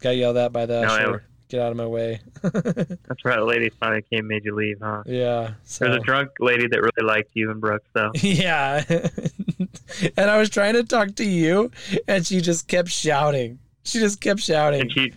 Got 0.00 0.16
yelled 0.16 0.38
at 0.38 0.50
by 0.52 0.64
the 0.66 0.80
No, 0.80 0.86
usher. 0.88 1.24
Get 1.50 1.60
out 1.60 1.72
of 1.72 1.76
my 1.76 1.86
way. 1.86 2.20
that's 2.42 3.24
right. 3.24 3.36
The 3.38 3.44
lady 3.44 3.70
finally 3.70 4.02
came, 4.08 4.28
made 4.28 4.44
you 4.44 4.54
leave, 4.54 4.78
huh? 4.80 5.02
yeah. 5.04 5.54
So 5.64 5.84
There's 5.84 5.96
a 5.96 6.00
drunk 6.00 6.30
lady 6.38 6.68
that 6.68 6.80
really 6.80 7.06
liked 7.06 7.30
you 7.34 7.50
and 7.50 7.60
Brooks, 7.60 7.88
though. 7.92 8.12
yeah. 8.20 8.84
and 10.16 10.30
I 10.30 10.38
was 10.38 10.48
trying 10.48 10.74
to 10.74 10.84
talk 10.84 11.16
to 11.16 11.24
you, 11.24 11.72
and 12.06 12.24
she 12.24 12.40
just 12.40 12.68
kept 12.68 12.88
shouting. 12.88 13.58
She 13.82 13.98
just 13.98 14.20
kept 14.20 14.38
shouting. 14.38 14.82
and 14.82 14.92
she 14.92 15.12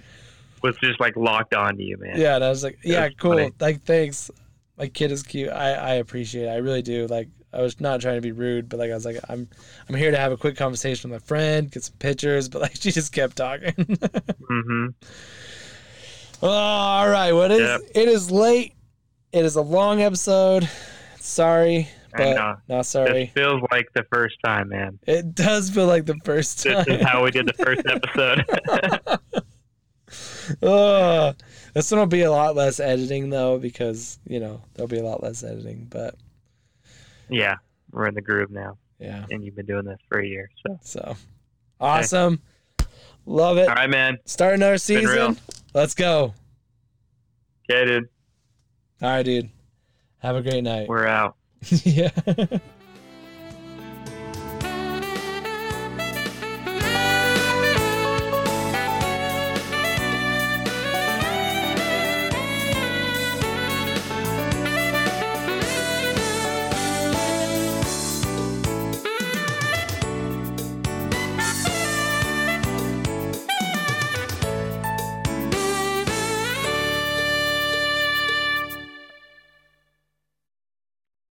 was 0.64 0.76
just 0.78 1.00
like 1.00 1.16
locked 1.16 1.54
on 1.54 1.78
to 1.78 1.84
you, 1.84 1.98
man. 1.98 2.20
yeah, 2.20 2.34
and 2.36 2.44
I 2.44 2.50
was 2.50 2.64
like, 2.64 2.80
yeah, 2.84 3.02
That's 3.02 3.16
cool. 3.16 3.34
funny. 3.34 3.52
Like, 3.60 3.84
thanks. 3.84 4.32
My 4.78 4.88
kid 4.88 5.12
is 5.12 5.22
cute. 5.22 5.52
I 5.52 5.74
I 5.74 5.94
appreciate 5.96 6.46
it. 6.46 6.50
I 6.50 6.56
really 6.56 6.82
do. 6.82 7.06
Like, 7.06 7.28
I 7.54 7.62
was 7.62 7.80
not 7.80 8.02
trying 8.02 8.16
to 8.16 8.22
be 8.22 8.32
rude, 8.32 8.70
but 8.70 8.80
like, 8.80 8.90
I 8.90 8.96
was 8.96 9.06
like, 9.06 9.20
I'm 9.30 9.48
I'm 9.88 9.94
here 9.94 10.10
to 10.10 10.18
have 10.18 10.32
a 10.32 10.38
quick 10.38 10.58
conversation 10.58 11.12
with 11.12 11.22
my 11.22 11.28
friend, 11.28 11.70
get 11.70 11.84
some 11.84 11.96
pictures. 12.00 12.50
But 12.50 12.64
like, 12.64 12.76
she 12.76 12.92
just 12.92 13.14
kept 13.14 13.36
talking. 13.36 13.74
hmm 14.50 14.88
oh, 16.44 16.50
all 16.50 17.10
right. 17.10 17.32
What 17.32 17.52
is? 17.52 17.60
Yep. 17.60 17.82
It 17.96 18.08
is 18.08 18.32
late. 18.32 18.74
It 19.32 19.46
is 19.46 19.56
a 19.56 19.62
long 19.62 20.02
episode. 20.02 20.70
Sorry, 21.20 21.90
but 22.16 22.60
not 22.68 22.86
sorry. 22.86 23.26
This 23.26 23.32
feels 23.32 23.62
like 23.72 23.92
the 23.94 24.04
first 24.12 24.38
time, 24.46 24.70
man. 24.70 25.00
It 25.08 25.34
does 25.34 25.70
feel 25.70 25.88
like 25.88 26.06
the 26.06 26.20
first 26.24 26.64
time. 26.64 26.84
This 26.88 27.00
is 27.00 27.06
how 27.06 27.24
we 27.24 27.32
did 27.32 27.48
the 27.48 27.54
first 27.54 27.82
episode. 27.88 28.46
Ugh. 30.62 31.36
this 31.74 31.90
one 31.90 32.00
will 32.00 32.06
be 32.06 32.22
a 32.22 32.32
lot 32.32 32.56
less 32.56 32.80
editing 32.80 33.30
though, 33.30 33.58
because 33.58 34.20
you 34.28 34.40
know 34.40 34.62
there'll 34.74 34.88
be 34.88 35.00
a 35.00 35.04
lot 35.04 35.24
less 35.24 35.44
editing. 35.44 35.88
But 35.90 36.16
yeah, 37.30 37.56
we're 37.92 38.08
in 38.08 38.14
the 38.14 38.22
groove 38.22 38.52
now, 38.52 38.78
yeah, 39.00 39.26
and 39.32 39.44
you've 39.44 39.56
been 39.56 39.66
doing 39.66 39.86
this 39.86 40.00
for 40.08 40.20
a 40.20 40.28
year. 40.28 40.50
So, 40.68 40.80
so 40.84 41.16
awesome. 41.80 42.42
Love 43.26 43.58
it. 43.58 43.70
all 43.70 43.76
right, 43.76 43.90
man. 43.90 44.20
Start 44.26 44.56
another 44.56 44.78
season. 44.78 45.38
Let's 45.74 45.96
go. 45.96 46.34
Okay, 47.70 47.86
dude. 47.86 48.10
All 49.02 49.10
right, 49.10 49.24
dude. 49.24 49.50
Have 50.20 50.36
a 50.36 50.42
great 50.42 50.64
night. 50.64 50.88
We're 50.88 51.08
out. 51.08 51.36
yeah. 51.84 52.12